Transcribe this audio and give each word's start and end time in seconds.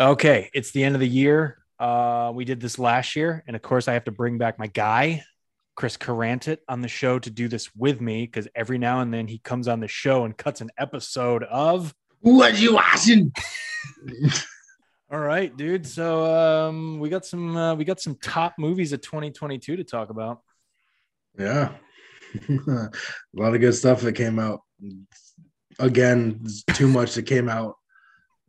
Okay, 0.00 0.50
it's 0.52 0.72
the 0.72 0.82
end 0.82 0.96
of 0.96 1.00
the 1.00 1.08
year. 1.08 1.58
Uh, 1.78 2.32
we 2.34 2.44
did 2.44 2.60
this 2.60 2.80
last 2.80 3.14
year, 3.14 3.44
and 3.46 3.54
of 3.54 3.62
course, 3.62 3.86
I 3.86 3.92
have 3.92 4.04
to 4.04 4.10
bring 4.10 4.38
back 4.38 4.58
my 4.58 4.66
guy, 4.66 5.22
Chris 5.76 5.96
Carantit, 5.96 6.58
on 6.68 6.80
the 6.80 6.88
show 6.88 7.20
to 7.20 7.30
do 7.30 7.46
this 7.46 7.70
with 7.76 8.00
me 8.00 8.26
because 8.26 8.48
every 8.56 8.76
now 8.76 9.00
and 9.00 9.14
then 9.14 9.28
he 9.28 9.38
comes 9.38 9.68
on 9.68 9.78
the 9.78 9.86
show 9.86 10.24
and 10.24 10.36
cuts 10.36 10.60
an 10.60 10.70
episode 10.78 11.44
of. 11.44 11.94
What 12.20 12.58
you 12.58 12.74
watching? 12.74 13.32
All 15.12 15.20
right, 15.20 15.56
dude. 15.56 15.86
So 15.86 16.24
um, 16.68 16.98
we 16.98 17.08
got 17.08 17.24
some 17.24 17.56
uh, 17.56 17.74
we 17.76 17.84
got 17.84 18.00
some 18.00 18.16
top 18.16 18.54
movies 18.58 18.92
of 18.92 19.00
2022 19.00 19.76
to 19.76 19.84
talk 19.84 20.10
about. 20.10 20.40
Yeah. 21.38 21.72
a 22.48 22.90
lot 23.32 23.54
of 23.54 23.60
good 23.60 23.74
stuff 23.74 24.00
that 24.00 24.14
came 24.14 24.40
out. 24.40 24.62
Again, 25.78 26.44
too 26.72 26.88
much 26.88 27.14
that 27.14 27.26
came 27.26 27.48
out 27.48 27.76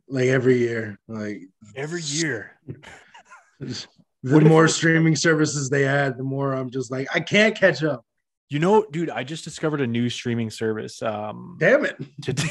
like 0.08 0.26
every 0.26 0.58
year. 0.58 0.98
Like 1.08 1.42
Every 1.74 2.02
year, 2.02 2.58
the 3.60 4.40
more 4.40 4.68
streaming 4.68 5.16
services 5.16 5.68
they 5.68 5.84
add, 5.86 6.16
the 6.18 6.24
more 6.24 6.52
I'm 6.52 6.70
just 6.70 6.90
like, 6.90 7.08
I 7.14 7.20
can't 7.20 7.54
catch 7.56 7.82
up. 7.82 8.04
you 8.48 8.58
know, 8.58 8.86
dude. 8.90 9.10
I 9.10 9.24
just 9.24 9.44
discovered 9.44 9.80
a 9.80 9.86
new 9.86 10.08
streaming 10.10 10.50
service. 10.50 11.02
Um, 11.02 11.56
Damn 11.58 11.84
it. 11.84 11.96
today. 12.22 12.48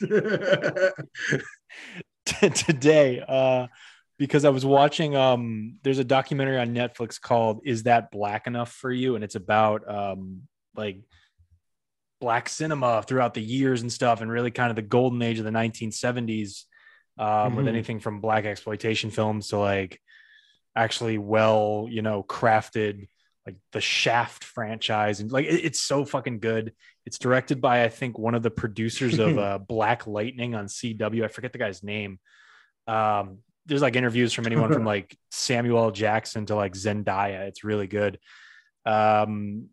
today 2.54 3.22
uh 3.26 3.66
because 4.18 4.44
I 4.44 4.48
was 4.48 4.64
watching 4.64 5.14
um 5.14 5.78
there's 5.82 5.98
a 5.98 6.04
documentary 6.04 6.58
on 6.58 6.74
Netflix 6.74 7.20
called 7.20 7.60
Is 7.64 7.82
That 7.84 8.10
Black 8.10 8.46
Enough 8.46 8.72
for 8.72 8.90
You 8.90 9.14
and 9.14 9.22
it's 9.22 9.34
about 9.34 9.88
um 9.88 10.42
like 10.74 11.00
black 12.20 12.48
cinema 12.48 13.02
throughout 13.02 13.34
the 13.34 13.42
years 13.42 13.82
and 13.82 13.92
stuff 13.92 14.20
and 14.20 14.30
really 14.30 14.50
kind 14.50 14.70
of 14.70 14.76
the 14.76 14.82
golden 14.82 15.20
age 15.20 15.38
of 15.38 15.44
the 15.44 15.50
1970s 15.50 16.64
um 17.18 17.54
with 17.56 17.66
Mhm. 17.66 17.68
anything 17.68 18.00
from 18.00 18.20
blaxploitation 18.22 19.12
films 19.12 19.48
to 19.48 19.58
like 19.58 20.00
actually 20.76 21.18
well 21.18 21.86
you 21.88 22.02
know 22.02 22.22
crafted 22.22 23.06
like 23.46 23.56
the 23.72 23.80
Shaft 23.80 24.42
franchise 24.42 25.20
and 25.20 25.30
like 25.30 25.44
it- 25.46 25.64
it's 25.64 25.80
so 25.80 26.04
fucking 26.04 26.40
good 26.40 26.72
it's 27.06 27.18
directed 27.18 27.60
by 27.60 27.84
I 27.84 27.88
think 27.90 28.18
one 28.18 28.34
of 28.34 28.42
the 28.42 28.50
producers 28.50 29.18
of 29.18 29.36
uh, 29.46 29.58
Black 29.58 30.06
Lightning 30.06 30.54
on 30.54 30.66
CW. 30.66 31.22
I 31.24 31.28
forget 31.28 31.52
the 31.52 31.58
guy's 31.58 31.82
name. 31.82 32.18
Um, 32.86 33.40
there's 33.66 33.82
like 33.82 33.94
interviews 33.96 34.32
from 34.32 34.46
anyone 34.46 34.72
from 34.72 34.84
like 34.94 35.14
Samuel 35.30 35.90
Jackson 35.90 36.46
to 36.46 36.54
like 36.56 36.72
Zendaya. 36.72 37.46
It's 37.46 37.62
really 37.62 37.86
good. 37.86 38.18
Um, 38.86 39.68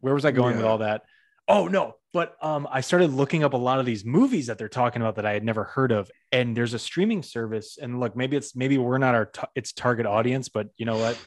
where 0.00 0.14
was 0.14 0.24
I 0.24 0.30
going 0.30 0.56
with 0.56 0.64
all 0.64 0.78
that? 0.78 1.02
Oh 1.46 1.68
no, 1.68 1.96
but 2.12 2.36
um, 2.42 2.66
I 2.70 2.80
started 2.80 3.12
looking 3.12 3.44
up 3.44 3.52
a 3.52 3.58
lot 3.58 3.78
of 3.78 3.86
these 3.86 4.04
movies 4.04 4.48
that 4.48 4.58
they're 4.58 4.68
talking 4.68 5.00
about 5.00 5.16
that 5.16 5.26
I 5.26 5.32
had 5.32 5.44
never 5.44 5.64
heard 5.64 5.92
of. 5.92 6.10
And 6.32 6.56
there's 6.56 6.74
a 6.74 6.78
streaming 6.78 7.22
service, 7.22 7.78
and 7.80 8.00
look, 8.00 8.16
maybe 8.16 8.36
it's 8.36 8.56
maybe 8.56 8.78
we're 8.78 8.98
not 8.98 9.14
our 9.14 9.26
t- 9.26 9.42
its 9.54 9.72
target 9.72 10.06
audience, 10.06 10.48
but 10.48 10.68
you 10.76 10.86
know 10.86 10.96
what? 10.96 11.18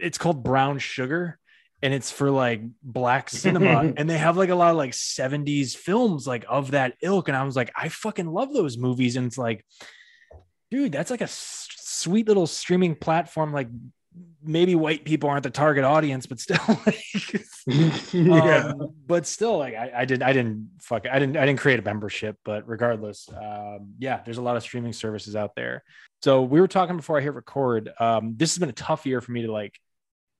It's 0.00 0.18
called 0.18 0.42
Brown 0.42 0.78
Sugar 0.78 1.38
and 1.82 1.94
it's 1.94 2.10
for 2.10 2.30
like 2.30 2.62
black 2.82 3.30
cinema 3.30 3.92
and 3.96 4.08
they 4.08 4.18
have 4.18 4.36
like 4.36 4.50
a 4.50 4.54
lot 4.54 4.70
of 4.70 4.76
like 4.76 4.92
70s 4.92 5.76
films 5.76 6.26
like 6.26 6.44
of 6.48 6.72
that 6.72 6.94
ilk 7.02 7.28
and 7.28 7.36
i 7.36 7.42
was 7.42 7.56
like 7.56 7.72
i 7.76 7.88
fucking 7.88 8.26
love 8.26 8.52
those 8.52 8.76
movies 8.76 9.16
and 9.16 9.26
it's 9.26 9.38
like 9.38 9.64
dude 10.70 10.92
that's 10.92 11.10
like 11.10 11.20
a 11.20 11.24
s- 11.24 11.68
sweet 11.78 12.28
little 12.28 12.46
streaming 12.46 12.94
platform 12.94 13.52
like 13.52 13.68
maybe 14.42 14.74
white 14.74 15.04
people 15.04 15.28
aren't 15.30 15.42
the 15.42 15.50
target 15.50 15.84
audience 15.84 16.26
but 16.26 16.40
still 16.40 16.58
like 16.86 17.02
yeah. 18.12 18.72
um, 18.72 18.94
but 19.06 19.26
still 19.26 19.58
like 19.58 19.74
I, 19.74 19.92
I 19.98 20.04
did 20.04 20.22
i 20.22 20.32
didn't 20.32 20.70
fuck 20.80 21.06
i 21.06 21.18
didn't 21.18 21.36
i 21.36 21.44
didn't 21.46 21.60
create 21.60 21.78
a 21.78 21.82
membership 21.82 22.36
but 22.44 22.66
regardless 22.66 23.28
um 23.30 23.94
yeah 23.98 24.20
there's 24.24 24.38
a 24.38 24.42
lot 24.42 24.56
of 24.56 24.62
streaming 24.62 24.92
services 24.92 25.36
out 25.36 25.54
there 25.54 25.84
so 26.22 26.42
we 26.42 26.60
were 26.60 26.68
talking 26.68 26.96
before 26.96 27.18
i 27.18 27.20
hit 27.20 27.34
record 27.34 27.90
um 28.00 28.34
this 28.36 28.52
has 28.52 28.58
been 28.58 28.68
a 28.68 28.72
tough 28.72 29.06
year 29.06 29.20
for 29.20 29.30
me 29.32 29.42
to 29.42 29.52
like 29.52 29.78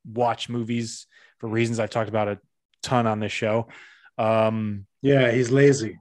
watch 0.05 0.49
movies 0.49 1.07
for 1.39 1.49
reasons 1.49 1.79
i've 1.79 1.91
talked 1.91 2.09
about 2.09 2.27
a 2.29 2.39
ton 2.83 3.07
on 3.07 3.21
this 3.21 3.33
show 3.33 3.69
um 4.19 4.87
yeah, 5.03 5.31
he's 5.31 5.51
lazy. 5.51 5.99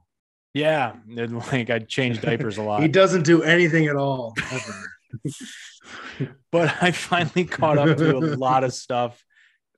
yeah 0.54 0.94
and, 1.16 1.36
like 1.52 1.70
i 1.70 1.78
changed 1.78 2.22
diapers 2.22 2.58
a 2.58 2.62
lot 2.70 2.82
He 2.82 2.88
doesn't 2.88 3.22
do 3.22 3.42
anything 3.42 3.86
at 3.86 3.96
all 3.96 4.34
ever. 4.50 4.74
but 6.52 6.82
I 6.82 6.90
finally 6.90 7.44
caught 7.44 7.78
up 7.78 7.96
to 7.98 8.16
a 8.16 8.18
lot 8.18 8.64
of 8.64 8.72
stuff. 8.72 9.24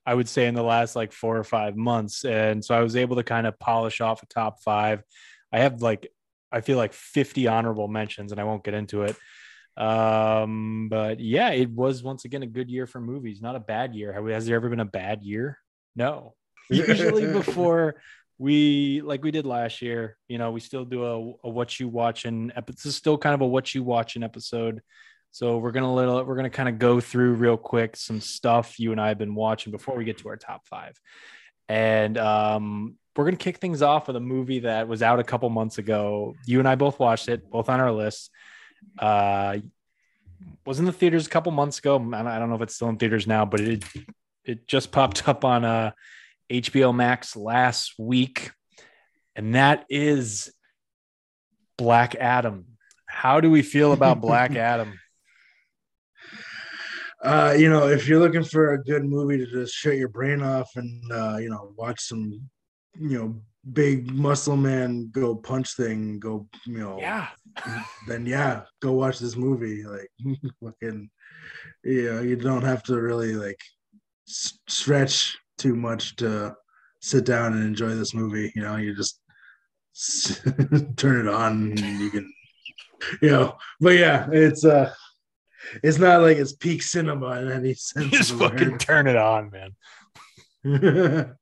I 0.05 0.13
would 0.13 0.27
say 0.27 0.47
in 0.47 0.55
the 0.55 0.63
last 0.63 0.95
like 0.95 1.13
four 1.13 1.37
or 1.37 1.43
five 1.43 1.77
months, 1.77 2.25
and 2.25 2.63
so 2.63 2.75
I 2.75 2.81
was 2.81 2.95
able 2.95 3.15
to 3.15 3.23
kind 3.23 3.47
of 3.47 3.57
polish 3.59 4.01
off 4.01 4.21
a 4.21 4.25
top 4.25 4.61
five. 4.61 5.03
I 5.51 5.59
have 5.59 5.81
like 5.81 6.11
I 6.51 6.61
feel 6.61 6.77
like 6.77 6.93
50 6.93 7.47
honorable 7.47 7.87
mentions, 7.87 8.31
and 8.31 8.39
I 8.39 8.43
won't 8.43 8.63
get 8.63 8.73
into 8.73 9.03
it. 9.03 9.15
Um, 9.75 10.87
but 10.89 11.19
yeah, 11.19 11.49
it 11.49 11.69
was 11.71 12.03
once 12.03 12.25
again 12.25 12.43
a 12.43 12.47
good 12.47 12.69
year 12.69 12.85
for 12.85 13.01
movies. 13.01 13.41
Not 13.41 13.55
a 13.55 13.59
bad 13.59 13.95
year. 13.95 14.13
Has 14.29 14.45
there 14.45 14.55
ever 14.55 14.69
been 14.69 14.79
a 14.79 14.85
bad 14.85 15.23
year? 15.23 15.57
No. 15.95 16.35
Usually 16.69 17.31
before 17.31 17.95
we 18.37 19.01
like 19.01 19.23
we 19.23 19.31
did 19.31 19.45
last 19.45 19.81
year, 19.81 20.17
you 20.27 20.37
know, 20.37 20.51
we 20.51 20.59
still 20.59 20.85
do 20.85 21.03
a, 21.03 21.47
a 21.47 21.49
what 21.49 21.79
you 21.79 21.87
watching 21.87 22.51
episode. 22.55 22.77
This 22.77 22.85
is 22.85 22.95
still 22.95 23.17
kind 23.17 23.33
of 23.33 23.41
a 23.41 23.47
what 23.47 23.73
you 23.73 23.83
watch 23.83 23.97
watching 23.97 24.23
episode. 24.23 24.81
So 25.33 25.57
we're 25.57 25.71
gonna 25.71 25.91
let 25.91 26.27
we're 26.27 26.35
gonna 26.35 26.51
kind 26.51 26.69
of 26.69 26.77
go 26.77 26.99
through 26.99 27.33
real 27.33 27.57
quick 27.57 27.95
some 27.95 28.21
stuff 28.21 28.79
you 28.79 28.91
and 28.91 29.01
I 29.01 29.07
have 29.07 29.17
been 29.17 29.33
watching 29.33 29.71
before 29.71 29.95
we 29.97 30.05
get 30.05 30.19
to 30.19 30.29
our 30.29 30.37
top 30.37 30.67
five, 30.67 30.95
and 31.67 32.17
um, 32.19 32.95
we're 33.15 33.25
gonna 33.25 33.37
kick 33.37 33.57
things 33.57 33.81
off 33.81 34.05
with 34.05 34.15
a 34.15 34.19
movie 34.19 34.59
that 34.59 34.87
was 34.87 35.01
out 35.01 35.19
a 35.19 35.23
couple 35.23 35.49
months 35.49 35.79
ago. 35.79 36.35
You 36.45 36.59
and 36.59 36.67
I 36.67 36.75
both 36.75 36.99
watched 36.99 37.29
it, 37.29 37.49
both 37.49 37.67
on 37.67 37.79
our 37.79 37.91
list. 37.91 38.29
Uh, 38.99 39.57
was 40.67 40.77
in 40.79 40.85
the 40.85 40.91
theaters 40.93 41.25
a 41.25 41.29
couple 41.31 41.51
months 41.51 41.79
ago. 41.79 41.95
I 41.95 41.99
don't- 41.99 42.27
I 42.27 42.37
don't 42.37 42.49
know 42.49 42.55
if 42.55 42.61
it's 42.61 42.75
still 42.75 42.89
in 42.89 42.97
theaters 42.97 43.25
now, 43.25 43.43
but 43.43 43.59
it 43.59 43.83
it 44.45 44.67
just 44.67 44.91
popped 44.91 45.27
up 45.27 45.43
on 45.43 45.65
uh, 45.65 45.91
HBO 46.51 46.93
Max 46.93 47.35
last 47.35 47.93
week, 47.97 48.51
and 49.35 49.55
that 49.55 49.85
is 49.89 50.53
Black 51.77 52.13
Adam. 52.15 52.65
How 53.07 53.41
do 53.41 53.49
we 53.49 53.63
feel 53.63 53.93
about 53.93 54.21
Black 54.21 54.55
Adam? 54.55 54.99
Uh, 57.23 57.55
you 57.57 57.69
know, 57.69 57.87
if 57.87 58.07
you're 58.07 58.19
looking 58.19 58.43
for 58.43 58.73
a 58.73 58.83
good 58.83 59.05
movie 59.05 59.37
to 59.37 59.45
just 59.49 59.73
shut 59.73 59.95
your 59.95 60.09
brain 60.09 60.41
off 60.41 60.69
and 60.75 61.11
uh, 61.11 61.37
you 61.37 61.49
know, 61.49 61.73
watch 61.77 62.01
some, 62.01 62.49
you 62.99 63.17
know, 63.17 63.41
big 63.71 64.11
muscle 64.11 64.57
man 64.57 65.09
go 65.11 65.33
punch 65.35 65.75
thing, 65.75 66.19
go, 66.19 66.47
you 66.65 66.79
know, 66.79 66.97
Yeah. 66.99 67.27
then 68.07 68.25
yeah, 68.25 68.63
go 68.81 68.91
watch 68.91 69.19
this 69.19 69.35
movie. 69.37 69.83
Like, 69.83 70.09
fucking, 70.63 71.09
you 71.83 72.11
know, 72.11 72.21
you 72.21 72.35
don't 72.35 72.63
have 72.63 72.83
to 72.83 72.99
really 73.01 73.35
like 73.35 73.59
s- 74.27 74.59
stretch 74.67 75.37
too 75.57 75.75
much 75.75 76.15
to 76.17 76.53
sit 77.01 77.25
down 77.25 77.53
and 77.53 77.63
enjoy 77.63 77.95
this 77.95 78.13
movie. 78.13 78.51
You 78.55 78.63
know, 78.63 78.75
you 78.75 78.93
just 78.95 79.21
turn 80.97 81.27
it 81.27 81.33
on 81.33 81.71
and 81.71 81.79
you 81.79 82.09
can, 82.09 82.33
you 83.21 83.29
know. 83.29 83.55
But 83.79 83.91
yeah, 83.97 84.27
it's 84.31 84.65
uh, 84.65 84.91
it's 85.83 85.97
not 85.99 86.21
like 86.21 86.37
it's 86.37 86.53
peak 86.53 86.81
cinema 86.83 87.41
in 87.41 87.51
any 87.51 87.73
sense. 87.75 88.11
Just 88.11 88.33
fucking 88.33 88.77
turn 88.77 89.07
it 89.07 89.15
on, 89.15 89.51
man. 89.51 89.71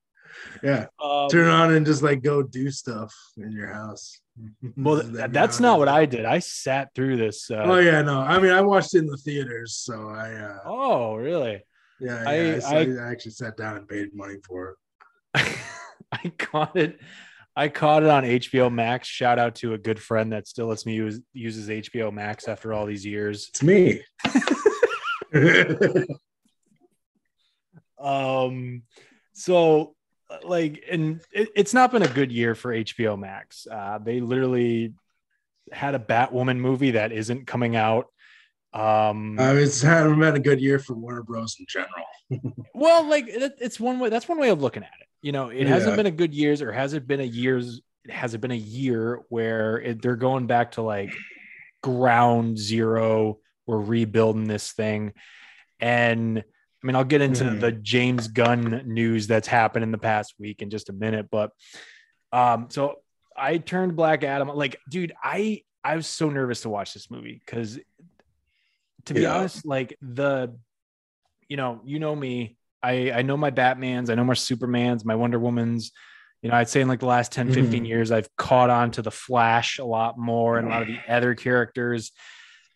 yeah, 0.64 0.86
Um, 1.04 1.30
turn 1.30 1.48
it 1.48 1.52
on 1.52 1.74
and 1.74 1.86
just 1.86 2.02
like 2.04 2.22
go 2.24 2.42
do 2.44 2.72
stuff 2.72 3.14
in 3.38 3.52
your 3.52 3.68
house. 3.72 4.20
well, 4.78 4.96
That'd 4.98 5.14
th- 5.16 5.28
be 5.28 5.34
that's 5.34 5.60
not 5.60 5.78
what 5.80 5.88
I 5.88 6.06
did. 6.06 6.26
I 6.26 6.40
sat 6.40 6.90
through 6.96 7.18
this. 7.18 7.50
Uh, 7.52 7.64
Oh 7.66 7.78
yeah, 7.80 8.02
no. 8.02 8.20
I 8.22 8.40
mean, 8.40 8.52
I 8.52 8.62
watched 8.62 8.96
it 8.96 9.00
in 9.00 9.08
the 9.08 9.18
theaters, 9.18 9.76
so 9.76 10.10
I. 10.10 10.34
uh 10.34 10.58
oh, 10.66 11.16
really? 11.16 11.64
Yeah, 12.00 12.24
I- 12.26 12.36
yeah. 12.42 12.60
I, 12.68 12.76
I- 12.78 13.08
I 13.08 13.12
actually 13.12 13.32
sat 13.34 13.58
down 13.58 13.78
and 13.78 13.88
paid 13.88 14.14
money 14.14 14.36
for 14.48 14.72
it. 15.36 15.58
I 16.14 16.30
caught 16.38 16.76
it. 16.76 17.00
I 17.56 17.68
caught 17.68 18.04
it 18.04 18.10
on 18.10 18.24
HBO 18.24 18.72
Max. 18.74 19.08
Shout 19.08 19.38
out 19.38 19.56
to 19.56 19.74
a 19.74 19.78
good 19.78 20.00
friend 20.00 20.32
that 20.32 20.48
still 20.48 20.68
lets 20.68 20.86
me 20.86 20.94
use 20.94 21.20
uses 21.34 21.68
HBO 21.68 22.12
Max 22.12 22.48
after 22.48 22.74
all 22.74 22.86
these 22.86 23.06
years. 23.06 23.50
It's 23.50 23.64
me. 23.64 24.02
Um, 28.02 28.84
so 29.34 29.96
like, 30.44 30.84
and 30.90 31.22
it, 31.32 31.50
it's 31.56 31.74
not 31.74 31.92
been 31.92 32.02
a 32.02 32.08
good 32.08 32.32
year 32.32 32.56
for 32.56 32.74
HBO 32.74 33.18
Max. 33.18 33.68
Uh, 33.70 34.00
they 34.04 34.20
literally 34.20 34.94
had 35.72 35.96
a 35.96 36.00
Batwoman 36.00 36.58
movie 36.58 36.92
that 36.92 37.12
isn't 37.12 37.48
coming 37.48 37.76
out. 37.76 38.08
Um, 38.74 39.38
uh, 39.38 39.54
it's 39.54 39.82
hadn't 39.82 40.20
been 40.20 40.36
a 40.36 40.40
good 40.40 40.62
year 40.62 40.80
for 40.80 40.94
Warner 40.94 41.24
Bros. 41.24 41.58
in 41.60 41.66
general. 41.68 42.06
Well, 42.74 43.04
like 43.10 43.28
it, 43.28 43.58
it's 43.60 43.80
one 43.80 44.00
way. 44.00 44.08
That's 44.10 44.30
one 44.30 44.40
way 44.40 44.50
of 44.50 44.62
looking 44.62 44.84
at 44.84 44.94
it. 45.02 45.08
You 45.22 45.34
know, 45.34 45.50
it 45.50 45.68
hasn't 45.68 45.98
been 45.98 46.06
a 46.06 46.12
good 46.12 46.34
years, 46.34 46.62
or 46.62 46.72
has 46.72 46.94
it 46.94 47.06
been 47.08 47.20
a 47.20 47.24
years? 47.26 47.82
Has 48.10 48.34
it 48.34 48.40
been 48.42 48.52
a 48.52 48.56
year 48.56 49.20
where 49.30 49.80
it, 49.82 50.02
they're 50.02 50.16
going 50.16 50.48
back 50.48 50.72
to 50.74 50.82
like 50.82 51.14
ground 51.84 52.58
zero? 52.58 53.40
We're 53.68 53.80
rebuilding 53.82 54.48
this 54.48 54.72
thing, 54.72 55.14
and 55.80 56.40
I 56.40 56.88
mean, 56.88 56.96
I'll 56.96 57.04
get 57.04 57.22
into 57.22 57.44
Mhm. 57.44 57.60
the 57.60 57.72
James 57.74 58.28
Gunn 58.30 58.84
news 58.86 59.28
that's 59.28 59.48
happened 59.48 59.84
in 59.84 59.92
the 59.92 59.98
past 60.00 60.34
week 60.40 60.62
in 60.62 60.70
just 60.70 60.90
a 60.90 60.94
minute. 60.94 61.28
But 61.30 61.52
um, 62.32 62.68
so 62.70 62.96
I 63.38 63.58
turned 63.58 63.96
Black 63.96 64.24
Adam. 64.24 64.48
Like, 64.48 64.78
dude, 64.90 65.14
I 65.22 65.64
I 65.84 65.96
was 65.96 66.08
so 66.08 66.30
nervous 66.30 66.62
to 66.62 66.70
watch 66.70 66.94
this 66.94 67.12
movie 67.12 67.42
because, 67.46 67.80
to 69.06 69.14
be 69.14 69.22
Yeah. 69.22 69.36
honest, 69.36 69.66
like 69.66 69.98
the, 70.02 70.56
you 71.48 71.58
know, 71.58 71.82
you 71.86 72.00
know 72.00 72.16
me, 72.16 72.58
I 72.84 73.12
I 73.12 73.22
know 73.22 73.38
my 73.38 73.50
Batman's, 73.50 74.10
I 74.10 74.16
know 74.16 74.24
my 74.24 74.34
Superman's, 74.34 75.06
my 75.06 75.16
Wonder 75.16 75.40
Woman's. 75.40 75.92
You 76.42 76.50
know, 76.50 76.56
I'd 76.56 76.70
say 76.70 76.82
in 76.82 76.88
like 76.88 77.02
the 77.02 77.06
last 77.06 77.32
10, 77.32 77.50
15 77.50 77.84
Mhm. 77.84 77.86
years, 77.86 78.12
I've 78.12 78.30
caught 78.36 78.70
on 78.72 78.92
to 78.92 79.02
the 79.04 79.12
Flash 79.12 79.78
a 79.80 79.86
lot 79.86 80.18
more 80.18 80.58
and 80.58 80.66
a 80.68 80.70
lot 80.70 80.82
of 80.82 80.88
the 80.88 81.02
other 81.08 81.36
characters. 81.36 82.12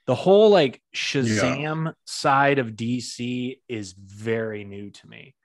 The 0.06 0.16
whole 0.16 0.52
like 0.52 0.82
Shazam 0.96 1.94
side 2.06 2.60
of 2.60 2.76
DC 2.76 3.60
is 3.68 3.94
very 3.94 4.64
new 4.64 4.92
to 4.92 5.08
me. 5.08 5.36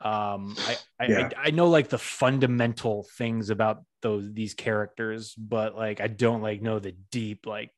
Um, 0.00 0.58
I, 0.64 0.78
I, 0.98 1.04
Yeah. 1.06 1.28
I 1.36 1.48
I 1.48 1.50
know 1.50 1.68
like 1.68 1.88
the 1.90 1.98
fundamental 1.98 3.06
things 3.18 3.50
about 3.50 3.84
those 4.00 4.32
these 4.32 4.54
characters, 4.54 5.34
but 5.34 5.76
like 5.76 6.00
I 6.00 6.06
don't 6.06 6.40
like 6.40 6.62
know 6.62 6.78
the 6.78 6.92
deep 7.10 7.46
like 7.46 7.70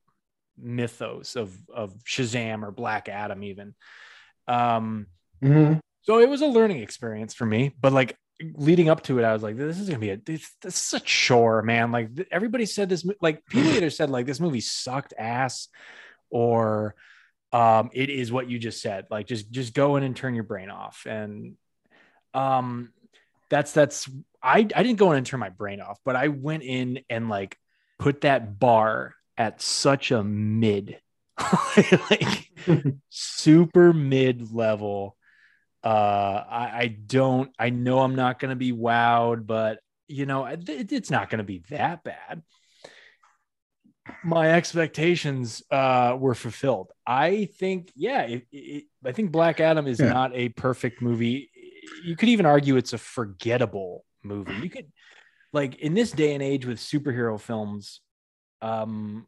mythos 0.59 1.37
of 1.37 1.57
of 1.73 1.95
Shazam 2.05 2.63
or 2.63 2.71
Black 2.71 3.09
Adam 3.09 3.43
even. 3.45 3.75
Um, 4.49 5.07
Mhm. 5.43 5.81
so 6.03 6.19
it 6.19 6.29
was 6.29 6.43
a 6.43 6.47
learning 6.47 6.79
experience 6.83 7.35
for 7.35 7.47
me, 7.47 7.75
but 7.81 7.93
like 7.93 8.17
leading 8.55 8.89
up 8.89 9.03
to 9.05 9.19
it, 9.19 9.25
I 9.25 9.33
was 9.33 9.43
like, 9.43 9.57
this 9.57 9.79
is 9.79 9.89
gonna 9.89 9.99
be 9.99 10.11
a 10.11 10.17
this, 10.17 10.51
this 10.63 10.87
is 10.87 11.01
a 11.01 11.05
chore, 11.05 11.63
man. 11.63 11.93
Like 11.93 12.11
everybody 12.31 12.67
said 12.67 12.89
this, 12.89 13.07
like 13.21 13.45
people 13.47 13.71
either 13.77 13.91
said 13.91 14.11
like 14.11 14.27
this 14.27 14.41
movie 14.41 14.61
sucked 14.61 15.15
ass, 15.19 15.69
or 16.31 16.95
um, 17.53 17.91
it 17.93 18.09
is 18.09 18.33
what 18.33 18.49
you 18.49 18.59
just 18.59 18.81
said. 18.81 19.07
Like 19.11 19.27
just 19.27 19.51
just 19.51 19.75
go 19.75 19.97
in 19.97 20.03
and 20.03 20.17
turn 20.17 20.35
your 20.35 20.45
brain 20.45 20.71
off, 20.71 21.07
and 21.07 21.57
um, 22.35 22.93
that's 23.51 23.73
that's 23.73 24.09
I 24.43 24.59
I 24.61 24.83
didn't 24.83 24.97
go 24.97 25.13
in 25.13 25.19
and 25.19 25.27
turn 25.27 25.41
my 25.41 25.51
brain 25.51 25.81
off, 25.81 25.99
but 26.05 26.17
I 26.17 26.29
went 26.29 26.63
in 26.63 27.01
and 27.11 27.29
like 27.29 27.57
put 27.99 28.23
that 28.23 28.59
bar 28.59 29.15
at 29.37 29.61
such 29.63 30.11
a 30.11 30.23
mid, 30.23 30.99
like 32.11 32.51
super 33.09 33.93
mid 33.93 34.53
level. 34.53 35.17
Uh, 35.85 36.45
I, 36.49 36.71
I 36.75 36.87
don't, 37.07 37.51
I 37.59 37.71
know 37.71 38.01
I'm 38.01 38.15
not 38.15 38.39
going 38.39 38.51
to 38.51 38.57
be 38.57 38.73
wowed, 38.73 39.47
but 39.47 39.81
you 40.07 40.27
know, 40.27 40.45
it, 40.47 40.69
it's 40.93 41.11
not 41.11 41.31
going 41.31 41.39
to 41.39 41.45
be 41.45 41.63
that 41.71 42.05
bad. 42.05 42.43
My 44.25 44.53
expectations 44.53 45.63
uh, 45.71 46.17
were 46.19 46.35
fulfilled. 46.35 46.93
I 47.07 47.47
think, 47.59 47.91
yeah, 47.97 48.23
it, 48.23 48.47
it, 48.53 48.85
I 49.05 49.13
think 49.13 49.33
Black 49.33 49.59
Adam 49.59 49.87
is 49.87 49.99
Yeah. 49.99 50.13
not 50.13 50.35
a 50.35 50.51
perfect 50.51 51.01
movie. 51.03 51.51
You 52.05 52.15
could 52.17 52.29
even 52.29 52.47
argue 52.47 52.77
it's 52.77 52.93
a 52.93 52.99
forgettable 52.99 54.05
movie. 54.23 54.55
You 54.63 54.71
could, 54.71 54.93
like, 55.53 55.77
in 55.77 55.95
this 55.95 56.13
day 56.13 56.35
and 56.35 56.43
age 56.43 56.67
with 56.67 56.79
superhero 56.79 57.41
films, 57.41 58.01
um, 58.63 59.27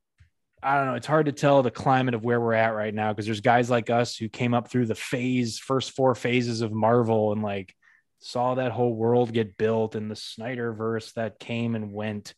I 0.62 0.76
don't 0.78 0.86
know. 0.86 0.94
It's 0.94 1.06
hard 1.06 1.26
to 1.26 1.32
tell 1.32 1.62
the 1.62 1.70
climate 1.70 2.14
of 2.14 2.24
where 2.24 2.40
we're 2.40 2.54
at 2.54 2.74
right 2.74 2.94
now 2.94 3.12
because 3.12 3.26
there's 3.26 3.42
guys 3.42 3.68
like 3.68 3.90
us 3.90 4.16
who 4.16 4.30
came 4.30 4.54
up 4.54 4.70
through 4.70 4.86
the 4.86 4.94
phase, 4.94 5.58
first 5.58 5.92
four 5.92 6.14
phases 6.14 6.62
of 6.62 6.72
Marvel 6.72 7.32
and 7.32 7.42
like 7.42 7.74
saw 8.20 8.54
that 8.54 8.72
whole 8.72 8.94
world 8.94 9.32
get 9.32 9.58
built 9.58 9.94
and 9.94 10.10
the 10.10 10.14
Snyderverse 10.14 11.12
that 11.14 11.38
came 11.38 11.74
and 11.74 11.92
went. 11.92 12.32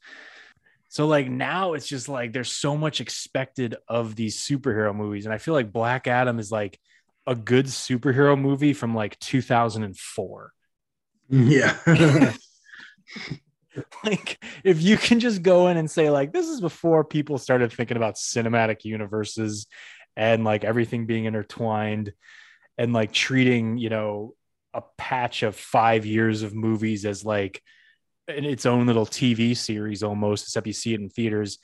So 0.88 1.06
like 1.06 1.28
now 1.28 1.74
it's 1.74 1.86
just 1.86 2.08
like 2.08 2.32
there's 2.32 2.50
so 2.50 2.76
much 2.76 3.00
expected 3.00 3.76
of 3.86 4.16
these 4.16 4.38
superhero 4.38 4.94
movies. 4.94 5.26
And 5.26 5.32
I 5.32 5.38
feel 5.38 5.54
like 5.54 5.72
Black 5.72 6.08
Adam 6.08 6.40
is 6.40 6.50
like 6.50 6.80
a 7.28 7.36
good 7.36 7.66
superhero 7.66 8.38
movie 8.40 8.72
from 8.72 8.94
like 8.94 9.18
2004. 9.20 10.52
Yeah. 11.28 11.76
like 14.04 14.42
if 14.64 14.82
you 14.82 14.96
can 14.96 15.20
just 15.20 15.42
go 15.42 15.68
in 15.68 15.76
and 15.76 15.90
say 15.90 16.10
like 16.10 16.32
this 16.32 16.48
is 16.48 16.60
before 16.60 17.04
people 17.04 17.38
started 17.38 17.72
thinking 17.72 17.96
about 17.96 18.14
cinematic 18.14 18.84
universes 18.84 19.66
and 20.16 20.44
like 20.44 20.64
everything 20.64 21.06
being 21.06 21.24
intertwined 21.24 22.12
and 22.78 22.92
like 22.92 23.12
treating 23.12 23.78
you 23.78 23.88
know 23.88 24.34
a 24.74 24.82
patch 24.98 25.42
of 25.42 25.56
five 25.56 26.04
years 26.06 26.42
of 26.42 26.54
movies 26.54 27.04
as 27.04 27.24
like 27.24 27.62
in 28.28 28.44
its 28.44 28.66
own 28.66 28.86
little 28.86 29.06
tv 29.06 29.56
series 29.56 30.02
almost 30.02 30.44
except 30.44 30.66
you 30.66 30.72
see 30.72 30.94
it 30.94 31.00
in 31.00 31.08
theaters 31.08 31.58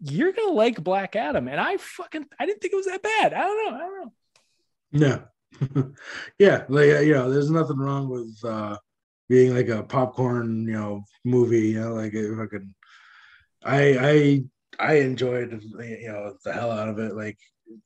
you're 0.00 0.32
gonna 0.32 0.52
like 0.52 0.82
black 0.82 1.14
adam 1.16 1.46
and 1.48 1.60
i 1.60 1.76
fucking 1.76 2.26
i 2.38 2.46
didn't 2.46 2.60
think 2.60 2.72
it 2.72 2.76
was 2.76 2.86
that 2.86 3.02
bad 3.02 3.32
i 3.34 3.40
don't 3.40 3.64
know 3.70 3.76
i 3.76 3.78
don't 3.78 4.04
know 4.04 4.12
Yeah. 4.92 5.18
yeah. 6.38 6.64
Like, 6.68 7.04
you 7.04 7.12
know, 7.14 7.30
there's 7.30 7.50
nothing 7.50 7.76
wrong 7.76 8.08
with 8.08 8.38
uh, 8.44 8.76
being 9.30 9.54
like 9.54 9.68
a 9.68 9.82
popcorn, 9.82 10.66
you 10.66 10.74
know, 10.74 11.04
movie. 11.24 11.68
You 11.68 11.80
know, 11.80 11.94
like 11.94 12.12
if 12.12 12.38
I 12.38 12.46
could, 12.46 12.70
I, 13.64 14.42
I, 14.78 14.88
I 14.92 14.94
enjoyed, 14.96 15.62
you 15.62 16.08
know, 16.08 16.34
the 16.44 16.52
hell 16.52 16.70
out 16.70 16.88
of 16.88 16.98
it. 16.98 17.14
Like, 17.14 17.38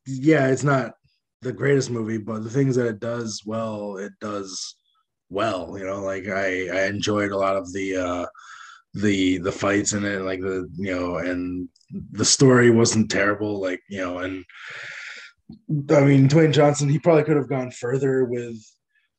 yeah, 0.05 0.47
it's 0.47 0.63
not 0.63 0.95
the 1.41 1.53
greatest 1.53 1.89
movie, 1.89 2.17
but 2.17 2.43
the 2.43 2.49
things 2.49 2.75
that 2.75 2.87
it 2.87 2.99
does 2.99 3.43
well, 3.45 3.95
it 3.97 4.11
does 4.19 4.75
well. 5.29 5.77
You 5.77 5.85
know, 5.85 6.01
like 6.01 6.27
I, 6.27 6.67
I 6.67 6.85
enjoyed 6.87 7.31
a 7.31 7.37
lot 7.37 7.55
of 7.55 7.71
the, 7.71 7.95
uh, 7.95 8.25
the 8.97 9.39
the 9.39 9.51
fights 9.51 9.91
in 9.91 10.05
it 10.05 10.21
like 10.21 10.39
the 10.39 10.69
you 10.77 10.95
know 10.95 11.17
and 11.17 11.67
the 12.13 12.23
story 12.23 12.71
wasn't 12.71 13.11
terrible 13.11 13.59
like 13.59 13.81
you 13.89 13.97
know 13.97 14.19
and 14.19 14.45
I 15.69 16.01
mean, 16.01 16.27
Dwayne 16.27 16.53
Johnson, 16.53 16.89
he 16.89 16.99
probably 16.99 17.23
could 17.23 17.37
have 17.37 17.49
gone 17.49 17.71
further 17.71 18.25
with 18.25 18.55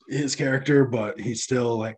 his 0.09 0.35
character, 0.35 0.85
but 0.85 1.21
he's 1.21 1.43
still 1.43 1.79
like, 1.79 1.97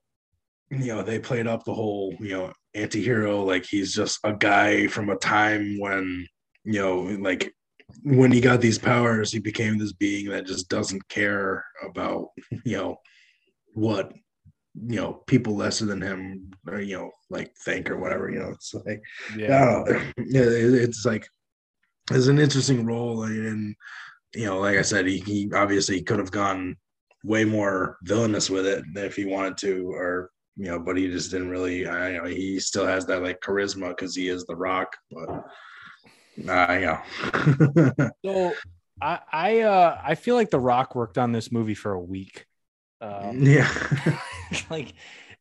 you 0.70 0.86
know, 0.86 1.02
they 1.02 1.18
played 1.18 1.46
up 1.46 1.64
the 1.64 1.74
whole, 1.74 2.14
you 2.20 2.30
know, 2.30 2.52
anti 2.74 3.02
hero. 3.02 3.42
Like 3.42 3.64
he's 3.64 3.94
just 3.94 4.18
a 4.24 4.32
guy 4.32 4.86
from 4.86 5.10
a 5.10 5.16
time 5.16 5.78
when, 5.78 6.26
you 6.64 6.80
know, 6.80 7.00
like 7.20 7.52
when 8.02 8.30
he 8.32 8.40
got 8.40 8.60
these 8.60 8.78
powers, 8.78 9.32
he 9.32 9.38
became 9.38 9.78
this 9.78 9.92
being 9.92 10.28
that 10.28 10.46
just 10.46 10.68
doesn't 10.68 11.08
care 11.08 11.64
about, 11.88 12.28
you 12.64 12.76
know, 12.76 12.96
what, 13.72 14.12
you 14.74 15.00
know, 15.00 15.22
people 15.26 15.56
lesser 15.56 15.86
than 15.86 16.02
him, 16.02 16.50
or, 16.68 16.80
you 16.80 16.98
know, 16.98 17.10
like 17.30 17.52
think 17.64 17.90
or 17.90 17.98
whatever, 17.98 18.30
you 18.30 18.38
know, 18.38 18.50
it's 18.50 18.74
like. 18.74 19.02
Yeah, 19.36 19.84
it's 20.16 21.04
like 21.04 21.26
it's 22.10 22.26
an 22.26 22.38
interesting 22.38 22.86
role, 22.86 23.24
and 23.24 23.74
you 24.34 24.46
know, 24.46 24.58
like 24.58 24.76
I 24.76 24.82
said, 24.82 25.06
he, 25.06 25.18
he 25.18 25.50
obviously 25.54 26.02
could 26.02 26.18
have 26.18 26.30
gone 26.30 26.76
way 27.24 27.44
more 27.44 27.98
villainous 28.02 28.48
with 28.48 28.66
it 28.66 28.84
if 28.94 29.16
he 29.16 29.24
wanted 29.24 29.56
to, 29.58 29.90
or 29.90 30.30
you 30.58 30.66
know, 30.66 30.78
but 30.80 30.96
he 30.98 31.08
just 31.08 31.30
didn't 31.30 31.50
really. 31.50 31.86
I 31.86 32.10
you 32.10 32.18
know 32.18 32.24
he 32.24 32.58
still 32.60 32.86
has 32.86 33.06
that 33.06 33.22
like 33.22 33.40
charisma 33.40 33.90
because 33.90 34.14
he 34.14 34.28
is 34.28 34.44
the 34.44 34.56
Rock, 34.56 34.94
but 35.10 35.30
uh, 36.48 36.78
yeah, 36.78 37.02
So 38.24 38.52
I 39.00 39.20
I 39.32 39.60
uh 39.60 40.00
I 40.04 40.14
feel 40.16 40.34
like 40.34 40.50
The 40.50 40.58
Rock 40.60 40.94
worked 40.94 41.16
on 41.16 41.32
this 41.32 41.52
movie 41.52 41.74
for 41.74 41.92
a 41.92 42.00
week. 42.00 42.44
Um, 43.00 43.38
yeah, 43.42 43.70
like 44.70 44.94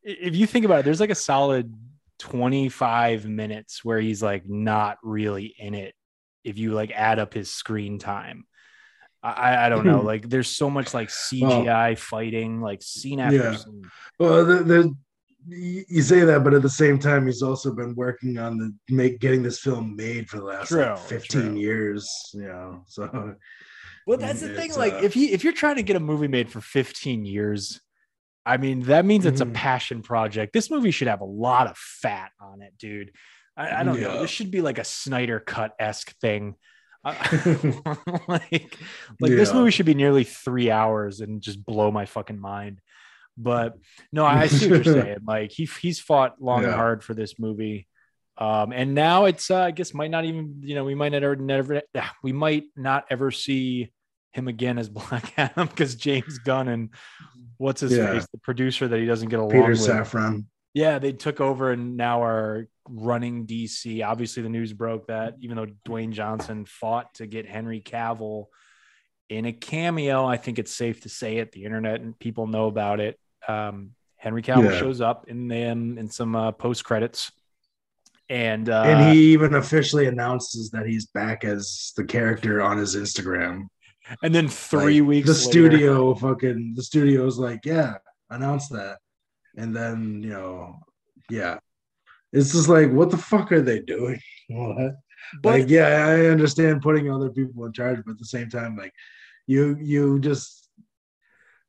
if 0.03 0.35
you 0.35 0.45
think 0.45 0.65
about 0.65 0.79
it, 0.79 0.85
there's 0.85 0.99
like 0.99 1.09
a 1.09 1.15
solid 1.15 1.73
25 2.19 3.27
minutes 3.27 3.83
where 3.83 3.99
he's 3.99 4.21
like 4.21 4.47
not 4.47 4.97
really 5.03 5.55
in 5.57 5.73
it. 5.73 5.95
If 6.43 6.57
you 6.57 6.73
like 6.73 6.91
add 6.91 7.17
up 7.19 7.33
his 7.33 7.49
screen 7.51 7.97
time, 7.99 8.45
I 9.23 9.65
I 9.65 9.69
don't 9.69 9.85
know. 9.85 10.01
Hmm. 10.01 10.05
Like 10.05 10.29
there's 10.29 10.47
so 10.49 10.69
much 10.69 10.93
like 10.93 11.09
CGI 11.09 11.97
fighting, 11.97 12.61
like 12.61 12.81
scene 12.83 13.19
after 13.19 13.51
Yeah. 13.51 13.57
scene. 13.57 13.83
well, 14.19 14.45
the, 14.45 14.63
the, 14.63 14.95
you 15.47 16.01
say 16.01 16.21
that, 16.21 16.43
but 16.43 16.53
at 16.53 16.61
the 16.61 16.69
same 16.69 16.99
time, 16.99 17.25
he's 17.25 17.41
also 17.41 17.73
been 17.73 17.95
working 17.95 18.37
on 18.37 18.57
the 18.57 18.73
make 18.93 19.19
getting 19.19 19.43
this 19.43 19.59
film 19.59 19.95
made 19.95 20.29
for 20.29 20.37
the 20.37 20.43
last 20.45 20.67
True, 20.69 20.83
like, 20.85 20.97
15 20.99 21.41
true. 21.41 21.55
years, 21.59 22.09
you 22.33 22.43
know. 22.43 22.83
So 22.87 23.35
Well, 24.05 24.17
that's 24.17 24.41
the 24.41 24.49
thing. 24.49 24.69
It's, 24.69 24.77
Like, 24.77 24.93
uh, 24.93 25.01
if 25.03 25.15
you 25.15 25.29
if 25.29 25.43
you're 25.43 25.53
trying 25.53 25.75
to 25.77 25.83
get 25.83 25.95
a 25.95 25.99
movie 25.99 26.27
made 26.27 26.49
for 26.49 26.61
15 26.61 27.25
years, 27.25 27.79
I 28.45 28.57
mean, 28.57 28.81
that 28.83 29.05
means 29.05 29.25
it's 29.25 29.41
a 29.41 29.45
Mhm. 29.45 29.53
passion 29.53 30.01
project. 30.01 30.53
This 30.53 30.69
movie 30.71 30.91
should 30.91 31.09
have 31.09 31.21
a 31.21 31.25
lot 31.25 31.67
of 31.67 31.77
fat 31.77 32.31
on 32.39 32.61
it, 32.61 32.73
dude. 32.77 33.11
I, 33.57 33.81
I 33.81 33.83
don't 33.83 33.99
know. 33.99 34.21
This 34.21 34.31
should 34.31 34.51
be 34.51 34.61
like 34.61 34.77
a 34.79 34.83
Snyder 34.85 35.39
cut 35.39 35.73
esque 35.79 36.13
thing. 36.19 36.55
Like, 38.27 38.77
like 39.21 39.31
this 39.31 39.53
movie 39.53 39.71
should 39.71 39.85
be 39.85 39.93
nearly 39.93 40.23
three 40.25 40.69
hours 40.71 41.21
and 41.21 41.41
just 41.41 41.65
blow 41.65 41.91
my 41.91 42.05
fucking 42.05 42.39
mind. 42.39 42.81
But 43.37 43.77
no, 44.11 44.25
I 44.25 44.47
see 44.47 44.71
what 44.71 44.83
you're 44.85 44.93
saying. 45.03 45.17
Like 45.25 45.51
he 45.51 45.65
he's 45.81 45.99
fought 45.99 46.41
long 46.41 46.63
and 46.63 46.73
hard 46.73 47.03
for 47.03 47.13
this 47.13 47.37
movie. 47.39 47.87
Um, 48.39 48.71
and 48.71 48.93
now 48.93 49.25
it's 49.25 49.49
uh, 49.51 49.61
I 49.61 49.71
guess 49.71 49.93
might 49.93 50.11
not 50.11 50.25
even 50.25 50.61
you 50.63 50.75
know 50.75 50.83
we 50.83 50.95
might 50.95 51.09
never 51.09 51.35
never 51.35 51.81
ah, 51.95 52.13
we 52.23 52.31
might 52.33 52.65
not 52.75 53.05
ever 53.09 53.31
see 53.31 53.91
him 54.31 54.47
again 54.47 54.77
as 54.77 54.89
Black 54.99 55.33
Adam 55.37 55.67
because 55.67 55.95
James 55.95 56.37
Gunn 56.39 56.67
and 56.67 56.89
what's 57.57 57.81
his 57.81 57.95
Yeah. 57.97 58.11
face 58.13 58.27
the 58.31 58.37
producer 58.39 58.87
that 58.87 58.99
he 58.99 59.05
doesn't 59.05 59.29
get 59.29 59.39
along 59.39 59.51
Peter 59.51 59.69
with 59.69 59.79
Safran. 59.79 60.45
yeah 60.75 60.99
they 60.99 61.11
took 61.13 61.41
over 61.41 61.71
and 61.71 61.97
now 61.97 62.23
are 62.23 62.67
running 62.87 63.47
DC 63.47 64.05
obviously 64.05 64.43
the 64.43 64.49
news 64.49 64.73
broke 64.73 65.07
that 65.07 65.33
even 65.39 65.57
though 65.57 65.65
Dwayne 65.87 66.11
Johnson 66.11 66.65
fought 66.65 67.15
to 67.15 67.25
get 67.25 67.47
Henry 67.47 67.81
Cavill 67.81 68.45
in 69.29 69.45
a 69.45 69.51
cameo 69.53 70.25
I 70.25 70.37
think 70.37 70.59
it's 70.59 70.73
safe 70.75 71.01
to 71.01 71.09
say 71.09 71.37
it 71.37 71.51
the 71.51 71.63
internet 71.65 72.01
and 72.01 72.17
people 72.19 72.45
know 72.45 72.67
about 72.67 72.99
it 72.99 73.19
um, 73.47 73.91
Henry 74.15 74.41
Cavill 74.41 74.71
Yeah. 74.71 74.79
shows 74.79 75.01
up 75.01 75.27
in 75.27 75.47
them 75.47 75.97
in 75.97 76.09
some 76.09 76.35
uh, 76.35 76.51
post 76.51 76.83
credits 76.85 77.31
and 78.29 78.69
uh, 78.69 78.83
and 78.85 79.13
he 79.13 79.31
even 79.33 79.53
officially 79.55 80.07
announces 80.07 80.69
that 80.71 80.85
he's 80.85 81.05
back 81.07 81.43
as 81.45 81.93
the 81.95 82.03
character 82.03 82.61
on 82.61 82.77
his 82.77 82.95
Instagram. 82.95 83.67
and 84.23 84.33
then 84.35 84.47
three 84.47 84.99
Like, 85.01 85.07
weeks 85.09 85.27
the 85.27 85.33
later- 85.33 85.49
studio 85.49 86.15
fucking 86.15 86.73
the 86.75 86.83
studio's 86.83 87.37
like, 87.37 87.65
yeah, 87.65 87.95
announce 88.29 88.67
that. 88.69 88.97
And 89.55 89.75
then, 89.75 90.21
you 90.23 90.29
know, 90.29 90.79
yeah. 91.29 91.57
It's 92.33 92.51
just 92.51 92.67
like, 92.69 92.91
what 92.91 93.09
the 93.09 93.17
fuck 93.17 93.51
are 93.51 93.61
they 93.61 93.79
doing? 93.79 94.19
What? 94.49 94.93
But 95.43 95.49
like, 95.59 95.69
yeah, 95.69 96.05
I 96.07 96.27
understand 96.27 96.81
putting 96.81 97.11
other 97.11 97.29
people 97.29 97.65
in 97.65 97.73
charge, 97.73 97.99
but 98.05 98.11
at 98.13 98.17
the 98.19 98.25
same 98.25 98.49
time, 98.49 98.77
like, 98.77 98.93
you 99.45 99.77
you 99.81 100.19
just 100.19 100.66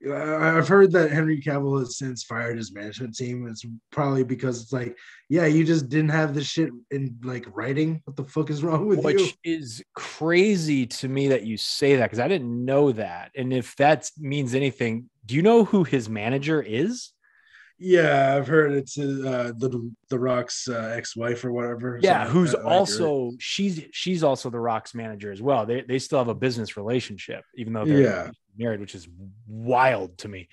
I've 0.04 0.68
heard 0.68 0.92
that 0.92 1.10
Henry 1.10 1.40
Cavill 1.40 1.80
has 1.80 1.98
since 1.98 2.22
fired 2.22 2.56
his 2.56 2.72
management 2.72 3.16
team. 3.16 3.48
It's 3.48 3.64
probably 3.90 4.22
because 4.22 4.62
it's 4.62 4.72
like, 4.72 4.96
yeah, 5.28 5.46
you 5.46 5.64
just 5.64 5.88
didn't 5.88 6.10
have 6.10 6.34
this 6.34 6.46
shit 6.46 6.70
in 6.92 7.18
like 7.24 7.46
writing. 7.52 8.00
What 8.04 8.16
the 8.16 8.24
fuck 8.24 8.48
is 8.48 8.62
wrong 8.62 8.86
with 8.86 8.98
you? 8.98 9.04
which 9.04 9.36
is 9.42 9.82
crazy 9.94 10.86
to 10.86 11.08
me 11.08 11.28
that 11.28 11.44
you 11.44 11.56
say 11.56 11.96
that 11.96 12.06
because 12.06 12.20
I 12.20 12.28
didn't 12.28 12.64
know 12.64 12.92
that. 12.92 13.32
And 13.34 13.52
if 13.52 13.74
that 13.76 14.08
means 14.16 14.54
anything, 14.54 15.10
do 15.26 15.34
you 15.34 15.42
know 15.42 15.64
who 15.64 15.82
his 15.82 16.08
manager 16.08 16.62
is? 16.62 17.12
Yeah, 17.80 18.34
I've 18.36 18.48
heard 18.48 18.72
it's 18.72 18.98
uh, 18.98 19.52
the 19.56 19.92
the 20.10 20.18
Rock's 20.18 20.68
uh, 20.68 20.94
ex-wife 20.96 21.44
or 21.44 21.52
whatever. 21.52 22.00
Yeah, 22.02 22.26
who's 22.26 22.52
also 22.52 23.32
she's 23.38 23.84
she's 23.92 24.24
also 24.24 24.50
the 24.50 24.58
Rock's 24.58 24.96
manager 24.96 25.30
as 25.30 25.40
well. 25.40 25.64
They 25.64 25.82
they 25.82 26.00
still 26.00 26.18
have 26.18 26.28
a 26.28 26.34
business 26.34 26.76
relationship, 26.76 27.44
even 27.56 27.72
though 27.72 27.84
they're 27.84 28.00
Yeah. 28.00 28.30
Married, 28.58 28.80
which 28.80 28.94
is 28.94 29.08
wild 29.46 30.18
to 30.18 30.28
me. 30.28 30.48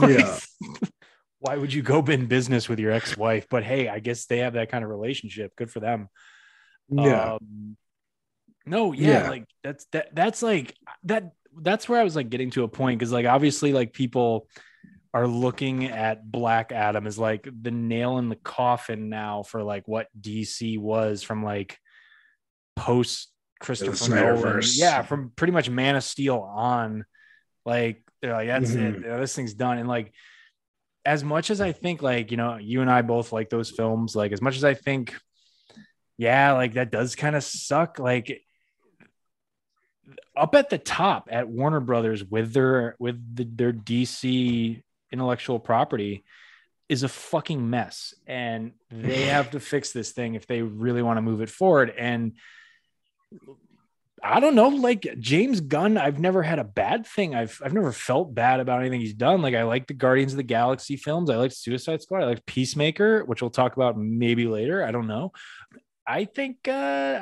Yeah. 0.00 0.38
Why 1.38 1.56
would 1.56 1.72
you 1.72 1.82
go 1.82 2.00
in 2.04 2.26
business 2.26 2.68
with 2.68 2.78
your 2.78 2.92
ex-wife? 2.92 3.46
But 3.50 3.64
hey, 3.64 3.88
I 3.88 3.98
guess 3.98 4.26
they 4.26 4.38
have 4.38 4.52
that 4.52 4.70
kind 4.70 4.84
of 4.84 4.90
relationship. 4.90 5.56
Good 5.56 5.70
for 5.70 5.80
them. 5.80 6.08
yeah, 6.88 7.34
Um, 7.34 7.76
no, 8.64 8.92
yeah, 8.92 9.24
Yeah. 9.24 9.28
like 9.30 9.46
that's 9.64 9.86
that 9.92 10.14
that's 10.14 10.40
like 10.42 10.76
that 11.04 11.32
that's 11.60 11.88
where 11.88 12.00
I 12.00 12.04
was 12.04 12.14
like 12.14 12.30
getting 12.30 12.50
to 12.52 12.62
a 12.62 12.68
point 12.68 12.98
because 12.98 13.12
like 13.12 13.26
obviously 13.26 13.72
like 13.72 13.92
people 13.92 14.48
are 15.12 15.26
looking 15.26 15.86
at 15.86 16.30
Black 16.30 16.70
Adam 16.72 17.06
as 17.06 17.18
like 17.18 17.46
the 17.60 17.70
nail 17.72 18.18
in 18.18 18.28
the 18.28 18.36
coffin 18.36 19.08
now 19.10 19.42
for 19.42 19.62
like 19.64 19.86
what 19.88 20.06
DC 20.18 20.78
was 20.78 21.22
from 21.22 21.44
like 21.44 21.76
post 22.76 23.30
Christopher 23.60 24.14
Nolan. 24.14 24.62
Yeah, 24.74 25.02
from 25.02 25.32
pretty 25.36 25.52
much 25.52 25.68
Man 25.68 25.96
of 25.96 26.04
Steel 26.04 26.38
on. 26.38 27.04
Like 27.64 28.02
they're 28.20 28.32
like, 28.32 28.48
that's 28.48 28.70
it. 28.72 28.94
Mhm. 28.94 29.02
You 29.02 29.08
know, 29.08 29.20
This 29.20 29.34
thing's 29.34 29.54
done. 29.54 29.78
And 29.78 29.88
like 29.88 30.12
as 31.04 31.24
much 31.24 31.50
as 31.50 31.60
I 31.60 31.72
think 31.72 32.02
like, 32.02 32.30
you 32.30 32.36
know, 32.36 32.56
you 32.56 32.80
and 32.80 32.90
I 32.90 33.02
both 33.02 33.32
like 33.32 33.50
those 33.50 33.70
films, 33.70 34.14
like 34.14 34.32
as 34.32 34.40
much 34.40 34.56
as 34.56 34.64
I 34.64 34.74
think, 34.74 35.14
yeah, 36.16 36.52
like 36.52 36.74
that 36.74 36.90
does 36.92 37.16
kind 37.16 37.34
of 37.34 37.42
suck. 37.42 37.98
Like 37.98 38.42
up 40.36 40.54
at 40.54 40.70
the 40.70 40.78
top 40.78 41.28
at 41.30 41.48
Warner 41.48 41.80
Brothers 41.80 42.24
with 42.24 42.52
their 42.52 42.96
with 42.98 43.36
the, 43.36 43.44
their 43.44 43.72
DC 43.72 44.82
intellectual 45.10 45.58
property 45.58 46.24
is 46.88 47.02
a 47.02 47.08
fucking 47.08 47.68
mess 47.70 48.14
and 48.26 48.72
they 48.90 49.22
have 49.26 49.50
to 49.52 49.60
fix 49.60 49.92
this 49.92 50.12
thing 50.12 50.34
if 50.34 50.46
they 50.46 50.62
really 50.62 51.02
want 51.02 51.16
to 51.16 51.22
move 51.22 51.40
it 51.40 51.50
forward 51.50 51.90
and 51.96 52.32
I 54.24 54.38
don't 54.40 54.54
know 54.54 54.68
like 54.68 55.06
James 55.18 55.60
Gunn 55.60 55.96
I've 55.96 56.20
never 56.20 56.42
had 56.42 56.58
a 56.60 56.64
bad 56.64 57.06
thing. 57.06 57.34
I've 57.34 57.60
I've 57.64 57.72
never 57.72 57.90
felt 57.92 58.34
bad 58.34 58.60
about 58.60 58.80
anything 58.80 59.00
he's 59.00 59.14
done. 59.14 59.42
Like 59.42 59.54
I 59.54 59.64
like 59.64 59.86
the 59.88 59.94
Guardians 59.94 60.32
of 60.32 60.36
the 60.36 60.42
Galaxy 60.44 60.96
films. 60.96 61.28
I 61.28 61.36
like 61.36 61.50
Suicide 61.52 62.02
Squad. 62.02 62.22
I 62.22 62.26
like 62.26 62.46
Peacemaker 62.46 63.24
which 63.24 63.42
we'll 63.42 63.50
talk 63.50 63.74
about 63.74 63.98
maybe 63.98 64.46
later. 64.46 64.84
I 64.84 64.92
don't 64.92 65.08
know. 65.08 65.32
I 66.06 66.24
think 66.24 66.68
uh 66.68 66.72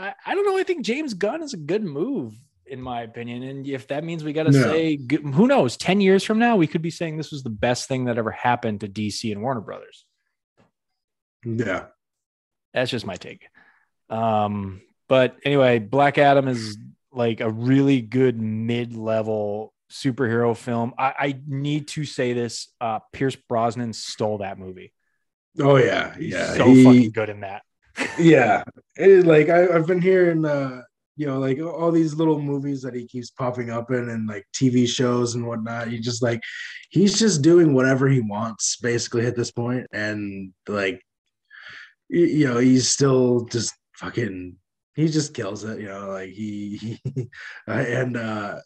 I, 0.00 0.14
I 0.26 0.34
don't 0.34 0.44
know. 0.44 0.58
I 0.58 0.62
think 0.62 0.84
James 0.84 1.14
Gunn 1.14 1.42
is 1.42 1.54
a 1.54 1.58
good 1.58 1.82
move 1.84 2.34
in 2.66 2.80
my 2.82 3.00
opinion. 3.02 3.42
And 3.44 3.66
if 3.66 3.88
that 3.88 4.04
means 4.04 4.22
we 4.22 4.32
got 4.32 4.44
to 4.44 4.52
Yeah. 4.52 4.64
say 4.64 4.98
who 5.10 5.46
knows? 5.46 5.76
10 5.78 6.00
years 6.02 6.22
from 6.22 6.38
now 6.38 6.56
we 6.56 6.66
could 6.66 6.82
be 6.82 6.90
saying 6.90 7.16
this 7.16 7.32
was 7.32 7.42
the 7.42 7.50
best 7.50 7.88
thing 7.88 8.04
that 8.04 8.18
ever 8.18 8.30
happened 8.30 8.80
to 8.80 8.88
DC 8.88 9.32
and 9.32 9.40
Warner 9.42 9.60
Brothers. 9.62 10.04
Yeah, 11.44 11.86
that's 12.74 12.90
just 12.90 13.06
my 13.06 13.16
take. 13.16 13.48
Um, 14.10 14.82
but 15.10 15.36
anyway, 15.44 15.78
Black 15.80 16.16
Adam 16.16 16.48
is 16.48 16.78
like 17.12 17.40
a 17.40 17.50
really 17.50 18.00
good 18.00 18.40
mid-level 18.40 19.74
superhero 19.90 20.56
film. 20.56 20.94
I, 20.96 21.14
I 21.18 21.40
need 21.46 21.88
to 21.88 22.04
say 22.04 22.32
this: 22.32 22.68
uh, 22.80 23.00
Pierce 23.12 23.36
Brosnan 23.36 23.92
stole 23.92 24.38
that 24.38 24.58
movie. 24.58 24.92
oh 25.60 25.76
yeah, 25.76 26.14
He's 26.16 26.34
so 26.56 26.64
he- 26.72 26.84
fucking 26.84 27.10
good 27.10 27.28
in 27.28 27.40
that. 27.40 27.62
yeah 28.18 28.62
it 28.96 29.10
is 29.10 29.26
like 29.26 29.48
I, 29.48 29.66
i've 29.74 29.86
been 29.86 30.00
hearing 30.00 30.44
uh 30.44 30.80
you 31.16 31.26
know 31.26 31.40
like 31.40 31.58
all 31.60 31.90
these 31.90 32.14
little 32.14 32.40
movies 32.40 32.82
that 32.82 32.94
he 32.94 33.04
keeps 33.04 33.30
popping 33.30 33.68
up 33.68 33.90
in 33.90 34.08
and 34.08 34.28
like 34.28 34.46
tv 34.54 34.86
shows 34.86 35.34
and 35.34 35.44
whatnot 35.44 35.88
he 35.88 35.98
just 35.98 36.22
like 36.22 36.40
he's 36.90 37.18
just 37.18 37.42
doing 37.42 37.74
whatever 37.74 38.08
he 38.08 38.20
wants 38.20 38.76
basically 38.76 39.26
at 39.26 39.34
this 39.36 39.50
point 39.50 39.86
and 39.92 40.52
like 40.68 41.02
you 42.08 42.46
know 42.46 42.58
he's 42.58 42.88
still 42.88 43.44
just 43.46 43.74
fucking 43.96 44.56
he 44.94 45.08
just 45.08 45.34
kills 45.34 45.64
it 45.64 45.80
you 45.80 45.88
know 45.88 46.10
like 46.10 46.30
he, 46.30 46.98
he 47.14 47.30
and 47.66 48.16
uh 48.16 48.58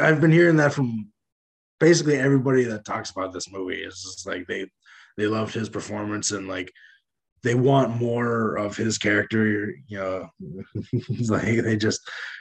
i've 0.00 0.20
been 0.20 0.32
hearing 0.32 0.56
that 0.56 0.72
from 0.72 1.10
basically 1.78 2.16
everybody 2.16 2.64
that 2.64 2.84
talks 2.84 3.10
about 3.10 3.32
this 3.32 3.50
movie 3.50 3.82
It's 3.82 4.02
just 4.02 4.26
like 4.26 4.46
they 4.46 4.66
they 5.16 5.26
loved 5.26 5.54
his 5.54 5.68
performance 5.68 6.30
and 6.30 6.48
like 6.48 6.72
they 7.42 7.54
want 7.54 7.96
more 7.96 8.56
of 8.56 8.76
his 8.76 8.98
character 8.98 9.74
you 9.88 9.98
know 9.98 10.30
like 11.28 11.62
they 11.62 11.76
just 11.76 12.00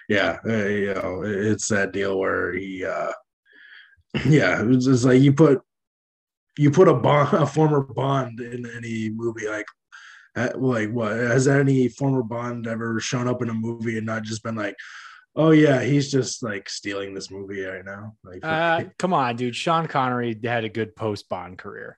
yeah 0.10 0.38
uh, 0.46 0.66
you 0.66 0.94
know 0.94 1.24
it's 1.24 1.68
that 1.70 1.94
deal 1.94 2.20
where 2.20 2.54
he 2.54 2.86
uh 2.86 3.12
yeah 4.26 4.64
it's 4.66 4.86
just 4.86 5.06
like 5.06 5.22
you 5.22 5.34
put 5.34 5.62
you 6.58 6.70
put 6.70 6.88
a 6.88 6.94
bond 6.94 7.34
a 7.34 7.46
former 7.46 7.82
bond 7.82 8.40
in 8.40 8.66
any 8.76 9.10
movie 9.10 9.48
like 9.48 9.66
uh, 9.66 9.79
like 10.56 10.90
what 10.92 11.12
has 11.12 11.48
any 11.48 11.88
former 11.88 12.24
bond 12.24 12.68
ever 12.68 13.00
shown 13.00 13.28
up 13.28 13.42
in 13.42 13.50
a 13.50 13.54
movie 13.54 13.98
and 13.98 14.06
not 14.06 14.24
just 14.24 14.44
been 14.44 14.56
like 14.56 14.76
oh 15.36 15.52
yeah 15.52 15.82
he's 15.82 16.12
just 16.12 16.42
like 16.44 16.68
stealing 16.70 17.14
this 17.14 17.30
movie 17.32 17.62
right 17.64 17.86
now 17.86 18.14
like 18.24 18.40
Uh, 18.44 18.84
come 19.00 19.14
on, 19.14 19.36
dude. 19.36 19.56
Sean 19.56 19.88
Connery 19.88 20.38
had 20.44 20.64
a 20.66 20.70
good 20.70 20.96
post 20.96 21.30
Bond 21.30 21.58
career. 21.58 21.98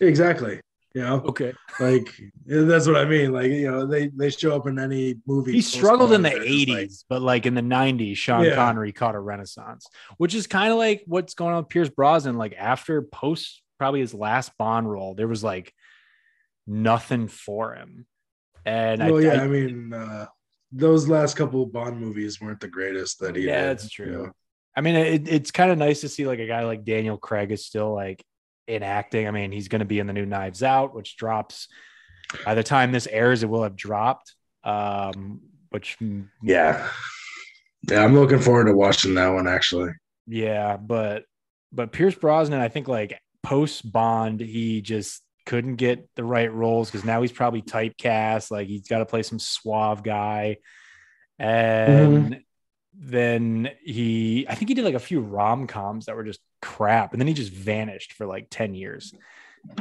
exactly 0.00 0.60
you 0.94 1.02
know 1.02 1.16
Okay, 1.26 1.52
like 1.80 2.08
that's 2.46 2.86
what 2.86 2.96
i 2.96 3.04
mean 3.04 3.30
like 3.32 3.50
you 3.50 3.70
know 3.70 3.84
they 3.86 4.08
they 4.08 4.30
show 4.30 4.56
up 4.56 4.66
in 4.66 4.78
any 4.78 5.16
movie 5.26 5.52
he 5.52 5.60
struggled 5.60 6.12
in 6.12 6.22
the 6.22 6.30
post-Bond, 6.30 6.48
they're 6.48 6.56
just 6.56 6.68
like- 6.68 6.78
'80s, 6.88 7.04
but 7.10 7.22
like 7.22 7.44
in 7.46 7.54
the 7.54 7.60
'90s, 7.62 8.16
Sean 8.16 8.44
Yeah. 8.44 8.54
Connery 8.54 8.92
caught 8.92 9.14
a 9.14 9.20
renaissance, 9.20 9.86
which 10.16 10.34
is 10.34 10.46
kind 10.46 10.72
of 10.72 10.78
like 10.78 11.02
what's 11.06 11.34
going 11.34 11.52
on 11.52 11.58
with 11.64 11.68
Pierce 11.68 11.90
Brosnan. 11.90 12.38
Like 12.38 12.54
after 12.58 13.02
post, 13.02 13.62
probably 13.78 14.00
his 14.00 14.14
last 14.14 14.52
Bond 14.58 14.90
role, 14.90 15.14
there 15.14 15.28
was 15.28 15.44
like 15.44 15.72
nothing 16.66 17.28
for 17.28 17.74
him. 17.74 18.06
And 18.64 19.00
well, 19.00 19.18
I, 19.18 19.20
yeah, 19.20 19.40
I- 19.40 19.44
I, 19.44 19.48
mean, 19.48 19.92
uh, 19.92 20.26
those 20.72 21.08
last 21.08 21.36
couple 21.36 21.62
of 21.62 21.72
Bond 21.72 22.00
movies 22.00 22.40
weren't 22.40 22.60
the 22.60 22.68
greatest 22.68 23.20
that 23.20 23.36
he 23.36 23.46
Yeah, 23.46 23.68
did. 23.68 23.78
that's 23.78 23.98
you 23.98 24.04
true. 24.04 24.12
know? 24.24 24.32
I 24.76 24.80
mean, 24.82 24.94
it, 24.96 25.28
it's 25.28 25.50
kind 25.50 25.70
of 25.70 25.78
nice 25.78 26.02
to 26.02 26.08
see 26.08 26.26
like 26.26 26.38
a 26.40 26.46
guy 26.46 26.64
like 26.64 26.84
Daniel 26.84 27.16
Craig 27.16 27.50
is 27.52 27.64
still 27.64 27.94
like 27.94 28.22
in 28.66 28.82
acting. 28.82 29.26
I 29.26 29.30
mean, 29.30 29.52
he's 29.52 29.68
going 29.68 29.78
to 29.78 29.84
be 29.86 30.00
in 30.00 30.06
the 30.06 30.12
new 30.12 30.26
Knives 30.26 30.62
Out, 30.62 30.94
which 30.94 31.16
drops 31.16 31.68
by 32.44 32.54
the 32.54 32.62
time 32.64 32.90
this 32.92 33.06
airs, 33.06 33.42
it 33.42 33.48
will 33.48 33.62
have 33.62 33.76
dropped. 33.76 34.34
Um, 34.64 35.40
which 35.70 35.96
Yeah, 36.42 36.88
yeah, 37.88 38.02
I'm 38.04 38.14
looking 38.14 38.40
forward 38.40 38.64
to 38.64 38.74
watching 38.74 39.14
that 39.14 39.28
one 39.28 39.46
actually. 39.46 39.92
yeah, 40.26 40.76
but 40.76 41.24
but 41.72 41.92
Pierce 41.92 42.14
Brosnan, 42.16 42.60
I 42.60 42.68
think 42.68 42.88
like 42.88 43.18
post 43.44 43.90
Bond, 43.90 44.40
he 44.40 44.80
just 44.82 45.22
couldn't 45.46 45.76
get 45.76 46.08
the 46.16 46.24
right 46.24 46.52
roles 46.52 46.90
because 46.90 47.04
now 47.04 47.22
he's 47.22 47.32
probably 47.32 47.62
typecast. 47.62 48.50
Like 48.50 48.68
he's 48.68 48.88
got 48.88 48.98
to 48.98 49.06
play 49.06 49.22
some 49.22 49.38
suave 49.38 50.02
guy, 50.02 50.58
and 51.38 52.40
then 52.98 53.70
he, 53.82 54.46
I 54.48 54.54
think 54.54 54.68
he 54.68 54.74
did 54.74 54.84
like 54.84 54.94
a 54.94 54.98
few 54.98 55.20
rom 55.20 55.66
coms 55.66 56.06
that 56.06 56.16
were 56.16 56.24
just 56.24 56.40
crap, 56.60 57.12
and 57.12 57.20
then 57.20 57.28
he 57.28 57.34
just 57.34 57.52
vanished 57.52 58.12
for 58.12 58.26
like 58.26 58.48
ten 58.50 58.74
years. 58.74 59.14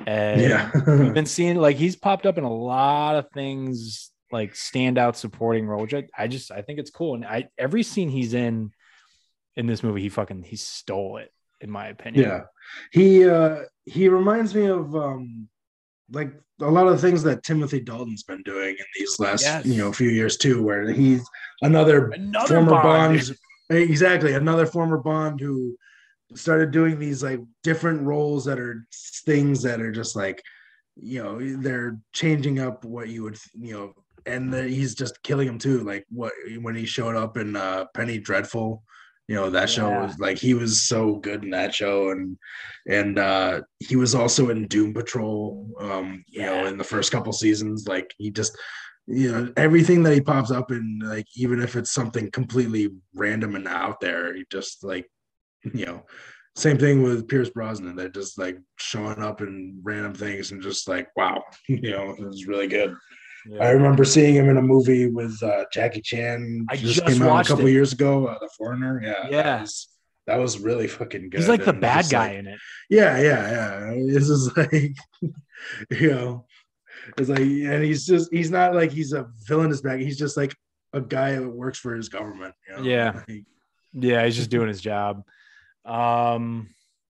And 0.07 0.41
Yeah, 0.41 0.71
we've 0.73 1.13
been 1.13 1.25
seeing 1.25 1.57
like 1.57 1.75
he's 1.75 1.95
popped 1.95 2.25
up 2.25 2.37
in 2.37 2.43
a 2.43 2.53
lot 2.53 3.15
of 3.15 3.29
things 3.33 4.11
like 4.31 4.53
standout 4.53 5.15
supporting 5.15 5.65
role, 5.65 5.81
which 5.81 5.93
I, 5.93 6.07
I 6.17 6.27
just 6.27 6.51
I 6.51 6.61
think 6.61 6.79
it's 6.79 6.91
cool. 6.91 7.15
And 7.15 7.25
I 7.25 7.49
every 7.57 7.83
scene 7.83 8.09
he's 8.09 8.33
in 8.33 8.71
in 9.55 9.67
this 9.67 9.83
movie, 9.83 10.01
he 10.01 10.09
fucking 10.09 10.43
he 10.43 10.55
stole 10.55 11.17
it, 11.17 11.31
in 11.61 11.71
my 11.71 11.87
opinion. 11.87 12.29
yeah. 12.29 12.41
He 12.91 13.27
uh 13.27 13.61
he 13.85 14.09
reminds 14.09 14.53
me 14.53 14.65
of 14.65 14.95
um 14.95 15.47
like 16.11 16.31
a 16.61 16.69
lot 16.69 16.87
of 16.87 17.01
things 17.01 17.23
that 17.23 17.43
Timothy 17.43 17.81
Dalton's 17.81 18.23
been 18.23 18.41
doing 18.43 18.69
in 18.69 18.85
these 18.97 19.19
last 19.19 19.43
Yes. 19.43 19.65
you 19.65 19.77
know 19.77 19.91
few 19.91 20.09
years 20.09 20.37
too, 20.37 20.61
where 20.63 20.89
he's 20.91 21.23
another 21.61 22.09
Another 22.09 22.47
former 22.55 22.71
Bond. 22.71 23.17
Bond. 23.19 23.35
Exactly, 23.69 24.33
another 24.33 24.65
former 24.65 24.97
Bond 24.97 25.39
who 25.39 25.75
started 26.35 26.71
doing 26.71 26.99
these 26.99 27.23
like 27.23 27.39
different 27.63 28.01
roles 28.03 28.45
that 28.45 28.59
are 28.59 28.85
things 29.25 29.61
that 29.63 29.81
are 29.81 29.91
just 29.91 30.15
like 30.15 30.41
you 30.95 31.21
know 31.21 31.39
they're 31.61 31.97
changing 32.13 32.59
up 32.59 32.83
what 32.85 33.09
you 33.09 33.23
would 33.23 33.37
you 33.53 33.73
know 33.73 33.93
and 34.25 34.51
the, 34.51 34.63
he's 34.63 34.95
just 34.95 35.21
killing 35.23 35.47
him 35.47 35.59
too 35.59 35.81
like 35.81 36.05
what 36.09 36.31
when 36.61 36.75
he 36.75 36.85
showed 36.85 37.15
up 37.15 37.37
in 37.37 37.55
uh 37.55 37.85
penny 37.93 38.17
dreadful 38.17 38.81
you 39.27 39.35
know 39.35 39.49
that 39.49 39.69
show 39.69 39.89
Yeah. 39.89 40.05
was 40.05 40.19
like 40.19 40.37
he 40.37 40.53
was 40.53 40.83
so 40.83 41.15
good 41.15 41.43
in 41.43 41.49
that 41.51 41.73
show 41.73 42.11
and 42.11 42.37
and 42.87 43.17
uh 43.17 43.61
he 43.79 43.95
was 43.95 44.13
also 44.13 44.49
in 44.49 44.67
doom 44.67 44.93
patrol 44.93 45.67
um 45.79 46.23
you 46.27 46.41
know 46.41 46.65
in 46.65 46.77
the 46.77 46.83
first 46.83 47.11
couple 47.11 47.33
seasons 47.33 47.87
like 47.87 48.13
he 48.17 48.29
just 48.29 48.57
you 49.07 49.31
know 49.31 49.51
everything 49.57 50.03
that 50.03 50.13
he 50.13 50.21
pops 50.21 50.51
up 50.51 50.71
in 50.71 50.99
like 51.03 51.25
even 51.35 51.61
if 51.61 51.75
it's 51.75 51.91
something 51.91 52.29
completely 52.31 52.89
random 53.15 53.55
and 53.55 53.67
out 53.67 53.99
there 53.99 54.35
he 54.35 54.45
just 54.51 54.83
like 54.83 55.05
you 55.73 55.85
know 55.85 56.03
same 56.55 56.77
thing 56.77 57.03
with 57.03 57.27
Pierce 57.27 57.49
Brosnan. 57.49 57.95
They're 57.95 58.07
just 58.07 58.39
like 58.39 58.57
showing 58.77 59.21
up 59.21 59.41
in 59.41 59.79
random 59.83 60.13
things 60.13 60.51
and 60.51 60.61
just 60.61 60.87
like, 60.87 61.09
wow, 61.15 61.43
you 61.67 61.91
know, 61.91 62.11
it 62.11 62.19
was 62.21 62.47
really 62.47 62.67
good. 62.67 62.95
I 63.61 63.69
remember 63.69 64.05
seeing 64.05 64.35
him 64.35 64.49
in 64.49 64.57
a 64.57 64.61
movie 64.61 65.07
with 65.07 65.41
uh, 65.43 65.65
Jackie 65.71 66.01
Chan. 66.01 66.65
I 66.69 66.75
just 66.75 66.95
just 66.95 67.05
came 67.07 67.21
out 67.21 67.45
a 67.45 67.47
couple 67.47 67.67
it. 67.67 67.71
years 67.71 67.93
ago. 67.93 68.27
Uh, 68.27 68.39
the 68.39 68.49
Foreigner, 68.57 69.01
yeah, 69.03 69.27
Yeah. 69.29 69.43
that 69.43 69.61
was, 69.61 69.87
that 70.27 70.35
was 70.37 70.59
really 70.59 70.87
fucking 70.87 71.29
good. 71.29 71.39
He's 71.39 71.49
like 71.49 71.63
the 71.63 71.69
And 71.71 71.81
bad 71.81 72.05
guy 72.09 72.29
like- 72.29 72.37
in 72.39 72.47
it. 72.47 72.59
yeah, 72.89 73.17
yeah, 73.19 73.91
yeah. 73.91 74.03
This 74.13 74.29
is 74.29 74.51
like, 74.57 74.95
you 75.91 76.11
know, 76.11 76.45
it's 77.17 77.29
like, 77.29 77.39
and 77.39 77.83
he's 77.83 78.05
just, 78.07 78.33
he's 78.33 78.49
not 78.49 78.73
like 78.73 78.91
he's 78.91 79.13
a 79.13 79.27
villainous 79.47 79.81
bad. 79.81 79.99
He's 79.99 80.17
just 80.17 80.37
like 80.37 80.55
a 80.93 81.01
guy 81.01 81.33
that 81.33 81.47
works 81.47 81.77
for 81.77 81.93
his 81.95 82.09
government. 82.09 82.55
You 82.67 82.77
know? 82.77 82.83
Yeah. 82.83 83.11
Like, 83.29 83.43
Yeah, 83.93 84.25
he's 84.25 84.35
just 84.35 84.49
doing 84.49 84.67
his 84.67 84.81
job. 84.81 85.23
Um, 85.85 86.69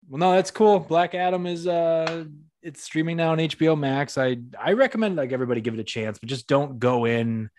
well, 0.08 0.18
no, 0.18 0.32
that's 0.32 0.50
cool. 0.50 0.80
Black 0.80 1.14
Adam 1.14 1.46
is 1.46 1.66
uh, 1.66 2.24
it's 2.64 2.82
streaming 2.82 3.16
now 3.18 3.32
on 3.32 3.38
HBO 3.38 3.78
Max. 3.78 4.18
I 4.18 4.38
I 4.60 4.72
recommend 4.72 5.16
like 5.16 5.32
everybody 5.32 5.60
give 5.60 5.74
it 5.74 5.80
a 5.80 5.84
chance, 5.84 6.18
but 6.18 6.28
just 6.28 6.48
don't 6.48 6.78
go 6.78 7.04
in 7.04 7.50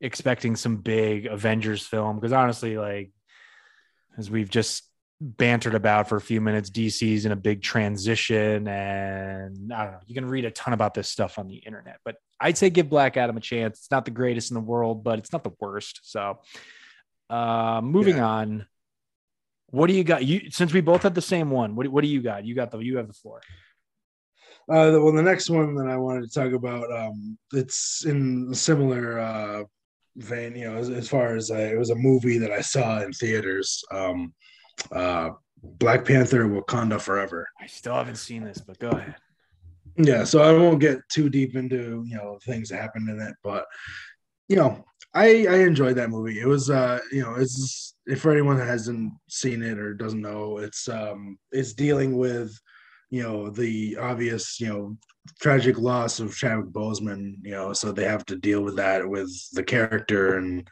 expecting 0.00 0.56
some 0.56 0.78
big 0.78 1.26
Avengers 1.26 1.86
film 1.86 2.16
because 2.16 2.32
honestly, 2.32 2.76
like 2.78 3.12
as 4.18 4.30
we've 4.30 4.48
just 4.50 4.84
bantered 5.20 5.74
about 5.74 6.08
for 6.08 6.16
a 6.16 6.20
few 6.20 6.40
minutes, 6.40 6.70
DC's 6.70 7.26
in 7.26 7.32
a 7.32 7.36
big 7.36 7.60
transition, 7.62 8.66
and 8.66 9.72
I 9.72 9.84
don't 9.84 9.92
know. 9.92 9.98
You 10.06 10.14
can 10.14 10.24
read 10.24 10.46
a 10.46 10.50
ton 10.50 10.72
about 10.72 10.94
this 10.94 11.08
stuff 11.10 11.38
on 11.38 11.46
the 11.46 11.56
internet, 11.56 11.98
but 12.04 12.16
I'd 12.40 12.56
say 12.56 12.70
give 12.70 12.88
Black 12.88 13.18
Adam 13.18 13.36
a 13.36 13.40
chance. 13.40 13.78
It's 13.80 13.90
not 13.90 14.06
the 14.06 14.10
greatest 14.10 14.50
in 14.50 14.54
the 14.54 14.60
world, 14.62 15.04
but 15.04 15.18
it's 15.18 15.32
not 15.32 15.44
the 15.44 15.52
worst. 15.60 16.00
So, 16.04 16.38
uh, 17.28 17.82
moving 17.84 18.16
Yeah. 18.16 18.26
on. 18.26 18.66
What 19.66 19.86
do 19.88 19.92
you 19.92 20.02
got? 20.02 20.24
You 20.24 20.50
since 20.50 20.72
we 20.72 20.80
both 20.80 21.02
had 21.02 21.14
the 21.14 21.22
same 21.22 21.50
one. 21.50 21.76
What, 21.76 21.86
what 21.88 22.02
do 22.02 22.08
you 22.08 22.22
got? 22.22 22.44
You 22.46 22.54
got 22.54 22.70
the 22.70 22.78
you 22.78 22.96
have 22.96 23.06
the 23.06 23.12
floor. 23.12 23.40
Uh, 24.70 25.02
well, 25.02 25.12
the 25.12 25.22
next 25.22 25.50
one 25.50 25.74
that 25.74 25.88
I 25.88 25.96
wanted 25.96 26.30
to 26.30 26.40
talk 26.40 26.52
about, 26.52 26.92
um, 26.92 27.36
it's 27.52 28.04
in 28.04 28.48
a 28.52 28.54
similar 28.54 29.18
uh, 29.18 29.64
vein, 30.16 30.54
you 30.54 30.70
know, 30.70 30.76
as, 30.76 30.90
as 30.90 31.08
far 31.08 31.34
as 31.34 31.50
uh, 31.50 31.56
it 31.56 31.76
was 31.76 31.90
a 31.90 31.96
movie 31.96 32.38
that 32.38 32.52
I 32.52 32.60
saw 32.60 33.02
in 33.02 33.12
theaters, 33.12 33.82
um, 33.90 34.32
uh, 34.92 35.30
Black 35.62 36.04
Panther: 36.04 36.44
Wakanda 36.48 37.00
Forever. 37.00 37.48
I 37.60 37.66
still 37.66 37.94
haven't 37.94 38.16
seen 38.16 38.44
this, 38.44 38.58
but 38.58 38.78
go 38.78 38.90
ahead. 38.90 39.16
Yeah, 39.96 40.22
so 40.22 40.40
I 40.40 40.52
won't 40.52 40.80
get 40.80 41.00
too 41.10 41.28
deep 41.28 41.56
into 41.56 42.04
you 42.06 42.16
know 42.16 42.38
things 42.46 42.68
that 42.68 42.80
happened 42.80 43.10
in 43.10 43.20
it, 43.20 43.34
but 43.42 43.66
you 44.48 44.56
know, 44.56 44.84
I 45.14 45.46
I 45.46 45.56
enjoyed 45.62 45.96
that 45.96 46.10
movie. 46.10 46.40
It 46.40 46.46
was 46.46 46.70
uh, 46.70 47.00
you 47.10 47.22
know, 47.22 47.34
it's 47.34 47.96
if 48.06 48.20
for 48.20 48.30
anyone 48.30 48.56
that 48.58 48.68
hasn't 48.68 49.12
seen 49.28 49.62
it 49.62 49.78
or 49.78 49.94
doesn't 49.94 50.22
know, 50.22 50.58
it's 50.58 50.88
um, 50.88 51.38
it's 51.50 51.74
dealing 51.74 52.16
with 52.16 52.56
you 53.10 53.22
know 53.22 53.50
the 53.50 53.96
obvious 53.96 54.60
you 54.60 54.68
know 54.68 54.96
tragic 55.40 55.78
loss 55.78 56.20
of 56.20 56.36
Chadwick 56.36 56.72
Boseman. 56.72 57.34
You 57.42 57.52
know, 57.52 57.72
so 57.72 57.92
they 57.92 58.04
have 58.04 58.24
to 58.26 58.36
deal 58.36 58.62
with 58.62 58.76
that 58.76 59.06
with 59.08 59.30
the 59.52 59.62
character 59.62 60.38
and 60.38 60.68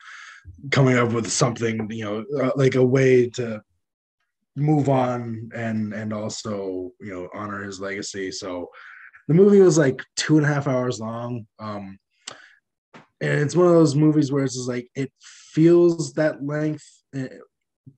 coming 0.71 0.97
up 0.97 1.13
with 1.13 1.31
something 1.31 1.91
you 1.91 2.05
know 2.05 2.25
uh, 2.43 2.51
like 2.57 2.75
a 2.75 2.85
way 2.85 3.29
to 3.29 3.63
move 4.57 4.89
on 4.89 5.51
and 5.55 5.93
and 5.93 6.13
also 6.13 6.91
you 7.01 7.13
know 7.13 7.29
honor 7.35 7.63
his 7.63 7.81
legacy 7.81 8.33
so 8.33 8.69
the 9.29 9.35
movie 9.35 9.61
was 9.61 9.79
like 9.79 10.03
two 10.17 10.37
and 10.37 10.45
a 10.45 10.49
half 10.49 10.67
hours 10.67 10.99
long 11.01 11.47
um 11.59 11.99
and 13.21 13.41
it's 13.41 13.55
one 13.55 13.67
of 13.67 13.73
those 13.73 13.95
movies 13.95 14.33
where 14.33 14.45
it's 14.45 14.55
just 14.55 14.69
like 14.69 14.89
it 14.95 15.13
feels 15.21 16.13
that 16.15 16.45
length 16.45 16.85
eh, 17.15 17.29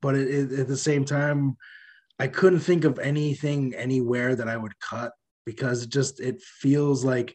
but 0.02 0.14
it, 0.14 0.28
it, 0.28 0.60
at 0.60 0.68
the 0.68 0.76
same 0.76 1.04
time 1.04 1.56
i 2.20 2.28
couldn't 2.28 2.60
think 2.60 2.84
of 2.84 2.98
anything 2.98 3.74
anywhere 3.74 4.36
that 4.36 4.48
i 4.48 4.56
would 4.56 4.78
cut 4.78 5.12
because 5.44 5.82
it 5.82 5.90
just 5.90 6.20
it 6.20 6.40
feels 6.40 7.04
like 7.04 7.34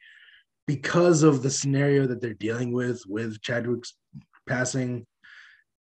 because 0.67 1.23
of 1.23 1.43
the 1.43 1.49
scenario 1.49 2.07
that 2.07 2.21
they're 2.21 2.33
dealing 2.33 2.71
with 2.71 3.01
with 3.07 3.41
chadwick's 3.41 3.93
passing 4.47 5.05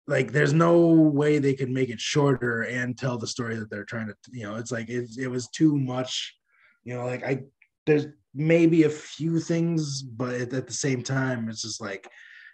like 0.07 0.31
there's 0.31 0.53
no 0.53 0.87
way 0.87 1.39
they 1.39 1.53
could 1.53 1.69
make 1.69 1.89
it 1.89 1.99
shorter 1.99 2.63
and 2.63 2.97
tell 2.97 3.17
the 3.17 3.27
story 3.27 3.55
that 3.55 3.69
they're 3.69 3.85
trying 3.85 4.07
to 4.07 4.15
you 4.31 4.43
know 4.43 4.55
it's 4.55 4.71
like 4.71 4.89
it, 4.89 5.09
it 5.19 5.27
was 5.27 5.47
too 5.49 5.77
much 5.77 6.35
you 6.83 6.93
know 6.93 7.05
like 7.05 7.23
i 7.23 7.39
there's 7.85 8.07
maybe 8.33 8.83
a 8.83 8.89
few 8.89 9.39
things 9.39 10.01
but 10.01 10.33
at, 10.33 10.53
at 10.53 10.67
the 10.67 10.73
same 10.73 11.01
time 11.01 11.49
it's 11.49 11.61
just 11.61 11.81
like 11.81 12.07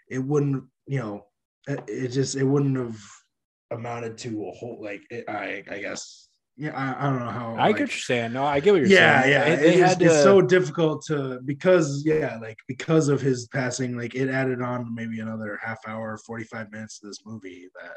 it 0.10 0.20
wouldn't 0.20 0.64
you 0.88 1.00
know 1.00 1.26
it, 1.68 1.84
it 1.88 2.08
just 2.10 2.36
it 2.36 2.44
wouldn't 2.44 2.78
have 2.78 3.00
amounted 3.72 4.18
to 4.18 4.48
a 4.48 4.52
whole 4.52 4.80
like 4.82 5.02
it, 5.10 5.28
i 5.30 5.64
i 5.70 5.80
guess 5.80 6.30
yeah 6.58 6.76
i, 6.76 7.08
I 7.08 7.10
don't 7.10 7.20
know 7.20 7.32
how 7.32 7.56
I 7.56 7.68
like, 7.68 7.78
get 7.78 7.84
what 7.84 7.92
you're 7.92 8.00
saying. 8.00 8.34
No, 8.34 8.44
I 8.44 8.60
get 8.60 8.72
what 8.74 8.82
you're 8.82 8.90
yeah 8.90 9.22
saying. 9.22 9.34
yeah 9.34 9.56
They, 9.56 9.76
it 9.76 9.80
had 9.80 10.00
to, 10.00 10.06
it's 10.06 10.24
so 10.24 10.42
difficult 10.42 11.04
to 11.06 11.40
because 11.46 12.04
yeah 12.06 12.38
like 12.42 12.58
because 12.68 13.08
of 13.08 13.22
his 13.22 13.48
passing 13.48 13.98
like 13.98 14.16
it 14.16 14.30
added 14.30 14.62
on 14.62 14.94
maybe 14.94 15.20
another 15.20 15.60
half 15.64 15.80
hour 15.88 16.18
45 16.18 16.72
minutes 16.72 17.00
to 17.00 17.08
this 17.08 17.20
movie 17.26 17.68
that 17.82 17.94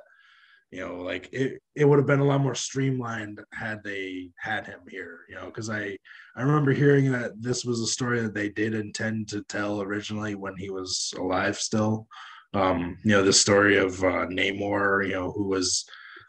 you 0.71 0.81
know 0.81 0.97
like 1.03 1.29
it 1.33 1.61
it 1.77 1.85
would 1.85 1.99
have 1.99 2.07
been 2.07 2.21
a 2.21 2.25
lot 2.25 2.41
more 2.41 2.55
streamlined 2.55 3.41
had 3.53 3.83
they 3.85 4.31
had 4.39 4.67
him 4.67 4.81
here 4.89 5.21
you 5.29 5.35
know 5.35 5.47
because 5.47 5.71
i 5.71 5.97
i 6.37 6.43
remember 6.43 6.73
hearing 6.73 7.13
that 7.13 7.31
this 7.41 7.65
was 7.65 7.81
a 7.81 7.87
story 7.87 8.21
that 8.21 8.35
they 8.35 8.49
did 8.49 8.75
intend 8.75 9.29
to 9.29 9.43
tell 9.45 9.83
originally 9.83 10.35
when 10.35 10.57
he 10.57 10.71
was 10.71 11.13
alive 11.19 11.57
still 11.59 12.07
um 12.55 12.97
you 13.05 13.11
know 13.13 13.23
the 13.23 13.33
story 13.33 13.77
of 13.77 14.03
uh 14.03 14.27
namor 14.27 15.07
you 15.07 15.13
know 15.13 15.31
who 15.33 15.45
was 15.45 15.85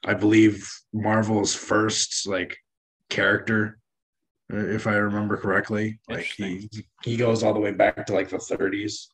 i 0.06 0.14
believe 0.14 0.70
marvel's 0.94 1.54
first 1.54 2.28
like 2.28 2.58
character 3.10 3.78
uh, 4.54 4.58
if 4.58 4.88
i 4.88 4.94
remember 4.94 5.38
correctly 5.38 6.00
like 6.10 6.26
he 6.26 6.70
he 7.04 7.18
goes 7.18 7.44
all 7.44 7.54
the 7.54 7.60
way 7.60 7.72
back 7.72 8.06
to 8.06 8.14
like 8.14 8.30
the 8.30 8.38
30s 8.38 9.08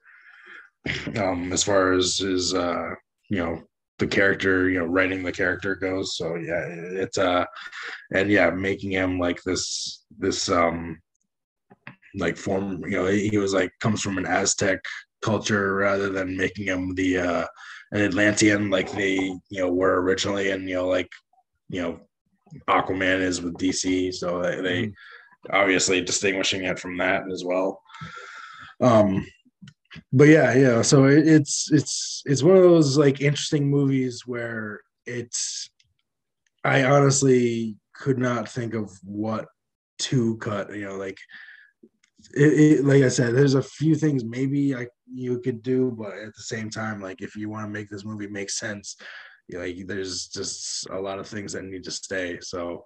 um 1.17 1.51
as 1.53 1.63
far 1.63 1.93
as 1.93 2.17
his 2.17 2.53
uh 2.53 2.89
you 3.29 3.37
know 3.37 3.61
the 4.01 4.07
character 4.07 4.67
you 4.67 4.79
know 4.79 4.85
writing 4.85 5.21
the 5.23 5.31
character 5.31 5.75
goes. 5.75 6.17
So 6.17 6.35
yeah 6.35 6.65
it's 6.67 7.17
uh 7.19 7.45
and 8.13 8.29
yeah 8.29 8.49
making 8.49 8.91
him 8.91 9.19
like 9.19 9.41
this 9.43 10.03
this 10.17 10.49
um 10.49 10.99
like 12.15 12.35
form 12.35 12.83
you 12.83 12.97
know 12.97 13.05
he 13.05 13.29
he 13.29 13.37
was 13.37 13.53
like 13.53 13.71
comes 13.79 14.01
from 14.01 14.17
an 14.17 14.25
aztec 14.25 14.79
culture 15.21 15.75
rather 15.75 16.09
than 16.09 16.35
making 16.35 16.65
him 16.65 16.95
the 16.95 17.17
uh 17.19 17.45
an 17.91 18.01
atlantean 18.01 18.69
like 18.69 18.91
they 18.93 19.15
you 19.15 19.59
know 19.59 19.71
were 19.71 20.01
originally 20.01 20.51
and 20.51 20.67
you 20.69 20.75
know 20.75 20.87
like 20.87 21.09
you 21.69 21.81
know 21.81 21.99
aquaman 22.69 23.19
is 23.21 23.41
with 23.41 23.53
dc 23.57 24.13
so 24.13 24.41
they, 24.41 24.61
they 24.61 24.91
Mhm. 25.47 25.59
obviously 25.59 26.01
distinguishing 26.01 26.65
it 26.65 26.77
from 26.77 26.97
that 26.97 27.23
as 27.31 27.43
well 27.43 27.81
um 28.79 29.25
but 30.13 30.27
yeah 30.27 30.53
yeah 30.53 30.81
so 30.83 31.05
it, 31.05 31.27
it's 31.27 31.71
it's 31.71 32.21
it's 32.25 32.43
one 32.43 32.55
of 32.57 32.63
those 32.63 32.97
like 32.97 33.21
interesting 33.21 33.67
movies 33.69 34.23
where 34.27 34.81
it's 35.07 35.69
i 36.63 36.83
honestly 36.83 37.75
could 37.95 38.19
not 38.19 38.47
think 38.47 38.73
of 38.75 38.91
what 39.03 39.47
to 39.97 40.37
cut 40.37 40.75
you 40.75 40.85
know 40.85 40.95
like 40.95 41.17
it, 42.35 42.79
it 42.79 42.85
like 42.85 43.03
i 43.03 43.09
said 43.09 43.35
there's 43.35 43.55
a 43.55 43.61
few 43.61 43.95
things 43.95 44.23
maybe 44.23 44.75
i 44.75 44.87
you 45.13 45.39
could 45.39 45.61
do 45.61 45.91
but 45.97 46.13
at 46.13 46.33
the 46.35 46.43
same 46.43 46.69
time 46.69 47.01
like 47.01 47.21
if 47.21 47.35
you 47.35 47.49
want 47.49 47.65
to 47.65 47.69
make 47.69 47.89
this 47.89 48.05
movie 48.05 48.27
make 48.27 48.49
sense 48.49 48.95
like 49.53 49.85
there's 49.85 50.27
just 50.27 50.87
a 50.91 50.99
lot 50.99 51.19
of 51.19 51.27
things 51.27 51.53
that 51.53 51.65
need 51.65 51.83
to 51.83 51.91
stay 51.91 52.39
so 52.41 52.85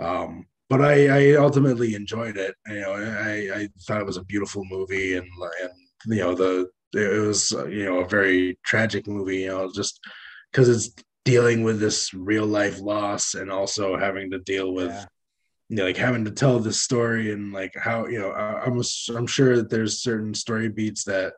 um 0.00 0.46
but 0.68 0.80
I, 0.82 1.32
I 1.32 1.36
ultimately 1.36 1.94
enjoyed 1.94 2.36
it. 2.36 2.54
You 2.66 2.80
know, 2.80 2.92
I, 2.92 3.60
I 3.60 3.68
thought 3.82 4.00
it 4.00 4.06
was 4.06 4.16
a 4.16 4.24
beautiful 4.24 4.64
movie, 4.68 5.16
and 5.16 5.26
and 5.62 5.70
you 6.06 6.16
know 6.16 6.34
the 6.34 6.68
it 6.92 7.24
was 7.24 7.52
you 7.52 7.84
know 7.84 8.00
a 8.00 8.08
very 8.08 8.58
tragic 8.64 9.06
movie. 9.06 9.42
You 9.42 9.48
know, 9.48 9.70
just 9.72 10.00
because 10.50 10.68
it's 10.68 10.90
dealing 11.24 11.62
with 11.62 11.80
this 11.80 12.12
real 12.14 12.46
life 12.46 12.80
loss 12.80 13.34
and 13.34 13.50
also 13.50 13.96
having 13.96 14.30
to 14.30 14.38
deal 14.40 14.72
with 14.72 14.92
Yeah. 14.92 15.04
You 15.68 15.76
know, 15.76 15.84
like 15.84 15.96
having 15.96 16.24
to 16.24 16.30
tell 16.30 16.58
this 16.58 16.80
story 16.80 17.32
and 17.32 17.52
like 17.52 17.74
how 17.76 18.06
you 18.06 18.18
know 18.18 18.30
I, 18.30 18.64
I'm 18.64 18.80
I'm 19.14 19.26
sure 19.26 19.56
that 19.56 19.70
there's 19.70 20.02
certain 20.02 20.34
story 20.34 20.68
beats 20.68 21.04
that 21.04 21.34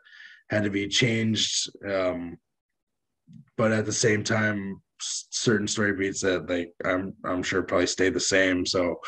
had 0.50 0.64
to 0.64 0.70
be 0.70 0.88
changed, 0.88 1.70
um, 1.86 2.38
but 3.56 3.72
at 3.72 3.86
the 3.86 3.92
same 3.92 4.24
time 4.24 4.82
certain 5.00 5.68
story 5.68 5.94
beats 5.94 6.20
that 6.22 6.48
like 6.48 6.72
I'm 6.84 7.14
I'm 7.24 7.42
sure 7.42 7.62
probably 7.62 7.86
stayed 7.86 8.14
the 8.14 8.20
same. 8.20 8.66
So 8.66 9.00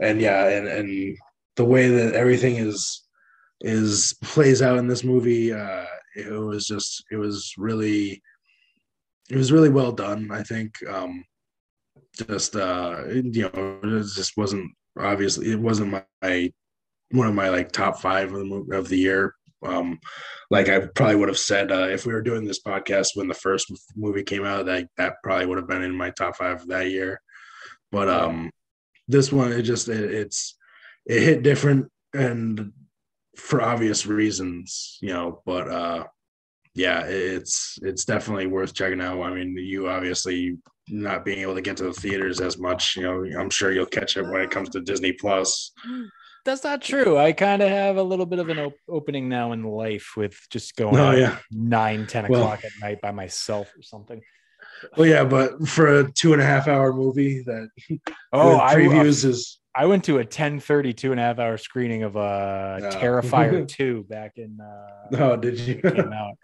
and 0.00 0.20
yeah, 0.20 0.48
and 0.48 0.68
and 0.68 1.16
the 1.56 1.64
way 1.64 1.88
that 1.88 2.14
everything 2.14 2.56
is 2.56 3.04
is 3.60 4.14
plays 4.22 4.62
out 4.62 4.78
in 4.78 4.86
this 4.86 5.04
movie. 5.04 5.52
Uh, 5.52 5.84
it 6.16 6.30
was 6.30 6.66
just 6.66 7.04
it 7.10 7.16
was 7.16 7.52
really 7.56 8.22
it 9.30 9.36
was 9.36 9.52
really 9.52 9.68
well 9.68 9.92
done. 9.92 10.30
I 10.30 10.42
think 10.42 10.74
um, 10.88 11.24
just 12.26 12.56
uh, 12.56 13.04
you 13.08 13.50
know 13.54 13.78
it 13.82 14.06
just 14.14 14.36
wasn't 14.36 14.70
obviously 14.98 15.52
it 15.52 15.60
wasn't 15.60 16.02
my 16.20 16.52
one 17.10 17.26
of 17.26 17.34
my 17.34 17.48
like 17.48 17.72
top 17.72 18.00
five 18.00 18.32
of 18.32 18.48
the 18.48 18.76
of 18.76 18.88
the 18.88 18.98
year. 18.98 19.34
Um, 19.64 19.98
like 20.50 20.68
I 20.68 20.86
probably 20.94 21.16
would 21.16 21.28
have 21.28 21.38
said 21.38 21.72
uh, 21.72 21.88
if 21.88 22.06
we 22.06 22.12
were 22.12 22.22
doing 22.22 22.44
this 22.44 22.62
podcast 22.62 23.08
when 23.14 23.26
the 23.26 23.34
first 23.34 23.72
movie 23.96 24.22
came 24.22 24.44
out, 24.44 24.66
that 24.66 24.88
that 24.96 25.14
probably 25.22 25.46
would 25.46 25.58
have 25.58 25.68
been 25.68 25.82
in 25.82 25.96
my 25.96 26.10
top 26.10 26.36
five 26.36 26.66
that 26.68 26.90
year. 26.90 27.20
But 27.90 28.08
um, 28.08 28.50
this 29.08 29.32
one 29.32 29.52
it 29.52 29.62
just 29.62 29.88
it, 29.88 30.12
it's 30.12 30.56
it 31.06 31.22
hit 31.22 31.42
different 31.42 31.90
and 32.14 32.72
for 33.36 33.62
obvious 33.62 34.06
reasons, 34.06 34.98
you 35.00 35.12
know. 35.12 35.42
But 35.44 35.68
uh, 35.68 36.04
yeah, 36.74 37.04
it's 37.06 37.78
it's 37.82 38.04
definitely 38.04 38.46
worth 38.46 38.74
checking 38.74 39.00
out. 39.00 39.22
I 39.22 39.34
mean, 39.34 39.56
you 39.56 39.88
obviously 39.88 40.58
not 40.90 41.24
being 41.24 41.38
able 41.40 41.54
to 41.54 41.60
get 41.60 41.76
to 41.78 41.84
the 41.84 41.92
theaters 41.92 42.40
as 42.40 42.58
much, 42.58 42.96
you 42.96 43.02
know, 43.02 43.40
I'm 43.40 43.50
sure 43.50 43.72
you'll 43.72 43.86
catch 43.86 44.16
it 44.16 44.22
when 44.22 44.40
it 44.40 44.50
comes 44.50 44.68
to 44.70 44.80
Disney 44.80 45.12
Plus. 45.12 45.72
That's 46.44 46.64
not 46.64 46.80
true. 46.80 47.18
I 47.18 47.32
kind 47.32 47.60
of 47.60 47.68
have 47.68 47.96
a 47.98 48.02
little 48.02 48.24
bit 48.24 48.38
of 48.38 48.48
an 48.48 48.58
op- 48.58 48.72
opening 48.88 49.28
now 49.28 49.52
in 49.52 49.64
life 49.64 50.12
with 50.16 50.38
just 50.50 50.76
going 50.76 50.96
Oh, 50.96 51.08
out 51.08 51.18
yeah. 51.18 51.36
nine, 51.50 52.06
10 52.06 52.28
Well- 52.28 52.40
o'clock 52.42 52.64
at 52.64 52.70
night 52.80 53.00
by 53.02 53.10
myself 53.10 53.70
or 53.76 53.82
something. 53.82 54.22
Well, 54.96 55.06
yeah, 55.08 55.24
but 55.24 55.66
for 55.68 55.98
a 56.00 56.12
two 56.12 56.32
and 56.32 56.40
a 56.40 56.44
half 56.44 56.68
hour 56.68 56.92
movie 56.92 57.42
that 57.46 57.68
Oh, 58.32 58.50
with 58.52 58.60
I, 58.60 58.74
previews 58.76 59.24
is 59.24 59.58
I 59.74 59.86
went 59.86 60.04
to 60.04 60.18
a 60.18 60.24
10 60.24 60.60
two 60.60 61.10
and 61.10 61.20
a 61.20 61.22
half 61.22 61.38
hour 61.38 61.56
screening 61.58 62.04
of 62.04 62.16
uh, 62.16 62.78
Oh. 62.82 62.90
Terrifier 62.92 63.66
2 63.66 64.04
back 64.08 64.32
in 64.36 64.58
uh, 64.60 65.16
oh, 65.18 65.36
did 65.36 65.58
you? 65.58 65.76
came 65.82 66.12
out. 66.12 66.34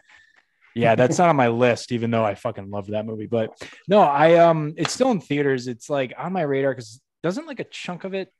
Yeah, 0.74 0.94
that's 0.94 1.18
not 1.18 1.28
on 1.28 1.36
my 1.36 1.48
list, 1.48 1.92
even 1.92 2.10
though 2.10 2.24
I 2.24 2.34
fucking 2.34 2.70
love 2.70 2.88
that 2.88 3.06
movie. 3.06 3.26
But 3.26 3.50
no, 3.88 4.00
I 4.00 4.36
um, 4.36 4.74
it's 4.76 4.92
still 4.92 5.10
in 5.10 5.20
theaters. 5.20 5.68
It's 5.68 5.88
like 5.88 6.12
on 6.18 6.32
my 6.32 6.42
radar 6.42 6.72
because 6.72 7.00
doesn't 7.22 7.46
like 7.46 7.60
a 7.60 7.64
chunk 7.64 8.04
of 8.04 8.14
it, 8.14 8.32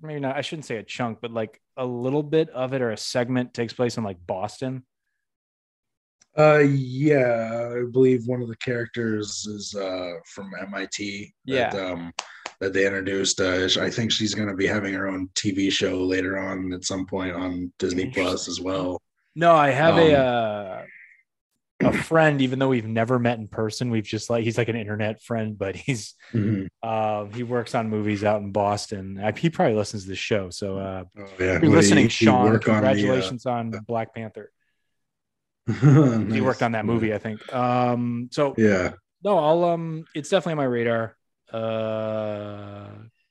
maybe 0.00 0.20
not. 0.20 0.36
I 0.36 0.42
shouldn't 0.42 0.66
say 0.66 0.76
a 0.76 0.82
chunk, 0.82 1.18
but 1.20 1.32
like 1.32 1.60
a 1.76 1.84
little 1.84 2.22
bit 2.22 2.50
of 2.50 2.72
it 2.72 2.82
or 2.82 2.90
a 2.90 2.96
segment 2.96 3.52
takes 3.52 3.72
place 3.72 3.96
in 3.96 4.04
like 4.04 4.24
Boston. 4.26 4.84
Uh, 6.38 6.60
yeah, 6.60 7.74
I 7.76 7.90
believe 7.90 8.26
one 8.26 8.40
of 8.40 8.48
the 8.48 8.56
characters 8.56 9.44
is 9.46 9.74
uh 9.74 10.12
from 10.26 10.50
MIT. 10.60 11.34
That, 11.46 11.74
um, 11.74 12.12
that 12.62 12.72
they 12.72 12.86
introduced. 12.86 13.40
Uh, 13.40 13.68
I 13.80 13.90
think 13.90 14.12
she's 14.12 14.34
going 14.34 14.48
to 14.48 14.54
be 14.54 14.68
having 14.68 14.94
her 14.94 15.08
own 15.08 15.28
TV 15.34 15.70
show 15.70 15.98
later 15.98 16.38
on 16.38 16.72
at 16.72 16.84
some 16.84 17.06
point 17.06 17.34
on 17.34 17.72
Disney 17.80 18.10
Plus 18.10 18.48
as 18.48 18.60
well. 18.60 19.02
No, 19.34 19.52
I 19.52 19.70
have 19.70 19.96
a 19.98 20.14
Um, 20.14 20.80
uh, 20.80 20.82
a 21.84 21.92
friend, 21.92 22.40
even 22.42 22.58
though 22.58 22.68
we've 22.68 22.86
never 22.86 23.18
met 23.18 23.38
in 23.38 23.48
person. 23.48 23.90
We've 23.90 24.04
just 24.04 24.30
like 24.30 24.44
he's 24.44 24.58
like 24.58 24.68
an 24.68 24.76
internet 24.76 25.22
friend, 25.22 25.56
but 25.58 25.76
he's 25.76 26.14
Mhm. 26.34 26.68
uh, 26.82 27.24
he 27.26 27.42
works 27.42 27.74
on 27.74 27.88
movies 27.90 28.24
out 28.24 28.40
in 28.42 28.52
Boston. 28.52 29.20
I, 29.22 29.32
he 29.32 29.50
probably 29.50 29.74
listens 29.76 30.04
to 30.04 30.08
the 30.10 30.16
show. 30.16 30.50
So 30.50 30.78
uh, 30.78 31.04
Oh, 31.18 31.24
yeah, 31.38 31.52
you're 31.60 31.60
What, 31.62 31.70
listening, 31.70 32.04
he- 32.04 32.08
he 32.08 32.24
Sean. 32.26 32.44
work 32.52 32.68
on 32.68 32.80
the, 32.82 32.88
uh, 32.88 32.92
Congratulations 32.92 33.46
on, 33.46 33.70
Black 33.86 34.14
Panther. 34.14 34.50
He 35.66 36.40
worked 36.40 36.62
on 36.62 36.72
that 36.72 36.84
movie, 36.84 37.14
I 37.14 37.18
think. 37.18 37.52
Um, 37.54 38.28
so 38.32 38.54
Yeah. 38.58 38.94
no, 39.22 39.38
I'll 39.38 39.64
um, 39.64 40.04
it's 40.14 40.28
definitely 40.28 40.52
on 40.52 40.56
my 40.58 40.64
radar. 40.64 41.16
Uh, 41.52 42.88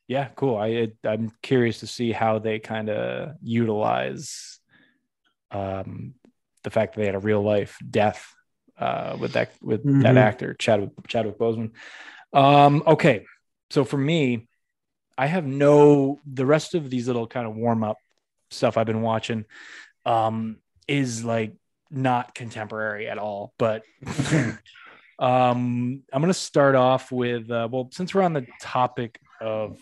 yeah, 0.08 0.30
cool. 0.36 0.58
I 0.58 0.68
it, 0.68 0.98
I'm 1.06 1.32
curious 1.42 1.80
to 1.82 1.88
see 1.88 2.12
how 2.12 2.40
they 2.40 2.60
kind 2.60 2.90
of 2.90 3.36
utilize 3.42 4.60
um 5.52 6.14
the 6.64 6.70
fact 6.70 6.94
that 6.94 7.02
they 7.02 7.06
had 7.08 7.16
a 7.16 7.20
real 7.20 7.42
life 7.42 7.78
death 7.90 8.34
uh 8.82 9.16
with 9.20 9.34
that 9.34 9.52
with 9.62 9.84
that 9.84 10.16
Mhm. 10.16 10.18
actor 10.18 10.54
Chadwick 10.56 10.92
Chadwick 11.08 11.38
Boseman. 11.38 11.72
Um, 12.34 12.84
okay, 12.88 13.26
so 13.70 13.86
for 13.86 13.98
me, 13.98 14.48
I 15.18 15.28
have 15.28 15.46
no 15.46 16.20
the 16.26 16.46
rest 16.46 16.74
of 16.76 16.90
these 16.90 17.08
little 17.08 17.28
kind 17.28 17.46
of 17.48 17.56
warm 17.56 17.84
up 17.84 17.98
stuff 18.50 18.78
I've 18.78 18.88
been 18.88 19.02
watching 19.02 19.46
um 20.06 20.58
is 20.88 21.24
like 21.24 21.54
not 21.92 22.34
contemporary 22.34 23.08
at 23.08 23.18
all, 23.20 23.54
but 23.58 23.84
um 25.20 26.02
I'm 26.12 26.22
gonna 26.22 26.34
start 26.34 26.76
off 26.76 27.12
with 27.12 27.50
uh 27.52 27.68
well 27.72 27.90
since 27.92 28.14
we're 28.16 28.24
on 28.24 28.34
the 28.34 28.48
topic 28.60 29.20
of 29.40 29.78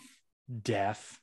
death, 0.62 1.18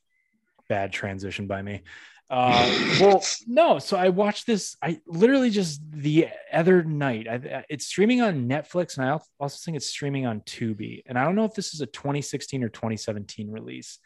bad 0.69 0.91
transition 0.91 1.47
by 1.47 1.61
me. 1.61 1.83
Uh 2.29 2.97
well 3.01 3.23
no, 3.47 3.79
so 3.79 3.97
I 3.97 4.09
watched 4.09 4.47
this 4.47 4.75
I 4.81 4.99
literally 5.07 5.49
just 5.49 5.81
the 5.91 6.27
other 6.51 6.83
night. 6.83 7.27
I, 7.27 7.65
it's 7.69 7.85
streaming 7.85 8.21
on 8.21 8.47
Netflix 8.47 8.97
and 8.97 9.07
I 9.07 9.17
also 9.39 9.57
think 9.63 9.77
it's 9.77 9.87
streaming 9.87 10.25
on 10.25 10.41
Tubi. 10.41 11.03
And 11.05 11.17
I 11.17 11.23
don't 11.23 11.35
know 11.35 11.45
if 11.45 11.53
this 11.53 11.73
is 11.73 11.81
a 11.81 11.85
2016 11.85 12.63
or 12.63 12.69
2017 12.69 13.49
release, 13.49 13.99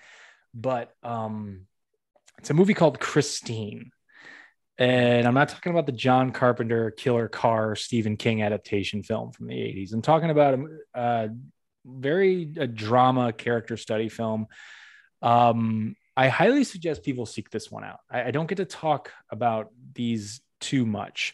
but 0.54 0.94
um 1.04 1.68
it's 2.38 2.50
a 2.50 2.54
movie 2.54 2.74
called 2.74 3.00
Christine. 3.00 3.92
And 4.78 5.28
I'm 5.28 5.36
not 5.36 5.50
talking 5.50 5.72
about 5.72 5.86
the 5.86 5.92
John 5.92 6.32
Carpenter 6.32 6.90
Killer 6.92 7.28
Car 7.28 7.76
Stephen 7.76 8.18
King 8.18 8.42
adaptation 8.42 9.04
film 9.04 9.32
from 9.32 9.48
the 9.48 9.54
80s. 9.54 9.94
I'm 9.94 10.02
talking 10.02 10.32
about 10.32 10.56
a, 10.56 10.66
a 11.00 11.30
very 11.86 12.52
a 12.58 12.68
drama 12.68 13.34
character 13.34 13.78
study 13.78 14.10
film. 14.10 14.48
Um, 15.22 15.96
I 16.22 16.28
highly 16.28 16.64
suggest 16.64 17.02
people 17.02 17.26
seek 17.26 17.50
this 17.50 17.72
one 17.72 17.84
out. 17.84 18.02
I, 18.08 18.26
I 18.26 18.32
don't 18.32 18.46
get 18.46 18.58
to 18.58 18.66
talk 18.66 19.12
about 19.32 19.70
these 19.94 20.40
too 20.60 20.86
much. 20.86 21.34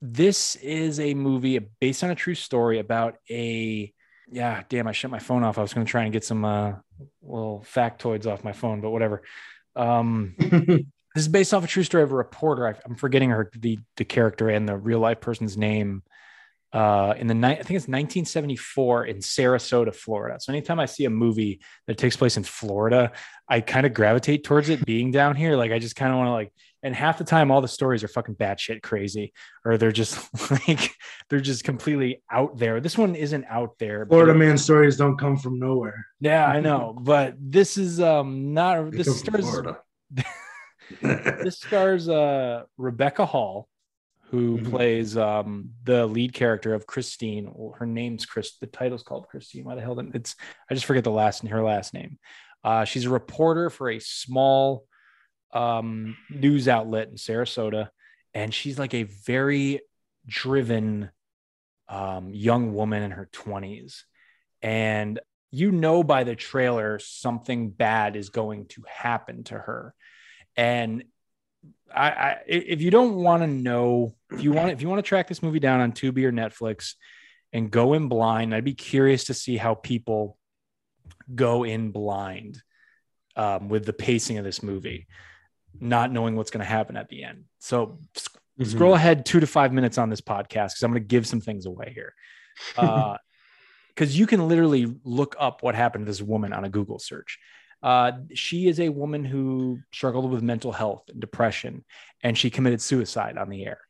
This 0.00 0.54
is 0.54 1.00
a 1.00 1.14
movie 1.14 1.58
based 1.58 2.04
on 2.04 2.10
a 2.10 2.14
true 2.14 2.36
story 2.36 2.78
about 2.78 3.16
a 3.28 3.92
yeah, 4.30 4.62
damn, 4.68 4.86
I 4.86 4.92
shut 4.92 5.10
my 5.10 5.18
phone 5.18 5.42
off. 5.42 5.58
I 5.58 5.62
was 5.62 5.74
going 5.74 5.84
to 5.84 5.90
try 5.90 6.04
and 6.04 6.12
get 6.12 6.22
some 6.22 6.44
uh, 6.44 6.74
little 7.22 7.66
factoids 7.74 8.26
off 8.26 8.44
my 8.44 8.52
phone, 8.52 8.80
but 8.80 8.90
whatever. 8.90 9.22
Um, 9.74 10.36
this 10.38 10.86
is 11.16 11.28
based 11.28 11.52
off 11.52 11.64
a 11.64 11.66
true 11.66 11.82
story 11.82 12.04
of 12.04 12.12
a 12.12 12.16
reporter. 12.16 12.68
I, 12.68 12.74
I'm 12.84 12.94
forgetting 12.94 13.30
her 13.30 13.50
the 13.58 13.80
the 13.96 14.04
character 14.04 14.48
and 14.48 14.68
the 14.68 14.76
real 14.76 15.00
life 15.00 15.20
person's 15.20 15.56
name. 15.56 16.04
Uh, 16.72 17.14
in 17.16 17.26
the 17.26 17.34
ni- 17.34 17.46
I 17.46 17.54
think 17.54 17.76
it's 17.76 17.88
1974 17.88 19.06
in 19.06 19.16
Sarasota, 19.18 19.94
Florida. 19.94 20.38
So 20.38 20.52
anytime 20.52 20.78
I 20.78 20.86
see 20.86 21.06
a 21.06 21.10
movie 21.10 21.60
that 21.86 21.96
takes 21.96 22.16
place 22.16 22.36
in 22.36 22.44
Florida, 22.44 23.12
I 23.48 23.60
kind 23.62 23.86
of 23.86 23.94
gravitate 23.94 24.44
towards 24.44 24.68
it 24.68 24.84
being 24.84 25.10
down 25.10 25.34
here. 25.34 25.56
Like 25.56 25.72
I 25.72 25.78
just 25.78 25.96
kind 25.96 26.12
of 26.12 26.18
want 26.18 26.28
to 26.28 26.32
like. 26.32 26.52
And 26.80 26.94
half 26.94 27.18
the 27.18 27.24
time, 27.24 27.50
all 27.50 27.60
the 27.60 27.66
stories 27.66 28.04
are 28.04 28.08
fucking 28.08 28.36
batshit 28.36 28.82
crazy, 28.82 29.32
or 29.64 29.78
they're 29.78 29.90
just 29.90 30.28
like 30.68 30.94
they're 31.28 31.40
just 31.40 31.64
completely 31.64 32.22
out 32.30 32.56
there. 32.56 32.80
This 32.80 32.96
one 32.96 33.16
isn't 33.16 33.46
out 33.46 33.78
there. 33.78 34.06
Florida 34.06 34.34
man 34.34 34.58
stories 34.58 34.96
don't 34.96 35.16
come 35.16 35.36
from 35.36 35.58
nowhere. 35.58 36.06
Yeah, 36.20 36.46
I 36.46 36.60
know, 36.60 36.96
but 37.00 37.34
this 37.40 37.78
is 37.78 37.98
um 38.00 38.54
not 38.54 38.92
They 38.92 38.98
this 38.98 39.18
stars 39.18 39.60
this 41.02 41.58
stars 41.58 42.08
uh 42.08 42.62
Rebecca 42.76 43.26
Hall, 43.26 43.68
who 44.30 44.58
Mhm. 44.58 44.70
plays 44.70 45.16
um 45.16 45.70
the 45.84 46.06
lead 46.06 46.32
character 46.34 46.74
of 46.74 46.86
Christine. 46.86 47.50
Well, 47.54 47.74
her 47.78 47.86
name's 47.86 48.26
Chris. 48.26 48.58
The 48.58 48.66
title's 48.66 49.02
called 49.02 49.28
Christine. 49.28 49.64
Why 49.64 49.74
the 49.74 49.80
hell? 49.80 49.94
Didn't, 49.94 50.14
it's 50.14 50.36
I 50.70 50.74
just 50.74 50.86
forget 50.86 51.04
the 51.04 51.10
last 51.10 51.46
her 51.46 51.62
last 51.62 51.94
name. 51.94 52.18
Uh, 52.62 52.84
she's 52.84 53.06
a 53.06 53.10
reporter 53.10 53.70
for 53.70 53.90
a 53.90 53.98
small 54.00 54.86
um 55.52 56.16
news 56.28 56.68
outlet 56.68 57.08
in 57.08 57.14
Sarasota, 57.14 57.88
and 58.34 58.52
she's 58.52 58.78
like 58.78 58.94
a 58.94 59.04
very 59.04 59.80
driven 60.26 61.10
um 61.88 62.34
young 62.34 62.74
woman 62.74 63.02
in 63.02 63.12
her 63.12 63.28
twenties, 63.32 64.04
and 64.60 65.20
you 65.50 65.72
know 65.72 66.04
by 66.04 66.24
the 66.24 66.36
trailer 66.36 66.98
something 66.98 67.70
bad 67.70 68.14
is 68.16 68.28
going 68.28 68.66
to 68.66 68.82
happen 68.86 69.44
to 69.44 69.54
her 69.54 69.94
and 70.54 71.04
I, 71.94 72.08
I 72.10 72.36
if 72.46 72.80
you 72.80 72.90
don't 72.90 73.16
want 73.16 73.42
to 73.42 73.46
know 73.46 74.14
if 74.30 74.42
you 74.42 74.52
want 74.52 74.70
if 74.72 74.82
you 74.82 74.88
want 74.88 74.98
to 74.98 75.08
track 75.08 75.28
this 75.28 75.42
movie 75.42 75.60
down 75.60 75.80
on 75.80 75.92
Tubi 75.92 76.24
or 76.24 76.32
Netflix 76.32 76.94
and 77.52 77.70
go 77.70 77.94
in 77.94 78.08
blind, 78.08 78.54
I'd 78.54 78.64
be 78.64 78.74
curious 78.74 79.24
to 79.24 79.34
see 79.34 79.56
how 79.56 79.74
people 79.74 80.36
go 81.34 81.64
in 81.64 81.90
blind 81.90 82.62
um, 83.36 83.68
with 83.68 83.84
the 83.86 83.92
pacing 83.92 84.38
of 84.38 84.44
this 84.44 84.62
movie, 84.62 85.06
not 85.80 86.12
knowing 86.12 86.36
what's 86.36 86.50
going 86.50 86.64
to 86.64 86.70
happen 86.70 86.96
at 86.96 87.08
the 87.08 87.24
end. 87.24 87.44
So 87.58 87.98
sc- 88.16 88.36
Mhm. 88.58 88.66
scroll 88.66 88.94
ahead 88.94 89.24
two 89.24 89.38
to 89.38 89.46
five 89.46 89.72
minutes 89.72 89.98
on 89.98 90.10
this 90.10 90.20
podcast 90.20 90.70
because 90.70 90.82
I'm 90.82 90.90
going 90.90 91.00
to 91.02 91.06
give 91.06 91.28
some 91.28 91.40
things 91.40 91.64
away 91.64 91.92
here. 91.94 92.12
Because 93.94 94.16
you 94.18 94.26
can 94.26 94.46
literally 94.48 94.92
look 95.04 95.34
up 95.40 95.62
what 95.62 95.74
happened 95.74 96.06
to 96.06 96.10
this 96.10 96.22
woman 96.22 96.52
on 96.52 96.64
a 96.64 96.68
Google 96.68 96.98
search. 96.98 97.38
Uh, 97.82 98.12
she 98.34 98.68
is 98.68 98.80
a 98.80 98.88
woman 98.88 99.24
who 99.24 99.78
struggled 99.92 100.30
with 100.30 100.42
mental 100.42 100.72
health 100.72 101.04
and 101.08 101.20
depression, 101.20 101.84
and 102.22 102.36
she 102.36 102.50
committed 102.50 102.80
suicide 102.80 103.38
on 103.38 103.48
the 103.48 103.64
air. 103.64 103.80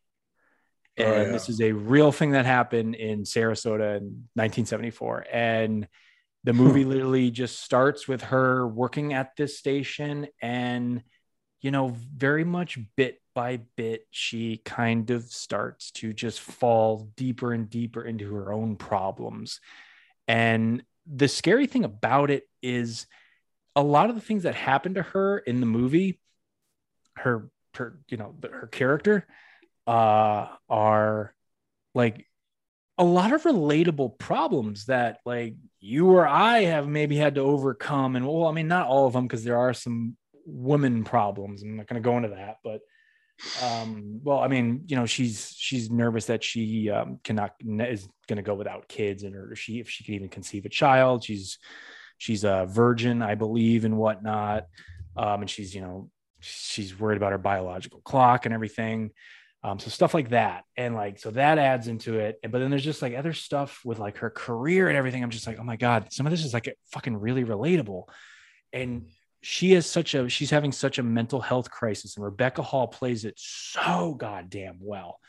Oh, 0.99 1.05
And 1.05 1.27
yeah. 1.27 1.33
this 1.33 1.49
is 1.49 1.61
a 1.61 1.73
real 1.73 2.13
thing 2.13 2.33
that 2.33 2.47
happened 2.47 2.95
in 2.95 3.23
Sarasota 3.23 3.97
in 3.97 4.29
1974. 4.35 5.27
And 5.33 5.89
the 6.45 6.53
movie 6.53 6.85
literally 6.85 7.31
just 7.31 7.63
starts 7.63 8.07
with 8.07 8.23
her 8.23 8.67
working 8.67 9.13
at 9.13 9.37
this 9.37 9.59
station 9.59 10.29
and 10.41 11.03
you 11.61 11.71
know, 11.71 11.89
very 12.15 12.45
much 12.45 12.79
bit 12.97 13.21
by 13.35 13.59
bit, 13.77 14.07
she 14.11 14.59
kind 14.65 15.11
of 15.11 15.25
starts 15.25 15.91
to 15.93 16.13
just 16.13 16.41
fall 16.41 17.11
deeper 17.17 17.53
and 17.53 17.69
deeper 17.69 18.05
into 18.05 18.33
her 18.35 18.53
own 18.53 18.77
problems. 18.77 19.61
And 20.27 20.83
the 21.07 21.29
scary 21.29 21.67
thing 21.67 21.85
about 21.85 22.31
it 22.31 22.49
is 22.63 23.07
a 23.77 23.83
lot 23.83 24.11
of 24.11 24.17
the 24.17 24.21
things 24.21 24.43
that 24.43 24.55
happen 24.55 24.95
to 24.95 25.03
her 25.03 25.39
in 25.39 25.61
the 25.61 25.67
movie, 25.67 26.21
her, 27.17 27.51
her, 27.75 27.99
you 28.09 28.17
know, 28.17 28.35
her 28.51 28.67
character, 28.67 29.27
uh, 29.87 30.49
are 30.69 31.35
like 31.95 32.27
a 32.99 33.05
lot 33.05 33.33
of 33.33 33.45
relatable 33.45 34.19
problems 34.19 34.87
that 34.87 35.19
like 35.25 35.55
you 35.81 36.11
or 36.11 36.27
I 36.27 36.63
have 36.63 36.89
maybe 36.89 37.17
had 37.17 37.37
to 37.37 37.41
overcome. 37.43 38.17
And 38.17 38.27
well, 38.27 38.47
I 38.47 38.53
mean, 38.53 38.69
not 38.69 38.89
all 38.89 39.07
of 39.07 39.13
them 39.13 39.27
because 39.27 39.45
there 39.45 39.59
are 39.59 39.73
some 39.73 40.17
women 40.45 41.05
problems. 41.05 41.63
I'm 41.63 41.77
not 41.77 41.87
going 41.87 42.03
to 42.03 42.07
go 42.07 42.17
into 42.17 42.31
that, 42.31 42.57
but 42.65 42.81
um 43.63 44.21
well 44.25 44.39
i 44.41 44.49
mean 44.49 44.83
you 44.89 44.97
know 44.97 45.07
she's 45.07 45.55
she's 45.57 45.91
nervous 45.91 46.27
that 46.27 46.43
she 46.43 46.91
um 46.91 47.21
cannot 47.23 47.55
is 47.61 48.09
going 48.27 48.37
to 48.37 48.43
go 48.43 48.55
without 48.55 48.89
kids 48.89 49.23
and 49.23 49.37
or 49.37 49.55
she 49.55 49.79
if 49.79 49.89
she 49.89 50.03
can 50.03 50.15
even 50.15 50.29
conceive 50.29 50.65
a 50.65 50.69
child 50.69 51.23
she's 51.23 51.59
she's 52.19 52.45
a 52.45 52.67
virgin 52.69 53.23
i 53.23 53.35
believe 53.35 53.85
and 53.85 53.97
whatnot. 53.97 54.67
Um 55.17 55.41
and 55.41 55.51
she's 55.51 55.75
you 55.75 55.81
know 55.81 56.11
she's 56.41 56.99
worried 56.99 57.17
about 57.17 57.33
her 57.33 57.39
biological 57.39 58.01
clock 58.01 58.45
and 58.45 58.55
everything. 58.55 59.11
Um 59.65 59.79
so 59.79 59.89
stuff 59.91 60.15
like 60.15 60.31
that. 60.31 60.65
And 60.77 60.95
like 60.95 61.19
so 61.19 61.31
that 61.31 61.59
adds 61.59 61.89
into 61.89 62.19
it. 62.19 62.39
But 62.43 62.59
then 62.59 62.71
there's 62.71 62.85
just 62.85 63.03
like 63.03 63.15
other 63.15 63.33
stuff 63.33 63.81
with 63.85 63.99
like 63.99 64.19
her 64.19 64.31
career 64.31 64.89
and 64.89 64.97
everything. 64.97 65.23
I'm 65.23 65.31
just 65.31 65.47
like 65.47 65.59
oh 65.59 65.65
my 65.65 65.77
god 65.77 66.13
some 66.13 66.27
of 66.27 66.31
this 66.31 66.45
is 66.45 66.53
like 66.53 66.77
fucking 66.93 67.17
really 67.17 67.45
relatable. 67.45 68.05
And 68.73 69.07
she 69.41 69.73
is 69.73 69.87
such 69.87 70.15
a 70.15 70.29
she's 70.29 70.51
having 70.51 70.73
such 70.73 70.99
a 70.99 71.03
mental 71.03 71.41
health 71.41 71.71
crisis 71.71 72.17
and 72.17 72.25
rebecca 72.25 72.61
hall 72.63 72.89
plays 72.89 73.25
it 73.25 73.35
so 73.37 74.15
goddamn 74.15 74.79
well. 74.81 75.21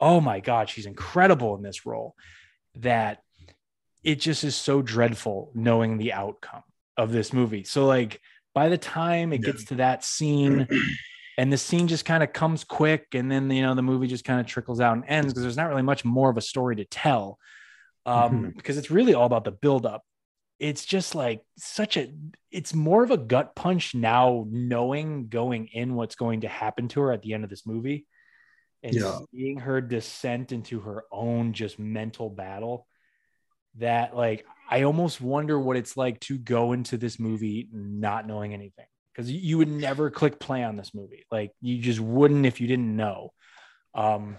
Oh 0.00 0.20
my 0.20 0.40
god 0.40 0.68
she's 0.68 0.86
incredible 0.86 1.56
in 1.56 1.62
this 1.62 1.84
role 1.86 2.14
that 2.76 3.22
it 4.02 4.16
just 4.16 4.44
is 4.44 4.56
so 4.56 4.82
dreadful 4.82 5.50
knowing 5.54 5.98
the 5.98 6.12
outcome 6.12 6.62
of 6.96 7.12
this 7.12 7.32
movie 7.32 7.64
so 7.64 7.86
like 7.86 8.20
by 8.54 8.68
the 8.68 8.78
time 8.78 9.32
it 9.32 9.42
gets 9.42 9.64
to 9.64 9.76
that 9.76 10.04
scene 10.04 10.66
and 11.38 11.52
the 11.52 11.58
scene 11.58 11.88
just 11.88 12.04
kind 12.04 12.22
of 12.22 12.32
comes 12.32 12.64
quick 12.64 13.06
and 13.14 13.30
then 13.30 13.50
you 13.50 13.62
know 13.62 13.74
the 13.74 13.82
movie 13.82 14.06
just 14.06 14.24
kind 14.24 14.40
of 14.40 14.46
trickles 14.46 14.80
out 14.80 14.94
and 14.94 15.04
ends 15.06 15.32
because 15.32 15.42
there's 15.42 15.56
not 15.56 15.68
really 15.68 15.82
much 15.82 16.04
more 16.04 16.30
of 16.30 16.36
a 16.36 16.42
story 16.42 16.76
to 16.76 16.84
tell 16.84 17.38
um, 18.06 18.30
mm-hmm. 18.30 18.48
because 18.56 18.76
it's 18.76 18.90
really 18.90 19.14
all 19.14 19.26
about 19.26 19.44
the 19.44 19.50
build 19.50 19.86
up 19.86 20.02
it's 20.58 20.84
just 20.84 21.14
like 21.14 21.40
such 21.56 21.96
a 21.96 22.12
it's 22.50 22.74
more 22.74 23.02
of 23.02 23.10
a 23.10 23.16
gut 23.16 23.56
punch 23.56 23.94
now 23.94 24.46
knowing 24.50 25.28
going 25.28 25.68
in 25.68 25.94
what's 25.94 26.14
going 26.14 26.42
to 26.42 26.48
happen 26.48 26.86
to 26.88 27.00
her 27.00 27.12
at 27.12 27.22
the 27.22 27.32
end 27.32 27.44
of 27.44 27.50
this 27.50 27.66
movie 27.66 28.06
and 28.82 28.94
yeah. 28.94 29.18
seeing 29.32 29.58
her 29.58 29.80
descent 29.80 30.52
into 30.52 30.80
her 30.80 31.04
own 31.10 31.52
just 31.52 31.78
mental 31.78 32.28
battle 32.28 32.86
that 33.78 34.16
like 34.16 34.44
i 34.68 34.82
almost 34.82 35.20
wonder 35.20 35.58
what 35.58 35.76
it's 35.76 35.96
like 35.96 36.18
to 36.20 36.38
go 36.38 36.72
into 36.72 36.96
this 36.96 37.18
movie 37.18 37.68
not 37.72 38.26
knowing 38.26 38.52
anything 38.52 38.86
because 39.14 39.30
you 39.30 39.58
would 39.58 39.68
never 39.68 40.10
click 40.10 40.38
play 40.38 40.62
on 40.62 40.76
this 40.76 40.94
movie 40.94 41.26
like 41.30 41.52
you 41.60 41.78
just 41.78 42.00
wouldn't 42.00 42.46
if 42.46 42.60
you 42.60 42.66
didn't 42.66 42.96
know 42.96 43.32
um 43.94 44.36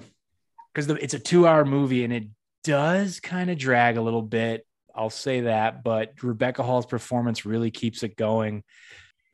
because 0.73 0.89
it's 0.89 1.13
a 1.13 1.19
two 1.19 1.47
hour 1.47 1.65
movie 1.65 2.03
and 2.03 2.13
it 2.13 2.27
does 2.63 3.19
kind 3.19 3.49
of 3.49 3.57
drag 3.57 3.97
a 3.97 4.01
little 4.01 4.21
bit 4.21 4.65
I'll 4.95 5.09
say 5.09 5.41
that. 5.41 5.83
But 5.83 6.13
Rebecca 6.21 6.63
Hall's 6.63 6.85
performance 6.85 7.45
really 7.45 7.71
keeps 7.71 8.03
it 8.03 8.15
going. 8.15 8.63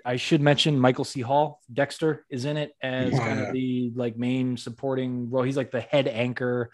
I 0.06 0.16
should 0.16 0.42
mention 0.42 0.80
Michael 0.80 1.04
C. 1.04 1.22
Hall, 1.22 1.60
Dexter, 1.72 2.26
is 2.30 2.46
in 2.46 2.58
it 2.58 2.72
as 2.82 3.12
yeah. 3.12 3.20
kind 3.20 3.40
of 3.42 3.54
the 3.54 3.92
like 3.96 4.18
main 4.18 4.58
supporting 4.58 5.30
role. 5.30 5.44
He's 5.44 5.58
like 5.58 5.72
the 5.72 5.82
head 5.82 6.08
anchor 6.08 6.72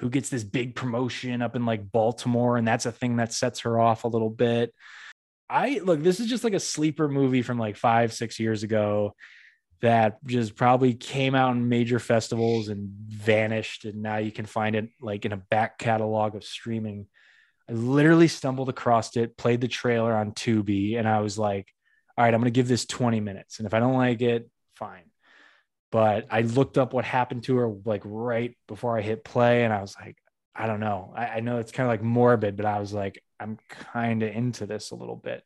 who 0.00 0.10
gets 0.10 0.28
this 0.28 0.44
big 0.44 0.74
promotion 0.74 1.42
up 1.42 1.56
in 1.56 1.66
like 1.66 1.90
Baltimore, 1.90 2.56
and 2.56 2.66
that's 2.66 2.86
a 2.86 2.92
thing 2.92 3.16
that 3.16 3.32
sets 3.32 3.60
her 3.60 3.78
off 3.78 4.04
a 4.04 4.08
little 4.08 4.30
bit. 4.30 4.74
I 5.48 5.80
look, 5.84 6.02
this 6.02 6.20
is 6.20 6.26
just 6.26 6.44
like 6.44 6.54
a 6.54 6.60
sleeper 6.60 7.08
movie 7.08 7.42
from 7.42 7.58
like 7.58 7.76
five, 7.76 8.12
six 8.12 8.40
years 8.40 8.62
ago 8.62 9.14
that 9.82 10.24
just 10.24 10.56
probably 10.56 10.94
came 10.94 11.34
out 11.34 11.54
in 11.54 11.68
major 11.68 11.98
festivals 11.98 12.68
and 12.68 12.88
vanished. 12.88 13.84
And 13.84 14.02
now 14.02 14.16
you 14.16 14.32
can 14.32 14.46
find 14.46 14.74
it 14.74 14.88
like 15.00 15.26
in 15.26 15.32
a 15.32 15.36
back 15.36 15.78
catalog 15.78 16.34
of 16.34 16.44
streaming. 16.44 17.06
I 17.68 17.74
literally 17.74 18.28
stumbled 18.28 18.68
across 18.68 19.16
it, 19.16 19.36
played 19.36 19.60
the 19.60 19.68
trailer 19.68 20.14
on 20.14 20.32
Tubi, 20.32 20.98
and 20.98 21.06
I 21.06 21.20
was 21.20 21.38
like, 21.38 21.68
all 22.16 22.24
right, 22.24 22.32
I'm 22.32 22.40
going 22.40 22.52
to 22.52 22.56
give 22.56 22.68
this 22.68 22.86
20 22.86 23.20
minutes. 23.20 23.58
And 23.58 23.66
if 23.66 23.74
I 23.74 23.80
don't 23.80 23.96
like 23.96 24.22
it, 24.22 24.48
fine. 24.74 25.04
But 25.94 26.26
I 26.28 26.40
looked 26.40 26.76
up 26.76 26.92
what 26.92 27.04
happened 27.04 27.44
to 27.44 27.54
her 27.58 27.72
like 27.84 28.02
right 28.04 28.58
before 28.66 28.98
I 28.98 29.00
hit 29.00 29.22
play, 29.22 29.62
and 29.62 29.72
I 29.72 29.80
was 29.80 29.94
like, 29.96 30.16
I 30.52 30.66
don't 30.66 30.80
know. 30.80 31.14
I, 31.16 31.26
I 31.26 31.40
know 31.40 31.58
it's 31.58 31.70
kind 31.70 31.86
of 31.86 31.92
like 31.92 32.02
morbid, 32.02 32.56
but 32.56 32.66
I 32.66 32.80
was 32.80 32.92
like, 32.92 33.22
I'm 33.38 33.58
kind 33.92 34.24
of 34.24 34.34
into 34.34 34.66
this 34.66 34.90
a 34.90 34.96
little 34.96 35.14
bit. 35.14 35.44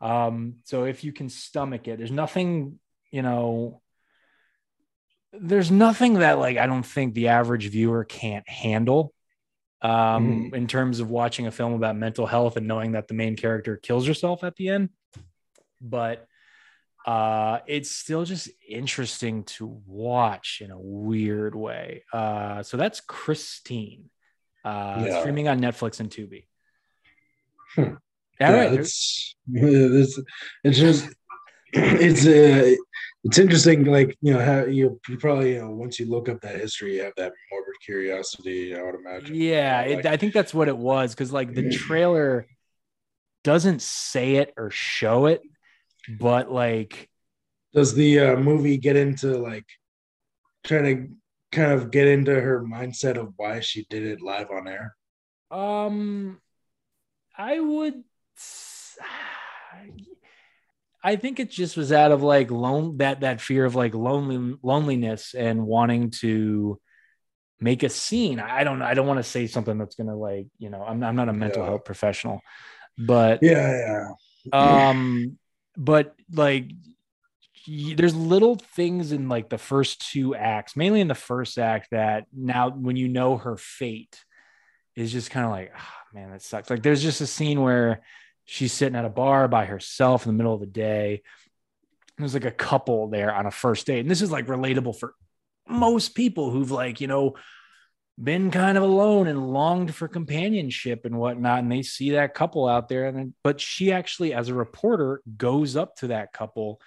Um, 0.00 0.58
so 0.62 0.84
if 0.84 1.02
you 1.02 1.12
can 1.12 1.28
stomach 1.28 1.88
it, 1.88 1.98
there's 1.98 2.12
nothing, 2.12 2.78
you 3.10 3.22
know, 3.22 3.82
there's 5.32 5.72
nothing 5.72 6.20
that 6.20 6.38
like 6.38 6.56
I 6.56 6.66
don't 6.66 6.86
think 6.86 7.14
the 7.14 7.26
average 7.26 7.68
viewer 7.68 8.04
can't 8.04 8.48
handle 8.48 9.12
um, 9.82 10.52
mm. 10.52 10.54
in 10.54 10.68
terms 10.68 11.00
of 11.00 11.10
watching 11.10 11.48
a 11.48 11.50
film 11.50 11.72
about 11.72 11.96
mental 11.96 12.26
health 12.26 12.56
and 12.56 12.68
knowing 12.68 12.92
that 12.92 13.08
the 13.08 13.14
main 13.14 13.34
character 13.34 13.76
kills 13.76 14.06
herself 14.06 14.44
at 14.44 14.54
the 14.54 14.68
end. 14.68 14.90
But 15.80 16.28
uh, 17.04 17.58
it's 17.66 17.90
still 17.90 18.24
just 18.24 18.48
interesting 18.66 19.44
to 19.44 19.80
watch 19.86 20.62
in 20.64 20.70
a 20.70 20.78
weird 20.78 21.54
way. 21.54 22.04
Uh, 22.12 22.62
so 22.62 22.76
that's 22.76 23.00
Christine, 23.00 24.10
uh, 24.64 25.04
yeah. 25.06 25.20
streaming 25.20 25.48
on 25.48 25.60
Netflix 25.60 26.00
and 26.00 26.10
Tubi. 26.10 26.46
Hmm. 27.74 27.82
All 28.40 28.50
yeah, 28.50 28.52
right. 28.52 28.72
it's, 28.72 29.36
it's 29.52 30.20
it's 30.64 30.78
just 30.78 31.08
it's 31.72 32.26
uh, 32.26 32.74
it's 33.24 33.38
interesting. 33.38 33.84
Like 33.84 34.16
you 34.20 34.32
know, 34.32 34.44
how 34.44 34.64
you, 34.64 35.00
you 35.08 35.18
probably 35.18 35.54
you 35.54 35.60
know 35.60 35.70
once 35.70 36.00
you 36.00 36.06
look 36.06 36.28
up 36.28 36.40
that 36.40 36.56
history, 36.56 36.96
you 36.96 37.02
have 37.02 37.14
that 37.16 37.32
morbid 37.50 37.74
curiosity. 37.84 38.76
I 38.76 38.82
would 38.82 38.94
imagine. 38.94 39.34
Yeah, 39.34 39.84
know, 39.84 39.94
like, 39.96 40.06
I 40.06 40.16
think 40.16 40.32
that's 40.32 40.54
what 40.54 40.68
it 40.68 40.76
was 40.76 41.14
because 41.14 41.32
like 41.32 41.54
the 41.54 41.70
trailer 41.86 42.46
doesn't 43.42 43.82
say 43.82 44.36
it 44.36 44.54
or 44.56 44.70
show 44.70 45.26
it, 45.26 45.42
but 46.08 46.50
like, 46.50 47.08
does 47.72 47.94
the 47.94 48.20
uh, 48.20 48.36
movie 48.36 48.76
get 48.76 48.96
into 48.96 49.38
like 49.38 49.66
trying 50.64 50.84
to 50.84 51.14
kind 51.52 51.72
of 51.72 51.90
get 51.90 52.06
into 52.08 52.38
her 52.38 52.62
mindset 52.62 53.16
of 53.16 53.32
why 53.36 53.60
she 53.60 53.86
did 53.88 54.04
it 54.04 54.20
live 54.20 54.50
on 54.50 54.68
air? 54.68 54.96
Um, 55.50 56.40
I 57.36 57.60
would. 57.60 58.02
I 61.02 61.16
think 61.16 61.38
it 61.38 61.50
just 61.50 61.76
was 61.76 61.92
out 61.92 62.12
of 62.12 62.22
like 62.22 62.50
lone 62.50 62.96
that 62.98 63.20
that 63.20 63.40
fear 63.40 63.66
of 63.66 63.74
like 63.74 63.94
lonely 63.94 64.56
loneliness 64.62 65.34
and 65.34 65.66
wanting 65.66 66.10
to 66.22 66.80
make 67.60 67.82
a 67.82 67.88
scene. 67.88 68.40
I 68.40 68.64
don't 68.64 68.80
I 68.80 68.94
don't 68.94 69.06
want 69.06 69.18
to 69.18 69.30
say 69.30 69.46
something 69.46 69.76
that's 69.76 69.96
gonna 69.96 70.16
like 70.16 70.46
you 70.58 70.70
know 70.70 70.82
I'm 70.82 71.02
I'm 71.02 71.16
not 71.16 71.28
a 71.28 71.32
mental 71.32 71.62
yeah. 71.62 71.68
health 71.68 71.84
professional, 71.84 72.40
but 72.96 73.40
yeah 73.42 74.06
yeah 74.52 74.88
um 74.88 75.38
but 75.76 76.14
like 76.32 76.70
there's 77.66 78.14
little 78.14 78.56
things 78.56 79.12
in 79.12 79.28
like 79.28 79.48
the 79.48 79.58
first 79.58 80.10
two 80.10 80.34
acts, 80.34 80.76
mainly 80.76 81.00
in 81.00 81.08
the 81.08 81.14
first 81.14 81.58
act, 81.58 81.88
that 81.90 82.26
now 82.32 82.70
when 82.70 82.96
you 82.96 83.08
know 83.08 83.36
her 83.36 83.56
fate 83.56 84.22
is 84.96 85.12
just 85.12 85.30
kind 85.30 85.46
of 85.46 85.52
like, 85.52 85.72
oh, 85.76 86.14
man, 86.14 86.30
that 86.30 86.42
sucks. 86.42 86.70
Like 86.70 86.82
there's 86.82 87.02
just 87.02 87.20
a 87.20 87.26
scene 87.26 87.60
where 87.60 88.02
she's 88.44 88.72
sitting 88.72 88.96
at 88.96 89.04
a 89.04 89.10
bar 89.10 89.48
by 89.48 89.64
herself 89.64 90.26
in 90.26 90.32
the 90.32 90.36
middle 90.36 90.54
of 90.54 90.60
the 90.60 90.66
day. 90.66 91.22
There's 92.18 92.34
like 92.34 92.44
a 92.44 92.50
couple 92.50 93.08
there 93.08 93.34
on 93.34 93.46
a 93.46 93.50
first 93.50 93.86
date. 93.86 94.00
And 94.00 94.10
this 94.10 94.22
is 94.22 94.30
like 94.30 94.46
relatable 94.46 94.98
for 94.98 95.14
most 95.66 96.14
people 96.14 96.50
who've 96.50 96.70
like, 96.70 97.00
you 97.00 97.06
know, 97.06 97.34
been 98.22 98.50
kind 98.50 98.78
of 98.78 98.84
alone 98.84 99.26
and 99.26 99.52
longed 99.52 99.94
for 99.94 100.08
companionship 100.08 101.04
and 101.04 101.18
whatnot. 101.18 101.60
And 101.60 101.70
they 101.70 101.82
see 101.82 102.10
that 102.10 102.34
couple 102.34 102.68
out 102.68 102.88
there. 102.88 103.06
And 103.06 103.18
then, 103.18 103.34
but 103.42 103.60
she 103.60 103.92
actually, 103.92 104.32
as 104.32 104.48
a 104.48 104.54
reporter, 104.54 105.20
goes 105.36 105.76
up 105.76 105.96
to 105.96 106.08
that 106.08 106.32
couple 106.32 106.80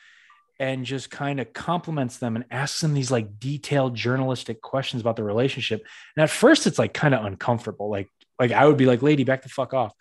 and 0.60 0.86
just 0.86 1.12
kind 1.12 1.40
of 1.40 1.54
compliments 1.54 2.18
them 2.18 2.36
and 2.36 2.46
asks 2.50 2.82
them 2.82 2.94
these 2.94 3.12
like 3.12 3.40
detailed 3.40 3.94
journalistic 3.94 4.62
questions 4.62 5.02
about 5.02 5.16
the 5.16 5.24
relationship. 5.24 5.86
And 6.16 6.24
at 6.24 6.30
first 6.30 6.66
it's 6.66 6.80
like 6.80 6.94
kind 6.94 7.13
of 7.13 7.26
uncomfortable. 7.26 7.90
Like, 7.90 8.10
like 8.40 8.52
I 8.52 8.66
would 8.66 8.78
be 8.78 8.86
like, 8.86 9.02
lady, 9.02 9.24
back 9.24 9.44
the 9.44 9.50
fuck 9.50 9.74
off 9.74 9.94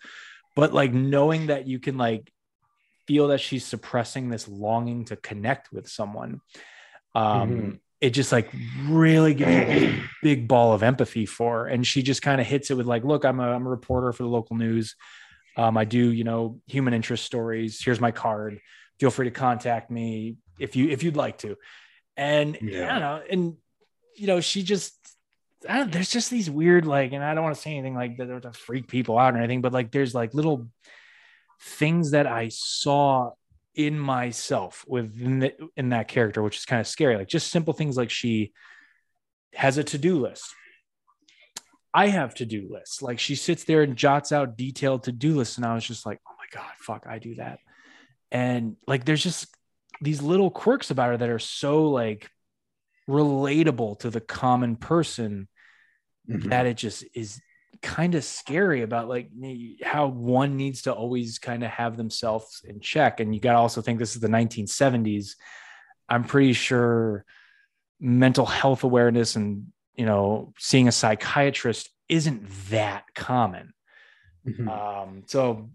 but 0.57 0.73
like 0.73 0.91
knowing 0.91 1.47
that 1.47 1.67
you 1.67 1.79
can 1.79 1.97
like 1.97 2.33
feel 3.07 3.27
that 3.27 3.39
she's 3.39 3.63
suppressing 3.63 4.29
this 4.29 4.47
longing 4.47 5.05
to 5.05 5.15
connect 5.15 5.71
with 5.71 5.87
someone 5.87 6.41
um 7.15 7.49
mm-hmm. 7.49 7.71
It 7.99 8.11
just 8.11 8.31
like 8.31 8.49
really 8.83 9.33
gives 9.33 9.51
you 9.51 9.89
a 9.89 10.03
big 10.21 10.47
ball 10.47 10.73
of 10.73 10.83
empathy 10.83 11.25
for 11.25 11.59
her. 11.59 11.67
and 11.67 11.85
she 11.85 12.01
just 12.03 12.21
kind 12.21 12.39
of 12.39 12.47
hits 12.47 12.69
it 12.71 12.77
with 12.77 12.85
like 12.85 13.03
look 13.03 13.25
i'm 13.25 13.39
a, 13.39 13.49
I'm 13.49 13.65
a 13.65 13.69
reporter 13.69 14.11
for 14.13 14.23
the 14.23 14.29
local 14.29 14.55
news 14.55 14.95
um, 15.55 15.77
i 15.77 15.85
do 15.85 16.11
you 16.11 16.23
know 16.23 16.59
human 16.67 16.93
interest 16.93 17.25
stories 17.25 17.81
here's 17.83 17.99
my 17.99 18.11
card 18.11 18.59
feel 18.99 19.11
free 19.11 19.25
to 19.25 19.31
contact 19.31 19.91
me 19.91 20.37
if 20.59 20.75
you 20.75 20.89
if 20.89 21.03
you'd 21.03 21.15
like 21.15 21.37
to. 21.39 21.55
And 22.15 22.57
Yeah. 22.61 22.85
I 22.85 22.87
don't 22.89 22.99
know, 22.99 23.21
and 23.29 23.57
you 24.15 24.27
know, 24.27 24.41
she 24.41 24.63
just 24.63 24.93
I 25.69 25.77
don't, 25.77 25.91
there's 25.91 26.09
just 26.09 26.31
these 26.31 26.49
weird 26.49 26.85
like, 26.85 27.11
and 27.13 27.23
I 27.23 27.33
don't 27.33 27.43
want 27.43 27.55
to 27.55 27.61
say 27.61 27.71
anything 27.71 27.95
like 27.95 28.17
that 28.17 28.41
to 28.43 28.53
freak 28.53 28.87
people 28.87 29.17
out 29.17 29.33
or 29.35 29.37
anything, 29.37 29.61
but 29.61 29.73
like 29.73 29.91
there's 29.91 30.15
like 30.15 30.33
little 30.33 30.67
things 31.61 32.11
that 32.11 32.25
I 32.27 32.49
saw 32.49 33.31
in 33.77 33.97
myself 33.97 34.83
within 34.87 35.39
the, 35.39 35.53
in 35.77 35.89
that 35.89 36.07
character, 36.07 36.41
which 36.41 36.57
is 36.57 36.65
kind 36.65 36.79
of 36.81 36.87
scary. 36.87 37.15
Like 37.15 37.29
just 37.29 37.51
simple 37.51 37.73
things 37.73 37.95
like 37.95 38.09
she 38.09 38.51
has 39.53 39.77
a 39.77 39.83
to-do 39.83 40.19
list. 40.19 40.43
I 41.93 42.07
have 42.07 42.33
to-do 42.35 42.67
lists. 42.69 43.01
Like 43.01 43.19
she 43.19 43.35
sits 43.35 43.63
there 43.63 43.83
and 43.83 43.95
jots 43.95 44.31
out 44.31 44.57
detailed 44.57 45.03
to-do 45.03 45.35
lists. 45.35 45.57
And 45.57 45.65
I 45.65 45.75
was 45.75 45.85
just 45.85 46.05
like, 46.05 46.19
oh 46.27 46.33
my 46.37 46.59
God, 46.59 46.71
fuck, 46.79 47.05
I 47.07 47.19
do 47.19 47.35
that. 47.35 47.59
And 48.31 48.75
like 48.87 49.05
there's 49.05 49.23
just 49.23 49.47
these 50.01 50.21
little 50.21 50.51
quirks 50.51 50.91
about 50.91 51.09
her 51.11 51.17
that 51.17 51.29
are 51.29 51.39
so 51.39 51.89
like 51.89 52.29
relatable 53.07 53.99
to 53.99 54.09
the 54.09 54.21
common 54.21 54.75
person 54.75 55.47
Mhm. 56.29 56.49
that 56.49 56.65
it 56.65 56.75
just 56.75 57.05
is 57.13 57.39
kind 57.81 58.15
of 58.15 58.23
scary 58.23 58.81
about 58.81 59.07
like 59.07 59.29
how 59.83 60.07
one 60.07 60.57
needs 60.57 60.83
to 60.83 60.93
always 60.93 61.39
kind 61.39 61.63
of 61.63 61.69
have 61.69 61.97
themselves 61.97 62.61
in 62.65 62.79
check 62.79 63.19
and 63.19 63.33
you 63.33 63.41
got 63.41 63.53
to 63.53 63.57
also 63.57 63.81
think 63.81 63.99
this 63.99 64.15
is 64.15 64.21
the 64.21 64.27
1970s 64.27 65.35
i'm 66.09 66.23
pretty 66.23 66.53
sure 66.53 67.25
mental 67.99 68.45
health 68.45 68.83
awareness 68.83 69.35
and 69.35 69.67
you 69.95 70.05
know 70.05 70.53
seeing 70.57 70.87
a 70.87 70.91
psychiatrist 70.91 71.89
isn't 72.07 72.47
that 72.69 73.03
common. 73.15 73.73
Mhm. 74.47 74.67
um 74.69 75.23
so 75.25 75.69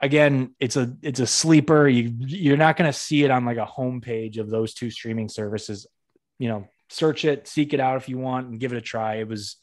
again 0.00 0.54
it's 0.58 0.76
a 0.76 0.96
it's 1.02 1.20
a 1.20 1.26
sleeper. 1.26 1.88
You 1.88 2.12
you're 2.18 2.56
not 2.56 2.76
going 2.76 2.90
to 2.90 2.98
see 2.98 3.22
it 3.24 3.30
on 3.30 3.44
like 3.44 3.58
a 3.58 3.66
homepage 3.66 4.38
of 4.38 4.50
those 4.50 4.74
two 4.74 4.90
streaming 4.90 5.28
services. 5.28 5.86
You 6.38 6.48
know 6.48 6.68
search 6.88 7.24
it 7.24 7.46
seek 7.46 7.72
it 7.72 7.78
out 7.78 7.98
if 7.98 8.08
you 8.08 8.18
want 8.18 8.48
and 8.48 8.58
give 8.58 8.72
it 8.72 8.78
a 8.78 8.80
try. 8.80 9.16
It 9.16 9.28
was 9.28 9.56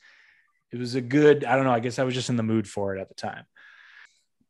it 0.71 0.77
was 0.80 0.95
a 0.95 1.01
good 1.01 1.43
i 1.45 1.56
don't 1.56 1.65
know 1.65 1.71
i 1.71 1.80
guess 1.80 1.97
i 1.99 2.03
was 2.03 2.13
just 2.13 2.30
in 2.30 2.36
the 2.36 2.43
mood 2.43 2.67
for 2.67 2.95
it 2.95 3.01
at 3.01 3.08
the 3.10 3.15
time. 3.15 3.45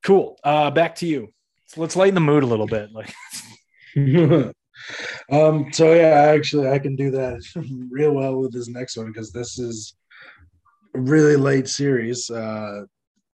Cool. 0.03 0.38
Uh 0.43 0.71
back 0.71 0.95
to 0.95 1.06
you. 1.08 1.34
So 1.65 1.82
let's 1.82 1.95
lighten 1.95 2.15
the 2.15 2.21
mood 2.21 2.43
a 2.43 2.47
little 2.47 2.67
bit. 2.67 2.89
Like 2.91 3.13
um 5.32 5.65
so 5.73 5.93
yeah 5.93 6.32
actually 6.36 6.69
i 6.69 6.77
can 6.80 6.95
do 6.95 7.10
that 7.12 7.41
real 7.91 8.13
well 8.13 8.38
with 8.38 8.53
this 8.53 8.67
next 8.69 8.95
one 8.95 9.08
because 9.08 9.32
this 9.32 9.58
is 9.60 9.95
a 10.95 10.99
really 10.99 11.36
late 11.36 11.67
series. 11.67 12.30
Uh 12.30 12.84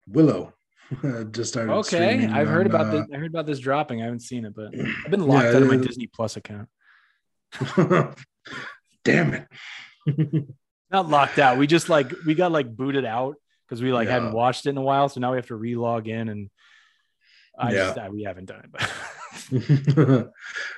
willow 0.07 0.53
just 1.31 1.51
started 1.53 1.71
okay 1.73 2.25
i've 2.27 2.47
heard 2.47 2.67
about 2.67 2.87
uh, 2.87 2.91
this 2.91 3.05
i 3.13 3.17
heard 3.17 3.29
about 3.31 3.45
this 3.45 3.59
dropping. 3.59 4.01
I 4.01 4.05
haven't 4.05 4.21
seen 4.21 4.45
it 4.45 4.53
but 4.55 4.67
i've 5.05 5.11
been 5.11 5.25
locked 5.25 5.45
Yeah, 5.45 5.55
out 5.57 5.61
of 5.63 5.67
my 5.67 5.75
it- 5.75 5.81
disney 5.81 6.07
plus 6.07 6.37
account. 6.37 6.67
Damn 9.03 9.33
it 9.33 10.47
not 10.91 11.09
locked 11.09 11.39
out 11.39 11.57
we 11.57 11.67
just 11.67 11.89
like 11.89 12.11
we 12.25 12.35
got 12.35 12.51
like 12.51 12.75
booted 12.75 13.05
out 13.05 13.35
because 13.67 13.81
we 13.81 13.91
like 13.93 14.07
Yeah. 14.07 14.15
hadn't 14.15 14.33
watched 14.33 14.65
it 14.65 14.69
in 14.71 14.77
a 14.77 14.81
while 14.81 15.07
so 15.09 15.19
now 15.19 15.31
we 15.31 15.37
have 15.37 15.47
to 15.47 15.55
re-log 15.55 16.07
in 16.07 16.29
and 16.29 16.49
i 17.57 17.71
Yeah. 17.71 17.85
just 17.87 17.97
I, 17.97 18.09
we 18.09 18.23
haven't 18.23 18.45
done 18.45 18.63
it 18.65 18.71
but 18.71 18.89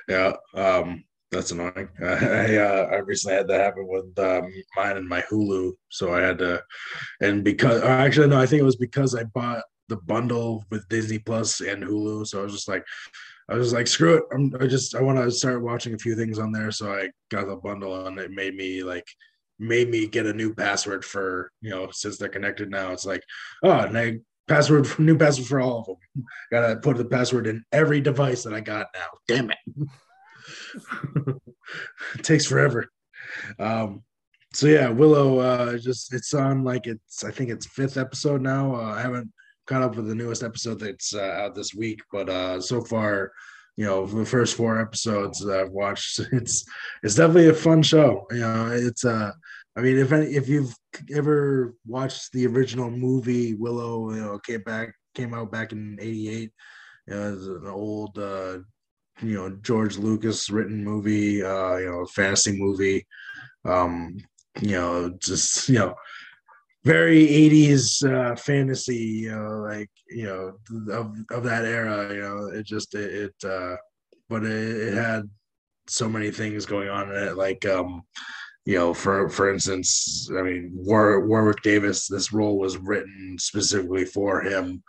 yeah, 0.08 0.32
um, 0.54 1.04
that's 1.30 1.50
annoying. 1.50 1.88
I 2.02 2.56
uh, 2.56 2.88
I 2.92 2.96
recently 2.98 3.36
had 3.36 3.48
that 3.48 3.60
happen 3.60 3.86
with 3.88 4.16
um, 4.18 4.52
mine 4.76 4.96
and 4.96 5.08
my 5.08 5.22
Hulu, 5.22 5.72
so 5.90 6.14
I 6.14 6.20
had 6.20 6.38
to, 6.38 6.62
and 7.20 7.42
because 7.44 7.82
or 7.82 7.86
actually 7.88 8.28
no, 8.28 8.38
I 8.40 8.46
think 8.46 8.60
it 8.60 8.64
was 8.64 8.76
because 8.76 9.14
I 9.14 9.24
bought 9.24 9.62
the 9.88 9.96
bundle 9.96 10.64
with 10.70 10.88
Disney 10.88 11.18
Plus 11.18 11.60
and 11.60 11.82
Hulu, 11.82 12.26
so 12.26 12.40
I 12.40 12.42
was 12.44 12.52
just 12.52 12.68
like, 12.68 12.84
I 13.48 13.54
was 13.56 13.72
like, 13.72 13.86
screw 13.88 14.14
it, 14.18 14.24
I'm, 14.32 14.52
I 14.60 14.66
just 14.66 14.94
I 14.94 15.02
want 15.02 15.18
to 15.18 15.30
start 15.30 15.62
watching 15.62 15.94
a 15.94 15.98
few 15.98 16.14
things 16.14 16.38
on 16.38 16.52
there, 16.52 16.70
so 16.70 16.92
I 16.92 17.10
got 17.30 17.46
the 17.48 17.56
bundle, 17.56 18.06
and 18.06 18.18
it 18.18 18.30
made 18.30 18.54
me 18.54 18.82
like 18.84 19.06
made 19.58 19.88
me 19.88 20.06
get 20.06 20.26
a 20.26 20.32
new 20.32 20.54
password 20.54 21.04
for 21.04 21.50
you 21.60 21.70
know 21.70 21.88
since 21.92 22.18
they're 22.18 22.28
connected 22.28 22.70
now. 22.70 22.92
It's 22.92 23.06
like 23.06 23.22
oh, 23.62 23.70
I 23.70 24.18
password 24.46 24.86
for 24.86 25.02
new 25.02 25.16
password 25.16 25.46
for 25.46 25.60
all 25.60 25.80
of 25.80 25.86
them. 25.86 26.24
Gotta 26.50 26.76
put 26.76 26.96
the 26.96 27.04
password 27.04 27.46
in 27.46 27.64
every 27.72 28.00
device 28.00 28.42
that 28.44 28.54
I 28.54 28.60
got 28.60 28.88
now. 28.94 29.06
Damn 29.28 29.50
it. 29.50 29.58
it 32.14 32.22
takes 32.22 32.46
forever. 32.46 32.88
Um, 33.58 34.02
so 34.52 34.66
yeah, 34.68 34.88
Willow, 34.88 35.38
uh, 35.38 35.78
just 35.78 36.14
it's 36.14 36.32
on 36.34 36.62
like 36.62 36.86
it's 36.86 37.24
I 37.24 37.30
think 37.30 37.50
it's 37.50 37.66
fifth 37.66 37.96
episode 37.96 38.40
now. 38.40 38.74
Uh, 38.74 38.94
I 38.94 39.00
haven't 39.00 39.32
caught 39.66 39.82
up 39.82 39.96
with 39.96 40.06
the 40.06 40.14
newest 40.14 40.42
episode 40.42 40.78
that's 40.78 41.14
uh, 41.14 41.22
out 41.22 41.54
this 41.54 41.74
week, 41.74 42.00
but 42.12 42.28
uh, 42.28 42.60
so 42.60 42.82
far, 42.82 43.32
you 43.76 43.84
know, 43.84 44.06
the 44.06 44.24
first 44.24 44.56
four 44.56 44.80
episodes 44.80 45.40
that 45.40 45.60
I've 45.60 45.72
watched, 45.72 46.20
it's 46.32 46.64
it's 47.02 47.14
definitely 47.14 47.48
a 47.48 47.54
fun 47.54 47.82
show. 47.82 48.26
You 48.30 48.40
know, 48.40 48.70
it's 48.72 49.04
uh, 49.04 49.32
I 49.76 49.80
mean, 49.80 49.98
if 49.98 50.12
any, 50.12 50.26
if 50.26 50.48
you've 50.48 50.74
ever 51.12 51.74
watched 51.86 52.32
the 52.32 52.46
original 52.46 52.90
movie 52.90 53.54
Willow, 53.54 54.12
you 54.12 54.20
know, 54.20 54.38
came 54.38 54.62
back 54.62 54.94
came 55.14 55.34
out 55.34 55.50
back 55.50 55.72
in 55.72 55.98
'88. 56.00 56.52
You 57.06 57.14
know, 57.14 57.34
it's 57.34 57.46
an 57.46 57.66
old, 57.66 58.18
uh, 58.18 58.58
you 59.20 59.34
know, 59.34 59.50
George 59.62 59.98
Lucas 59.98 60.48
written 60.48 60.82
movie, 60.82 61.42
uh, 61.42 61.76
you 61.76 61.90
know, 61.90 62.06
fantasy 62.06 62.56
movie. 62.58 63.06
Um, 63.64 64.16
you 64.60 64.72
know, 64.72 65.14
just 65.18 65.68
you 65.68 65.80
know, 65.80 65.94
very 66.84 67.26
80s 67.26 68.04
uh, 68.04 68.36
fantasy, 68.36 68.96
you 68.96 69.30
know, 69.30 69.66
like 69.68 69.90
you 70.08 70.24
know, 70.24 70.92
of 70.92 71.16
of 71.30 71.44
that 71.44 71.64
era. 71.64 72.12
You 72.14 72.20
know, 72.20 72.46
it 72.46 72.66
just 72.66 72.94
it, 72.94 73.32
it 73.42 73.48
uh, 73.48 73.76
but 74.28 74.44
it, 74.44 74.88
it 74.88 74.94
had 74.94 75.28
so 75.86 76.08
many 76.08 76.30
things 76.30 76.66
going 76.66 76.88
on 76.88 77.10
in 77.10 77.16
it, 77.16 77.36
like 77.36 77.66
um 77.66 78.02
you 78.64 78.78
know, 78.78 78.94
for 78.94 79.28
for 79.28 79.52
instance, 79.52 80.28
I 80.36 80.42
mean, 80.42 80.70
War, 80.74 81.26
Warwick 81.26 81.62
Davis, 81.62 82.08
this 82.08 82.32
role 82.32 82.58
was 82.58 82.78
written 82.78 83.36
specifically 83.38 84.06
for 84.06 84.40
him. 84.40 84.82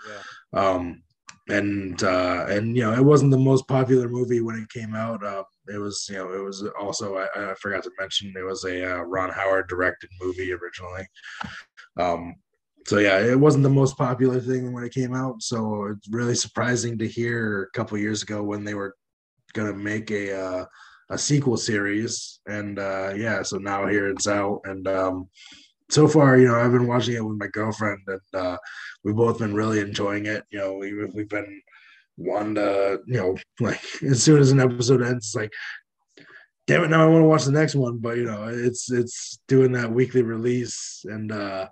Um, 0.54 1.04
and 1.50 2.02
uh, 2.02 2.46
and 2.50 2.76
you 2.76 2.84
know, 2.84 2.94
it 2.94 3.04
wasn't 3.04 3.32
the 3.32 3.38
most 3.38 3.68
popular 3.68 4.08
movie 4.10 4.42
when 4.42 4.56
it 4.56 4.70
came 4.70 4.96
out. 4.96 5.24
Uh, 5.24 5.44
it 5.68 5.78
was, 5.78 6.08
you 6.10 6.16
know, 6.16 6.32
it 6.32 6.44
was 6.44 6.66
also 6.80 7.18
I, 7.18 7.52
I 7.52 7.54
forgot 7.56 7.84
to 7.84 7.92
mention 8.00 8.34
it 8.36 8.44
was 8.44 8.64
a 8.64 8.94
uh, 8.94 9.02
Ron 9.02 9.30
Howard 9.30 9.68
directed 9.68 10.10
movie 10.22 10.54
originally. 10.54 11.06
Um, 11.98 12.36
so 12.88 13.00
yeah, 13.00 13.20
it 13.20 13.40
wasn't 13.40 13.64
the 13.64 13.70
most 13.70 13.98
popular 13.98 14.40
thing 14.40 14.72
when 14.72 14.84
it 14.84 14.94
came 14.94 15.16
out. 15.16 15.42
So 15.42 15.86
it's 15.86 16.08
really 16.10 16.36
surprising 16.36 16.98
to 17.00 17.08
hear 17.08 17.64
a 17.64 17.78
couple 17.78 17.98
years 17.98 18.22
ago 18.22 18.44
when 18.44 18.64
they 18.64 18.76
were 18.76 18.96
gonna 19.54 19.74
make 19.74 20.12
a 20.12 20.40
uh, 20.40 20.66
a 21.10 21.18
sequel 21.18 21.58
series, 21.58 22.40
and 22.48 22.80
uh, 22.80 23.14
yeah, 23.16 23.42
so 23.42 23.58
now 23.58 23.88
here 23.88 24.08
it's 24.10 24.28
out, 24.28 24.62
and 24.66 24.88
um, 24.88 25.30
so 25.90 26.08
far, 26.08 26.38
you 26.38 26.48
know, 26.48 26.56
I've 26.56 26.72
been 26.72 26.88
watching 26.88 27.16
it 27.16 27.26
with 27.26 27.38
my 27.38 27.48
girlfriend, 27.48 28.00
and 28.08 28.22
uh, 28.34 28.58
we've 29.04 29.16
both 29.16 29.40
been 29.40 29.54
really 29.54 29.80
enjoying 29.80 30.26
it. 30.26 30.44
You 30.50 30.60
know, 30.60 30.74
we 30.76 30.94
we've 31.06 31.30
been 31.30 31.62
one 32.18 32.56
to, 32.56 33.00
you 33.06 33.18
know, 33.18 33.38
like 33.60 33.82
as 34.04 34.24
soon 34.24 34.40
as 34.40 34.52
an 34.52 34.60
episode 34.60 35.02
ends, 35.02 35.28
it's 35.28 35.36
like, 35.36 35.52
damn 36.68 36.84
it, 36.84 36.90
now 36.90 37.04
I 37.04 37.08
want 37.08 37.22
to 37.22 37.28
watch 37.28 37.46
the 37.46 37.52
next 37.52 37.76
one. 37.76 38.00
But 38.00 38.18
you 38.18 38.26
know, 38.26 38.48
it's 38.48 38.92
it's 38.92 39.40
doing 39.48 39.72
that 39.74 39.92
weekly 39.92 40.24
release, 40.24 41.06
and 41.06 41.32
uh, 41.32 41.68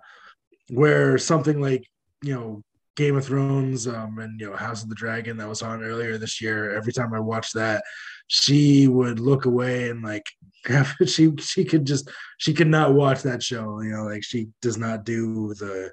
where 0.70 1.18
something 1.18 1.60
like 1.60 1.86
you 2.22 2.34
know 2.34 2.62
Game 2.96 3.16
of 3.16 3.26
Thrones 3.26 3.88
um, 3.88 4.18
and 4.18 4.40
you 4.40 4.50
know 4.50 4.56
House 4.56 4.82
of 4.82 4.88
the 4.88 4.94
Dragon 4.94 5.36
that 5.38 5.48
was 5.48 5.62
on 5.62 5.82
earlier 5.82 6.16
this 6.16 6.40
year. 6.40 6.76
Every 6.76 6.92
time 6.92 7.12
I 7.12 7.20
watched 7.20 7.54
that, 7.54 7.82
she 8.28 8.88
would 8.88 9.18
look 9.18 9.46
away 9.46 9.90
and 9.90 10.02
like 10.02 10.26
have, 10.66 10.94
she 11.06 11.32
she 11.38 11.64
could 11.64 11.86
just 11.86 12.10
she 12.38 12.54
could 12.54 12.68
not 12.68 12.94
watch 12.94 13.22
that 13.22 13.42
show. 13.42 13.80
You 13.80 13.90
know, 13.90 14.04
like 14.04 14.24
she 14.24 14.48
does 14.62 14.78
not 14.78 15.04
do 15.04 15.54
the 15.54 15.92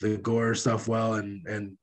the 0.00 0.16
gore 0.18 0.54
stuff 0.54 0.88
well, 0.88 1.14
and 1.14 1.46
and 1.46 1.76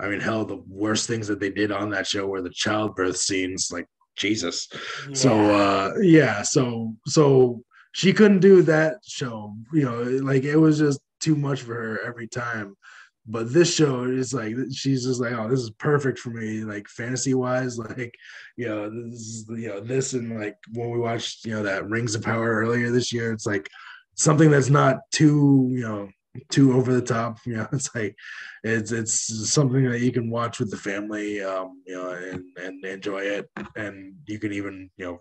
I 0.00 0.08
mean 0.08 0.20
hell, 0.20 0.44
the 0.44 0.62
worst 0.68 1.06
things 1.06 1.28
that 1.28 1.40
they 1.40 1.50
did 1.50 1.70
on 1.70 1.90
that 1.90 2.06
show 2.06 2.26
were 2.26 2.42
the 2.42 2.50
childbirth 2.50 3.16
scenes. 3.16 3.70
Like 3.72 3.86
Jesus. 4.16 4.68
So 5.12 5.32
uh 5.54 5.94
yeah, 6.00 6.42
so 6.42 6.94
so 7.06 7.62
she 7.92 8.12
couldn't 8.12 8.40
do 8.40 8.62
that 8.62 8.96
show. 9.06 9.54
You 9.72 9.84
know, 9.84 10.02
like 10.24 10.42
it 10.42 10.56
was 10.56 10.78
just 10.78 11.00
too 11.20 11.36
much 11.36 11.62
for 11.62 11.74
her 11.74 12.00
every 12.06 12.28
time. 12.28 12.76
But 13.26 13.52
this 13.52 13.74
show 13.74 14.04
is 14.04 14.32
like 14.32 14.54
she's 14.72 15.04
just 15.04 15.20
like 15.20 15.32
oh 15.32 15.48
this 15.48 15.60
is 15.60 15.70
perfect 15.72 16.18
for 16.18 16.30
me 16.30 16.64
like 16.64 16.88
fantasy 16.88 17.34
wise 17.34 17.78
like 17.98 18.14
you 18.56 18.66
know 18.66 18.88
this 18.88 19.20
is, 19.20 19.46
you 19.50 19.68
know 19.68 19.80
this 19.80 20.14
and 20.14 20.40
like 20.40 20.56
when 20.72 20.90
we 20.90 20.98
watched 20.98 21.44
you 21.44 21.52
know 21.52 21.62
that 21.62 21.88
rings 21.90 22.14
of 22.14 22.22
power 22.22 22.54
earlier 22.54 22.90
this 22.90 23.12
year 23.12 23.30
it's 23.30 23.44
like 23.44 23.68
something 24.14 24.50
that's 24.50 24.70
not 24.70 25.00
too 25.12 25.68
you 25.72 25.82
know 25.82 26.08
too 26.50 26.72
over 26.72 26.92
the 26.92 27.02
top 27.02 27.38
you 27.46 27.56
know 27.56 27.68
it's 27.72 27.94
like 27.94 28.16
it's 28.64 28.92
it's 28.92 29.50
something 29.50 29.88
that 29.90 30.00
you 30.00 30.12
can 30.12 30.30
watch 30.30 30.58
with 30.58 30.70
the 30.70 30.76
family 30.76 31.42
um 31.42 31.82
you 31.86 31.94
know 31.94 32.10
and 32.10 32.44
and 32.56 32.84
enjoy 32.84 33.20
it. 33.20 33.48
And 33.76 34.14
you 34.26 34.38
can 34.38 34.52
even 34.52 34.90
you 34.96 35.04
know 35.04 35.18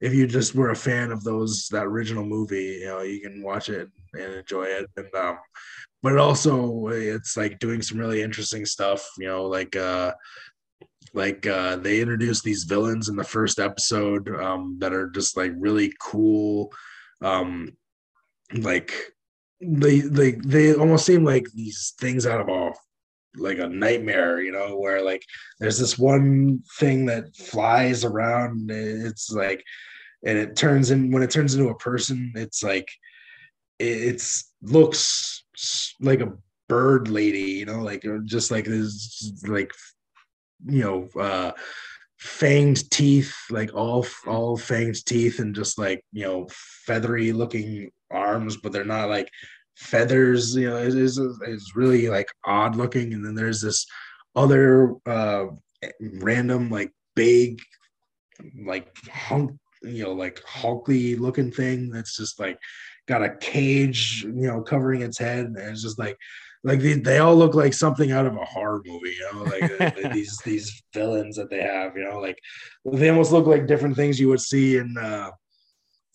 if 0.00 0.14
you 0.14 0.26
just 0.26 0.54
were 0.54 0.70
a 0.70 0.76
fan 0.76 1.10
of 1.10 1.24
those 1.24 1.68
that 1.70 1.86
original 1.86 2.24
movie 2.24 2.78
you 2.80 2.86
know 2.86 3.00
you 3.02 3.20
can 3.20 3.42
watch 3.42 3.68
it 3.68 3.88
and 4.14 4.34
enjoy 4.34 4.64
it 4.64 4.88
and 4.96 5.14
um 5.14 5.38
but 6.02 6.12
it 6.12 6.18
also 6.18 6.88
it's 6.88 7.36
like 7.36 7.58
doing 7.58 7.82
some 7.82 7.98
really 7.98 8.22
interesting 8.22 8.64
stuff 8.64 9.08
you 9.18 9.26
know 9.26 9.44
like 9.44 9.74
uh 9.76 10.12
like 11.14 11.46
uh, 11.46 11.76
they 11.76 12.00
introduced 12.00 12.44
these 12.44 12.64
villains 12.64 13.08
in 13.08 13.16
the 13.16 13.24
first 13.24 13.58
episode 13.58 14.28
um, 14.36 14.76
that 14.80 14.92
are 14.92 15.08
just 15.10 15.36
like 15.36 15.52
really 15.56 15.92
cool. 16.00 16.72
Um, 17.22 17.76
like 18.54 18.92
they 19.60 20.00
they 20.00 20.32
they 20.32 20.74
almost 20.74 21.06
seem 21.06 21.24
like 21.24 21.46
these 21.54 21.94
things 21.98 22.26
out 22.26 22.40
of 22.40 22.48
a 22.48 22.72
like 23.38 23.58
a 23.58 23.68
nightmare, 23.68 24.40
you 24.40 24.52
know, 24.52 24.76
where 24.76 25.02
like 25.02 25.24
there's 25.60 25.78
this 25.78 25.98
one 25.98 26.62
thing 26.78 27.06
that 27.06 27.34
flies 27.36 28.04
around. 28.04 28.70
It's 28.70 29.30
like, 29.30 29.62
and 30.24 30.36
it 30.36 30.56
turns 30.56 30.90
in 30.90 31.10
when 31.10 31.22
it 31.22 31.30
turns 31.30 31.54
into 31.54 31.70
a 31.70 31.78
person, 31.78 32.32
it's 32.34 32.62
like 32.62 32.88
it's 33.78 34.52
looks 34.62 35.44
like 36.00 36.20
a 36.20 36.32
bird 36.68 37.08
lady, 37.08 37.52
you 37.52 37.66
know, 37.66 37.82
like 37.82 38.04
just 38.24 38.50
like 38.50 38.64
this, 38.64 39.32
like 39.46 39.72
you 40.66 40.82
know, 40.82 41.08
uh, 41.20 41.52
fanged 42.20 42.90
teeth, 42.90 43.34
like 43.50 43.74
all 43.74 44.06
all 44.26 44.56
fanged 44.56 45.04
teeth, 45.04 45.38
and 45.38 45.54
just 45.54 45.78
like 45.78 46.04
you 46.12 46.24
know, 46.24 46.46
feathery 46.86 47.32
looking 47.32 47.90
arms, 48.10 48.56
but 48.56 48.72
they're 48.72 48.84
not 48.84 49.08
like 49.08 49.30
feathers. 49.78 50.54
You 50.54 50.70
know, 50.70 50.76
it 50.76 50.94
is 50.94 51.18
it's 51.18 51.76
really 51.76 52.08
like 52.08 52.28
odd 52.44 52.76
looking. 52.76 53.14
And 53.14 53.24
then 53.24 53.34
there's 53.34 53.60
this 53.60 53.86
other 54.36 54.94
uh, 55.06 55.46
random 56.00 56.70
like 56.70 56.92
big 57.14 57.60
like 58.64 58.94
hunk, 59.10 59.52
you 59.82 60.04
know, 60.04 60.12
like 60.12 60.42
hulky 60.44 61.16
looking 61.16 61.50
thing 61.50 61.90
that's 61.90 62.16
just 62.16 62.38
like 62.38 62.58
got 63.06 63.24
a 63.24 63.36
cage, 63.36 64.22
you 64.24 64.46
know, 64.46 64.60
covering 64.60 65.02
its 65.02 65.18
head, 65.18 65.46
and 65.46 65.58
it's 65.58 65.82
just 65.82 65.98
like 65.98 66.16
like 66.64 66.80
they, 66.80 66.94
they 66.94 67.18
all 67.18 67.36
look 67.36 67.54
like 67.54 67.72
something 67.72 68.10
out 68.10 68.26
of 68.26 68.36
a 68.36 68.44
horror 68.44 68.82
movie, 68.84 69.16
you 69.16 69.32
know, 69.32 69.42
like 69.44 70.12
these 70.12 70.36
these 70.44 70.82
villains 70.92 71.36
that 71.36 71.50
they 71.50 71.62
have, 71.62 71.96
you 71.96 72.04
know, 72.04 72.18
like 72.18 72.38
they 72.84 73.08
almost 73.08 73.32
look 73.32 73.46
like 73.46 73.66
different 73.66 73.96
things 73.96 74.18
you 74.18 74.28
would 74.28 74.40
see 74.40 74.76
in 74.76 74.96
uh 74.98 75.30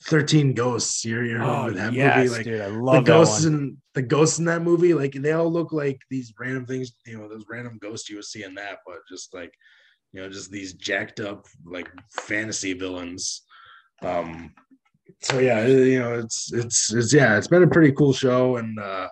13 0.06 0.54
Ghosts. 0.54 1.06
You're, 1.06 1.26
you're 1.26 1.44
Oh, 1.44 1.72
that 1.72 1.94
yes, 1.94 2.18
movie, 2.18 2.30
like 2.30 2.44
dude, 2.46 2.62
I 2.62 2.70
the 2.70 2.78
love 2.78 3.06
that 3.06 3.06
ghosts 3.06 3.44
one. 3.46 3.54
in 3.54 3.78
the 3.94 4.02
ghosts 4.02 4.40
in 4.40 4.46
that 4.46 4.62
movie, 4.62 4.94
like 4.94 5.14
they 5.14 5.32
all 5.32 5.52
look 5.52 5.72
like 5.72 6.00
these 6.10 6.34
random 6.40 6.66
things, 6.66 6.94
you 7.06 7.18
know, 7.18 7.28
those 7.30 7.46
random 7.50 7.78
ghosts 7.82 8.10
you 8.10 8.18
would 8.18 8.26
see 8.26 8.44
in 8.44 8.54
that, 8.56 8.80
but 8.86 8.98
just 9.10 9.34
like 9.34 9.54
you 10.12 10.22
know, 10.22 10.30
just 10.30 10.52
these 10.52 10.74
jacked 10.74 11.20
up 11.20 11.46
like 11.66 11.90
fantasy 12.12 12.74
villains. 12.74 13.44
Um 14.02 14.54
so 15.22 15.40
yeah, 15.40 15.66
you 15.66 16.00
know, 16.00 16.14
it's 16.20 16.52
it's 16.54 16.94
it's 16.94 17.14
yeah, 17.14 17.38
it's 17.38 17.48
been 17.48 17.64
a 17.64 17.68
pretty 17.68 17.94
cool 17.94 18.14
show 18.14 18.58
and 18.58 18.78
uh 18.80 19.08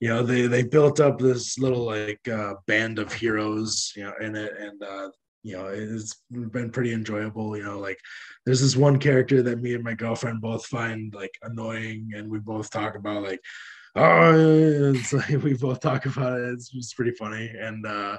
you 0.00 0.08
know 0.08 0.22
they 0.22 0.46
they 0.46 0.62
built 0.62 1.00
up 1.00 1.18
this 1.18 1.58
little 1.58 1.84
like 1.84 2.26
uh 2.28 2.54
band 2.66 2.98
of 2.98 3.12
heroes 3.12 3.92
you 3.96 4.02
know 4.04 4.12
in 4.20 4.34
it 4.34 4.52
and 4.58 4.82
uh 4.82 5.08
you 5.44 5.56
know 5.56 5.66
it's 5.66 6.22
been 6.30 6.70
pretty 6.70 6.92
enjoyable 6.92 7.56
you 7.56 7.62
know 7.62 7.78
like 7.78 8.00
there's 8.44 8.62
this 8.62 8.76
one 8.76 8.98
character 8.98 9.42
that 9.42 9.60
me 9.60 9.74
and 9.74 9.84
my 9.84 9.94
girlfriend 9.94 10.40
both 10.40 10.66
find 10.66 11.14
like 11.14 11.38
annoying 11.42 12.10
and 12.16 12.28
we 12.28 12.38
both 12.38 12.70
talk 12.70 12.96
about 12.96 13.22
like 13.22 13.40
oh 13.94 14.92
it's 14.94 15.12
like 15.12 15.42
we 15.42 15.52
both 15.54 15.80
talk 15.80 16.06
about 16.06 16.40
it 16.40 16.48
it's, 16.54 16.72
it's 16.74 16.94
pretty 16.94 17.12
funny 17.12 17.52
and 17.60 17.86
uh 17.86 18.16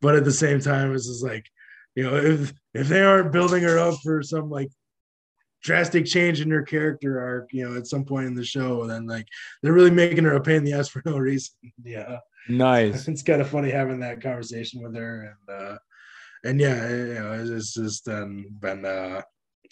but 0.00 0.14
at 0.14 0.24
the 0.24 0.32
same 0.32 0.60
time 0.60 0.94
it's 0.94 1.08
just 1.08 1.24
like 1.24 1.46
you 1.96 2.04
know 2.04 2.16
if 2.16 2.54
if 2.74 2.88
they 2.88 3.02
aren't 3.02 3.32
building 3.32 3.64
her 3.64 3.78
up 3.78 3.98
for 4.02 4.22
some 4.22 4.48
like 4.48 4.70
drastic 5.64 6.06
change 6.06 6.40
in 6.40 6.50
her 6.50 6.62
character 6.62 7.20
arc 7.20 7.52
you 7.52 7.68
know 7.68 7.76
at 7.76 7.86
some 7.86 8.04
point 8.04 8.26
in 8.26 8.34
the 8.34 8.44
show 8.44 8.86
then 8.86 9.06
like 9.06 9.26
they're 9.62 9.72
really 9.72 9.90
making 9.90 10.24
her 10.24 10.34
a 10.34 10.40
pain 10.40 10.56
in 10.56 10.64
the 10.64 10.72
ass 10.72 10.88
for 10.88 11.02
no 11.04 11.18
reason 11.18 11.54
yeah 11.84 12.18
Nice. 12.48 13.06
it's 13.08 13.22
kind 13.22 13.40
of 13.40 13.48
funny 13.48 13.70
having 13.70 14.00
that 14.00 14.20
conversation 14.20 14.82
with 14.82 14.96
her 14.96 15.36
and 15.48 15.56
uh 15.56 15.78
and 16.44 16.60
yeah 16.60 16.88
you 16.88 17.14
know 17.14 17.54
it's, 17.56 17.74
just 17.74 18.08
um, 18.08 18.46
been 18.60 18.84
uh 18.84 19.22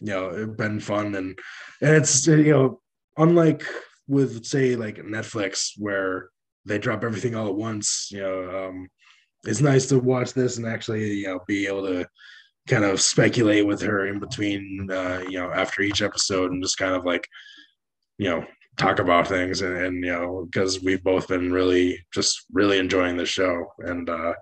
you 0.00 0.12
know 0.12 0.28
it's 0.30 0.56
been 0.56 0.80
fun. 0.80 1.14
And 1.14 1.38
and 1.80 1.96
it's 1.96 2.26
you 2.26 2.52
know 2.52 2.80
unlike 3.16 3.64
with 4.08 4.44
say 4.44 4.76
like 4.76 4.96
netflix 4.96 5.72
where 5.76 6.30
they 6.66 6.78
drop 6.78 7.04
everything 7.04 7.34
all 7.34 7.46
at 7.46 7.54
once 7.54 8.08
you 8.10 8.20
know 8.20 8.66
um 8.66 8.88
it's 9.44 9.60
nice 9.60 9.86
to 9.86 9.98
watch 9.98 10.32
this 10.32 10.56
and 10.56 10.66
actually 10.66 11.12
you 11.12 11.26
know 11.26 11.40
be 11.46 11.66
able 11.66 11.86
to 11.86 12.06
kind 12.68 12.84
of 12.84 13.00
speculate 13.00 13.66
with 13.66 13.80
her 13.80 14.06
in 14.06 14.18
between 14.18 14.88
uh 14.90 15.22
you 15.28 15.38
know 15.38 15.50
after 15.52 15.82
each 15.82 16.02
episode 16.02 16.50
and 16.50 16.62
just 16.62 16.78
kind 16.78 16.94
of 16.94 17.04
like 17.04 17.26
you 18.18 18.28
know 18.28 18.44
talk 18.76 18.98
about 18.98 19.28
things. 19.28 19.62
And, 19.62 19.76
and 19.76 20.04
you 20.04 20.12
know 20.12 20.48
because 20.50 20.82
we've 20.82 21.02
both 21.02 21.28
been 21.28 21.52
really 21.52 22.04
just 22.12 22.44
really 22.52 22.78
enjoying 22.78 23.16
the 23.16 23.26
show. 23.26 23.66
And 23.78 24.08
uh 24.08 24.34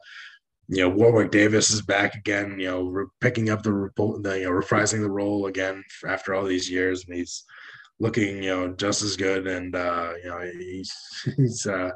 you 0.68 0.82
know 0.82 0.88
Warwick 0.88 1.30
Davis 1.30 1.70
is 1.70 1.82
back 1.82 2.14
again 2.14 2.58
you 2.58 2.66
know 2.68 2.82
re- 2.82 3.06
picking 3.20 3.50
up 3.50 3.62
the, 3.62 3.88
the 4.22 4.38
you 4.38 4.44
know 4.44 4.50
reprising 4.50 5.00
the 5.00 5.10
role 5.10 5.46
again 5.46 5.82
after 6.06 6.34
all 6.34 6.44
these 6.44 6.70
years 6.70 7.04
and 7.06 7.16
he's 7.16 7.44
looking 8.00 8.42
you 8.42 8.50
know 8.54 8.68
just 8.74 9.02
as 9.02 9.16
good 9.16 9.46
and 9.46 9.74
uh 9.74 10.12
you 10.22 10.28
know 10.30 10.40
he's 10.58 10.92
he's 11.36 11.66
uh 11.66 11.90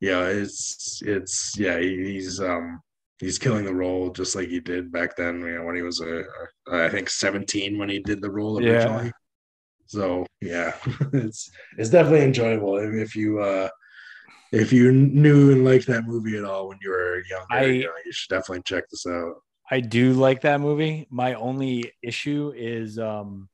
yeah 0.00 0.22
it's 0.26 1.02
it's 1.04 1.56
yeah 1.58 1.78
he- 1.78 2.12
he's 2.14 2.40
um 2.40 2.80
he's 3.20 3.38
killing 3.38 3.64
the 3.64 3.74
role 3.74 4.10
just 4.10 4.34
like 4.34 4.48
he 4.48 4.58
did 4.60 4.90
back 4.90 5.16
then 5.16 5.40
you 5.40 5.54
know 5.58 5.64
when 5.64 5.76
he 5.76 5.82
was 5.82 6.00
a, 6.00 6.24
a 6.68 6.84
I 6.86 6.88
think 6.88 7.08
17 7.08 7.78
when 7.78 7.88
he 7.88 8.00
did 8.00 8.20
the 8.20 8.30
role 8.30 8.58
originally. 8.58 9.04
Yeah. 9.06 9.10
so 9.86 10.26
yeah 10.40 10.72
it's 11.12 11.50
it's 11.78 11.90
definitely 11.90 12.24
enjoyable 12.24 12.78
if, 12.78 12.92
if 12.94 13.14
you 13.16 13.38
uh 13.40 13.68
if 14.54 14.72
you 14.72 14.92
knew 14.92 15.52
and 15.52 15.64
liked 15.64 15.86
that 15.88 16.04
movie 16.06 16.36
at 16.38 16.44
all 16.44 16.68
when 16.68 16.78
you 16.82 16.90
were 16.90 17.22
younger 17.28 17.46
I- 17.50 17.64
you, 17.64 17.84
know, 17.84 17.92
you 18.06 18.12
should 18.12 18.30
definitely 18.30 18.62
check 18.64 18.84
this 18.90 19.06
out 19.06 19.34
I 19.70 19.80
do 19.80 20.12
like 20.12 20.42
that 20.42 20.60
movie. 20.60 21.06
My 21.10 21.34
only 21.34 21.92
issue 22.02 22.52
is 22.54 22.98
um 22.98 23.48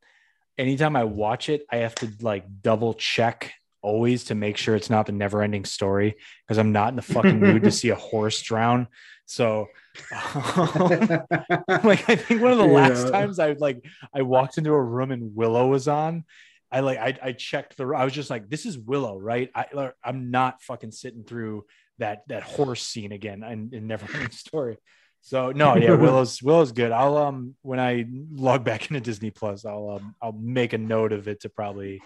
anytime 0.59 0.97
I 0.97 1.05
watch 1.05 1.49
it, 1.49 1.65
I 1.71 1.77
have 1.79 1.95
to 1.97 2.11
like 2.21 2.45
double 2.63 2.95
check 2.95 3.53
always 3.81 4.25
to 4.25 4.35
make 4.35 4.57
sure 4.59 4.75
it's 4.77 4.91
not 4.91 5.07
the 5.07 5.13
never 5.13 5.41
ending 5.43 5.65
story 5.65 6.17
because 6.43 6.59
I'm 6.59 6.73
not 6.73 6.89
in 6.89 6.97
the 6.97 7.03
fucking 7.03 7.39
mood 7.49 7.63
to 7.65 7.71
see 7.71 7.91
a 7.91 7.95
horse 7.95 8.43
drown. 8.43 8.89
So 9.27 9.69
like 10.11 12.09
I 12.09 12.17
think 12.17 12.43
one 12.43 12.53
of 12.53 12.59
the 12.59 12.67
last 12.67 13.05
Yeah. 13.07 13.11
times 13.13 13.39
I 13.39 13.53
like 13.53 13.85
I 14.15 14.23
walked 14.23 14.59
into 14.59 14.73
a 14.73 14.83
room 14.83 15.13
and 15.13 15.35
Willow 15.35 15.69
was 15.69 15.89
on. 15.89 16.25
I 16.73 16.81
like 16.81 16.99
I, 16.99 17.19
I 17.23 17.33
checked 17.33 17.77
the 17.77 17.87
I 17.89 18.05
was 18.05 18.13
just 18.13 18.31
like 18.31 18.49
this 18.49 18.65
is 18.67 18.79
Willow 18.79 19.19
right 19.19 19.51
I 19.55 19.67
I'm 20.05 20.31
not 20.31 20.63
fucking 20.63 20.93
sitting 20.93 21.25
through 21.25 21.65
that 21.99 22.23
that 22.29 22.43
horse 22.43 22.83
scene 22.83 23.13
again 23.13 23.43
in, 23.43 23.71
in 23.73 23.89
Neverending 23.89 24.33
Story. 24.47 24.79
So 25.23 25.53
no, 25.53 25.77
yeah, 25.77 25.95
Willow's 25.95 26.43
Willow's 26.43 26.73
good. 26.73 26.93
I'll 26.93 27.17
um 27.19 27.55
when 27.63 27.79
I 27.81 28.07
log 28.33 28.65
back 28.65 28.89
into 28.91 29.01
Disney 29.01 29.31
Plus, 29.31 29.65
I'll 29.65 29.99
um 30.01 30.15
I'll 30.23 30.33
make 30.33 30.73
a 30.73 30.79
note 30.79 31.13
of 31.13 31.29
it 31.29 31.41
to 31.41 31.49
probably 31.49 32.01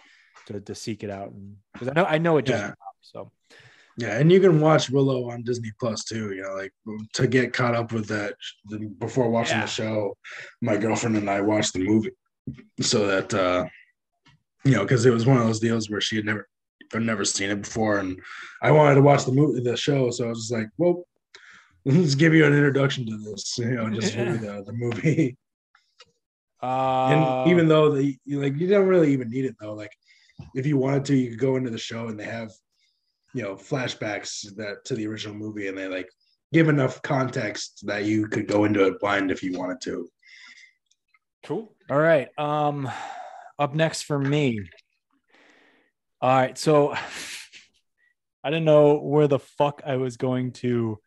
to, 0.46 0.60
to 0.60 0.74
seek 0.74 1.04
it 1.04 1.10
out 1.10 1.30
and 1.30 1.56
because 1.72 1.88
I 1.88 1.92
know 1.92 2.04
I 2.04 2.18
know 2.18 2.36
it 2.38 2.46
just 2.46 2.62
Yeah. 2.62 2.72
so 3.00 3.30
yeah 3.96 4.18
and 4.18 4.32
you 4.32 4.40
can 4.40 4.60
watch 4.60 4.90
willow 4.90 5.30
on 5.30 5.44
disney 5.44 5.70
plus 5.78 6.02
too 6.02 6.32
you 6.34 6.42
know 6.42 6.54
like 6.54 6.72
to 7.12 7.28
get 7.28 7.52
caught 7.52 7.76
up 7.76 7.92
with 7.92 8.08
that 8.08 8.34
before 8.98 9.30
watching 9.30 9.56
Yeah. 9.58 9.66
the 9.66 9.70
show 9.70 10.16
my 10.60 10.76
girlfriend 10.76 11.16
and 11.16 11.30
i 11.30 11.40
watched 11.40 11.74
the 11.74 11.84
movie 11.84 12.10
so 12.80 13.06
that 13.06 13.32
uh 13.32 13.64
you 14.64 14.72
know 14.72 14.82
because 14.82 15.04
it 15.06 15.12
was 15.12 15.26
one 15.26 15.36
of 15.38 15.46
those 15.46 15.60
deals 15.60 15.90
where 15.90 16.00
she 16.00 16.16
had 16.16 16.24
never 16.24 16.48
I'd 16.94 17.02
never 17.02 17.24
seen 17.24 17.50
it 17.50 17.62
before 17.62 17.98
and 17.98 18.20
i 18.62 18.70
wanted 18.70 18.94
to 18.96 19.02
watch 19.02 19.24
the 19.24 19.32
movie 19.32 19.60
the 19.62 19.76
show 19.76 20.10
so 20.10 20.26
i 20.26 20.28
was 20.28 20.38
just 20.40 20.52
like 20.52 20.68
well 20.78 21.04
let's 21.84 22.14
give 22.14 22.34
you 22.34 22.44
an 22.46 22.52
introduction 22.54 23.06
to 23.06 23.16
this 23.18 23.58
you 23.58 23.70
know 23.74 23.90
just 23.90 24.14
Yeah. 24.14 24.32
the, 24.36 24.62
the 24.66 24.72
movie 24.72 25.36
uh 26.62 27.08
and 27.10 27.50
even 27.50 27.68
though 27.68 27.90
the 27.94 28.16
you- 28.24 28.40
like 28.40 28.56
you 28.56 28.68
don't 28.68 28.86
really 28.88 29.12
even 29.12 29.28
need 29.30 29.44
it 29.44 29.56
though 29.60 29.74
like 29.74 29.92
if 30.54 30.66
you 30.66 30.76
wanted 30.76 31.04
to 31.06 31.16
you 31.16 31.30
could 31.30 31.38
go 31.40 31.56
into 31.56 31.70
the 31.70 31.78
show 31.78 32.08
and 32.08 32.18
they 32.18 32.24
have 32.24 32.50
you 33.34 33.42
know 33.42 33.54
flashbacks 33.56 34.54
that 34.56 34.84
to 34.84 34.94
the 34.94 35.06
original 35.06 35.34
movie 35.34 35.68
and 35.68 35.76
they 35.76 35.88
like 35.88 36.08
give 36.52 36.68
enough 36.68 37.02
context 37.02 37.84
that 37.86 38.04
you 38.04 38.28
could 38.28 38.46
go 38.46 38.64
into 38.64 38.86
it 38.86 39.00
blind 39.00 39.30
if 39.30 39.42
you 39.42 39.58
wanted 39.58 39.80
to 39.80 40.08
Cool. 41.44 41.74
All 41.90 41.98
right. 41.98 42.28
Um, 42.38 42.90
up 43.58 43.74
next 43.74 44.02
for 44.02 44.18
me. 44.18 44.60
All 46.20 46.36
right. 46.36 46.56
So 46.56 46.94
I 48.44 48.50
didn't 48.50 48.64
know 48.64 48.98
where 48.98 49.28
the 49.28 49.38
fuck 49.38 49.82
I 49.86 49.96
was 49.96 50.16
going 50.16 50.52
to 50.52 50.98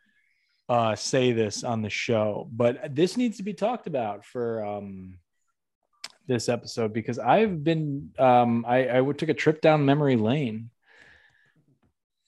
uh, 0.70 0.96
say 0.96 1.32
this 1.32 1.64
on 1.64 1.82
the 1.82 1.90
show, 1.90 2.50
but 2.52 2.96
this 2.96 3.16
needs 3.16 3.38
to 3.38 3.44
be 3.44 3.54
talked 3.54 3.88
about 3.88 4.26
for 4.26 4.66
um, 4.66 5.20
this 6.28 6.50
episode 6.50 6.94
because 6.94 7.20
I've 7.20 7.64
been 7.64 8.12
um, 8.20 8.66
I, 8.68 9.00
I 9.00 9.12
took 9.14 9.30
a 9.30 9.34
trip 9.34 9.62
down 9.62 9.86
memory 9.86 10.18
lane. 10.18 10.70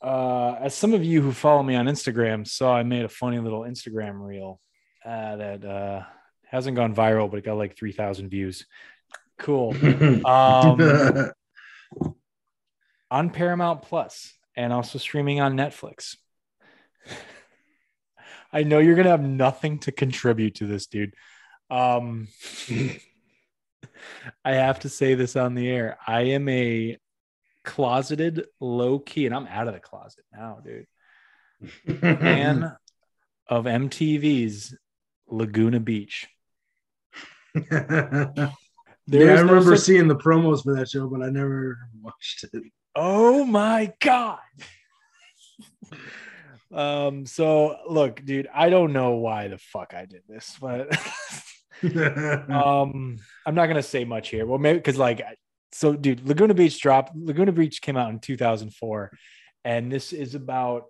Uh, 0.02 0.56
as 0.62 0.74
some 0.74 0.94
of 0.94 1.04
you 1.04 1.22
who 1.22 1.34
follow 1.34 1.62
me 1.62 1.76
on 1.76 1.88
Instagram 1.88 2.48
saw, 2.48 2.76
I 2.76 2.84
made 2.84 3.04
a 3.04 3.10
funny 3.10 3.40
little 3.40 3.62
Instagram 3.62 4.26
reel 4.26 4.62
uh, 5.06 5.36
that 5.36 5.66
uh, 5.66 6.04
hasn't 6.46 6.78
gone 6.78 6.96
viral, 6.96 7.30
but 7.30 7.40
it 7.40 7.46
got 7.46 7.58
like 7.58 7.78
3,000 7.78 8.30
views. 8.30 8.66
Cool. 9.40 9.76
Um, 10.26 11.32
on 13.12 13.32
Paramount 13.32 13.82
Plus 13.82 14.34
and 14.56 14.72
also 14.72 15.00
streaming 15.00 15.42
on 15.42 15.56
Netflix. 15.56 16.18
I 18.54 18.64
know 18.64 18.80
you're 18.80 18.96
gonna 18.96 19.10
have 19.10 19.24
nothing 19.24 19.80
to 19.80 19.92
contribute 19.92 20.56
to 20.56 20.68
this, 20.68 20.88
dude. 20.88 21.14
Um, 21.70 22.28
I 24.46 24.54
have 24.54 24.80
to 24.82 24.90
say 24.90 25.16
this 25.16 25.36
on 25.36 25.56
the 25.56 25.68
air. 25.68 25.98
I 26.06 26.22
am 26.22 26.48
a 26.50 26.98
closeted, 27.64 28.46
low 28.60 29.00
key, 29.00 29.26
and 29.26 29.36
I'm 29.36 29.48
out 29.48 29.68
of 29.68 29.74
the 29.74 29.80
closet 29.80 30.26
now, 30.32 30.60
dude. 30.64 30.88
Fan 32.00 32.76
of 33.48 33.66
MTV's 33.66 34.76
Laguna 35.28 35.80
Beach. 35.80 36.28
Yeah, 39.18 39.26
I 39.26 39.34
is 39.34 39.40
no 39.42 39.46
remember 39.48 39.76
such- 39.76 39.86
seeing 39.86 40.08
the 40.08 40.16
promos 40.16 40.64
for 40.64 40.76
that 40.76 40.90
show, 40.90 41.08
but 41.08 41.22
I 41.22 41.30
never 41.30 41.78
watched 42.02 42.46
it. 42.54 42.64
Oh 42.96 43.44
my 43.46 43.94
god. 44.00 44.40
um. 46.74 47.26
So 47.26 47.78
look, 47.88 48.24
dude. 48.24 48.48
I 48.54 48.70
don't 48.70 48.94
know 48.94 49.16
why 49.16 49.48
the 49.48 49.58
fuck 49.58 49.94
I 49.96 50.06
did 50.06 50.22
this, 50.28 50.56
but 50.60 50.96
um, 52.50 53.18
I'm 53.46 53.56
not 53.56 53.68
gonna 53.68 53.84
say 53.84 54.06
much 54.06 54.30
here. 54.30 54.46
Well, 54.46 54.60
maybe 54.60 54.80
because 54.80 54.98
like, 54.98 55.22
so 55.72 55.96
dude, 55.96 56.28
Laguna 56.28 56.54
Beach 56.54 56.80
dropped. 56.80 57.16
Laguna 57.16 57.52
Beach 57.52 57.82
came 57.82 57.98
out 57.98 58.10
in 58.12 58.20
2004, 58.20 59.12
and 59.66 59.92
this 59.92 60.14
is 60.14 60.36
about 60.36 60.86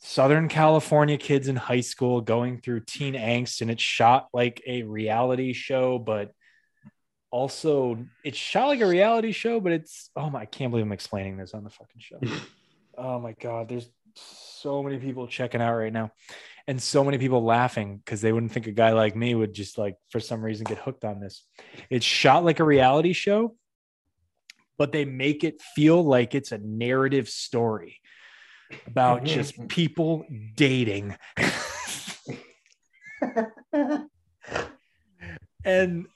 Southern 0.00 0.48
California 0.48 1.16
kids 1.18 1.48
in 1.48 1.56
high 1.56 1.80
school 1.80 2.20
going 2.20 2.60
through 2.60 2.80
teen 2.80 3.14
angst, 3.14 3.60
and 3.60 3.70
it's 3.70 3.82
shot 3.82 4.28
like 4.32 4.62
a 4.66 4.82
reality 4.82 5.52
show, 5.52 5.98
but 5.98 6.32
also 7.36 7.98
it's 8.24 8.38
shot 8.38 8.68
like 8.68 8.80
a 8.80 8.86
reality 8.86 9.30
show, 9.30 9.60
but 9.60 9.72
it's 9.72 10.10
oh 10.16 10.30
my, 10.30 10.40
I 10.40 10.46
can't 10.46 10.70
believe 10.70 10.86
I'm 10.86 10.92
explaining 10.92 11.36
this 11.36 11.52
on 11.52 11.64
the 11.64 11.70
fucking 11.70 12.00
show. 12.00 12.18
oh 12.98 13.20
my 13.20 13.34
god, 13.38 13.68
there's 13.68 13.90
so 14.14 14.82
many 14.82 14.96
people 14.96 15.26
checking 15.26 15.60
out 15.60 15.76
right 15.76 15.92
now 15.92 16.10
and 16.66 16.82
so 16.82 17.04
many 17.04 17.18
people 17.18 17.44
laughing 17.44 17.98
because 17.98 18.22
they 18.22 18.32
wouldn't 18.32 18.52
think 18.52 18.66
a 18.66 18.72
guy 18.72 18.92
like 18.92 19.14
me 19.14 19.34
would 19.34 19.52
just 19.52 19.76
like 19.76 19.96
for 20.08 20.18
some 20.18 20.42
reason 20.42 20.64
get 20.64 20.78
hooked 20.78 21.04
on 21.04 21.20
this. 21.20 21.44
It's 21.90 22.06
shot 22.06 22.42
like 22.42 22.58
a 22.58 22.64
reality 22.64 23.12
show, 23.12 23.54
but 24.78 24.92
they 24.92 25.04
make 25.04 25.44
it 25.44 25.60
feel 25.74 26.02
like 26.02 26.34
it's 26.34 26.52
a 26.52 26.58
narrative 26.58 27.28
story 27.28 28.00
about 28.86 29.18
mm-hmm. 29.18 29.34
just 29.34 29.68
people 29.68 30.24
dating. 30.54 31.14
and 35.64 36.06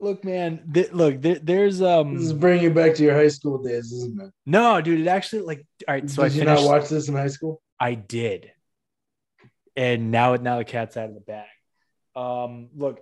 look, 0.00 0.24
man, 0.24 0.68
th- 0.72 0.92
look, 0.92 1.20
there, 1.20 1.38
there's 1.38 1.78
this 1.78 2.22
is 2.22 2.32
um 2.32 2.38
bringing 2.38 2.64
you 2.64 2.70
back 2.70 2.94
to 2.94 3.02
your 3.02 3.14
high 3.14 3.28
school 3.28 3.62
days, 3.62 3.92
isn't 3.92 4.20
it? 4.20 4.30
no, 4.46 4.80
dude, 4.80 5.00
it 5.00 5.08
actually 5.08 5.42
like 5.42 5.66
all 5.88 5.94
right. 5.94 6.08
So 6.10 6.22
Did 6.22 6.32
I 6.32 6.34
you 6.34 6.40
finished. 6.44 6.62
not 6.64 6.70
watch 6.70 6.88
this 6.88 7.08
in 7.08 7.14
high 7.14 7.28
school? 7.28 7.60
I 7.78 7.94
did. 7.94 8.52
And 9.76 10.10
now 10.10 10.34
now 10.36 10.58
the 10.58 10.64
cat's 10.64 10.96
out 10.96 11.08
of 11.08 11.14
the 11.14 11.20
bag. 11.20 11.46
Um, 12.14 12.68
look, 12.74 13.00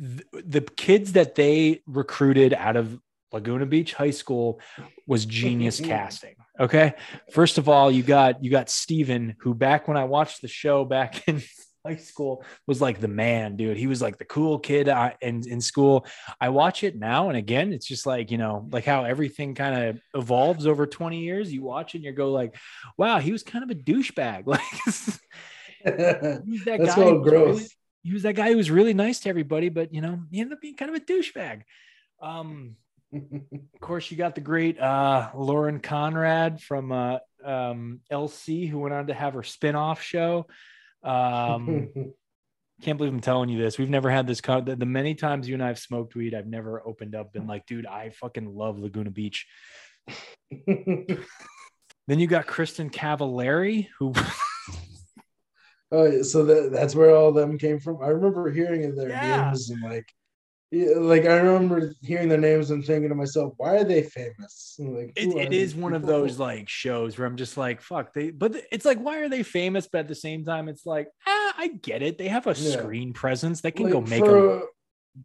th- 0.00 0.26
the 0.32 0.60
kids 0.60 1.12
that 1.14 1.34
they 1.34 1.82
recruited 1.86 2.54
out 2.54 2.76
of 2.76 2.98
Laguna 3.32 3.66
Beach 3.66 3.92
High 3.94 4.12
School 4.12 4.60
was 5.06 5.26
genius 5.26 5.80
casting. 5.84 6.36
Okay. 6.60 6.94
First 7.32 7.58
of 7.58 7.68
all, 7.68 7.90
you 7.90 8.02
got 8.04 8.42
you 8.44 8.50
got 8.50 8.70
Steven, 8.70 9.34
who 9.40 9.54
back 9.54 9.88
when 9.88 9.96
I 9.96 10.04
watched 10.04 10.40
the 10.42 10.48
show 10.48 10.84
back 10.84 11.26
in 11.28 11.42
high 11.88 11.96
school 11.96 12.44
was 12.66 12.80
like 12.80 13.00
the 13.00 13.08
man, 13.08 13.56
dude. 13.56 13.76
He 13.76 13.86
was 13.86 14.02
like 14.02 14.18
the 14.18 14.24
cool 14.24 14.58
kid 14.58 14.88
uh, 14.88 15.12
in, 15.20 15.48
in 15.48 15.60
school. 15.60 16.06
I 16.40 16.50
watch 16.50 16.84
it 16.84 16.96
now 16.96 17.28
and 17.28 17.36
again, 17.38 17.72
it's 17.72 17.86
just 17.86 18.06
like, 18.06 18.30
you 18.30 18.38
know, 18.38 18.68
like 18.70 18.84
how 18.84 19.04
everything 19.04 19.54
kind 19.54 19.74
of 19.84 20.00
evolves 20.14 20.66
over 20.66 20.86
20 20.86 21.18
years. 21.20 21.52
You 21.52 21.62
watch 21.62 21.94
it 21.94 21.98
and 21.98 22.04
you 22.04 22.12
go 22.12 22.30
like, 22.32 22.54
wow, 22.96 23.18
he 23.18 23.32
was 23.32 23.42
kind 23.42 23.64
of 23.64 23.70
a 23.70 23.74
douchebag. 23.74 24.44
Like 24.54 24.60
he's 26.46 26.64
that 26.64 26.78
That's 26.80 26.96
guy. 26.96 27.02
all 27.02 27.18
was 27.20 27.32
really- 27.32 27.66
he 28.02 28.12
was 28.12 28.22
that 28.22 28.34
guy 28.34 28.50
who 28.50 28.56
was 28.56 28.70
really 28.70 28.94
nice 28.94 29.20
to 29.20 29.28
everybody, 29.28 29.68
but 29.68 29.92
you 29.92 30.00
know, 30.00 30.20
he 30.30 30.40
ended 30.40 30.54
up 30.54 30.60
being 30.60 30.76
kind 30.76 30.94
of 30.94 30.96
a 30.96 31.04
douchebag. 31.04 31.62
Um, 32.20 32.76
of 33.12 33.80
course, 33.80 34.10
you 34.10 34.16
got 34.16 34.34
the 34.34 34.40
great 34.40 34.78
uh, 34.80 35.30
Lauren 35.34 35.80
Conrad 35.80 36.60
from 36.60 36.92
uh, 36.92 37.18
um, 37.44 38.00
LC, 38.12 38.68
who 38.68 38.78
went 38.80 38.94
on 38.94 39.06
to 39.06 39.14
have 39.14 39.34
her 39.34 39.42
spin-off 39.42 40.02
show. 40.02 40.46
Um, 41.02 41.88
can't 42.82 42.96
believe 42.98 43.12
I'm 43.12 43.20
telling 43.20 43.48
you 43.48 43.58
this. 43.60 43.78
We've 43.78 43.90
never 43.90 44.10
had 44.10 44.26
this. 44.26 44.40
Con- 44.40 44.64
the, 44.64 44.76
the 44.76 44.86
many 44.86 45.14
times 45.14 45.48
you 45.48 45.54
and 45.54 45.62
I 45.62 45.68
have 45.68 45.78
smoked 45.78 46.14
weed, 46.14 46.34
I've 46.34 46.46
never 46.46 46.86
opened 46.86 47.14
up 47.14 47.32
been 47.32 47.46
like, 47.46 47.66
dude, 47.66 47.86
I 47.86 48.10
fucking 48.10 48.54
love 48.54 48.78
Laguna 48.78 49.10
Beach. 49.10 49.46
Then 50.66 52.18
you 52.18 52.26
got 52.26 52.46
Kristin 52.46 52.90
Cavallari, 52.90 53.88
who 53.98 54.14
oh, 55.92 56.22
so 56.22 56.44
that, 56.46 56.70
that's 56.72 56.94
where 56.94 57.14
all 57.14 57.28
of 57.28 57.34
them 57.34 57.58
came 57.58 57.78
from. 57.78 58.02
I 58.02 58.08
remember 58.08 58.50
hearing 58.50 58.84
of 58.86 58.96
their 58.96 59.10
Yeah. 59.10 59.44
names 59.46 59.68
and 59.68 59.82
like, 59.82 60.10
like 60.70 61.24
I 61.24 61.36
remember 61.38 61.92
hearing 62.02 62.28
their 62.28 62.38
names 62.38 62.70
and 62.70 62.84
thinking 62.84 63.08
to 63.08 63.14
myself, 63.14 63.54
why 63.56 63.76
are 63.76 63.84
they 63.84 64.02
famous? 64.02 64.76
And, 64.78 64.94
Like, 64.96 65.12
it, 65.16 65.34
it 65.34 65.52
is 65.54 65.74
one 65.74 65.94
of 65.94 66.04
those 66.04 66.38
like 66.38 66.68
shows 66.68 67.18
where 67.18 67.26
I'm 67.26 67.36
just 67.36 67.56
like, 67.56 67.80
fuck, 67.80 68.12
they, 68.12 68.30
but 68.30 68.54
it's 68.70 68.84
like, 68.84 68.98
why 68.98 69.18
are 69.20 69.28
they 69.28 69.42
famous? 69.42 69.88
But 69.90 70.00
at 70.00 70.08
the 70.08 70.14
same 70.14 70.44
time, 70.44 70.68
it's 70.68 70.84
like, 70.84 71.08
ah, 71.26 71.54
I 71.56 71.68
get 71.68 72.02
it. 72.02 72.18
They 72.18 72.28
have 72.28 72.46
a 72.46 72.50
Yeah. 72.54 72.78
screen 72.78 73.12
presence. 73.14 73.60
They 73.62 73.70
can 73.70 73.84
Like, 73.84 73.92
go 73.94 74.00
make 74.02 74.24
for, 74.24 74.30
them. 74.58 74.62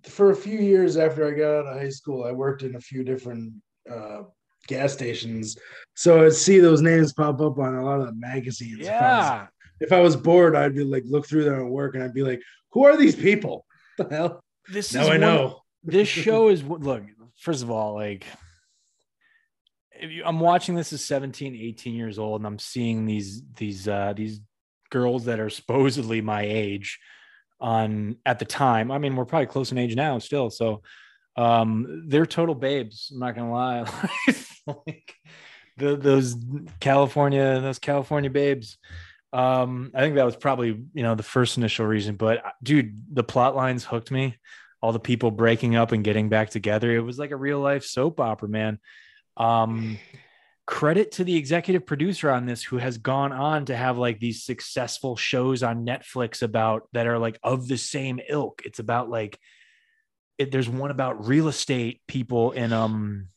a, 0.05 0.09
for 0.09 0.31
a 0.31 0.35
few 0.35 0.59
years 0.59 0.95
after 0.95 1.27
I 1.27 1.31
got 1.31 1.59
out 1.59 1.67
of 1.67 1.77
high 1.77 1.89
school, 1.89 2.23
I 2.23 2.31
worked 2.31 2.63
in 2.63 2.75
a 2.75 2.79
few 2.79 3.03
different 3.03 3.53
uh, 3.91 4.21
gas 4.67 4.93
stations, 4.93 5.57
so 5.93 6.25
I'd 6.25 6.31
see 6.33 6.59
those 6.59 6.81
names 6.81 7.11
pop 7.11 7.41
up 7.41 7.59
on 7.59 7.75
a 7.75 7.83
lot 7.83 7.99
of 7.99 8.05
the 8.07 8.13
magazines. 8.15 8.79
If 8.79 8.87
I 8.87 8.91
was- 8.91 9.25
Yeah. 9.27 9.47
If 9.81 9.91
I 9.91 9.99
was 9.99 10.15
bored, 10.15 10.55
I'd 10.55 10.75
be 10.75 10.85
like, 10.85 11.03
look 11.05 11.27
through 11.27 11.43
them 11.43 11.59
at 11.59 11.65
work, 11.65 11.95
and 11.95 12.03
I'd 12.03 12.13
be 12.13 12.23
like, 12.23 12.41
who 12.71 12.85
are 12.85 12.95
these 12.95 13.15
people? 13.15 13.65
What 13.97 14.09
the 14.09 14.15
hell? 14.15 14.42
This 14.71 14.93
Now 14.93 15.03
is 15.03 15.09
I 15.09 15.17
know. 15.17 15.61
this 15.83 16.07
show 16.07 16.49
is 16.49 16.63
look 16.63 17.03
first 17.37 17.63
of 17.63 17.69
all 17.71 17.95
like 17.95 18.25
if 19.91 20.09
you, 20.11 20.23
i'm 20.23 20.39
watching 20.39 20.75
this 20.75 20.93
as 20.93 21.03
17 21.03 21.55
18 21.55 21.93
years 21.95 22.17
old 22.19 22.39
and 22.41 22.47
i'm 22.47 22.59
seeing 22.59 23.05
these 23.05 23.41
these 23.55 23.87
uh 23.87 24.13
these 24.15 24.39
girls 24.89 25.25
that 25.25 25.39
are 25.39 25.49
supposedly 25.49 26.21
my 26.21 26.43
age 26.43 26.99
on 27.59 28.17
at 28.25 28.39
the 28.39 28.45
time. 28.45 28.91
I 28.91 28.97
mean 28.97 29.15
we're 29.15 29.25
probably 29.25 29.45
close 29.47 29.71
in 29.71 29.77
age 29.77 29.95
now 29.95 30.19
still 30.19 30.49
so 30.49 30.81
um 31.37 32.03
they're 32.07 32.25
total 32.25 32.55
babes 32.55 33.09
i'm 33.11 33.19
not 33.19 33.35
gonna 33.35 33.51
lie. 33.51 33.85
Like 34.65 35.13
the, 35.75 35.97
those 35.97 36.37
california 36.79 37.59
those 37.59 37.79
california 37.79 38.29
babes 38.29 38.77
um 39.33 39.91
i 39.93 39.99
think 39.99 40.15
that 40.15 40.25
was 40.25 40.35
probably 40.35 40.67
you 40.93 41.03
know 41.03 41.15
the 41.15 41.23
first 41.23 41.57
initial 41.57 41.85
reason 41.85 42.15
but 42.15 42.45
uh, 42.45 42.51
dude 42.61 43.03
the 43.11 43.23
plot 43.23 43.55
lines 43.55 43.83
hooked 43.83 44.11
me 44.11 44.35
all 44.83 44.91
the 44.91 44.99
people 44.99 45.31
breaking 45.31 45.77
up 45.77 45.93
and 45.93 46.03
getting 46.03 46.27
back 46.27 46.49
together. 46.49 46.91
It 46.93 46.99
was 46.99 47.17
like 47.17 47.31
a 47.31 47.37
real 47.37 47.61
life 47.61 47.85
soap 47.85 48.19
opera, 48.19 48.49
man. 48.49 48.79
Um, 49.37 49.97
credit 50.65 51.13
to 51.13 51.23
the 51.23 51.37
executive 51.37 51.85
producer 51.85 52.29
on 52.29 52.45
this 52.45 52.61
who 52.61 52.77
has 52.79 52.97
gone 52.97 53.31
on 53.31 53.63
to 53.67 53.77
have 53.77 53.97
like 53.97 54.19
these 54.19 54.43
successful 54.43 55.15
shows 55.15 55.63
on 55.63 55.85
Netflix 55.85 56.41
about 56.43 56.89
that 56.91 57.07
are 57.07 57.17
like 57.17 57.39
of 57.43 57.69
the 57.69 57.77
same 57.77 58.19
ilk. 58.27 58.61
It's 58.65 58.79
about 58.79 59.09
like 59.09 59.39
it, 60.37 60.51
there's 60.51 60.67
one 60.67 60.91
about 60.91 61.25
real 61.25 61.47
estate 61.47 62.01
people 62.05 62.51
in 62.51 62.73
um 62.73 63.29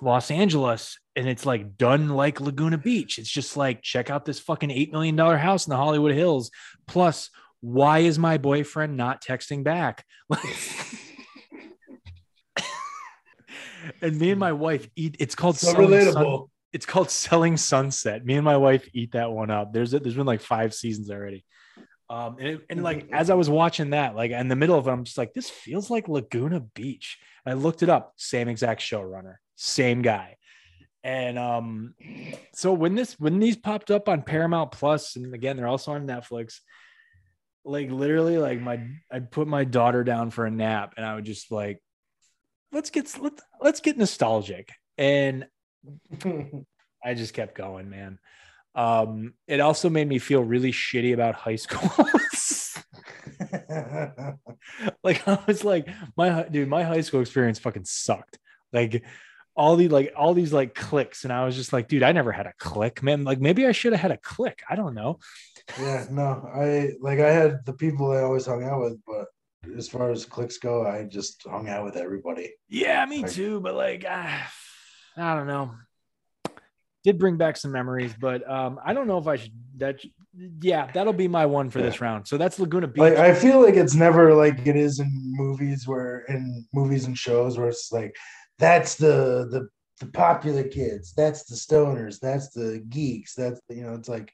Los 0.00 0.30
Angeles 0.30 0.98
and 1.16 1.28
it's 1.28 1.46
like 1.46 1.76
done 1.76 2.08
like 2.10 2.40
Laguna 2.40 2.78
Beach. 2.78 3.18
It's 3.18 3.30
just 3.30 3.56
like 3.56 3.82
check 3.82 4.10
out 4.10 4.24
this 4.24 4.38
fucking 4.38 4.70
8 4.70 4.92
million 4.92 5.16
dollar 5.16 5.36
house 5.38 5.66
in 5.66 5.70
the 5.70 5.76
Hollywood 5.76 6.12
Hills 6.14 6.50
plus 6.86 7.30
why 7.60 8.00
is 8.00 8.18
my 8.18 8.36
boyfriend 8.36 8.96
not 8.96 9.22
texting 9.24 9.64
back? 9.64 10.04
and 14.02 14.18
me 14.18 14.30
and 14.30 14.40
my 14.40 14.52
wife 14.52 14.88
eat. 14.96 15.16
It's 15.18 15.34
called 15.34 15.56
So 15.56 15.72
Selling 15.72 15.90
relatable. 15.90 16.12
Sun- 16.40 16.46
it's 16.72 16.86
called 16.86 17.10
Selling 17.10 17.56
Sunset. 17.56 18.24
Me 18.24 18.34
and 18.34 18.44
my 18.44 18.56
wife 18.56 18.88
eat 18.92 19.12
that 19.12 19.30
one 19.30 19.50
up. 19.50 19.72
There's 19.72 19.94
a, 19.94 20.00
there's 20.00 20.14
been 20.16 20.26
like 20.26 20.40
five 20.40 20.74
seasons 20.74 21.10
already. 21.10 21.44
Um, 22.10 22.36
and, 22.38 22.48
it- 22.48 22.66
and 22.68 22.82
like 22.82 23.08
as 23.12 23.30
I 23.30 23.34
was 23.34 23.48
watching 23.48 23.90
that, 23.90 24.14
like 24.16 24.30
in 24.32 24.48
the 24.48 24.56
middle 24.56 24.78
of 24.78 24.86
it, 24.86 24.90
I'm 24.90 25.04
just 25.04 25.18
like, 25.18 25.32
this 25.34 25.48
feels 25.50 25.90
like 25.90 26.08
Laguna 26.08 26.60
Beach. 26.60 27.18
I 27.46 27.52
looked 27.54 27.82
it 27.82 27.88
up, 27.88 28.14
same 28.16 28.48
exact 28.48 28.80
showrunner, 28.80 29.36
same 29.54 30.02
guy. 30.02 30.36
And 31.02 31.38
um, 31.38 31.94
so 32.54 32.72
when 32.72 32.94
this 32.94 33.18
when 33.20 33.38
these 33.38 33.56
popped 33.56 33.90
up 33.90 34.08
on 34.08 34.22
Paramount 34.22 34.72
Plus, 34.72 35.16
and 35.16 35.34
again 35.34 35.56
they're 35.56 35.68
also 35.68 35.92
on 35.92 36.06
Netflix, 36.06 36.60
like 37.64 37.90
literally, 37.90 38.38
like 38.38 38.60
my 38.60 38.80
I'd 39.10 39.30
put 39.30 39.46
my 39.46 39.64
daughter 39.64 40.02
down 40.02 40.30
for 40.30 40.46
a 40.46 40.50
nap, 40.50 40.94
and 40.96 41.04
I 41.04 41.14
would 41.14 41.24
just 41.24 41.52
like, 41.52 41.82
let's 42.72 42.88
get 42.88 43.14
let's 43.20 43.42
let's 43.60 43.80
get 43.80 43.98
nostalgic, 43.98 44.70
and 44.96 45.46
I 47.04 47.12
just 47.14 47.34
kept 47.34 47.54
going, 47.54 47.90
man. 47.90 48.18
Um, 48.74 49.34
it 49.46 49.60
also 49.60 49.90
made 49.90 50.08
me 50.08 50.18
feel 50.18 50.42
really 50.42 50.72
shitty 50.72 51.12
about 51.12 51.34
high 51.34 51.56
school. 51.56 51.90
like 55.04 55.26
I 55.28 55.38
was 55.46 55.64
like, 55.64 55.88
my 56.16 56.42
dude, 56.44 56.68
my 56.68 56.82
high 56.82 57.00
school 57.00 57.20
experience 57.20 57.58
fucking 57.58 57.84
sucked. 57.84 58.38
Like 58.72 59.04
all 59.56 59.76
the 59.76 59.88
like 59.88 60.12
all 60.16 60.34
these 60.34 60.52
like 60.52 60.74
clicks, 60.74 61.24
and 61.24 61.32
I 61.32 61.44
was 61.44 61.54
just 61.56 61.72
like, 61.72 61.88
dude, 61.88 62.02
I 62.02 62.12
never 62.12 62.32
had 62.32 62.46
a 62.46 62.52
click, 62.58 63.02
man. 63.02 63.24
Like 63.24 63.40
maybe 63.40 63.66
I 63.66 63.72
should 63.72 63.92
have 63.92 64.00
had 64.02 64.10
a 64.10 64.16
click. 64.18 64.62
I 64.68 64.76
don't 64.76 64.94
know. 64.94 65.18
Yeah, 65.78 66.06
no, 66.10 66.48
I 66.54 66.92
like 67.00 67.20
I 67.20 67.30
had 67.30 67.64
the 67.64 67.72
people 67.72 68.10
I 68.12 68.22
always 68.22 68.46
hung 68.46 68.64
out 68.64 68.80
with, 68.80 68.98
but 69.06 69.26
as 69.78 69.88
far 69.88 70.10
as 70.10 70.26
clicks 70.26 70.58
go, 70.58 70.86
I 70.86 71.04
just 71.04 71.42
hung 71.48 71.68
out 71.68 71.84
with 71.84 71.96
everybody. 71.96 72.52
Yeah, 72.68 73.04
me 73.06 73.22
Like- 73.22 73.30
too. 73.32 73.60
But 73.60 73.74
like, 73.74 74.04
ah, 74.08 74.52
I 75.16 75.34
don't 75.34 75.46
know. 75.46 75.72
Did 77.04 77.18
bring 77.18 77.36
back 77.36 77.56
some 77.58 77.70
memories, 77.70 78.14
but 78.18 78.48
um, 78.50 78.80
I 78.84 78.94
don't 78.94 79.06
know 79.06 79.18
if 79.18 79.26
I 79.26 79.36
should. 79.36 79.52
That 79.76 80.00
yeah, 80.60 80.90
that'll 80.92 81.12
be 81.12 81.28
my 81.28 81.46
one 81.46 81.70
for 81.70 81.80
this 81.80 82.00
round. 82.00 82.26
So 82.26 82.36
that's 82.36 82.58
Laguna 82.58 82.88
Beach. 82.88 83.00
Like 83.00 83.16
I 83.16 83.34
feel 83.34 83.62
like 83.62 83.74
it's 83.74 83.94
never 83.94 84.34
like 84.34 84.66
it 84.66 84.76
is 84.76 85.00
in 85.00 85.10
movies 85.36 85.86
where 85.86 86.20
in 86.28 86.66
movies 86.72 87.04
and 87.06 87.16
shows 87.16 87.58
where 87.58 87.68
it's 87.68 87.90
like 87.92 88.14
that's 88.58 88.94
the 88.96 89.46
the 89.50 89.68
the 90.00 90.06
popular 90.10 90.64
kids, 90.64 91.12
that's 91.14 91.44
the 91.44 91.54
stoners, 91.54 92.18
that's 92.20 92.50
the 92.50 92.84
geeks, 92.88 93.34
that's 93.34 93.60
you 93.68 93.82
know, 93.84 93.94
it's 93.94 94.08
like 94.08 94.32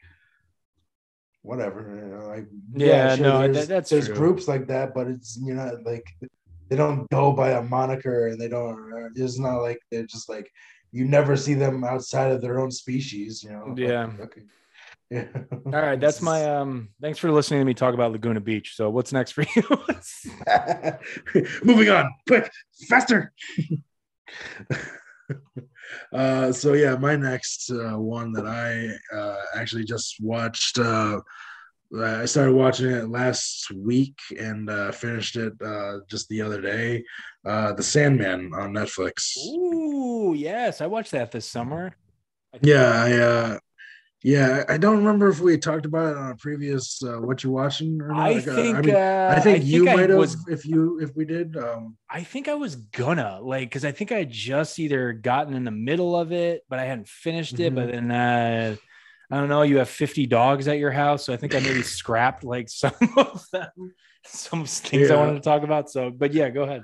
whatever. 1.42 1.96
You 2.02 2.16
know, 2.16 2.26
like 2.28 2.46
Yeah, 2.74 3.16
no, 3.16 3.40
there's, 3.40 3.56
that- 3.56 3.68
that's 3.68 3.90
there's 3.90 4.06
true. 4.06 4.16
groups 4.16 4.48
like 4.48 4.66
that, 4.68 4.94
but 4.94 5.06
it's 5.08 5.36
you 5.42 5.54
know 5.54 5.78
like 5.84 6.04
they 6.68 6.76
don't 6.76 7.08
go 7.10 7.32
by 7.32 7.50
a 7.52 7.62
moniker 7.62 8.28
and 8.28 8.40
they 8.40 8.48
don't. 8.48 9.12
It's 9.16 9.38
not 9.38 9.58
like 9.58 9.80
they're 9.90 10.06
just 10.06 10.28
like 10.28 10.50
you 10.92 11.04
never 11.04 11.36
see 11.36 11.54
them 11.54 11.84
outside 11.84 12.32
of 12.32 12.40
their 12.40 12.58
own 12.58 12.70
species. 12.70 13.42
You 13.42 13.50
know. 13.50 13.74
Yeah. 13.76 14.10
Okay. 14.20 14.42
Yeah. 15.10 15.26
All 15.66 15.72
right, 15.72 16.00
that's 16.00 16.22
my 16.22 16.44
um. 16.44 16.90
Thanks 17.00 17.18
for 17.18 17.30
listening 17.30 17.60
to 17.60 17.64
me 17.64 17.74
talk 17.74 17.94
about 17.94 18.12
Laguna 18.12 18.40
Beach. 18.40 18.74
So 18.76 18.90
what's 18.90 19.12
next 19.12 19.32
for 19.32 19.44
you? 19.54 19.62
Moving 21.64 21.90
on, 21.90 22.10
quick, 22.28 22.50
faster. 22.88 23.32
uh, 26.12 26.52
so 26.52 26.74
yeah, 26.74 26.96
my 26.96 27.16
next 27.16 27.70
uh, 27.70 27.98
one 27.98 28.32
that 28.32 28.46
I 28.46 29.16
uh, 29.16 29.42
actually 29.56 29.84
just 29.84 30.16
watched. 30.20 30.78
Uh, 30.78 31.20
I 31.98 32.24
started 32.24 32.54
watching 32.54 32.88
it 32.88 33.08
last 33.08 33.68
week 33.72 34.16
and 34.38 34.70
uh, 34.70 34.92
finished 34.92 35.34
it 35.34 35.54
uh, 35.60 35.98
just 36.08 36.28
the 36.28 36.40
other 36.40 36.60
day. 36.60 37.02
Uh, 37.44 37.72
the 37.72 37.82
Sandman 37.82 38.52
on 38.54 38.72
Netflix. 38.72 39.36
Ooh, 39.38 40.34
yes, 40.36 40.80
I 40.80 40.86
watched 40.86 41.10
that 41.10 41.32
this 41.32 41.46
summer. 41.46 41.96
Yeah, 42.62 42.92
I 42.92 43.18
uh, 43.18 43.58
yeah, 44.22 44.64
I 44.68 44.76
don't 44.76 44.98
remember 44.98 45.28
if 45.28 45.40
we 45.40 45.56
talked 45.56 45.86
about 45.86 46.12
it 46.12 46.16
on 46.18 46.32
a 46.32 46.36
previous 46.36 47.02
uh, 47.02 47.16
what 47.20 47.42
you're 47.42 47.52
watching 47.52 48.00
or 48.02 48.08
not. 48.08 48.18
I 48.18 48.32
Like, 48.32 48.48
uh, 48.48 48.54
think. 48.54 48.76
I 48.76 48.80
mean, 48.82 48.94
uh, 48.94 49.34
I 49.36 49.40
think 49.40 49.64
you 49.64 49.88
I 49.88 49.96
might 49.96 50.10
have 50.10 50.34
if 50.48 50.66
you 50.66 51.00
if 51.00 51.16
we 51.16 51.24
did. 51.24 51.56
Um, 51.56 51.96
I 52.08 52.22
think 52.22 52.46
I 52.46 52.54
was 52.54 52.76
gonna 52.76 53.40
like 53.40 53.70
because 53.70 53.84
I 53.84 53.92
think 53.92 54.12
I 54.12 54.18
had 54.18 54.30
just 54.30 54.78
either 54.78 55.14
gotten 55.14 55.54
in 55.54 55.64
the 55.64 55.70
middle 55.70 56.14
of 56.14 56.32
it, 56.32 56.64
but 56.68 56.78
I 56.78 56.84
hadn't 56.84 57.08
finished 57.08 57.58
it. 57.60 57.74
But 57.74 57.92
then 57.92 58.10
uh, 58.10 58.76
I 59.30 59.36
don't 59.36 59.48
know. 59.48 59.62
You 59.62 59.78
have 59.78 59.88
50 59.88 60.26
dogs 60.26 60.68
at 60.68 60.78
your 60.78 60.90
house, 60.90 61.24
so 61.24 61.32
I 61.32 61.36
think 61.38 61.54
I 61.54 61.60
maybe 61.60 61.82
scrapped 61.82 62.44
like 62.44 62.68
some 62.68 62.92
of 63.16 63.42
them, 63.52 63.94
some 64.26 64.66
things 64.66 65.10
I 65.10 65.16
wanted 65.16 65.34
to 65.34 65.40
talk 65.40 65.62
about. 65.62 65.90
So, 65.90 66.10
but 66.10 66.34
yeah, 66.34 66.50
go 66.50 66.64
ahead. 66.64 66.82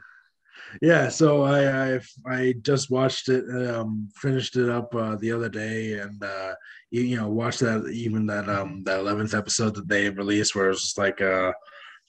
Yeah 0.83 1.09
so 1.09 1.43
i 1.43 1.95
i 1.95 2.01
i 2.27 2.55
just 2.63 2.91
watched 2.91 3.29
it 3.29 3.45
um 3.69 4.09
finished 4.15 4.57
it 4.57 4.69
up 4.69 4.95
uh 4.95 5.17
the 5.17 5.31
other 5.33 5.49
day 5.49 5.95
and 5.95 6.23
uh 6.23 6.55
you, 6.91 7.03
you 7.03 7.17
know 7.17 7.29
watched 7.29 7.61
that 7.61 7.87
even 7.93 8.27
that 8.27 8.49
um 8.49 8.83
that 8.85 9.01
11th 9.01 9.37
episode 9.37 9.75
that 9.75 9.89
they 9.89 10.11
released 10.11 10.55
where 10.55 10.67
it 10.67 10.71
was 10.71 10.83
just 10.83 10.99
like 10.99 11.21
uh 11.21 11.53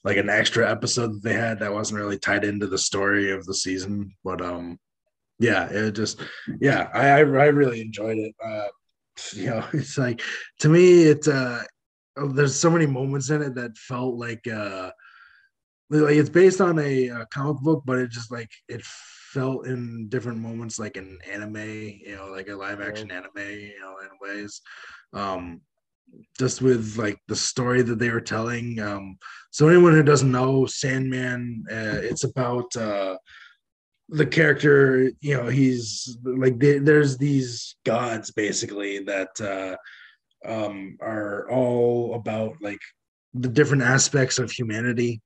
like 0.03 0.17
an 0.17 0.29
extra 0.29 0.69
episode 0.69 1.13
that 1.13 1.23
they 1.23 1.33
had 1.33 1.59
that 1.59 1.73
wasn't 1.73 1.99
really 1.99 2.19
tied 2.19 2.43
into 2.43 2.67
the 2.67 2.77
story 2.77 3.31
of 3.31 3.45
the 3.45 3.53
season 3.53 4.11
but 4.23 4.41
um 4.41 4.77
yeah 5.39 5.67
it 5.69 5.91
just 5.91 6.21
yeah 6.59 6.89
i 6.93 7.09
i, 7.09 7.17
I 7.17 7.21
really 7.21 7.81
enjoyed 7.81 8.17
it. 8.17 8.35
Uh 8.43 8.67
you 9.33 9.47
know 9.47 9.65
it's 9.73 9.97
like 9.97 10.21
to 10.59 10.69
me 10.69 11.03
it's 11.03 11.27
uh 11.27 11.63
there's 12.33 12.55
so 12.55 12.69
many 12.69 12.85
moments 12.85 13.29
in 13.29 13.41
it 13.41 13.55
that 13.55 13.77
felt 13.77 14.15
like 14.15 14.47
uh 14.47 14.89
like 15.89 16.15
it's 16.15 16.29
based 16.29 16.61
on 16.61 16.79
a, 16.79 17.09
uh 17.09 17.25
comic 17.33 17.61
book, 17.61 17.83
but 17.85 17.99
it 17.99 18.11
just 18.11 18.31
like 18.31 18.51
it 18.67 18.81
felt 18.83 19.67
in 19.67 20.07
different 20.09 20.39
moments 20.39 20.79
like 20.79 20.97
an 20.97 21.17
anime, 21.31 21.57
you 21.57 22.15
know, 22.15 22.27
like 22.27 22.49
a 22.49 22.55
live 22.55 22.81
action 22.81 23.11
anime, 23.11 23.31
you 23.37 23.79
know, 23.79 23.95
in 24.01 24.09
ways. 24.21 24.61
Um, 25.13 25.61
just 26.37 26.61
with 26.61 26.97
like 26.97 27.19
the 27.27 27.35
story 27.35 27.81
that 27.81 27.99
they 27.99 28.09
were 28.09 28.21
telling. 28.21 28.79
Um, 28.79 29.17
so 29.51 29.67
anyone 29.67 29.93
who 29.93 30.03
doesn't 30.03 30.31
know 30.31 30.65
Sandman, 30.65 31.65
uh, 31.69 31.99
it's 32.01 32.23
about 32.23 32.75
uh, 32.75 33.17
the 34.09 34.25
character. 34.25 35.11
You 35.19 35.37
know, 35.37 35.47
he's 35.47 36.17
like 36.23 36.59
they, 36.59 36.79
there's 36.79 37.17
these 37.17 37.75
gods 37.85 38.31
basically 38.31 38.99
that 39.03 39.29
uh, 39.41 39.75
um, 40.49 40.97
are 41.01 41.49
all 41.51 42.15
about 42.15 42.55
like 42.61 42.81
the 43.33 43.49
different 43.49 43.83
aspects 43.83 44.39
of 44.39 44.51
humanity. 44.51 45.21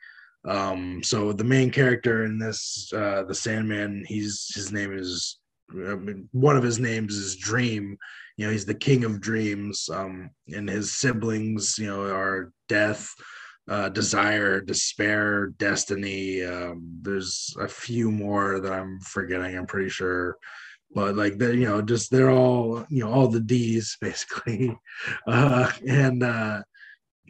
Um, 0.46 1.02
so 1.04 1.34
the 1.34 1.44
main 1.44 1.70
character 1.70 2.26
in 2.26 2.39
this, 2.39 2.92
uh, 2.96 3.24
the 3.28 3.36
Sandman, 3.36 4.04
he's 4.08 4.52
his 4.56 4.72
name 4.72 4.98
is 4.98 5.39
I 5.72 5.96
mean, 5.96 6.28
one 6.32 6.58
of 6.58 6.64
his 6.64 6.80
names 6.80 7.16
is 7.16 7.36
Dream. 7.36 7.98
You 8.38 8.46
know, 8.46 8.52
he's 8.52 8.66
the 8.66 8.74
king 8.74 9.04
of 9.04 9.22
dreams. 9.22 9.89
Um, 9.92 10.32
and 10.54 10.70
his 10.70 10.96
siblings, 10.96 11.78
you 11.78 11.88
know, 11.88 12.04
are 12.04 12.52
death, 12.68 13.14
uh, 13.70 13.89
desire, 13.89 14.62
despair, 14.62 15.48
destiny. 15.58 16.44
Um, 16.44 17.00
there's 17.02 17.56
a 17.60 17.68
few 17.68 18.12
more 18.12 18.60
that 18.60 18.72
I'm 18.72 19.00
forgetting. 19.02 19.58
I'm 19.58 19.68
pretty 19.68 19.89
sure, 19.89 20.38
but 20.94 21.16
like 21.16 21.38
they, 21.38 21.54
you 21.54 21.66
know, 21.66 21.82
just 21.82 22.12
they're 22.12 22.32
all, 22.32 22.86
you 22.89 23.04
know, 23.04 23.12
all 23.12 23.28
the 23.28 23.39
D's 23.39 23.98
basically, 24.02 24.76
uh, 25.28 25.72
and 25.88 26.24
uh, 26.24 26.64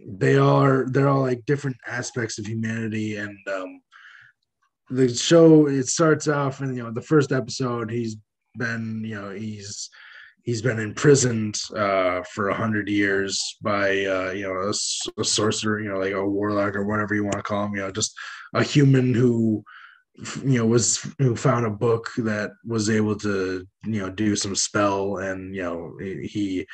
they 0.07 0.37
are 0.37 0.85
they're 0.89 1.09
all 1.09 1.21
like 1.21 1.45
different 1.45 1.77
aspects 1.87 2.37
of 2.37 2.47
humanity. 2.47 3.17
And 3.17 3.37
um 3.47 3.81
the 4.89 5.13
show 5.13 5.67
it 5.67 5.87
starts 5.87 6.27
off 6.27 6.61
in 6.61 6.75
you 6.75 6.83
know 6.83 6.91
the 6.91 7.01
first 7.01 7.31
episode 7.31 7.89
he's 7.89 8.17
been 8.57 9.01
you 9.05 9.19
know 9.19 9.29
he's 9.29 9.89
he's 10.43 10.61
been 10.61 10.79
imprisoned 10.79 11.57
uh 11.77 12.21
for 12.33 12.49
a 12.49 12.53
hundred 12.53 12.89
years 12.89 13.57
by 13.61 14.05
uh 14.05 14.31
you 14.31 14.43
know 14.43 14.71
a 15.17 15.23
sorcerer 15.23 15.79
you 15.79 15.89
know 15.89 15.97
like 15.97 16.13
a 16.13 16.25
warlock 16.25 16.75
or 16.75 16.85
whatever 16.85 17.15
you 17.15 17.23
want 17.23 17.37
to 17.37 17.41
call 17.41 17.65
him 17.65 17.75
you 17.75 17.81
know 17.81 17.91
just 17.91 18.13
a 18.53 18.63
human 18.63 19.13
who 19.13 19.63
you 20.43 20.57
know 20.57 20.65
was 20.65 21.07
who 21.19 21.35
found 21.35 21.65
a 21.65 21.69
book 21.69 22.09
that 22.17 22.51
was 22.65 22.89
able 22.89 23.15
to 23.15 23.65
you 23.85 23.99
know 23.99 24.09
do 24.09 24.35
some 24.35 24.55
spell 24.55 25.17
and 25.17 25.55
you 25.55 25.61
know 25.61 25.93
he 25.99 26.65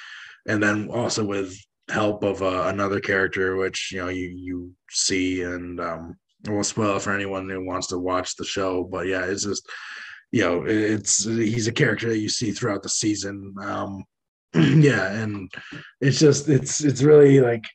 and 0.48 0.62
then 0.62 0.90
also 0.90 1.24
with 1.24 1.56
help 1.90 2.24
of 2.24 2.42
uh, 2.42 2.64
another 2.68 3.00
character 3.00 3.56
which 3.56 3.92
you 3.94 4.00
know 4.00 4.10
you 4.10 4.28
you 4.36 4.72
see 4.90 5.42
and 5.44 5.80
um 5.80 6.18
I 6.48 6.52
won't 6.52 6.66
spoil 6.66 6.98
it 6.98 7.02
for 7.02 7.14
anyone 7.14 7.50
who 7.50 7.66
wants 7.66 7.88
to 7.88 7.98
watch 7.98 8.36
the 8.36 8.46
show 8.46 8.84
but 8.84 9.08
yeah 9.08 9.24
it's 9.26 9.44
just 9.44 9.68
you 10.32 10.42
know 10.44 10.64
it's 10.66 11.24
he's 11.24 11.68
a 11.68 11.72
character 11.72 12.10
that 12.10 12.18
you 12.20 12.30
see 12.30 12.52
throughout 12.52 12.84
the 12.84 12.90
season 12.90 13.56
um 13.62 14.04
yeah 14.54 15.14
and 15.14 15.50
it's 16.02 16.20
just 16.20 16.50
it's 16.50 16.84
it's 16.84 17.02
really 17.02 17.40
like 17.40 17.66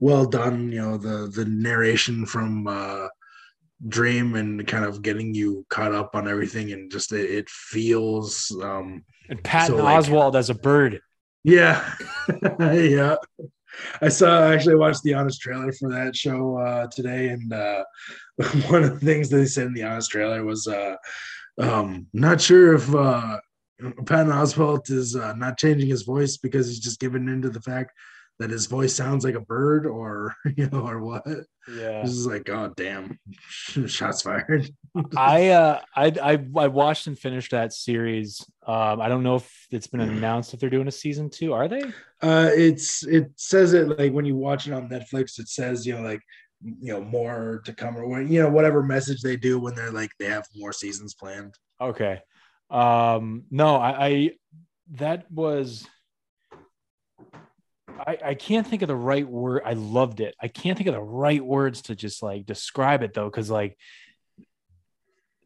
well 0.00 0.26
done 0.26 0.72
you 0.72 0.80
know 0.82 0.96
the 0.96 1.30
the 1.34 1.44
narration 1.44 2.26
from 2.26 2.66
uh 2.66 3.06
dream 3.88 4.34
and 4.34 4.66
kind 4.66 4.84
of 4.84 5.00
getting 5.02 5.32
you 5.34 5.64
caught 5.70 5.94
up 5.94 6.14
on 6.14 6.28
everything 6.28 6.72
and 6.72 6.90
just 6.90 7.12
it, 7.12 7.30
it 7.30 7.48
feels 7.48 8.50
um 8.62 9.02
And 9.28 9.42
Patton 9.44 9.76
So, 9.78 9.84
like- 9.84 10.04
Oswalt 10.04 10.34
as 10.34 10.50
a 10.50 10.54
bird. 10.54 11.00
yeah 11.44 11.94
yeah 12.60 13.16
i 14.02 14.08
saw 14.08 14.48
I 14.48 14.54
actually 14.54 14.76
watched 14.76 15.02
the 15.02 15.14
honest 15.14 15.40
trailer 15.40 15.72
for 15.72 15.90
that 15.90 16.16
show 16.16 16.56
uh 16.58 16.86
today 16.88 17.28
and 17.28 17.52
uh 17.52 17.84
one 18.68 18.84
of 18.84 18.98
the 18.98 19.06
things 19.06 19.28
that 19.30 19.36
they 19.38 19.46
said 19.46 19.66
in 19.66 19.74
the 19.74 19.84
honest 19.84 20.10
trailer 20.10 20.44
was 20.44 20.66
uh 20.66 20.96
um 21.58 22.06
not 22.12 22.40
sure 22.40 22.74
if 22.74 22.94
uh 22.94 23.38
Patton 24.04 24.30
Oswalt 24.30 24.90
is 24.90 25.16
uh, 25.16 25.32
not 25.32 25.58
changing 25.58 25.88
his 25.88 26.02
voice 26.02 26.36
because 26.36 26.66
he's 26.68 26.80
just 26.80 27.00
given 27.00 27.30
into 27.30 27.48
the 27.48 27.62
fact 27.62 27.92
that 28.38 28.50
his 28.50 28.66
voice 28.66 28.94
sounds 28.94 29.24
like 29.24 29.34
a 29.36 29.40
bird 29.40 29.86
or 29.86 30.34
you 30.56 30.68
know 30.68 30.86
or 30.86 31.00
what 31.00 31.22
Yeah. 31.26 32.02
this 32.02 32.10
is 32.12 32.26
like 32.26 32.48
oh 32.50 32.72
damn 32.76 33.18
shots 33.48 34.22
fired 34.22 34.70
I 35.16 35.48
uh 35.48 35.80
I, 35.96 36.06
I 36.22 36.32
I 36.56 36.66
watched 36.68 37.06
and 37.06 37.18
finished 37.18 37.52
that 37.52 37.72
series. 37.72 38.44
Um, 38.70 39.00
I 39.00 39.08
don't 39.08 39.24
know 39.24 39.34
if 39.34 39.66
it's 39.72 39.88
been 39.88 40.00
announced 40.00 40.54
if 40.54 40.60
they're 40.60 40.70
doing 40.70 40.86
a 40.86 40.92
season 40.92 41.28
two. 41.28 41.52
Are 41.52 41.66
they? 41.66 41.82
Uh, 42.22 42.50
it's 42.54 43.04
it 43.04 43.32
says 43.34 43.72
it 43.72 43.98
like 43.98 44.12
when 44.12 44.24
you 44.24 44.36
watch 44.36 44.68
it 44.68 44.72
on 44.72 44.88
Netflix, 44.88 45.40
it 45.40 45.48
says 45.48 45.84
you 45.84 45.94
know 45.94 46.02
like 46.02 46.20
you 46.62 46.92
know 46.92 47.00
more 47.00 47.62
to 47.64 47.72
come 47.72 47.96
or 47.96 48.06
when 48.06 48.30
you 48.30 48.40
know 48.40 48.48
whatever 48.48 48.80
message 48.80 49.22
they 49.22 49.36
do 49.36 49.58
when 49.58 49.74
they're 49.74 49.90
like 49.90 50.10
they 50.20 50.26
have 50.26 50.46
more 50.54 50.72
seasons 50.72 51.14
planned. 51.14 51.52
Okay. 51.80 52.20
Um, 52.70 53.42
no, 53.50 53.74
I, 53.74 54.06
I 54.06 54.30
that 54.92 55.28
was 55.32 55.84
I, 58.06 58.18
I 58.24 58.34
can't 58.34 58.64
think 58.64 58.82
of 58.82 58.88
the 58.88 58.94
right 58.94 59.26
word. 59.28 59.62
I 59.64 59.72
loved 59.72 60.20
it. 60.20 60.36
I 60.40 60.46
can't 60.46 60.78
think 60.78 60.88
of 60.88 60.94
the 60.94 61.02
right 61.02 61.44
words 61.44 61.82
to 61.82 61.96
just 61.96 62.22
like 62.22 62.46
describe 62.46 63.02
it 63.02 63.14
though, 63.14 63.28
because 63.28 63.50
like 63.50 63.76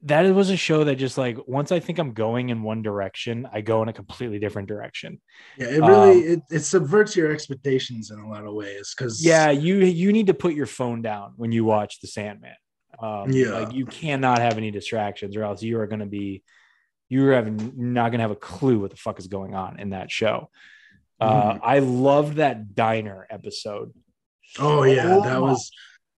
that 0.05 0.23
was 0.35 0.51
a 0.51 0.57
show 0.57 0.85
that 0.85 0.97
just 0.97 1.17
like 1.17 1.39
once 1.47 1.73
I 1.73 1.81
think 1.81 1.99
I'm 1.99 2.13
going 2.13 2.51
in 2.51 2.63
one 2.63 2.83
direction, 2.83 3.49
I 3.53 3.63
go 3.63 3.83
in 3.83 3.89
a 3.89 3.93
completely 3.93 4.39
different 4.39 4.69
direction. 4.69 5.21
Yeah, 5.59 5.69
it 5.69 5.81
really 5.81 6.27
um, 6.27 6.33
it, 6.33 6.41
it 6.51 6.61
subverts 6.61 7.17
your 7.17 7.33
expectations 7.33 8.11
in 8.11 8.19
a 8.19 8.29
lot 8.29 8.45
of 8.45 8.55
ways 8.55 8.95
because 8.97 9.25
yeah, 9.25 9.51
you 9.51 9.77
you 9.79 10.13
need 10.13 10.27
to 10.27 10.35
put 10.35 10.55
your 10.55 10.67
phone 10.67 11.03
down 11.03 11.33
when 11.37 11.53
you 11.53 11.65
watch 11.65 12.01
The 12.01 12.09
Sandman. 12.09 12.55
Um, 12.99 13.31
yeah, 13.31 13.59
like 13.59 13.73
you 13.73 13.87
cannot 13.87 14.39
have 14.39 14.59
any 14.59 14.71
distractions, 14.71 15.37
or 15.37 15.43
else 15.43 15.63
you 15.63 15.81
are 15.81 15.87
going 15.87 16.01
to 16.01 16.07
be 16.07 16.43
you're 17.09 17.33
having 17.33 17.73
not 17.77 18.11
going 18.11 18.19
to 18.19 18.23
have 18.23 18.31
a 18.31 18.37
clue 18.37 18.81
what 18.81 18.91
the 18.91 18.97
fuck 18.97 19.19
is 19.19 19.27
going 19.27 19.55
on 19.55 19.81
in 19.81 19.91
that 19.91 20.11
show. 20.11 20.51
Uh, 21.19 21.55
mm. 21.55 21.61
I 21.63 21.79
loved 21.79 22.37
that 22.37 22.75
diner 22.75 23.27
episode. 23.31 23.93
Oh 24.59 24.83
yeah, 24.83 25.21
that 25.25 25.41
was 25.41 25.71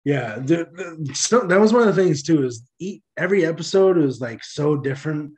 yeah. 0.06 0.36
The, 0.36 0.70
the, 0.72 1.14
so 1.16 1.42
that 1.42 1.60
was 1.60 1.74
one 1.74 1.88
of 1.88 1.96
the 1.96 2.02
things 2.02 2.24
too. 2.24 2.46
Is 2.46 2.64
eat, 2.80 3.04
every 3.18 3.46
episode 3.46 3.98
was 3.98 4.22
like 4.22 4.44
so 4.44 4.78
different, 4.78 5.34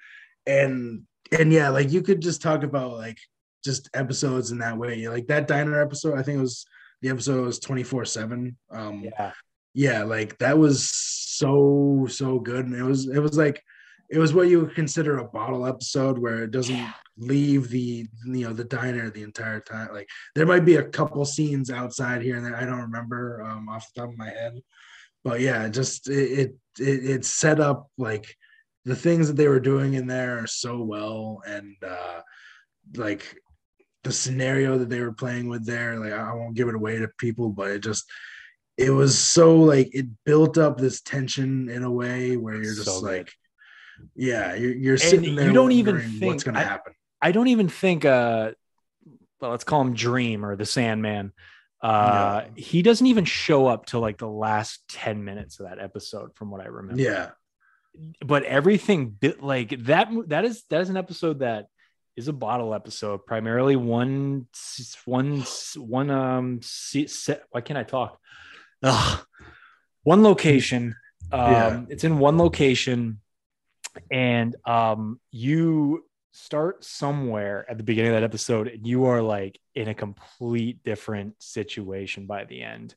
and 0.46 1.04
and 1.32 1.52
yeah, 1.52 1.70
like 1.70 1.92
you 1.92 2.02
could 2.02 2.22
just 2.22 2.42
talk 2.42 2.64
about 2.64 2.92
like 2.92 3.18
just 3.64 3.90
episodes 3.94 4.52
in 4.52 4.60
that 4.60 4.78
way. 4.78 5.08
Like 5.08 5.28
that 5.28 5.48
diner 5.48 5.82
episode, 5.82 6.20
I 6.20 6.24
think 6.24 6.38
it 6.38 6.42
was 6.42 6.66
the 7.02 7.10
episode 7.10 7.46
was 7.46 7.60
twenty 7.60 7.84
four 7.84 8.06
seven. 8.06 8.58
Um, 8.70 9.06
yeah, 9.06 9.32
yeah, 9.74 10.04
like 10.04 10.38
that 10.40 10.58
was 10.58 10.90
so 10.90 12.06
so 12.10 12.40
good, 12.40 12.66
and 12.66 12.76
it 12.76 12.84
was 12.84 13.08
it 13.08 13.20
was 13.20 13.38
like 13.38 13.64
it 14.10 14.20
was 14.20 14.34
what 14.34 14.48
you 14.48 14.62
would 14.62 14.76
consider 14.76 15.18
a 15.18 15.28
bottle 15.28 15.66
episode 15.66 16.18
where 16.18 16.44
it 16.44 16.52
doesn't 16.52 16.76
yeah. 16.76 16.94
leave 17.18 17.70
the 17.70 18.08
you 18.26 18.48
know 18.48 18.54
the 18.54 18.64
diner 18.64 19.10
the 19.10 19.24
entire 19.24 19.60
time. 19.60 19.90
Like 19.94 20.08
there 20.36 20.46
might 20.46 20.66
be 20.66 20.76
a 20.76 20.84
couple 20.84 21.24
scenes 21.26 21.70
outside 21.70 22.22
here 22.22 22.38
and 22.38 22.46
there. 22.46 22.56
I 22.56 22.66
don't 22.66 22.82
remember 22.82 23.44
um, 23.44 23.68
off 23.70 23.92
the 23.94 24.02
top 24.02 24.10
of 24.10 24.18
my 24.18 24.30
head, 24.30 24.62
but 25.24 25.42
yeah, 25.42 25.68
just 25.68 26.10
it 26.10 26.56
it 26.80 27.06
it, 27.10 27.26
set 27.26 27.60
up 27.60 27.90
like 27.98 28.36
the 28.86 28.96
things 28.96 29.28
that 29.28 29.36
they 29.36 29.50
were 29.50 29.60
doing 29.60 29.96
in 29.96 30.08
there 30.08 30.40
are 30.40 30.48
so 30.48 30.82
well 30.82 31.42
and 31.46 31.76
uh 31.86 32.22
like 32.96 33.36
the 34.06 34.12
scenario 34.14 34.78
that 34.78 34.90
they 34.90 35.02
were 35.02 35.12
playing 35.12 35.50
with 35.50 35.66
there 35.66 36.00
like 36.00 36.14
i 36.14 36.34
won't 36.34 36.56
give 36.56 36.70
it 36.70 36.76
away 36.76 36.98
to 36.98 37.10
people 37.18 37.50
but 37.50 37.70
it 37.70 37.80
just 37.80 38.06
it 38.78 38.92
was 38.92 39.18
so 39.18 39.58
like 39.58 39.94
it 39.94 40.06
built 40.26 40.58
up 40.58 40.78
this 40.78 41.02
tension 41.02 41.68
in 41.70 41.84
a 41.84 41.92
way 41.92 42.38
where 42.38 42.56
you're 42.56 42.76
just 42.76 42.86
so 42.86 43.00
like 43.00 43.30
yeah, 44.16 44.56
you're, 44.56 44.76
you're 44.76 44.98
sitting 44.98 45.36
there. 45.36 45.48
You 45.48 45.54
don't 45.54 45.72
even 45.72 46.00
think 46.00 46.34
what's 46.34 46.44
going 46.44 46.56
to 46.56 46.62
happen. 46.62 46.94
I 47.22 47.32
don't 47.32 47.48
even 47.48 47.70
think. 47.70 48.06
uh 48.06 48.52
Well, 49.40 49.52
let's 49.52 49.64
call 49.64 49.82
him 49.82 49.94
Dream 49.94 50.46
or 50.46 50.56
the 50.56 50.66
Sandman. 50.66 51.34
Uh 51.82 52.44
no. 52.46 52.54
He 52.56 52.82
doesn't 52.82 53.06
even 53.06 53.26
show 53.26 53.68
up 53.68 53.86
till 53.86 54.00
like 54.00 54.18
the 54.18 54.28
last 54.28 54.88
ten 54.88 55.24
minutes 55.24 55.60
of 55.60 55.68
that 55.68 55.80
episode, 55.80 56.36
from 56.36 56.50
what 56.50 56.62
I 56.62 56.66
remember. 56.66 57.02
Yeah. 57.02 57.30
But 58.26 58.44
everything 58.44 59.10
bit 59.10 59.44
like 59.44 59.86
that. 59.86 60.10
That 60.28 60.46
is 60.46 60.64
that 60.70 60.82
is 60.82 60.90
an 60.90 60.98
episode 60.98 61.40
that 61.40 61.68
is 62.16 62.28
a 62.28 62.34
bottle 62.34 62.74
episode, 62.74 63.26
primarily 63.26 63.76
one 63.76 64.48
one 65.06 65.44
one 65.76 66.10
um 66.10 66.62
set. 66.62 67.44
Why 67.52 67.62
can't 67.62 67.78
I 67.78 67.84
talk? 67.84 68.20
Ugh. 68.82 69.26
One 70.04 70.24
location. 70.24 70.96
Um, 71.32 71.52
yeah. 71.52 71.82
It's 71.90 72.04
in 72.04 72.18
one 72.20 72.38
location 72.38 73.20
and 74.12 74.56
um, 74.66 75.20
you 75.32 76.04
start 76.32 76.84
somewhere 76.84 77.66
at 77.70 77.78
the 77.78 77.84
beginning 77.84 78.14
of 78.14 78.22
that 78.22 78.24
episode 78.24 78.68
and 78.68 78.86
you 78.86 79.06
are 79.06 79.22
like 79.22 79.60
in 79.74 79.88
a 79.88 79.94
complete 79.94 80.84
different 80.84 81.34
situation 81.42 82.28
by 82.28 82.46
the 82.46 82.62
end 82.62 82.94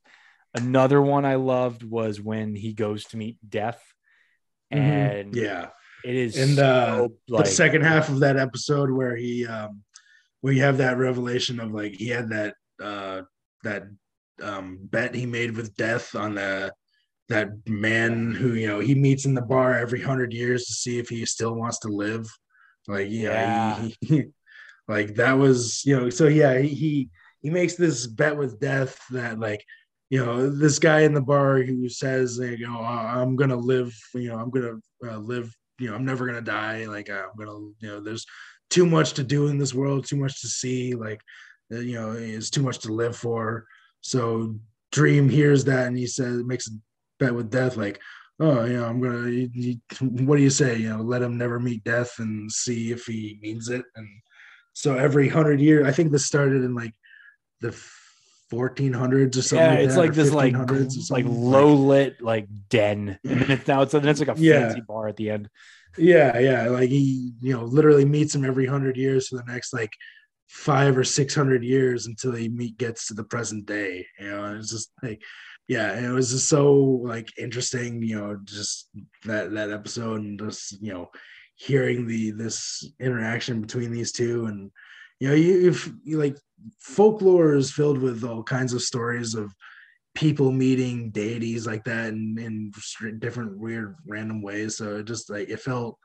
another 0.55 1.01
one 1.01 1.25
i 1.25 1.37
loved 1.37 1.83
was 1.83 2.21
when 2.21 2.55
he 2.55 2.75
goes 2.75 3.05
to 3.05 3.17
meet 3.17 3.39
death 3.49 3.83
mm-hmm. 4.73 4.83
and 4.83 5.33
mm-hmm. 5.33 5.43
yeah 5.43 5.69
it 6.05 6.15
is 6.15 6.37
in 6.37 6.55
the, 6.55 7.11
like, 7.29 7.45
the 7.45 7.51
second 7.51 7.83
half 7.83 8.09
of 8.11 8.21
that 8.21 8.37
episode 8.37 8.91
where 8.91 9.17
he 9.17 9.47
um 9.47 9.83
where 10.43 10.53
you 10.53 10.63
have 10.63 10.79
that 10.79 10.99
revelation 10.99 11.61
of 11.61 11.73
like 11.73 11.95
he 11.95 12.09
had 12.09 12.29
that 12.31 12.55
uh 12.83 13.23
that 13.63 13.85
um 14.43 14.79
bet 14.83 15.15
he 15.15 15.25
made 15.25 15.57
with 15.57 15.75
death 15.77 16.15
on 16.15 16.35
the 16.35 16.73
that 17.31 17.49
man 17.69 18.35
who 18.35 18.55
you 18.55 18.67
know 18.67 18.81
he 18.81 18.95
meets 18.95 19.25
in 19.25 19.35
the 19.35 19.41
bar 19.41 19.75
every 19.75 20.03
hundred 20.03 20.33
years 20.33 20.67
to 20.67 20.73
see 20.75 20.99
if 20.99 21.09
he 21.09 21.25
still 21.25 21.55
wants 21.55 21.79
to 21.79 21.89
live. 21.89 22.29
Like 22.87 23.07
yeah, 23.09 23.81
he, 23.81 23.97
he, 24.01 24.25
like 24.89 25.15
that 25.15 25.39
was 25.39 25.85
you 25.87 25.99
know. 25.99 26.11
So 26.11 26.27
yeah, 26.27 26.59
he, 26.59 26.69
he 26.69 27.09
he 27.41 27.51
makes 27.51 27.77
this 27.77 28.07
bet 28.07 28.37
with 28.37 28.61
death 28.61 29.01
that 29.11 29.39
like 29.39 29.65
you 30.11 30.25
know 30.25 30.51
this 30.51 30.81
guy 30.81 31.01
in 31.01 31.15
the 31.15 31.21
bar 31.21 31.63
who 31.63 31.89
says 31.89 32.39
you 32.39 32.67
know 32.67 32.81
I'm 32.81 33.37
gonna 33.37 33.57
live 33.57 33.97
you 34.13 34.29
know 34.29 34.37
I'm 34.37 34.51
gonna 34.51 34.79
uh, 35.07 35.19
live 35.19 35.55
you 35.79 35.89
know 35.89 35.95
I'm 35.95 36.05
never 36.05 36.27
gonna 36.27 36.43
die 36.43 36.85
like 36.87 37.09
I'm 37.09 37.31
gonna 37.39 37.59
you 37.79 37.89
know 37.89 38.01
there's 38.01 38.27
too 38.71 38.87
much 38.87 39.13
to 39.15 39.23
do 39.23 39.47
in 39.47 39.57
this 39.57 39.73
world 39.73 40.05
too 40.05 40.17
much 40.17 40.41
to 40.41 40.49
see 40.49 40.95
like 40.95 41.21
uh, 41.73 41.79
you 41.79 41.95
know 41.95 42.13
it's 42.13 42.51
too 42.51 42.63
much 42.63 42.81
to 42.81 42.93
live 42.93 43.17
for 43.17 43.67
so 44.01 44.57
Dream 44.91 45.29
hears 45.29 45.65
that 45.67 45.87
and 45.87 45.97
he 45.97 46.09
says 46.09 46.43
makes 46.43 46.69
bet 47.21 47.35
with 47.35 47.51
death, 47.51 47.77
like, 47.77 48.01
oh, 48.41 48.65
you 48.65 48.79
know, 48.79 48.87
I'm 48.87 49.01
gonna. 49.01 49.29
You, 49.29 49.51
you, 49.53 49.77
what 50.01 50.37
do 50.37 50.43
you 50.43 50.51
say? 50.51 50.77
You 50.79 50.89
know, 50.89 51.03
let 51.03 51.23
him 51.23 51.39
never 51.39 51.61
meet 51.61 51.85
death 51.85 52.19
and 52.19 52.51
see 52.51 52.91
if 52.91 53.05
he 53.05 53.39
means 53.41 53.69
it. 53.69 53.85
And 53.95 54.09
so 54.73 54.97
every 54.97 55.29
hundred 55.29 55.61
years, 55.61 55.87
I 55.87 55.93
think 55.93 56.11
this 56.11 56.27
started 56.27 56.65
in 56.65 56.75
like 56.75 56.95
the 57.61 57.71
1400s 58.51 59.37
or 59.37 59.43
something. 59.43 59.59
Yeah, 59.59 59.71
like 59.71 59.79
it's 59.81 59.95
that, 59.95 60.01
like 60.01 60.15
this 60.15 60.33
like 60.33 60.55
like 61.11 61.25
low 61.29 61.75
lit 61.75 62.21
like 62.21 62.49
den, 62.69 63.19
and 63.25 63.43
then 63.43 63.51
it's 63.51 63.69
now 63.69 63.83
it's, 63.83 63.95
it's 63.95 64.21
like 64.21 64.37
a 64.37 64.41
yeah. 64.41 64.69
fancy 64.69 64.81
bar 64.81 65.09
at 65.09 65.17
the 65.17 65.31
end. 65.31 65.49
Yeah, 65.99 66.39
yeah, 66.39 66.69
like 66.69 66.89
he 66.89 67.33
you 67.41 67.53
know 67.53 67.65
literally 67.65 68.05
meets 68.05 68.35
him 68.35 68.45
every 68.45 68.67
hundred 68.67 68.97
years 68.97 69.29
for 69.29 69.37
the 69.37 69.45
next 69.45 69.73
like 69.73 69.93
five 70.51 70.99
or 70.99 71.05
six 71.05 71.35
hundred 71.35 71.63
years 71.63 72.07
until 72.07 72.33
he 72.33 72.49
meet 72.49 72.77
gets 72.77 73.07
to 73.07 73.15
the 73.15 73.25
present 73.25 73.67
day. 73.67 74.05
You 74.19 74.31
know, 74.31 74.57
it's 74.57 74.71
just 74.71 74.91
like 75.03 75.23
yeah, 75.69 75.97
it 76.01 76.11
was 76.11 76.33
just 76.33 76.49
so 76.49 76.75
like 76.75 77.29
interesting, 77.39 78.03
you 78.03 78.19
know, 78.19 78.37
just 78.43 78.91
that 79.25 79.53
that 79.53 79.71
episode 79.71 80.21
and 80.21 80.39
just 80.39 80.83
you 80.83 80.93
know 80.93 81.11
hearing 81.55 82.07
the 82.07 82.33
this 82.33 82.85
interaction 82.99 83.61
between 83.61 83.93
these 83.93 84.11
two 84.13 84.47
and 84.47 84.71
you 85.21 85.29
know 85.29 85.35
you 85.35 85.69
if 85.69 85.91
you 86.03 86.19
like 86.19 86.37
folklore 86.81 87.55
is 87.55 87.71
filled 87.71 87.99
with 87.99 88.25
all 88.25 88.43
kinds 88.43 88.73
of 88.73 88.83
stories 88.83 89.35
of 89.35 89.55
people 90.15 90.51
meeting 90.51 91.11
deities 91.11 91.67
like 91.67 91.85
that 91.85 92.09
in, 92.09 92.37
in 92.39 92.73
different 93.21 93.59
weird 93.59 93.95
random 94.07 94.43
ways 94.43 94.77
so 94.79 94.97
it 94.97 95.07
just 95.07 95.29
like 95.31 95.49
it 95.51 95.61
felt 95.61 95.99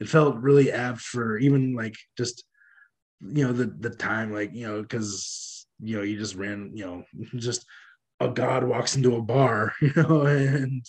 it 0.00 0.08
felt 0.08 0.36
really 0.36 0.72
apt 0.72 1.00
for 1.00 1.38
even 1.38 1.74
like 1.74 1.94
just 2.16 2.44
you 3.20 3.46
know 3.46 3.52
the 3.52 3.66
the 3.66 3.90
time 3.90 4.32
like 4.32 4.54
you 4.54 4.66
know 4.66 4.82
because 4.82 5.66
you 5.80 5.96
know 5.96 6.02
you 6.02 6.18
just 6.18 6.34
ran 6.34 6.70
you 6.74 6.84
know 6.84 7.04
just 7.36 7.66
a 8.20 8.28
god 8.28 8.64
walks 8.64 8.96
into 8.96 9.16
a 9.16 9.22
bar, 9.22 9.72
you 9.80 9.92
know, 9.96 10.22
and 10.22 10.84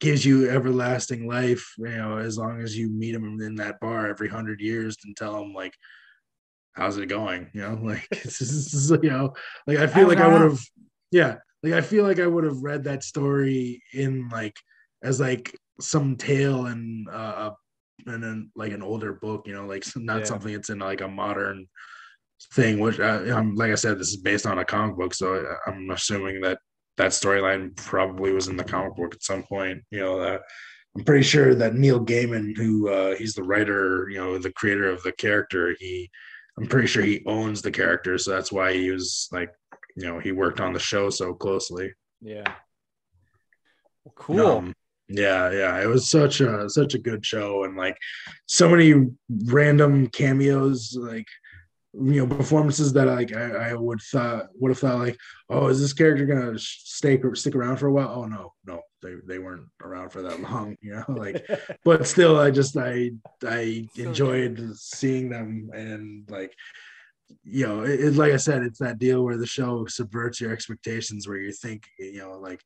gives 0.00 0.24
you 0.24 0.50
everlasting 0.50 1.26
life, 1.26 1.72
you 1.78 1.88
know, 1.88 2.18
as 2.18 2.36
long 2.36 2.60
as 2.60 2.76
you 2.76 2.90
meet 2.90 3.14
him 3.14 3.40
in 3.40 3.54
that 3.56 3.80
bar 3.80 4.08
every 4.08 4.28
hundred 4.28 4.60
years 4.60 4.96
and 5.04 5.16
tell 5.16 5.40
him 5.40 5.54
like, 5.54 5.74
how's 6.72 6.98
it 6.98 7.06
going? 7.06 7.48
You 7.54 7.62
know, 7.62 7.74
like 7.82 8.06
this 8.10 8.40
is, 8.40 8.90
you 9.02 9.10
know, 9.10 9.34
like 9.66 9.78
I 9.78 9.86
feel 9.86 10.08
like 10.08 10.18
I 10.18 10.28
would 10.28 10.42
have, 10.42 10.60
yeah, 11.10 11.36
like 11.62 11.72
I 11.72 11.80
feel 11.80 12.04
like 12.04 12.20
I 12.20 12.26
would 12.26 12.44
have 12.44 12.62
read 12.62 12.84
that 12.84 13.04
story 13.04 13.82
in 13.92 14.28
like 14.28 14.56
as 15.02 15.20
like 15.20 15.58
some 15.80 16.16
tale 16.16 16.66
and 16.66 17.08
uh 17.08 17.50
and 18.06 18.22
then 18.22 18.50
like 18.54 18.72
an 18.72 18.82
older 18.82 19.14
book, 19.14 19.46
you 19.46 19.54
know, 19.54 19.66
like 19.66 19.84
not 19.96 20.20
yeah. 20.20 20.24
something 20.24 20.52
that's 20.52 20.70
in 20.70 20.78
like 20.78 21.00
a 21.00 21.08
modern 21.08 21.66
thing. 22.52 22.78
Which 22.78 23.00
I, 23.00 23.30
uh, 23.30 23.36
I'm 23.36 23.54
like 23.54 23.72
I 23.72 23.76
said, 23.76 23.98
this 23.98 24.08
is 24.08 24.18
based 24.18 24.46
on 24.46 24.58
a 24.58 24.64
comic 24.64 24.96
book, 24.96 25.14
so 25.14 25.44
I'm 25.66 25.90
assuming 25.90 26.40
that 26.42 26.58
that 26.96 27.10
storyline 27.10 27.76
probably 27.76 28.32
was 28.32 28.48
in 28.48 28.56
the 28.56 28.64
comic 28.64 28.96
book 28.96 29.14
at 29.14 29.22
some 29.22 29.42
point. 29.42 29.82
You 29.90 30.00
know, 30.00 30.20
uh, 30.20 30.38
I'm 30.96 31.04
pretty 31.04 31.24
sure 31.24 31.54
that 31.54 31.74
Neil 31.74 32.04
Gaiman, 32.04 32.56
who 32.56 32.88
uh, 32.88 33.14
he's 33.16 33.34
the 33.34 33.42
writer, 33.42 34.08
you 34.10 34.18
know, 34.18 34.38
the 34.38 34.52
creator 34.52 34.88
of 34.88 35.02
the 35.02 35.12
character, 35.12 35.76
he, 35.78 36.10
I'm 36.58 36.66
pretty 36.66 36.86
sure 36.86 37.02
he 37.02 37.22
owns 37.26 37.60
the 37.60 37.70
character, 37.70 38.16
so 38.16 38.30
that's 38.30 38.50
why 38.50 38.72
he 38.72 38.90
was 38.90 39.28
like, 39.30 39.50
you 39.96 40.06
know, 40.06 40.18
he 40.18 40.32
worked 40.32 40.60
on 40.60 40.72
the 40.72 40.78
show 40.78 41.10
so 41.10 41.34
closely. 41.34 41.92
Yeah. 42.22 42.50
Well, 44.04 44.14
cool. 44.14 44.46
Um, 44.46 44.74
yeah, 45.08 45.50
yeah, 45.50 45.82
it 45.82 45.86
was 45.86 46.10
such 46.10 46.40
a 46.40 46.68
such 46.68 46.94
a 46.94 46.98
good 46.98 47.24
show, 47.24 47.64
and 47.64 47.76
like 47.76 47.96
so 48.46 48.68
many 48.68 49.06
random 49.44 50.08
cameos, 50.08 50.96
like 50.98 51.26
you 51.92 52.26
know 52.26 52.36
performances 52.36 52.92
that 52.92 53.06
like 53.06 53.34
I, 53.34 53.70
I 53.70 53.74
would 53.74 54.00
thought 54.00 54.48
would 54.54 54.70
have 54.70 54.78
thought 54.78 54.98
like 54.98 55.16
oh 55.48 55.68
is 55.68 55.80
this 55.80 55.92
character 55.92 56.26
gonna 56.26 56.58
stay 56.58 57.20
stick 57.34 57.54
around 57.54 57.78
for 57.78 57.86
a 57.86 57.92
while? 57.92 58.08
Oh 58.08 58.24
no 58.26 58.52
no 58.66 58.82
they, 59.02 59.14
they 59.26 59.38
weren't 59.38 59.68
around 59.82 60.10
for 60.10 60.22
that 60.22 60.40
long 60.50 60.76
you 60.82 60.94
know 60.94 61.04
like 61.08 61.46
but 61.84 62.06
still 62.06 62.38
I 62.38 62.50
just 62.50 62.76
I 62.76 63.12
I 63.46 63.86
enjoyed 63.96 64.72
seeing 64.74 65.30
them 65.30 65.70
and 65.72 66.28
like 66.28 66.54
you 67.44 67.66
know 67.66 67.84
it, 67.84 68.00
it, 68.00 68.14
like 68.14 68.32
I 68.32 68.36
said 68.36 68.62
it's 68.62 68.78
that 68.80 68.98
deal 68.98 69.22
where 69.22 69.38
the 69.38 69.46
show 69.46 69.86
subverts 69.86 70.40
your 70.40 70.52
expectations 70.52 71.26
where 71.26 71.38
you 71.38 71.52
think 71.52 71.84
you 71.98 72.18
know 72.18 72.32
like 72.32 72.60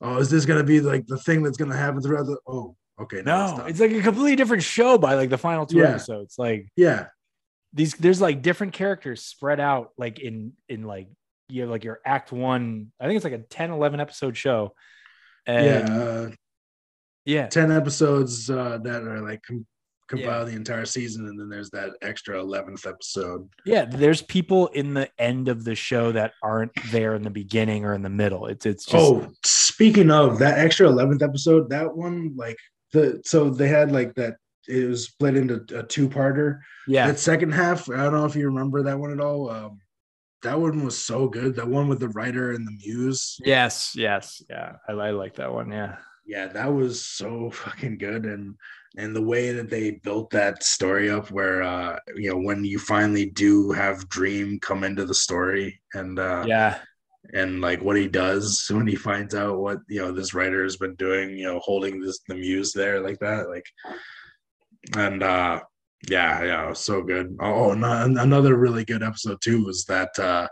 oh 0.00 0.18
is 0.18 0.30
this 0.30 0.44
gonna 0.44 0.64
be 0.64 0.80
like 0.80 1.06
the 1.06 1.18
thing 1.18 1.42
that's 1.42 1.56
gonna 1.56 1.76
happen 1.76 2.00
throughout 2.00 2.26
the 2.26 2.38
oh 2.46 2.76
okay, 3.00 3.22
No, 3.24 3.56
it's, 3.66 3.70
it's 3.70 3.80
like 3.80 3.90
a 3.92 4.02
completely 4.02 4.36
different 4.36 4.62
show 4.62 4.98
by 4.98 5.14
like 5.14 5.30
the 5.30 5.38
final 5.38 5.66
two 5.66 5.78
Yeah. 5.78 5.90
episodes. 5.90 6.36
Like 6.38 6.68
yeah, 6.76 7.06
these, 7.72 7.94
there's 7.94 8.20
like 8.20 8.40
different 8.42 8.72
characters 8.72 9.22
spread 9.22 9.58
out 9.60 9.90
like 9.98 10.20
in 10.20 10.52
in 10.68 10.84
like 10.84 11.08
you 11.48 11.62
have 11.62 11.70
like 11.70 11.84
your 11.84 12.00
act 12.06 12.32
one. 12.32 12.92
I 13.00 13.06
think 13.06 13.16
it's 13.16 13.24
like 13.24 13.34
a 13.34 13.38
10, 13.38 13.70
11 13.70 14.00
episode 14.00 14.36
show. 14.36 14.74
And 15.46 15.88
yeah. 15.88 15.94
Uh, 15.94 16.30
yeah, 17.26 17.46
Ten 17.48 17.72
episodes 17.72 18.48
uh, 18.50 18.78
that 18.82 19.02
are 19.02 19.20
like 19.22 19.42
com- 19.42 19.66
compile 20.08 20.40
Yeah. 20.40 20.44
the 20.44 20.56
entire 20.56 20.84
season, 20.84 21.26
and 21.28 21.38
then 21.38 21.48
there's 21.48 21.70
that 21.70 21.90
extra 22.02 22.38
eleventh 22.40 22.86
episode. 22.86 23.48
yeah. 23.64 23.84
There's 23.84 24.22
people 24.22 24.68
in 24.68 24.94
the 24.94 25.08
end 25.18 25.48
of 25.48 25.64
the 25.64 25.74
show 25.74 26.12
that 26.12 26.32
aren't 26.42 26.72
there 26.90 27.14
in 27.14 27.22
the 27.22 27.30
beginning 27.30 27.84
or 27.84 27.94
in 27.94 28.02
the 28.02 28.10
middle. 28.10 28.46
It's 28.46 28.66
it's 28.66 28.84
just 28.84 28.96
oh, 29.12 29.30
speaking 29.44 30.10
of 30.10 30.38
that 30.38 30.58
extra 30.58 30.86
eleventh 30.88 31.22
episode, 31.22 31.70
that 31.70 31.94
one 31.96 32.34
like 32.36 32.56
the 32.92 33.20
so 33.24 33.50
they 33.50 33.68
had 33.68 33.92
like 33.92 34.14
that. 34.14 34.36
It 34.66 34.88
was 34.88 35.04
split 35.08 35.36
into 35.36 35.56
a 35.78 35.82
two-parter. 35.82 36.60
yeah, 36.88 37.06
That 37.08 37.18
second 37.18 37.52
half, 37.52 37.90
I 37.90 37.96
don't 37.96 38.14
know 38.14 38.24
if 38.24 38.34
you 38.34 38.46
remember 38.46 38.82
that 38.84 38.98
one 38.98 39.12
at 39.12 39.20
all. 39.20 39.50
Um, 39.50 39.78
that 40.42 40.58
one 40.58 40.82
was 40.86 40.96
so 40.96 41.28
good. 41.28 41.54
That 41.56 41.68
one 41.68 41.86
with 41.86 42.00
the 42.00 42.08
writer 42.08 42.52
and 42.52 42.66
the 42.66 42.70
muse. 42.72 43.36
yes, 43.44 43.92
yes, 43.94 44.42
yeah. 44.48 44.76
I, 44.88 44.92
I 44.92 45.10
like 45.10 45.34
that 45.34 45.52
one. 45.52 45.70
Yeah, 45.70 45.96
Yeah, 46.26 46.46
that 46.46 46.72
was 46.72 47.04
so 47.04 47.50
fucking 47.50 47.98
good. 47.98 48.24
And 48.24 48.54
and 48.96 49.14
the 49.14 49.22
way 49.22 49.52
that 49.52 49.70
they 49.70 49.92
built 49.92 50.30
that 50.30 50.62
story 50.62 51.10
up 51.10 51.30
where 51.30 51.62
uh 51.62 51.98
you 52.16 52.30
know 52.30 52.38
when 52.38 52.64
you 52.64 52.78
finally 52.78 53.26
do 53.26 53.72
have 53.72 54.08
Dream 54.08 54.58
come 54.60 54.84
into 54.84 55.04
the 55.04 55.14
story 55.14 55.80
and 55.94 56.18
uh 56.18 56.44
yeah, 56.46 56.78
and 57.32 57.60
like 57.60 57.82
what 57.82 57.96
he 57.96 58.08
does 58.08 58.66
when 58.70 58.86
he 58.86 58.96
finds 58.96 59.34
out 59.34 59.58
what 59.58 59.78
you 59.88 60.00
know 60.00 60.12
this 60.12 60.34
writer 60.34 60.62
has 60.62 60.76
been 60.76 60.94
doing, 60.94 61.36
you 61.36 61.46
know, 61.46 61.58
holding 61.60 62.00
this 62.00 62.20
the 62.28 62.34
muse 62.34 62.72
there 62.72 63.00
like 63.00 63.18
that, 63.20 63.48
like 63.48 63.66
and 64.96 65.22
uh 65.22 65.60
yeah, 66.08 66.44
yeah, 66.44 66.72
so 66.74 67.02
good. 67.02 67.34
Oh, 67.40 67.72
and 67.72 68.18
another 68.18 68.56
really 68.56 68.84
good 68.84 69.02
episode 69.02 69.40
too 69.40 69.64
was 69.64 69.84
that 69.86 70.18
uh 70.18 70.48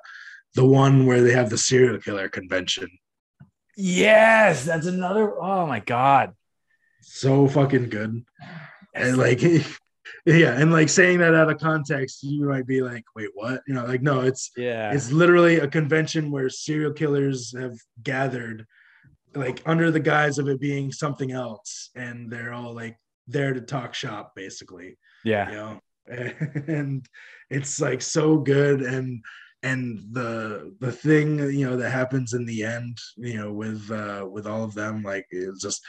the 0.54 0.64
one 0.64 1.06
where 1.06 1.22
they 1.22 1.32
have 1.32 1.50
the 1.50 1.58
serial 1.58 1.98
killer 1.98 2.28
convention. 2.28 2.88
yes. 3.76 4.64
That's 4.64 4.86
another. 4.86 5.40
Oh 5.40 5.66
my 5.66 5.80
god. 5.80 6.34
So 7.02 7.46
fucking 7.48 7.90
good. 7.90 8.24
And 8.94 9.16
like 9.16 9.42
yeah, 10.26 10.58
and 10.58 10.72
like 10.72 10.88
saying 10.88 11.18
that 11.18 11.34
out 11.34 11.50
of 11.50 11.58
context, 11.58 12.22
you 12.22 12.48
might 12.48 12.66
be 12.66 12.82
like, 12.82 13.04
wait, 13.14 13.30
what? 13.34 13.62
You 13.66 13.74
know, 13.74 13.84
like 13.84 14.02
no, 14.02 14.20
it's 14.20 14.50
Yeah, 14.56 14.92
it's 14.92 15.12
literally 15.12 15.58
a 15.58 15.68
convention 15.68 16.30
where 16.30 16.48
serial 16.48 16.92
killers 16.92 17.54
have 17.58 17.76
gathered 18.02 18.66
like 19.34 19.62
under 19.66 19.90
the 19.90 20.00
guise 20.00 20.38
of 20.38 20.48
it 20.48 20.60
being 20.60 20.92
something 20.92 21.32
else 21.32 21.90
and 21.94 22.30
they're 22.30 22.52
all 22.52 22.74
like 22.74 22.96
there 23.26 23.52
to 23.52 23.60
talk 23.60 23.94
shop 23.94 24.32
basically 24.34 24.98
yeah. 25.24 25.48
you 25.48 25.56
know 25.56 25.80
and 26.66 27.06
it's 27.50 27.80
like 27.80 28.02
so 28.02 28.36
good 28.38 28.82
and 28.82 29.22
and 29.62 30.02
the 30.10 30.74
the 30.80 30.90
thing 30.90 31.38
you 31.38 31.68
know 31.68 31.76
that 31.76 31.90
happens 31.90 32.34
in 32.34 32.44
the 32.44 32.64
end 32.64 32.98
you 33.16 33.38
know 33.38 33.52
with 33.52 33.90
uh 33.90 34.26
with 34.28 34.46
all 34.46 34.64
of 34.64 34.74
them 34.74 35.02
like 35.02 35.26
it's 35.30 35.62
just 35.62 35.80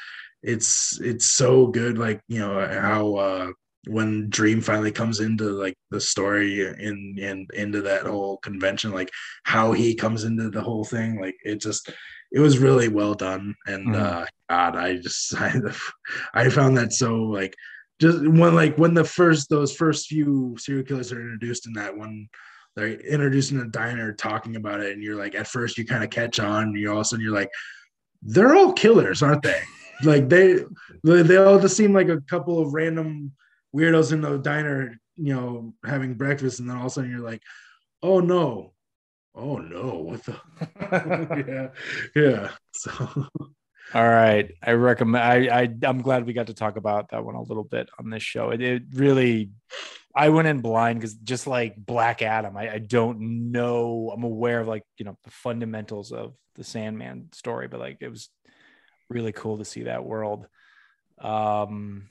it's 0.44 1.00
it's 1.02 1.26
so 1.26 1.68
good 1.68 1.98
like 1.98 2.20
you 2.28 2.40
know 2.40 2.68
how 2.68 3.16
uh 3.16 3.48
when 3.88 4.30
dream 4.30 4.62
finally 4.62 4.92
comes 4.92 5.20
into 5.20 5.46
like 5.46 5.76
the 5.92 6.00
story 6.00 6.62
in 6.62 7.18
and 7.22 7.50
into 7.54 7.82
that 7.82 8.06
whole 8.06 8.38
convention 8.38 8.92
like 8.92 9.10
how 9.44 9.72
he 9.72 9.94
comes 9.96 10.24
into 10.24 10.50
the 10.50 10.62
whole 10.62 10.86
thing 10.86 11.20
like 11.20 11.36
it 11.44 11.60
just 11.62 11.90
it 12.32 12.40
was 12.40 12.58
really 12.60 12.88
well 12.88 13.14
done 13.14 13.56
and 13.68 13.88
Mhm. 13.88 13.96
uh 13.96 14.26
god 14.50 14.76
i 14.76 14.96
just 14.98 15.34
I, 15.38 15.54
I 16.34 16.50
found 16.50 16.78
that 16.78 16.94
so 16.94 17.16
like 17.24 17.56
just 18.00 18.20
when 18.28 18.56
like 18.56 18.78
when 18.78 18.94
the 18.94 19.04
first 19.06 19.50
those 19.50 19.76
first 19.76 20.08
few 20.08 20.56
serial 20.60 20.86
killers 20.86 21.12
are 21.12 21.22
introduced 21.22 21.68
in 21.68 21.74
that 21.74 21.96
one 21.98 22.28
they're 22.76 23.00
introduced 23.02 23.52
in 23.52 23.60
a 23.60 23.68
diner 23.68 24.14
talking 24.14 24.56
about 24.56 24.82
it 24.82 24.94
and 24.94 25.04
you're 25.04 25.16
like 25.18 25.36
at 25.36 25.48
first 25.48 25.78
you 25.78 25.86
kind 25.86 26.04
of 26.04 26.10
catch 26.10 26.40
on 26.40 26.64
and 26.64 26.78
you 26.78 26.90
all 26.90 26.98
of 26.98 27.02
a 27.02 27.06
sudden 27.06 27.24
you're 27.24 27.34
like 27.34 27.50
they're 28.22 28.56
all 28.56 28.74
killers 28.74 29.22
aren't 29.22 29.44
they 29.44 29.62
like 30.04 30.30
they 30.30 30.60
they 31.04 31.38
all 31.38 31.60
just 31.60 31.78
seem 31.78 31.94
like 31.94 32.10
a 32.10 32.22
couple 32.22 32.60
of 32.60 32.74
random 32.74 33.32
weirdos 33.76 34.12
in 34.12 34.22
the 34.22 34.38
diner 34.38 35.00
you 35.16 35.34
know 35.34 35.74
having 35.86 36.16
breakfast 36.16 36.60
and 36.60 36.70
then 36.70 36.78
all 36.78 36.84
of 36.84 36.88
a 36.88 36.90
sudden 36.90 37.12
you're 37.12 37.20
like 37.20 37.42
oh 38.02 38.20
no 38.20 38.74
oh 39.36 39.58
no 39.58 39.96
what 39.98 40.24
the 40.24 40.36
yeah 42.16 42.22
yeah 42.22 42.50
so 42.74 43.28
All 43.94 44.08
right. 44.08 44.52
I 44.64 44.72
recommend 44.72 45.24
I, 45.24 45.62
I 45.62 45.76
I'm 45.84 46.02
glad 46.02 46.26
we 46.26 46.34
got 46.34 46.48
to 46.48 46.54
talk 46.54 46.78
about 46.78 47.10
that 47.12 47.24
one 47.24 47.36
a 47.36 47.42
little 47.42 47.64
bit 47.64 47.90
on 48.00 48.10
this 48.10 48.24
show. 48.24 48.50
It, 48.50 48.62
it 48.62 48.84
really 48.94 49.52
I 50.16 50.30
went 50.30 50.48
in 50.48 50.62
blind 50.62 51.00
because 51.00 51.16
just 51.16 51.48
like 51.48 51.76
Black 51.76 52.22
Adam, 52.22 52.56
I, 52.56 52.74
I 52.74 52.78
don't 52.80 53.52
know. 53.52 54.12
I'm 54.14 54.24
aware 54.24 54.62
of 54.62 54.68
like, 54.68 54.84
you 54.98 55.06
know, 55.06 55.18
the 55.24 55.32
fundamentals 55.32 56.12
of 56.12 56.34
the 56.56 56.64
Sandman 56.64 57.30
story, 57.34 57.68
but 57.68 57.80
like 57.80 57.98
it 58.00 58.10
was 58.10 58.30
really 59.14 59.32
cool 59.32 59.60
to 59.60 59.66
see 59.66 59.84
that 59.84 60.04
world. 60.04 60.48
Um 61.20 62.10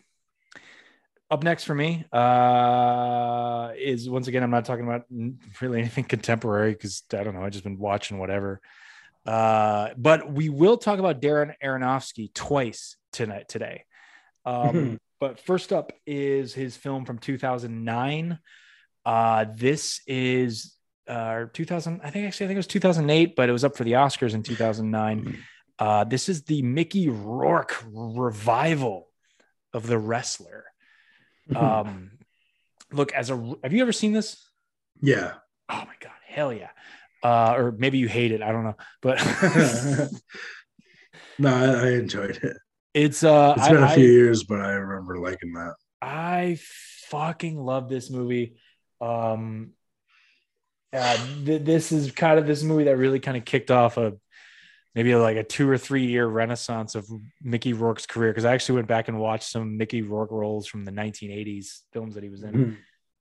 up 1.31 1.43
next 1.43 1.65
for 1.65 1.75
me 1.75 2.05
uh 2.13 3.71
is 3.79 4.07
once 4.11 4.29
again 4.29 4.43
i'm 4.43 4.51
not 4.51 4.67
talking 4.67 4.85
about 4.85 5.07
really 5.63 5.79
anything 5.79 6.05
contemporary 6.15 6.73
because 6.73 7.03
i 7.15 7.25
don't 7.25 7.35
know 7.35 7.43
i've 7.43 7.51
just 7.53 7.65
been 7.65 7.79
watching 7.79 8.19
whatever 8.19 8.61
uh, 9.25 9.91
but 9.97 10.31
we 10.33 10.49
will 10.49 10.77
talk 10.77 10.99
about 10.99 11.23
Darren 11.23 11.55
Aronofsky 11.63 12.35
twice 12.35 12.97
tonight 13.13 13.49
today. 13.49 13.85
Um, 14.45 14.75
Mhm. 14.75 14.99
but 15.21 15.39
first 15.39 15.73
up 15.73 15.93
is 16.05 16.53
his 16.53 16.77
film 16.77 17.05
from 17.05 17.19
2009. 17.19 18.41
Uh, 19.07 19.45
this 19.55 20.01
is 20.09 20.77
uh, 21.07 21.45
2000. 21.53 22.01
I 22.03 22.11
think 22.11 22.27
actually 22.27 22.47
I 22.47 22.49
think 22.49 22.57
it 22.57 22.59
was 22.59 22.67
2008, 22.67 23.37
but 23.37 23.49
it 23.49 23.53
was 23.53 23.63
up 23.63 23.77
for 23.77 23.85
the 23.85 23.93
Oscars 23.93 24.35
in 24.35 24.43
2009. 24.43 25.39
Uh, 25.83 26.05
this 26.05 26.29
is 26.29 26.43
the 26.45 26.63
Mickey 26.63 27.09
Rourke 27.09 27.83
revival 27.93 29.09
of 29.73 29.87
the 29.87 29.99
wrestler. 29.99 30.65
Um, 31.57 32.13
look, 32.93 33.13
as 33.13 33.29
a 33.31 33.55
have 33.65 33.73
you 33.73 33.83
ever 33.83 33.91
seen 33.93 34.13
this? 34.13 34.49
yeah 35.01 35.33
Oh 35.69 35.83
my 35.91 35.97
god, 36.01 36.13
hell 36.25 36.53
yeah! 36.53 36.71
Uh, 37.23 37.55
or 37.57 37.73
maybe 37.73 37.99
you 37.99 38.07
hate 38.09 38.31
it. 38.31 38.43
I 38.43 38.53
don't 38.53 38.63
know, 38.63 38.77
but 39.03 39.19
no 41.39 41.53
I, 41.55 41.87
I 41.87 41.91
enjoyed 41.95 42.37
it 42.43 42.57
it's 42.95 43.25
uh, 43.25 43.55
It's 43.57 43.69
been 43.69 43.83
a 43.83 43.87
I- 43.87 43.95
few 43.95 44.05
I- 44.05 44.13
years, 44.13 44.45
but 44.45 44.61
I 44.61 44.73
remember 44.73 45.19
liking 45.19 45.53
that. 45.55 45.75
I 46.01 46.59
fucking 47.09 47.57
love 47.59 47.89
this 47.89 48.11
movie. 48.11 48.57
Um, 49.01 49.71
uh, 50.93 51.17
th- 51.47 51.63
this 51.65 51.91
is 51.91 52.13
kind 52.13 52.39
of 52.39 52.47
this 52.47 52.63
movie 52.63 52.85
that 52.85 52.97
really 52.99 53.19
kind 53.19 53.37
of 53.37 53.45
kicked 53.47 53.71
off 53.71 53.97
a 53.97 54.13
maybe 54.95 55.15
like 55.15 55.37
a 55.37 55.43
two 55.45 55.69
or 55.69 55.79
three 55.79 56.07
year 56.07 56.27
renaissance 56.27 56.95
of 56.95 57.09
Mickey 57.43 57.73
Rourke's 57.73 58.07
career. 58.07 58.31
Because 58.31 58.45
I 58.45 58.53
actually 58.55 58.77
went 58.77 58.89
back 58.89 59.09
and 59.09 59.19
watched 59.19 59.49
some 59.51 59.77
Mickey 59.77 60.03
Rourke 60.03 60.31
roles 60.31 60.67
from 60.67 60.85
the 60.85 60.93
1980s 60.93 61.81
films 61.93 62.15
that 62.15 62.23
he 62.23 62.31
was 62.31 62.43
in. 62.43 62.77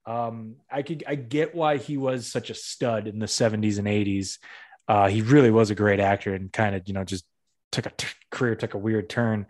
Um, 0.05 0.55
I 0.71 0.81
could 0.81 1.03
I 1.07 1.15
get 1.15 1.53
why 1.55 1.77
he 1.77 1.95
was 1.97 2.27
such 2.31 2.49
a 2.49 2.55
stud 2.55 3.07
in 3.07 3.19
the 3.19 3.27
70s 3.27 3.77
and 3.77 3.87
80s. 3.87 4.37
Uh, 4.87 5.07
he 5.07 5.21
really 5.21 5.51
was 5.51 5.69
a 5.69 5.75
great 5.75 5.99
actor 5.99 6.33
and 6.33 6.51
kind 6.51 6.75
of 6.75 6.81
you 6.87 6.93
know 6.93 7.03
just 7.03 7.23
took 7.71 7.85
a 7.85 7.91
t- 7.91 8.07
career 8.31 8.55
took 8.55 8.73
a 8.73 8.77
weird 8.79 9.09
turn. 9.09 9.45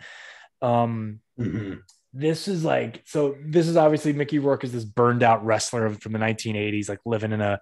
Um, 0.62 1.22
Mhm. 1.40 1.80
this 2.14 2.48
is 2.50 2.64
like 2.66 3.02
so 3.08 3.36
this 3.44 3.68
is 3.68 3.78
obviously 3.78 4.12
Mickey 4.14 4.38
Rourke 4.38 4.64
is 4.66 4.74
this 4.74 4.84
burned 4.84 5.24
out 5.24 5.44
wrestler 5.46 5.90
from 5.90 6.12
the 6.12 6.20
1980s 6.20 6.90
like 6.90 7.00
living 7.06 7.32
in 7.32 7.40
a 7.42 7.60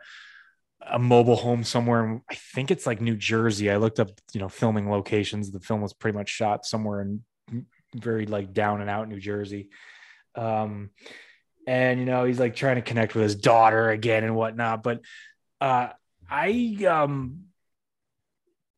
a 0.82 0.98
mobile 1.00 1.36
home 1.36 1.64
somewhere 1.64 2.22
I 2.30 2.36
think 2.36 2.72
it's 2.72 2.86
like 2.86 3.02
New 3.02 3.16
Jersey. 3.16 3.70
I 3.70 3.78
looked 3.78 4.00
up, 4.00 4.12
you 4.34 4.40
know, 4.40 4.50
filming 4.50 4.90
locations. 4.90 5.52
The 5.52 5.60
film 5.60 5.82
was 5.82 5.94
pretty 5.94 6.18
much 6.18 6.30
shot 6.30 6.66
somewhere 6.66 7.02
in 7.02 7.24
very 7.96 8.26
like 8.26 8.54
down 8.54 8.82
and 8.82 8.90
out 8.90 9.10
New 9.10 9.20
Jersey. 9.20 9.70
Um 10.36 10.92
and 11.68 12.00
you 12.00 12.06
know, 12.06 12.24
he's 12.24 12.40
like 12.40 12.56
trying 12.56 12.78
to 12.78 12.82
connect 12.82 13.14
with 13.14 13.24
his 13.24 13.36
daughter 13.36 13.90
again 13.90 14.24
and 14.24 14.36
whatnot, 14.36 14.84
but 14.84 15.02
uh 15.60 15.90
I 16.30 16.78
um 16.88 17.46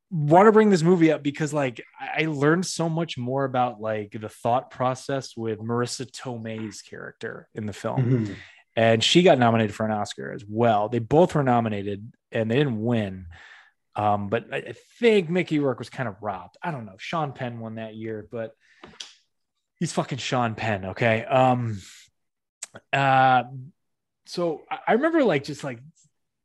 want 0.09 0.45
to 0.45 0.51
bring 0.51 0.69
this 0.69 0.83
movie 0.83 1.11
up 1.11 1.23
because 1.23 1.53
like 1.53 1.81
I 1.99 2.25
learned 2.25 2.65
so 2.65 2.89
much 2.89 3.17
more 3.17 3.45
about 3.45 3.79
like 3.79 4.11
the 4.19 4.27
thought 4.27 4.69
process 4.69 5.37
with 5.37 5.59
Marisa 5.59 6.09
Tomei's 6.11 6.81
character 6.81 7.47
in 7.55 7.65
the 7.65 7.73
film. 7.73 8.25
Mhm. 8.27 8.35
And 8.75 9.03
she 9.03 9.21
got 9.23 9.37
nominated 9.37 9.75
for 9.75 9.85
an 9.85 9.91
Oscar 9.91 10.31
as 10.31 10.45
well. 10.47 10.87
They 10.89 10.99
both 10.99 11.35
were 11.35 11.43
nominated 11.43 12.11
and 12.31 12.49
they 12.49 12.55
didn't 12.55 12.81
win. 12.81 13.25
Um, 13.95 14.29
but 14.29 14.45
I 14.53 14.57
I 14.57 14.73
think 14.99 15.29
Mickey 15.29 15.59
Rourke 15.59 15.79
was 15.79 15.89
kind 15.89 16.07
of 16.07 16.15
robbed. 16.21 16.55
I 16.63 16.71
don't 16.71 16.85
know. 16.85 16.95
Sean 16.97 17.33
Penn 17.33 17.59
won 17.59 17.75
that 17.75 17.95
year, 17.95 18.27
but 18.31 18.55
he's 19.79 19.91
fucking 19.91 20.19
Sean 20.19 20.55
Penn. 20.55 20.85
Okay. 20.85 21.25
Um, 21.25 21.81
uh, 22.93 23.43
so 24.25 24.61
I- 24.71 24.79
I 24.87 24.93
remember 24.93 25.23
like 25.25 25.43
just 25.43 25.63
like 25.65 25.79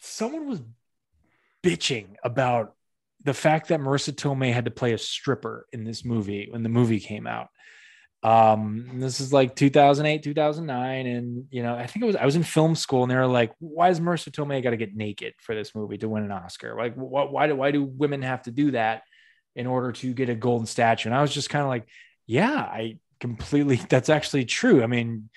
someone 0.01 0.49
was 0.49 0.61
bitching 1.63 2.17
about 2.25 2.75
the 3.23 3.35
fact 3.35 3.69
that 3.69 3.81
Marisa 3.81 4.13
Tomei 4.13 4.53
had 4.53 4.65
to 4.67 4.71
play 4.71 4.93
a 4.93 4.99
stripper 4.99 5.67
in 5.73 5.85
this 5.85 6.05
movie 6.05 6.49
when 6.51 6.63
the 6.63 6.69
movie 6.69 7.01
came 7.01 7.27
out. 7.27 7.49
Um, 8.27 8.91
this 8.95 9.21
is 9.21 9.33
like 9.33 9.55
2008, 9.55 10.25
2009, 10.25 11.07
and 11.07 11.45
you 11.53 11.63
know, 11.63 11.77
I 11.77 11.87
think 11.87 12.03
it 12.03 12.07
was 12.07 12.17
I 12.17 12.25
was 12.25 12.35
in 12.35 12.43
film 12.43 12.75
school, 12.75 13.05
and 13.05 13.11
they 13.11 13.15
were 13.15 13.25
like, 13.25 13.53
"Why 13.61 13.89
is 13.89 14.01
Marisa 14.01 14.31
Tomei 14.31 14.65
got 14.65 14.71
to 14.71 14.77
get 14.77 14.97
naked 14.97 15.35
for 15.39 15.55
this 15.55 15.77
movie 15.77 15.97
to 15.99 16.09
win 16.09 16.25
an 16.25 16.33
Oscar? 16.33 16.75
Like, 16.77 16.97
wh- 16.97 17.33
why 17.33 17.47
do 17.47 17.55
why 17.55 17.71
do 17.71 17.85
women 17.85 18.23
have 18.23 18.43
to 18.43 18.51
do 18.51 18.73
that 18.73 19.03
in 19.55 19.69
order 19.69 19.93
to 19.93 20.13
get 20.13 20.29
a 20.29 20.35
golden 20.35 20.67
statue?" 20.67 21.09
And 21.09 21.15
I 21.15 21.23
was 21.23 21.33
just 21.33 21.51
kind 21.51 21.63
of 21.63 21.69
like, 21.69 21.87
"Yeah, 22.27 22.51
I 22.53 22.99
completely. 23.21 23.77
That's 23.89 24.09
actually 24.09 24.45
true. 24.45 24.83
I 24.83 24.89
mean." 24.89 25.31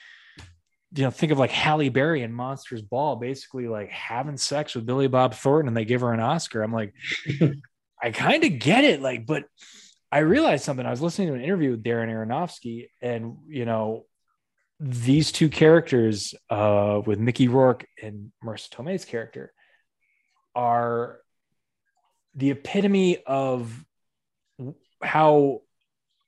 You 0.92 1.04
know, 1.04 1.12
think 1.12 1.32
of 1.32 1.38
like 1.38 1.52
Halle 1.52 1.90
Berry 1.90 2.24
in 2.24 2.34
Monsters 2.34 2.82
Ball, 2.82 3.16
basically 3.16 3.68
like 3.68 3.92
having 3.92 4.38
sex 4.38 4.74
with 4.74 4.88
Billy 4.88 5.08
Bob 5.08 5.36
Thornton, 5.36 5.68
and 5.68 5.78
they 5.78 5.86
give 5.86 6.02
her 6.02 6.14
an 6.14 6.20
Oscar. 6.20 6.64
I'm 6.64 6.74
like, 6.74 6.96
I 8.02 8.10
kind 8.10 8.44
of 8.44 8.58
get 8.58 8.84
it, 8.84 9.00
like, 9.00 9.28
but 9.28 9.44
I 10.12 10.20
realized 10.20 10.64
something. 10.64 10.86
I 10.86 10.92
was 10.92 11.02
listening 11.02 11.28
to 11.30 11.34
an 11.36 11.42
interview 11.42 11.72
with 11.72 11.84
Darren 11.84 12.10
Aronofsky, 12.10 12.90
and 13.02 13.38
you 13.48 13.66
know, 13.66 14.06
these 14.80 15.32
two 15.32 15.50
characters, 15.50 16.34
uh, 16.50 17.02
with 17.06 17.20
Mickey 17.20 17.48
Rourke 17.48 17.86
and 18.02 18.32
Marisa 18.44 18.70
Tomei's 18.70 19.06
character, 19.06 19.54
are 20.56 21.20
the 22.36 22.52
epitome 22.52 23.18
of 23.26 23.86
how 25.02 25.62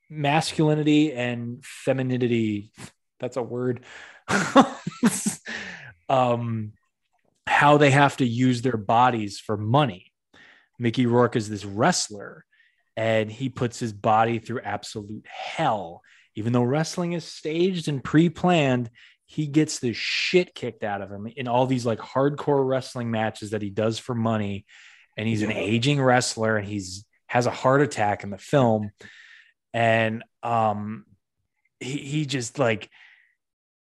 masculinity 0.10 1.14
and 1.14 1.64
femininity 1.64 2.72
that's 3.20 3.38
a 3.38 3.42
word 3.42 3.82
um 6.10 6.74
how 7.48 7.78
they 7.78 7.92
have 7.92 8.18
to 8.18 8.26
use 8.26 8.62
their 8.62 8.78
bodies 8.78 9.40
for 9.40 9.56
money 9.56 10.12
mickey 10.78 11.06
rourke 11.06 11.38
is 11.38 11.50
this 11.50 11.64
wrestler 11.64 12.46
and 12.98 13.32
he 13.32 13.50
puts 13.50 13.80
his 13.80 13.94
body 13.94 14.40
through 14.40 14.62
absolute 14.62 15.26
hell. 15.28 16.02
Even 16.36 16.54
though 16.54 16.64
wrestling 16.64 17.14
is 17.14 17.26
staged 17.26 17.88
and 17.88 18.04
pre-planned, 18.04 18.90
he 19.26 19.48
gets 19.48 19.80
the 19.80 19.94
shit 19.94 20.54
kicked 20.54 20.84
out 20.84 21.02
of 21.02 21.10
him 21.10 21.28
in 21.36 21.48
all 21.48 21.66
these 21.66 21.86
like 21.86 22.00
hardcore 22.00 22.68
wrestling 22.68 23.12
matches 23.12 23.52
that 23.52 23.62
he 23.62 23.70
does 23.70 23.98
for 23.98 24.14
money. 24.14 24.66
And 25.18 25.28
he's 25.28 25.42
an 25.42 25.52
aging 25.52 26.02
wrestler 26.02 26.58
and 26.58 26.68
he's 26.68 27.06
has 27.28 27.46
a 27.46 27.52
heart 27.52 27.82
attack 27.82 28.24
in 28.24 28.30
the 28.30 28.38
film. 28.38 28.92
And 29.74 30.24
um 30.44 31.06
he, 31.80 31.98
he 31.98 32.26
just 32.26 32.60
like 32.60 32.90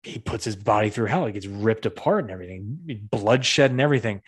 he 0.02 0.18
puts 0.18 0.44
his 0.44 0.56
body 0.56 0.90
through 0.90 1.06
hell. 1.06 1.26
He 1.26 1.32
gets 1.32 1.46
ripped 1.46 1.86
apart 1.86 2.24
and 2.24 2.30
everything, 2.30 2.78
bloodshed 3.10 3.70
and 3.70 3.80
everything. 3.80 4.22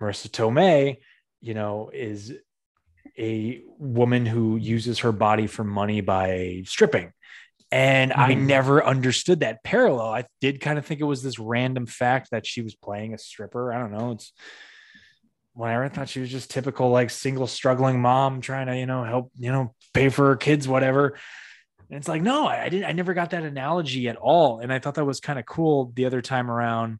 Marisa 0.00 0.28
Tomei, 0.28 0.98
you 1.40 1.54
know, 1.54 1.90
is 1.92 2.32
a 3.18 3.62
woman 3.78 4.26
who 4.26 4.56
uses 4.56 5.00
her 5.00 5.12
body 5.12 5.46
for 5.46 5.64
money 5.64 6.00
by 6.00 6.62
stripping. 6.66 7.12
And 7.72 8.12
mm-hmm. 8.12 8.20
I 8.20 8.34
never 8.34 8.84
understood 8.84 9.40
that 9.40 9.64
parallel. 9.64 10.08
I 10.12 10.24
did 10.40 10.60
kind 10.60 10.78
of 10.78 10.86
think 10.86 11.00
it 11.00 11.04
was 11.04 11.22
this 11.22 11.38
random 11.38 11.86
fact 11.86 12.30
that 12.30 12.46
she 12.46 12.62
was 12.62 12.74
playing 12.74 13.14
a 13.14 13.18
stripper. 13.18 13.72
I 13.72 13.78
don't 13.78 13.92
know. 13.92 14.12
It's 14.12 14.32
whatever. 15.54 15.84
I 15.84 15.88
thought 15.88 16.08
she 16.08 16.20
was 16.20 16.30
just 16.30 16.50
typical, 16.50 16.90
like 16.90 17.10
single 17.10 17.46
struggling 17.46 18.00
mom 18.00 18.40
trying 18.40 18.66
to, 18.66 18.76
you 18.76 18.86
know, 18.86 19.04
help, 19.04 19.32
you 19.38 19.50
know, 19.50 19.74
pay 19.94 20.10
for 20.10 20.26
her 20.28 20.36
kids, 20.36 20.68
whatever. 20.68 21.16
And 21.88 21.98
it's 21.98 22.08
like, 22.08 22.22
no, 22.22 22.46
I 22.46 22.68
didn't, 22.68 22.86
I 22.86 22.92
never 22.92 23.14
got 23.14 23.30
that 23.30 23.44
analogy 23.44 24.08
at 24.08 24.16
all. 24.16 24.60
And 24.60 24.72
I 24.72 24.78
thought 24.78 24.94
that 24.94 25.04
was 25.04 25.20
kind 25.20 25.38
of 25.38 25.46
cool 25.46 25.92
the 25.94 26.04
other 26.04 26.20
time 26.20 26.50
around. 26.50 26.98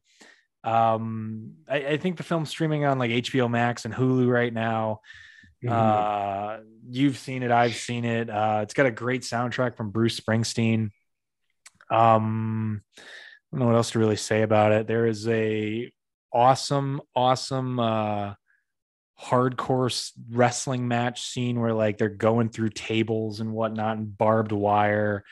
Um, 0.64 1.52
I, 1.68 1.76
I 1.76 1.96
think 1.96 2.16
the 2.16 2.22
film's 2.22 2.50
streaming 2.50 2.84
on 2.84 2.98
like 2.98 3.10
HBO 3.10 3.50
Max 3.50 3.84
and 3.84 3.94
Hulu 3.94 4.28
right 4.28 4.52
now. 4.52 5.00
Mm-hmm. 5.64 5.72
Uh, 5.72 6.56
you've 6.88 7.18
seen 7.18 7.42
it, 7.42 7.50
I've 7.50 7.74
seen 7.74 8.04
it. 8.04 8.30
Uh, 8.30 8.60
it's 8.62 8.74
got 8.74 8.86
a 8.86 8.90
great 8.90 9.22
soundtrack 9.22 9.76
from 9.76 9.90
Bruce 9.90 10.18
Springsteen. 10.20 10.90
Um, 11.90 12.82
I 12.96 13.02
don't 13.52 13.60
know 13.60 13.66
what 13.66 13.76
else 13.76 13.92
to 13.92 13.98
really 13.98 14.16
say 14.16 14.42
about 14.42 14.72
it. 14.72 14.86
There 14.86 15.06
is 15.06 15.26
a 15.28 15.90
awesome, 16.32 17.00
awesome 17.14 17.78
uh, 17.78 18.34
hardcore 19.20 20.12
wrestling 20.30 20.88
match 20.88 21.22
scene 21.22 21.60
where 21.60 21.72
like 21.72 21.98
they're 21.98 22.08
going 22.08 22.50
through 22.50 22.70
tables 22.70 23.40
and 23.40 23.52
whatnot 23.52 23.96
and 23.96 24.16
barbed 24.16 24.52
wire. 24.52 25.24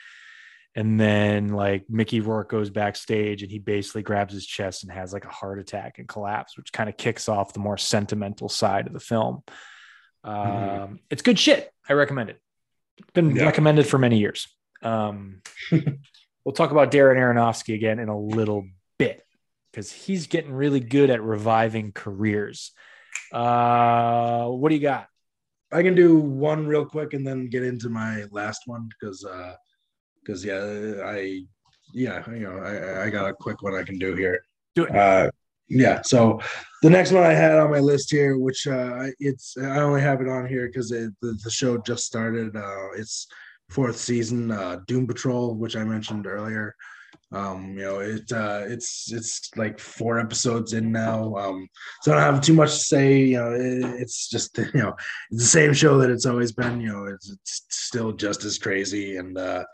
And 0.77 0.99
then 0.99 1.49
like 1.49 1.85
Mickey 1.89 2.19
Rourke 2.19 2.49
goes 2.49 2.69
backstage 2.69 3.43
and 3.43 3.51
he 3.51 3.59
basically 3.59 4.01
grabs 4.01 4.33
his 4.33 4.45
chest 4.45 4.83
and 4.83 4.91
has 4.91 5.13
like 5.13 5.23
a 5.23 5.29
heart 5.29 5.59
attack 5.59 5.99
and 5.99 6.07
collapse, 6.07 6.57
which 6.57 6.73
kind 6.73 6.89
of 6.89 6.97
kicks 6.97 7.29
off 7.29 7.53
the 7.53 7.59
more 7.59 7.77
sentimental 7.77 8.49
side 8.49 8.87
of 8.87 8.93
the 8.93 8.99
film. 8.99 9.43
Mm-hmm. 10.25 10.83
Um, 10.83 10.99
It's 11.09 11.21
good 11.21 11.39
shit. 11.39 11.71
I 11.87 11.93
recommend 11.93 12.29
it. 12.29 12.41
Been 13.13 13.35
yeah. 13.35 13.43
recommended 13.43 13.87
for 13.87 13.97
many 13.97 14.19
years. 14.19 14.47
Um, 14.81 15.41
we'll 15.71 16.53
talk 16.53 16.71
about 16.71 16.91
Darren 16.91 17.17
Aronofsky 17.17 17.75
again 17.75 17.99
in 17.99 18.09
a 18.09 18.17
little 18.17 18.65
bit 18.97 19.25
because 19.71 19.91
he's 19.91 20.27
getting 20.27 20.53
really 20.53 20.79
good 20.79 21.09
at 21.09 21.21
reviving 21.21 21.91
careers. 21.91 22.71
Uh, 23.31 24.47
what 24.47 24.69
do 24.69 24.75
you 24.75 24.81
got? 24.81 25.07
I 25.71 25.83
can 25.83 25.95
do 25.95 26.17
one 26.17 26.67
real 26.67 26.85
quick 26.85 27.13
and 27.13 27.25
then 27.27 27.47
get 27.47 27.63
into 27.63 27.89
my 27.89 28.25
last 28.31 28.61
one 28.65 28.87
because 28.87 29.25
uh 29.25 29.55
because 30.21 30.45
yeah 30.45 31.01
I 31.03 31.41
yeah 31.91 32.23
you 32.29 32.41
know 32.41 32.59
I, 32.59 33.05
I 33.05 33.09
got 33.09 33.29
a 33.29 33.33
quick 33.33 33.61
one 33.61 33.75
I 33.75 33.83
can 33.83 33.99
do 33.99 34.15
here. 34.15 34.41
Do 34.75 34.85
it. 34.85 34.95
Uh, 34.95 35.31
yeah. 35.67 36.01
So 36.03 36.39
the 36.81 36.89
next 36.89 37.11
one 37.11 37.23
I 37.23 37.33
had 37.33 37.57
on 37.57 37.71
my 37.71 37.79
list 37.79 38.11
here, 38.11 38.37
which 38.37 38.67
uh, 38.67 39.07
it's 39.19 39.55
I 39.57 39.79
only 39.81 40.01
have 40.01 40.21
it 40.21 40.27
on 40.27 40.47
here 40.47 40.67
because 40.67 40.89
the, 40.89 41.11
the 41.21 41.51
show 41.51 41.77
just 41.79 42.05
started. 42.05 42.55
Uh, 42.55 42.91
it's 42.95 43.27
fourth 43.69 43.97
season, 43.97 44.51
uh, 44.51 44.79
Doom 44.87 45.07
Patrol, 45.07 45.55
which 45.55 45.75
I 45.75 45.83
mentioned 45.83 46.27
earlier. 46.27 46.75
Um, 47.31 47.75
you 47.77 47.83
know, 47.83 47.99
it 47.99 48.31
uh, 48.31 48.61
it's 48.65 49.11
it's 49.11 49.49
like 49.57 49.79
four 49.79 50.19
episodes 50.19 50.73
in 50.73 50.91
now. 50.91 51.35
Um, 51.35 51.67
so 52.01 52.11
I 52.11 52.15
don't 52.15 52.33
have 52.33 52.43
too 52.43 52.53
much 52.53 52.71
to 52.71 52.79
say. 52.79 53.19
You 53.23 53.37
know, 53.37 53.53
it, 53.53 54.01
it's 54.01 54.29
just 54.29 54.57
you 54.57 54.69
know 54.73 54.95
it's 55.31 55.41
the 55.41 55.49
same 55.49 55.73
show 55.73 55.97
that 55.97 56.11
it's 56.11 56.25
always 56.25 56.51
been. 56.51 56.79
You 56.79 56.89
know, 56.89 57.05
it's, 57.05 57.31
it's 57.31 57.65
still 57.69 58.13
just 58.13 58.43
as 58.45 58.59
crazy 58.59 59.17
and. 59.17 59.37
uh 59.37 59.65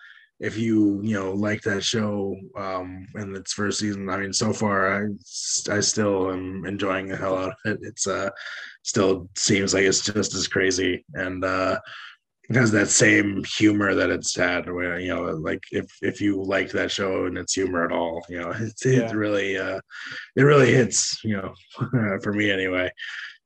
if 0.41 0.57
you 0.57 0.99
you 1.03 1.13
know 1.13 1.31
like 1.31 1.61
that 1.61 1.83
show 1.83 2.35
um 2.57 3.05
in 3.15 3.35
its 3.35 3.53
first 3.53 3.79
season 3.79 4.09
i 4.09 4.17
mean 4.17 4.33
so 4.33 4.51
far 4.51 5.03
i 5.03 5.07
i 5.69 5.79
still 5.79 6.31
am 6.31 6.65
enjoying 6.65 7.07
the 7.07 7.15
hell 7.15 7.37
out 7.37 7.49
of 7.49 7.71
it 7.71 7.79
it's 7.83 8.07
uh 8.07 8.29
still 8.83 9.29
seems 9.37 9.73
like 9.73 9.83
it's 9.83 10.01
just 10.01 10.33
as 10.33 10.47
crazy 10.47 11.05
and 11.13 11.45
uh 11.45 11.79
it 12.49 12.55
has 12.55 12.71
that 12.71 12.89
same 12.89 13.43
humor 13.57 13.93
that 13.93 14.09
it's 14.09 14.35
had 14.35 14.69
where 14.69 14.99
you 14.99 15.09
know 15.09 15.21
like 15.21 15.63
if 15.71 15.85
if 16.01 16.19
you 16.19 16.41
like 16.43 16.71
that 16.71 16.91
show 16.91 17.25
and 17.25 17.37
its 17.37 17.53
humor 17.53 17.85
at 17.85 17.91
all 17.91 18.25
you 18.27 18.39
know 18.39 18.51
it's 18.59 18.85
it 18.85 19.03
yeah. 19.03 19.11
really 19.13 19.57
uh 19.57 19.79
it 20.35 20.41
really 20.41 20.73
hits 20.73 21.23
you 21.23 21.37
know 21.37 21.53
for 22.23 22.33
me 22.33 22.49
anyway 22.49 22.91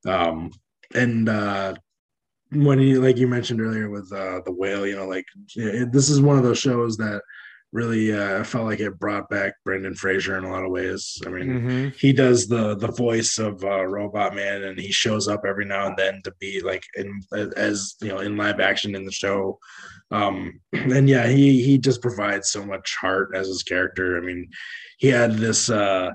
um 0.07 0.49
and 0.93 1.27
uh 1.27 1.73
when 2.51 2.79
you 2.79 3.01
like 3.01 3.17
you 3.17 3.27
mentioned 3.27 3.61
earlier 3.61 3.89
with 3.89 4.11
uh, 4.11 4.41
the 4.45 4.51
whale, 4.51 4.85
you 4.85 4.95
know, 4.95 5.07
like 5.07 5.25
it, 5.55 5.91
this 5.91 6.09
is 6.09 6.21
one 6.21 6.37
of 6.37 6.43
those 6.43 6.59
shows 6.59 6.97
that 6.97 7.21
really 7.75 8.13
uh, 8.13 8.41
felt 8.43 8.65
like 8.65 8.79
it 8.79 8.97
brought 8.99 9.29
back 9.29 9.53
Brendan 9.65 9.95
Fraser 9.95 10.37
in 10.37 10.45
a 10.45 10.49
lot 10.49 10.63
of 10.63 10.71
ways. 10.71 11.21
I 11.25 11.29
mean, 11.29 11.47
mm-hmm. 11.47 11.87
he 11.99 12.13
does 12.13 12.47
the 12.47 12.75
the 12.75 12.91
voice 12.91 13.37
of 13.37 13.63
uh, 13.63 13.85
Robot 13.85 14.33
Man, 14.33 14.63
and 14.63 14.79
he 14.79 14.91
shows 14.91 15.27
up 15.27 15.43
every 15.45 15.65
now 15.65 15.87
and 15.87 15.97
then 15.97 16.21
to 16.23 16.33
be 16.39 16.61
like 16.61 16.83
in 16.95 17.21
as 17.57 17.95
you 18.01 18.09
know 18.09 18.19
in 18.19 18.37
live 18.37 18.59
action 18.59 18.95
in 18.95 19.05
the 19.05 19.11
show. 19.11 19.59
Um, 20.11 20.61
and 20.73 21.09
yeah, 21.09 21.27
he 21.27 21.63
he 21.63 21.77
just 21.77 22.01
provides 22.01 22.49
so 22.49 22.65
much 22.65 22.95
heart 22.99 23.31
as 23.35 23.47
his 23.47 23.63
character. 23.63 24.17
I 24.17 24.21
mean, 24.21 24.49
he 24.97 25.07
had 25.07 25.33
this. 25.33 25.69
Uh, 25.69 26.11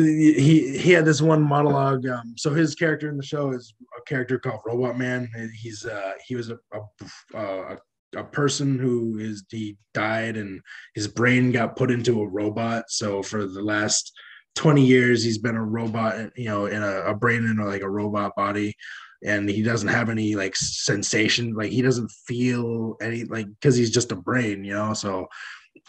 he 0.00 0.78
he 0.78 0.92
had 0.92 1.04
this 1.04 1.20
one 1.20 1.42
monologue. 1.42 2.06
Um, 2.06 2.34
so 2.36 2.52
his 2.52 2.74
character 2.74 3.08
in 3.08 3.16
the 3.16 3.22
show 3.22 3.52
is 3.52 3.74
a 3.98 4.02
character 4.02 4.38
called 4.38 4.60
Robot 4.66 4.98
Man. 4.98 5.28
He's 5.54 5.84
uh, 5.84 6.12
he 6.26 6.34
was 6.36 6.50
a 6.50 6.58
a, 6.72 7.38
a 7.38 7.78
a 8.16 8.24
person 8.24 8.78
who 8.78 9.18
is 9.18 9.44
he 9.50 9.76
died 9.94 10.36
and 10.36 10.60
his 10.94 11.08
brain 11.08 11.52
got 11.52 11.76
put 11.76 11.90
into 11.90 12.22
a 12.22 12.28
robot. 12.28 12.84
So 12.88 13.22
for 13.22 13.46
the 13.46 13.62
last 13.62 14.12
20 14.56 14.84
years, 14.84 15.22
he's 15.22 15.38
been 15.38 15.56
a 15.56 15.64
robot, 15.64 16.30
you 16.36 16.46
know, 16.46 16.66
in 16.66 16.82
a, 16.82 17.02
a 17.02 17.14
brain 17.14 17.44
in 17.44 17.58
a, 17.58 17.66
like 17.66 17.82
a 17.82 17.90
robot 17.90 18.34
body. 18.36 18.74
And 19.24 19.48
he 19.48 19.62
doesn't 19.62 19.88
have 19.88 20.08
any 20.08 20.36
like 20.36 20.54
sensation, 20.56 21.54
like 21.54 21.70
he 21.70 21.82
doesn't 21.82 22.10
feel 22.26 22.96
any 23.00 23.24
like 23.24 23.46
because 23.48 23.74
he's 23.74 23.90
just 23.90 24.12
a 24.12 24.16
brain, 24.16 24.62
you 24.62 24.74
know. 24.74 24.92
So 24.92 25.26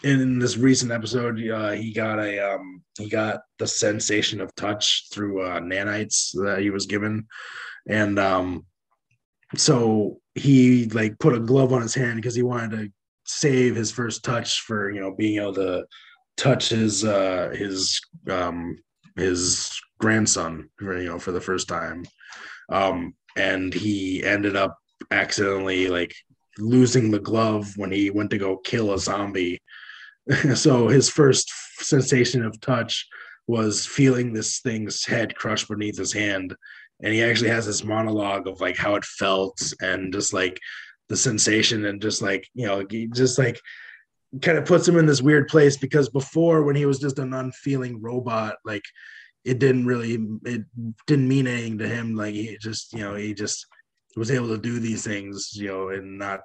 in 0.02 0.38
this 0.38 0.56
recent 0.56 0.92
episode, 0.92 1.42
uh, 1.48 1.70
he 1.70 1.92
got 1.92 2.18
a 2.18 2.54
um, 2.54 2.82
he 2.98 3.08
got 3.08 3.40
the 3.58 3.66
sensation 3.66 4.40
of 4.40 4.54
touch 4.54 5.06
through 5.12 5.42
uh, 5.42 5.60
nanites 5.60 6.30
that 6.34 6.60
he 6.60 6.70
was 6.70 6.86
given, 6.86 7.26
and 7.88 8.18
um, 8.18 8.66
so 9.56 10.20
he 10.34 10.86
like 10.86 11.18
put 11.18 11.34
a 11.34 11.40
glove 11.40 11.72
on 11.72 11.82
his 11.82 11.94
hand 11.94 12.16
because 12.16 12.34
he 12.34 12.42
wanted 12.42 12.70
to 12.70 12.92
save 13.24 13.76
his 13.76 13.90
first 13.90 14.24
touch 14.24 14.60
for 14.60 14.90
you 14.90 15.00
know 15.00 15.14
being 15.14 15.40
able 15.40 15.54
to 15.54 15.84
touch 16.36 16.68
his 16.68 17.04
uh, 17.04 17.54
his 17.56 18.00
um, 18.30 18.78
his 19.16 19.78
grandson 19.98 20.68
for, 20.78 20.98
you 20.98 21.08
know 21.08 21.18
for 21.18 21.32
the 21.32 21.40
first 21.40 21.68
time, 21.68 22.04
um, 22.70 23.14
and 23.36 23.74
he 23.74 24.24
ended 24.24 24.56
up 24.56 24.76
accidentally 25.10 25.88
like 25.88 26.14
losing 26.58 27.10
the 27.10 27.18
glove 27.18 27.72
when 27.76 27.90
he 27.90 28.10
went 28.10 28.30
to 28.30 28.38
go 28.38 28.56
kill 28.56 28.92
a 28.92 28.98
zombie. 28.98 29.60
so 30.54 30.88
his 30.88 31.08
first 31.08 31.50
sensation 31.80 32.44
of 32.44 32.60
touch 32.60 33.06
was 33.46 33.86
feeling 33.86 34.32
this 34.32 34.60
thing's 34.60 35.04
head 35.04 35.34
crushed 35.34 35.68
beneath 35.68 35.96
his 35.96 36.12
hand. 36.12 36.54
And 37.02 37.14
he 37.14 37.22
actually 37.22 37.50
has 37.50 37.66
this 37.66 37.84
monologue 37.84 38.46
of 38.46 38.60
like 38.60 38.76
how 38.76 38.94
it 38.96 39.04
felt 39.04 39.60
and 39.80 40.12
just 40.12 40.32
like 40.34 40.58
the 41.08 41.16
sensation 41.16 41.86
and 41.86 42.02
just 42.02 42.20
like, 42.20 42.46
you 42.54 42.66
know, 42.66 42.84
just 43.14 43.38
like 43.38 43.60
kind 44.42 44.58
of 44.58 44.66
puts 44.66 44.86
him 44.86 44.98
in 44.98 45.06
this 45.06 45.22
weird 45.22 45.48
place 45.48 45.76
because 45.76 46.10
before 46.10 46.62
when 46.64 46.76
he 46.76 46.84
was 46.84 46.98
just 46.98 47.18
an 47.18 47.32
unfeeling 47.32 48.02
robot, 48.02 48.56
like 48.64 48.82
it 49.44 49.58
didn't 49.58 49.86
really 49.86 50.18
it 50.44 50.62
didn't 51.06 51.28
mean 51.28 51.46
anything 51.46 51.78
to 51.78 51.88
him. 51.88 52.14
Like 52.14 52.34
he 52.34 52.58
just, 52.60 52.92
you 52.92 53.00
know, 53.00 53.14
he 53.14 53.32
just 53.32 53.66
was 54.18 54.30
able 54.30 54.48
to 54.48 54.58
do 54.58 54.78
these 54.78 55.04
things, 55.04 55.50
you 55.54 55.68
know, 55.68 55.88
and 55.90 56.18
not 56.18 56.40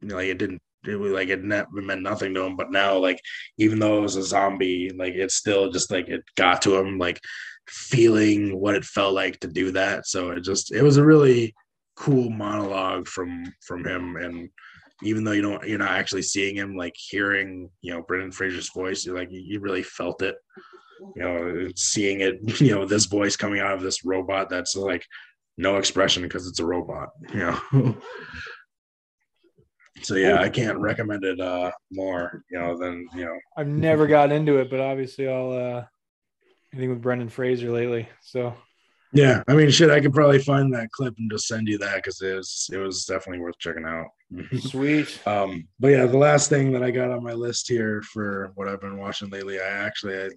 you 0.00 0.08
know, 0.08 0.16
like 0.16 0.28
it 0.28 0.38
didn't 0.38 0.60
it 0.86 0.96
was 0.96 1.12
like 1.12 1.28
it 1.28 1.42
meant 1.42 2.02
nothing 2.02 2.34
to 2.34 2.42
him. 2.42 2.56
But 2.56 2.70
now, 2.70 2.96
like 2.98 3.20
even 3.58 3.78
though 3.78 3.98
it 3.98 4.02
was 4.02 4.16
a 4.16 4.22
zombie, 4.22 4.90
like 4.96 5.14
it 5.14 5.30
still 5.30 5.70
just 5.70 5.90
like 5.90 6.08
it 6.08 6.22
got 6.36 6.62
to 6.62 6.76
him, 6.76 6.98
like 6.98 7.20
feeling 7.66 8.60
what 8.60 8.76
it 8.76 8.84
felt 8.84 9.14
like 9.14 9.40
to 9.40 9.48
do 9.48 9.72
that. 9.72 10.06
So 10.06 10.30
it 10.30 10.40
just 10.40 10.72
it 10.72 10.82
was 10.82 10.96
a 10.96 11.04
really 11.04 11.54
cool 11.96 12.30
monologue 12.30 13.08
from 13.08 13.44
from 13.66 13.84
him 13.84 14.16
and 14.16 14.50
even 15.02 15.24
though 15.24 15.32
you 15.32 15.42
don't 15.42 15.66
you're 15.66 15.78
not 15.78 15.92
actually 15.92 16.22
seeing 16.22 16.54
him 16.54 16.76
like 16.76 16.94
hearing 16.96 17.70
you 17.80 17.92
know 17.92 18.02
brendan 18.02 18.30
fraser's 18.30 18.70
voice 18.72 19.04
you 19.04 19.14
like 19.14 19.28
you 19.30 19.60
really 19.60 19.82
felt 19.82 20.22
it 20.22 20.36
you 21.14 21.22
know 21.22 21.68
seeing 21.74 22.20
it 22.20 22.38
you 22.60 22.74
know 22.74 22.84
this 22.84 23.06
voice 23.06 23.34
coming 23.34 23.60
out 23.60 23.74
of 23.74 23.82
this 23.82 24.04
robot 24.04 24.50
that's 24.50 24.76
like 24.76 25.04
no 25.56 25.76
expression 25.76 26.22
because 26.22 26.46
it's 26.46 26.60
a 26.60 26.64
robot 26.64 27.10
you 27.32 27.38
know 27.38 27.58
so 30.02 30.14
yeah 30.14 30.40
i 30.40 30.48
can't 30.48 30.78
recommend 30.78 31.24
it 31.24 31.40
uh 31.40 31.70
more 31.90 32.42
you 32.50 32.58
know 32.58 32.76
than 32.76 33.06
you 33.14 33.24
know 33.24 33.38
i've 33.56 33.66
never 33.66 34.06
gotten 34.06 34.34
into 34.34 34.58
it 34.58 34.70
but 34.70 34.80
obviously 34.80 35.28
i'll 35.28 35.52
uh 35.52 35.84
anything 36.72 36.90
with 36.90 37.02
brendan 37.02 37.28
fraser 37.28 37.70
lately 37.70 38.08
so 38.22 38.54
yeah, 39.12 39.42
I 39.48 39.54
mean, 39.54 39.70
shit, 39.70 39.90
I 39.90 40.00
could 40.00 40.12
probably 40.12 40.40
find 40.40 40.74
that 40.74 40.90
clip 40.92 41.14
and 41.16 41.30
just 41.30 41.46
send 41.46 41.68
you 41.68 41.78
that 41.78 41.96
because 41.96 42.20
it 42.20 42.34
was 42.34 42.68
it 42.72 42.76
was 42.76 43.06
definitely 43.06 43.40
worth 43.40 43.58
checking 43.58 43.86
out. 43.86 44.08
Sweet. 44.60 45.26
um, 45.26 45.66
but 45.80 45.88
yeah, 45.88 46.04
the 46.04 46.18
last 46.18 46.50
thing 46.50 46.72
that 46.72 46.82
I 46.82 46.90
got 46.90 47.10
on 47.10 47.22
my 47.22 47.32
list 47.32 47.68
here 47.68 48.02
for 48.02 48.52
what 48.56 48.68
I've 48.68 48.80
been 48.80 48.98
watching 48.98 49.30
lately, 49.30 49.58
I 49.58 49.68
actually 49.68 50.20
I 50.20 50.28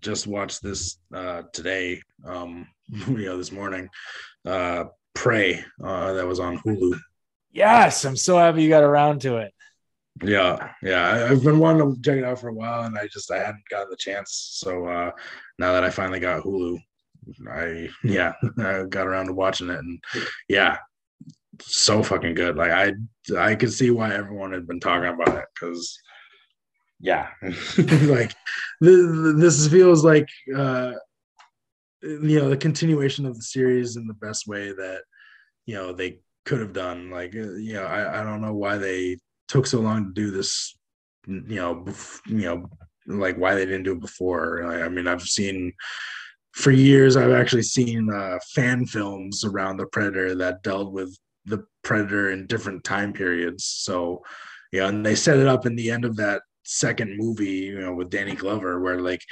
just 0.00 0.26
watched 0.26 0.62
this 0.62 0.98
uh, 1.14 1.42
today. 1.52 2.02
Um, 2.24 2.66
you 2.88 3.26
know, 3.26 3.36
this 3.36 3.52
morning. 3.52 3.88
Uh, 4.44 4.84
Prey 5.14 5.64
uh, 5.82 6.12
that 6.14 6.26
was 6.26 6.40
on 6.40 6.58
Hulu. 6.58 6.98
Yes, 7.52 8.04
I'm 8.04 8.16
so 8.16 8.38
happy 8.38 8.62
you 8.62 8.68
got 8.68 8.82
around 8.82 9.20
to 9.22 9.36
it. 9.36 9.52
Yeah, 10.22 10.70
yeah, 10.82 11.10
I, 11.10 11.16
have 11.28 11.42
been 11.42 11.58
wanting 11.58 11.94
to 11.94 12.02
check 12.02 12.18
it 12.18 12.24
out 12.24 12.38
for 12.38 12.48
a 12.48 12.54
while, 12.54 12.84
and 12.84 12.96
I 12.98 13.08
just 13.08 13.30
I 13.30 13.38
hadn't 13.38 13.62
gotten 13.70 13.90
the 13.90 13.96
chance. 13.96 14.50
So 14.54 14.86
uh, 14.86 15.10
now 15.58 15.72
that 15.72 15.84
I 15.84 15.90
finally 15.90 16.20
got 16.20 16.42
Hulu, 16.42 16.78
I 17.50 17.88
yeah, 18.04 18.32
I 18.58 18.84
got 18.84 19.06
around 19.06 19.26
to 19.26 19.32
watching 19.32 19.70
it, 19.70 19.78
and 19.78 20.02
yeah, 20.48 20.78
so 21.60 22.02
fucking 22.02 22.34
good. 22.34 22.56
Like 22.56 22.70
I 22.70 22.92
I 23.38 23.54
could 23.54 23.72
see 23.72 23.90
why 23.90 24.12
everyone 24.12 24.52
had 24.52 24.66
been 24.66 24.80
talking 24.80 25.08
about 25.08 25.36
it 25.36 25.46
because 25.54 25.98
yeah, 27.00 27.28
like 27.78 28.32
this 28.80 29.66
feels 29.68 30.04
like 30.04 30.28
uh 30.56 30.92
you 32.02 32.40
know 32.40 32.48
the 32.48 32.56
continuation 32.56 33.26
of 33.26 33.36
the 33.36 33.42
series 33.42 33.96
in 33.96 34.06
the 34.06 34.14
best 34.14 34.46
way 34.46 34.72
that 34.72 35.02
you 35.66 35.74
know 35.74 35.92
they 35.92 36.18
could 36.44 36.60
have 36.60 36.72
done. 36.72 37.10
Like 37.10 37.34
uh, 37.34 37.52
you 37.54 37.74
know 37.74 37.84
I 37.84 38.20
I 38.20 38.24
don't 38.24 38.40
know 38.40 38.54
why 38.54 38.78
they 38.78 39.18
took 39.48 39.66
so 39.66 39.80
long 39.80 40.06
to 40.06 40.12
do 40.12 40.30
this. 40.30 40.76
You 41.26 41.42
know, 41.56 41.84
you 42.26 42.42
know, 42.42 42.68
like 43.06 43.36
why 43.36 43.54
they 43.54 43.64
didn't 43.64 43.84
do 43.84 43.92
it 43.92 44.00
before. 44.00 44.64
I, 44.64 44.82
I 44.82 44.88
mean, 44.88 45.06
I've 45.06 45.22
seen 45.22 45.72
for 46.52 46.70
years 46.70 47.16
I've 47.16 47.32
actually 47.32 47.62
seen 47.62 48.12
uh, 48.12 48.38
fan 48.54 48.86
films 48.86 49.44
around 49.44 49.76
the 49.76 49.86
Predator 49.86 50.34
that 50.36 50.62
dealt 50.62 50.92
with 50.92 51.16
the 51.44 51.64
Predator 51.82 52.30
in 52.30 52.46
different 52.46 52.84
time 52.84 53.12
periods. 53.12 53.64
So, 53.64 54.22
yeah, 54.72 54.88
and 54.88 55.04
they 55.04 55.14
set 55.14 55.38
it 55.38 55.46
up 55.46 55.66
in 55.66 55.76
the 55.76 55.90
end 55.90 56.04
of 56.04 56.16
that 56.16 56.42
second 56.64 57.16
movie, 57.16 57.50
you 57.50 57.80
know, 57.80 57.94
with 57.94 58.10
Danny 58.10 58.34
Glover, 58.34 58.80
where 58.80 59.00
like 59.00 59.22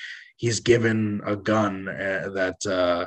he's 0.40 0.60
given 0.60 1.20
a 1.26 1.36
gun 1.36 1.86
uh, 1.86 2.30
that, 2.32 2.66
uh, 2.66 3.06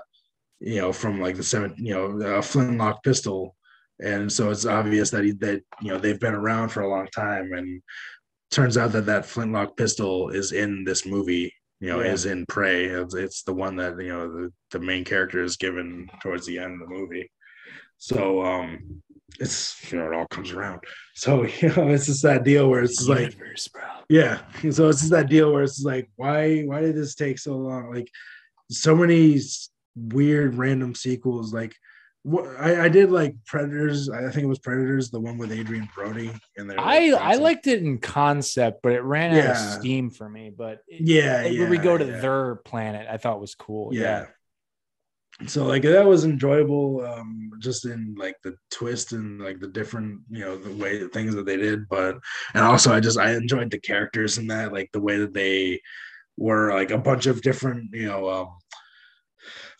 you 0.60 0.80
know, 0.80 0.94
from 0.94 1.20
like 1.20 1.36
the 1.36 1.44
seven, 1.44 1.74
you 1.78 1.92
know, 1.92 2.38
a 2.38 2.44
flintlock 2.44 3.04
pistol. 3.04 3.56
And 4.00 4.32
so 4.32 4.52
it's 4.52 4.68
obvious 4.68 5.10
that 5.10 5.24
he, 5.24 5.32
that, 5.32 5.64
you 5.82 5.92
know, 5.92 5.98
they've 5.98 6.20
been 6.20 6.36
around 6.36 6.70
for 6.70 6.82
a 6.82 6.90
long 6.90 7.08
time. 7.08 7.54
And 7.54 7.82
turns 8.52 8.78
out 8.78 8.92
that 8.92 9.08
that 9.08 9.26
flintlock 9.26 9.76
pistol 9.76 10.30
is 10.30 10.52
in 10.52 10.84
this 10.84 11.08
movie 11.08 11.52
you 11.80 11.90
know, 11.90 12.02
yeah. 12.02 12.12
is 12.12 12.26
in 12.26 12.46
Prey. 12.46 12.86
It's, 12.86 13.16
it's, 13.16 13.44
the 13.44 13.54
one 13.54 13.76
that 13.78 14.00
you 14.00 14.08
know 14.14 14.32
the, 14.32 14.54
the 14.72 14.80
main 14.80 15.04
character 15.04 15.44
is 15.44 15.58
given 15.58 16.08
towards 16.22 16.46
the 16.46 16.60
end 16.60 16.82
of 16.82 16.88
the 16.88 16.96
movie. 16.96 17.30
So 17.98 18.46
um 18.46 19.02
it's 19.40 19.92
you 19.92 19.98
know 19.98 20.12
it 20.12 20.16
all 20.16 20.28
comes 20.28 20.52
around. 20.52 20.82
So 21.16 21.44
you 21.62 21.70
know 21.70 21.88
it's 21.90 22.08
just 22.08 22.24
that 22.24 22.44
deal 22.44 22.70
where 22.70 22.84
it's 22.84 23.08
like 23.08 23.38
bro. 23.38 23.82
yeah. 24.10 24.40
So 24.72 24.90
it's 24.90 25.00
just 25.00 25.12
that 25.12 25.30
deal 25.30 25.52
where 25.52 25.64
it's 25.64 25.84
like 25.84 26.10
why 26.16 26.62
why 26.62 26.82
did 26.82 26.96
this 26.96 27.16
take 27.16 27.40
so 27.40 27.56
long? 27.56 27.94
Like 27.94 28.10
so 28.70 28.96
many 28.96 29.40
weird 29.96 30.56
random 30.56 30.96
sequels 30.96 31.54
like 31.54 31.76
what 32.24 32.48
I, 32.58 32.86
I 32.86 32.90
did 32.90 33.12
like 33.12 33.36
Predators. 33.46 34.10
I 34.10 34.22
think 34.30 34.46
it 34.46 34.48
was 34.48 34.60
Predators, 34.60 35.12
the 35.12 35.20
one 35.20 35.38
with 35.38 35.52
Adrien 35.52 35.90
Brody. 35.94 36.32
And 36.56 36.72
I 36.72 37.12
I 37.12 37.36
liked 37.36 37.68
it 37.68 37.84
in 37.84 37.98
concept, 38.00 38.82
but 38.82 38.94
it 38.94 39.04
ran 39.04 39.36
yeah. 39.36 39.44
out 39.44 39.50
of 39.52 39.58
steam 39.58 40.10
for 40.10 40.28
me. 40.28 40.50
But 40.50 40.80
it, 40.88 41.02
yeah, 41.02 41.44
yeah, 41.44 41.60
when 41.60 41.70
we 41.70 41.78
go 41.78 41.98
to 41.98 42.06
yeah. 42.06 42.20
their 42.20 42.56
planet, 42.56 43.08
I 43.10 43.18
thought 43.18 43.42
was 43.42 43.56
cool. 43.56 43.94
Yeah. 43.94 44.28
So 45.48 45.66
like 45.66 45.82
that 45.82 46.06
was 46.06 46.26
enjoyable, 46.26 47.06
um, 47.06 47.52
just 47.60 47.86
in 47.86 48.16
like 48.18 48.36
the 48.44 48.56
twist 48.70 49.14
and 49.14 49.42
like 49.42 49.60
the 49.60 49.68
different, 49.68 50.22
you 50.30 50.42
know, 50.42 50.56
the 50.58 50.74
way 50.76 51.00
the 51.00 51.10
things 51.10 51.34
that 51.34 51.46
they 51.46 51.58
did. 51.58 51.90
But 51.90 52.20
and 52.54 52.64
also 52.64 52.94
I 52.94 53.00
just 53.00 53.18
I 53.18 53.34
enjoyed 53.34 53.72
the 53.72 53.80
characters 53.80 54.38
in 54.38 54.48
that, 54.48 54.72
like 54.72 54.92
the 54.94 55.02
way 55.02 55.18
that 55.18 55.34
they 55.34 55.82
were 56.38 56.72
like 56.74 56.92
a 56.92 56.98
bunch 57.00 57.26
of 57.26 57.42
different, 57.42 57.90
you 57.94 58.08
know, 58.08 58.30
um, 58.30 58.48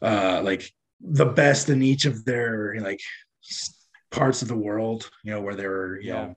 uh, 0.02 0.42
like 0.44 0.70
the 1.00 1.26
best 1.26 1.70
in 1.70 1.84
each 1.84 2.06
of 2.06 2.26
their 2.26 2.76
like 2.80 3.00
parts 4.12 4.42
of 4.42 4.48
the 4.48 4.58
world, 4.58 5.10
you 5.24 5.32
know, 5.32 5.42
where 5.42 5.56
they 5.56 5.68
were 5.68 6.00
you 6.02 6.08
yeah. 6.08 6.14
know, 6.14 6.36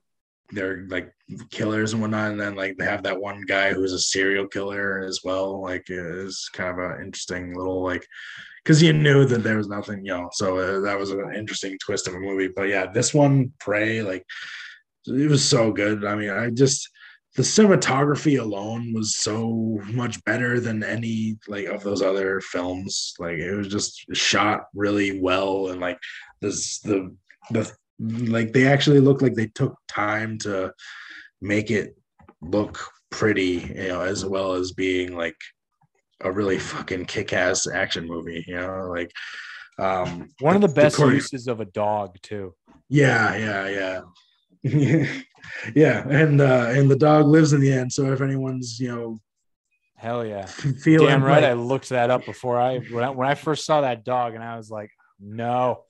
they're 0.53 0.87
like 0.89 1.11
killers 1.51 1.95
and 1.95 2.03
whatnot. 2.03 2.33
And 2.33 2.41
then 2.41 2.55
like 2.55 2.77
they 2.77 2.85
have 2.85 3.03
that 3.05 3.21
one 3.21 3.43
guy 3.47 3.73
who's 3.73 3.95
a 3.95 3.99
serial 3.99 4.47
killer 4.47 5.01
as 5.01 5.21
well. 5.25 5.63
Like 5.63 5.87
is 5.89 6.51
kind 6.53 6.71
of 6.71 6.79
an 6.79 7.03
interesting 7.03 7.55
little 7.55 7.83
like, 7.83 8.07
cause 8.67 8.83
you 8.83 8.93
knew 8.93 9.25
that 9.25 9.43
there 9.43 9.57
was 9.57 9.69
nothing, 9.69 10.05
you 10.05 10.13
know, 10.13 10.29
so 10.33 10.59
uh, 10.59 10.81
that 10.81 10.99
was 10.99 11.11
an 11.11 11.35
interesting 11.35 11.79
twist 11.79 12.09
of 12.09 12.15
a 12.15 12.21
movie. 12.21 12.49
But 12.55 12.69
yeah, 12.69 12.87
this 12.93 13.15
one, 13.15 13.53
Prey, 13.61 14.03
like 14.03 14.25
it 15.07 15.31
was 15.31 15.45
so 15.45 15.73
good. 15.73 16.05
I 16.05 16.17
mean, 16.17 16.31
I 16.31 16.51
just, 16.51 16.91
the 17.37 17.43
cinematography 17.43 18.41
alone 18.41 18.95
was 18.95 19.15
so 19.15 19.79
much 19.93 20.23
better 20.25 20.59
than 20.59 20.83
any 20.83 21.37
like 21.47 21.67
of 21.67 21.83
those 21.83 22.01
other 22.01 22.41
films 22.41 23.15
like 23.19 23.37
it 23.37 23.55
was 23.55 23.69
just 23.69 24.07
shot 24.15 24.65
really 24.75 25.21
well 25.21 25.69
and 25.69 25.81
like 25.81 25.99
this 26.41 26.79
the 26.81 27.15
the 27.51 27.71
like 28.01 28.53
they 28.53 28.67
actually 28.67 29.01
look 29.01 29.21
like 29.21 29.35
they 29.35 29.49
took 29.49 29.77
time 29.87 30.39
to 30.39 30.73
make 31.43 31.71
it 31.71 31.95
look 32.41 32.83
pretty 33.11 33.73
you 33.77 33.89
know 33.89 34.01
as 34.01 34.25
well 34.25 34.55
as 34.55 34.73
being 34.73 35.15
like 35.15 35.37
a 36.23 36.33
really 36.33 36.59
fucking 36.59 37.05
kick-ass 37.05 37.67
action 37.67 38.07
movie 38.07 38.45
you 38.47 38.57
know 38.57 38.89
like 38.89 39.11
um 39.79 40.29
one 40.41 40.57
of 40.57 40.63
the 40.63 40.69
best 40.69 40.97
the 40.97 41.07
uses 41.07 41.49
of 41.49 41.61
a 41.61 41.67
dog 41.67 42.17
too 42.23 42.55
yeah 42.89 43.37
yeah 43.37 43.69
yeah 43.69 44.01
yeah, 45.75 46.07
and 46.09 46.41
uh, 46.41 46.67
and 46.71 46.91
the 46.91 46.97
dog 46.97 47.27
lives 47.27 47.53
in 47.53 47.61
the 47.61 47.73
end. 47.73 47.93
So 47.93 48.13
if 48.13 48.21
anyone's 48.21 48.81
you 48.81 48.95
know, 48.95 49.19
hell 49.97 50.25
yeah, 50.25 50.47
feeling 50.47 51.09
damn 51.09 51.23
right. 51.23 51.43
Like, 51.43 51.51
I 51.51 51.55
looked 51.55 51.91
that 51.91 52.11
up 52.11 52.25
before 52.25 52.61
I 52.61 52.79
when, 52.79 53.05
I 53.05 53.11
when 53.11 53.29
I 53.29 53.35
first 53.35 53.65
saw 53.65 53.83
that 53.83 54.05
dog, 54.05 54.35
and 54.35 54.43
I 54.43 54.57
was 54.57 54.71
like, 54.71 54.91
no, 55.21 55.85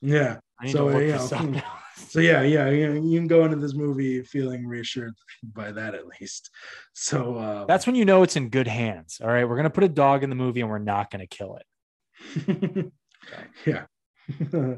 yeah. 0.00 0.38
so 0.66 0.98
you 0.98 1.12
know, 1.12 1.18
so 1.98 2.20
yeah, 2.20 2.42
yeah, 2.42 2.68
you, 2.68 3.02
you, 3.02 3.18
can 3.18 3.28
go 3.28 3.44
into 3.44 3.56
this 3.56 3.74
movie 3.74 4.22
feeling 4.22 4.66
reassured 4.66 5.14
by 5.42 5.72
that 5.72 5.94
at 5.94 6.06
least. 6.20 6.50
So 6.94 7.36
uh, 7.36 7.64
that's 7.66 7.86
when 7.86 7.96
you 7.96 8.04
know 8.04 8.22
it's 8.22 8.36
in 8.36 8.48
good 8.48 8.68
hands. 8.68 9.20
All 9.22 9.28
right, 9.28 9.48
we're 9.48 9.56
gonna 9.56 9.70
put 9.70 9.84
a 9.84 9.88
dog 9.88 10.22
in 10.22 10.30
the 10.30 10.36
movie, 10.36 10.60
and 10.60 10.70
we're 10.70 10.78
not 10.78 11.10
gonna 11.10 11.26
kill 11.26 11.56
it. 11.56 12.92
yeah 13.66 13.84
no, 14.52 14.76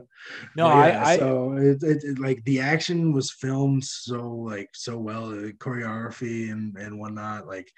yeah, 0.57 0.65
I, 0.67 1.11
I, 1.13 1.19
so 1.19 1.53
it, 1.55 1.83
it, 1.83 2.05
it, 2.05 2.19
like 2.19 2.45
the 2.45 2.61
action 2.61 3.13
was 3.13 3.33
filmed 3.33 3.85
so 3.85 4.31
like 4.31 4.69
so 4.75 4.97
well, 4.99 5.29
the 5.29 5.53
choreography 5.55 6.53
and 6.53 6.77
and 6.77 6.99
whatnot. 6.99 7.49
Like, 7.49 7.71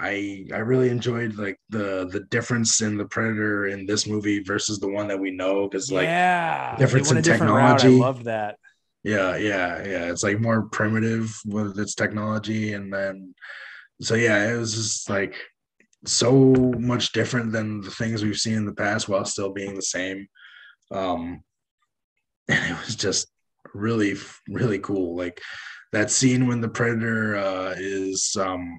I 0.00 0.46
I 0.52 0.58
really 0.58 0.88
enjoyed 0.88 1.36
like 1.36 1.60
the 1.68 2.08
the 2.10 2.20
difference 2.30 2.80
in 2.80 2.96
the 2.96 3.04
Predator 3.04 3.68
in 3.68 3.86
this 3.86 4.06
movie 4.06 4.42
versus 4.42 4.80
the 4.80 4.88
one 4.88 5.06
that 5.08 5.20
we 5.20 5.30
know 5.30 5.68
because 5.68 5.92
like 5.92 6.04
yeah, 6.04 6.76
difference 6.76 7.12
in 7.12 7.22
technology. 7.22 7.88
I 7.88 7.90
love 7.90 8.24
that. 8.24 8.58
Yeah, 9.04 9.36
yeah, 9.36 9.82
yeah. 9.84 10.10
It's 10.10 10.22
like 10.22 10.40
more 10.40 10.62
primitive 10.62 11.34
with 11.44 11.78
its 11.78 11.94
technology, 11.94 12.74
and 12.74 12.92
then 12.92 13.34
so 14.00 14.14
yeah, 14.14 14.52
it 14.52 14.56
was 14.56 14.74
just 14.74 15.10
like 15.10 15.36
so 16.04 16.54
much 16.78 17.12
different 17.12 17.52
than 17.52 17.80
the 17.80 17.90
things 17.90 18.22
we've 18.22 18.38
seen 18.38 18.54
in 18.54 18.66
the 18.66 18.74
past, 18.74 19.08
while 19.08 19.24
still 19.24 19.52
being 19.52 19.74
the 19.74 19.82
same. 19.82 20.26
Um, 20.90 21.42
and 22.48 22.72
it 22.72 22.86
was 22.86 22.96
just 22.96 23.28
really, 23.74 24.14
really 24.48 24.78
cool. 24.78 25.16
Like 25.16 25.40
that 25.92 26.10
scene 26.10 26.46
when 26.46 26.60
the 26.60 26.68
predator 26.68 27.36
uh, 27.36 27.74
is 27.76 28.36
um, 28.38 28.78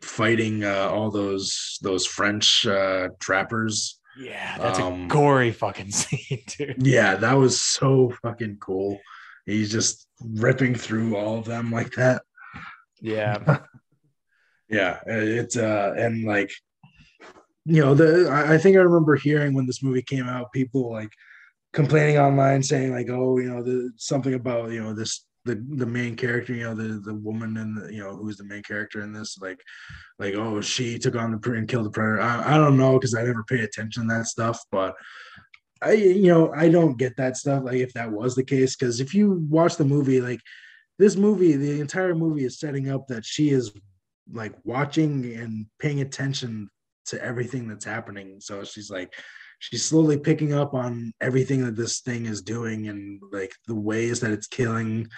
fighting 0.00 0.64
uh, 0.64 0.88
all 0.90 1.10
those 1.10 1.78
those 1.82 2.06
French 2.06 2.66
uh, 2.66 3.08
trappers. 3.20 3.98
Yeah, 4.18 4.58
that's 4.58 4.78
um, 4.78 5.04
a 5.04 5.08
gory 5.08 5.52
fucking 5.52 5.90
scene, 5.92 6.42
dude. 6.46 6.86
Yeah, 6.86 7.16
that 7.16 7.34
was 7.34 7.60
so 7.60 8.12
fucking 8.22 8.58
cool. 8.60 8.98
He's 9.46 9.70
just 9.70 10.06
ripping 10.20 10.74
through 10.74 11.16
all 11.16 11.38
of 11.38 11.44
them 11.44 11.70
like 11.70 11.92
that. 11.92 12.22
Yeah. 13.00 13.60
yeah, 14.68 15.00
it's 15.06 15.56
uh 15.56 15.94
and 15.96 16.24
like 16.24 16.50
you 17.64 17.80
know, 17.80 17.94
the 17.94 18.28
I, 18.30 18.58
think 18.58 18.76
I 18.76 18.80
remember 18.80 19.14
hearing 19.14 19.54
when 19.54 19.66
this 19.66 19.82
movie 19.82 20.02
came 20.02 20.28
out, 20.28 20.52
people 20.52 20.90
like 20.90 21.10
complaining 21.72 22.18
online 22.18 22.62
saying 22.62 22.92
like, 22.92 23.08
oh, 23.08 23.38
you 23.38 23.50
know, 23.50 23.62
the 23.62 23.92
something 23.96 24.34
about 24.34 24.72
you 24.72 24.82
know 24.82 24.94
this 24.94 25.24
the 25.44 25.64
the 25.76 25.86
main 25.86 26.16
character, 26.16 26.54
you 26.54 26.64
know, 26.64 26.74
the 26.74 27.00
the 27.00 27.14
woman 27.14 27.56
and 27.56 27.76
the, 27.76 27.92
you 27.92 28.00
know 28.00 28.16
who's 28.16 28.36
the 28.36 28.44
main 28.44 28.62
character 28.62 29.02
in 29.02 29.12
this, 29.12 29.38
like, 29.40 29.60
like 30.18 30.34
oh, 30.34 30.60
she 30.60 30.98
took 30.98 31.14
on 31.14 31.30
the 31.30 31.52
and 31.52 31.68
killed 31.68 31.86
the 31.86 31.90
predator. 31.90 32.20
I, 32.20 32.54
I 32.54 32.56
don't 32.56 32.76
know 32.76 32.94
because 32.94 33.14
I 33.14 33.22
never 33.22 33.44
pay 33.44 33.60
attention 33.60 34.08
to 34.08 34.14
that 34.14 34.26
stuff, 34.26 34.60
but 34.72 34.94
I 35.82 35.92
you 35.92 36.28
know 36.28 36.52
I 36.52 36.68
don't 36.68 36.96
get 36.96 37.16
that 37.16 37.36
stuff. 37.36 37.64
Like 37.64 37.78
if 37.78 37.92
that 37.94 38.10
was 38.10 38.34
the 38.34 38.44
case, 38.44 38.76
because 38.76 39.00
if 39.00 39.14
you 39.14 39.44
watch 39.48 39.76
the 39.76 39.84
movie, 39.84 40.20
like 40.20 40.40
this 40.98 41.16
movie, 41.16 41.56
the 41.56 41.80
entire 41.80 42.14
movie 42.14 42.44
is 42.44 42.60
setting 42.60 42.90
up 42.90 43.06
that 43.08 43.24
she 43.24 43.50
is 43.50 43.72
like 44.32 44.54
watching 44.64 45.24
and 45.34 45.66
paying 45.80 46.00
attention 46.00 46.68
to 47.06 47.22
everything 47.22 47.68
that's 47.68 47.84
happening. 47.84 48.36
So 48.40 48.64
she's 48.64 48.90
like 48.90 49.12
she's 49.62 49.84
slowly 49.84 50.18
picking 50.18 50.52
up 50.52 50.74
on 50.74 51.12
everything 51.20 51.64
that 51.64 51.76
this 51.76 52.00
thing 52.00 52.26
is 52.26 52.42
doing 52.42 52.88
and 52.88 53.20
like 53.32 53.52
the 53.68 53.74
ways 53.74 54.20
that 54.20 54.32
it's 54.32 54.48
killing 54.48 55.08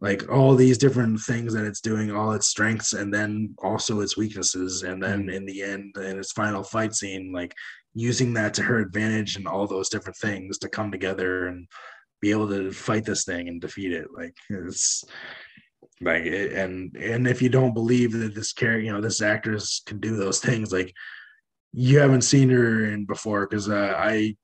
like 0.00 0.30
all 0.32 0.54
these 0.54 0.78
different 0.78 1.20
things 1.20 1.52
that 1.52 1.66
it's 1.66 1.82
doing 1.82 2.10
all 2.10 2.32
its 2.32 2.46
strengths 2.46 2.94
and 2.94 3.12
then 3.12 3.54
also 3.62 4.00
its 4.00 4.16
weaknesses 4.16 4.82
and 4.82 5.02
then 5.02 5.24
mm. 5.24 5.34
in 5.34 5.44
the 5.44 5.62
end 5.62 5.94
in 5.98 6.18
its 6.18 6.32
final 6.32 6.62
fight 6.62 6.94
scene 6.94 7.30
like 7.32 7.54
using 7.94 8.34
that 8.34 8.54
to 8.54 8.62
her 8.62 8.78
advantage 8.78 9.36
and 9.36 9.46
all 9.46 9.66
those 9.66 9.88
different 9.88 10.16
things 10.16 10.58
to 10.58 10.68
come 10.68 10.90
together 10.90 11.46
and 11.46 11.66
be 12.20 12.30
able 12.30 12.48
to 12.48 12.70
fight 12.70 13.04
this 13.04 13.24
thing 13.24 13.48
and 13.48 13.60
defeat 13.60 13.92
it 13.92 14.08
like 14.14 14.34
it's 14.50 15.04
like 16.00 16.24
it, 16.24 16.52
and 16.52 16.94
and 16.96 17.26
if 17.26 17.42
you 17.42 17.48
don't 17.48 17.74
believe 17.74 18.12
that 18.12 18.34
this 18.34 18.52
character 18.52 18.80
you 18.80 18.92
know 18.92 19.00
this 19.00 19.22
actress 19.22 19.82
can 19.84 19.98
do 20.00 20.16
those 20.16 20.38
things 20.40 20.72
like 20.72 20.94
you 21.72 21.98
haven't 21.98 22.22
seen 22.22 22.50
her 22.50 22.86
in 22.86 23.04
before 23.04 23.46
because 23.46 23.68
uh, 23.68 23.94
I 23.96 24.36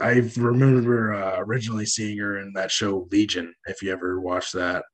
I 0.00 0.30
remember 0.36 1.14
uh, 1.14 1.36
originally 1.40 1.86
seeing 1.86 2.18
her 2.18 2.38
in 2.38 2.52
that 2.54 2.70
show 2.70 3.08
Legion. 3.10 3.52
If 3.66 3.82
you 3.82 3.90
ever 3.92 4.20
watched 4.20 4.52
that, 4.52 4.84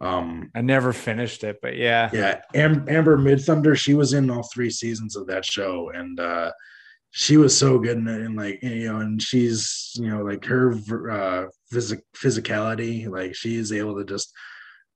um, 0.00 0.50
I 0.54 0.62
never 0.62 0.92
finished 0.92 1.44
it, 1.44 1.58
but 1.62 1.76
yeah, 1.76 2.10
yeah. 2.12 2.40
Am- 2.54 2.88
Amber 2.88 3.18
Midthunder, 3.18 3.76
she 3.76 3.94
was 3.94 4.14
in 4.14 4.30
all 4.30 4.48
three 4.52 4.70
seasons 4.70 5.14
of 5.14 5.26
that 5.26 5.44
show, 5.44 5.90
and 5.94 6.18
uh, 6.18 6.50
she 7.10 7.36
was 7.36 7.56
so 7.56 7.78
good 7.78 7.98
in 7.98 8.08
it. 8.08 8.22
And 8.22 8.36
like 8.36 8.62
you 8.62 8.92
know, 8.92 9.00
and 9.00 9.20
she's 9.20 9.92
you 9.96 10.08
know 10.08 10.22
like 10.22 10.44
her 10.44 10.72
uh, 10.72 11.46
phys- 11.72 12.02
physicality, 12.14 13.08
like 13.08 13.34
she 13.34 13.56
is 13.56 13.72
able 13.72 13.96
to 13.96 14.04
just 14.04 14.32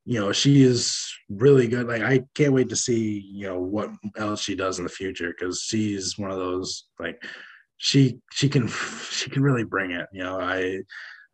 you 0.06 0.20
know, 0.20 0.32
she 0.32 0.62
is 0.62 1.12
really 1.30 1.66
good. 1.66 1.86
Like 1.86 2.02
I 2.02 2.20
can't 2.34 2.52
wait 2.52 2.68
to 2.68 2.76
see, 2.76 3.20
you 3.20 3.46
know, 3.46 3.58
what 3.58 3.90
else 4.16 4.42
she 4.42 4.54
does 4.54 4.78
in 4.78 4.84
the 4.84 4.90
future 4.90 5.34
because 5.36 5.62
she's 5.62 6.18
one 6.18 6.30
of 6.30 6.38
those 6.38 6.84
like 6.98 7.22
she 7.78 8.18
she 8.32 8.48
can 8.48 8.68
she 9.10 9.30
can 9.30 9.42
really 9.42 9.64
bring 9.64 9.92
it. 9.92 10.06
You 10.12 10.24
know, 10.24 10.40
I 10.40 10.80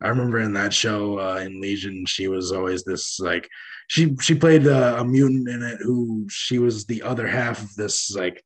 I 0.01 0.07
remember 0.07 0.39
in 0.39 0.53
that 0.53 0.73
show 0.73 1.19
uh, 1.19 1.39
in 1.45 1.61
Legion, 1.61 2.05
she 2.05 2.27
was 2.27 2.51
always 2.51 2.83
this 2.83 3.19
like 3.19 3.47
she 3.87 4.15
she 4.21 4.35
played 4.35 4.65
a, 4.65 4.99
a 4.99 5.05
mutant 5.05 5.49
in 5.49 5.61
it 5.63 5.79
who 5.81 6.27
she 6.29 6.57
was 6.57 6.85
the 6.85 7.03
other 7.03 7.27
half 7.27 7.61
of 7.61 7.75
this 7.75 8.11
like 8.15 8.41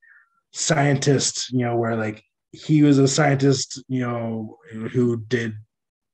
scientist. 0.56 1.52
You 1.52 1.66
know, 1.66 1.76
where 1.76 1.96
like 1.96 2.24
he 2.52 2.84
was 2.84 2.98
a 2.98 3.08
scientist, 3.08 3.84
you 3.88 4.02
know, 4.02 4.58
who 4.72 5.18
did 5.28 5.54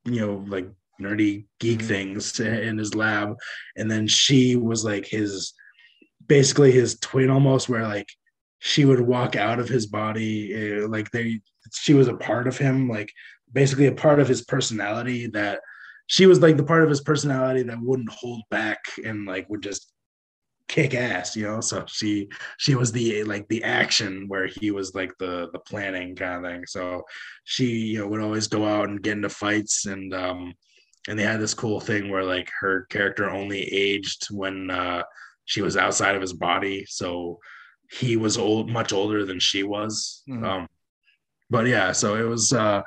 you 0.05 0.21
know 0.21 0.43
like 0.47 0.67
nerdy 0.99 1.45
geek 1.59 1.79
mm-hmm. 1.79 1.87
things 1.87 2.39
in 2.39 2.77
his 2.77 2.95
lab 2.95 3.35
and 3.75 3.89
then 3.89 4.07
she 4.07 4.55
was 4.55 4.85
like 4.85 5.05
his 5.05 5.53
basically 6.27 6.71
his 6.71 6.99
twin 6.99 7.29
almost 7.29 7.67
where 7.67 7.87
like 7.87 8.07
she 8.59 8.85
would 8.85 9.01
walk 9.01 9.35
out 9.35 9.59
of 9.59 9.67
his 9.67 9.87
body 9.87 10.79
uh, 10.83 10.87
like 10.87 11.09
they 11.11 11.39
she 11.73 11.93
was 11.93 12.07
a 12.07 12.13
part 12.13 12.47
of 12.47 12.57
him 12.57 12.87
like 12.87 13.11
basically 13.51 13.87
a 13.87 13.91
part 13.91 14.19
of 14.19 14.27
his 14.27 14.43
personality 14.43 15.27
that 15.27 15.59
she 16.07 16.25
was 16.25 16.39
like 16.39 16.57
the 16.57 16.63
part 16.63 16.83
of 16.83 16.89
his 16.89 17.01
personality 17.01 17.63
that 17.63 17.81
wouldn't 17.81 18.11
hold 18.11 18.41
back 18.51 18.79
and 19.03 19.25
like 19.25 19.49
would 19.49 19.63
just 19.63 19.91
kick 20.71 20.93
ass 20.95 21.35
you 21.35 21.43
know 21.43 21.59
so 21.59 21.83
she 21.85 22.29
she 22.57 22.75
was 22.75 22.93
the 22.93 23.25
like 23.25 23.45
the 23.49 23.61
action 23.61 24.25
where 24.29 24.47
he 24.47 24.71
was 24.71 24.95
like 24.95 25.11
the 25.19 25.49
the 25.51 25.59
planning 25.59 26.15
kind 26.15 26.45
of 26.45 26.49
thing 26.49 26.63
so 26.65 27.03
she 27.43 27.65
you 27.65 27.99
know 27.99 28.07
would 28.07 28.21
always 28.21 28.47
go 28.47 28.65
out 28.65 28.87
and 28.87 29.03
get 29.03 29.17
into 29.17 29.27
fights 29.27 29.85
and 29.85 30.13
um 30.13 30.53
and 31.07 31.17
they 31.17 31.23
had 31.23 31.39
this 31.39 31.53
cool 31.53 31.79
thing 31.79 32.09
where 32.09 32.23
like 32.23 32.49
her 32.59 32.85
character 32.89 33.29
only 33.29 33.61
aged 33.61 34.27
when 34.29 34.69
uh, 34.69 35.03
she 35.45 35.61
was 35.61 35.77
outside 35.77 36.15
of 36.15 36.21
his 36.21 36.33
body, 36.33 36.85
so 36.87 37.39
he 37.91 38.17
was 38.17 38.37
old, 38.37 38.69
much 38.69 38.93
older 38.93 39.25
than 39.25 39.39
she 39.39 39.63
was. 39.63 40.23
Mm-hmm. 40.29 40.45
Um, 40.45 40.67
but 41.49 41.67
yeah, 41.67 41.91
so 41.91 42.15
it 42.15 42.27
was 42.27 42.53
uh, 42.53 42.81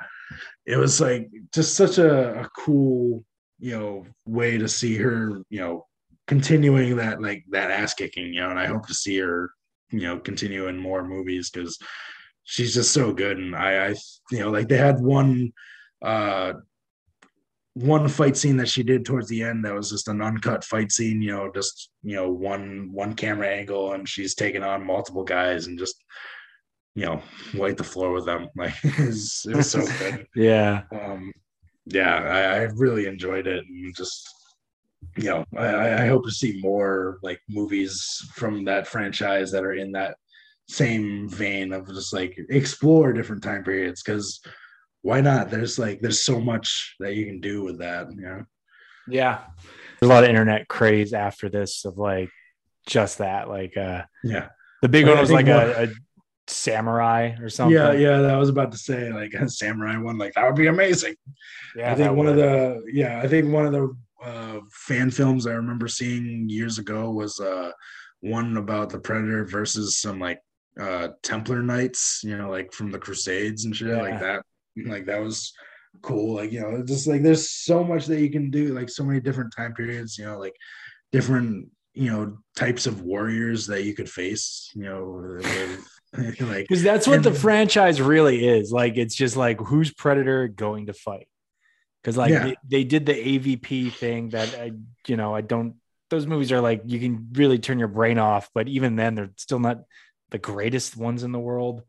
it 0.64 0.76
was 0.76 1.00
like 1.00 1.28
just 1.52 1.74
such 1.74 1.98
a, 1.98 2.40
a 2.40 2.48
cool 2.56 3.24
you 3.58 3.78
know 3.78 4.04
way 4.26 4.58
to 4.58 4.68
see 4.68 4.96
her 4.96 5.42
you 5.48 5.60
know 5.60 5.86
continuing 6.26 6.96
that 6.96 7.20
like 7.20 7.44
that 7.50 7.70
ass 7.70 7.94
kicking 7.94 8.32
you 8.32 8.40
know 8.40 8.50
and 8.50 8.58
i 8.58 8.66
hope 8.66 8.86
to 8.86 8.94
see 8.94 9.18
her 9.18 9.50
you 9.90 10.00
know 10.00 10.18
continue 10.18 10.68
in 10.68 10.76
more 10.76 11.06
movies 11.06 11.50
because 11.50 11.78
she's 12.44 12.74
just 12.74 12.92
so 12.92 13.12
good. 13.12 13.38
And 13.38 13.54
i 13.54 13.88
i 13.88 13.94
you 14.30 14.40
know 14.40 14.50
like 14.50 14.68
they 14.68 14.76
had 14.76 15.00
one 15.00 15.52
uh 16.02 16.54
one 17.74 18.08
fight 18.08 18.36
scene 18.36 18.56
that 18.58 18.68
she 18.68 18.82
did 18.84 19.04
towards 19.04 19.28
the 19.28 19.42
end 19.42 19.64
that 19.64 19.74
was 19.74 19.90
just 19.90 20.06
an 20.06 20.22
uncut 20.22 20.62
fight 20.62 20.92
scene 20.92 21.20
you 21.20 21.32
know 21.32 21.50
just 21.52 21.90
you 22.04 22.14
know 22.14 22.30
one 22.30 22.88
one 22.92 23.14
camera 23.14 23.48
angle 23.48 23.94
and 23.94 24.08
she's 24.08 24.34
taking 24.34 24.62
on 24.62 24.86
multiple 24.86 25.24
guys 25.24 25.66
and 25.66 25.78
just 25.78 26.04
you 26.94 27.04
know 27.04 27.20
wipe 27.54 27.76
the 27.76 27.84
floor 27.84 28.12
with 28.12 28.24
them. 28.24 28.48
Like 28.56 28.74
it 28.84 28.98
was, 28.98 29.46
it 29.48 29.56
was 29.56 29.70
so 29.70 29.84
good. 29.98 30.26
Yeah. 30.36 30.82
Um 30.92 31.32
yeah 31.86 32.16
I, 32.16 32.40
I, 32.40 32.62
really 32.76 33.04
enjoyed 33.06 33.46
it 33.46 33.62
and 33.68 33.94
just 33.94 34.26
you 35.16 35.24
know 35.24 35.44
I, 35.56 36.04
I 36.04 36.06
hope 36.06 36.24
to 36.24 36.30
see 36.30 36.60
more 36.60 37.18
like 37.22 37.40
movies 37.48 38.18
from 38.34 38.64
that 38.64 38.86
franchise 38.86 39.50
that 39.52 39.64
are 39.64 39.74
in 39.74 39.92
that 39.92 40.16
same 40.68 41.28
vein 41.28 41.72
of 41.72 41.86
just 41.88 42.12
like 42.12 42.38
explore 42.50 43.12
different 43.12 43.42
time 43.42 43.64
periods 43.64 44.02
because 44.02 44.40
why 45.04 45.20
not? 45.20 45.50
There's 45.50 45.78
like 45.78 46.00
there's 46.00 46.24
so 46.24 46.40
much 46.40 46.96
that 46.98 47.14
you 47.14 47.26
can 47.26 47.38
do 47.38 47.62
with 47.62 47.78
that. 47.80 48.10
You 48.10 48.22
know? 48.22 48.44
Yeah. 49.06 49.42
There's 50.00 50.10
a 50.10 50.12
lot 50.12 50.24
of 50.24 50.30
internet 50.30 50.66
craze 50.66 51.12
after 51.12 51.50
this 51.50 51.84
of 51.84 51.98
like 51.98 52.30
just 52.86 53.18
that. 53.18 53.48
Like 53.48 53.76
uh 53.76 54.04
yeah. 54.24 54.48
The 54.80 54.88
big 54.88 55.06
one 55.06 55.18
was 55.18 55.30
like 55.30 55.46
a, 55.46 55.84
a, 55.84 55.88
samurai 56.46 57.36
or 57.40 57.48
something. 57.50 57.74
Yeah, 57.74 57.92
yeah. 57.92 58.18
That 58.18 58.34
I 58.34 58.38
was 58.38 58.48
about 58.48 58.72
to 58.72 58.78
say 58.78 59.12
like 59.12 59.34
a 59.38 59.46
samurai 59.46 59.98
one. 59.98 60.16
Like 60.16 60.32
that 60.34 60.46
would 60.46 60.56
be 60.56 60.68
amazing. 60.68 61.16
Yeah. 61.76 61.92
I 61.92 61.94
think 61.94 62.16
one 62.16 62.26
would. 62.26 62.28
of 62.28 62.36
the 62.36 62.82
yeah, 62.90 63.20
I 63.22 63.28
think 63.28 63.52
one 63.52 63.66
of 63.66 63.72
the 63.72 63.94
uh, 64.22 64.60
fan 64.72 65.10
films 65.10 65.46
I 65.46 65.52
remember 65.52 65.88
seeing 65.88 66.48
years 66.48 66.78
ago 66.78 67.10
was 67.10 67.40
uh 67.40 67.72
one 68.20 68.56
about 68.56 68.90
the 68.90 68.98
predator 68.98 69.44
versus 69.44 70.00
some 70.00 70.18
like 70.18 70.40
uh 70.80 71.08
Templar 71.22 71.62
knights, 71.62 72.20
you 72.24 72.36
know, 72.36 72.50
like 72.50 72.72
from 72.72 72.90
the 72.90 72.98
Crusades 72.98 73.64
and 73.64 73.74
shit 73.76 73.88
yeah. 73.88 74.00
like 74.00 74.20
that 74.20 74.42
like 74.76 75.06
that 75.06 75.22
was 75.22 75.52
cool. 76.02 76.36
Like, 76.36 76.52
you 76.52 76.60
know, 76.60 76.82
just 76.82 77.06
like 77.06 77.22
there's 77.22 77.50
so 77.50 77.84
much 77.84 78.06
that 78.06 78.20
you 78.20 78.30
can 78.30 78.50
do, 78.50 78.74
like 78.74 78.88
so 78.88 79.04
many 79.04 79.20
different 79.20 79.52
time 79.56 79.74
periods, 79.74 80.18
you 80.18 80.24
know, 80.24 80.38
like 80.38 80.56
different, 81.12 81.68
you 81.94 82.10
know, 82.10 82.38
types 82.56 82.86
of 82.86 83.02
warriors 83.02 83.66
that 83.68 83.84
you 83.84 83.94
could 83.94 84.08
face, 84.08 84.70
you 84.74 84.84
know, 84.84 85.40
like 86.12 86.38
because 86.68 86.82
that's 86.82 87.06
what 87.06 87.16
and, 87.16 87.24
the 87.24 87.34
franchise 87.34 88.00
really 88.00 88.46
is. 88.46 88.72
Like 88.72 88.96
it's 88.96 89.14
just 89.14 89.36
like 89.36 89.60
who's 89.60 89.92
Predator 89.92 90.48
going 90.48 90.86
to 90.86 90.92
fight? 90.92 91.28
Because 92.04 92.18
like 92.18 92.30
yeah. 92.30 92.44
they, 92.44 92.56
they 92.68 92.84
did 92.84 93.06
the 93.06 93.14
AVP 93.14 93.92
thing 93.92 94.28
that 94.30 94.54
I, 94.54 94.72
you 95.06 95.16
know, 95.16 95.34
I 95.34 95.40
don't 95.40 95.76
those 96.10 96.26
movies 96.26 96.52
are 96.52 96.60
like 96.60 96.82
you 96.84 97.00
can 97.00 97.30
really 97.32 97.58
turn 97.58 97.78
your 97.78 97.88
brain 97.88 98.18
off, 98.18 98.50
but 98.54 98.68
even 98.68 98.94
then 98.94 99.14
they're 99.14 99.30
still 99.36 99.58
not 99.58 99.84
the 100.30 100.38
greatest 100.38 100.98
ones 100.98 101.22
in 101.22 101.32
the 101.32 101.38
world. 101.38 101.82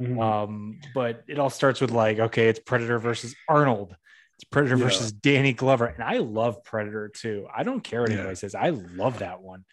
Mm-hmm. 0.00 0.18
Um, 0.18 0.80
but 0.94 1.22
it 1.28 1.38
all 1.38 1.50
starts 1.50 1.80
with 1.80 1.92
like, 1.92 2.18
okay, 2.18 2.48
it's 2.48 2.58
Predator 2.58 2.98
versus 2.98 3.36
Arnold. 3.48 3.94
It's 4.36 4.44
Predator 4.44 4.76
Yeah. 4.76 4.84
versus 4.84 5.12
Danny 5.12 5.52
Glover, 5.52 5.86
and 5.86 6.02
I 6.02 6.18
love 6.18 6.64
Predator 6.64 7.08
too. 7.14 7.46
I 7.54 7.62
don't 7.62 7.84
care 7.84 8.00
what 8.00 8.10
Yeah. 8.10 8.16
anybody 8.16 8.36
says. 8.36 8.56
I 8.56 8.70
love 8.70 9.20
that 9.20 9.40
one. 9.40 9.64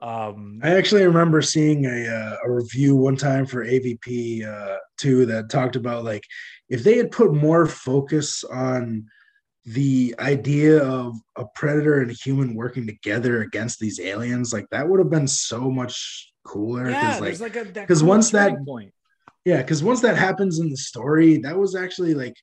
Um, 0.00 0.60
I 0.62 0.76
actually 0.76 1.06
remember 1.06 1.40
seeing 1.40 1.86
a 1.86 2.06
uh, 2.06 2.36
a 2.44 2.50
review 2.52 2.94
one 2.96 3.16
time 3.16 3.46
for 3.46 3.64
AVP 3.64 4.46
uh, 4.46 4.76
two 4.98 5.26
that 5.26 5.48
talked 5.48 5.74
about 5.74 6.04
like 6.04 6.22
if 6.68 6.84
they 6.84 6.98
had 6.98 7.10
put 7.10 7.32
more 7.32 7.66
focus 7.66 8.44
on 8.44 9.06
the 9.66 10.14
idea 10.20 10.82
of 10.82 11.16
a 11.36 11.44
predator 11.54 12.00
and 12.00 12.10
a 12.10 12.14
human 12.14 12.54
working 12.54 12.86
together 12.86 13.42
against 13.42 13.78
these 13.80 13.98
aliens, 14.00 14.52
like 14.52 14.66
that 14.70 14.88
would 14.88 15.00
have 15.00 15.10
been 15.10 15.26
so 15.28 15.70
much 15.70 16.32
cooler. 16.44 16.88
yeah, 16.88 17.18
Because 17.18 17.20
there's 17.20 17.40
like, 17.40 17.56
like 17.56 17.66
a 17.66 17.72
that 17.72 17.88
'cause 17.88 18.02
once 18.04 18.30
that- 18.30 18.56
point. 18.64 18.92
yeah, 19.44 19.58
because 19.62 19.82
once 19.82 20.00
that 20.02 20.16
happens 20.16 20.60
in 20.60 20.70
the 20.70 20.76
story, 20.76 21.38
that 21.38 21.58
was 21.58 21.74
actually 21.74 22.14
like, 22.14 22.36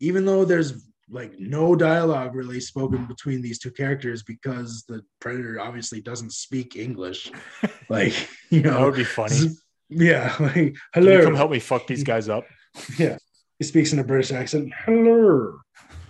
even 0.00 0.26
though 0.26 0.44
there's 0.44 0.84
like 1.08 1.32
no 1.38 1.74
dialogue 1.76 2.34
really 2.34 2.60
spoken 2.60 3.06
between 3.06 3.40
these 3.40 3.58
two 3.60 3.70
characters 3.70 4.22
because 4.24 4.84
the 4.88 5.00
predator 5.20 5.58
obviously 5.60 6.00
doesn't 6.00 6.32
speak 6.32 6.76
English, 6.76 7.30
like 7.88 8.12
you 8.50 8.60
know, 8.60 8.72
That 8.74 8.84
would 8.86 8.96
be 8.96 9.04
funny. 9.04 9.50
Yeah, 9.88 10.34
like 10.40 10.52
Can 10.52 10.64
you 10.66 10.74
hello. 10.94 11.22
come 11.24 11.36
help 11.36 11.52
me 11.52 11.60
fuck 11.60 11.86
these 11.86 12.02
guys 12.04 12.28
up? 12.28 12.44
Yeah, 12.98 13.16
he 13.60 13.64
speaks 13.64 13.92
in 13.94 14.00
a 14.00 14.04
British 14.04 14.32
accent. 14.32 14.72
Hello, 14.84 15.58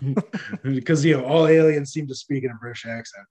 because 0.63 1.05
you 1.05 1.17
know 1.17 1.25
all 1.25 1.47
aliens 1.47 1.93
seem 1.93 2.07
to 2.07 2.15
speak 2.15 2.45
in 2.45 2.51
a 2.51 2.55
British 2.55 2.87
accent. 2.87 3.27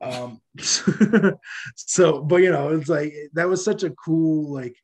Um, 0.00 0.40
so, 1.76 2.22
but 2.22 2.36
you 2.36 2.50
know, 2.50 2.70
it's 2.70 2.88
like 2.88 3.12
that 3.34 3.48
was 3.48 3.64
such 3.64 3.82
a 3.82 3.90
cool, 3.90 4.52
like 4.52 4.76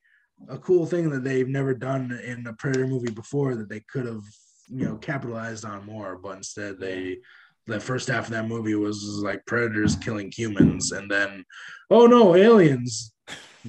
a 0.48 0.58
cool 0.58 0.86
thing 0.86 1.10
that 1.10 1.24
they've 1.24 1.48
never 1.48 1.74
done 1.74 2.18
in 2.24 2.46
a 2.46 2.52
Predator 2.52 2.86
movie 2.86 3.10
before 3.10 3.54
that 3.56 3.68
they 3.68 3.80
could 3.90 4.06
have, 4.06 4.22
you 4.68 4.84
know, 4.84 4.96
capitalized 4.96 5.64
on 5.64 5.86
more. 5.86 6.18
But 6.18 6.38
instead, 6.38 6.78
they 6.78 7.18
the 7.66 7.80
first 7.80 8.08
half 8.08 8.26
of 8.26 8.30
that 8.30 8.46
movie 8.46 8.74
was 8.74 9.02
like 9.24 9.44
predators 9.46 9.96
killing 9.96 10.30
humans, 10.34 10.92
and 10.92 11.10
then, 11.10 11.44
oh 11.90 12.06
no, 12.06 12.34
aliens! 12.34 13.12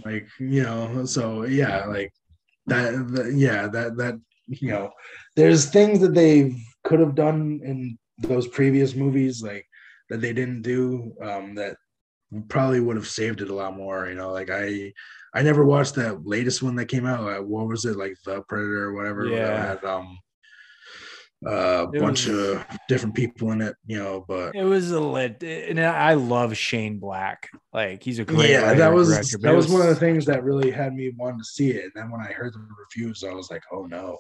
Like 0.06 0.28
you 0.40 0.64
know, 0.64 1.06
so 1.06 1.46
yeah, 1.46 1.86
like 1.86 2.14
that, 2.68 3.08
that 3.14 3.34
yeah, 3.36 3.68
that 3.68 3.98
that 3.98 4.16
you 4.48 4.70
know, 4.70 4.92
there's 5.36 5.66
things 5.66 6.00
that 6.02 6.14
they 6.14 6.56
could 6.88 7.00
have 7.00 7.16
done 7.16 7.60
in 7.64 7.98
those 8.18 8.48
previous 8.48 8.96
movies, 8.96 9.44
like 9.44 9.66
that 10.10 10.22
they 10.22 10.34
didn't 10.34 10.62
do, 10.64 11.14
um, 11.22 11.54
that 11.56 11.76
probably 12.48 12.80
would 12.80 12.96
have 12.96 13.08
saved 13.08 13.42
it 13.42 13.50
a 13.50 13.56
lot 13.56 13.76
more. 13.76 14.08
You 14.08 14.16
know, 14.16 14.32
like 14.32 14.50
I, 14.50 14.94
I 15.36 15.42
never 15.44 15.66
watched 15.66 15.96
that 15.96 16.26
latest 16.26 16.64
one 16.64 16.76
that 16.78 16.86
came 16.88 17.06
out. 17.06 17.24
Like, 17.24 17.44
what 17.44 17.68
was 17.68 17.86
it 17.86 17.98
like, 17.98 18.16
The 18.26 18.42
Predator 18.50 18.86
or 18.86 18.94
whatever? 18.94 19.30
that 19.30 19.36
Yeah. 19.36 19.68
had 19.68 19.84
um, 19.86 20.18
a 21.46 21.84
It 21.94 22.00
bunch 22.00 22.26
was- 22.28 22.40
of 22.56 22.66
different 22.88 23.16
people 23.16 23.52
in 23.52 23.62
it. 23.62 23.76
You 23.86 24.00
know, 24.00 24.26
but 24.28 24.56
It 24.56 24.64
was 24.64 24.90
a 24.92 25.00
lit, 25.00 25.44
and 25.44 25.80
I 25.80 26.14
love 26.16 26.56
Shane 26.58 27.00
Black. 27.00 27.50
Like 27.74 28.02
he's 28.02 28.20
a 28.20 28.26
great 28.26 28.50
yeah, 28.50 28.74
that 28.74 28.94
was 28.94 29.10
director, 29.10 29.38
that 29.40 29.54
it 29.54 29.56
was 29.56 29.68
one 29.68 29.82
of 29.82 29.88
the 29.88 29.96
things 29.96 30.26
that 30.26 30.44
really 30.44 30.72
had 30.72 30.94
me 30.94 31.12
wanting 31.18 31.40
to 31.40 31.46
see 31.46 31.70
it. 31.72 31.84
And 31.84 31.92
then 31.96 32.10
when 32.12 32.22
I 32.22 32.32
heard 32.32 32.54
the 32.54 32.66
reviews, 32.80 33.24
I 33.24 33.34
was 33.34 33.52
like, 33.52 33.64
oh 33.72 33.86
no. 33.86 34.18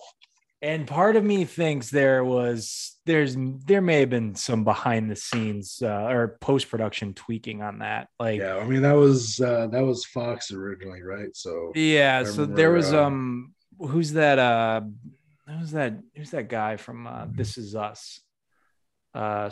And 0.61 0.88
part 0.88 1.15
of 1.15 1.23
me 1.23 1.45
thinks 1.45 1.89
there 1.89 2.23
was 2.23 2.95
there's 3.05 3.35
there 3.65 3.81
may 3.81 3.99
have 4.01 4.09
been 4.09 4.35
some 4.35 4.63
behind 4.63 5.09
the 5.09 5.15
scenes 5.15 5.79
uh, 5.84 6.07
or 6.09 6.38
post 6.41 6.69
production 6.69 7.13
tweaking 7.13 7.61
on 7.61 7.79
that. 7.79 8.09
Like 8.19 8.39
Yeah, 8.39 8.57
I 8.57 8.65
mean 8.65 8.81
that 8.81 8.95
was 8.95 9.39
uh 9.39 9.67
that 9.67 9.84
was 9.84 10.05
Fox 10.05 10.51
originally, 10.51 11.03
right? 11.03 11.35
So 11.35 11.71
Yeah, 11.75 12.19
I 12.21 12.23
so 12.23 12.45
there 12.45 12.71
was 12.71 12.93
uh, 12.93 13.05
um 13.05 13.53
who's 13.79 14.13
that 14.13 14.39
uh 14.39 14.81
who's 15.47 15.71
that 15.71 15.99
who's 16.15 16.31
that 16.31 16.49
guy 16.49 16.77
from 16.77 17.07
uh 17.07 17.27
This 17.29 17.57
Is 17.57 17.75
Us? 17.75 18.19
Uh 19.13 19.49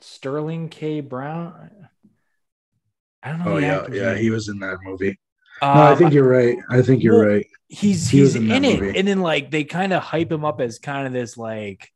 Sterling 0.00 0.70
K. 0.70 1.00
Brown. 1.02 1.70
I 3.22 3.28
don't 3.28 3.40
know. 3.40 3.52
oh 3.52 3.58
yeah, 3.58 3.86
yeah, 3.92 4.14
he 4.16 4.30
was 4.30 4.48
in 4.48 4.58
that 4.60 4.78
movie. 4.82 5.18
No, 5.62 5.68
I 5.68 5.92
Um, 5.92 5.98
think 5.98 6.12
you're 6.12 6.28
right. 6.28 6.56
I 6.68 6.82
think 6.82 7.02
you're 7.02 7.18
well, 7.18 7.28
right. 7.36 7.46
he's 7.68 8.08
he 8.08 8.18
he's 8.20 8.34
in 8.36 8.50
in, 8.50 8.64
it, 8.64 8.80
movie. 8.80 8.98
and 8.98 9.06
then 9.08 9.20
like 9.20 9.50
they 9.50 9.64
kind 9.64 9.92
of 9.92 10.02
hype 10.02 10.30
him 10.32 10.44
up 10.44 10.60
as 10.60 10.78
kind 10.78 11.06
of 11.06 11.12
this 11.12 11.36
like 11.36 11.90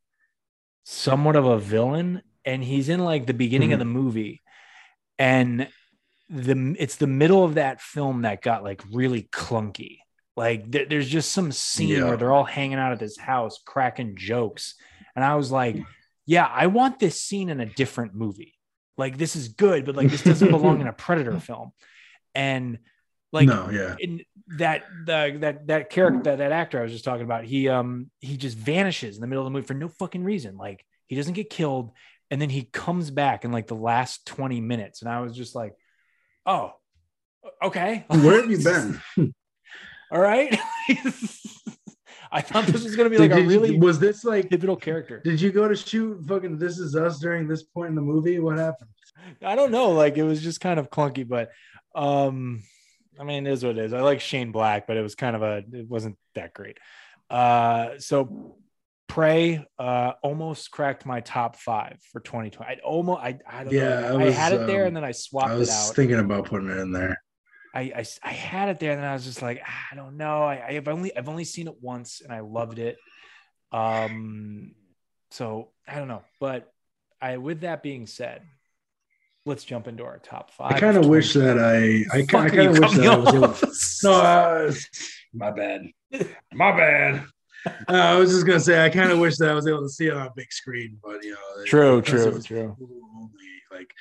somewhat 0.83 1.35
of 1.35 1.45
a 1.45 1.57
villain, 1.59 2.21
and 2.43 2.63
he's 2.63 2.89
in 2.89 2.99
like 3.03 3.25
the 3.25 3.33
beginning 3.33 3.73
of 3.73 3.77
Mhm. 3.77 3.81
the 3.81 3.85
movie, 3.85 4.41
and 5.17 5.67
the 6.29 6.75
it's 6.79 6.95
the 6.97 7.07
middle 7.07 7.43
of 7.43 7.55
that 7.55 7.81
film 7.81 8.21
that 8.23 8.41
got 8.41 8.63
like 8.63 8.83
really 8.91 9.23
clunky. 9.23 9.99
Like 10.35 10.69
there- 10.69 10.85
there's 10.85 11.07
just 11.09 11.31
some 11.31 11.51
scene 11.51 11.89
Yeah. 11.89 12.03
where 12.05 12.17
they're 12.17 12.33
all 12.33 12.43
hanging 12.43 12.77
out 12.77 12.91
at 12.91 12.99
this 12.99 13.17
house 13.17 13.59
cracking 13.65 14.15
jokes, 14.15 14.75
and 15.15 15.23
I 15.23 15.35
was 15.35 15.51
like, 15.51 15.77
yeah, 16.25 16.45
I 16.45 16.67
want 16.67 16.99
this 16.99 17.21
scene 17.21 17.49
in 17.49 17.59
a 17.59 17.65
different 17.65 18.15
movie. 18.15 18.53
Like 18.97 19.17
this 19.17 19.35
is 19.35 19.47
good, 19.49 19.85
but 19.85 19.95
like 19.95 20.09
this 20.09 20.23
doesn't 20.23 20.51
belong 20.51 20.81
in 20.81 20.87
a 20.87 20.93
Predator 21.05 21.39
film, 21.39 21.71
and 22.33 22.79
like 23.35 23.47
no, 23.47 23.69
yeah. 23.69 23.95
in 23.99 24.21
that 24.57 24.83
the 25.05 25.37
that 25.41 25.67
that 25.67 25.89
character 25.89 26.21
that, 26.23 26.37
that 26.39 26.51
actor 26.51 26.79
I 26.79 26.83
was 26.83 26.91
just 26.91 27.05
talking 27.05 27.23
about, 27.23 27.43
he 27.43 27.69
um 27.69 28.09
he 28.19 28.37
just 28.37 28.57
vanishes 28.57 29.15
in 29.15 29.21
the 29.21 29.27
middle 29.27 29.43
of 29.43 29.45
the 29.45 29.51
movie 29.55 29.67
for 29.67 29.73
no 29.75 29.87
fucking 29.89 30.23
reason. 30.23 30.57
Like 30.57 30.83
he 31.07 31.15
doesn't 31.15 31.33
get 31.33 31.49
killed, 31.49 31.91
and 32.31 32.41
then 32.41 32.49
he 32.49 32.63
comes 32.63 33.11
back 33.11 33.45
in 33.45 33.51
like 33.51 33.67
the 33.67 33.75
last 33.75 34.25
20 34.25 34.59
minutes. 34.61 35.01
And 35.03 35.11
I 35.11 35.21
was 35.21 35.35
just 35.35 35.53
like, 35.53 35.73
oh, 36.45 36.71
okay. 37.61 38.05
Where 38.09 38.41
have 38.41 38.49
you 38.49 38.57
been? 38.63 39.33
All 40.11 40.19
right. 40.21 40.57
I 42.31 42.41
thought 42.41 42.65
this 42.65 42.83
was 42.83 42.95
gonna 42.95 43.09
be 43.09 43.17
like 43.17 43.29
Did 43.31 43.39
a 43.39 43.41
you- 43.43 43.47
really 43.49 43.77
was 43.79 43.99
this 43.99 44.23
like 44.25 44.49
pivotal 44.49 44.75
character. 44.75 45.21
did 45.23 45.39
you 45.39 45.51
go 45.51 45.67
to 45.67 45.75
shoot 45.75 46.21
fucking 46.27 46.57
This 46.57 46.79
Is 46.79 46.95
Us 46.95 47.19
during 47.19 47.47
this 47.47 47.63
point 47.63 47.89
in 47.89 47.95
the 47.95 48.01
movie? 48.01 48.39
What 48.39 48.57
happened? 48.57 48.89
I 49.41 49.55
don't 49.55 49.71
know. 49.71 49.91
Like 49.91 50.17
it 50.17 50.23
was 50.23 50.41
just 50.41 50.59
kind 50.59 50.79
of 50.79 50.89
clunky, 50.89 51.27
but 51.27 51.49
um, 51.95 52.63
I 53.19 53.23
mean, 53.23 53.47
it 53.47 53.51
is 53.51 53.63
what 53.63 53.77
it 53.77 53.85
is. 53.85 53.93
I 53.93 54.01
like 54.01 54.19
Shane 54.21 54.51
Black, 54.51 54.87
but 54.87 54.97
it 54.97 55.01
was 55.01 55.15
kind 55.15 55.35
of 55.35 55.41
a, 55.41 55.63
it 55.71 55.87
wasn't 55.89 56.17
that 56.35 56.53
great. 56.53 56.77
Uh, 57.29 57.97
so 57.97 58.57
Prey 59.07 59.65
uh 59.79 60.13
almost 60.23 60.71
cracked 60.71 61.05
my 61.05 61.21
top 61.21 61.55
five 61.55 61.97
for 62.11 62.19
2020. 62.19 62.69
I 62.69 62.79
almost, 62.83 63.21
I, 63.21 63.39
I 63.47 63.63
don't 63.63 63.73
Yeah, 63.73 64.11
know. 64.11 64.19
I 64.19 64.23
I, 64.23 64.31
had 64.31 64.53
it 64.53 64.67
there 64.67 64.81
um, 64.81 64.87
and 64.87 64.95
then 64.95 65.03
I 65.03 65.11
swapped 65.11 65.51
I 65.51 65.55
was 65.57 65.69
it 65.69 65.95
thinking 65.95 66.19
about 66.19 66.45
putting 66.45 66.69
it 66.69 66.77
in 66.77 66.91
there. 66.91 67.17
I, 67.73 67.81
I, 67.81 68.05
I 68.23 68.31
had 68.31 68.69
it 68.69 68.79
there 68.79 68.91
and 68.91 69.01
then 69.01 69.09
I 69.09 69.13
was 69.13 69.25
just 69.25 69.41
like, 69.41 69.61
"Ah, 69.65 69.85
I 69.91 69.95
don't 69.95 70.17
know. 70.17 70.43
I, 70.43 70.65
I've 70.67 70.87
only, 70.87 71.15
I've 71.15 71.29
only 71.29 71.43
seen 71.43 71.67
it 71.67 71.75
once 71.81 72.21
and 72.21 72.31
I 72.31 72.39
loved 72.39 72.79
it. 72.79 72.97
Um, 73.71 74.73
so 75.31 75.71
I 75.87 75.95
don't 75.95 76.07
know, 76.07 76.23
but 76.39 76.71
I, 77.21 77.37
with 77.37 77.61
that 77.61 77.83
being 77.83 78.07
said, 78.07 78.41
let's 79.45 79.63
jump 79.63 79.87
into 79.87 80.03
our 80.03 80.17
top 80.19 80.51
five. 80.51 80.73
I 80.73 80.79
kind 80.79 80.97
of 80.97 81.07
wish 81.07 81.33
that 81.33 81.57
I 81.59 82.03
I, 82.15 82.21
I 82.21 82.25
kind 82.49 82.59
of 82.59 82.79
wish 82.79 82.91
that 82.93 83.05
I 83.07 83.17
was 83.17 83.33
able 83.33 83.53
to 83.53 83.71
No, 84.03 84.11
uh, 84.13 84.73
my 85.33 85.51
bad. 85.51 85.87
My 86.53 86.71
bad. 86.71 87.25
Uh, 87.65 87.71
I 87.87 88.15
was 88.17 88.31
just 88.31 88.45
gonna 88.45 88.59
say 88.59 88.83
I 88.85 88.89
kind 88.89 89.11
of 89.11 89.19
wish 89.19 89.37
that 89.37 89.49
I 89.49 89.53
was 89.53 89.67
able 89.67 89.81
to 89.81 89.89
see 89.89 90.07
it 90.07 90.13
on 90.13 90.27
a 90.27 90.31
big 90.35 90.51
screen, 90.51 90.97
but 91.03 91.23
you 91.23 91.31
know, 91.31 91.65
True, 91.65 92.01
true, 92.01 92.41
true. 92.41 92.75
only, 92.79 93.29
like, 93.71 93.91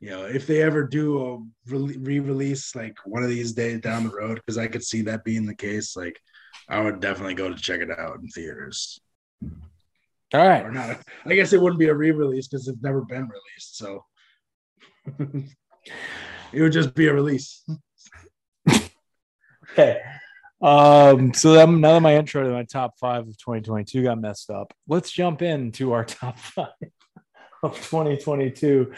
you 0.00 0.10
know, 0.10 0.24
if 0.26 0.46
they 0.46 0.62
ever 0.62 0.84
do 0.84 1.20
a 1.20 1.38
re-release 1.74 2.74
like 2.76 2.96
one 3.04 3.22
of 3.22 3.28
these 3.28 3.52
days 3.52 3.80
down 3.80 4.04
the 4.04 4.14
road, 4.14 4.36
because 4.36 4.58
I 4.58 4.68
could 4.68 4.84
see 4.84 5.02
that 5.02 5.24
being 5.24 5.44
the 5.44 5.54
case, 5.56 5.96
like 5.96 6.20
I 6.68 6.80
would 6.80 7.00
definitely 7.00 7.34
go 7.34 7.48
to 7.48 7.56
check 7.56 7.80
it 7.80 7.90
out 7.90 8.20
in 8.20 8.28
theaters. 8.28 9.00
All 10.32 10.46
right. 10.46 10.64
Or 10.64 10.70
not. 10.70 11.00
I 11.26 11.34
guess 11.34 11.52
it 11.52 11.60
wouldn't 11.60 11.80
be 11.80 11.88
a 11.88 11.94
re-release 11.94 12.46
because 12.46 12.68
it's 12.68 12.80
never 12.80 13.02
been 13.02 13.22
released, 13.22 13.76
so 13.76 14.04
it 15.18 16.60
would 16.60 16.72
just 16.72 16.94
be 16.94 17.06
a 17.08 17.14
release. 17.14 17.64
Okay. 19.72 20.00
Um, 20.60 21.32
so 21.32 21.52
that, 21.52 21.68
now 21.68 21.92
that 21.92 22.00
my 22.00 22.16
intro 22.16 22.42
to 22.42 22.50
my 22.50 22.64
top 22.64 22.98
five 22.98 23.28
of 23.28 23.38
2022 23.38 24.02
got 24.02 24.20
messed 24.20 24.50
up, 24.50 24.74
let's 24.88 25.12
jump 25.12 25.42
into 25.42 25.92
our 25.92 26.04
top 26.04 26.36
five 26.40 26.66
of 27.62 27.76
2022. 27.76 28.92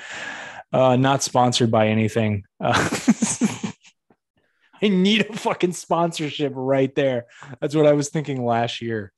Uh, 0.72 0.96
not 0.96 1.22
sponsored 1.22 1.70
by 1.70 1.88
anything. 1.88 2.44
Uh, 2.58 2.72
I 4.82 4.88
need 4.88 5.26
a 5.28 5.32
fucking 5.36 5.74
sponsorship 5.74 6.54
right 6.56 6.92
there. 6.94 7.26
That's 7.60 7.74
what 7.76 7.86
I 7.86 7.92
was 7.92 8.08
thinking 8.08 8.42
last 8.44 8.80
year. 8.80 9.12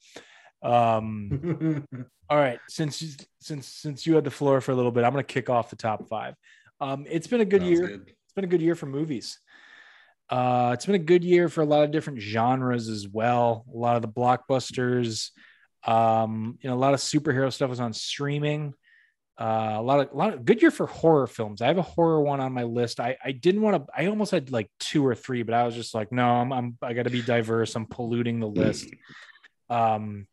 Um, 0.61 1.87
all 2.29 2.37
right, 2.37 2.59
since 2.69 3.01
you- 3.01 3.15
since 3.41 3.69
since 3.69 4.07
you 4.07 4.15
had 4.17 4.25
the 4.25 4.31
floor 4.31 4.61
for 4.61 4.73
a 4.73 4.75
little 4.75 4.91
bit, 4.91 5.05
I'm 5.05 5.13
going 5.13 5.25
to 5.25 5.33
kick 5.33 5.51
off 5.51 5.71
the 5.71 5.77
top 5.77 6.09
five. 6.09 6.35
Um, 6.81 7.07
it's 7.09 7.27
been 7.27 7.41
a 7.41 7.45
good 7.45 7.63
year 7.63 7.87
good. 7.87 8.09
it's 8.09 8.33
been 8.35 8.45
a 8.45 8.49
good 8.49 8.63
year 8.63 8.75
for 8.75 8.87
movies. 8.87 9.39
Uh, 10.31 10.71
it's 10.75 10.87
been 10.87 10.95
a 10.95 10.99
good 10.99 11.23
year 11.23 11.49
for 11.49 11.61
a 11.61 11.67
lot 11.67 11.85
of 11.85 11.91
different 11.91 12.21
genres 12.21 12.89
as 12.89 13.07
well. 13.07 13.65
A 13.73 13.77
lot 13.77 13.97
of 13.97 14.03
the 14.03 14.09
blockbusters, 14.09 15.31
um, 15.87 16.59
you 16.61 16.69
know, 16.69 16.77
a 16.77 16.79
lot 16.79 16.95
of 16.95 17.01
superhero 17.01 17.53
stuff 17.53 17.71
was 17.71 17.81
on 17.81 17.93
streaming. 17.93 18.75
Uh, 19.39 19.75
a 19.77 19.83
lot 19.83 20.01
of 20.01 20.13
a 20.13 20.17
lot 20.17 20.33
of 20.33 20.45
good 20.45 20.63
year 20.63 20.71
for 20.71 20.87
horror 20.87 21.27
films. 21.27 21.61
I 21.61 21.67
have 21.67 21.79
a 21.79 21.83
horror 21.83 22.21
one 22.21 22.41
on 22.41 22.53
my 22.53 22.63
list. 22.63 23.01
I 23.01 23.17
I 23.23 23.33
didn't 23.33 23.63
want 23.63 23.77
to. 23.77 23.93
I 23.95 24.07
almost 24.07 24.31
had 24.31 24.53
like 24.53 24.71
two 24.79 25.05
or 25.05 25.15
three, 25.15 25.43
but 25.43 25.55
I 25.55 25.67
was 25.67 25.75
just 25.75 25.93
like, 25.93 26.13
no, 26.13 26.25
I'm, 26.25 26.53
I'm 26.53 26.79
I 26.81 26.93
got 26.93 27.03
to 27.03 27.11
be 27.11 27.21
diverse. 27.21 27.75
I'm 27.75 27.87
polluting 27.87 28.41
the 28.41 28.49
list. 28.49 28.89
Um, 29.71 30.27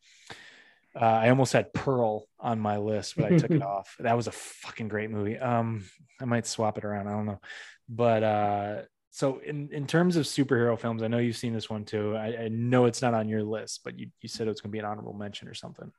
Uh, 0.95 1.05
I 1.05 1.29
almost 1.29 1.53
had 1.53 1.73
Pearl 1.73 2.27
on 2.39 2.59
my 2.59 2.77
list, 2.77 3.15
but 3.15 3.31
I 3.31 3.37
took 3.37 3.51
it 3.51 3.61
off. 3.63 3.95
That 3.99 4.17
was 4.17 4.27
a 4.27 4.31
fucking 4.31 4.89
great 4.89 5.09
movie. 5.09 5.37
Um, 5.37 5.85
I 6.19 6.25
might 6.25 6.45
swap 6.45 6.77
it 6.77 6.85
around. 6.85 7.07
I 7.07 7.11
don't 7.11 7.25
know, 7.25 7.39
but 7.87 8.23
uh, 8.23 8.81
so 9.09 9.39
in 9.39 9.69
in 9.71 9.87
terms 9.87 10.15
of 10.15 10.25
superhero 10.25 10.77
films, 10.77 11.03
I 11.03 11.07
know 11.07 11.17
you've 11.17 11.37
seen 11.37 11.53
this 11.53 11.69
one 11.69 11.85
too. 11.85 12.15
I, 12.15 12.43
I 12.43 12.47
know 12.49 12.85
it's 12.85 13.01
not 13.01 13.13
on 13.13 13.29
your 13.29 13.43
list, 13.43 13.81
but 13.83 13.97
you 13.99 14.07
you 14.21 14.29
said 14.29 14.47
it 14.47 14.51
was 14.51 14.61
going 14.61 14.71
to 14.71 14.73
be 14.73 14.79
an 14.79 14.85
honorable 14.85 15.13
mention 15.13 15.47
or 15.47 15.53
something. 15.53 15.91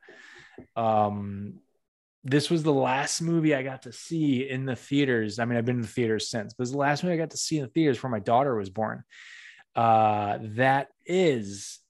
Um, 0.76 1.60
this 2.24 2.50
was 2.50 2.62
the 2.62 2.72
last 2.72 3.20
movie 3.20 3.54
I 3.54 3.62
got 3.62 3.82
to 3.82 3.92
see 3.92 4.48
in 4.48 4.64
the 4.64 4.76
theaters. 4.76 5.38
I 5.38 5.44
mean, 5.44 5.58
I've 5.58 5.64
been 5.64 5.76
in 5.76 5.82
the 5.82 5.88
theaters 5.88 6.30
since, 6.30 6.54
but 6.54 6.62
it 6.62 6.64
was 6.64 6.72
the 6.72 6.78
last 6.78 7.02
movie 7.02 7.14
I 7.14 7.18
got 7.18 7.30
to 7.30 7.36
see 7.36 7.58
in 7.58 7.64
the 7.64 7.70
theaters 7.70 7.96
before 7.96 8.10
my 8.10 8.20
daughter 8.20 8.54
was 8.54 8.70
born. 8.70 9.04
Uh, 9.74 10.38
that 10.40 10.88
is 11.04 11.80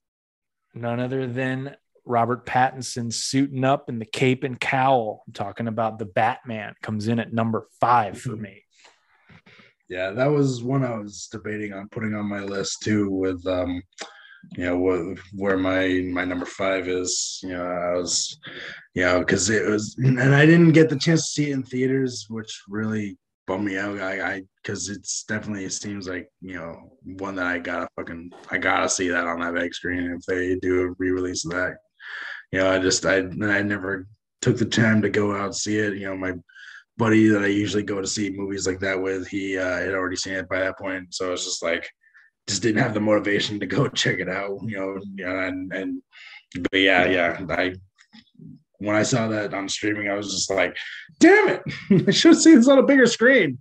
none 0.74 1.00
other 1.00 1.26
than 1.26 1.76
Robert 2.04 2.46
Pattinson 2.46 3.12
suiting 3.12 3.64
up 3.64 3.88
in 3.88 3.98
the 3.98 4.06
cape 4.06 4.44
and 4.44 4.58
cowl. 4.58 5.22
I'm 5.26 5.32
talking 5.32 5.68
about 5.68 5.98
the 5.98 6.04
Batman 6.04 6.74
comes 6.82 7.08
in 7.08 7.18
at 7.18 7.32
number 7.32 7.66
five 7.80 8.20
for 8.20 8.36
me. 8.36 8.64
Yeah, 9.88 10.10
that 10.10 10.30
was 10.30 10.62
one 10.62 10.84
I 10.84 10.96
was 10.98 11.28
debating 11.30 11.72
on 11.72 11.88
putting 11.90 12.14
on 12.14 12.26
my 12.26 12.40
list 12.40 12.82
too. 12.82 13.10
With 13.10 13.46
um, 13.46 13.82
you 14.56 14.64
know, 14.64 15.16
where 15.34 15.56
my 15.56 16.02
my 16.10 16.24
number 16.24 16.46
five 16.46 16.88
is. 16.88 17.40
You 17.42 17.50
know, 17.50 17.66
I 17.66 17.96
was, 17.96 18.38
you 18.94 19.02
know, 19.02 19.20
because 19.20 19.50
it 19.50 19.68
was, 19.68 19.94
and 19.98 20.34
I 20.34 20.46
didn't 20.46 20.72
get 20.72 20.88
the 20.88 20.98
chance 20.98 21.26
to 21.26 21.32
see 21.32 21.50
it 21.50 21.54
in 21.54 21.62
theaters, 21.62 22.26
which 22.28 22.62
really 22.68 23.18
bummed 23.46 23.64
me 23.64 23.76
out. 23.76 24.00
I, 24.00 24.42
because 24.62 24.88
it's 24.88 25.24
definitely 25.24 25.64
it 25.64 25.72
seems 25.72 26.08
like 26.08 26.28
you 26.40 26.54
know 26.54 26.92
one 27.18 27.36
that 27.36 27.46
I 27.46 27.58
gotta 27.58 27.88
fucking 27.96 28.32
I 28.50 28.58
gotta 28.58 28.88
see 28.88 29.08
that 29.08 29.26
on 29.26 29.40
that 29.40 29.54
big 29.54 29.74
screen 29.74 30.12
if 30.12 30.24
they 30.26 30.56
do 30.56 30.82
a 30.82 30.94
re-release 30.98 31.44
of 31.44 31.52
that. 31.52 31.76
You 32.52 32.60
know, 32.60 32.70
I 32.70 32.78
just 32.78 33.04
I 33.06 33.18
I 33.18 33.62
never 33.62 34.06
took 34.40 34.58
the 34.58 34.66
time 34.66 35.02
to 35.02 35.10
go 35.10 35.34
out 35.34 35.46
and 35.46 35.54
see 35.54 35.78
it. 35.78 35.94
You 35.94 36.06
know, 36.06 36.16
my 36.16 36.34
buddy 36.98 37.28
that 37.28 37.42
I 37.42 37.46
usually 37.46 37.82
go 37.82 38.00
to 38.00 38.06
see 38.06 38.30
movies 38.30 38.66
like 38.66 38.80
that 38.80 39.00
with, 39.00 39.26
he 39.26 39.58
uh, 39.58 39.78
had 39.78 39.94
already 39.94 40.16
seen 40.16 40.34
it 40.34 40.48
by 40.48 40.60
that 40.60 40.78
point, 40.78 41.14
so 41.14 41.32
it's 41.32 41.44
just 41.44 41.62
like 41.62 41.88
just 42.48 42.62
didn't 42.62 42.82
have 42.82 42.94
the 42.94 43.00
motivation 43.00 43.58
to 43.60 43.66
go 43.66 43.88
check 43.88 44.18
it 44.18 44.28
out. 44.28 44.58
You 44.64 44.76
know, 44.76 45.00
you 45.16 45.24
know 45.24 45.38
and 45.38 45.72
and 45.72 46.02
but 46.70 46.80
yeah, 46.80 47.06
yeah, 47.06 47.46
I 47.48 47.74
when 48.78 48.96
I 48.96 49.02
saw 49.02 49.28
that 49.28 49.54
on 49.54 49.68
streaming, 49.68 50.08
I 50.08 50.14
was 50.14 50.32
just 50.32 50.50
like, 50.50 50.76
damn 51.20 51.48
it, 51.48 51.62
I 52.08 52.10
should 52.10 52.32
have 52.32 52.42
seen 52.42 52.56
this 52.56 52.68
on 52.68 52.78
a 52.78 52.82
bigger 52.82 53.06
screen. 53.06 53.58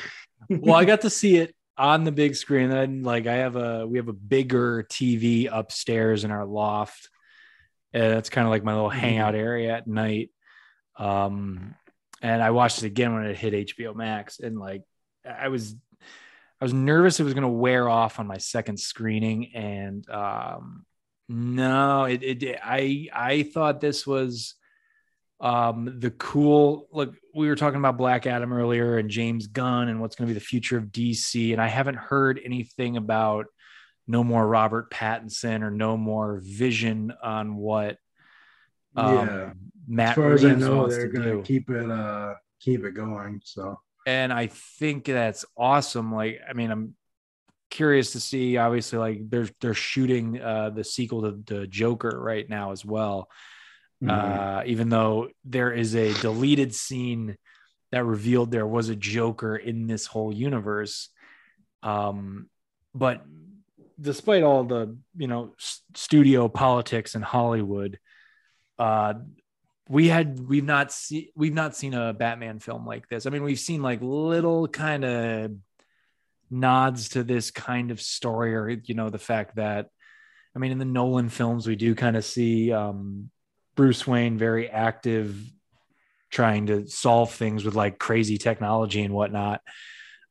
well, 0.48 0.74
I 0.74 0.84
got 0.84 1.02
to 1.02 1.10
see 1.10 1.36
it 1.36 1.54
on 1.76 2.04
the 2.04 2.12
big 2.12 2.34
screen. 2.34 2.70
And 2.70 3.04
like 3.04 3.26
I 3.26 3.34
have 3.36 3.56
a 3.56 3.86
we 3.86 3.98
have 3.98 4.08
a 4.08 4.14
bigger 4.14 4.84
TV 4.84 5.48
upstairs 5.50 6.24
in 6.24 6.30
our 6.30 6.46
loft. 6.46 7.10
And 7.94 8.12
that's 8.12 8.28
kind 8.28 8.46
of 8.46 8.50
like 8.50 8.64
my 8.64 8.74
little 8.74 8.90
mm-hmm. 8.90 8.98
hangout 8.98 9.34
area 9.34 9.74
at 9.74 9.86
night. 9.86 10.30
Um 10.96 11.74
and 12.20 12.42
I 12.42 12.50
watched 12.50 12.82
it 12.82 12.86
again 12.86 13.14
when 13.14 13.24
it 13.24 13.36
hit 13.36 13.68
HBO 13.68 13.94
Max. 13.94 14.40
And 14.40 14.58
like 14.58 14.82
I 15.24 15.48
was 15.48 15.74
I 16.60 16.64
was 16.64 16.74
nervous 16.74 17.20
it 17.20 17.24
was 17.24 17.34
gonna 17.34 17.48
wear 17.48 17.88
off 17.88 18.18
on 18.18 18.26
my 18.26 18.38
second 18.38 18.78
screening. 18.78 19.54
And 19.54 20.08
um 20.10 20.84
no, 21.28 22.04
it, 22.04 22.22
it 22.22 22.58
I 22.62 23.08
I 23.12 23.42
thought 23.44 23.80
this 23.80 24.06
was 24.06 24.56
um 25.40 25.98
the 25.98 26.10
cool 26.10 26.88
look 26.92 27.14
we 27.34 27.48
were 27.48 27.56
talking 27.56 27.78
about 27.78 27.98
black 27.98 28.24
adam 28.24 28.52
earlier 28.52 28.98
and 28.98 29.10
james 29.10 29.48
gunn 29.48 29.88
and 29.88 30.00
what's 30.00 30.14
going 30.14 30.28
to 30.28 30.32
be 30.32 30.38
the 30.38 30.44
future 30.44 30.78
of 30.78 30.86
dc 30.86 31.52
and 31.52 31.60
i 31.60 31.66
haven't 31.66 31.96
heard 31.96 32.40
anything 32.44 32.96
about 32.96 33.46
no 34.06 34.24
more 34.24 34.46
robert 34.46 34.90
pattinson 34.90 35.62
or 35.62 35.70
no 35.70 35.96
more 35.96 36.40
vision 36.42 37.12
on 37.22 37.56
what 37.56 37.96
um, 38.96 39.14
yeah 39.14 39.50
matt 39.86 40.10
as 40.10 40.14
far 40.14 40.30
Reeves 40.30 40.44
as 40.44 40.52
i 40.52 40.54
know 40.54 40.86
they're 40.88 41.08
going 41.08 41.36
to 41.36 41.42
keep 41.42 41.70
it 41.70 41.90
uh 41.90 42.34
keep 42.60 42.84
it 42.84 42.92
going 42.92 43.40
so 43.44 43.78
and 44.06 44.32
i 44.32 44.46
think 44.46 45.04
that's 45.04 45.44
awesome 45.56 46.14
like 46.14 46.40
i 46.48 46.52
mean 46.52 46.70
i'm 46.70 46.94
curious 47.70 48.12
to 48.12 48.20
see 48.20 48.56
obviously 48.56 48.98
like 48.98 49.28
they're 49.28 49.48
they're 49.60 49.74
shooting 49.74 50.40
uh 50.40 50.70
the 50.70 50.84
sequel 50.84 51.22
to, 51.22 51.42
the 51.54 51.66
joker 51.66 52.20
right 52.20 52.48
now 52.48 52.70
as 52.70 52.84
well 52.84 53.28
mm-hmm. 54.02 54.10
uh, 54.10 54.62
even 54.66 54.88
though 54.88 55.28
there 55.44 55.72
is 55.72 55.96
a 55.96 56.12
deleted 56.20 56.74
scene 56.74 57.36
that 57.94 58.04
revealed 58.04 58.50
there 58.50 58.66
was 58.66 58.88
a 58.88 58.96
Joker 58.96 59.54
in 59.54 59.86
this 59.86 60.04
whole 60.04 60.34
universe. 60.34 61.10
Um, 61.84 62.50
but 62.92 63.22
despite 64.00 64.42
all 64.42 64.64
the 64.64 64.96
you 65.16 65.28
know 65.28 65.54
studio 65.94 66.48
politics 66.48 67.14
in 67.14 67.22
Hollywood, 67.22 67.98
uh, 68.78 69.14
we 69.88 70.08
had 70.08 70.40
we've 70.40 70.64
not 70.64 70.92
seen 70.92 71.28
we've 71.34 71.54
not 71.54 71.76
seen 71.76 71.94
a 71.94 72.12
Batman 72.12 72.58
film 72.58 72.86
like 72.86 73.08
this. 73.08 73.26
I 73.26 73.30
mean, 73.30 73.42
we've 73.42 73.58
seen 73.58 73.82
like 73.82 74.00
little 74.02 74.68
kind 74.68 75.04
of 75.04 75.52
nods 76.50 77.10
to 77.10 77.24
this 77.24 77.50
kind 77.50 77.90
of 77.90 78.00
story, 78.00 78.54
or 78.54 78.68
you 78.68 78.94
know, 78.94 79.10
the 79.10 79.18
fact 79.18 79.56
that 79.56 79.88
I 80.54 80.58
mean, 80.58 80.72
in 80.72 80.78
the 80.78 80.84
Nolan 80.84 81.28
films, 81.28 81.66
we 81.66 81.76
do 81.76 81.94
kind 81.94 82.16
of 82.16 82.24
see 82.24 82.72
um, 82.72 83.30
Bruce 83.74 84.06
Wayne 84.06 84.38
very 84.38 84.70
active, 84.70 85.36
trying 86.30 86.66
to 86.66 86.86
solve 86.86 87.32
things 87.32 87.64
with 87.64 87.74
like 87.74 87.98
crazy 87.98 88.38
technology 88.38 89.02
and 89.02 89.12
whatnot. 89.12 89.60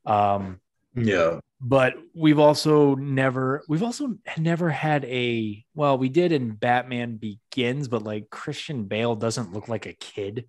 Um, 0.06 0.60
yeah, 0.96 1.40
but 1.66 1.96
we've 2.14 2.40
also 2.40 2.94
never 2.96 3.64
we've 3.70 3.84
also 3.84 4.16
never 4.38 4.70
had 4.70 5.06
a 5.06 5.64
well 5.74 5.98
we 5.98 6.10
did 6.10 6.34
in 6.34 6.52
batman 6.52 7.16
begins 7.16 7.88
but 7.88 8.04
like 8.04 8.30
christian 8.30 8.84
bale 8.84 9.16
doesn't 9.16 9.54
look 9.54 9.70
like 9.70 9.86
a 9.86 9.94
kid 9.94 10.46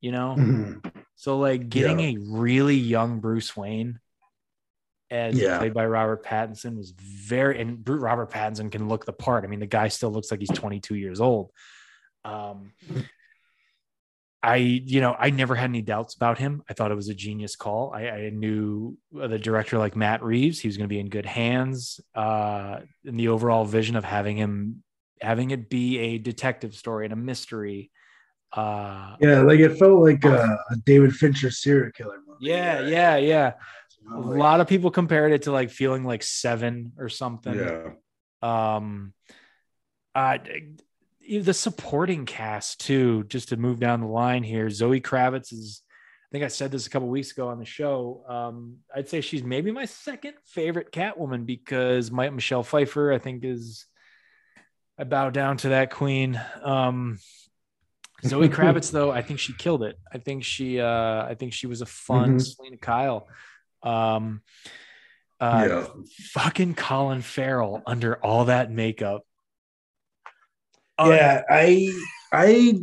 you 0.00 0.12
know 0.12 0.36
mm-hmm. 0.38 0.88
so 1.16 1.38
like 1.38 1.68
getting 1.68 1.98
yeah. 1.98 2.10
a 2.10 2.18
really 2.30 2.76
young 2.76 3.18
bruce 3.18 3.56
wayne 3.56 3.98
as 5.10 5.34
yeah. 5.34 5.58
played 5.58 5.74
by 5.74 5.84
robert 5.84 6.24
pattinson 6.24 6.76
was 6.76 6.92
very 6.92 7.60
and 7.60 7.86
robert 7.88 8.30
pattinson 8.30 8.70
can 8.70 8.88
look 8.88 9.04
the 9.04 9.12
part 9.12 9.42
i 9.42 9.48
mean 9.48 9.60
the 9.60 9.66
guy 9.66 9.88
still 9.88 10.12
looks 10.12 10.30
like 10.30 10.38
he's 10.38 10.48
22 10.50 10.94
years 10.94 11.20
old 11.20 11.50
um, 12.24 12.72
I, 14.44 14.56
you 14.56 15.00
know, 15.00 15.16
I 15.18 15.30
never 15.30 15.54
had 15.54 15.70
any 15.70 15.80
doubts 15.80 16.14
about 16.14 16.36
him. 16.36 16.62
I 16.68 16.74
thought 16.74 16.90
it 16.90 16.96
was 16.96 17.08
a 17.08 17.14
genius 17.14 17.56
call. 17.56 17.94
I, 17.94 18.08
I 18.10 18.30
knew 18.30 18.98
the 19.10 19.38
director 19.38 19.78
like 19.78 19.96
Matt 19.96 20.22
Reeves, 20.22 20.60
he 20.60 20.68
was 20.68 20.76
going 20.76 20.84
to 20.84 20.94
be 20.94 21.00
in 21.00 21.08
good 21.08 21.24
hands. 21.24 21.98
Uh, 22.14 22.80
in 23.06 23.16
the 23.16 23.28
overall 23.28 23.64
vision 23.64 23.96
of 23.96 24.04
having 24.04 24.36
him, 24.36 24.82
having 25.18 25.50
it 25.50 25.70
be 25.70 25.98
a 25.98 26.18
detective 26.18 26.74
story 26.74 27.06
and 27.06 27.14
a 27.14 27.16
mystery. 27.16 27.90
Uh, 28.52 29.16
yeah, 29.18 29.40
like 29.40 29.60
it 29.60 29.78
felt 29.78 30.02
like 30.02 30.22
a, 30.26 30.58
a 30.70 30.76
David 30.84 31.14
Fincher 31.16 31.50
serial 31.50 31.90
killer 31.92 32.18
movie. 32.26 32.44
Yeah, 32.44 32.86
yeah, 32.86 33.16
yeah. 33.16 33.52
a 34.12 34.20
lot 34.20 34.60
of 34.60 34.68
people 34.68 34.90
compared 34.90 35.32
it 35.32 35.42
to 35.42 35.52
like 35.52 35.70
feeling 35.70 36.04
like 36.04 36.22
Seven 36.22 36.92
or 36.98 37.08
something. 37.08 37.54
Yeah. 37.54 37.92
Um, 38.42 39.14
uh, 40.14 40.36
the 41.40 41.54
supporting 41.54 42.26
cast 42.26 42.80
too. 42.80 43.24
Just 43.24 43.50
to 43.50 43.56
move 43.56 43.80
down 43.80 44.00
the 44.00 44.06
line 44.06 44.42
here, 44.42 44.70
Zoe 44.70 45.00
Kravitz 45.00 45.52
is. 45.52 45.82
I 45.88 46.30
think 46.34 46.44
I 46.44 46.48
said 46.48 46.72
this 46.72 46.88
a 46.88 46.90
couple 46.90 47.08
weeks 47.08 47.30
ago 47.30 47.48
on 47.48 47.60
the 47.60 47.64
show. 47.64 48.24
Um, 48.28 48.78
I'd 48.92 49.08
say 49.08 49.20
she's 49.20 49.44
maybe 49.44 49.70
my 49.70 49.84
second 49.84 50.34
favorite 50.46 50.90
Catwoman 50.90 51.46
because 51.46 52.10
my 52.10 52.28
Michelle 52.28 52.64
Pfeiffer, 52.64 53.12
I 53.12 53.18
think, 53.18 53.44
is. 53.44 53.86
I 54.98 55.04
bow 55.04 55.30
down 55.30 55.56
to 55.58 55.70
that 55.70 55.90
queen. 55.90 56.40
Um, 56.62 57.18
Zoe 58.24 58.48
Kravitz, 58.48 58.90
though, 58.90 59.10
I 59.10 59.22
think 59.22 59.38
she 59.38 59.52
killed 59.52 59.82
it. 59.82 59.96
I 60.12 60.18
think 60.18 60.44
she, 60.44 60.80
uh, 60.80 61.24
I 61.24 61.36
think 61.38 61.52
she 61.52 61.66
was 61.66 61.82
a 61.82 61.86
fun 61.86 62.30
mm-hmm. 62.30 62.38
Selina 62.38 62.76
Kyle. 62.78 63.28
Um, 63.82 64.40
uh, 65.40 65.66
yeah. 65.68 65.86
fucking 66.30 66.74
Colin 66.74 67.22
Farrell 67.22 67.82
under 67.86 68.16
all 68.16 68.46
that 68.46 68.70
makeup 68.70 69.22
Oh, 70.98 71.10
yeah, 71.10 71.42
I 71.50 71.92
I 72.32 72.78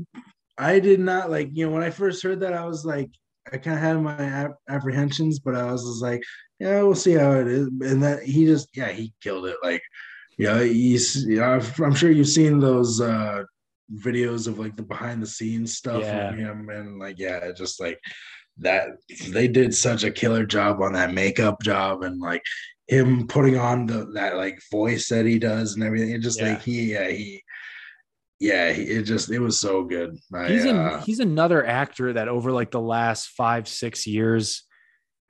I 0.57 0.79
did 0.79 0.99
not 0.99 1.29
like 1.29 1.49
you 1.53 1.65
know 1.65 1.73
when 1.73 1.83
I 1.83 1.89
first 1.89 2.23
heard 2.23 2.41
that 2.41 2.53
I 2.53 2.65
was 2.65 2.85
like 2.85 3.09
I 3.51 3.57
kind 3.57 3.77
of 3.77 3.81
had 3.81 4.01
my 4.01 4.49
apprehensions, 4.69 5.39
but 5.39 5.55
I 5.55 5.71
was 5.71 5.83
just 5.83 6.01
like, 6.01 6.21
yeah, 6.59 6.81
we'll 6.83 6.95
see 6.95 7.13
how 7.13 7.31
it 7.31 7.47
is. 7.47 7.67
And 7.67 8.03
that 8.03 8.23
he 8.23 8.45
just 8.45 8.69
yeah 8.75 8.89
he 8.89 9.13
killed 9.21 9.45
it. 9.45 9.57
Like 9.63 9.81
yeah, 10.37 10.61
he's 10.63 11.25
yeah, 11.27 11.59
I'm 11.79 11.95
sure 11.95 12.11
you've 12.11 12.27
seen 12.27 12.59
those 12.59 13.01
uh 13.01 13.43
videos 13.95 14.47
of 14.47 14.59
like 14.59 14.75
the 14.75 14.83
behind 14.83 15.21
the 15.21 15.27
scenes 15.27 15.75
stuff 15.75 16.01
yeah. 16.01 16.31
him 16.31 16.69
and 16.69 16.99
like 16.99 17.19
yeah, 17.19 17.51
just 17.51 17.79
like 17.81 17.99
that 18.57 18.89
they 19.29 19.47
did 19.47 19.73
such 19.73 20.03
a 20.03 20.11
killer 20.11 20.45
job 20.45 20.81
on 20.81 20.93
that 20.93 21.13
makeup 21.13 21.61
job 21.61 22.03
and 22.03 22.19
like 22.19 22.43
him 22.87 23.25
putting 23.27 23.57
on 23.57 23.85
the 23.85 24.05
that 24.13 24.35
like 24.35 24.59
voice 24.69 25.07
that 25.09 25.25
he 25.25 25.39
does 25.39 25.75
and 25.75 25.83
everything. 25.83 26.11
It 26.11 26.19
just 26.19 26.39
yeah. 26.39 26.53
like 26.53 26.61
he 26.61 26.91
yeah 26.91 27.09
he 27.09 27.43
yeah, 28.41 28.69
it 28.69 29.03
just 29.03 29.29
it 29.29 29.37
was 29.37 29.59
so 29.59 29.83
good. 29.83 30.17
I, 30.33 30.47
he's 30.47 30.65
an, 30.65 30.75
uh, 30.75 31.01
he's 31.01 31.19
another 31.19 31.63
actor 31.63 32.13
that 32.13 32.27
over 32.27 32.51
like 32.51 32.71
the 32.71 32.81
last 32.81 33.29
five 33.29 33.67
six 33.67 34.07
years 34.07 34.63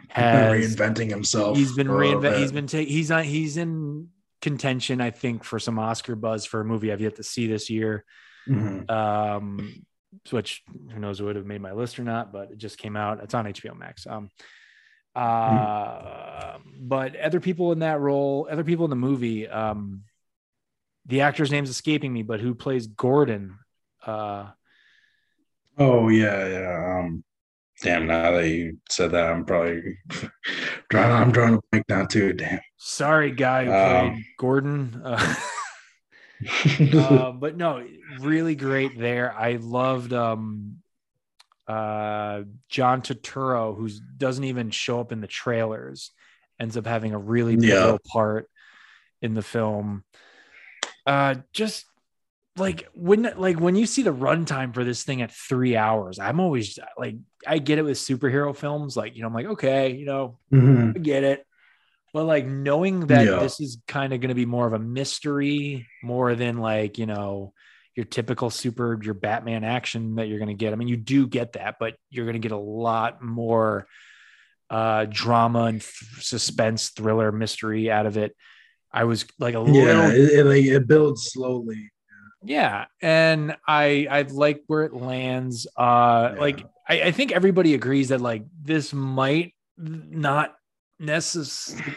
has 0.08 0.78
reinventing 0.78 1.10
himself. 1.10 1.58
He's 1.58 1.76
been 1.76 1.90
reinventing. 1.90 2.38
He's 2.38 2.54
been 2.54 2.68
taking. 2.68 2.94
He's 2.94 3.12
on. 3.12 3.26
He's 3.26 3.58
in 3.58 4.08
contention, 4.42 5.02
I 5.02 5.12
think, 5.12 5.44
for 5.44 5.60
some 5.60 5.78
Oscar 5.78 6.16
buzz 6.16 6.46
for 6.46 6.62
a 6.62 6.66
movie 6.66 6.90
I've 6.90 7.02
yet 7.02 7.18
to 7.18 7.24
see 7.24 7.48
this 7.48 7.70
year. 7.70 8.06
Mhm. 8.48 8.90
um, 8.90 9.86
which 10.30 10.64
who 10.92 11.00
knows 11.00 11.22
would 11.22 11.36
have 11.36 11.46
made 11.46 11.62
my 11.62 11.74
list 11.74 12.00
or 12.00 12.04
not, 12.04 12.32
but 12.32 12.52
it 12.52 12.58
just 12.58 12.78
came 12.78 12.96
out. 12.96 13.22
It's 13.22 13.34
on 13.34 13.46
HBO 13.46 13.78
Max. 13.78 14.08
Um, 14.08 14.30
uh, 15.16 16.58
but 16.80 17.16
other 17.18 17.40
people 17.42 17.72
in 17.72 17.80
that 17.80 18.00
role, 18.00 18.48
other 18.50 18.64
people 18.64 18.86
in 18.86 18.90
the 18.90 18.96
movie, 18.96 19.48
um, 19.48 20.04
the 21.12 21.22
actor's 21.22 21.52
name's 21.52 21.70
escaping 21.70 22.12
me, 22.14 22.24
but 22.24 22.40
who 22.40 22.56
plays 22.56 22.88
Gordon? 22.88 23.60
Uh, 24.06 24.48
Oh 25.78 26.10
yeah, 26.10 26.48
yeah. 26.48 27.00
Um, 27.00 27.24
damn. 27.82 28.08
Now 28.08 28.32
that 28.32 28.48
you 28.50 28.78
said 28.90 29.12
that, 29.12 29.32
I'm 29.32 29.46
probably 29.46 29.98
drawing. 30.90 31.12
I'm 31.12 31.32
drawing 31.32 31.56
a 31.56 31.60
blank 31.72 31.86
now 31.90 32.06
too. 32.06 32.34
Damn. 32.34 32.60
sorry, 32.78 33.32
guy 33.32 33.66
who 33.66 33.72
Um, 33.74 34.12
played 34.14 34.26
Gordon. 34.38 35.02
Uh, 35.04 35.36
uh, 36.98 37.32
but 37.34 37.56
no, 37.58 37.86
really 38.20 38.56
great 38.56 38.98
there. 39.00 39.34
I 39.34 39.56
loved 39.56 40.14
um, 40.14 40.78
uh, 41.68 42.44
John 42.70 43.02
Turturro, 43.02 43.76
who 43.76 43.90
doesn't 44.18 44.44
even 44.44 44.72
show 44.72 45.00
up 45.00 45.12
in 45.12 45.22
the 45.22 45.28
trailers, 45.28 46.12
ends 46.60 46.78
up 46.78 46.86
having 46.86 47.14
a 47.14 47.18
really 47.20 47.54
Yeah. 47.56 47.76
pivotal 47.76 48.00
part 48.12 48.50
in 49.22 49.34
the 49.36 49.42
film. 49.42 50.04
Uh, 51.06 51.36
just 51.54 51.86
like 52.58 52.88
when 52.94 53.32
like 53.38 53.60
when 53.60 53.76
you 53.76 53.86
see 53.86 54.04
the 54.04 54.14
runtime 54.14 54.74
for 54.74 54.84
this 54.84 55.04
thing 55.04 55.22
at 55.22 55.32
three 55.32 55.76
hours, 55.76 56.20
I'm 56.20 56.40
always 56.40 56.78
like, 56.98 57.16
I 57.48 57.60
get 57.60 57.80
it 57.80 57.84
with 57.84 57.98
superhero 57.98 58.56
films. 58.56 58.98
Like, 58.98 59.16
you 59.16 59.22
know, 59.22 59.28
I'm 59.28 59.34
like, 59.34 59.48
okay, 59.48 59.94
you 59.94 60.06
know, 60.06 60.38
Mhm. 60.52 60.96
I 60.96 61.00
get 61.00 61.24
it. 61.24 61.46
But 62.14 62.26
like 62.26 62.46
knowing 62.46 63.08
that 63.08 63.26
Yeah. 63.26 63.40
this 63.40 63.62
is 63.62 63.78
kind 63.88 64.12
of 64.12 64.20
going 64.20 64.30
to 64.30 64.36
be 64.36 64.46
more 64.46 64.68
of 64.68 64.74
a 64.74 64.80
mystery, 64.80 65.88
more 66.04 66.36
than 66.36 66.58
like, 66.58 66.98
you 66.98 67.06
know, 67.06 67.54
your 67.96 68.06
typical 68.06 68.50
super, 68.50 69.00
your 69.02 69.14
Batman 69.14 69.64
action 69.64 70.16
that 70.16 70.28
you're 70.28 70.40
going 70.40 70.50
to 70.50 70.54
get. 70.54 70.74
I 70.74 70.76
mean, 70.76 70.90
you 70.90 70.98
do 70.98 71.28
get 71.28 71.54
that, 71.54 71.76
but 71.80 71.96
you're 72.10 72.26
going 72.26 72.34
to 72.34 72.40
get 72.40 72.52
a 72.52 72.58
lot 72.58 73.22
more 73.22 73.88
uh, 74.70 75.06
drama 75.10 75.64
and 75.66 75.82
th- 75.82 76.24
suspense, 76.24 76.90
thriller, 76.90 77.32
mystery 77.32 77.90
out 77.92 78.06
of 78.06 78.18
it. 78.18 78.36
I 78.94 79.06
was 79.06 79.26
like 79.40 79.56
a 79.56 79.60
Yeah, 79.60 79.64
little 79.64 80.10
it, 80.12 80.40
it, 80.40 80.46
like 80.46 80.66
it 80.66 80.88
builds 80.88 81.32
slowly. 81.32 81.92
yeah, 82.44 82.86
and 83.02 83.56
I 83.68 84.08
I 84.10 84.22
like 84.24 84.64
where 84.68 84.84
it 84.84 84.94
lands. 84.94 85.68
Uh, 85.78 86.32
Yeah. 86.34 86.40
like 86.40 86.66
I, 86.88 87.02
I 87.04 87.12
think 87.12 87.32
everybody 87.32 87.74
agrees 87.74 88.10
that 88.10 88.22
like 88.22 88.44
this 88.62 88.94
might 88.94 89.54
not 89.78 90.54
necessarily. 91.00 91.96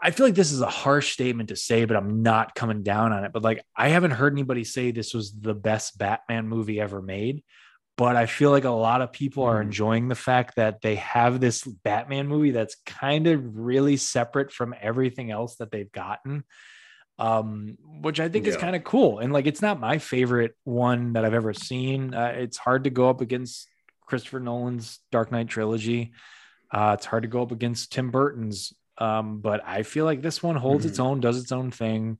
I 0.00 0.12
feel 0.12 0.26
like 0.26 0.36
this 0.36 0.52
is 0.52 0.60
a 0.60 0.70
harsh 0.70 1.12
statement 1.12 1.48
to 1.48 1.56
say, 1.56 1.84
but 1.84 1.96
I'm 1.96 2.22
not 2.22 2.54
coming 2.54 2.84
down 2.84 3.12
on 3.12 3.24
it. 3.24 3.32
But 3.32 3.42
like, 3.42 3.64
I 3.76 3.88
haven't 3.88 4.12
heard 4.12 4.32
anybody 4.32 4.62
say 4.62 4.92
this 4.92 5.12
was 5.12 5.32
the 5.32 5.54
best 5.54 5.98
Batman 5.98 6.46
movie 6.48 6.80
ever 6.80 7.02
made. 7.02 7.42
But 7.98 8.16
I 8.16 8.24
feel 8.24 8.50
like 8.50 8.64
a 8.64 8.70
lot 8.70 9.02
of 9.02 9.12
people 9.12 9.44
are 9.44 9.58
Mhm. 9.58 9.64
enjoying 9.66 10.08
the 10.08 10.14
fact 10.14 10.56
that 10.56 10.80
they 10.80 10.94
have 10.94 11.40
this 11.40 11.64
Batman 11.64 12.28
movie 12.28 12.52
that's 12.52 12.76
kind 12.86 13.26
of 13.26 13.56
really 13.58 13.98
separate 13.98 14.52
from 14.52 14.74
everything 14.80 15.30
else 15.30 15.56
that 15.56 15.70
they've 15.70 15.92
gotten 15.92 16.44
um, 17.20 17.76
which 18.00 18.20
I 18.20 18.28
think 18.28 18.46
is 18.46 18.56
kind 18.56 18.76
of 18.76 18.84
cool. 18.84 19.18
And 19.18 19.32
like, 19.32 19.48
it's 19.48 19.60
not 19.60 19.80
my 19.80 19.98
favorite 19.98 20.52
one 20.62 21.14
that 21.14 21.24
I've 21.24 21.34
ever 21.34 21.52
seen. 21.52 22.14
Uh, 22.14 22.32
it's 22.36 22.56
hard 22.56 22.84
to 22.84 22.90
go 22.90 23.10
up 23.10 23.20
against 23.20 23.66
Christopher 24.06 24.38
Nolan's 24.38 25.00
Dark 25.10 25.32
Knight 25.32 25.48
trilogy. 25.48 26.12
Uh, 26.70 26.92
it's 26.96 27.06
hard 27.06 27.24
to 27.24 27.28
go 27.28 27.42
up 27.42 27.50
against 27.50 27.90
Tim 27.90 28.12
Burton's. 28.12 28.72
Um, 28.98 29.40
but 29.40 29.66
I 29.66 29.82
feel 29.82 30.04
like 30.04 30.22
this 30.22 30.44
one 30.44 30.54
holds 30.54 30.86
its 30.86 31.00
own, 31.00 31.18
does 31.18 31.42
its 31.42 31.50
own 31.50 31.72
thing, 31.72 32.18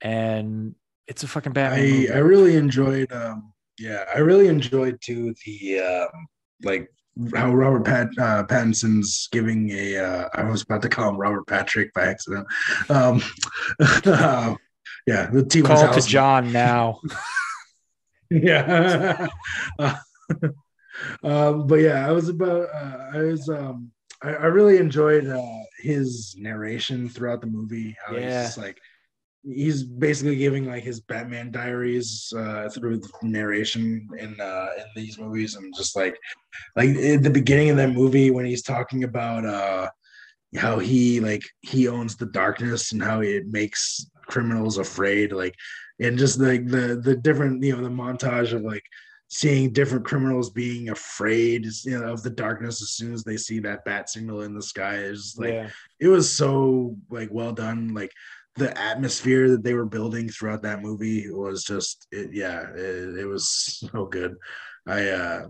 and 0.00 0.74
it's 1.06 1.22
a 1.22 1.28
fucking 1.28 1.52
Batman. 1.52 1.78
I 1.78 1.82
movie. 1.92 2.10
I 2.10 2.18
really 2.18 2.56
enjoyed. 2.56 3.12
Um, 3.12 3.52
yeah, 3.78 4.04
I 4.14 4.18
really 4.18 4.48
enjoyed 4.48 5.00
too 5.00 5.34
the 5.44 5.80
um, 5.80 6.26
like 6.62 6.90
how 7.34 7.52
Robert 7.52 7.84
Pat 7.84 8.08
uh, 8.18 8.44
Pattinson's 8.44 9.28
giving 9.30 9.70
a. 9.70 9.98
Uh, 9.98 10.28
I 10.34 10.44
was 10.44 10.62
about 10.62 10.82
to 10.82 10.88
call 10.88 11.10
him 11.10 11.16
Robert 11.16 11.46
Patrick 11.46 11.92
by 11.94 12.06
accident. 12.06 12.46
Um, 12.88 13.22
uh, 13.80 14.54
yeah, 15.06 15.26
the 15.30 15.44
team 15.44 15.64
Call 15.64 15.92
to 15.92 16.00
John 16.00 16.52
now. 16.52 17.00
yeah. 18.30 19.26
Uh, 19.78 19.94
um, 21.22 21.66
but 21.66 21.76
yeah, 21.76 22.06
I 22.06 22.12
was 22.12 22.28
about. 22.28 22.68
Uh, 22.74 23.10
I 23.14 23.18
was. 23.18 23.48
Um, 23.48 23.90
I, 24.22 24.30
I 24.30 24.46
really 24.46 24.78
enjoyed 24.78 25.26
uh, 25.26 25.42
his 25.78 26.34
narration 26.38 27.08
throughout 27.08 27.40
the 27.40 27.46
movie. 27.46 27.96
How 28.04 28.16
Yeah. 28.16 28.42
he's 28.44 28.58
like 28.58 28.78
he's 29.44 29.84
basically 29.84 30.36
giving 30.36 30.66
like 30.66 30.82
his 30.82 31.00
Batman 31.00 31.50
diaries 31.50 32.32
uh, 32.36 32.68
through 32.68 32.98
the 32.98 33.08
narration 33.22 34.08
in 34.18 34.40
uh, 34.40 34.68
in 34.76 34.84
these 34.96 35.18
movies, 35.18 35.56
and 35.56 35.74
just 35.76 35.96
like 35.96 36.16
like 36.76 36.90
at 36.90 37.22
the 37.22 37.30
beginning 37.30 37.70
of 37.70 37.76
that 37.76 37.92
movie 37.92 38.30
when 38.30 38.44
he's 38.44 38.62
talking 38.62 39.04
about 39.04 39.44
uh, 39.44 39.88
how 40.56 40.78
he 40.78 41.20
like 41.20 41.42
he 41.60 41.88
owns 41.88 42.16
the 42.16 42.26
darkness 42.26 42.92
and 42.92 43.02
how 43.02 43.20
it 43.20 43.46
makes 43.46 44.10
criminals 44.26 44.78
afraid, 44.78 45.32
like 45.32 45.54
and 46.00 46.18
just 46.18 46.38
like 46.38 46.66
the 46.66 47.00
the 47.02 47.16
different 47.16 47.62
you 47.62 47.76
know 47.76 47.82
the 47.82 47.88
montage 47.88 48.52
of 48.52 48.62
like 48.62 48.84
seeing 49.28 49.72
different 49.72 50.04
criminals 50.04 50.50
being 50.50 50.90
afraid 50.90 51.66
you 51.84 51.98
know 51.98 52.12
of 52.12 52.22
the 52.22 52.30
darkness 52.30 52.80
as 52.82 52.90
soon 52.90 53.12
as 53.12 53.24
they 53.24 53.36
see 53.36 53.58
that 53.58 53.84
bat 53.84 54.08
signal 54.08 54.42
in 54.42 54.54
the 54.54 54.62
sky. 54.62 54.96
Is 54.96 55.36
like 55.38 55.52
yeah. 55.52 55.68
it 56.00 56.08
was 56.08 56.30
so 56.30 56.96
like 57.10 57.28
well 57.30 57.52
done. 57.52 57.94
Like 57.94 58.12
the 58.56 58.76
atmosphere 58.80 59.50
that 59.50 59.64
they 59.64 59.74
were 59.74 59.86
building 59.86 60.28
throughout 60.28 60.62
that 60.62 60.82
movie 60.82 61.28
was 61.30 61.64
just 61.64 62.06
it, 62.12 62.30
yeah 62.32 62.62
it, 62.74 63.18
it 63.18 63.26
was 63.26 63.48
so 63.92 64.06
good 64.06 64.34
i 64.86 65.08
uh 65.08 65.46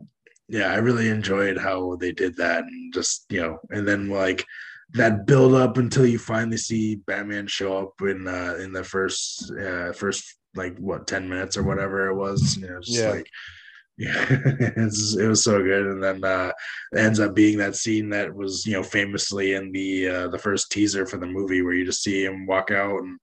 yeah 0.48 0.72
i 0.72 0.76
really 0.76 1.09
enjoyed 1.09 1.59
how 1.59 1.97
they 1.97 2.12
did 2.12 2.36
that 2.36 2.64
and 2.64 2.94
just 2.94 3.26
you 3.31 3.40
know 3.40 3.59
and 3.70 3.86
then 3.86 4.09
like 4.09 4.44
that 4.93 5.26
build 5.26 5.55
up 5.55 5.76
until 5.76 6.06
you 6.06 6.18
finally 6.18 6.56
see 6.56 6.97
batman 6.97 7.47
show 7.47 7.76
up 7.78 7.93
in 8.02 8.26
uh 8.28 8.56
in 8.60 8.72
the 8.72 8.85
first 8.85 9.51
uh 9.60 9.93
first 9.93 10.36
like 10.55 10.76
what 10.78 11.06
10 11.06 11.28
minutes 11.28 11.56
or 11.56 11.62
whatever 11.62 12.09
it 12.09 12.14
was 12.14 12.56
you 12.56 12.68
know 12.68 12.81
just 12.81 12.98
Yeah. 12.98 13.10
like 13.10 13.28
yeah 13.97 14.27
it's, 14.31 15.16
it 15.16 15.29
was 15.29 15.45
so 15.45 15.62
good. 15.62 15.87
And 15.87 16.03
then 16.03 16.25
uh 16.25 16.53
it 16.93 16.99
ends 16.99 17.21
up 17.21 17.35
being 17.35 17.59
that 17.59 17.77
scene 17.77 18.11
that 18.11 18.35
was 18.35 18.66
you 18.66 18.73
know 18.73 18.83
famously 18.83 19.55
in 19.55 19.73
the 19.73 20.09
uh 20.09 20.29
the 20.29 20.39
first 20.39 20.71
teaser 20.73 21.07
for 21.07 21.16
the 21.16 21.27
movie 21.27 21.62
where 21.62 21.75
you 21.75 21.85
just 21.85 22.03
see 22.03 22.25
him 22.25 22.47
walk 22.47 22.71
out 22.71 23.03
and 23.03 23.19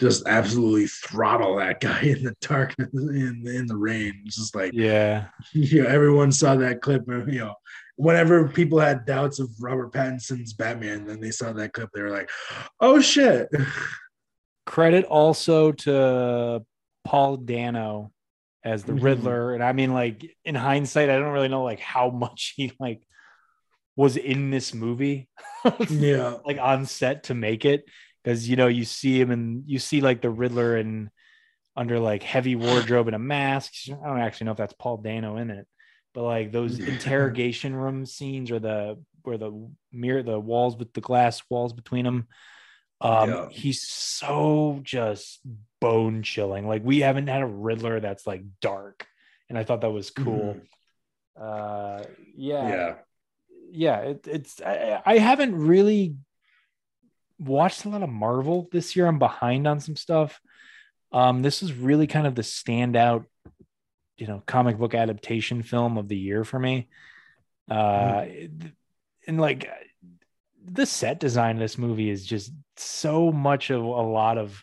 just 0.00 0.26
absolutely 0.26 0.86
throttle 0.86 1.56
that 1.56 1.80
guy 1.80 2.00
in 2.02 2.22
the 2.24 2.34
darkness 2.40 2.88
in 2.92 3.42
in 3.46 3.66
the 3.66 3.76
rain. 3.76 4.22
It's 4.26 4.36
just 4.36 4.54
like 4.54 4.72
Yeah. 4.74 5.28
you 5.52 5.82
know 5.82 5.88
everyone 5.88 6.32
saw 6.32 6.56
that 6.56 6.82
clip 6.82 7.08
uh, 7.08 7.24
you 7.26 7.38
know 7.38 7.54
whenever 7.96 8.48
people 8.48 8.80
had 8.80 9.04
doubts 9.04 9.38
of 9.38 9.50
robert 9.60 9.92
pattinson's 9.92 10.54
batman 10.54 11.04
then 11.06 11.20
they 11.20 11.30
saw 11.30 11.52
that 11.52 11.74
clip 11.74 11.90
they 11.94 12.02
were 12.02 12.10
like 12.10 12.30
oh 12.80 13.00
shit. 13.00 13.48
Credit 14.64 15.04
also 15.06 15.72
to 15.72 16.64
Paul 17.04 17.36
Dano 17.36 18.12
as 18.64 18.84
the 18.84 18.92
Mhm. 18.92 19.02
Riddler. 19.02 19.54
And 19.54 19.62
I 19.62 19.72
mean, 19.72 19.92
like 19.92 20.24
in 20.44 20.54
hindsight, 20.54 21.10
I 21.10 21.18
don't 21.18 21.32
really 21.32 21.48
know 21.48 21.64
like 21.64 21.80
how 21.80 22.10
much 22.10 22.54
he 22.56 22.72
like 22.78 23.02
was 23.96 24.16
in 24.16 24.50
this 24.50 24.72
movie. 24.74 25.28
yeah 25.88 26.38
like 26.44 26.58
on 26.58 26.86
set 26.86 27.24
to 27.24 27.34
make 27.34 27.64
it 27.64 27.84
because 28.22 28.48
you 28.48 28.56
know 28.56 28.66
you 28.66 28.84
see 28.84 29.20
him 29.20 29.30
and 29.30 29.62
you 29.66 29.78
see 29.78 30.00
like 30.00 30.20
the 30.20 30.30
Riddler 30.30 30.76
and 30.76 31.08
under 31.76 31.98
like 32.00 32.22
heavy 32.22 32.56
wardrobe 32.56 33.06
and 33.06 33.16
a 33.16 33.18
mask. 33.18 33.72
I 33.88 34.06
don't 34.08 34.18
actually 34.20 34.46
know 34.46 34.50
if 34.52 34.58
that's 34.58 34.74
Paul 34.74 34.98
Dano 34.98 35.36
in 35.36 35.50
it, 35.50 35.66
but 36.14 36.22
like 36.24 36.52
those 36.52 36.78
interrogation 36.78 37.74
room 37.74 38.04
scenes 38.06 38.50
or 38.50 38.58
the 38.58 38.98
where 39.22 39.38
the 39.38 39.70
mirror, 39.92 40.22
the 40.22 40.38
walls 40.38 40.76
with 40.76 40.92
the 40.92 41.00
glass 41.00 41.42
walls 41.48 41.72
between 41.72 42.04
them. 42.04 42.26
Um, 43.00 43.30
Yeah. 43.30 43.48
he's 43.50 43.82
so 43.82 44.80
just 44.82 45.40
bone 45.82 46.22
chilling. 46.22 46.66
Like 46.66 46.82
we 46.84 47.00
haven't 47.00 47.26
had 47.26 47.42
a 47.42 47.46
Riddler 47.46 48.00
that's 48.00 48.26
like 48.26 48.42
dark, 48.60 49.06
and 49.48 49.58
I 49.58 49.64
thought 49.64 49.82
that 49.82 49.90
was 49.90 50.10
cool. 50.10 50.60
Uh, 51.38 52.02
yeah, 52.36 52.68
yeah 52.68 52.94
yeah, 53.72 53.98
it, 54.00 54.26
it's 54.28 54.60
I, 54.60 55.00
I 55.04 55.18
haven't 55.18 55.56
really 55.56 56.16
watched 57.38 57.84
a 57.84 57.88
lot 57.88 58.02
of 58.02 58.10
Marvel 58.10 58.68
this 58.70 58.94
year. 58.94 59.06
I'm 59.06 59.18
behind 59.18 59.66
on 59.66 59.80
some 59.80 59.96
stuff. 59.96 60.40
Um, 61.10 61.42
this 61.42 61.62
is 61.62 61.72
really 61.72 62.06
kind 62.06 62.26
of 62.26 62.34
the 62.34 62.42
standout, 62.42 63.24
you 64.16 64.26
know, 64.26 64.42
comic 64.46 64.78
book 64.78 64.94
adaptation 64.94 65.62
film 65.62 65.98
of 65.98 66.08
the 66.08 66.16
year 66.16 66.44
for 66.44 66.58
me. 66.58 66.88
Uh, 67.70 68.26
and 69.26 69.40
like 69.40 69.70
the 70.64 70.86
set 70.86 71.18
design 71.18 71.56
of 71.56 71.60
this 71.60 71.78
movie 71.78 72.10
is 72.10 72.24
just 72.26 72.52
so 72.76 73.32
much 73.32 73.70
of 73.70 73.82
a 73.82 73.86
lot 73.86 74.38
of 74.38 74.62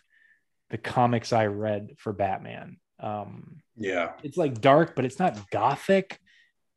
the 0.70 0.78
comics 0.78 1.32
I 1.32 1.46
read 1.46 1.94
for 1.98 2.12
Batman. 2.12 2.78
Um, 2.98 3.56
yeah 3.76 4.12
it's 4.22 4.36
like 4.36 4.60
dark, 4.60 4.94
but 4.94 5.04
it's 5.06 5.18
not 5.18 5.50
gothic, 5.50 6.20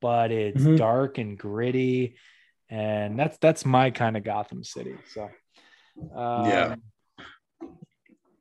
but 0.02 0.32
it's 0.32 0.64
Mhm. 0.64 0.78
dark 0.78 1.18
and 1.18 1.38
gritty, 1.38 2.16
and 2.70 3.20
that's 3.20 3.38
that's 3.40 3.66
my 3.66 3.92
kind 3.92 4.16
of 4.16 4.24
Gotham 4.24 4.64
City. 4.64 4.96
So, 5.08 5.30
um, 6.16 6.46
Yeah. 6.46 6.76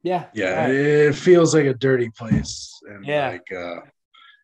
Yeah. 0.04 0.26
Yeah, 0.34 0.60
Right. 0.66 0.74
it 0.74 1.14
feels 1.14 1.54
like 1.54 1.66
a 1.66 1.74
dirty 1.74 2.10
place, 2.10 2.80
and 2.88 3.04
Yeah. 3.04 3.28
like 3.30 3.52
uh, 3.52 3.80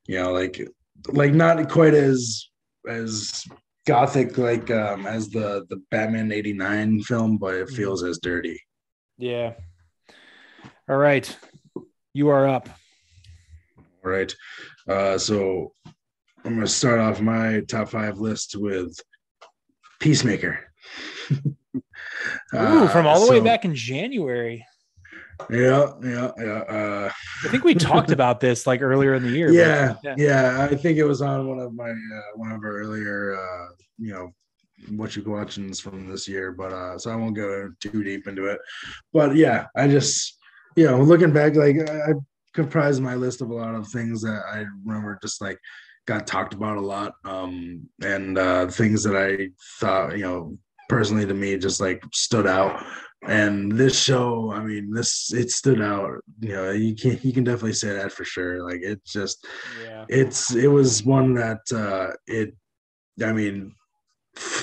you 0.06 0.18
know, 0.18 0.32
like 0.32 0.60
like 1.08 1.32
not 1.34 1.68
quite 1.70 1.94
as 1.94 2.48
as 2.88 3.44
gothic 3.86 4.36
like 4.38 4.70
um 4.70 5.06
as 5.06 5.30
the 5.30 5.64
the 5.70 5.76
Batman 5.90 6.32
'89 6.32 7.00
film, 7.02 7.38
but 7.38 7.54
it 7.54 7.68
Mhm. 7.68 7.76
feels 7.76 8.02
as 8.04 8.18
dirty. 8.18 8.60
Yeah. 9.16 9.54
All 10.88 10.96
right. 10.96 11.36
You 12.14 12.30
are 12.30 12.48
up. 12.48 12.68
All 14.04 14.10
right, 14.10 14.34
uh, 14.88 15.18
so 15.18 15.72
I'm 16.44 16.54
gonna 16.54 16.66
start 16.66 16.98
off 16.98 17.20
my 17.20 17.60
top 17.68 17.90
five 17.90 18.18
list 18.18 18.56
with 18.56 18.98
Peacemaker. 20.00 20.60
Ooh, 22.54 22.88
from 22.88 23.06
all 23.06 23.24
the 23.24 23.30
way 23.30 23.40
back 23.40 23.66
in 23.66 23.74
January. 23.74 24.64
Yeah, 25.50 25.92
yeah, 26.02 26.30
yeah. 26.38 26.58
Uh, 26.60 27.10
I 27.44 27.48
think 27.48 27.64
we 27.64 27.74
talked 27.74 28.10
about 28.10 28.40
this 28.40 28.66
like 28.66 28.80
earlier 28.80 29.14
in 29.14 29.22
the 29.22 29.30
year. 29.30 29.50
yeah, 29.50 29.96
yeah. 30.02 30.14
yeah, 30.16 30.68
I 30.70 30.74
think 30.74 30.96
it 30.96 31.04
was 31.04 31.20
on 31.20 31.46
one 31.46 31.58
of 31.58 31.74
my 31.74 31.90
uh, 31.90 32.36
one 32.36 32.50
of 32.52 32.62
our 32.64 32.78
earlier, 32.78 33.36
uh, 33.38 33.72
you 33.98 34.14
know, 34.14 34.32
what 34.96 35.16
you 35.16 35.22
watchings 35.22 35.80
from 35.80 36.08
this 36.08 36.26
year. 36.26 36.52
But 36.52 36.72
uh, 36.72 36.98
so 36.98 37.10
I 37.10 37.16
won't 37.16 37.36
go 37.36 37.70
too 37.80 38.02
deep 38.02 38.26
into 38.26 38.46
it. 38.46 38.58
But 39.12 39.36
yeah, 39.36 39.66
I 39.76 39.86
just 39.86 40.37
you 40.78 40.86
know 40.86 41.02
looking 41.02 41.32
back, 41.32 41.56
like 41.56 41.76
I, 41.90 42.12
comprised 42.54 43.00
my 43.02 43.14
list 43.14 43.40
of 43.40 43.50
a 43.50 43.54
lot 43.54 43.74
of 43.74 43.86
things 43.88 44.22
that 44.22 44.42
I 44.52 44.64
remember 44.84 45.18
just 45.22 45.40
like 45.40 45.58
got 46.06 46.26
talked 46.26 46.54
about 46.54 46.78
a 46.78 46.80
lot, 46.80 47.12
um, 47.24 47.88
and 48.02 48.38
uh, 48.38 48.66
things 48.68 49.02
that 49.04 49.16
I 49.16 49.48
thought 49.80 50.16
you 50.16 50.24
know 50.24 50.58
personally 50.88 51.26
to 51.26 51.34
me 51.34 51.58
just 51.58 51.80
like 51.80 52.02
stood 52.12 52.46
out 52.46 52.82
and 53.26 53.72
this 53.72 53.98
show 53.98 54.50
i 54.52 54.60
mean 54.62 54.90
this 54.92 55.32
it 55.34 55.50
stood 55.50 55.82
out 55.82 56.08
you 56.40 56.52
know 56.54 56.70
you 56.70 56.94
can 56.94 57.18
you 57.22 57.32
can 57.32 57.44
definitely 57.44 57.72
say 57.72 57.92
that 57.92 58.12
for 58.12 58.24
sure 58.24 58.62
like 58.62 58.80
it 58.80 59.04
just 59.04 59.44
Yeah. 59.82 60.04
it's 60.08 60.54
it 60.54 60.68
was 60.68 61.04
one 61.04 61.34
that 61.34 61.60
uh 61.74 62.14
it 62.26 62.54
i 63.22 63.32
mean 63.32 63.74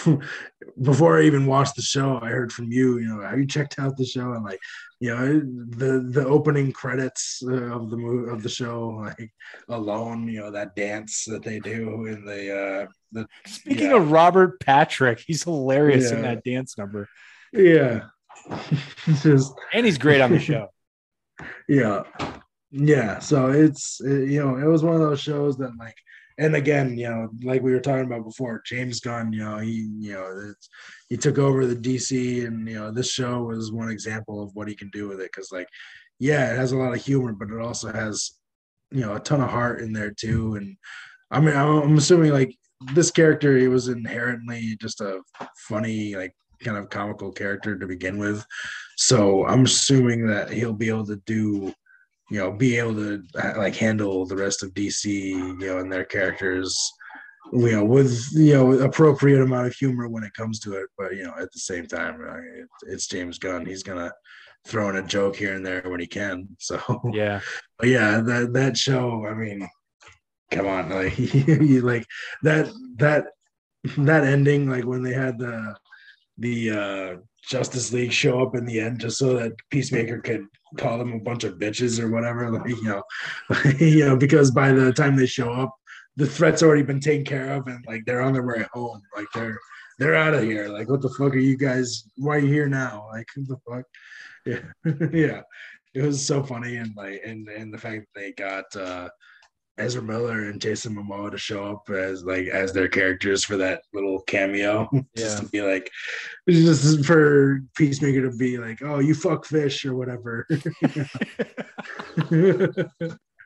before 0.81 1.19
i 1.19 1.23
even 1.23 1.45
watched 1.45 1.75
the 1.75 1.81
show 1.81 2.19
i 2.21 2.29
heard 2.29 2.51
from 2.51 2.71
you 2.71 2.97
you 2.99 3.07
know 3.07 3.21
have 3.21 3.37
you 3.37 3.45
checked 3.45 3.77
out 3.79 3.95
the 3.97 4.05
show 4.05 4.33
and 4.33 4.43
like 4.43 4.59
you 4.99 5.09
know 5.13 5.39
the 5.77 6.07
the 6.11 6.25
opening 6.25 6.71
credits 6.71 7.41
uh, 7.45 7.53
of 7.75 7.89
the 7.89 7.97
movie 7.97 8.31
of 8.31 8.41
the 8.43 8.49
show 8.49 8.87
like 8.89 9.31
alone 9.69 10.27
you 10.27 10.39
know 10.39 10.51
that 10.51 10.75
dance 10.75 11.25
that 11.25 11.43
they 11.43 11.59
do 11.59 12.05
in 12.05 12.23
the 12.25 12.55
uh 12.55 12.85
the 13.11 13.27
Speaking 13.45 13.89
Yeah. 13.91 13.97
of 13.97 14.11
Robert 14.11 14.59
Patrick, 14.59 15.19
he's 15.25 15.43
hilarious 15.43 16.11
in 16.11 16.21
that 16.23 16.43
dance 16.43 16.77
number. 16.77 17.07
yeah 17.53 18.01
just 19.21 19.53
And 19.73 19.85
he's 19.85 19.97
great 19.97 20.21
on 20.21 20.31
the 20.31 20.39
show. 20.39 20.67
yeah 21.69 22.03
yeah 22.71 23.19
so 23.19 23.49
it's 23.51 23.99
you 24.03 24.43
know 24.43 24.57
it 24.57 24.65
was 24.65 24.83
one 24.83 24.95
of 24.95 25.01
those 25.01 25.19
shows 25.21 25.57
that 25.57 25.71
like 25.77 25.95
and 26.37 26.55
again 26.55 26.97
you 26.97 27.09
know 27.09 27.29
like 27.43 27.61
we 27.61 27.71
were 27.71 27.79
talking 27.79 28.05
about 28.05 28.23
before 28.23 28.61
james 28.65 28.99
gunn 28.99 29.31
you 29.31 29.39
know 29.39 29.57
he 29.57 29.89
you 29.99 30.13
know 30.13 30.53
he 31.09 31.17
took 31.17 31.37
over 31.37 31.65
the 31.65 31.75
dc 31.75 32.45
and 32.45 32.67
you 32.67 32.75
know 32.75 32.91
this 32.91 33.09
show 33.09 33.43
was 33.43 33.71
one 33.71 33.89
example 33.89 34.41
of 34.41 34.53
what 34.53 34.67
he 34.67 34.75
can 34.75 34.89
do 34.89 35.07
with 35.07 35.19
it. 35.19 35.31
Because 35.31 35.51
like 35.51 35.67
yeah 36.19 36.51
it 36.51 36.57
has 36.57 36.71
a 36.71 36.77
lot 36.77 36.93
of 36.93 37.03
humor 37.03 37.33
but 37.33 37.49
it 37.49 37.61
also 37.61 37.91
has 37.91 38.31
you 38.91 39.01
know 39.01 39.15
a 39.15 39.19
ton 39.19 39.41
of 39.41 39.49
heart 39.49 39.81
in 39.81 39.93
there 39.93 40.11
too. 40.11 40.55
And 40.55 40.77
i 41.31 41.39
mean 41.39 41.55
I'm 41.55 41.97
assuming 41.97 42.31
like 42.31 42.55
this 42.93 43.11
character 43.11 43.57
he 43.57 43.67
was 43.67 43.87
inherently 43.87 44.77
just 44.79 45.01
a 45.01 45.21
funny 45.67 46.15
like 46.15 46.35
kind 46.63 46.77
of 46.77 46.89
comical 46.89 47.31
character 47.31 47.77
to 47.77 47.87
begin 47.87 48.17
with. 48.17 48.45
So 48.97 49.45
i'm 49.45 49.65
assuming 49.65 50.27
that 50.27 50.49
he'll 50.49 50.73
be 50.73 50.89
able 50.89 51.05
to 51.07 51.17
do 51.25 51.73
you 52.29 52.39
know 52.39 52.51
be 52.51 52.77
able 52.77 52.93
to 52.95 53.23
uh, 53.41 53.53
like 53.57 53.75
handle 53.75 54.25
the 54.25 54.35
rest 54.35 54.63
of 54.63 54.73
dc 54.73 55.05
you 55.05 55.57
know 55.57 55.77
and 55.79 55.91
their 55.91 56.05
characters 56.05 56.91
you 57.53 57.71
know 57.71 57.85
with 57.85 58.27
you 58.33 58.53
know 58.53 58.71
appropriate 58.79 59.41
amount 59.41 59.67
of 59.67 59.75
humor 59.75 60.07
when 60.07 60.23
it 60.23 60.33
comes 60.33 60.59
to 60.59 60.73
it 60.73 60.87
but 60.97 61.15
you 61.15 61.23
know 61.23 61.33
at 61.39 61.51
the 61.51 61.59
same 61.59 61.85
time 61.85 62.19
it's 62.87 63.07
james 63.07 63.37
gunn 63.37 63.65
he's 63.65 63.83
gonna 63.83 64.11
throw 64.65 64.89
in 64.89 64.95
a 64.95 65.03
joke 65.03 65.35
here 65.35 65.53
and 65.53 65.65
there 65.65 65.83
when 65.85 65.99
he 65.99 66.07
can 66.07 66.47
so 66.59 66.79
Yeah. 67.13 67.41
but 67.77 67.87
yeah, 67.87 68.19
that 68.21 68.53
that 68.53 68.77
show. 68.77 69.25
I 69.25 69.33
mean, 69.33 69.67
come 70.51 70.67
on, 70.67 70.89
like 70.89 71.17
you 71.19 71.81
like 71.81 72.05
that 72.43 72.67
that 72.97 73.27
that 73.97 74.23
ending, 74.23 74.69
like 74.69 74.85
when 74.85 75.03
they 75.03 75.13
had 75.13 75.37
the 75.37 75.75
the 76.37 76.71
uh 76.71 77.15
Justice 77.47 77.93
League 77.93 78.11
show 78.11 78.41
up 78.41 78.55
in 78.55 78.65
the 78.65 78.79
end, 78.79 78.99
just 78.99 79.17
so 79.17 79.33
that 79.33 79.53
Peacemaker 79.69 80.19
could 80.19 80.45
call 80.77 80.97
them 80.97 81.13
a 81.13 81.19
bunch 81.19 81.43
of 81.43 81.55
bitches 81.55 81.99
or 81.99 82.09
whatever. 82.09 82.51
Like 82.51 82.69
you 82.69 82.83
know, 82.83 83.03
you 83.79 84.05
know, 84.05 84.17
because 84.17 84.51
by 84.51 84.71
the 84.71 84.91
time 84.93 85.15
they 85.15 85.25
show 85.25 85.51
up, 85.51 85.75
the 86.15 86.27
threat's 86.27 86.63
already 86.63 86.83
been 86.83 86.99
taken 86.99 87.25
care 87.25 87.53
of, 87.53 87.67
and 87.67 87.83
like 87.85 88.03
they're 88.05 88.21
on 88.21 88.33
their 88.33 88.45
way 88.45 88.65
home. 88.73 89.01
Like 89.15 89.27
they're 89.33 89.59
they're 89.99 90.15
out 90.15 90.33
of 90.33 90.43
here. 90.43 90.67
Like 90.67 90.89
what 90.89 91.01
the 91.01 91.09
fuck 91.09 91.33
are 91.33 91.39
you 91.39 91.57
guys? 91.57 92.09
Why 92.17 92.37
are 92.37 92.39
you 92.39 92.51
here 92.51 92.67
now? 92.67 93.07
Like 93.11 93.27
what 93.35 93.47
the 93.47 93.57
fuck? 93.69 93.85
Yeah, 94.45 94.59
yeah 95.11 95.41
it 95.95 96.01
was 96.01 96.23
so 96.23 96.43
funny 96.43 96.75
and 96.75 96.93
like 96.95 97.21
and 97.25 97.47
and 97.47 97.73
the 97.73 97.77
fact 97.77 98.05
that 98.13 98.19
they 98.19 98.31
got 98.33 98.75
uh 98.75 99.07
Ezra 99.77 100.01
Miller 100.01 100.49
and 100.49 100.61
Jason 100.61 100.95
Momoa 100.95 101.31
to 101.31 101.37
show 101.37 101.65
up 101.65 101.89
as 101.89 102.23
like 102.23 102.47
as 102.47 102.71
their 102.71 102.87
characters 102.87 103.43
for 103.43 103.57
that 103.57 103.81
little 103.93 104.21
cameo, 104.21 104.89
just 105.17 105.37
Yeah. 105.37 105.43
to 105.43 105.49
be 105.51 105.61
like, 105.61 105.91
just 106.49 107.05
for 107.05 107.61
Peacemaker 107.75 108.29
to 108.29 108.37
be 108.37 108.57
like, 108.57 108.81
"Oh, 108.81 108.99
you 108.99 109.13
fuck 109.13 109.45
fish" 109.45 109.83
or 109.85 109.95
whatever. 109.95 110.47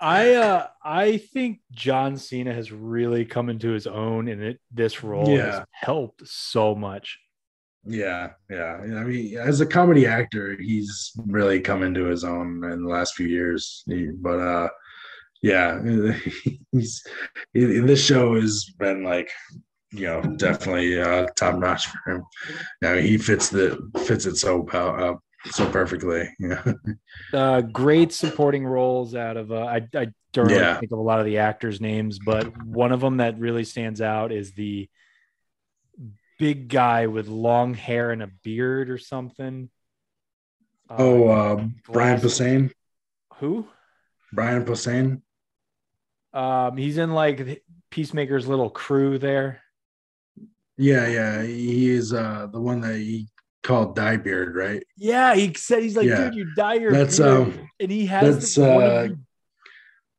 I 0.01 0.33
uh 0.35 0.67
I 0.83 1.17
think 1.17 1.59
John 1.71 2.15
Cena 2.17 2.53
has 2.53 2.71
really 2.71 3.25
come 3.25 3.49
into 3.49 3.71
his 3.71 3.85
own 3.87 4.27
in 4.27 4.41
it 4.41 4.59
this 4.71 5.03
role 5.03 5.35
has 5.35 5.63
helped 5.71 6.25
so 6.27 6.73
much. 6.73 7.19
yeah, 7.85 8.31
yeah. 8.49 8.77
I 8.81 9.03
mean, 9.03 9.37
as 9.37 9.61
a 9.61 9.65
comedy 9.65 10.05
actor, 10.05 10.55
he's 10.59 11.11
really 11.27 11.59
come 11.59 11.81
into 11.83 12.05
his 12.05 12.23
own 12.23 12.63
in 12.63 12.83
the 12.83 12.89
last 12.89 13.15
few 13.15 13.27
years. 13.27 13.83
He- 13.87 14.11
but 14.11 14.39
uh, 14.39 14.69
yeah, 15.41 15.81
he's 16.71 17.03
he- 17.53 17.79
this 17.79 18.03
show 18.03 18.35
has 18.39 18.65
been 18.77 19.03
like 19.03 19.29
you 19.91 20.05
know 20.05 20.21
definitely 20.37 21.01
uh, 21.01 21.25
top 21.35 21.57
notch 21.59 21.87
for 21.87 22.11
him. 22.11 22.23
Mean, 22.81 23.03
he 23.03 23.17
fits 23.17 23.49
the 23.49 23.79
fits 24.05 24.25
it 24.25 24.35
so 24.37 24.67
uh, 24.69 25.15
so 25.51 25.69
perfectly. 25.71 26.29
Yeah, 26.39 26.73
Uh 27.33 27.61
great 27.61 28.11
supporting 28.13 28.65
roles 28.65 29.15
out 29.15 29.37
of 29.37 29.51
uh, 29.51 29.55
I 29.65 29.77
I 29.95 30.07
don't 30.33 30.47
really 30.47 30.59
Yeah. 30.59 30.79
think 30.79 30.91
of 30.91 30.99
a 30.99 31.01
lot 31.01 31.19
of 31.19 31.25
the 31.25 31.39
actors' 31.39 31.81
names, 31.81 32.19
but 32.19 32.45
one 32.65 32.91
of 32.91 32.99
them 33.01 33.17
that 33.17 33.39
really 33.39 33.63
stands 33.63 33.99
out 34.01 34.31
is 34.31 34.51
the 34.53 34.87
big 36.37 36.67
guy 36.69 37.07
with 37.07 37.27
long 37.27 37.73
hair 37.73 38.11
and 38.11 38.21
a 38.23 38.29
beard 38.43 38.89
or 38.89 38.97
something. 38.97 39.69
Uh, 40.89 40.95
Oh, 40.99 41.27
uh, 41.27 41.55
Brian 41.87 42.19
glasses. 42.19 42.39
Posehn. 42.39 42.71
Who? 43.35 43.67
Brian 44.33 44.63
Posehn. 44.65 45.21
Um, 46.39 46.77
he's 46.77 46.97
in 46.97 47.13
like 47.13 47.63
Peacemaker's 47.91 48.47
little 48.47 48.69
crew 48.69 49.17
there. 49.17 49.61
Yeah, 50.77 51.07
yeah. 51.07 51.43
He 51.43 51.89
is 51.89 52.13
uh, 52.13 52.47
the 52.51 52.61
one 52.61 52.79
that 52.81 52.95
he 52.95 53.27
called 53.63 53.97
Diebeard, 53.97 54.53
right? 54.55 54.81
Yeah, 54.95 55.35
he 55.35 55.53
said 55.55 55.83
he's 55.83 55.97
like, 55.97 56.07
Yeah. 56.07 56.25
dude, 56.25 56.35
you 56.35 56.53
dye 56.55 56.75
your 56.75 56.91
That's 56.91 57.17
beard. 57.17 57.29
um, 57.29 57.69
and 57.79 57.91
he 57.91 58.05
has 58.05 58.35
that's, 58.35 58.55
the- 58.55 58.71
uh, 58.73 59.03
the- 59.07 59.19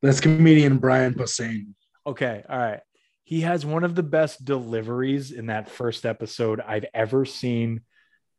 that's 0.03 0.21
comedian 0.21 0.79
Brian 0.79 1.15
Posehn. 1.15 1.69
okay, 2.07 2.43
all 2.49 2.59
right. 2.59 2.81
He 3.25 3.43
has 3.43 3.65
one 3.65 3.85
of 3.85 3.95
the 3.95 4.03
best 4.03 4.45
deliveries 4.45 5.31
in 5.31 5.47
that 5.47 5.71
first 5.71 6.05
episode 6.05 6.61
I've 6.61 6.87
ever 6.93 7.25
seen 7.25 7.83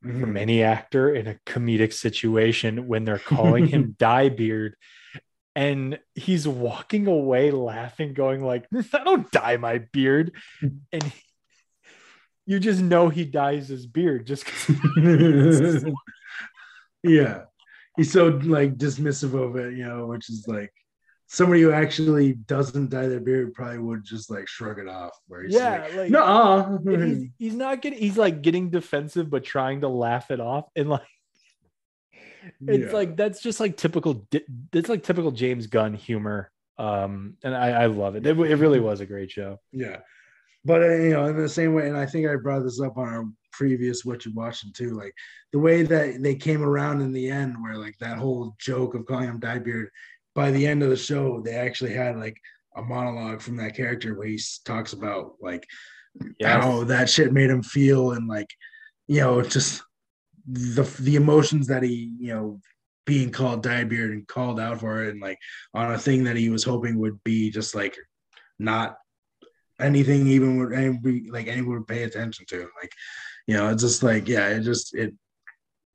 from 0.02 0.34
Mhm. 0.34 0.38
any 0.40 0.64
actor 0.64 1.14
in 1.16 1.28
a 1.28 1.36
comedic 1.46 1.94
situation 1.94 2.88
when 2.88 3.06
they're 3.06 3.20
calling 3.20 3.68
him 3.68 3.96
Diebeard. 4.00 4.72
And 5.56 6.00
he's 6.16 6.48
walking 6.48 7.08
away 7.08 7.52
laughing, 7.52 8.14
going 8.14 8.44
like, 8.44 8.68
I 8.94 9.04
don't 9.04 9.30
dye 9.32 9.58
my 9.58 9.80
beard. 9.80 10.34
And 10.94 11.04
he- 11.04 11.22
you 12.46 12.60
just 12.60 12.82
know 12.82 13.08
he 13.10 13.24
dyes 13.24 13.68
his 13.68 13.86
beard 13.86 14.26
just 14.26 14.46
because 14.46 15.86
yeah, 17.04 17.44
he's 17.96 18.12
so 18.12 18.28
like 18.28 18.78
dismissive 18.78 19.34
of 19.34 19.56
it, 19.56 19.78
you 19.78 19.86
know, 19.86 20.08
which 20.08 20.30
is 20.30 20.46
like 20.48 20.74
somebody 21.28 21.62
who 21.62 21.72
actually 21.72 22.34
doesn't 22.34 22.90
dye 22.90 23.08
their 23.08 23.20
beard 23.20 23.54
probably 23.54 23.78
would 23.78 24.04
just 24.04 24.30
like 24.30 24.48
shrug 24.48 24.80
it 24.80 24.88
off. 24.88 25.18
Where 25.28 25.44
he's 25.44 25.54
yeah, 25.54 25.84
like, 25.84 25.96
like 25.96 26.12
no, 26.12 26.80
he's, 26.86 27.30
he's 27.38 27.54
not 27.54 27.82
getting 27.82 28.00
he's 28.00 28.18
like 28.18 28.42
getting 28.42 28.70
defensive 28.70 29.30
but 29.30 29.44
trying 29.44 29.82
to 29.82 29.88
laugh 29.88 30.32
it 30.32 30.42
off 30.42 30.66
and 30.76 30.90
like 30.90 31.08
it's 32.68 32.92
Yeah. 32.92 32.92
like 32.92 33.16
that's 33.16 33.42
just 33.42 33.60
like 33.60 33.78
typical 33.78 34.28
it's 34.74 34.90
like 34.90 35.04
typical 35.04 35.32
james 35.32 35.68
gunn 35.68 35.94
humor 35.94 36.52
um 36.78 37.36
and 37.44 37.56
i 37.56 37.84
i 37.84 37.86
love 37.86 38.16
it 38.16 38.26
it, 38.26 38.38
it 38.38 38.56
really 38.56 38.80
was 38.80 39.02
a 39.02 39.06
great 39.06 39.32
show 39.32 39.60
Yeah. 39.72 39.98
But 40.64 40.84
uh, 40.84 40.96
you 40.96 41.10
know, 41.12 41.26
in 41.26 41.38
the 41.38 41.50
same 41.50 41.74
way, 41.74 41.88
and 41.88 41.98
I 41.98 42.06
think 42.06 42.28
I 42.28 42.36
brought 42.36 42.64
this 42.64 42.80
up 42.80 42.98
on 42.98 43.08
our 43.08 43.26
previous 43.52 44.06
what 44.06 44.26
you're 44.26 44.34
watching 44.36 44.72
too. 44.74 44.92
Like 44.92 45.14
the 45.52 45.60
way 45.60 45.82
that 45.84 46.22
they 46.22 46.36
came 46.36 46.62
around 46.62 47.02
in 47.02 47.12
the 47.12 47.30
end, 47.30 47.56
where 47.60 47.78
like 47.78 47.98
that 48.00 48.20
whole 48.20 48.56
joke 48.60 48.94
of 48.94 49.06
calling 49.06 49.28
him 49.28 49.40
Diebeard. 49.40 49.88
By 50.36 50.52
the 50.52 50.66
end 50.68 50.84
of 50.84 50.90
the 50.90 50.96
show, 50.96 51.42
they 51.42 51.56
actually 51.56 51.94
had 51.94 52.16
like 52.18 52.38
a 52.78 52.82
monologue 52.82 53.42
from 53.42 53.58
that 53.58 53.76
character 53.76 54.14
where 54.16 54.28
he 54.28 54.40
talks 54.64 54.94
about 54.94 55.34
like 55.42 55.66
yes. 56.40 56.64
how 56.64 56.84
that 56.86 57.10
shit 57.10 57.34
made 57.34 57.50
him 57.50 57.64
feel 57.64 58.12
and 58.12 58.28
like 58.28 58.50
you 59.08 59.20
know 59.22 59.42
just 59.42 59.82
the 60.48 60.84
the 61.00 61.16
emotions 61.16 61.68
that 61.68 61.84
he 61.84 62.14
you 62.20 62.34
know 62.34 62.60
being 63.06 63.32
called 63.32 63.64
Diebeard 63.64 64.12
and 64.12 64.28
called 64.28 64.60
out 64.60 64.80
for 64.80 65.04
it 65.04 65.10
and 65.10 65.22
like 65.22 65.38
on 65.74 65.92
a 65.92 65.98
thing 65.98 66.24
that 66.26 66.38
he 66.38 66.50
was 66.50 66.64
hoping 66.64 67.00
would 67.00 67.22
be 67.24 67.50
just 67.50 67.74
like 67.74 67.98
not 68.60 68.96
anything 69.80 70.28
even 70.28 70.60
would 70.60 70.74
anybody 70.74 71.30
like 71.30 71.48
anyone 71.48 71.78
would 71.78 71.88
pay 71.88 72.04
attention 72.04 72.46
to. 72.50 72.70
Like 72.82 72.92
you 73.48 73.56
know 73.56 73.70
it's 73.70 73.82
just 73.82 74.04
like 74.04 74.28
yeah 74.28 74.48
it 74.50 74.62
just 74.62 74.96
it 74.96 75.14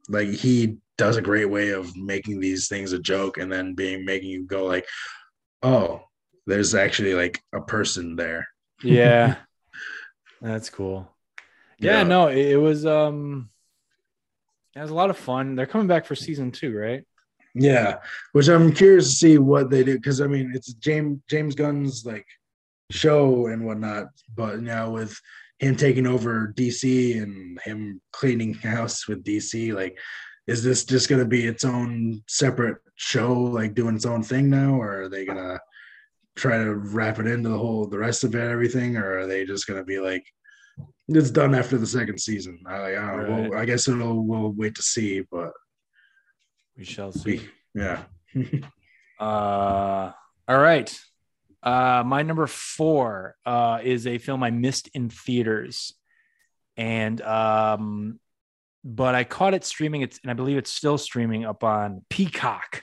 like 0.08 0.28
he 0.28 0.76
does 0.98 1.16
a 1.16 1.22
great 1.22 1.46
way 1.46 1.70
of 1.70 1.94
making 1.96 2.40
these 2.40 2.68
things 2.68 2.92
a 2.92 2.98
joke 2.98 3.38
and 3.38 3.52
then 3.52 3.74
being 3.74 4.04
making 4.04 4.30
you 4.30 4.44
go 4.44 4.64
like 4.64 4.86
oh 5.62 6.02
there's 6.46 6.74
actually 6.74 7.14
like 7.14 7.42
a 7.52 7.60
person 7.60 8.14
there. 8.16 8.46
Yeah. 8.82 9.36
That's 10.40 10.70
cool. 10.70 11.10
Yeah, 11.78 11.98
yeah. 11.98 12.02
no 12.04 12.28
it, 12.28 12.46
it 12.52 12.56
was 12.56 12.86
um 12.86 13.50
it 14.76 14.80
was 14.80 14.90
a 14.90 14.94
lot 14.94 15.10
of 15.10 15.16
fun 15.16 15.56
they're 15.56 15.66
coming 15.66 15.88
back 15.88 16.04
for 16.04 16.14
season 16.14 16.52
two 16.52 16.76
right 16.76 17.04
yeah 17.54 17.96
which 18.32 18.48
i'm 18.48 18.72
curious 18.72 19.08
to 19.08 19.16
see 19.16 19.38
what 19.38 19.70
they 19.70 19.82
do 19.82 19.96
because 19.96 20.20
i 20.20 20.26
mean 20.26 20.52
it's 20.54 20.74
james 20.74 21.18
james 21.28 21.54
gunn's 21.54 22.04
like 22.06 22.26
show 22.90 23.46
and 23.46 23.64
whatnot. 23.64 24.08
But 24.34 24.60
now 24.60 24.90
with 24.90 25.18
him 25.58 25.76
taking 25.76 26.06
over 26.06 26.52
DC 26.56 27.20
and 27.20 27.58
him 27.60 28.00
cleaning 28.12 28.54
house 28.62 29.08
with 29.08 29.24
DC, 29.24 29.74
like, 29.74 29.98
is 30.46 30.62
this 30.62 30.84
just 30.84 31.08
going 31.08 31.20
to 31.20 31.28
be 31.28 31.44
its 31.44 31.64
own 31.64 32.22
separate 32.28 32.78
show, 32.94 33.34
like 33.34 33.74
doing 33.74 33.96
its 33.96 34.06
own 34.06 34.22
thing 34.22 34.48
now, 34.48 34.74
or 34.74 35.02
are 35.02 35.08
they 35.08 35.24
going 35.24 35.38
to 35.38 35.58
try 36.36 36.58
to 36.58 36.74
wrap 36.74 37.18
it 37.18 37.26
into 37.26 37.48
the 37.48 37.58
whole 37.58 37.86
the 37.86 37.98
rest 37.98 38.22
of 38.22 38.34
it, 38.34 38.40
everything, 38.40 38.96
or 38.96 39.18
are 39.18 39.26
they 39.26 39.44
just 39.44 39.66
going 39.66 39.78
to 39.78 39.84
be 39.84 39.98
like, 39.98 40.24
it's 41.08 41.30
done 41.30 41.54
after 41.54 41.78
the 41.78 41.86
second 41.86 42.20
season? 42.20 42.60
I, 42.66 42.94
I, 42.94 43.14
right. 43.14 43.50
well, 43.50 43.60
I 43.60 43.64
guess 43.64 43.88
it'll 43.88 44.24
we'll 44.24 44.52
wait 44.52 44.74
to 44.76 44.82
see, 44.82 45.22
but 45.30 45.52
we 46.76 46.84
shall 46.84 47.12
see. 47.12 47.48
yeah. 47.74 48.02
uh, 49.20 50.12
all 50.48 50.58
right. 50.58 50.98
Uh, 51.62 52.02
my 52.06 52.22
number 52.22 52.46
four 52.46 53.34
uh, 53.44 53.80
is 53.82 54.06
a 54.06 54.18
film 54.18 54.42
I 54.42 54.50
missed 54.50 54.88
in 54.94 55.08
theaters, 55.08 55.94
and 56.76 57.20
um, 57.22 58.20
but 58.84 59.14
I 59.14 59.24
caught 59.24 59.54
it 59.54 59.64
streaming. 59.64 60.02
It's 60.02 60.20
and 60.22 60.30
I 60.30 60.34
believe 60.34 60.58
it's 60.58 60.72
still 60.72 60.98
streaming 60.98 61.44
up 61.44 61.64
on 61.64 62.04
Peacock. 62.08 62.82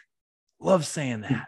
Love 0.60 0.86
saying 0.86 1.22
that. 1.22 1.48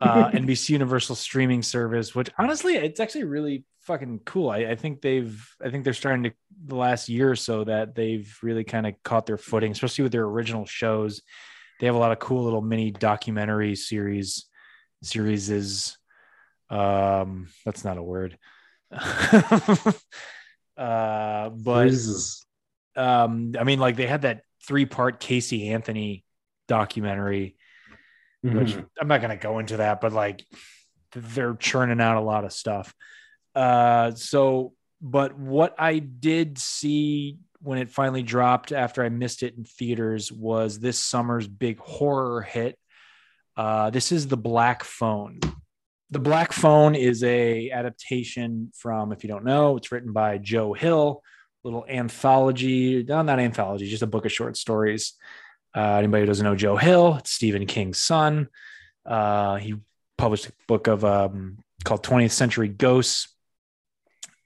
Uh, 0.00 0.30
NBC 0.32 0.70
Universal 0.70 1.16
streaming 1.16 1.62
service, 1.62 2.14
which 2.14 2.30
honestly, 2.38 2.76
it's 2.76 3.00
actually 3.00 3.24
really 3.24 3.64
fucking 3.80 4.20
cool. 4.24 4.50
I, 4.50 4.58
I, 4.58 4.74
think 4.74 5.00
they've, 5.00 5.42
I 5.64 5.70
think 5.70 5.84
they're 5.84 5.94
starting 5.94 6.24
to 6.24 6.32
the 6.66 6.76
last 6.76 7.08
year 7.08 7.30
or 7.30 7.36
so 7.36 7.64
that 7.64 7.94
they've 7.94 8.36
really 8.42 8.64
kind 8.64 8.86
of 8.86 8.94
caught 9.04 9.26
their 9.26 9.38
footing, 9.38 9.72
especially 9.72 10.02
with 10.02 10.12
their 10.12 10.24
original 10.24 10.66
shows. 10.66 11.22
They 11.80 11.86
have 11.86 11.94
a 11.94 11.98
lot 11.98 12.12
of 12.12 12.18
cool 12.18 12.44
little 12.44 12.62
mini 12.62 12.90
documentary 12.90 13.74
series, 13.74 14.46
series 15.02 15.50
is 15.50 15.96
um, 16.70 17.48
that's 17.64 17.84
not 17.84 17.98
a 17.98 18.02
word. 18.02 18.38
uh, 20.76 21.50
but 21.50 21.92
um, 22.96 23.52
I 23.58 23.64
mean, 23.64 23.78
like 23.78 23.96
they 23.96 24.06
had 24.06 24.22
that 24.22 24.42
three 24.66 24.86
part 24.86 25.20
Casey 25.20 25.68
Anthony 25.68 26.24
documentary, 26.68 27.56
mm-hmm. 28.46 28.58
which 28.58 28.76
I'm 29.00 29.08
not 29.08 29.20
going 29.20 29.36
to 29.36 29.42
go 29.42 29.58
into 29.58 29.78
that, 29.78 30.00
but 30.00 30.12
like 30.12 30.44
they're 31.12 31.54
churning 31.54 32.00
out 32.00 32.16
a 32.16 32.20
lot 32.20 32.44
of 32.44 32.52
stuff. 32.52 32.94
Uh, 33.54 34.12
so, 34.12 34.72
but 35.00 35.38
what 35.38 35.74
I 35.78 35.98
did 35.98 36.58
see 36.58 37.38
when 37.60 37.78
it 37.78 37.90
finally 37.90 38.22
dropped 38.22 38.72
after 38.72 39.02
I 39.02 39.08
missed 39.08 39.42
it 39.42 39.56
in 39.56 39.64
theaters 39.64 40.30
was 40.30 40.78
this 40.78 40.98
summer's 40.98 41.48
big 41.48 41.78
horror 41.78 42.42
hit. 42.42 42.78
Uh, 43.56 43.90
this 43.90 44.12
is 44.12 44.28
The 44.28 44.36
Black 44.36 44.84
Phone 44.84 45.40
the 46.10 46.18
Black 46.18 46.52
Phone 46.52 46.94
is 46.94 47.24
a 47.24 47.70
adaptation 47.70 48.70
from, 48.76 49.12
if 49.12 49.24
you 49.24 49.28
don't 49.28 49.44
know, 49.44 49.76
it's 49.76 49.90
written 49.90 50.12
by 50.12 50.38
Joe 50.38 50.72
Hill, 50.72 51.22
little 51.64 51.84
anthology, 51.88 53.02
no, 53.02 53.22
not 53.22 53.40
anthology, 53.40 53.88
just 53.88 54.02
a 54.02 54.06
book 54.06 54.24
of 54.24 54.32
short 54.32 54.56
stories. 54.56 55.14
Uh, 55.76 55.96
anybody 55.98 56.22
who 56.22 56.26
doesn't 56.26 56.44
know 56.44 56.56
Joe 56.56 56.76
Hill, 56.76 57.16
it's 57.16 57.32
Stephen 57.32 57.66
King's 57.66 57.98
son. 57.98 58.48
Uh, 59.04 59.56
he 59.56 59.74
published 60.16 60.46
a 60.46 60.52
book 60.66 60.86
of 60.86 61.04
um, 61.04 61.58
called 61.84 62.02
20th 62.02 62.30
Century 62.30 62.68
Ghosts. 62.68 63.28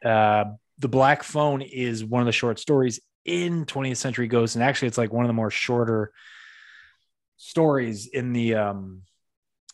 Uh, 0.04 0.44
the 0.78 0.88
Black 0.88 1.22
Phone 1.22 1.62
is 1.62 2.04
one 2.04 2.20
of 2.20 2.26
the 2.26 2.32
short 2.32 2.58
stories 2.58 3.00
in 3.24 3.64
20th 3.64 3.98
Century 3.98 4.26
Ghosts, 4.26 4.56
and 4.56 4.64
actually, 4.64 4.88
it's 4.88 4.98
like 4.98 5.12
one 5.12 5.24
of 5.24 5.28
the 5.28 5.34
more 5.34 5.50
shorter 5.50 6.12
stories 7.36 8.06
in 8.06 8.32
the 8.32 8.56
um, 8.56 9.02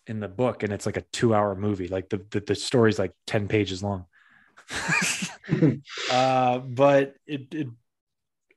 in 0.07 0.21
the 0.21 0.29
book 0.29 0.63
and 0.63 0.73
it's 0.73 0.87
like 0.87 0.97
a 0.97 1.05
two 1.13 1.35
hour 1.35 1.55
movie 1.55 1.89
like 1.89 2.09
the 2.09 2.25
the, 2.31 2.41
the 2.41 2.55
story's 2.55 2.99
like 2.99 3.13
10 3.27 3.49
pages 3.49 3.83
long 3.83 4.07
uh 6.11 6.59
but 6.59 7.15
it, 7.27 7.53
it 7.53 7.69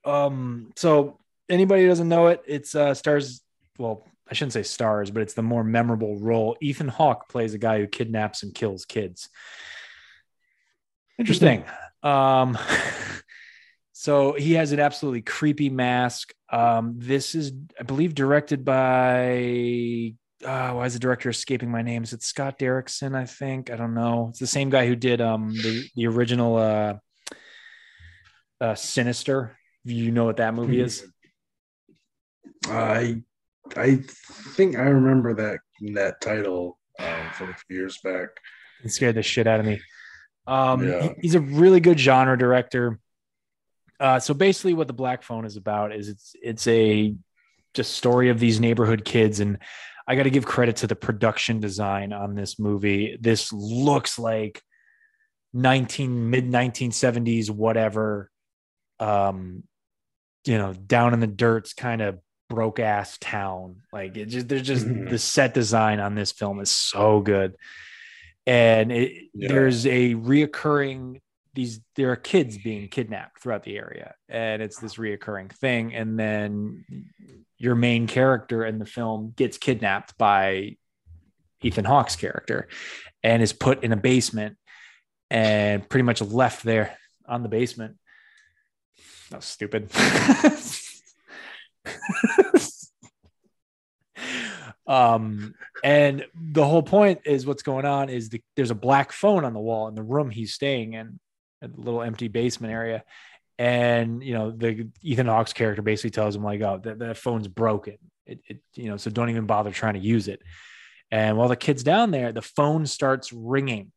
um 0.06 0.72
so 0.76 1.19
anybody 1.50 1.84
who 1.84 1.88
doesn't 1.88 2.10
know 2.10 2.28
it 2.28 2.42
it's 2.48 2.76
uh 2.76 2.94
stars 2.94 3.42
well 3.78 4.06
i 4.30 4.34
shouldn't 4.34 4.54
say 4.54 4.64
stars 4.64 5.12
but 5.12 5.22
it's 5.22 5.34
the 5.34 5.42
more 5.42 5.64
memorable 5.64 6.18
role 6.20 6.56
ethan 6.62 6.88
hawke 6.88 7.30
plays 7.30 7.54
a 7.54 7.58
guy 7.58 7.80
who 7.80 7.88
kidnaps 7.88 8.44
and 8.44 8.54
kills 8.54 8.86
kids 8.86 9.30
interesting 11.18 11.64
um 12.04 12.58
so 13.94 14.34
he 14.34 14.54
has 14.54 14.72
an 14.72 14.80
absolutely 14.80 15.22
creepy 15.22 15.70
mask 15.70 16.34
um 16.52 16.96
this 16.98 17.36
is 17.36 17.52
i 17.80 17.84
believe 17.84 18.14
directed 18.14 18.64
by 18.64 20.14
uh, 20.46 20.72
why 20.72 20.86
is 20.86 20.94
the 20.94 21.00
director 21.00 21.30
escaping 21.30 21.70
my 21.70 21.82
name? 21.82 22.04
Is 22.04 22.14
it 22.14 22.24
Scott 22.24 22.58
Derrickson? 22.58 23.16
I 23.16 23.26
think 23.26 23.70
I 23.70 23.76
don't 23.76 23.94
know. 23.94 24.28
It's 24.30 24.40
the 24.40 24.48
same 24.48 24.70
guy 24.70 24.88
who 24.88 24.96
did 24.96 25.22
um 25.22 25.50
the 25.50 25.90
the 25.96 26.08
original 26.08 26.58
uh, 26.58 26.94
uh 28.62 28.76
Sinister. 28.76 29.58
You 29.84 30.12
know 30.12 30.26
what 30.26 30.38
that 30.38 30.54
movie 30.54 30.80
is? 30.80 31.06
I 32.68 33.22
I 33.76 34.00
think 34.56 34.76
I 34.76 34.84
remember 34.84 35.34
that 35.36 35.60
that 35.94 36.22
title 36.22 36.78
um, 37.00 37.30
from 37.34 37.50
a 37.50 37.54
few 37.54 37.78
years 37.78 38.00
back. 38.04 38.30
It 38.84 38.92
scared 38.92 39.16
the 39.16 39.24
shit 39.24 39.48
out 39.48 39.60
of 39.60 39.66
me. 39.66 39.82
Um, 40.48 40.88
yeah. 40.88 41.14
he's 41.22 41.36
a 41.36 41.40
really 41.40 41.80
good 41.80 42.00
genre 42.00 42.38
director. 42.38 43.00
Uh, 44.00 44.20
so 44.20 44.34
basically, 44.34 44.74
what 44.74 44.88
the 44.88 44.94
Black 44.94 45.24
Phone 45.24 45.46
is 45.46 45.58
about 45.58 45.94
is 45.94 46.10
it's 46.10 46.36
it's 46.42 46.68
a 46.68 47.16
just 47.74 47.94
story 47.94 48.30
of 48.30 48.40
these 48.40 48.60
neighborhood 48.60 49.06
kids 49.06 49.40
and 49.40 49.60
I 50.08 50.16
got 50.16 50.24
to 50.24 50.32
give 50.32 50.46
credit 50.46 50.78
to 50.78 50.88
the 50.88 50.96
production 50.96 51.60
design 51.60 52.14
on 52.14 52.34
this 52.34 52.58
movie. 52.58 53.16
This 53.22 53.54
looks 53.54 54.18
like 54.18 54.60
19 55.54 56.30
mid 56.30 56.46
1970s 56.46 57.50
whatever 57.50 58.30
um 59.00 59.64
you 60.46 60.60
know 60.60 60.74
down 60.74 61.14
in 61.14 61.20
the 61.20 61.28
dirts 61.28 61.74
kind 61.74 62.02
of 62.02 62.20
broke 62.50 62.80
ass 62.80 63.18
town 63.20 63.78
like 63.94 64.18
it 64.18 64.26
just 64.26 64.48
there's 64.48 64.64
just 64.64 64.86
mm-hmm. 64.86 65.10
the 65.10 65.20
set 65.20 65.54
design 65.54 66.00
on 66.00 66.16
this 66.16 66.32
film 66.32 66.60
is 66.60 66.72
so 66.72 67.22
good 67.22 67.56
and 68.48 68.92
it, 68.92 69.30
yeah. 69.34 69.48
there's 69.50 69.86
a 69.86 70.16
reoccurring 70.16 71.20
these 71.54 71.80
there 71.96 72.12
are 72.12 72.16
kids 72.16 72.58
being 72.58 72.88
kidnapped 72.88 73.42
throughout 73.42 73.64
the 73.64 73.78
area 73.78 74.16
and 74.28 74.62
it's 74.62 74.80
this 74.80 74.96
reoccurring 74.96 75.52
thing 75.52 75.94
and 75.94 76.18
then 76.20 76.84
your 77.58 77.76
main 77.76 78.08
character 78.08 78.66
in 78.66 78.80
the 78.80 78.86
film 78.86 79.34
gets 79.36 79.58
kidnapped 79.58 80.18
by 80.18 80.76
Ethan 81.62 81.86
Hawke's 81.86 82.16
character 82.16 82.70
and 83.22 83.44
is 83.44 83.54
put 83.54 83.84
in 83.84 83.92
a 83.92 83.98
basement 83.98 84.58
and 85.30 85.88
pretty 85.88 86.04
much 86.04 86.22
left 86.22 86.64
there 86.64 86.98
on 87.28 87.44
the 87.44 87.50
basement. 87.50 87.98
That 89.30 89.38
was 89.38 89.46
stupid. 89.46 89.92
um, 94.88 95.54
and 95.84 96.26
the 96.36 96.66
whole 96.66 96.84
point 96.84 97.22
is 97.26 97.46
what's 97.46 97.64
going 97.64 97.86
on 97.86 98.10
is 98.10 98.30
the, 98.30 98.42
there's 98.56 98.72
a 98.72 98.76
black 98.76 99.12
phone 99.12 99.46
on 99.46 99.54
the 99.54 99.60
wall 99.60 99.88
in 99.88 99.96
the 99.96 100.04
room 100.04 100.30
he's 100.30 100.54
staying 100.54 100.94
in, 100.94 101.20
a 101.62 101.70
little 101.76 102.02
empty 102.02 102.30
basement 102.30 102.72
area 102.72 103.04
and 103.60 104.24
you 104.24 104.34
know 104.34 104.52
the 104.52 104.88
Ethan 105.04 105.28
Hawke's 105.28 105.54
character 105.54 105.82
basically 105.82 106.12
tells 106.12 106.36
him 106.36 106.44
like, 106.44 106.62
"Oh, 106.62 106.80
that, 106.82 107.00
that 107.00 107.18
phone's 107.18 107.50
broken. 107.50 107.98
It, 108.26 108.40
it, 108.48 108.62
you 108.74 108.90
know, 108.90 108.98
so 108.98 109.12
don't 109.12 109.30
even 109.30 109.46
bother 109.46 109.70
trying 109.70 109.96
to 109.96 110.00
use 110.00 110.30
it." 110.30 110.42
And 111.12 111.38
while 111.38 111.50
the 111.50 111.58
kid's 111.58 111.84
down 111.84 112.12
there, 112.12 112.32
the 112.32 112.42
phone 112.42 112.86
starts 112.86 113.34
ringing, 113.34 113.92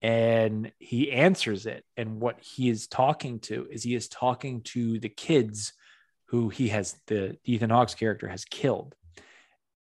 and 0.00 0.70
he 0.78 1.10
answers 1.10 1.66
it. 1.66 1.84
And 1.96 2.20
what 2.20 2.38
he 2.40 2.70
is 2.70 2.86
talking 2.86 3.40
to 3.40 3.66
is 3.68 3.82
he 3.82 3.96
is 3.96 4.08
talking 4.08 4.62
to 4.62 5.00
the 5.00 5.08
kids 5.08 5.72
who 6.32 6.48
he 6.48 6.68
has 6.68 6.98
the 7.08 7.36
Ethan 7.44 7.68
Hawke's 7.68 7.94
character 7.94 8.26
has 8.26 8.46
killed. 8.46 8.94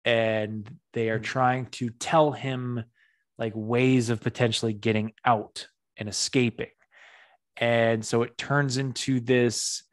And 0.05 0.69
they 0.93 1.09
are 1.09 1.21
trying 1.21 1.67
to 1.67 1.91
tell 1.91 2.33
him 2.33 2.83
like 3.39 3.53
ways 3.55 4.11
of 4.11 4.21
potentially 4.21 4.73
getting 4.73 5.13
out 5.25 5.69
and 5.97 6.09
escaping. 6.09 6.73
And 7.57 8.05
so 8.05 8.23
it 8.23 8.37
turns 8.37 8.79
into 8.79 9.21
this 9.21 9.85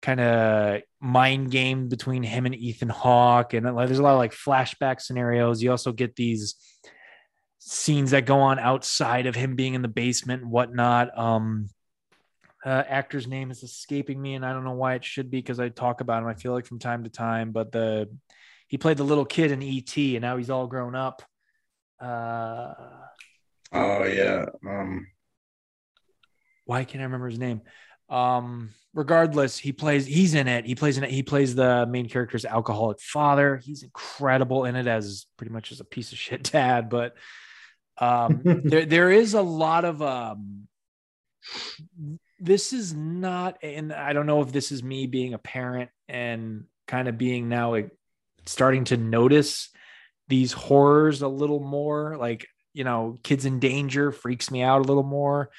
kind 0.00 0.20
of 0.20 0.82
mind 1.00 1.50
game 1.50 1.88
between 1.88 2.22
him 2.22 2.46
and 2.46 2.54
Ethan 2.54 2.88
Hawke. 2.88 3.52
And 3.52 3.66
there's 3.66 3.98
a 3.98 4.02
lot 4.02 4.12
of 4.12 4.18
like 4.18 4.32
flashback 4.32 5.00
scenarios. 5.00 5.60
You 5.60 5.72
also 5.72 5.90
get 5.90 6.14
these 6.14 6.54
scenes 7.58 8.12
that 8.12 8.26
go 8.26 8.38
on 8.38 8.60
outside 8.60 9.26
of 9.26 9.34
him 9.34 9.56
being 9.56 9.74
in 9.74 9.82
the 9.82 9.88
basement 9.88 10.42
and 10.42 10.52
whatnot. 10.52 11.18
Um, 11.18 11.68
uh, 12.64 12.84
actor's 12.88 13.26
name 13.26 13.50
is 13.50 13.62
escaping 13.62 14.20
me, 14.20 14.34
and 14.34 14.44
I 14.44 14.52
don't 14.52 14.64
know 14.64 14.72
why 14.72 14.94
it 14.94 15.04
should 15.04 15.30
be 15.30 15.38
because 15.38 15.60
I 15.60 15.68
talk 15.68 16.00
about 16.00 16.22
him. 16.22 16.28
I 16.28 16.34
feel 16.34 16.52
like 16.52 16.66
from 16.66 16.78
time 16.78 17.04
to 17.04 17.10
time, 17.10 17.52
but 17.52 17.72
the 17.72 18.08
he 18.66 18.78
played 18.78 18.96
the 18.96 19.04
little 19.04 19.24
kid 19.24 19.50
in 19.50 19.62
ET, 19.62 19.96
and 19.96 20.20
now 20.20 20.36
he's 20.36 20.50
all 20.50 20.66
grown 20.66 20.94
up. 20.94 21.22
Uh, 22.00 22.74
oh 23.72 24.04
yeah. 24.04 24.46
Um, 24.66 25.06
why 26.64 26.84
can't 26.84 27.00
I 27.00 27.04
remember 27.04 27.28
his 27.28 27.38
name? 27.38 27.62
Um, 28.10 28.70
regardless, 28.92 29.56
he 29.56 29.72
plays. 29.72 30.06
He's 30.06 30.34
in 30.34 30.48
it. 30.48 30.66
He 30.66 30.74
plays 30.74 30.98
in 30.98 31.04
it. 31.04 31.10
He 31.10 31.22
plays 31.22 31.54
the 31.54 31.86
main 31.86 32.08
character's 32.08 32.44
alcoholic 32.44 33.00
father. 33.00 33.60
He's 33.62 33.82
incredible 33.82 34.64
in 34.64 34.76
it 34.76 34.86
as 34.86 35.26
pretty 35.36 35.52
much 35.52 35.72
as 35.72 35.80
a 35.80 35.84
piece 35.84 36.12
of 36.12 36.18
shit 36.18 36.42
dad. 36.42 36.90
But 36.90 37.14
um, 37.98 38.42
there 38.64 38.84
there 38.84 39.10
is 39.10 39.34
a 39.34 39.42
lot 39.42 39.84
of 39.84 40.02
um. 40.02 40.68
This 42.38 42.72
is 42.72 42.94
not, 42.94 43.58
and 43.62 43.92
I 43.92 44.12
don't 44.12 44.26
know 44.26 44.42
if 44.42 44.52
this 44.52 44.70
is 44.70 44.82
me 44.82 45.06
being 45.06 45.34
a 45.34 45.38
parent 45.38 45.90
and 46.08 46.64
kind 46.86 47.08
of 47.08 47.18
being 47.18 47.48
now 47.48 47.70
like, 47.72 47.90
starting 48.46 48.84
to 48.84 48.96
notice 48.96 49.68
these 50.28 50.52
horrors 50.52 51.22
a 51.22 51.28
little 51.28 51.60
more. 51.60 52.16
Like 52.16 52.46
you 52.74 52.84
know, 52.84 53.16
kids 53.22 53.44
in 53.44 53.58
danger 53.58 54.12
freaks 54.12 54.50
me 54.50 54.62
out 54.62 54.80
a 54.80 54.84
little 54.84 55.02
more 55.02 55.50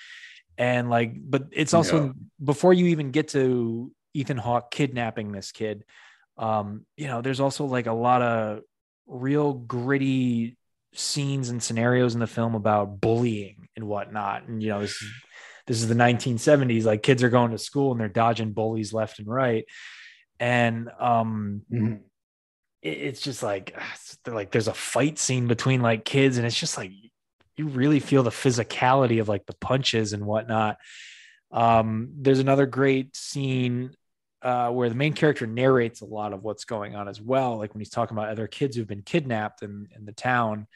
and 0.60 0.90
like 0.90 1.14
but 1.18 1.46
it's 1.52 1.74
also 1.74 2.08
yeah. 2.08 2.12
before 2.44 2.74
you 2.74 2.88
even 2.88 3.10
get 3.12 3.30
to 3.30 3.92
ethan 4.14 4.38
hawke 4.38 4.70
kidnapping 4.70 5.32
this 5.32 5.52
kid 5.52 5.86
um 6.38 6.86
you 6.98 7.08
know 7.08 7.22
there's 7.22 7.40
also 7.40 7.66
like 7.66 7.88
a 7.88 7.94
lot 7.94 8.22
of 8.22 8.60
real 9.08 9.54
gritty 9.54 10.58
scenes 10.94 11.50
and 11.50 11.64
scenarios 11.64 12.14
in 12.14 12.20
the 12.20 12.28
film 12.28 12.54
about 12.54 13.00
bullying 13.00 13.70
and 13.76 13.88
whatnot 13.88 14.48
and 14.48 14.62
you 14.62 14.70
know 14.70 14.82
this 14.82 15.02
is 15.02 15.12
this 15.70 15.82
is 15.82 15.88
the 15.88 15.96
1970s 15.96 16.84
like 16.84 17.02
kids 17.02 17.24
are 17.24 17.30
going 17.30 17.52
to 17.52 17.58
school 17.58 17.92
and 17.92 18.02
they're 18.02 18.10
dodging 18.10 18.52
bullies 18.52 18.92
left 18.92 19.20
and 19.20 19.28
right 19.28 19.66
and 20.40 20.90
um 21.00 21.62
mm-hmm. 21.72 21.94
it, 22.82 22.90
it's 22.90 23.22
just 23.22 23.42
like 23.42 23.80
like 24.28 24.52
there's 24.52 24.68
a 24.68 24.74
fight 24.74 25.18
scene 25.18 25.48
between 25.48 25.82
like 25.82 26.04
kids 26.04 26.38
and 26.38 26.46
it's 26.46 26.60
just 26.60 26.78
like 26.78 26.92
you 27.60 27.68
really 27.68 28.00
feel 28.00 28.24
the 28.24 28.30
physicality 28.30 29.20
of 29.20 29.28
like 29.28 29.46
the 29.46 29.54
punches 29.54 30.14
and 30.14 30.26
whatnot. 30.26 30.78
Um, 31.52 32.14
there's 32.16 32.40
another 32.40 32.66
great 32.66 33.18
scene 33.18 33.92
uh, 34.42 34.70
where 34.70 34.88
the 34.88 34.96
main 34.96 35.12
character 35.12 35.46
narrates 35.46 36.00
a 36.00 36.06
lot 36.06 36.32
of 36.32 36.42
what's 36.42 36.64
going 36.64 36.96
on 36.96 37.10
as 37.10 37.20
well, 37.20 37.58
like 37.58 37.74
when 37.74 37.82
he's 37.82 37.90
talking 37.90 38.18
about 38.18 38.30
other 38.30 38.48
kids 38.48 38.78
who've 38.78 38.88
been 38.88 39.02
kidnapped 39.02 39.62
in, 39.62 39.90
in 39.94 40.06
the 40.06 40.14
town. 40.14 40.68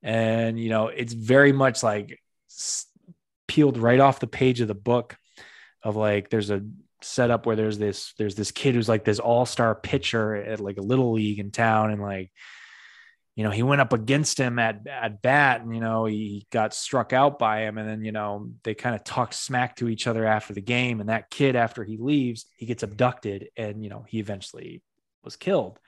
And, 0.00 0.60
you 0.60 0.70
know, 0.70 0.86
it's 0.86 1.12
very 1.12 1.50
much 1.50 1.82
like 1.82 2.20
peeled 3.52 3.76
right 3.78 4.00
off 4.00 4.20
the 4.20 4.26
page 4.26 4.60
of 4.60 4.68
the 4.68 4.74
book 4.74 5.16
of 5.82 5.94
like, 5.96 6.30
there's 6.30 6.50
a 6.50 6.62
setup 7.02 7.44
where 7.44 7.56
there's 7.56 7.78
this, 7.78 8.14
there's 8.16 8.34
this 8.34 8.50
kid 8.50 8.74
who's 8.74 8.88
like 8.88 9.04
this 9.04 9.18
all-star 9.18 9.74
pitcher 9.74 10.34
at 10.34 10.60
like 10.60 10.78
a 10.78 10.82
little 10.82 11.12
league 11.12 11.38
in 11.38 11.50
town. 11.50 11.90
And 11.90 12.00
like, 12.00 12.30
you 13.36 13.44
know, 13.44 13.50
he 13.50 13.62
went 13.62 13.80
up 13.80 13.92
against 13.92 14.38
him 14.38 14.58
at 14.58 14.86
at 14.86 15.22
bat, 15.22 15.62
and 15.62 15.74
you 15.74 15.80
know, 15.80 16.04
he 16.04 16.46
got 16.50 16.74
struck 16.74 17.14
out 17.14 17.38
by 17.38 17.62
him, 17.62 17.78
and 17.78 17.88
then 17.88 18.04
you 18.04 18.12
know 18.12 18.50
they 18.62 18.74
kind 18.74 18.94
of 18.94 19.04
talk 19.04 19.32
smack 19.32 19.76
to 19.76 19.88
each 19.88 20.06
other 20.06 20.26
after 20.26 20.52
the 20.52 20.60
game. 20.60 21.00
And 21.00 21.08
that 21.08 21.30
kid, 21.30 21.56
after 21.56 21.82
he 21.82 21.96
leaves, 21.96 22.44
he 22.56 22.66
gets 22.66 22.82
abducted, 22.82 23.48
and 23.56 23.82
you 23.82 23.88
know, 23.88 24.04
he 24.06 24.18
eventually 24.18 24.82
was 25.24 25.36
killed. 25.36 25.78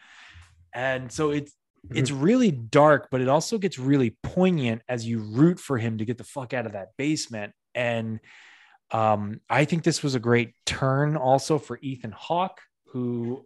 And 0.72 1.12
so 1.12 1.30
it's. 1.30 1.52
It's 1.90 2.10
really 2.10 2.50
dark, 2.50 3.08
but 3.10 3.20
it 3.20 3.28
also 3.28 3.58
gets 3.58 3.78
really 3.78 4.16
poignant 4.22 4.82
as 4.88 5.06
you 5.06 5.18
root 5.20 5.58
for 5.60 5.78
him 5.78 5.98
to 5.98 6.04
get 6.04 6.18
the 6.18 6.24
fuck 6.24 6.54
out 6.54 6.66
of 6.66 6.72
that 6.72 6.96
basement. 6.96 7.52
And 7.74 8.20
um, 8.90 9.40
I 9.50 9.64
think 9.64 9.82
this 9.82 10.02
was 10.02 10.14
a 10.14 10.20
great 10.20 10.54
turn 10.66 11.16
also 11.16 11.58
for 11.58 11.78
Ethan 11.82 12.12
Hawke, 12.12 12.60
who 12.88 13.44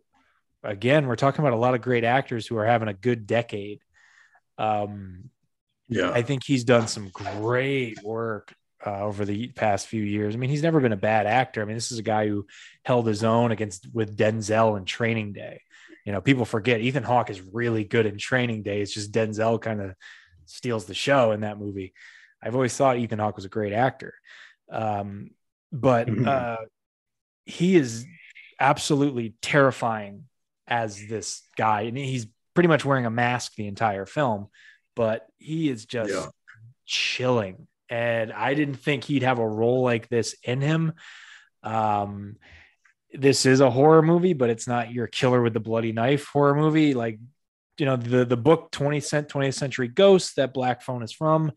again, 0.62 1.06
we're 1.06 1.16
talking 1.16 1.40
about 1.40 1.52
a 1.52 1.60
lot 1.60 1.74
of 1.74 1.80
great 1.80 2.04
actors 2.04 2.46
who 2.46 2.56
are 2.56 2.66
having 2.66 2.88
a 2.88 2.94
good 2.94 3.26
decade. 3.26 3.80
Um, 4.58 5.30
yeah, 5.88 6.10
I 6.10 6.22
think 6.22 6.44
he's 6.44 6.64
done 6.64 6.88
some 6.88 7.08
great 7.08 8.02
work 8.02 8.54
uh, 8.84 9.04
over 9.04 9.24
the 9.24 9.48
past 9.48 9.86
few 9.86 10.02
years. 10.02 10.34
I 10.34 10.38
mean, 10.38 10.50
he's 10.50 10.62
never 10.62 10.80
been 10.80 10.92
a 10.92 10.96
bad 10.96 11.26
actor. 11.26 11.62
I 11.62 11.64
mean, 11.64 11.76
this 11.76 11.92
is 11.92 11.98
a 11.98 12.02
guy 12.02 12.28
who 12.28 12.46
held 12.84 13.06
his 13.06 13.24
own 13.24 13.52
against 13.52 13.88
with 13.92 14.16
Denzel 14.16 14.76
in 14.76 14.84
Training 14.84 15.32
Day. 15.32 15.62
You 16.08 16.12
know, 16.12 16.22
people 16.22 16.46
forget 16.46 16.80
Ethan 16.80 17.02
Hawke 17.02 17.28
is 17.28 17.42
really 17.42 17.84
good 17.84 18.06
in 18.06 18.16
Training 18.16 18.62
Day. 18.62 18.80
It's 18.80 18.94
just 18.94 19.12
Denzel 19.12 19.60
kind 19.60 19.82
of 19.82 19.94
steals 20.46 20.86
the 20.86 20.94
show 20.94 21.32
in 21.32 21.42
that 21.42 21.58
movie. 21.58 21.92
I've 22.42 22.54
always 22.54 22.74
thought 22.74 22.96
Ethan 22.96 23.18
Hawke 23.18 23.36
was 23.36 23.44
a 23.44 23.50
great 23.50 23.74
actor, 23.74 24.14
um, 24.72 25.32
but 25.70 26.06
mm-hmm. 26.06 26.26
uh, 26.26 26.64
he 27.44 27.76
is 27.76 28.06
absolutely 28.58 29.34
terrifying 29.42 30.24
as 30.66 30.98
this 31.06 31.42
guy, 31.58 31.82
and 31.82 31.98
he's 31.98 32.26
pretty 32.54 32.68
much 32.68 32.86
wearing 32.86 33.04
a 33.04 33.10
mask 33.10 33.56
the 33.56 33.66
entire 33.68 34.06
film, 34.06 34.46
but 34.96 35.26
he 35.36 35.68
is 35.68 35.84
just 35.84 36.10
yeah. 36.10 36.28
chilling. 36.86 37.66
And 37.90 38.32
I 38.32 38.54
didn't 38.54 38.76
think 38.76 39.04
he'd 39.04 39.24
have 39.24 39.40
a 39.40 39.46
role 39.46 39.82
like 39.82 40.08
this 40.08 40.34
in 40.42 40.62
him. 40.62 40.94
Um, 41.62 42.36
this 43.12 43.46
is 43.46 43.60
a 43.60 43.70
horror 43.70 44.02
movie, 44.02 44.34
but 44.34 44.50
it's 44.50 44.66
not 44.66 44.92
your 44.92 45.06
killer 45.06 45.42
with 45.42 45.54
the 45.54 45.60
bloody 45.60 45.92
knife 45.92 46.26
horror 46.26 46.54
movie. 46.54 46.94
Like, 46.94 47.18
you 47.78 47.86
know, 47.86 47.96
the, 47.96 48.24
the 48.24 48.36
book 48.36 48.70
20 48.70 49.00
cent 49.00 49.28
20th 49.28 49.54
century 49.54 49.88
ghost 49.88 50.36
that 50.36 50.52
black 50.52 50.82
phone 50.82 51.02
is 51.02 51.12
from. 51.12 51.52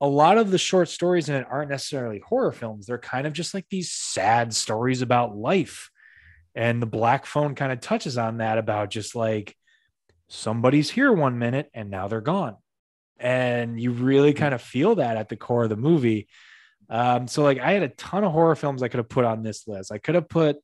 A 0.00 0.06
lot 0.06 0.38
of 0.38 0.50
the 0.50 0.58
short 0.58 0.88
stories 0.88 1.28
in 1.28 1.34
it 1.34 1.46
aren't 1.50 1.70
necessarily 1.70 2.20
horror 2.20 2.52
films. 2.52 2.86
They're 2.86 2.98
kind 2.98 3.26
of 3.26 3.32
just 3.32 3.54
like 3.54 3.66
these 3.70 3.90
sad 3.90 4.54
stories 4.54 5.02
about 5.02 5.36
life. 5.36 5.90
And 6.54 6.80
the 6.80 6.86
black 6.86 7.26
phone 7.26 7.54
kind 7.54 7.72
of 7.72 7.80
touches 7.80 8.18
on 8.18 8.38
that 8.38 8.58
about 8.58 8.90
just 8.90 9.14
like 9.14 9.56
somebody's 10.28 10.90
here 10.90 11.12
one 11.12 11.38
minute 11.38 11.70
and 11.74 11.90
now 11.90 12.08
they're 12.08 12.20
gone. 12.20 12.56
And 13.18 13.80
you 13.80 13.92
really 13.92 14.34
kind 14.34 14.54
of 14.54 14.60
feel 14.60 14.96
that 14.96 15.16
at 15.16 15.28
the 15.28 15.36
core 15.36 15.64
of 15.64 15.70
the 15.70 15.76
movie. 15.76 16.28
Um, 16.88 17.26
so 17.26 17.42
like 17.42 17.58
I 17.58 17.72
had 17.72 17.82
a 17.82 17.88
ton 17.88 18.24
of 18.24 18.32
horror 18.32 18.56
films 18.56 18.82
I 18.82 18.88
could 18.88 18.98
have 18.98 19.08
put 19.08 19.24
on 19.24 19.42
this 19.42 19.66
list. 19.66 19.90
I 19.90 19.98
could 19.98 20.14
have 20.14 20.28
put 20.28 20.58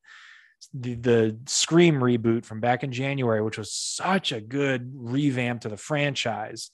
the, 0.74 0.94
the 0.94 1.38
Scream 1.46 1.96
reboot 1.96 2.44
from 2.44 2.60
back 2.60 2.82
in 2.82 2.92
January, 2.92 3.42
which 3.42 3.58
was 3.58 3.72
such 3.72 4.32
a 4.32 4.40
good 4.40 4.92
revamp 4.94 5.62
to 5.62 5.68
the 5.68 5.76
franchise. 5.76 6.70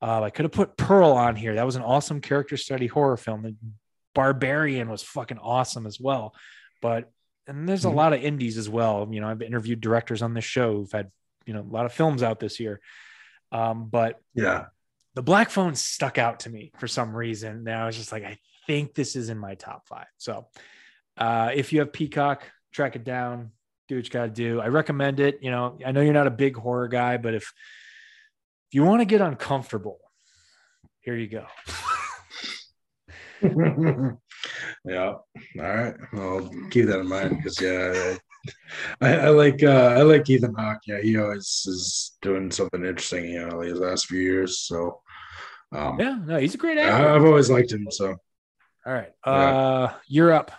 Uh, 0.00 0.22
I 0.22 0.30
could 0.30 0.44
have 0.44 0.52
put 0.52 0.76
Pearl 0.76 1.12
on 1.12 1.36
here. 1.36 1.56
That 1.56 1.66
was 1.66 1.76
an 1.76 1.82
awesome 1.82 2.20
character 2.20 2.56
study 2.56 2.86
horror 2.86 3.16
film. 3.16 3.42
The 3.42 3.56
Barbarian 4.14 4.88
was 4.88 5.02
fucking 5.02 5.38
awesome 5.38 5.86
as 5.86 6.00
well. 6.00 6.34
But 6.80 7.10
and 7.46 7.68
there's 7.68 7.84
a 7.84 7.90
hmm. 7.90 7.96
lot 7.96 8.12
of 8.12 8.22
indies 8.22 8.58
as 8.58 8.68
well. 8.68 9.08
You 9.10 9.20
know, 9.20 9.28
I've 9.28 9.42
interviewed 9.42 9.80
directors 9.80 10.22
on 10.22 10.34
this 10.34 10.44
show 10.44 10.74
who've 10.74 10.92
had 10.92 11.10
you 11.46 11.54
know 11.54 11.62
a 11.62 11.72
lot 11.72 11.86
of 11.86 11.92
films 11.92 12.22
out 12.22 12.40
this 12.40 12.60
year. 12.60 12.80
Um, 13.50 13.88
but 13.88 14.20
yeah, 14.34 14.66
the 15.14 15.22
Black 15.22 15.50
Phone 15.50 15.74
stuck 15.74 16.18
out 16.18 16.40
to 16.40 16.50
me 16.50 16.72
for 16.78 16.86
some 16.86 17.16
reason. 17.16 17.64
Now 17.64 17.84
I 17.84 17.86
was 17.86 17.96
just 17.96 18.12
like, 18.12 18.24
I 18.24 18.38
think 18.66 18.94
this 18.94 19.16
is 19.16 19.30
in 19.30 19.38
my 19.38 19.54
top 19.54 19.88
five. 19.88 20.06
So 20.18 20.46
uh, 21.16 21.50
if 21.54 21.72
you 21.72 21.80
have 21.80 21.92
Peacock, 21.92 22.44
track 22.72 22.96
it 22.96 23.04
down, 23.04 23.52
do 23.88 23.96
what 23.96 24.04
you 24.04 24.10
got 24.10 24.24
to 24.24 24.30
do. 24.30 24.60
I 24.60 24.68
recommend 24.68 25.20
it. 25.20 25.38
You 25.42 25.50
know, 25.50 25.78
I 25.84 25.92
know 25.92 26.00
you're 26.00 26.12
not 26.12 26.26
a 26.26 26.30
big 26.30 26.56
horror 26.56 26.88
guy, 26.88 27.16
but 27.16 27.34
if 27.34 27.42
if 27.42 28.74
you 28.74 28.84
want 28.84 29.00
to 29.00 29.06
get 29.06 29.20
uncomfortable, 29.20 29.98
here 31.00 31.16
you 31.16 31.28
go. 31.28 31.46
yeah. 34.84 35.14
All 35.14 35.22
right. 35.56 35.94
I'll 36.12 36.50
keep 36.70 36.86
that 36.86 37.00
in 37.00 37.08
mind 37.08 37.38
because 37.38 37.60
yeah, 37.60 38.16
I, 39.00 39.14
I, 39.14 39.28
like 39.28 39.62
uh, 39.62 39.94
I 39.96 40.02
like 40.02 40.28
Ethan 40.28 40.54
Hawke. 40.54 40.80
Yeah, 40.86 41.00
he 41.00 41.16
always 41.18 41.64
is 41.66 42.16
doing 42.20 42.50
something 42.50 42.84
interesting. 42.84 43.24
You 43.24 43.48
know, 43.48 43.62
these 43.62 43.78
last 43.78 44.06
few 44.06 44.20
years. 44.20 44.58
So 44.60 45.00
um, 45.72 45.98
yeah, 45.98 46.18
no, 46.24 46.38
he's 46.38 46.54
a 46.54 46.58
great 46.58 46.78
actor. 46.78 47.08
I've 47.08 47.24
always 47.24 47.50
liked 47.50 47.72
him. 47.72 47.86
So 47.90 48.16
all 48.86 48.92
right, 48.92 49.12
uh, 49.24 49.88
yeah. 49.90 49.94
you're 50.08 50.32
up. 50.32 50.52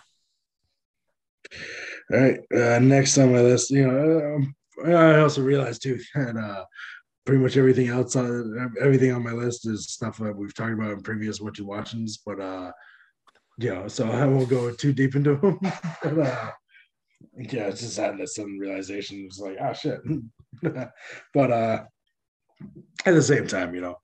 All 2.12 2.20
right, 2.20 2.40
uh, 2.54 2.78
next 2.80 3.18
on 3.18 3.32
my 3.32 3.40
list, 3.40 3.70
you 3.70 3.86
know, 3.86 4.36
um, 4.36 4.54
I 4.84 5.20
also 5.20 5.42
realized 5.42 5.82
too 5.82 5.98
that 6.14 6.36
uh, 6.36 6.64
pretty 7.24 7.42
much 7.42 7.56
everything 7.56 7.88
else 7.88 8.16
on 8.16 8.72
everything 8.80 9.12
on 9.12 9.22
my 9.22 9.32
list 9.32 9.66
is 9.66 9.90
stuff 9.90 10.18
that 10.18 10.36
we've 10.36 10.54
talked 10.54 10.72
about 10.72 10.92
in 10.92 11.02
previous 11.02 11.40
what 11.40 11.58
you 11.58 11.66
watchings, 11.66 12.18
but 12.24 12.40
uh, 12.40 12.72
so 13.88 14.10
I 14.10 14.26
won't 14.26 14.48
go 14.48 14.72
too 14.72 14.92
deep 14.92 15.14
into 15.14 15.36
them. 15.42 15.58
but, 16.02 16.18
uh, 16.18 16.50
yeah, 17.36 17.68
it's 17.68 17.80
just 17.80 17.96
had 17.96 18.18
this 18.18 18.34
sudden 18.34 18.58
realization. 18.58 19.24
It's 19.26 19.38
like, 19.38 19.58
oh 19.60 19.72
shit. 19.72 20.00
but 21.34 21.50
uh, 21.50 21.84
at 23.06 23.14
the 23.14 23.22
same 23.22 23.46
time, 23.46 23.74
you 23.74 23.82
know, 23.82 23.96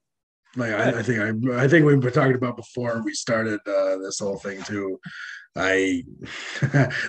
like 0.57 0.73
I, 0.73 0.99
I 0.99 1.03
think 1.03 1.21
I, 1.51 1.65
I 1.65 1.69
think 1.69 1.85
we've 1.85 2.01
been 2.01 2.13
talking 2.13 2.35
about 2.35 2.57
before 2.57 3.03
we 3.03 3.13
started 3.13 3.61
uh, 3.67 3.97
this 3.99 4.19
whole 4.21 4.39
thing 4.39 4.63
too. 4.63 4.99
I 5.57 6.03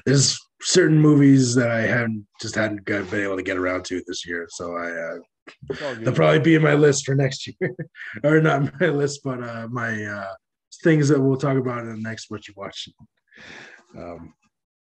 there's 0.06 0.40
certain 0.62 1.00
movies 1.00 1.56
that 1.56 1.72
I 1.72 1.82
haven't 1.82 2.26
just 2.42 2.56
hadn't 2.56 2.86
been 2.86 3.14
able 3.14 3.38
to 3.38 3.44
get 3.44 3.58
around 3.58 3.86
to 3.86 4.02
this 4.08 4.26
year, 4.26 4.48
so 4.50 4.76
I 4.76 4.92
uh, 4.92 5.96
they'll 6.00 6.14
probably 6.14 6.40
be 6.40 6.56
in 6.56 6.62
my 6.62 6.74
list 6.74 7.06
for 7.06 7.16
next 7.16 7.48
year, 7.62 7.76
or 8.24 8.42
not 8.42 8.80
my 8.80 8.88
list, 8.88 9.22
but 9.24 9.44
uh, 9.44 9.68
my 9.70 10.04
uh, 10.04 10.34
things 10.84 11.08
that 11.10 11.22
we'll 11.22 11.38
talk 11.38 11.58
about 11.58 11.80
in 11.80 11.90
the 11.90 12.02
next 12.02 12.30
what 12.30 12.48
you 12.48 12.54
watch. 12.58 12.90
Um, 13.98 14.34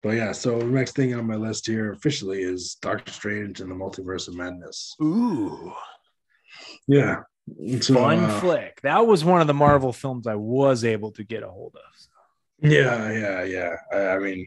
but 0.03 0.11
yeah, 0.11 0.33
so 0.33 0.59
the 0.59 0.67
next 0.67 0.95
thing 0.95 1.15
on 1.15 1.27
my 1.27 1.37
list 1.37 1.67
here 1.67 1.93
officially 1.93 2.43
is 2.43 2.77
Doctor 2.83 3.13
Strange 3.13 3.61
and 3.61 3.71
the 3.71 3.75
Multiverse 3.75 4.29
of 4.29 4.37
Madness. 4.37 4.95
Ooh, 5.03 5.73
yeah, 6.87 7.21
so, 7.81 7.95
fun 7.95 8.25
uh, 8.25 8.41
flick. 8.41 8.81
That 8.83 9.07
was 9.07 9.25
one 9.25 9.41
of 9.41 9.47
the 9.47 9.55
Marvel 9.55 9.93
films 9.93 10.27
I 10.27 10.35
was 10.35 10.85
able 10.85 11.13
to 11.13 11.25
get 11.25 11.43
a 11.43 11.49
hold 11.49 11.77
of. 11.77 12.09
Yeah, 12.61 13.13
yeah, 13.13 13.45
yeah. 13.45 13.77
I, 13.93 14.09
I 14.09 14.19
mean, 14.19 14.47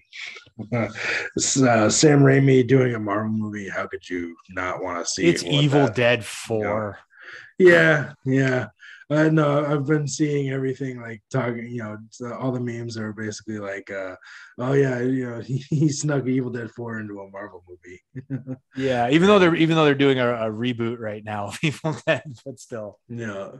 uh, 0.74 0.90
Sam 1.38 2.20
Raimi 2.22 2.68
doing 2.68 2.96
a 2.96 3.00
Marvel 3.00 3.32
movie. 3.32 3.70
How 3.70 3.88
could 3.88 4.08
you 4.10 4.36
not 4.50 4.82
want 4.82 5.00
to 5.00 5.06
see? 5.06 5.28
It's 5.28 5.44
Evil 5.44 5.86
that, 5.86 5.96
Dead 5.96 6.26
Four. 6.26 7.00
You 7.60 7.66
know? 7.66 7.72
Yeah, 7.72 8.14
yeah. 8.26 8.68
I 9.10 9.30
know 9.30 9.66
I've 9.66 9.86
been 9.86 10.06
seeing 10.06 10.50
everything 10.50 11.02
like 11.02 11.22
talking, 11.32 11.70
you 11.70 11.82
know, 11.82 11.98
all 12.38 12.52
the 12.52 12.60
memes 12.60 12.98
are 12.98 13.14
basically 13.14 13.58
like, 13.58 13.90
uh, 13.90 14.16
oh 14.58 14.74
yeah, 14.74 15.00
you 15.00 15.30
know, 15.30 15.40
he, 15.46 15.64
he 15.70 15.90
snuck 15.90 16.28
Evil 16.28 16.52
Dead 16.52 16.70
4 16.72 17.00
into 17.00 17.22
a 17.22 17.30
Marvel 17.30 17.64
movie. 17.70 18.58
yeah, 18.76 19.10
even 19.10 19.28
though 19.28 19.40
they're 19.40 19.56
even 19.56 19.78
though 19.78 19.86
they're 19.86 19.96
doing 19.96 20.20
a, 20.20 20.28
a, 20.28 20.52
reboot 20.52 21.00
right 21.00 21.24
now 21.24 21.48
of 21.48 21.60
Evil 21.64 21.96
Dead, 22.06 22.24
but 22.46 22.60
still. 22.60 23.00
Yeah. 23.08 23.52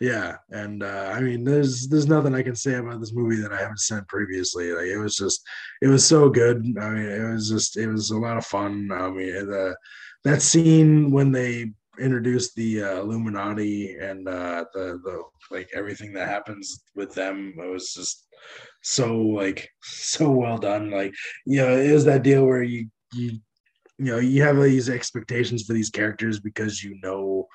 Yeah. 0.00 0.36
And 0.50 0.82
uh, 0.82 1.12
I 1.14 1.20
mean 1.20 1.44
there's 1.44 1.86
there's 1.88 2.08
nothing 2.08 2.34
I 2.34 2.42
can 2.42 2.56
say 2.56 2.74
about 2.74 3.00
this 3.00 3.12
movie 3.12 3.42
that 3.42 3.52
I 3.52 3.60
haven't 3.60 3.80
said 3.80 4.08
previously. 4.08 4.72
Like 4.72 4.86
it 4.86 4.98
was 4.98 5.16
just 5.16 5.42
it 5.82 5.88
was 5.88 6.06
so 6.06 6.30
good. 6.30 6.64
I 6.80 6.88
mean, 6.90 7.06
it 7.06 7.30
was 7.30 7.50
just 7.50 7.76
it 7.76 7.88
was 7.88 8.10
a 8.10 8.18
lot 8.18 8.38
of 8.38 8.46
fun. 8.46 8.88
I 8.90 9.10
mean 9.10 9.32
the 9.50 9.76
that 10.24 10.40
scene 10.40 11.10
when 11.10 11.32
they 11.32 11.72
introduced 11.98 12.54
the 12.54 12.82
uh, 12.82 13.00
Illuminati 13.00 13.96
and 13.96 14.28
uh, 14.28 14.64
the 14.72 15.00
the 15.04 15.22
like 15.50 15.68
everything 15.74 16.12
that 16.14 16.28
happens 16.28 16.84
with 16.94 17.14
them. 17.14 17.54
It 17.58 17.70
was 17.70 17.92
just 17.94 18.26
so 18.82 19.16
like 19.16 19.68
so 19.82 20.30
well 20.30 20.58
done. 20.58 20.90
Like 20.90 21.14
you 21.46 21.58
know, 21.58 21.76
it 21.76 21.92
was 21.92 22.04
that 22.04 22.22
deal 22.22 22.44
where 22.44 22.62
you 22.62 22.88
you 23.12 23.38
you 23.98 24.12
know 24.12 24.18
you 24.18 24.42
have 24.42 24.60
these 24.60 24.88
expectations 24.88 25.64
for 25.64 25.72
these 25.72 25.90
characters 25.90 26.40
because 26.40 26.82
you 26.82 26.98
know 27.02 27.46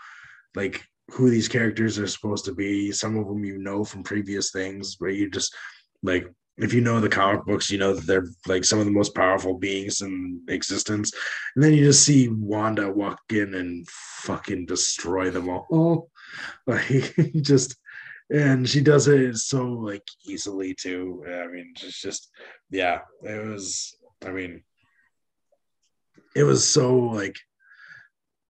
like 0.56 0.84
who 1.11 1.30
these 1.30 1.48
characters 1.48 1.99
are 1.99 2.07
supposed 2.07 2.45
to 2.45 2.53
be. 2.53 2.91
Some 2.91 3.18
of 3.18 3.28
them 3.28 3.44
you 3.44 3.57
know 3.57 3.84
from 3.84 4.03
previous 4.03 4.52
things, 4.52 4.95
but 4.95 5.16
you 5.16 5.30
just 5.30 5.56
like 6.03 6.28
if 6.60 6.73
you 6.73 6.81
know 6.81 6.99
the 6.99 7.10
comic 7.10 7.45
books, 7.45 7.72
you 7.72 7.77
know 7.77 7.94
that 7.94 8.06
they're 8.06 8.27
like 8.45 8.65
some 8.65 8.80
of 8.80 8.86
the 8.86 8.91
most 8.91 9.15
powerful 9.15 9.57
beings 9.57 10.02
in 10.02 10.41
existence. 10.49 11.14
And 11.56 11.64
then 11.64 11.73
you 11.73 11.86
just 11.86 12.03
see 12.03 12.27
Wanda 12.27 12.91
walk 12.91 13.22
in 13.30 13.53
and 13.56 13.88
fucking 13.90 14.65
destroy 14.65 15.31
them 15.31 15.49
all. 15.49 16.10
Like 16.68 17.15
just 17.41 17.76
and 18.30 18.69
she 18.69 18.81
does 18.81 19.07
it 19.07 19.36
so 19.38 19.65
like 19.65 20.03
easily 20.27 20.76
too. 20.76 21.23
I 21.26 21.48
mean, 21.48 21.73
it's 21.81 21.99
just 21.99 22.30
yeah, 22.69 22.99
it 23.23 23.48
was 23.48 23.98
I 24.23 24.30
mean 24.30 24.61
it 26.36 26.44
was 26.44 26.68
so 26.68 26.95
like 26.95 27.36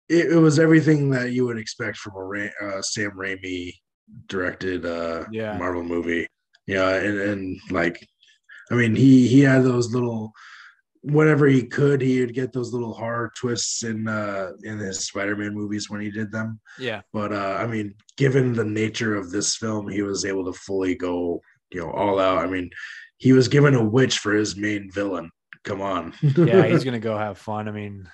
it, 0.09 0.32
it 0.32 0.39
was 0.39 0.59
everything 0.59 1.10
that 1.10 1.30
you 1.30 1.47
would 1.47 1.59
expect 1.59 1.98
from 1.98 2.14
a 2.16 2.51
uh, 2.60 2.82
Sam 2.82 3.12
Raimi 3.12 3.74
directed 4.26 4.85
uh 4.85 5.26
yeah. 5.30 5.56
Marvel 5.56 5.85
movie 5.85 6.26
yeah, 6.69 6.90
and, 6.90 7.19
and 7.19 7.61
like, 7.70 8.07
I 8.70 8.74
mean, 8.74 8.95
he 8.95 9.27
he 9.27 9.40
had 9.40 9.65
those 9.65 9.93
little 9.93 10.32
whenever 11.01 11.47
he 11.47 11.62
could, 11.62 12.03
he 12.03 12.20
would 12.20 12.35
get 12.35 12.53
those 12.53 12.73
little 12.73 12.93
horror 12.93 13.32
twists 13.35 13.82
in 13.82 14.07
uh 14.07 14.51
in 14.62 14.78
his 14.78 15.07
Spider-Man 15.07 15.55
movies 15.55 15.89
when 15.89 16.03
he 16.03 16.11
did 16.11 16.31
them. 16.31 16.61
Yeah. 16.78 17.01
But 17.12 17.32
uh 17.32 17.57
I 17.59 17.66
mean, 17.66 17.95
given 18.16 18.53
the 18.53 18.65
nature 18.65 19.16
of 19.16 19.31
this 19.31 19.57
film, 19.57 19.89
he 19.89 20.03
was 20.03 20.24
able 20.24 20.45
to 20.45 20.53
fully 20.53 20.95
go, 20.95 21.40
you 21.70 21.81
know, 21.81 21.90
all 21.90 22.20
out. 22.20 22.39
I 22.39 22.47
mean, 22.47 22.70
he 23.16 23.32
was 23.32 23.49
given 23.49 23.74
a 23.74 23.82
witch 23.82 24.19
for 24.19 24.35
his 24.35 24.57
main 24.57 24.90
villain. 24.90 25.31
Come 25.65 25.81
on. 25.81 26.12
yeah, 26.23 26.66
he's 26.66 26.85
gonna 26.89 27.01
go 27.01 27.16
have 27.16 27.39
fun. 27.39 27.66
I 27.66 27.73
mean, 27.73 28.09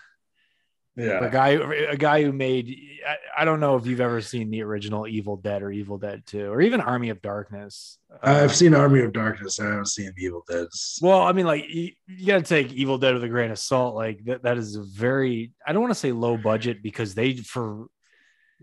yeah, 0.97 1.25
a 1.25 1.31
guy, 1.31 1.49
a 1.49 1.97
guy 1.97 2.23
who 2.23 2.33
made. 2.33 2.79
I, 3.07 3.43
I, 3.43 3.45
don't 3.45 3.59
know 3.59 3.77
if 3.77 3.85
you've 3.85 4.01
ever 4.01 4.21
seen 4.21 4.51
the 4.51 4.63
original 4.63 5.09
Evil 5.09 5.37
Dead 5.37 5.63
or 5.63 5.73
Evil 5.73 5.99
Dead 5.99 6.23
Two, 6.25 6.53
or 6.53 6.61
even 6.61 6.81
Army 6.81 7.09
of 7.09 7.21
Darkness. 7.21 7.99
I've 8.23 8.45
uh, 8.45 8.49
seen 8.49 8.75
Army 8.75 9.01
of 9.01 9.13
Darkness. 9.13 9.59
I 9.59 9.65
haven't 9.65 9.89
seen 9.89 10.13
Evil 10.17 10.45
Dead. 10.49 10.69
Well, 11.03 11.21
I 11.21 11.33
mean, 11.33 11.47
like 11.47 11.69
you, 11.69 11.91
you 12.07 12.27
got 12.27 12.39
to 12.39 12.43
take 12.45 12.73
Evil 12.73 12.99
Dead 12.99 13.13
with 13.15 13.25
a 13.25 13.29
grain 13.29 13.51
of 13.51 13.59
salt. 13.59 13.97
Like 13.97 14.25
that, 14.27 14.45
that 14.45 14.57
is 14.57 14.77
a 14.77 14.83
very. 14.83 15.53
I 15.67 15.73
don't 15.73 15.83
want 15.83 15.93
to 15.93 15.99
say 15.99 16.13
low 16.13 16.37
budget 16.37 16.81
because 16.81 17.15
they 17.15 17.35
for 17.35 17.87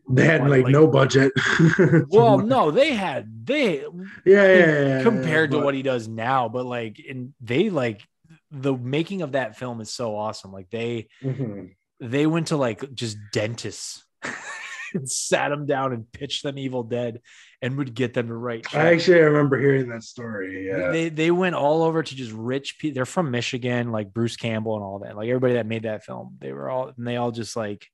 they 0.10 0.26
had 0.26 0.48
like, 0.48 0.64
like, 0.64 0.72
no 0.72 0.88
budget. 0.88 1.34
well, 2.08 2.38
no, 2.38 2.72
they 2.72 2.94
had 2.94 3.46
they 3.46 3.82
yeah, 3.82 3.88
yeah, 4.26 4.88
yeah 4.88 5.04
compared 5.04 5.52
yeah, 5.52 5.60
to 5.60 5.66
what 5.66 5.76
he 5.76 5.82
does 5.82 6.08
now, 6.08 6.48
but 6.48 6.66
like 6.66 6.98
and 7.10 7.34
they 7.42 7.70
like 7.70 8.08
the 8.52 8.74
making 8.74 9.22
of 9.22 9.34
that 9.34 9.58
film 9.58 9.82
is 9.82 9.90
so 9.94 10.16
awesome. 10.16 10.54
Like 10.54 10.70
they 10.70 11.10
mm-hmm 11.22 11.66
they 12.02 12.26
went 12.26 12.48
to 12.48 12.58
like 12.58 12.94
just 12.94 13.18
dentists 13.32 14.04
and 14.94 15.10
sat 15.10 15.50
them 15.50 15.68
down 15.68 15.94
and 15.94 16.12
pitched 16.12 16.44
them 16.44 16.58
Evil 16.58 16.84
Dead 16.84 17.22
and 17.62 17.78
would 17.78 17.94
get 17.94 18.14
them 18.16 18.28
to 18.28 18.34
write. 18.34 18.74
I 18.76 18.94
actually 18.94 19.20
I 19.20 19.26
remember 19.26 19.60
hearing 19.60 19.88
that 19.90 20.04
story. 20.04 20.68
Yeah. 20.68 20.90
They 20.90 21.10
they 21.10 21.32
went 21.32 21.56
all 21.56 21.84
over 21.84 22.02
to 22.02 22.16
just 22.16 22.32
rich 22.32 22.80
people. 22.80 22.96
They're 22.96 23.06
from 23.06 23.30
Michigan, 23.30 23.92
like 23.92 24.14
Bruce 24.14 24.36
Campbell 24.36 24.76
and 24.76 24.84
all 24.84 25.00
that. 25.00 25.16
Like 25.16 25.30
everybody 25.30 25.54
that 25.54 25.68
made 25.68 25.84
that 25.84 26.04
film, 26.04 26.38
they 26.40 26.52
were 26.52 26.70
all 26.70 26.92
and 26.96 27.08
they 27.08 27.18
all 27.18 27.32
just 27.32 27.56
like. 27.56 27.86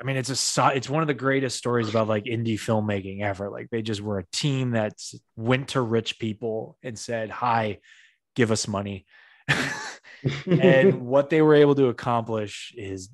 I 0.00 0.04
mean, 0.04 0.16
it's 0.16 0.58
a 0.58 0.72
it's 0.74 0.90
one 0.90 1.02
of 1.02 1.06
the 1.06 1.14
greatest 1.14 1.56
stories 1.56 1.88
about 1.88 2.08
like 2.08 2.24
indie 2.24 2.58
filmmaking 2.58 3.22
ever. 3.22 3.48
Like 3.48 3.70
they 3.70 3.80
just 3.80 4.00
were 4.00 4.18
a 4.18 4.26
team 4.32 4.72
that 4.72 4.94
went 5.36 5.68
to 5.68 5.80
rich 5.80 6.18
people 6.18 6.76
and 6.82 6.98
said, 6.98 7.30
"Hi, 7.30 7.78
give 8.34 8.50
us 8.50 8.66
money." 8.66 9.06
and 10.46 11.00
what 11.06 11.30
they 11.30 11.42
were 11.42 11.54
able 11.54 11.74
to 11.74 11.86
accomplish 11.86 12.72
is 12.76 13.08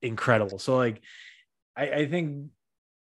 incredible. 0.00 0.58
So 0.58 0.76
like 0.76 1.00
I, 1.76 1.90
I 1.90 2.06
think 2.06 2.50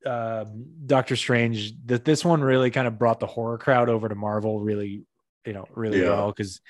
uh, 0.05 0.45
Doctor 0.85 1.15
Strange 1.15 1.73
that 1.85 2.05
this 2.05 2.23
one 2.23 2.41
really 2.41 2.71
kind 2.71 2.87
of 2.87 2.99
brought 2.99 3.19
the 3.19 3.27
horror 3.27 3.57
crowd 3.57 3.89
over 3.89 4.07
to 4.07 4.15
Marvel 4.15 4.59
really, 4.59 5.03
you 5.45 5.53
know, 5.53 5.67
really 5.73 6.01
yeah. 6.01 6.09
well 6.09 6.31
because 6.31 6.61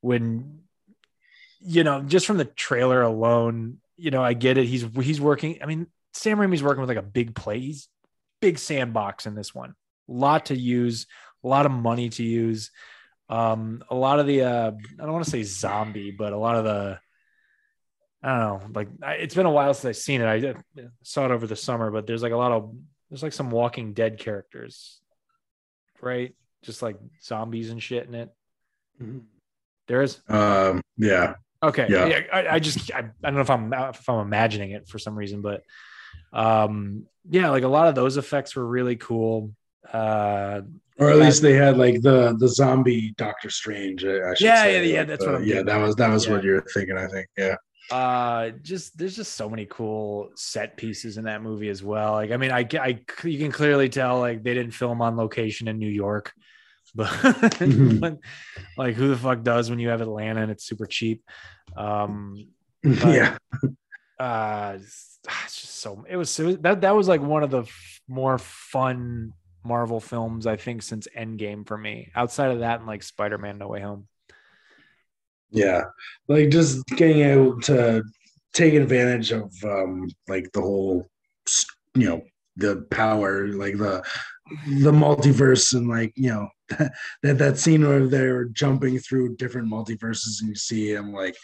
when 0.00 0.60
you 1.60 1.84
know 1.84 2.02
just 2.02 2.26
from 2.26 2.36
the 2.36 2.44
trailer 2.44 3.02
alone, 3.02 3.78
you 3.96 4.10
know, 4.10 4.22
I 4.22 4.34
get 4.34 4.58
it. 4.58 4.66
He's 4.66 4.84
he's 4.94 5.20
working. 5.20 5.58
I 5.62 5.66
mean, 5.66 5.86
Sam 6.12 6.38
Raimi's 6.38 6.62
working 6.62 6.80
with 6.80 6.90
like 6.90 6.98
a 6.98 7.02
big 7.02 7.34
play. 7.34 7.60
He's 7.60 7.88
big 8.40 8.58
sandbox 8.58 9.26
in 9.26 9.34
this 9.34 9.54
one. 9.54 9.74
A 10.08 10.12
lot 10.12 10.46
to 10.46 10.56
use, 10.56 11.06
a 11.42 11.48
lot 11.48 11.66
of 11.66 11.72
money 11.72 12.08
to 12.10 12.22
use 12.22 12.70
um 13.28 13.82
a 13.90 13.94
lot 13.94 14.20
of 14.20 14.26
the 14.26 14.42
uh 14.42 14.70
i 14.70 15.02
don't 15.02 15.12
want 15.12 15.24
to 15.24 15.30
say 15.30 15.42
zombie 15.42 16.12
but 16.12 16.32
a 16.32 16.38
lot 16.38 16.54
of 16.56 16.64
the 16.64 16.98
i 18.22 18.28
don't 18.28 18.38
know 18.38 18.68
like 18.74 18.88
I, 19.02 19.14
it's 19.14 19.34
been 19.34 19.46
a 19.46 19.50
while 19.50 19.74
since 19.74 19.96
i've 19.96 20.02
seen 20.02 20.20
it. 20.20 20.26
I 20.26 20.54
saw 21.02 21.24
it 21.24 21.32
over 21.32 21.46
the 21.46 21.56
summer 21.56 21.90
but 21.90 22.06
there's 22.06 22.22
like 22.22 22.32
a 22.32 22.36
lot 22.36 22.52
of 22.52 22.72
there's 23.10 23.22
like 23.22 23.32
some 23.32 23.50
walking 23.50 23.94
dead 23.94 24.18
characters 24.18 25.00
right? 26.00 26.34
Just 26.62 26.82
like 26.82 26.96
zombies 27.22 27.70
and 27.70 27.82
shit 27.82 28.06
in 28.06 28.14
it. 28.14 28.30
Mm-hmm. 29.00 29.18
there 29.88 30.02
is? 30.02 30.20
Um 30.28 30.80
yeah. 30.96 31.34
Okay. 31.62 31.86
Yeah, 31.88 32.06
yeah 32.06 32.20
I, 32.32 32.46
I, 32.48 32.58
just 32.58 32.92
I, 32.92 32.98
I 32.98 33.02
don't 33.22 33.34
know 33.34 33.40
if 33.40 33.50
i'm 33.50 33.72
if 33.72 34.08
i'm 34.08 34.20
imagining 34.20 34.70
it 34.70 34.88
for 34.88 34.98
some 34.98 35.16
reason 35.16 35.42
but 35.42 35.62
um 36.32 37.06
yeah 37.28 37.50
like 37.50 37.62
a 37.62 37.68
lot 37.68 37.88
of 37.88 37.94
those 37.94 38.16
effects 38.16 38.56
were 38.56 38.66
really 38.66 38.96
cool. 38.96 39.52
Uh 39.90 40.62
or 40.98 41.10
at 41.10 41.18
least 41.18 41.42
they 41.42 41.52
had 41.52 41.76
like 41.76 42.00
the 42.00 42.36
the 42.38 42.48
zombie 42.48 43.14
Doctor 43.16 43.50
Strange. 43.50 44.04
I 44.04 44.34
should 44.34 44.44
yeah, 44.44 44.62
say. 44.62 44.88
yeah, 44.88 44.94
yeah. 44.94 45.04
That's 45.04 45.24
uh, 45.24 45.26
what 45.26 45.34
I'm. 45.36 45.44
Yeah, 45.44 45.62
that 45.62 45.76
was 45.76 45.96
that 45.96 46.08
was 46.08 46.26
yeah. 46.26 46.32
what 46.32 46.44
you're 46.44 46.64
thinking. 46.74 46.96
I 46.96 47.06
think. 47.06 47.26
Yeah. 47.36 47.56
Uh, 47.90 48.50
just 48.62 48.98
there's 48.98 49.14
just 49.14 49.34
so 49.34 49.48
many 49.48 49.64
cool 49.66 50.30
set 50.34 50.76
pieces 50.76 51.18
in 51.18 51.24
that 51.24 51.42
movie 51.42 51.68
as 51.68 51.82
well. 51.82 52.12
Like, 52.12 52.32
I 52.32 52.36
mean, 52.36 52.50
I, 52.50 52.66
I 52.80 53.00
you 53.22 53.38
can 53.38 53.52
clearly 53.52 53.88
tell 53.88 54.18
like 54.18 54.42
they 54.42 54.54
didn't 54.54 54.72
film 54.72 55.00
on 55.00 55.16
location 55.16 55.68
in 55.68 55.78
New 55.78 55.90
York, 55.90 56.32
but, 56.94 57.08
mm-hmm. 57.08 57.98
but 57.98 58.18
like 58.76 58.96
who 58.96 59.08
the 59.08 59.16
fuck 59.16 59.42
does 59.42 59.70
when 59.70 59.78
you 59.78 59.90
have 59.90 60.00
Atlanta 60.00 60.42
and 60.42 60.50
it's 60.50 60.64
super 60.64 60.86
cheap. 60.86 61.22
Um, 61.76 62.48
yeah. 62.82 63.36
uh, 64.18 64.78
it's 64.78 65.20
just 65.24 65.76
so 65.76 66.04
it 66.08 66.16
was, 66.16 66.38
it 66.40 66.44
was 66.44 66.58
that 66.58 66.80
that 66.80 66.96
was 66.96 67.06
like 67.06 67.20
one 67.20 67.42
of 67.42 67.50
the 67.50 67.62
f- 67.62 68.00
more 68.08 68.38
fun 68.38 69.32
Marvel 69.66 70.00
films 70.00 70.46
I 70.46 70.56
think 70.56 70.82
since 70.82 71.06
Endgame 71.16 71.66
for 71.66 71.76
me. 71.76 72.10
Outside 72.14 72.50
of 72.50 72.60
that, 72.60 72.78
and 72.78 72.86
like 72.86 73.02
Spider 73.02 73.38
Man 73.38 73.58
No 73.58 73.68
Way 73.68 73.80
Home. 73.80 74.08
Yeah, 75.50 75.84
like 76.28 76.50
just 76.50 76.84
getting 76.86 77.20
able 77.20 77.60
to 77.62 78.02
take 78.52 78.74
advantage 78.74 79.32
of 79.32 79.52
um 79.64 80.08
like 80.28 80.50
the 80.52 80.60
whole 80.60 81.06
you 81.94 82.08
know 82.08 82.22
the 82.56 82.86
power 82.90 83.48
like 83.48 83.76
the 83.76 84.02
the 84.80 84.92
multiverse 84.92 85.74
and 85.74 85.88
like 85.88 86.12
you 86.16 86.30
know 86.30 86.48
that 87.22 87.38
that 87.38 87.58
scene 87.58 87.86
where 87.86 88.06
they're 88.06 88.46
jumping 88.46 88.98
through 88.98 89.36
different 89.36 89.70
multiverses 89.70 90.40
and 90.40 90.48
you 90.48 90.54
see 90.54 90.92
them 90.92 91.12
like 91.12 91.36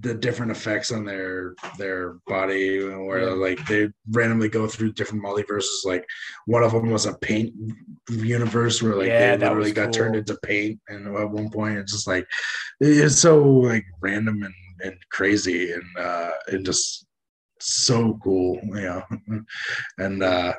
the 0.00 0.14
different 0.14 0.50
effects 0.50 0.90
on 0.90 1.04
their 1.04 1.54
their 1.76 2.14
body 2.26 2.82
where 2.82 3.34
like 3.34 3.64
they 3.66 3.90
randomly 4.10 4.48
go 4.48 4.66
through 4.66 4.92
different 4.92 5.22
multiverses. 5.22 5.84
Like 5.84 6.06
one 6.46 6.62
of 6.62 6.72
them 6.72 6.90
was 6.90 7.04
a 7.06 7.14
paint 7.18 7.52
universe 8.08 8.82
where 8.82 8.96
like 8.96 9.08
Yeah, 9.08 9.36
they 9.36 9.44
literally 9.46 9.72
got 9.72 9.92
turned 9.92 10.16
into 10.16 10.38
paint 10.42 10.80
and 10.88 11.06
at 11.14 11.30
one 11.30 11.50
point 11.50 11.78
it's 11.78 11.92
just 11.92 12.06
like 12.06 12.26
it's 12.80 13.18
so 13.18 13.44
like 13.44 13.84
random 14.00 14.42
and, 14.42 14.54
and 14.82 14.96
crazy 15.10 15.72
and 15.72 15.84
uh 15.98 16.30
and 16.48 16.64
just 16.64 17.06
so 17.60 18.18
cool 18.22 18.58
you 18.64 18.72
know? 18.80 19.02
And 19.98 20.22
uh 20.22 20.54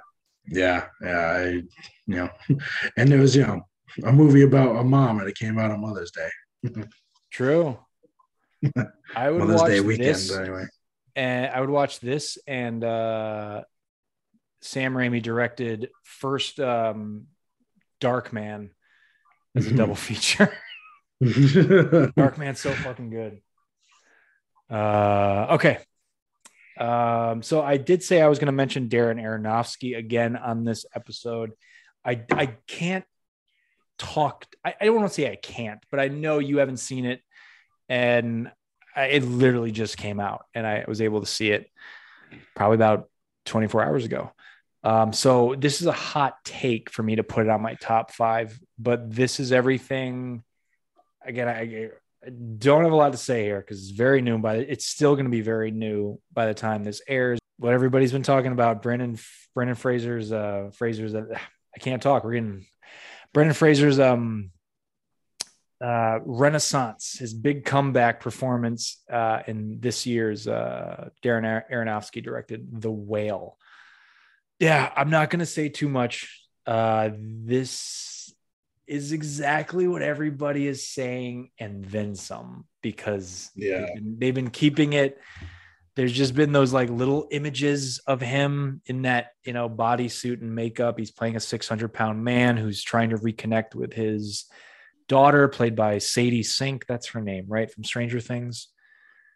yeah 0.47 0.85
yeah 1.01 1.19
I, 1.37 1.43
you 2.05 2.15
know 2.15 2.29
and 2.97 3.11
it 3.11 3.19
was 3.19 3.35
you 3.35 3.43
know 3.47 3.61
a 4.05 4.11
movie 4.11 4.43
about 4.43 4.75
a 4.75 4.83
mom 4.83 5.19
and 5.19 5.27
it 5.27 5.35
came 5.35 5.57
out 5.57 5.71
on 5.71 5.81
mother's 5.81 6.11
day. 6.11 6.29
True. 7.31 7.79
I 9.15 9.29
would 9.29 9.39
mother's 9.39 9.61
watch 9.61 9.69
day 9.69 9.81
weekend 9.81 10.07
this, 10.07 10.35
anyway 10.35 10.65
and 11.15 11.51
I 11.51 11.59
would 11.61 11.69
watch 11.69 11.99
this 11.99 12.37
and 12.47 12.83
uh, 12.83 13.63
Sam 14.61 14.93
Raimi 14.93 15.21
directed 15.21 15.89
first 16.03 16.59
um, 16.59 17.27
Darkman 18.01 18.69
as 19.55 19.67
a 19.67 19.73
double 19.73 19.95
feature. 19.95 20.51
Darkman's 21.23 22.59
so 22.59 22.71
fucking 22.71 23.09
good. 23.09 23.41
Uh, 24.69 25.47
okay. 25.51 25.79
Um, 26.79 27.43
so 27.43 27.61
I 27.61 27.77
did 27.77 28.01
say 28.01 28.21
I 28.21 28.27
was 28.27 28.39
going 28.39 28.47
to 28.47 28.51
mention 28.51 28.89
Darren 28.89 29.21
Aronofsky 29.21 29.95
again 29.95 30.35
on 30.35 30.63
this 30.63 30.85
episode. 30.95 31.51
I 32.03 32.23
I 32.31 32.57
can't 32.67 33.05
talk. 33.99 34.47
I, 34.65 34.73
I 34.81 34.85
don't 34.85 34.95
want 34.95 35.07
to 35.07 35.13
say 35.13 35.31
I 35.31 35.35
can't, 35.35 35.79
but 35.91 35.99
I 35.99 36.07
know 36.07 36.39
you 36.39 36.57
haven't 36.57 36.77
seen 36.77 37.05
it, 37.05 37.21
and 37.89 38.51
I, 38.95 39.05
it 39.05 39.23
literally 39.23 39.71
just 39.71 39.97
came 39.97 40.19
out, 40.19 40.45
and 40.53 40.65
I 40.65 40.85
was 40.87 41.01
able 41.01 41.21
to 41.21 41.25
see 41.25 41.51
it 41.51 41.69
probably 42.55 42.75
about 42.75 43.09
24 43.45 43.83
hours 43.83 44.05
ago. 44.05 44.31
Um, 44.83 45.13
so 45.13 45.55
this 45.57 45.81
is 45.81 45.87
a 45.87 45.93
hot 45.93 46.35
take 46.43 46.89
for 46.89 47.03
me 47.03 47.15
to 47.15 47.23
put 47.23 47.45
it 47.45 47.49
on 47.49 47.61
my 47.61 47.75
top 47.75 48.11
five, 48.11 48.59
but 48.77 49.13
this 49.13 49.39
is 49.39 49.51
everything. 49.51 50.43
Again, 51.25 51.47
I, 51.47 51.89
I 52.25 52.29
don't 52.29 52.83
have 52.83 52.91
a 52.91 52.95
lot 52.95 53.11
to 53.13 53.17
say 53.17 53.43
here 53.43 53.59
because 53.59 53.79
it's 53.81 53.97
very 53.97 54.21
new. 54.21 54.37
But 54.37 54.59
it's 54.59 54.85
still 54.85 55.15
going 55.15 55.25
to 55.25 55.31
be 55.31 55.41
very 55.41 55.71
new 55.71 56.19
by 56.33 56.47
the 56.47 56.53
time 56.53 56.83
this 56.83 57.01
airs. 57.07 57.39
What 57.57 57.73
everybody's 57.73 58.11
been 58.11 58.23
talking 58.23 58.51
about, 58.51 58.81
Brendan 58.81 59.17
Brendan 59.53 59.75
Fraser's 59.75 60.31
uh 60.31 60.71
Fraser's 60.73 61.15
uh, 61.15 61.25
I 61.33 61.79
can't 61.79 62.01
talk. 62.01 62.23
We're 62.23 62.33
getting 62.33 62.65
Brendan 63.33 63.53
Fraser's 63.53 63.99
um 63.99 64.51
uh 65.83 66.19
renaissance, 66.23 67.17
his 67.19 67.33
big 67.33 67.65
comeback 67.65 68.19
performance 68.21 69.01
uh 69.11 69.39
in 69.47 69.79
this 69.81 70.05
year's 70.05 70.47
uh 70.47 71.09
Darren 71.21 71.45
Ar- 71.45 71.65
Aronofsky 71.71 72.23
directed 72.23 72.81
The 72.81 72.91
Whale. 72.91 73.57
Yeah, 74.59 74.91
I'm 74.95 75.09
not 75.09 75.29
gonna 75.29 75.45
say 75.45 75.67
too 75.69 75.89
much. 75.89 76.39
Uh 76.65 77.09
this 77.17 78.33
is 78.87 79.11
exactly 79.11 79.87
what 79.87 80.01
everybody 80.01 80.67
is 80.67 80.87
saying 80.87 81.49
and 81.59 81.83
then 81.85 82.15
some 82.15 82.65
because 82.81 83.49
Yeah. 83.55 83.79
they've 83.79 83.95
been, 83.95 84.15
they've 84.19 84.35
been 84.35 84.49
keeping 84.49 84.93
it 84.93 85.19
there's 85.95 86.11
just 86.11 86.33
been 86.33 86.51
those 86.51 86.73
like 86.73 86.89
little 86.89 87.27
images 87.31 87.99
of 88.07 88.19
him 88.19 88.81
in 88.87 89.03
that 89.03 89.27
you 89.45 89.53
know 89.53 89.69
bodysuit 89.69 90.41
and 90.41 90.53
makeup 90.55 90.97
he's 90.99 91.11
playing 91.11 91.35
a 91.35 91.39
600 91.39 91.93
pound 91.93 92.23
man 92.23 92.57
who's 92.57 92.81
trying 92.83 93.09
to 93.11 93.15
reconnect 93.17 93.73
with 93.75 93.93
his 93.93 94.45
daughter 95.07 95.47
played 95.47 95.75
by 95.75 95.97
sadie 95.97 96.43
sink 96.43 96.85
that's 96.87 97.07
her 97.09 97.21
name 97.21 97.45
right 97.47 97.71
from 97.71 97.83
stranger 97.83 98.19
things 98.19 98.67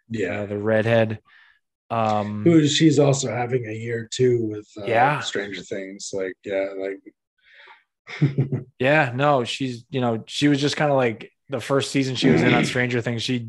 yeah 0.09 0.41
Uh, 0.41 0.45
the 0.45 0.57
redhead 0.57 1.19
um 1.89 2.43
who 2.43 2.67
she's 2.67 2.99
also 2.99 3.29
having 3.31 3.65
a 3.67 3.73
year 3.73 4.07
too 4.11 4.43
with 4.45 4.67
uh, 4.77 4.85
Yeah. 4.85 5.19
Stranger 5.21 5.61
Things. 5.61 6.11
Like, 6.13 6.33
yeah, 6.43 6.67
like 6.77 6.99
Yeah, 8.79 9.11
no, 9.15 9.43
she's 9.43 9.85
you 9.89 10.01
know 10.01 10.23
she 10.27 10.47
was 10.47 10.59
just 10.61 10.75
kind 10.77 10.91
of 10.91 10.97
like 10.97 11.31
the 11.49 11.59
first 11.61 11.91
season 11.91 12.15
she 12.15 12.29
was 12.29 12.41
in 12.41 12.53
on 12.53 12.65
Stranger 12.73 13.01
Things. 13.01 13.23
She, 13.23 13.47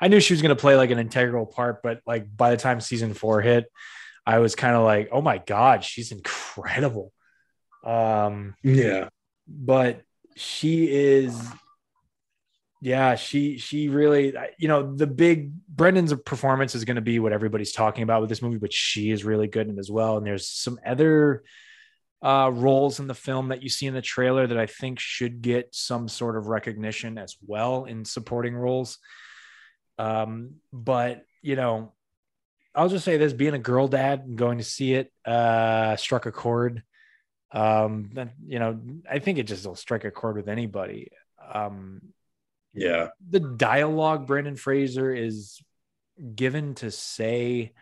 I 0.00 0.08
knew 0.08 0.20
she 0.20 0.32
was 0.32 0.42
going 0.42 0.54
to 0.54 0.60
play 0.60 0.76
like 0.76 0.90
an 0.90 0.98
integral 0.98 1.46
part, 1.46 1.82
but 1.82 2.00
like 2.06 2.24
by 2.36 2.50
the 2.50 2.56
time 2.56 2.80
season 2.80 3.14
four 3.14 3.40
hit, 3.40 3.66
I 4.24 4.38
was 4.38 4.54
kind 4.54 4.76
of 4.76 4.84
like, 4.84 5.08
oh 5.12 5.20
my 5.20 5.38
god, 5.38 5.82
she's 5.84 6.12
incredible. 6.12 7.12
Um, 7.84 8.54
yeah, 8.62 9.08
but 9.48 10.02
she 10.36 10.90
is, 10.90 11.40
yeah, 12.80 13.14
she 13.14 13.58
she 13.58 13.88
really, 13.88 14.34
you 14.58 14.68
know, 14.68 14.94
the 14.94 15.06
big 15.06 15.52
Brendan's 15.68 16.12
performance 16.14 16.74
is 16.74 16.84
going 16.84 16.96
to 16.96 17.02
be 17.02 17.18
what 17.18 17.32
everybody's 17.32 17.72
talking 17.72 18.02
about 18.02 18.20
with 18.20 18.28
this 18.28 18.42
movie, 18.42 18.58
but 18.58 18.72
she 18.72 19.10
is 19.10 19.24
really 19.24 19.46
good 19.46 19.68
in 19.68 19.76
it 19.76 19.78
as 19.78 19.90
well. 19.90 20.16
And 20.16 20.26
there's 20.26 20.48
some 20.48 20.78
other 20.84 21.44
uh, 22.22 22.50
roles 22.52 23.00
in 23.00 23.06
the 23.06 23.14
film 23.14 23.48
that 23.48 23.62
you 23.62 23.68
see 23.68 23.86
in 23.86 23.94
the 23.94 24.02
trailer 24.02 24.46
that 24.46 24.58
I 24.58 24.66
think 24.66 25.00
should 25.00 25.42
get 25.42 25.74
some 25.74 26.08
sort 26.08 26.36
of 26.36 26.46
recognition 26.46 27.18
as 27.18 27.36
well 27.44 27.84
in 27.84 28.04
supporting 28.04 28.54
roles. 28.54 28.98
Um, 29.98 30.54
but 30.72 31.24
you 31.42 31.56
know, 31.56 31.92
I'll 32.74 32.88
just 32.88 33.04
say 33.04 33.16
this: 33.16 33.32
being 33.32 33.54
a 33.54 33.58
girl 33.58 33.88
dad 33.88 34.20
and 34.20 34.36
going 34.38 34.58
to 34.58 34.64
see 34.64 34.94
it 34.94 35.12
uh, 35.24 35.96
struck 35.96 36.26
a 36.26 36.32
chord. 36.32 36.82
Um, 37.52 38.10
that, 38.14 38.34
you 38.46 38.58
know, 38.58 38.80
I 39.10 39.18
think 39.18 39.38
it 39.38 39.44
just 39.44 39.66
will 39.66 39.74
strike 39.74 40.04
a 40.04 40.10
chord 40.10 40.36
with 40.36 40.48
anybody. 40.48 41.08
Um, 41.52 42.00
yeah, 42.74 43.08
the 43.28 43.40
dialogue 43.40 44.26
Brendan 44.26 44.56
Fraser 44.56 45.12
is 45.12 45.60
given 46.34 46.74
to 46.76 46.90
say 46.90 47.72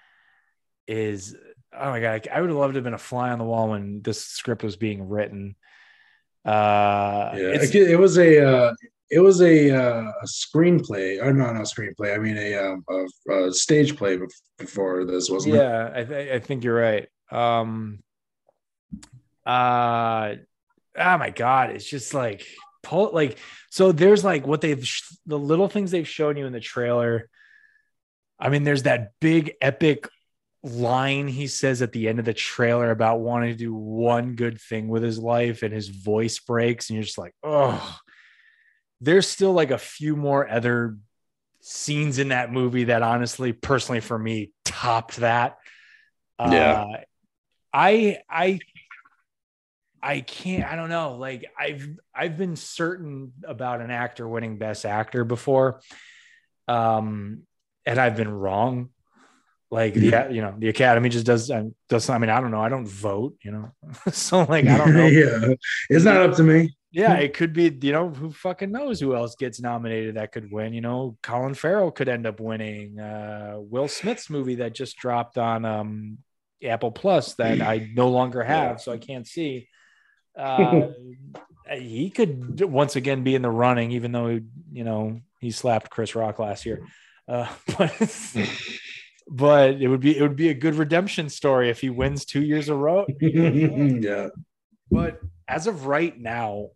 is 0.87 1.37
oh 1.73 1.91
my 1.91 2.01
god, 2.01 2.29
I 2.33 2.41
would 2.41 2.51
have 2.51 2.59
loved 2.59 2.75
to 2.75 2.79
have 2.79 2.85
been 2.85 2.95
a 2.95 2.99
fly 2.99 3.31
on 3.31 3.39
the 3.39 3.45
wall 3.45 3.69
when 3.71 4.03
this 4.03 4.25
script 4.25 4.63
was 4.63 4.77
being 4.77 5.09
written. 5.09 5.57
Uh, 6.45 7.33
yeah. 7.35 7.63
It, 7.63 7.99
was 7.99 8.19
a 8.19 8.45
uh, 8.45 8.75
it 9.11 9.21
was 9.21 9.41
a 9.43 9.71
uh, 9.71 10.11
a 10.11 10.27
screenplay, 10.27 11.23
or 11.23 11.33
no, 11.33 11.53
not 11.53 11.65
screenplay. 11.65 12.15
I 12.15 12.19
mean 12.19 12.37
a 12.37 12.55
um 12.55 12.85
a, 12.89 13.47
a 13.49 13.53
stage 13.53 13.97
play 13.97 14.19
before 14.59 15.05
this, 15.05 15.31
wasn't 15.31 15.55
it? 15.55 15.59
yeah, 15.59 15.93
I, 15.95 16.05
th- 16.05 16.33
I 16.33 16.39
think 16.39 16.65
you're 16.65 16.75
right. 16.75 17.09
Um, 17.31 18.01
uh, 19.51 20.35
oh 20.97 21.19
my 21.19 21.31
god, 21.31 21.71
it's 21.71 21.89
just 21.89 22.15
like 22.15 22.47
pull 22.83 23.11
like 23.13 23.39
so. 23.71 23.93
There's 23.93 24.25
like 24.25 24.47
what 24.47 24.61
they've 24.61 24.87
sh- 24.87 25.17
the 25.27 25.39
little 25.39 25.69
things 25.69 25.91
they've 25.91 26.07
shown 26.07 26.37
you 26.37 26.47
in 26.47 26.53
the 26.53 26.61
trailer. 26.61 27.29
I 28.39 28.49
mean, 28.49 28.65
there's 28.65 28.85
that 28.85 29.13
big 29.21 29.55
epic 29.61 30.09
line 30.63 31.27
he 31.29 31.47
says 31.47 31.83
at 31.83 31.93
the 31.93 32.09
end 32.09 32.19
of 32.19 32.25
the 32.25 32.35
trailer 32.35 32.91
about 32.91 33.21
wanting 33.21 33.51
to 33.51 33.57
do 33.57 33.75
one 33.75 34.35
good 34.35 34.61
thing 34.61 34.89
with 34.89 35.03
his 35.03 35.19
life, 35.19 35.63
and 35.63 35.73
his 35.75 35.89
voice 35.89 36.39
breaks, 36.39 36.89
and 36.89 36.97
you're 36.97 37.05
just 37.05 37.19
like, 37.19 37.35
oh. 37.43 37.99
There's 39.03 39.27
still 39.27 39.55
like 39.55 39.71
a 39.71 39.79
few 39.79 40.15
more 40.15 40.47
other 40.47 40.99
scenes 41.63 42.19
in 42.19 42.29
that 42.29 42.53
movie 42.53 42.85
that 42.85 43.01
honestly, 43.03 43.55
personally 43.55 44.01
for 44.01 44.19
me, 44.19 44.53
topped 44.67 45.17
that. 45.17 45.57
Yeah. 46.39 46.83
Uh, 46.83 46.97
I 47.73 48.19
I 48.29 48.59
I 50.03 50.21
can't 50.21 50.65
I 50.65 50.77
don't 50.77 50.89
know. 50.89 51.17
Like 51.17 51.45
I've 51.59 51.89
I've 52.15 52.37
been 52.37 52.57
certain 52.57 53.33
about 53.45 53.81
an 53.81 53.91
actor 53.91 54.29
winning 54.29 54.59
best 54.59 54.85
actor 54.85 55.25
before. 55.25 55.81
Um 56.69 57.43
and 57.87 57.99
I've 57.99 58.17
been 58.17 58.31
wrong. 58.31 58.91
Like 59.71 59.95
the 59.95 60.29
you 60.31 60.43
know, 60.43 60.55
the 60.59 60.69
academy 60.69 61.09
just 61.11 61.27
does 61.27 61.51
uh, 61.51 61.65
does 61.89 62.09
I 62.09 62.19
mean, 62.19 62.31
I 62.31 62.41
don't 62.41 62.51
know. 62.51 62.61
I 62.61 62.69
don't 62.69 62.89
vote, 62.89 63.37
you 63.43 63.53
know. 63.53 63.71
so 64.13 64.45
like 64.45 64.67
I 64.67 64.79
don't 64.79 64.95
know. 64.95 65.07
yeah, 65.07 65.55
it's 65.89 66.05
not 66.05 66.17
up 66.17 66.37
to 66.37 66.43
me. 66.43 66.75
Yeah, 66.93 67.15
it 67.19 67.35
could 67.35 67.53
be, 67.53 67.79
you 67.83 67.93
know, 67.93 68.09
who 68.09 68.33
fucking 68.33 68.73
knows 68.73 68.99
who 68.99 69.15
else 69.15 69.37
gets 69.37 69.61
nominated 69.61 70.17
that 70.17 70.33
could 70.33 70.51
win. 70.51 70.75
You 70.75 70.81
know, 70.81 71.17
Colin 71.23 71.55
Farrell 71.55 71.93
could 71.93 72.09
end 72.09 72.27
up 72.27 72.41
winning. 72.41 72.99
Uh, 72.99 73.59
Will 73.59 73.87
Smith's 73.87 74.29
movie 74.29 74.57
that 74.57 74.75
just 74.75 74.97
dropped 74.97 75.39
on 75.39 75.65
um, 75.65 76.19
Apple 76.65 76.91
Plus 76.91 77.35
that 77.35 77.61
I 77.61 77.89
no 77.95 78.09
longer 78.09 78.43
have, 78.43 78.81
so 78.81 78.91
I 78.91 78.99
can't 78.99 79.27
see. 79.27 79.69
Uh, 80.37 80.89
he 81.73 82.11
could 82.11 82.61
once 82.61 82.97
again 82.97 83.23
be 83.23 83.35
in 83.35 83.43
the 83.43 83.51
running, 83.51 83.93
even 83.93 84.13
though, 84.13 84.41
you 84.73 84.85
know, 84.85 85.21
he 85.41 85.51
slapped 85.51 85.91
Chris 85.91 86.15
Rock 86.15 86.39
last 86.39 86.67
year. 86.67 86.87
Uh, 87.29 87.49
but 87.79 88.13
but 89.29 89.81
it 89.81 89.89
would 89.89 90.01
be 90.01 90.17
it 90.17 90.23
would 90.23 90.37
be 90.37 90.49
a 90.49 90.55
good 90.55 90.75
redemption 90.75 91.29
story 91.29 91.71
if 91.71 91.81
he 91.81 91.89
wins 91.91 92.25
two 92.25 92.43
years 92.43 92.69
in 92.69 92.75
a 92.75 92.77
row. 92.77 93.07
yeah. 93.21 94.29
But 94.91 95.21
as 95.47 95.67
of 95.69 95.87
right 95.87 96.19
now, 96.19 96.71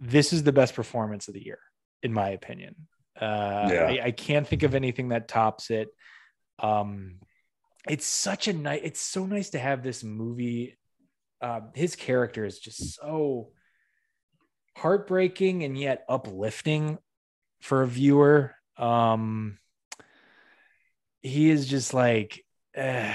this 0.00 0.32
is 0.32 0.42
the 0.42 0.52
best 0.52 0.74
performance 0.74 1.28
of 1.28 1.34
the 1.34 1.44
year, 1.44 1.58
in 2.02 2.12
my 2.12 2.30
opinion. 2.30 2.74
Uh, 3.20 3.68
Yeah. 3.70 3.84
I, 3.84 4.06
I 4.06 4.10
can't 4.10 4.48
think 4.48 4.62
of 4.62 4.74
anything 4.74 5.10
that 5.10 5.28
tops 5.28 5.70
it. 5.70 5.88
Um, 6.58 7.16
it's 7.88 8.06
such 8.06 8.48
a 8.48 8.52
nice. 8.52 8.80
It's 8.82 9.00
so 9.00 9.26
nice 9.26 9.50
to 9.50 9.58
have 9.58 9.82
this 9.82 10.02
movie. 10.02 10.78
Uh, 11.42 11.60
his 11.74 11.96
character 11.96 12.44
is 12.44 12.58
just 12.60 12.94
so 12.94 13.50
heartbreaking 14.76 15.64
and 15.64 15.76
yet 15.76 16.04
uplifting 16.08 16.98
for 17.60 17.82
a 17.82 17.86
viewer. 17.86 18.54
Um, 18.78 19.58
he 21.20 21.50
is 21.50 21.66
just 21.68 21.92
like. 21.92 22.44
eh, 22.74 23.14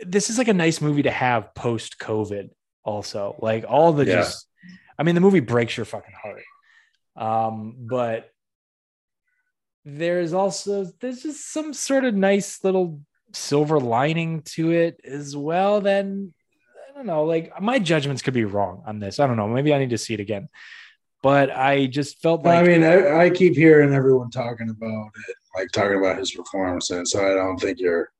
this 0.00 0.28
is 0.30 0.36
like 0.38 0.48
a 0.48 0.54
nice 0.54 0.80
movie 0.80 1.02
to 1.02 1.10
have 1.10 1.54
post 1.54 1.98
COVID 1.98 2.50
also 2.84 3.34
like 3.40 3.64
all 3.66 3.92
the 3.92 4.04
Yeah. 4.04 4.16
just 4.16 4.46
i 4.98 5.02
mean 5.02 5.14
the 5.16 5.20
movie 5.20 5.40
breaks 5.40 5.76
your 5.76 5.84
fucking 5.86 6.14
heart 6.22 6.42
um 7.16 7.74
but 7.80 8.30
there's 9.84 10.32
also 10.32 10.86
there's 11.00 11.22
just 11.22 11.50
some 11.52 11.72
sort 11.72 12.04
of 12.04 12.14
nice 12.14 12.62
little 12.62 13.00
silver 13.32 13.80
lining 13.80 14.42
to 14.42 14.70
it 14.70 15.00
as 15.04 15.36
well 15.36 15.80
then 15.80 16.32
don't 16.96 17.06
know 17.06 17.24
like 17.24 17.60
my 17.60 17.78
judgments 17.78 18.22
could 18.22 18.34
be 18.34 18.44
wrong 18.44 18.82
on 18.86 18.98
this 18.98 19.20
i 19.20 19.26
don't 19.26 19.36
know 19.36 19.48
maybe 19.48 19.72
i 19.72 19.78
need 19.78 19.90
to 19.90 19.98
see 19.98 20.14
it 20.14 20.20
again 20.20 20.48
but 21.22 21.50
i 21.50 21.86
just 21.86 22.20
felt 22.22 22.44
like 22.44 22.64
I 22.64 22.66
mean, 22.66 22.82
I, 22.84 23.24
I 23.24 23.30
keep 23.30 23.54
hearing 23.54 23.92
everyone 23.94 24.30
talking 24.30 24.68
about 24.70 25.10
it, 25.28 25.36
like 25.54 25.68
talking 25.72 25.98
about 25.98 26.18
his 26.18 26.30
performance, 26.32 26.90
and 26.90 27.06
so 27.08 27.24
I 27.24 27.34
don't 27.34 27.58
think 27.58 27.80
you're, 27.80 28.10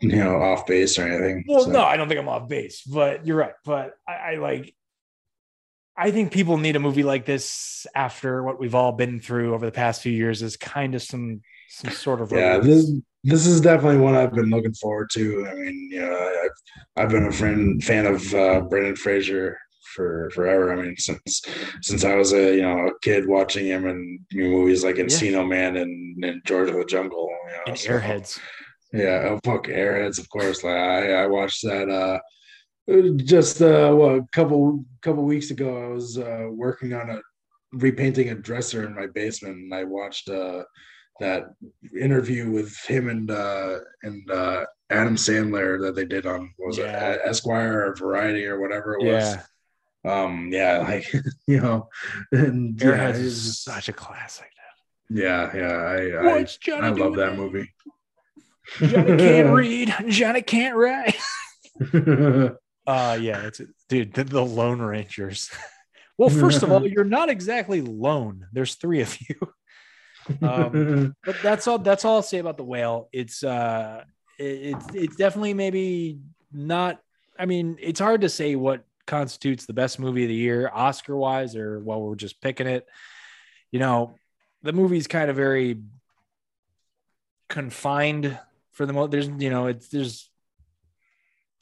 you 0.00 0.16
know, 0.16 0.40
off 0.40 0.66
base 0.66 0.98
or 0.98 1.06
anything. 1.06 1.44
Well, 1.46 1.64
So- 1.64 1.70
no, 1.70 1.82
I 1.82 1.96
don't 1.96 2.08
think 2.08 2.18
I'm 2.18 2.28
off 2.28 2.48
base, 2.48 2.82
but 2.82 3.26
you're 3.26 3.36
right. 3.36 3.52
But 3.64 3.92
I, 4.08 4.12
I 4.12 4.34
like, 4.36 4.74
I 5.96 6.10
think 6.10 6.32
people 6.32 6.56
need 6.56 6.76
a 6.76 6.80
movie 6.80 7.02
like 7.02 7.26
this 7.26 7.86
after 7.94 8.42
what 8.42 8.58
we've 8.58 8.74
all 8.74 8.92
been 8.92 9.20
through 9.20 9.54
over 9.54 9.66
the 9.66 9.72
past 9.72 10.00
few 10.02 10.12
years 10.12 10.42
is 10.42 10.56
kind 10.56 10.94
of 10.94 11.02
some 11.02 11.42
some 11.68 11.92
sort 11.92 12.20
of 12.20 12.32
yeah, 12.32 12.58
this 12.58 12.90
this 13.24 13.46
is 13.46 13.60
definitely 13.60 13.98
one 13.98 14.14
I've 14.14 14.32
been 14.32 14.50
looking 14.50 14.74
forward 14.74 15.10
to. 15.14 15.46
I 15.48 15.54
mean, 15.54 15.88
you 15.92 16.00
know, 16.00 16.40
I've 16.44 17.04
I've 17.04 17.10
been 17.10 17.26
a 17.26 17.32
friend 17.32 17.82
fan 17.82 18.06
of 18.06 18.34
uh, 18.34 18.60
Brendan 18.62 18.96
Fraser 18.96 19.58
for 19.94 20.30
forever. 20.34 20.72
I 20.72 20.76
mean, 20.82 20.96
since 20.96 21.42
since 21.82 22.04
I 22.04 22.14
was 22.14 22.32
a 22.32 22.54
you 22.56 22.62
know 22.62 22.88
a 22.88 22.98
kid 23.02 23.26
watching 23.28 23.66
him 23.66 23.86
in 23.86 24.20
movies 24.32 24.84
like 24.84 24.96
Encino 24.96 25.46
Man 25.48 25.76
and, 25.76 26.24
and 26.24 26.42
George 26.44 26.70
of 26.70 26.76
the 26.76 26.84
Jungle. 26.84 27.28
You 27.46 27.52
know, 27.52 27.62
in 27.72 27.76
so- 27.76 27.90
Airheads. 27.90 28.38
Yeah, 28.92 29.28
oh 29.30 29.40
fuck 29.44 29.66
Airheads, 29.66 30.18
of 30.18 30.28
course. 30.30 30.64
Like 30.64 30.74
I, 30.76 31.22
I 31.22 31.26
watched 31.26 31.62
that 31.62 31.88
uh 31.88 32.18
just 33.16 33.62
uh 33.62 33.92
what 33.92 34.16
a 34.16 34.26
couple 34.32 34.84
couple 35.02 35.22
weeks 35.24 35.50
ago 35.52 35.84
I 35.84 35.88
was 35.94 36.18
uh 36.18 36.46
working 36.50 36.92
on 36.92 37.10
a 37.10 37.20
repainting 37.72 38.30
a 38.30 38.34
dresser 38.34 38.84
in 38.84 38.96
my 38.96 39.06
basement 39.06 39.54
and 39.54 39.72
I 39.74 39.84
watched 39.84 40.28
uh 40.28 40.64
that 41.20 41.54
interview 41.98 42.50
with 42.50 42.76
him 42.86 43.08
and 43.08 43.30
uh 43.30 43.78
and 44.02 44.30
uh 44.30 44.64
Adam 44.90 45.14
Sandler 45.16 45.80
that 45.82 45.94
they 45.94 46.04
did 46.04 46.26
on 46.26 46.52
what 46.56 46.66
was 46.68 46.78
Yeah. 46.78 47.12
it 47.12 47.20
Esquire 47.24 47.86
or 47.86 47.94
Variety 47.94 48.44
or 48.46 48.60
whatever 48.60 48.94
it 48.98 49.04
was. 49.06 49.36
Yeah, 50.04 50.22
Um 50.24 50.48
yeah, 50.52 50.78
like 50.88 51.06
you 51.46 51.60
know 51.60 51.88
and 52.32 52.80
yeah, 52.80 52.86
Airheads 52.88 53.14
is 53.20 53.44
just- 53.46 53.64
such 53.64 53.88
a 53.88 53.92
classic. 53.92 54.48
yeah, 55.08 55.54
yeah, 55.56 55.76
I 55.76 56.10
I, 56.18 56.24
What's 56.36 56.56
Johnny 56.56 56.86
I 56.86 56.90
love 56.90 57.16
that 57.16 57.36
movie. 57.36 57.70
Johnny 58.78 59.16
can't 59.16 59.52
read. 59.60 59.94
Johnny 60.08 60.42
can't 60.42 60.76
write. 60.76 61.16
Uh 62.86 63.18
yeah, 63.20 63.46
it's 63.46 63.60
dude. 63.88 64.14
The, 64.14 64.24
the 64.24 64.44
Lone 64.44 64.80
Rangers. 64.80 65.50
well, 66.18 66.30
first 66.30 66.62
of 66.62 66.72
all, 66.72 66.84
you're 66.86 67.04
not 67.04 67.28
exactly 67.28 67.82
lone. 67.82 68.46
There's 68.52 68.74
three 68.74 69.00
of 69.02 69.16
you. 69.28 69.36
Um, 70.42 71.14
but 71.24 71.36
that's 71.42 71.66
all 71.66 71.78
that's 71.78 72.04
all 72.04 72.16
I'll 72.16 72.22
say 72.22 72.38
about 72.38 72.56
the 72.56 72.64
whale. 72.64 73.08
It's 73.12 73.42
uh 73.44 74.04
it- 74.38 74.74
it's 74.74 74.86
it's 74.94 75.16
definitely 75.16 75.54
maybe 75.54 76.20
not 76.52 77.00
I 77.38 77.46
mean, 77.46 77.78
it's 77.80 78.00
hard 78.00 78.20
to 78.22 78.28
say 78.28 78.54
what 78.54 78.84
constitutes 79.06 79.64
the 79.66 79.72
best 79.72 79.98
movie 79.98 80.24
of 80.24 80.28
the 80.28 80.34
year, 80.34 80.70
Oscar 80.72 81.16
wise, 81.16 81.56
or 81.56 81.80
while 81.80 82.00
we're 82.02 82.14
just 82.14 82.40
picking 82.40 82.66
it. 82.66 82.86
You 83.72 83.78
know, 83.80 84.14
the 84.62 84.72
movie's 84.72 85.06
kind 85.06 85.30
of 85.30 85.36
very 85.36 85.80
confined 87.48 88.38
for 88.72 88.86
the 88.86 88.92
most 88.92 89.10
there's 89.10 89.28
you 89.28 89.50
know, 89.50 89.66
it's 89.66 89.88
there's 89.88 90.30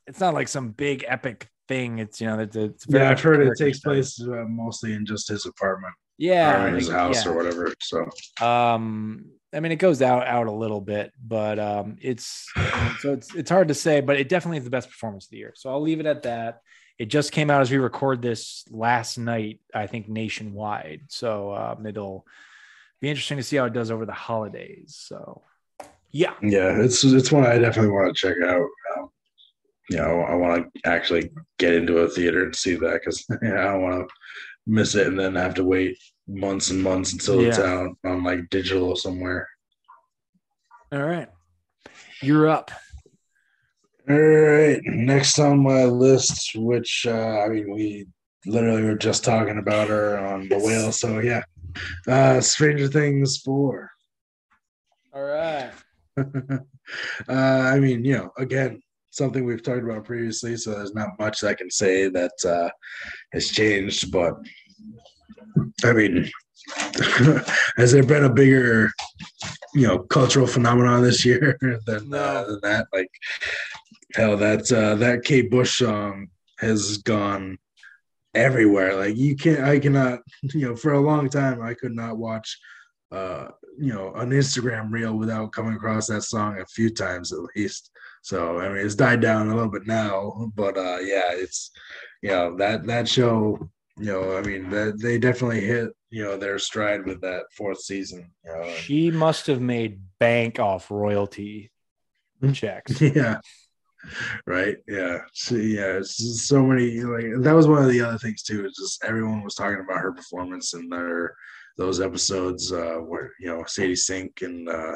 it's 0.07 0.21
not 0.21 0.35
like 0.35 0.49
some 0.49 0.71
big 0.71 1.05
epic 1.07 1.49
thing. 1.69 1.99
It's 1.99 2.21
you 2.21 2.27
know, 2.27 2.39
it's, 2.41 2.57
it's 2.57 2.85
very 2.87 3.05
yeah, 3.05 3.11
I've 3.11 3.21
heard 3.21 3.47
it 3.47 3.57
takes 3.59 3.81
place 3.81 4.21
uh, 4.21 4.45
mostly 4.49 4.95
in 4.95 5.05
just 5.07 5.29
his 5.29 5.47
apartment 5.47 5.95
Yeah, 6.19 6.65
or 6.65 6.75
his 6.75 6.91
house 6.91 7.25
yeah. 7.25 7.31
or 7.31 7.37
whatever. 7.37 7.73
So 7.81 8.09
Um, 8.45 9.27
I 9.55 9.61
mean, 9.61 9.73
it 9.73 9.77
goes 9.77 10.03
out 10.03 10.27
out 10.27 10.47
a 10.47 10.53
little 10.53 10.81
bit, 10.81 11.13
but 11.25 11.59
um, 11.59 11.97
it's 12.01 12.47
so 13.01 13.15
it's 13.15 13.35
it's 13.35 13.51
hard 13.51 13.69
to 13.69 13.75
say, 13.75 14.01
but 14.01 14.19
it 14.19 14.29
definitely 14.29 14.59
is 14.59 14.65
the 14.65 14.71
best 14.71 14.91
performance 14.91 15.27
of 15.27 15.31
the 15.31 15.39
year. 15.39 15.53
So 15.57 15.71
I'll 15.71 15.81
leave 15.81 16.01
it 16.01 16.07
at 16.07 16.25
that. 16.25 16.61
It 16.99 17.07
just 17.07 17.31
came 17.31 17.51
out 17.51 17.63
as 17.63 17.71
we 17.71 17.79
record 17.79 18.21
this 18.21 18.65
last 18.71 19.17
night, 19.17 19.61
I 19.73 19.87
think 19.87 20.09
nationwide. 20.09 21.03
So 21.09 21.55
um, 21.55 21.87
it'll 21.87 22.27
be 23.01 23.09
interesting 23.09 23.37
to 23.37 23.45
see 23.45 23.57
how 23.57 23.67
it 23.67 23.73
does 23.73 23.93
over 23.93 24.05
the 24.05 24.13
holidays. 24.13 25.01
So 25.07 25.43
yeah, 26.11 26.35
yeah, 26.43 26.83
it's 26.83 27.05
it's 27.05 27.33
one 27.33 27.47
I 27.47 27.59
definitely 27.59 27.93
want 27.93 28.15
to 28.15 28.21
check 28.21 28.37
out. 28.45 28.67
Um, 28.97 29.09
you 29.89 29.97
know, 29.97 30.21
I 30.21 30.35
want 30.35 30.67
to 30.75 30.91
actually 30.91 31.31
get 31.59 31.75
into 31.75 31.99
a 31.99 32.09
theater 32.09 32.45
and 32.45 32.55
see 32.55 32.75
that 32.75 33.01
because 33.01 33.25
yeah, 33.43 33.61
I 33.61 33.73
don't 33.73 33.83
want 33.83 34.09
to 34.09 34.15
miss 34.69 34.95
it 34.95 35.07
and 35.07 35.19
then 35.19 35.35
have 35.35 35.55
to 35.55 35.65
wait 35.65 35.99
months 36.29 36.71
and 36.71 36.83
months 36.83 37.13
until 37.13 37.41
it's 37.41 37.59
out 37.59 37.97
on 38.05 38.23
like 38.23 38.49
digital 38.51 38.95
somewhere. 38.95 39.49
all 40.93 41.03
right, 41.03 41.29
you're 42.23 42.49
up. 42.49 42.71
All 44.09 44.17
right, 44.17 44.81
next 44.85 45.39
on 45.39 45.63
my 45.63 45.85
list, 45.85 46.53
which 46.55 47.07
uh, 47.07 47.43
I 47.45 47.49
mean, 47.49 47.71
we 47.71 48.07
literally 48.47 48.83
were 48.83 48.97
just 48.97 49.25
talking 49.25 49.59
about 49.59 49.89
her 49.89 50.19
on 50.19 50.49
the 50.49 50.59
whale, 50.59 50.93
so 50.93 51.19
yeah, 51.19 51.43
uh, 52.07 52.41
Stranger 52.41 52.89
Things 52.89 53.39
four. 53.39 53.91
All 55.13 55.23
right, 55.23 55.73
uh, 56.19 56.63
I 57.29 57.79
mean, 57.81 58.05
you 58.05 58.17
know, 58.17 58.33
again, 58.37 58.83
something 59.19 59.45
we've 59.45 59.63
talked 59.63 59.83
about 59.83 60.05
previously, 60.05 60.57
so 60.57 60.71
there's 60.71 60.95
not 60.95 61.19
much 61.19 61.45
I 61.45 61.53
can 61.53 61.71
say 61.71 62.09
that 62.09 62.33
uh, 62.47 62.71
has 63.33 63.49
changed. 63.49 64.11
But 64.11 64.35
I 65.85 65.93
mean, 65.93 66.31
has 67.77 67.93
there 67.93 68.05
been 68.05 68.25
a 68.25 68.33
bigger, 68.33 68.91
you 69.75 69.87
know, 69.87 69.99
cultural 69.99 70.47
phenomenon 70.47 71.03
this 71.03 71.25
year 71.25 71.59
than, 71.87 72.15
uh, 72.15 72.45
than 72.45 72.61
that? 72.63 72.87
Like, 72.93 73.11
hell, 74.15 74.37
that 74.37 74.73
uh, 74.73 74.95
that 74.95 75.25
Kate 75.25 75.51
Bush 75.51 75.81
song 75.81 76.29
has 76.61 76.99
gone 76.99 77.59
everywhere. 78.35 78.95
Like, 78.97 79.17
you 79.17 79.37
can't, 79.37 79.61
I 79.61 79.79
cannot, 79.81 80.21
you 80.55 80.69
know, 80.69 80.77
for 80.77 80.93
a 80.93 81.01
long 81.01 81.29
time, 81.29 81.61
I 81.61 81.75
could 81.75 81.95
not 81.95 82.17
watch 82.17 82.59
uh 83.11 83.49
you 83.79 83.91
know 83.91 84.13
an 84.17 84.29
instagram 84.29 84.93
reel 84.93 85.15
without 85.15 85.51
coming 85.51 85.73
across 85.73 86.07
that 86.07 86.21
song 86.21 86.61
a 86.61 86.67
few 86.67 86.91
times 86.91 87.33
at 87.33 87.39
least 87.57 87.91
so 88.29 88.59
i 88.61 88.69
mean 88.69 88.85
it's 88.85 88.95
died 88.95 89.21
down 89.23 89.49
a 89.49 89.55
little 89.55 89.71
bit 89.71 89.87
now 89.87 90.51
but 90.55 90.77
uh 90.77 90.99
yeah 91.01 91.31
it's 91.45 91.71
you 92.23 92.29
know 92.31 92.55
that 92.57 92.87
that 92.87 93.09
show 93.09 93.59
you 93.99 94.13
know 94.13 94.37
i 94.37 94.43
mean 94.43 94.69
that 94.69 95.01
they 95.01 95.17
definitely 95.19 95.61
hit 95.63 95.89
you 96.11 96.23
know 96.25 96.37
their 96.37 96.59
stride 96.59 97.07
with 97.07 97.21
that 97.23 97.45
fourth 97.57 97.81
season 97.81 98.31
you 98.45 98.51
know. 98.53 98.63
And- 98.63 98.77
she 98.85 99.11
must 99.11 99.47
have 99.47 99.61
made 99.61 100.01
bank 100.19 100.59
off 100.59 100.91
royalty 100.91 101.71
checks. 102.53 103.01
yeah. 103.21 103.41
Right? 104.47 104.77
Yeah. 104.87 105.19
So, 105.33 105.57
yeah 105.57 105.99
it's 105.99 106.47
so 106.47 106.63
many 106.65 107.01
like 107.01 107.27
that 107.45 107.53
was 107.59 107.67
one 107.67 107.83
of 107.83 107.91
the 107.91 108.01
other 108.01 108.19
things 108.19 108.43
too 108.43 108.65
it's 108.65 108.79
just 108.79 109.03
everyone 109.05 109.43
was 109.43 109.55
talking 109.55 109.81
about 109.85 110.01
her 110.05 110.13
performance 110.13 110.75
in 110.75 110.89
their 110.89 111.35
those 111.77 112.01
episodes 112.01 112.73
uh 112.73 112.97
where 113.09 113.33
you 113.41 113.49
know 113.49 113.65
sadie 113.67 113.97
sink 113.97 114.43
and 114.43 114.69
uh 114.69 114.95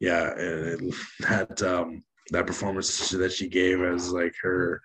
yeah 0.00 0.24
it, 0.36 0.80
it- 0.82 0.94
that 1.20 1.62
um 1.62 2.02
that 2.30 2.46
performance 2.46 3.10
that 3.10 3.32
she 3.32 3.48
gave 3.48 3.82
as 3.82 4.12
like 4.12 4.34
her 4.42 4.80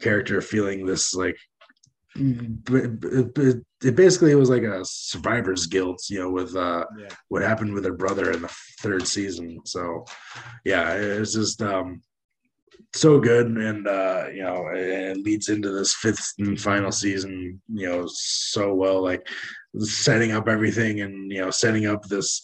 character 0.00 0.40
feeling 0.40 0.84
this 0.86 1.14
like 1.14 1.36
it, 2.16 3.04
it, 3.38 3.64
it 3.84 3.94
basically 3.96 4.34
was 4.34 4.50
like 4.50 4.62
a 4.62 4.84
survivor's 4.84 5.66
guilt 5.66 6.02
you 6.10 6.18
know 6.18 6.30
with 6.30 6.54
uh 6.56 6.84
Yeah. 6.98 7.08
what 7.28 7.42
happened 7.42 7.74
with 7.74 7.84
her 7.84 7.92
brother 7.94 8.32
in 8.32 8.42
the 8.42 8.52
third 8.80 9.06
season 9.06 9.60
so 9.64 10.04
yeah 10.64 10.94
it's 10.94 11.34
just 11.34 11.62
um 11.62 12.02
so 12.94 13.20
good 13.20 13.46
and 13.46 13.86
uh 13.86 14.26
you 14.32 14.42
know 14.42 14.68
it 14.74 15.18
leads 15.18 15.48
into 15.48 15.70
this 15.70 15.94
fifth 15.94 16.32
and 16.38 16.60
final 16.60 16.90
season 16.90 17.60
you 17.72 17.86
know 17.88 18.04
so 18.08 18.74
well 18.74 19.02
like 19.02 19.26
setting 19.78 20.32
up 20.32 20.48
everything 20.48 21.02
and 21.02 21.30
you 21.30 21.40
know 21.40 21.50
setting 21.50 21.86
up 21.86 22.02
this 22.04 22.42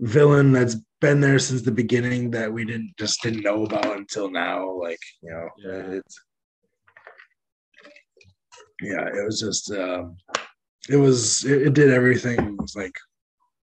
villain 0.00 0.52
that's 0.52 0.76
been 1.00 1.20
there 1.20 1.38
since 1.38 1.62
the 1.62 1.72
beginning 1.72 2.30
that 2.30 2.52
we 2.52 2.64
didn't 2.64 2.92
just 2.98 3.22
didn't 3.22 3.42
know 3.42 3.64
about 3.64 3.96
until 3.96 4.30
now. 4.30 4.70
Like 4.78 4.98
you 5.22 5.30
know, 5.30 5.48
Yeah. 5.58 5.98
it's 5.98 6.20
yeah, 8.82 9.06
it 9.06 9.24
was 9.24 9.40
just 9.40 9.70
um, 9.72 10.16
it 10.88 10.96
was 10.96 11.44
it, 11.44 11.62
it 11.68 11.74
did 11.74 11.90
everything 11.90 12.58
like 12.74 12.94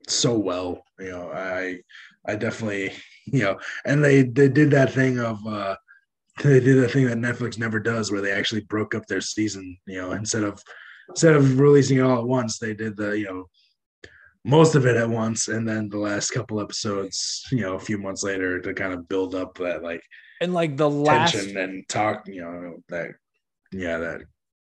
so 0.08 0.38
well. 0.38 0.82
You 0.98 1.10
know, 1.10 1.30
I 1.32 1.80
I 2.26 2.36
definitely 2.36 2.92
you 3.26 3.40
know, 3.42 3.58
and 3.84 4.02
they 4.02 4.22
they 4.22 4.48
did 4.48 4.70
that 4.70 4.92
thing 4.92 5.18
of 5.18 5.38
uh 5.46 5.76
they 6.42 6.58
did 6.60 6.82
a 6.82 6.88
thing 6.88 7.06
that 7.06 7.18
Netflix 7.18 7.58
never 7.58 7.78
does 7.78 8.10
where 8.10 8.20
they 8.20 8.32
actually 8.32 8.62
broke 8.62 8.94
up 8.94 9.06
their 9.06 9.20
season. 9.20 9.76
You 9.86 10.00
know, 10.02 10.12
instead 10.12 10.42
of 10.42 10.62
instead 11.10 11.36
of 11.36 11.58
releasing 11.60 11.98
it 11.98 12.02
all 12.02 12.20
at 12.20 12.26
once, 12.26 12.58
they 12.58 12.74
did 12.74 12.96
the 12.96 13.18
you 13.18 13.26
know 13.26 13.44
most 14.44 14.74
of 14.74 14.86
it 14.86 14.96
at 14.96 15.08
once 15.08 15.48
and 15.48 15.66
then 15.66 15.88
the 15.88 15.98
last 15.98 16.30
couple 16.30 16.60
episodes 16.60 17.44
you 17.50 17.60
know 17.60 17.74
a 17.74 17.80
few 17.80 17.98
months 17.98 18.22
later 18.22 18.60
to 18.60 18.74
kind 18.74 18.92
of 18.92 19.08
build 19.08 19.34
up 19.34 19.56
that 19.58 19.82
like 19.82 20.02
And 20.40 20.52
like 20.52 20.76
the 20.76 20.90
last 20.90 21.32
tension 21.32 21.56
and 21.56 21.88
talk 21.88 22.28
you 22.28 22.42
know 22.42 22.76
that 22.88 23.08
yeah 23.72 23.98
that 23.98 24.22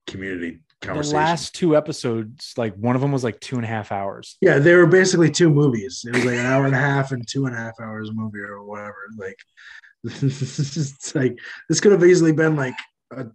community 0.07 0.61
the 0.81 0.95
last 0.95 1.57
two 1.57 1.77
episodes, 1.77 2.55
like 2.57 2.73
one 2.77 2.95
of 2.95 3.03
them 3.03 3.11
was 3.11 3.25
like 3.25 3.41
two 3.41 3.57
and 3.57 3.65
a 3.65 3.69
half 3.69 3.91
hours. 3.91 4.37
yeah 4.41 4.59
they 4.59 4.75
were 4.75 4.87
basically 4.87 5.31
two 5.31 5.51
movies 5.51 6.05
it 6.07 6.15
was 6.15 6.25
like 6.25 6.37
an 6.37 6.47
hour 6.47 6.67
and 6.67 6.75
a 6.75 6.79
half 6.79 7.11
and 7.11 7.27
two 7.27 7.47
and 7.47 7.55
a 7.55 7.59
half 7.59 7.75
hours 7.81 8.11
movie 8.13 8.39
or 8.39 8.63
whatever 8.65 8.97
like 9.17 9.37
it's 10.05 11.15
like 11.15 11.37
this 11.69 11.81
could 11.81 11.91
have 11.93 12.05
easily 12.05 12.33
been 12.33 12.55
like 12.55 12.75
a 13.13 13.27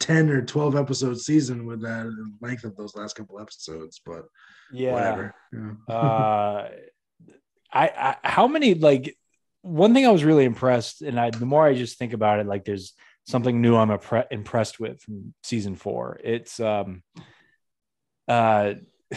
10 0.00 0.30
or 0.30 0.42
12 0.42 0.76
episode 0.76 1.20
season 1.20 1.66
with 1.66 1.82
that 1.82 2.10
length 2.40 2.64
of 2.64 2.74
those 2.76 2.96
last 2.96 3.14
couple 3.16 3.38
episodes 3.40 4.00
but 4.04 4.24
Yeah. 4.72 4.92
whatever 4.92 5.34
yeah. 5.52 5.94
uh 5.94 6.68
I, 7.72 7.86
I 7.88 8.16
how 8.24 8.48
many 8.48 8.74
like 8.74 9.16
one 9.62 9.94
thing 9.94 10.06
i 10.06 10.10
was 10.10 10.24
really 10.24 10.44
impressed 10.44 11.02
and 11.02 11.20
i 11.20 11.30
the 11.30 11.46
more 11.46 11.64
i 11.66 11.74
just 11.74 11.98
think 11.98 12.12
about 12.14 12.40
it 12.40 12.46
like 12.46 12.64
there's 12.64 12.94
something 13.26 13.60
new 13.60 13.76
i'm 13.76 13.90
appre- 13.90 14.26
impressed 14.30 14.80
with 14.80 15.00
from 15.02 15.34
season 15.44 15.76
four 15.76 16.18
it's 16.24 16.58
um 16.58 17.02
uh 18.26 18.74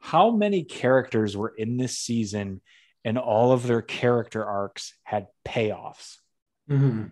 how 0.00 0.30
many 0.30 0.64
characters 0.64 1.36
were 1.36 1.52
in 1.56 1.76
this 1.76 1.98
season 1.98 2.60
and 3.04 3.18
all 3.18 3.52
of 3.52 3.66
their 3.66 3.82
character 3.82 4.44
arcs 4.44 4.94
had 5.02 5.26
payoffs 5.44 6.18
Mhm. 6.70 7.10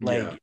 like 0.00 0.22
Yeah. 0.22 0.36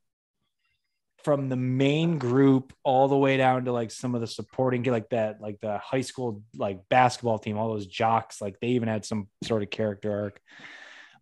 From 1.30 1.48
the 1.48 1.56
main 1.56 2.18
group 2.18 2.74
all 2.84 3.08
the 3.08 3.16
way 3.16 3.38
down 3.38 3.66
to 3.66 3.72
like 3.72 3.92
some 3.92 4.16
of 4.16 4.22
the 4.22 4.26
supporting 4.26 4.82
like 4.86 5.08
that 5.10 5.40
like 5.40 5.62
the 5.62 5.78
high 5.78 6.02
school 6.02 6.42
like 6.58 6.90
basketball 6.90 7.38
team 7.38 7.56
all 7.56 7.70
those 7.72 7.86
jocks 7.86 8.42
like 8.42 8.60
they 8.60 8.70
even 8.70 8.88
had 8.90 9.06
some 9.06 9.28
sort 9.44 9.62
of 9.62 9.70
character 9.70 10.12
arc 10.24 10.42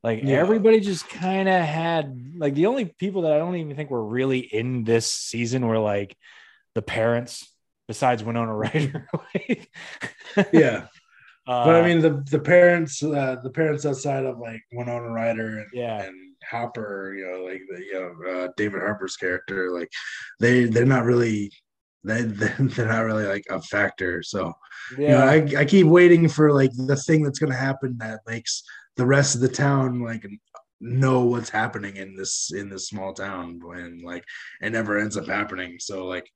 like 0.05 0.21
Yeah. 0.23 0.37
everybody 0.37 0.79
just 0.79 1.09
kind 1.09 1.49
of 1.49 1.61
had 1.61 2.31
like 2.37 2.53
the 2.53 2.67
only 2.67 2.85
people 2.85 3.23
that 3.23 3.33
i 3.33 3.37
don't 3.37 3.57
even 3.57 3.75
think 3.75 3.89
were 3.89 4.05
really 4.05 4.39
in 4.39 4.85
this 4.85 5.11
season 5.11 5.67
were 5.67 5.77
like 5.77 6.15
the 6.73 6.81
parents 6.81 7.53
besides 7.89 8.23
winona 8.23 8.55
ryder 8.65 9.09
yeah 10.53 10.85
uh, 11.47 11.65
but 11.65 11.75
I 11.75 11.85
mean 11.85 11.99
the 11.99 12.23
the 12.31 12.39
parents 12.39 13.03
uh, 13.03 13.35
the 13.43 13.49
parents 13.49 13.85
outside 13.85 14.23
of 14.23 14.37
like 14.39 14.61
Winona 14.71 15.09
Ryder 15.09 15.59
and, 15.59 15.67
Yeah. 15.73 16.03
and 16.03 16.15
Hopper, 16.49 17.13
you 17.15 17.25
know, 17.25 17.43
like 17.43 17.61
the 17.69 17.83
you 17.83 17.93
know 17.93 18.31
uh, 18.31 18.47
David 18.57 18.81
Harbour's 18.81 19.17
character, 19.17 19.71
like 19.71 19.89
they 20.39 20.65
they're 20.65 20.85
not 20.85 21.05
really 21.05 21.51
they 22.03 22.21
they're 22.23 22.87
not 22.87 23.05
really 23.05 23.25
like 23.25 23.45
a 23.49 23.61
factor. 23.61 24.23
So 24.23 24.53
you 24.91 25.09
know, 25.09 25.17
yeah 25.17 25.23
I, 25.25 25.61
I 25.61 25.65
keep 25.65 25.87
waiting 25.87 26.27
for 26.29 26.53
like 26.53 26.71
the 26.73 26.95
thing 26.95 27.23
that's 27.23 27.39
gonna 27.39 27.55
happen 27.55 27.97
that 27.99 28.21
makes 28.27 28.63
the 28.95 29.05
rest 29.05 29.35
of 29.35 29.41
the 29.41 29.49
town 29.49 30.01
like 30.01 30.25
know 30.79 31.21
what's 31.21 31.49
happening 31.49 31.95
in 31.95 32.15
this 32.15 32.51
in 32.53 32.69
this 32.69 32.87
small 32.87 33.13
town 33.13 33.59
when 33.63 34.01
like 34.03 34.23
it 34.61 34.71
never 34.71 34.99
ends 34.99 35.17
up 35.17 35.27
happening. 35.27 35.77
So 35.79 36.05
like 36.05 36.29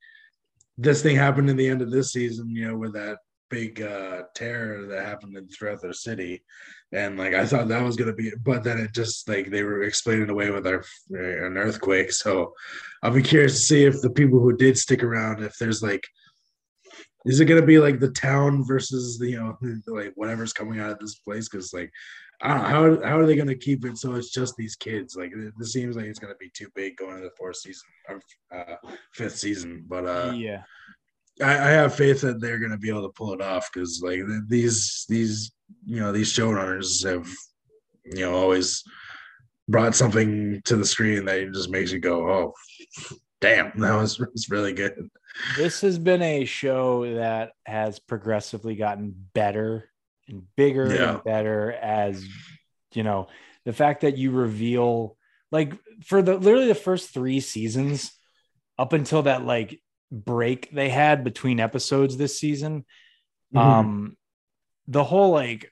this 0.77 1.01
thing 1.01 1.15
happened 1.15 1.49
in 1.49 1.57
the 1.57 1.67
end 1.67 1.81
of 1.81 1.91
this 1.91 2.11
season, 2.11 2.49
you 2.49 2.67
know, 2.67 2.77
with 2.77 2.93
that 2.93 3.19
big 3.49 3.81
uh 3.81 4.23
terror 4.33 4.87
that 4.87 5.05
happened 5.05 5.37
in, 5.37 5.47
throughout 5.49 5.81
their 5.81 5.93
city 5.93 6.41
and 6.93 7.17
like 7.17 7.33
i 7.33 7.45
thought 7.45 7.67
that 7.67 7.83
was 7.83 7.95
to 8.09 8.15
be 8.15 8.31
but 8.43 8.63
then 8.63 8.77
it 8.77 8.93
just 8.93 9.27
like 9.29 9.49
they 9.49 9.63
were 9.63 9.83
explaining 9.83 10.29
away 10.29 10.49
with 10.51 10.67
our 10.67 10.83
an 11.09 11.57
earthquake. 11.57 12.11
So 12.11 12.53
i'll 13.03 13.11
be 13.11 13.23
curious 13.23 13.53
to 13.53 13.59
see 13.59 13.85
if 13.85 14.01
the 14.01 14.09
people 14.09 14.39
who 14.39 14.55
did 14.55 14.77
stick 14.77 15.03
around 15.03 15.43
if 15.43 15.57
there's 15.57 15.81
like 15.81 16.03
is 17.25 17.39
it 17.39 17.45
to 17.61 17.67
be 17.67 17.77
like 17.77 17.99
the 17.99 18.11
town 18.11 18.63
versus 18.65 19.19
the 19.19 19.31
you 19.31 19.39
know 19.39 19.57
like 19.87 20.13
whatever's 20.15 20.53
coming 20.53 20.79
out 20.79 20.91
of 20.91 20.99
this 20.99 21.15
place? 21.15 21.47
Because 21.47 21.73
like 21.73 21.91
i 22.41 22.47
don't 22.47 22.63
know 22.63 22.67
how, 23.03 23.09
how 23.09 23.19
are 23.19 23.25
they 23.27 23.35
to 23.47 23.55
keep 23.55 23.85
it 23.85 23.97
so 23.97 24.15
it's 24.15 24.31
just 24.31 24.55
these 24.55 24.75
kids? 24.75 25.15
Like 25.15 25.31
it, 25.31 25.53
it 25.59 25.65
seems 25.65 25.95
like 25.95 26.05
it's 26.05 26.19
to 26.33 26.39
be 26.39 26.49
too 26.53 26.67
big 26.75 26.97
going 26.97 27.17
into 27.17 27.25
the 27.25 27.35
fourth 27.37 27.57
season 27.57 27.87
or 28.09 28.21
uh, 28.51 28.75
fifth 29.13 29.37
season 29.37 29.85
but 29.87 30.05
uh 30.05 30.33
yeah 30.35 30.63
I, 31.41 31.51
I 31.53 31.69
have 31.71 31.95
faith 31.95 32.21
that 32.21 32.41
they're 32.41 32.59
going 32.59 32.71
to 32.71 32.77
be 32.77 32.89
able 32.89 33.03
to 33.03 33.13
pull 33.13 33.33
it 33.33 33.41
off 33.41 33.69
because 33.71 34.01
like 34.03 34.19
these 34.47 35.05
these 35.09 35.51
you 35.85 35.99
know 35.99 36.11
these 36.11 36.31
showrunners 36.31 37.05
have 37.09 37.27
you 38.05 38.21
know 38.25 38.33
always 38.35 38.83
brought 39.67 39.95
something 39.95 40.61
to 40.65 40.75
the 40.75 40.85
screen 40.85 41.25
that 41.25 41.51
just 41.53 41.69
makes 41.69 41.91
you 41.91 41.99
go 41.99 42.29
oh 42.29 42.53
damn 43.39 43.71
that 43.79 43.95
was, 43.95 44.19
was 44.19 44.49
really 44.49 44.73
good 44.73 45.09
this 45.55 45.81
has 45.81 45.97
been 45.97 46.21
a 46.21 46.43
show 46.45 47.15
that 47.15 47.51
has 47.65 47.99
progressively 47.99 48.75
gotten 48.75 49.13
better 49.33 49.89
and 50.27 50.43
bigger 50.57 50.93
Yeah. 50.93 51.13
and 51.15 51.23
better 51.23 51.71
as 51.71 52.25
you 52.93 53.03
know 53.03 53.27
the 53.65 53.73
fact 53.73 54.01
that 54.01 54.17
you 54.17 54.31
reveal 54.31 55.15
like 55.51 55.73
for 56.03 56.21
the 56.21 56.37
literally 56.37 56.67
the 56.67 56.75
first 56.75 57.11
three 57.13 57.39
seasons 57.39 58.11
up 58.77 58.93
until 58.93 59.21
that 59.23 59.45
like 59.45 59.79
break 60.11 60.69
they 60.71 60.89
had 60.89 61.23
between 61.23 61.59
episodes 61.59 62.17
this 62.17 62.39
season 62.39 62.85
Mm-hmm. 63.53 63.67
um 63.67 64.17
the 64.87 65.03
whole 65.03 65.31
like 65.31 65.71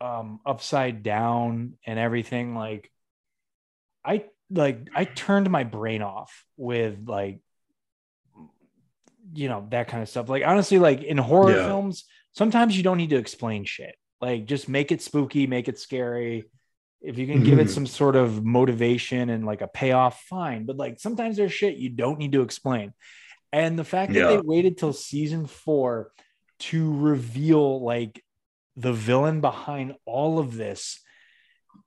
um 0.00 0.38
upside 0.46 1.02
down 1.02 1.74
and 1.84 1.98
everything 1.98 2.54
like 2.54 2.90
i 4.04 4.24
like 4.50 4.86
i 4.94 5.04
turned 5.04 5.50
my 5.50 5.64
brain 5.64 6.02
off 6.02 6.44
with 6.56 6.96
like 7.08 7.40
you 9.34 9.48
know 9.48 9.66
that 9.70 9.88
kind 9.88 10.02
of 10.02 10.08
stuff 10.08 10.28
like 10.28 10.44
honestly 10.46 10.78
like 10.78 11.02
in 11.02 11.18
horror 11.18 11.50
Yeah. 11.56 11.66
films 11.66 12.04
sometimes 12.32 12.76
you 12.76 12.82
don't 12.82 12.96
need 12.98 13.10
to 13.10 13.16
explain 13.16 13.64
shit 13.64 13.94
like 14.20 14.46
just 14.46 14.68
make 14.68 14.92
it 14.92 15.02
spooky 15.02 15.46
make 15.46 15.68
it 15.68 15.78
scary 15.78 16.48
if 17.02 17.18
you 17.18 17.26
can 17.26 17.42
give 17.44 17.58
it 17.58 17.66
Mhm. 17.66 17.70
some 17.70 17.86
sort 17.86 18.16
of 18.16 18.44
motivation 18.44 19.28
and 19.30 19.44
like 19.44 19.60
a 19.60 19.68
payoff 19.68 20.22
fine 20.22 20.64
but 20.66 20.76
like 20.76 20.98
sometimes 20.98 21.36
there's 21.36 21.52
shit 21.52 21.76
you 21.76 21.90
don't 21.90 22.18
need 22.18 22.32
to 22.32 22.42
explain 22.42 22.92
and 23.52 23.78
the 23.78 23.84
fact 23.84 24.12
that 24.12 24.28
they 24.28 24.38
waited 24.38 24.78
till 24.78 24.92
season 24.92 25.46
four 25.46 26.12
to 26.58 26.96
reveal 26.98 27.80
like 27.82 28.22
the 28.76 28.92
villain 28.92 29.40
behind 29.40 29.94
all 30.04 30.38
of 30.38 30.56
this 30.56 31.00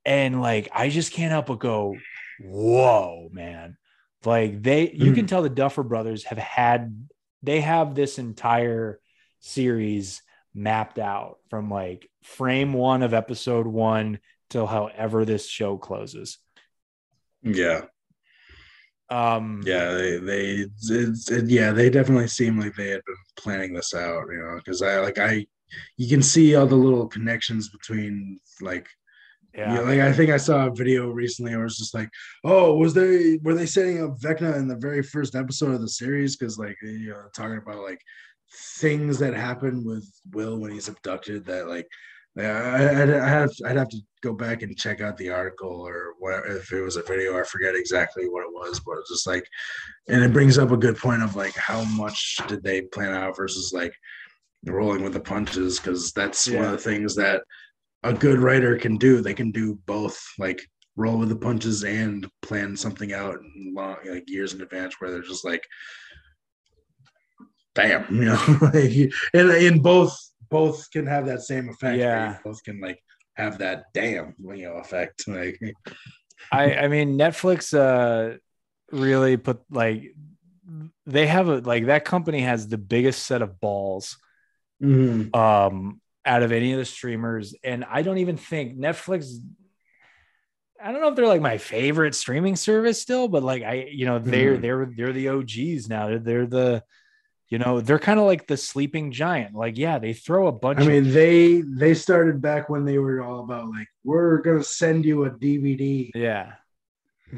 and 0.05 0.41
like 0.41 0.69
i 0.73 0.89
just 0.89 1.13
can't 1.13 1.31
help 1.31 1.47
but 1.47 1.59
go 1.59 1.95
whoa 2.43 3.29
man. 3.31 3.77
Like 4.23 4.61
they 4.61 4.91
you 4.91 5.13
can 5.13 5.21
hmm. 5.21 5.27
tell 5.27 5.41
the 5.41 5.49
duffer 5.49 5.83
brothers 5.83 6.23
have 6.25 6.37
had 6.37 7.07
they 7.41 7.61
have 7.61 7.95
this 7.95 8.19
entire 8.19 8.99
series 9.39 10.21
mapped 10.53 10.99
out 10.99 11.37
from 11.49 11.71
like 11.71 12.09
frame 12.23 12.73
one 12.73 13.01
of 13.01 13.13
episode 13.13 13.65
one 13.65 14.19
till 14.49 14.67
however 14.67 15.25
this 15.25 15.47
show 15.47 15.77
closes. 15.77 16.37
Yeah 17.41 17.85
um 19.11 19.61
yeah 19.65 19.91
they 19.91 20.17
they 20.17 20.65
it's, 20.89 21.29
it, 21.29 21.45
yeah 21.47 21.71
they 21.71 21.89
definitely 21.89 22.27
seem 22.27 22.59
like 22.59 22.73
they 22.75 22.89
had 22.89 23.01
been 23.05 23.15
planning 23.37 23.73
this 23.73 23.93
out 23.93 24.23
you 24.31 24.37
know 24.37 24.55
because 24.55 24.81
i 24.81 24.99
like 24.99 25.19
i 25.19 25.45
you 25.97 26.07
can 26.07 26.23
see 26.23 26.55
all 26.55 26.65
the 26.65 26.75
little 26.75 27.07
connections 27.07 27.69
between 27.69 28.39
like 28.61 28.87
yeah, 29.53 29.73
Yeah, 29.73 29.81
like 29.81 29.99
I 29.99 30.13
think 30.13 30.31
I 30.31 30.37
saw 30.37 30.67
a 30.67 30.73
video 30.73 31.09
recently 31.09 31.55
where 31.55 31.65
it's 31.65 31.77
just 31.77 31.93
like, 31.93 32.09
oh, 32.45 32.75
was 32.75 32.93
they 32.93 33.37
were 33.43 33.53
they 33.53 33.65
setting 33.65 34.01
up 34.01 34.17
Vecna 34.17 34.55
in 34.55 34.67
the 34.67 34.77
very 34.77 35.03
first 35.03 35.35
episode 35.35 35.73
of 35.73 35.81
the 35.81 35.89
series? 35.89 36.37
Because 36.37 36.57
like 36.57 36.77
you 36.81 37.09
know, 37.09 37.25
talking 37.35 37.57
about 37.57 37.83
like 37.83 38.01
things 38.77 39.19
that 39.19 39.33
happened 39.33 39.85
with 39.85 40.09
Will 40.31 40.57
when 40.57 40.71
he's 40.71 40.87
abducted 40.87 41.45
that 41.45 41.67
like 41.67 41.87
I'd, 42.37 42.45
I'd 42.45 43.09
have 43.09 43.51
I'd 43.65 43.77
have 43.77 43.89
to 43.89 43.97
go 44.21 44.33
back 44.33 44.61
and 44.61 44.77
check 44.77 45.01
out 45.01 45.17
the 45.17 45.29
article 45.29 45.69
or 45.69 46.13
whatever 46.19 46.57
if 46.57 46.71
it 46.71 46.81
was 46.81 46.95
a 46.95 47.03
video. 47.03 47.37
I 47.37 47.43
forget 47.43 47.75
exactly 47.75 48.29
what 48.29 48.43
it 48.43 48.53
was, 48.53 48.79
but 48.79 48.97
it's 48.99 49.09
just 49.09 49.27
like, 49.27 49.45
and 50.07 50.23
it 50.23 50.31
brings 50.31 50.57
up 50.57 50.71
a 50.71 50.77
good 50.77 50.97
point 50.97 51.23
of 51.23 51.35
like 51.35 51.55
how 51.55 51.83
much 51.83 52.37
did 52.47 52.63
they 52.63 52.83
plan 52.83 53.13
out 53.13 53.35
versus 53.35 53.73
like 53.73 53.93
rolling 54.65 55.03
with 55.03 55.13
the 55.13 55.19
punches 55.19 55.79
because 55.79 56.11
that's 56.13 56.49
one 56.49 56.65
of 56.65 56.71
the 56.71 56.77
things 56.77 57.15
that 57.15 57.41
a 58.03 58.13
good 58.13 58.39
writer 58.39 58.77
can 58.77 58.97
do. 58.97 59.21
They 59.21 59.33
can 59.33 59.51
do 59.51 59.77
both, 59.85 60.21
like 60.39 60.61
roll 60.95 61.17
with 61.17 61.29
the 61.29 61.35
punches 61.35 61.83
and 61.83 62.27
plan 62.41 62.75
something 62.75 63.13
out 63.13 63.39
long, 63.73 63.97
like 64.05 64.29
years 64.29 64.53
in 64.53 64.61
advance, 64.61 64.95
where 64.99 65.11
they're 65.11 65.21
just 65.21 65.45
like, 65.45 65.63
"Bam," 67.75 68.05
you 68.11 68.25
know. 68.25 68.57
like, 68.61 69.11
and 69.33 69.51
in 69.51 69.81
both, 69.81 70.17
both 70.51 70.91
can 70.91 71.07
have 71.07 71.25
that 71.25 71.41
same 71.41 71.69
effect. 71.69 71.97
Yeah. 71.97 72.37
both 72.43 72.61
can 72.63 72.79
like 72.79 72.99
have 73.35 73.57
that 73.59 73.85
damn 73.93 74.35
you 74.39 74.67
know 74.67 74.75
effect. 74.75 75.23
Like, 75.27 75.59
I 76.51 76.75
I 76.75 76.87
mean 76.87 77.17
Netflix 77.17 77.73
uh 77.73 78.37
really 78.91 79.37
put 79.37 79.61
like 79.71 80.03
they 81.05 81.27
have 81.27 81.47
a 81.47 81.59
like 81.59 81.85
that 81.85 82.03
company 82.05 82.41
has 82.41 82.67
the 82.67 82.77
biggest 82.77 83.25
set 83.25 83.41
of 83.41 83.59
balls 83.59 84.17
mhm. 84.83 85.33
um 85.35 86.01
out 86.25 86.43
of 86.43 86.51
any 86.51 86.73
of 86.73 86.79
the 86.79 86.85
streamers 86.85 87.55
and 87.63 87.85
I 87.85 88.01
don't 88.01 88.17
even 88.19 88.37
think 88.37 88.77
Netflix 88.77 89.33
I 90.83 90.91
don't 90.91 91.01
know 91.01 91.09
if 91.09 91.15
they're 91.15 91.27
like 91.27 91.41
my 91.41 91.57
favorite 91.59 92.15
streaming 92.15 92.55
service 92.55 93.01
still 93.01 93.27
but 93.27 93.43
like 93.43 93.63
I 93.63 93.87
you 93.91 94.05
know 94.05 94.19
they're 94.19 94.57
Mhm. 94.57 94.61
they're 94.61 94.93
they're 94.97 95.13
the 95.13 95.29
OGs 95.29 95.87
now 95.89 96.07
they're, 96.07 96.19
they're 96.19 96.47
the 96.47 96.83
you 97.51 97.59
know 97.59 97.81
they're 97.81 97.99
kind 97.99 98.19
of 98.19 98.25
like 98.25 98.47
the 98.47 98.57
sleeping 98.57 99.11
giant 99.11 99.53
like 99.53 99.77
yeah 99.77 99.99
they 99.99 100.13
throw 100.13 100.47
a 100.47 100.51
bunch 100.51 100.79
I 100.79 100.83
of 100.83 100.87
mean, 100.87 101.11
they 101.11 101.61
they 101.61 101.93
started 101.93 102.41
back 102.41 102.69
when 102.69 102.85
they 102.85 102.97
were 102.97 103.21
all 103.21 103.41
about 103.43 103.69
like 103.69 103.87
we're 104.03 104.39
gonna 104.41 104.63
send 104.63 105.05
you 105.05 105.25
a 105.25 105.29
DVD. 105.29 106.09
yeah 106.15 106.53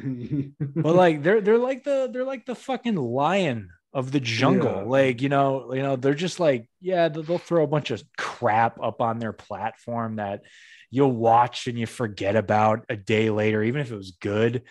but 0.75 0.95
like 0.95 1.21
they're 1.23 1.41
they're 1.41 1.57
like 1.57 1.83
the 1.83 2.09
they're 2.11 2.23
like 2.23 2.45
the 2.45 2.55
fucking 2.55 2.95
lion 2.95 3.69
of 3.93 4.11
the 4.11 4.19
jungle 4.19 4.77
Yeah. 4.77 4.81
like 4.83 5.21
you 5.21 5.29
know 5.29 5.73
you 5.73 5.81
know 5.83 5.95
they're 5.97 6.15
just 6.15 6.39
like 6.39 6.67
yeah 6.81 7.09
they'll 7.09 7.37
throw 7.37 7.63
a 7.63 7.67
bunch 7.67 7.91
of 7.91 8.03
crap 8.17 8.79
up 8.81 9.01
on 9.01 9.19
their 9.19 9.33
platform 9.33 10.15
that 10.15 10.41
you'll 10.89 11.11
watch 11.11 11.67
and 11.67 11.77
you 11.77 11.85
forget 11.85 12.35
about 12.35 12.85
a 12.89 12.95
day 12.95 13.29
later 13.29 13.61
even 13.61 13.81
if 13.81 13.91
it 13.91 13.95
was 13.95 14.17
good 14.19 14.63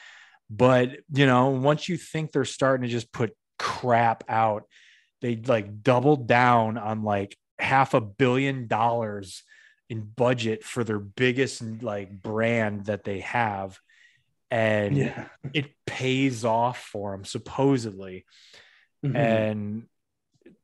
but 0.51 0.91
you 1.15 1.27
know 1.27 1.51
once 1.51 1.89
you 1.89 1.97
think 1.97 2.33
they're 2.33 2.45
starting 2.45 2.83
to 2.83 2.89
just 2.93 3.13
put 3.13 3.31
crap 3.61 4.25
out 4.29 4.65
they 5.23 5.37
like 5.37 5.83
doubled 5.83 6.27
down 6.27 6.77
on 6.77 7.03
like 7.03 7.37
half 7.59 7.95
a 7.95 8.01
billion 8.01 8.67
dollars 8.67 9.43
in 9.89 10.03
budget 10.03 10.65
for 10.65 10.85
their 10.85 10.99
biggest 10.99 11.63
like 11.83 12.11
brand 12.23 12.87
that 12.87 13.05
they 13.05 13.21
have 13.21 13.79
and 14.51 14.97
yeah. 14.97 15.29
it 15.55 15.71
pays 15.87 16.45
off 16.45 16.79
for 16.79 17.13
them 17.13 17.25
supposedly 17.25 18.27
Mhm. 19.05 19.17
and 19.17 19.87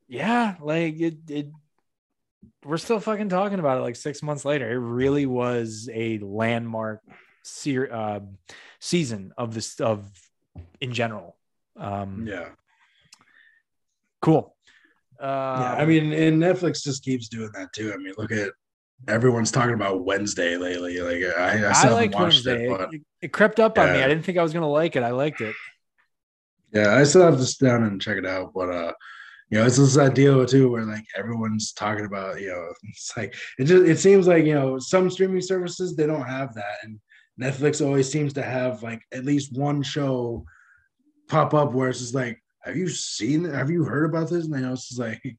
yeah 0.08 0.56
like 0.60 1.00
it, 1.00 1.16
it 1.30 1.50
we're 2.64 2.76
still 2.78 3.00
fucking 3.00 3.28
talking 3.28 3.58
about 3.58 3.78
it 3.78 3.82
like 3.82 3.96
six 3.96 4.22
months 4.22 4.44
later 4.44 4.70
it 4.70 4.78
really 4.78 5.26
was 5.26 5.88
a 5.92 6.18
landmark 6.18 7.00
ser- 7.42 7.92
uh, 7.92 8.20
season 8.80 9.32
of 9.36 9.54
this 9.54 9.80
of 9.80 10.08
in 10.80 10.92
general 10.92 11.36
um 11.76 12.26
yeah. 12.26 12.48
Cool 14.20 14.54
uh 15.20 15.24
yeah, 15.60 15.82
I 15.82 15.84
mean, 15.84 16.12
and 16.12 16.40
Netflix 16.40 16.82
just 16.82 17.02
keeps 17.02 17.28
doing 17.28 17.50
that 17.54 17.72
too. 17.72 17.92
I 17.92 17.96
mean, 17.96 18.14
look 18.16 18.30
at 18.30 18.52
everyone's 19.08 19.50
talking 19.50 19.74
about 19.74 20.04
Wednesday 20.04 20.56
lately. 20.56 21.00
Like, 21.00 21.36
I, 21.36 21.64
I 21.64 21.70
i, 21.70 21.72
still 21.72 21.94
liked 21.94 22.14
watched 22.14 22.46
Wednesday. 22.46 22.66
it, 22.66 22.70
It, 22.70 22.78
but 22.78 22.90
it, 23.22 23.32
crept 23.32 23.58
up 23.58 23.78
on 23.78 23.92
me 23.92 24.00
i 24.00 24.06
didn't 24.06 24.24
think 24.24 24.38
i 24.38 24.44
was 24.44 24.52
gonna 24.52 24.70
like 24.70 24.94
it 24.94 25.02
i 25.02 25.10
liked 25.10 25.40
it 25.40 25.56
yeah, 26.72 26.94
I 26.94 27.04
still 27.04 27.22
have 27.22 27.38
to 27.38 27.46
sit 27.46 27.64
down 27.64 27.84
and 27.84 28.00
check 28.00 28.18
it 28.18 28.26
out. 28.26 28.52
But 28.54 28.70
uh, 28.70 28.92
you 29.50 29.58
know, 29.58 29.66
it's 29.66 29.94
that 29.94 30.14
deal 30.14 30.44
too, 30.44 30.70
where 30.70 30.84
like 30.84 31.04
everyone's 31.16 31.72
talking 31.72 32.04
about, 32.04 32.40
you 32.40 32.48
know, 32.48 32.72
it's 32.84 33.16
like 33.16 33.34
it 33.58 33.64
just 33.64 33.86
it 33.86 33.98
seems 33.98 34.26
like 34.26 34.44
you 34.44 34.54
know 34.54 34.78
some 34.78 35.10
streaming 35.10 35.40
services 35.40 35.96
they 35.96 36.06
don't 36.06 36.26
have 36.26 36.54
that, 36.54 36.76
and 36.82 37.00
Netflix 37.40 37.84
always 37.84 38.10
seems 38.10 38.32
to 38.34 38.42
have 38.42 38.82
like 38.82 39.02
at 39.12 39.24
least 39.24 39.56
one 39.56 39.82
show 39.82 40.44
pop 41.28 41.54
up 41.54 41.72
where 41.72 41.90
it's 41.90 42.00
just 42.00 42.14
like, 42.14 42.42
have 42.62 42.76
you 42.76 42.88
seen? 42.88 43.44
Have 43.44 43.70
you 43.70 43.84
heard 43.84 44.10
about 44.10 44.30
this? 44.30 44.46
And 44.46 44.62
know, 44.62 44.72
it's 44.72 44.88
just 44.88 45.00
like. 45.00 45.22
They, 45.22 45.36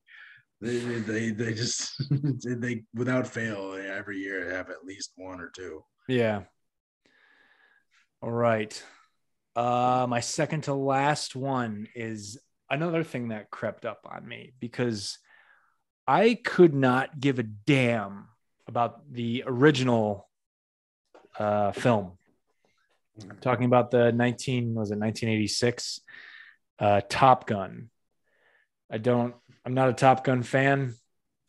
they, 0.62 1.00
they, 1.00 1.30
they 1.30 1.54
just 1.54 1.94
they 2.44 2.84
without 2.94 3.28
fail 3.28 3.76
every 3.76 4.20
year 4.20 4.52
have 4.52 4.70
at 4.70 4.84
least 4.86 5.14
one 5.16 5.40
or 5.40 5.50
two. 5.56 5.84
Yeah. 6.08 6.42
All 8.22 8.32
right. 8.32 8.84
Uh, 9.56 10.06
my 10.10 10.20
second 10.20 10.64
to 10.64 10.74
last 10.74 11.36
one 11.36 11.88
is 11.96 12.38
another 12.70 13.04
thing 13.04 13.30
that 13.30 13.50
crept 13.50 13.86
up 13.86 14.02
on 14.06 14.28
me 14.28 14.54
because 14.60 15.18
I 16.08 16.40
could 16.44 16.74
not 16.74 17.20
give 17.20 17.40
a 17.40 17.44
damn 17.44 18.28
about 18.68 19.12
the 19.12 19.44
original 19.46 20.28
uh, 21.38 21.72
film. 21.72 22.12
I'm 23.22 23.38
talking 23.42 23.66
about 23.66 23.92
the 23.92 24.12
19 24.12 24.76
was 24.76 24.92
it 24.92 25.00
1986 25.00 26.02
uh, 26.80 27.02
Top 27.10 27.48
Gun. 27.48 27.90
I 28.90 28.98
don't. 28.98 29.36
I'm 29.66 29.74
not 29.74 29.90
a 29.90 29.94
Top 29.94 30.24
Gun 30.24 30.44
fan. 30.44 30.96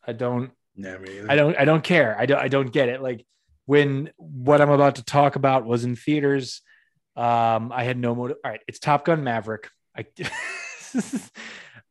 I 0.05 0.13
don't 0.13 0.51
I 0.77 0.97
mean, 0.97 1.29
I 1.29 1.35
don't 1.35 1.57
I 1.57 1.65
don't 1.65 1.83
care. 1.83 2.15
I 2.17 2.25
don't 2.25 2.39
I 2.39 2.47
don't 2.47 2.71
get 2.71 2.89
it. 2.89 3.01
Like 3.01 3.25
when 3.65 4.11
what 4.17 4.61
I'm 4.61 4.69
about 4.69 4.95
to 4.95 5.03
talk 5.03 5.35
about 5.35 5.65
was 5.65 5.83
in 5.83 5.95
theaters, 5.95 6.61
um, 7.15 7.71
I 7.71 7.83
had 7.83 7.97
no 7.97 8.15
motive. 8.15 8.37
All 8.43 8.51
right, 8.51 8.61
it's 8.67 8.79
Top 8.79 9.05
Gun 9.05 9.23
Maverick. 9.23 9.69
I 9.95 10.05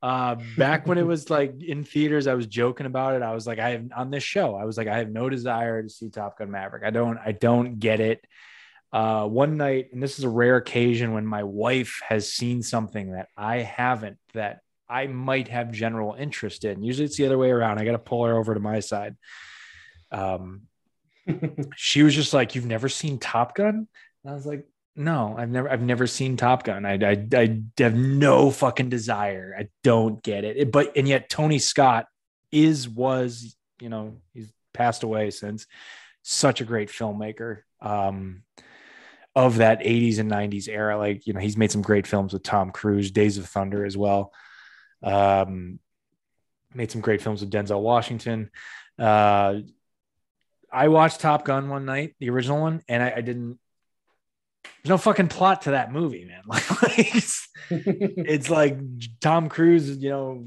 uh 0.02 0.36
back 0.56 0.86
when 0.86 0.98
it 0.98 1.06
was 1.06 1.28
like 1.28 1.62
in 1.62 1.84
theaters, 1.84 2.26
I 2.26 2.34
was 2.34 2.46
joking 2.46 2.86
about 2.86 3.16
it. 3.16 3.22
I 3.22 3.34
was 3.34 3.46
like, 3.46 3.58
I 3.58 3.70
have 3.70 3.84
on 3.94 4.10
this 4.10 4.24
show, 4.24 4.56
I 4.56 4.64
was 4.64 4.78
like, 4.78 4.88
I 4.88 4.98
have 4.98 5.10
no 5.10 5.28
desire 5.28 5.82
to 5.82 5.88
see 5.88 6.08
Top 6.08 6.38
Gun 6.38 6.50
Maverick. 6.50 6.84
I 6.84 6.90
don't, 6.90 7.18
I 7.18 7.32
don't 7.32 7.78
get 7.78 8.00
it. 8.00 8.24
Uh 8.92 9.26
one 9.26 9.56
night, 9.56 9.88
and 9.92 10.02
this 10.02 10.18
is 10.18 10.24
a 10.24 10.28
rare 10.28 10.56
occasion 10.56 11.12
when 11.12 11.24
my 11.26 11.44
wife 11.44 12.00
has 12.08 12.32
seen 12.32 12.62
something 12.62 13.12
that 13.12 13.28
I 13.36 13.58
haven't 13.58 14.18
that 14.34 14.60
I 14.88 15.06
might 15.06 15.48
have 15.48 15.70
general 15.70 16.14
interest 16.14 16.64
in. 16.64 16.82
Usually 16.82 17.04
it's 17.04 17.16
the 17.16 17.26
other 17.26 17.38
way 17.38 17.50
around. 17.50 17.78
I 17.78 17.84
got 17.84 17.92
to 17.92 17.98
pull 17.98 18.24
her 18.24 18.36
over 18.36 18.54
to 18.54 18.60
my 18.60 18.80
side. 18.80 19.16
Um, 20.10 20.62
she 21.76 22.02
was 22.02 22.14
just 22.14 22.32
like, 22.34 22.54
"You've 22.54 22.66
never 22.66 22.88
seen 22.88 23.18
Top 23.18 23.54
Gun?" 23.54 23.86
And 24.24 24.30
I 24.30 24.34
was 24.34 24.46
like, 24.46 24.66
"No, 24.96 25.36
I've 25.38 25.50
never, 25.50 25.70
I've 25.70 25.82
never 25.82 26.06
seen 26.08 26.36
Top 26.36 26.64
Gun. 26.64 26.84
I, 26.84 26.94
I, 26.94 27.26
I 27.32 27.60
have 27.78 27.94
no 27.94 28.50
fucking 28.50 28.88
desire. 28.88 29.54
I 29.58 29.68
don't 29.84 30.22
get 30.22 30.44
it. 30.44 30.56
It- 30.56 30.72
But 30.72 30.96
and 30.96 31.06
yet 31.06 31.28
Tony 31.28 31.58
Scott 31.60 32.06
is 32.50 32.88
was, 32.88 33.56
you 33.80 33.88
know, 33.88 34.16
he's 34.34 34.52
passed 34.74 35.04
away 35.04 35.30
since. 35.30 35.66
Such 36.22 36.60
a 36.60 36.64
great 36.64 36.88
filmmaker. 36.88 37.58
Um, 37.80 38.42
of 39.36 39.58
that 39.58 39.80
80s 39.80 40.18
and 40.18 40.30
90s 40.30 40.68
era 40.68 40.98
like 40.98 41.26
you 41.26 41.32
know 41.32 41.40
he's 41.40 41.56
made 41.56 41.70
some 41.70 41.82
great 41.82 42.06
films 42.06 42.32
with 42.32 42.42
tom 42.42 42.72
cruise 42.72 43.10
days 43.10 43.38
of 43.38 43.46
thunder 43.46 43.84
as 43.84 43.96
well 43.96 44.32
um, 45.02 45.78
made 46.74 46.90
some 46.90 47.00
great 47.00 47.22
films 47.22 47.40
with 47.40 47.50
Denzel 47.50 47.80
Washington. 47.80 48.50
Uh, 48.98 49.60
I 50.72 50.88
watched 50.88 51.20
Top 51.20 51.44
Gun 51.44 51.68
one 51.68 51.84
night, 51.84 52.14
the 52.20 52.30
original 52.30 52.60
one, 52.60 52.82
and 52.88 53.02
I, 53.02 53.14
I 53.16 53.20
didn't. 53.20 53.58
There's 54.64 54.90
no 54.90 54.98
fucking 54.98 55.28
plot 55.28 55.62
to 55.62 55.72
that 55.72 55.90
movie, 55.92 56.24
man. 56.24 56.42
Like, 56.46 56.82
like, 56.82 57.14
it's, 57.14 57.48
it's 57.70 58.50
like 58.50 58.78
Tom 59.20 59.48
Cruise, 59.48 59.96
you 59.96 60.10
know, 60.10 60.46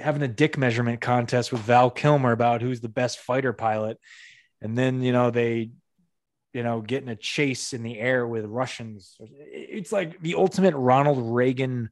having 0.00 0.22
a 0.22 0.28
dick 0.28 0.56
measurement 0.56 1.00
contest 1.00 1.52
with 1.52 1.60
Val 1.62 1.90
Kilmer 1.90 2.32
about 2.32 2.62
who's 2.62 2.80
the 2.80 2.88
best 2.88 3.18
fighter 3.18 3.52
pilot, 3.52 3.98
and 4.62 4.78
then 4.78 5.02
you 5.02 5.12
know 5.12 5.30
they, 5.30 5.70
you 6.52 6.62
know, 6.62 6.80
getting 6.80 7.08
a 7.08 7.16
chase 7.16 7.72
in 7.72 7.82
the 7.82 7.98
air 7.98 8.26
with 8.26 8.44
Russians. 8.44 9.16
It's 9.20 9.92
like 9.92 10.20
the 10.20 10.34
ultimate 10.34 10.74
Ronald 10.74 11.34
Reagan 11.34 11.90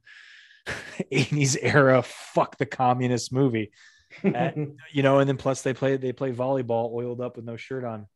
80s 1.11 1.57
era 1.61 2.03
fuck 2.03 2.57
the 2.57 2.65
communist 2.65 3.31
movie. 3.31 3.71
Uh, 4.23 4.51
you 4.91 5.03
know 5.03 5.19
and 5.19 5.27
then 5.27 5.37
plus 5.37 5.61
they 5.61 5.73
play 5.73 5.97
they 5.97 6.13
play 6.13 6.31
volleyball 6.31 6.91
oiled 6.93 7.21
up 7.21 7.35
with 7.35 7.45
no 7.45 7.57
shirt 7.57 7.83
on. 7.83 8.07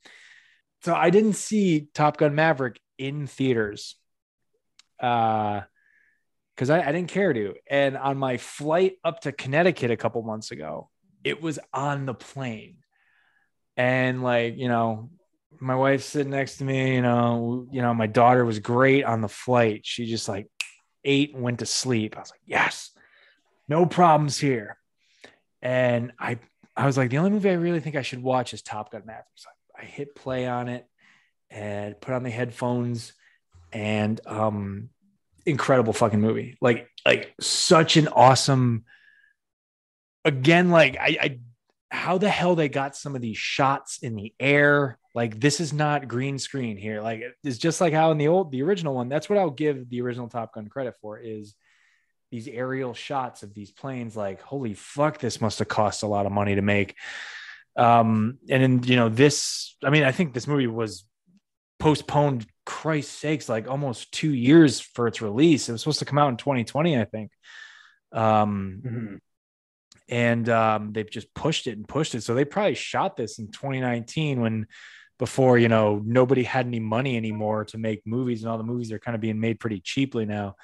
So 0.83 0.95
i 0.95 1.09
didn't 1.09 1.33
see 1.33 1.87
top 1.93 2.17
gun 2.17 2.33
maverick 2.33 2.79
in 2.97 3.27
theaters 3.27 3.95
uh 4.99 5.61
because 6.55 6.69
I, 6.69 6.81
I 6.81 6.91
didn't 6.91 7.09
care 7.09 7.33
to. 7.33 7.55
And 7.69 7.97
on 7.97 8.17
my 8.17 8.37
flight 8.37 8.93
up 9.03 9.21
to 9.21 9.31
connecticut 9.31 9.89
a 9.89 9.97
couple 9.97 10.21
months 10.21 10.51
ago 10.51 10.89
it 11.23 11.41
was 11.41 11.59
on 11.73 12.05
the 12.05 12.13
plane. 12.13 12.77
And 13.77 14.23
like 14.23 14.57
you 14.57 14.67
know 14.67 15.11
my 15.61 15.75
wife's 15.75 16.05
sitting 16.05 16.31
next 16.31 16.57
to 16.57 16.63
me 16.63 16.95
you 16.95 17.01
know 17.01 17.67
you 17.71 17.81
know 17.81 17.93
my 17.93 18.07
daughter 18.07 18.43
was 18.43 18.59
great 18.59 19.03
on 19.03 19.21
the 19.21 19.29
flight 19.29 19.81
she 19.83 20.05
just 20.05 20.27
like 20.27 20.47
ate 21.03 21.33
and 21.33 21.43
went 21.43 21.59
to 21.59 21.65
sleep. 21.65 22.15
I 22.15 22.21
was 22.21 22.31
like, 22.31 22.41
yes, 22.45 22.91
no 23.67 23.85
problems 23.85 24.37
here. 24.37 24.77
And 25.61 26.11
I, 26.19 26.39
I 26.75 26.85
was 26.85 26.97
like, 26.97 27.09
the 27.09 27.17
only 27.17 27.31
movie 27.31 27.49
I 27.49 27.53
really 27.53 27.79
think 27.79 27.95
I 27.95 28.01
should 28.01 28.23
watch 28.23 28.53
is 28.53 28.61
Top 28.61 28.91
Gun 28.91 29.03
Maverick. 29.05 29.25
So 29.35 29.49
I 29.77 29.85
hit 29.85 30.15
play 30.15 30.47
on 30.47 30.67
it 30.67 30.87
and 31.49 31.99
put 31.99 32.13
on 32.13 32.23
the 32.23 32.29
headphones 32.29 33.13
and 33.73 34.19
um 34.25 34.89
incredible 35.45 35.93
fucking 35.93 36.21
movie. 36.21 36.57
Like, 36.61 36.87
like 37.05 37.33
such 37.39 37.97
an 37.97 38.07
awesome 38.07 38.85
again, 40.23 40.69
like 40.69 40.97
I, 40.97 41.17
I 41.21 41.39
how 41.89 42.17
the 42.17 42.29
hell 42.29 42.55
they 42.55 42.69
got 42.69 42.95
some 42.95 43.15
of 43.15 43.21
these 43.21 43.37
shots 43.37 43.99
in 44.01 44.15
the 44.15 44.33
air 44.39 44.97
like 45.13 45.39
this 45.39 45.59
is 45.59 45.73
not 45.73 46.07
green 46.07 46.39
screen 46.39 46.77
here 46.77 47.01
like 47.01 47.21
it's 47.43 47.57
just 47.57 47.81
like 47.81 47.93
how 47.93 48.11
in 48.11 48.17
the 48.17 48.27
old 48.27 48.51
the 48.51 48.63
original 48.63 48.93
one 48.95 49.09
that's 49.09 49.29
what 49.29 49.37
i'll 49.37 49.49
give 49.49 49.89
the 49.89 50.01
original 50.01 50.27
top 50.27 50.53
gun 50.53 50.67
credit 50.67 50.95
for 51.01 51.17
is 51.19 51.55
these 52.31 52.47
aerial 52.47 52.93
shots 52.93 53.43
of 53.43 53.53
these 53.53 53.71
planes 53.71 54.15
like 54.15 54.41
holy 54.41 54.73
fuck 54.73 55.17
this 55.19 55.41
must 55.41 55.59
have 55.59 55.67
cost 55.67 56.03
a 56.03 56.07
lot 56.07 56.25
of 56.25 56.31
money 56.31 56.55
to 56.55 56.61
make 56.61 56.95
Um, 57.75 58.37
and 58.49 58.61
then 58.61 58.83
you 58.83 58.97
know 58.97 59.07
this. 59.09 59.77
I 59.81 59.89
mean, 59.91 60.03
I 60.03 60.11
think 60.11 60.33
this 60.33 60.45
movie 60.47 60.67
was 60.67 61.05
postponed. 61.79 62.45
Christ's 62.65 63.17
sakes, 63.17 63.47
like 63.47 63.69
almost 63.69 64.11
two 64.11 64.33
years 64.33 64.81
for 64.81 65.07
its 65.07 65.21
release. 65.21 65.69
It 65.69 65.71
was 65.71 65.81
supposed 65.81 65.99
to 65.99 66.05
come 66.05 66.17
out 66.19 66.29
in 66.29 66.37
2020, 66.37 66.99
I 66.99 67.05
think. 67.05 67.31
Um, 68.11 68.81
Mm-hmm. 68.85 69.15
and 70.09 70.49
um, 70.49 70.91
they've 70.93 71.09
just 71.09 71.33
pushed 71.33 71.67
it 71.67 71.77
and 71.77 71.87
pushed 71.87 72.13
it. 72.13 72.23
So 72.23 72.33
they 72.33 72.43
probably 72.45 72.75
shot 72.75 73.15
this 73.15 73.39
in 73.39 73.47
2019 73.51 74.41
when 74.41 74.67
before 75.21 75.59
you 75.59 75.69
know 75.69 76.01
nobody 76.03 76.41
had 76.41 76.65
any 76.65 76.79
money 76.79 77.15
anymore 77.15 77.63
to 77.63 77.77
make 77.77 78.01
movies, 78.07 78.41
and 78.41 78.51
all 78.51 78.57
the 78.57 78.63
movies 78.63 78.91
are 78.91 78.97
kind 78.97 79.13
of 79.13 79.21
being 79.21 79.39
made 79.39 79.59
pretty 79.59 79.79
cheaply 79.79 80.25
now. 80.25 80.55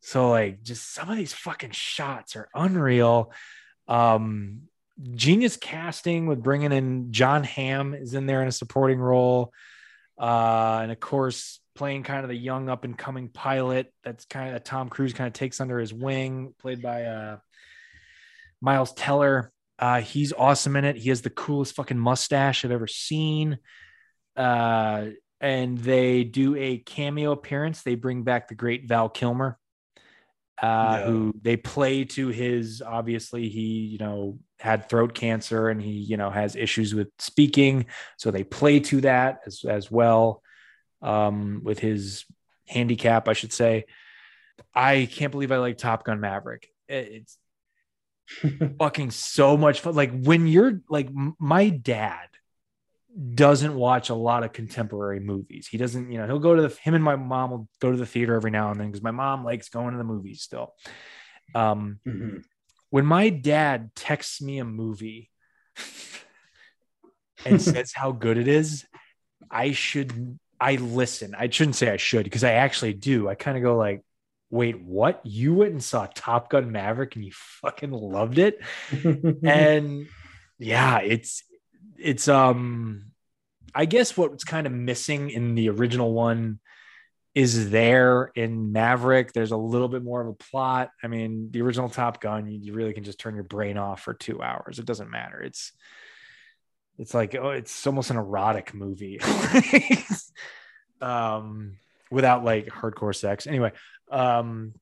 So 0.00 0.28
like, 0.28 0.62
just 0.62 0.92
some 0.92 1.08
of 1.08 1.16
these 1.16 1.32
fucking 1.32 1.70
shots 1.70 2.36
are 2.36 2.50
unreal. 2.54 3.32
Um, 3.88 4.64
genius 5.14 5.56
casting 5.56 6.26
with 6.26 6.42
bringing 6.42 6.72
in 6.72 7.10
Jon 7.10 7.42
Hamm 7.42 7.94
is 7.94 8.12
in 8.12 8.26
there 8.26 8.42
in 8.42 8.48
a 8.48 8.52
supporting 8.52 8.98
role, 8.98 9.54
uh, 10.20 10.80
and 10.82 10.92
of 10.92 11.00
course 11.00 11.58
playing 11.74 12.02
kind 12.02 12.22
of 12.22 12.28
the 12.28 12.36
young 12.36 12.68
up 12.68 12.84
and 12.84 12.98
coming 12.98 13.30
pilot 13.30 13.90
that's 14.04 14.26
kind 14.26 14.48
of 14.48 14.52
that 14.52 14.66
Tom 14.66 14.90
Cruise 14.90 15.14
kind 15.14 15.26
of 15.26 15.32
takes 15.32 15.58
under 15.58 15.78
his 15.78 15.94
wing, 15.94 16.52
played 16.58 16.82
by 16.82 17.04
uh, 17.04 17.38
Miles 18.60 18.92
Teller. 18.92 19.50
Uh, 19.78 20.02
he's 20.02 20.34
awesome 20.34 20.76
in 20.76 20.84
it. 20.84 20.96
He 20.96 21.08
has 21.08 21.22
the 21.22 21.30
coolest 21.30 21.76
fucking 21.76 21.98
mustache 21.98 22.62
I've 22.62 22.70
ever 22.70 22.86
seen. 22.86 23.58
Uh, 24.36 25.06
and 25.40 25.78
they 25.78 26.24
do 26.24 26.56
a 26.56 26.78
cameo 26.78 27.32
appearance. 27.32 27.82
They 27.82 27.94
bring 27.94 28.22
back 28.22 28.48
the 28.48 28.54
great 28.54 28.88
Val 28.88 29.08
Kilmer, 29.08 29.58
uh, 30.60 31.02
who 31.02 31.34
they 31.42 31.56
play 31.56 32.04
to 32.04 32.28
his 32.28 32.82
obviously 32.82 33.48
he 33.48 33.60
you 33.60 33.98
know 33.98 34.38
had 34.58 34.88
throat 34.88 35.14
cancer 35.14 35.68
and 35.68 35.80
he 35.82 35.90
you 35.90 36.16
know 36.16 36.30
has 36.30 36.56
issues 36.56 36.94
with 36.94 37.08
speaking, 37.18 37.86
so 38.16 38.30
they 38.30 38.44
play 38.44 38.80
to 38.80 39.02
that 39.02 39.40
as 39.46 39.64
as 39.68 39.90
well 39.90 40.42
um, 41.02 41.60
with 41.62 41.78
his 41.78 42.24
handicap, 42.66 43.28
I 43.28 43.34
should 43.34 43.52
say. 43.52 43.84
I 44.74 45.08
can't 45.10 45.32
believe 45.32 45.52
I 45.52 45.58
like 45.58 45.78
Top 45.78 46.04
Gun 46.04 46.20
Maverick. 46.20 46.68
It's 46.88 47.36
fucking 48.78 49.10
so 49.10 49.56
much 49.56 49.80
fun. 49.80 49.94
Like 49.94 50.22
when 50.22 50.46
you're 50.46 50.80
like 50.88 51.08
my 51.38 51.68
dad 51.68 52.28
doesn't 53.34 53.74
watch 53.74 54.10
a 54.10 54.14
lot 54.14 54.44
of 54.44 54.52
contemporary 54.52 55.20
movies. 55.20 55.66
He 55.66 55.78
doesn't, 55.78 56.10
you 56.10 56.18
know, 56.18 56.26
he'll 56.26 56.38
go 56.38 56.54
to 56.54 56.62
the 56.62 56.68
him 56.68 56.94
and 56.94 57.02
my 57.02 57.16
mom 57.16 57.50
will 57.50 57.68
go 57.80 57.90
to 57.90 57.96
the 57.96 58.04
theater 58.06 58.34
every 58.34 58.50
now 58.50 58.70
and 58.70 58.78
then 58.78 58.88
because 58.88 59.02
my 59.02 59.10
mom 59.10 59.44
likes 59.44 59.68
going 59.70 59.92
to 59.92 59.98
the 59.98 60.04
movies 60.04 60.42
still. 60.42 60.74
Um, 61.54 62.00
Mhm. 62.06 62.44
when 62.90 63.06
my 63.06 63.30
dad 63.30 63.90
texts 63.94 64.42
me 64.42 64.58
a 64.58 64.64
movie 64.64 65.30
and 67.46 67.60
says 67.60 67.92
how 67.94 68.12
good 68.12 68.36
it 68.38 68.48
is, 68.48 68.84
I 69.50 69.72
should 69.72 70.38
I 70.60 70.76
listen. 70.76 71.34
I 71.34 71.48
shouldn't 71.50 71.76
say 71.76 71.90
I 71.90 71.98
should 71.98 72.24
because 72.24 72.44
I 72.44 72.52
actually 72.52 72.94
do. 72.94 73.28
I 73.28 73.34
kind 73.34 73.56
of 73.56 73.62
go 73.62 73.76
like, 73.76 74.02
wait, 74.50 74.80
what? 74.82 75.20
You 75.24 75.54
went 75.54 75.72
and 75.72 75.84
saw 75.84 76.06
Top 76.06 76.48
Gun 76.50 76.72
Maverick 76.72 77.14
and 77.14 77.24
you 77.24 77.32
fucking 77.34 77.90
loved 77.90 78.38
it? 78.38 78.60
and 79.44 80.06
yeah, 80.58 81.00
it's 81.00 81.44
it's 81.98 82.28
um 82.28 83.12
I 83.74 83.84
guess 83.84 84.16
what's 84.16 84.44
kind 84.44 84.66
of 84.66 84.72
missing 84.72 85.30
in 85.30 85.54
the 85.54 85.68
original 85.68 86.12
one 86.12 86.60
is 87.34 87.68
there 87.68 88.32
in 88.34 88.72
Maverick. 88.72 89.34
There's 89.34 89.50
a 89.50 89.56
little 89.58 89.88
bit 89.88 90.02
more 90.02 90.22
of 90.22 90.28
a 90.28 90.32
plot. 90.32 90.90
I 91.04 91.08
mean, 91.08 91.50
the 91.50 91.60
original 91.60 91.90
Top 91.90 92.18
Gun, 92.18 92.48
you, 92.48 92.58
you 92.58 92.72
really 92.72 92.94
can 92.94 93.04
just 93.04 93.20
turn 93.20 93.34
your 93.34 93.44
brain 93.44 93.76
off 93.76 94.00
for 94.00 94.14
two 94.14 94.42
hours. 94.42 94.78
It 94.78 94.86
doesn't 94.86 95.10
matter. 95.10 95.42
It's 95.42 95.72
it's 96.98 97.12
like 97.12 97.34
oh, 97.34 97.50
it's 97.50 97.86
almost 97.86 98.10
an 98.10 98.16
erotic 98.16 98.72
movie. 98.72 99.20
um 101.02 101.76
without 102.10 102.44
like 102.44 102.66
hardcore 102.68 103.14
sex. 103.14 103.46
Anyway, 103.46 103.72
um 104.10 104.72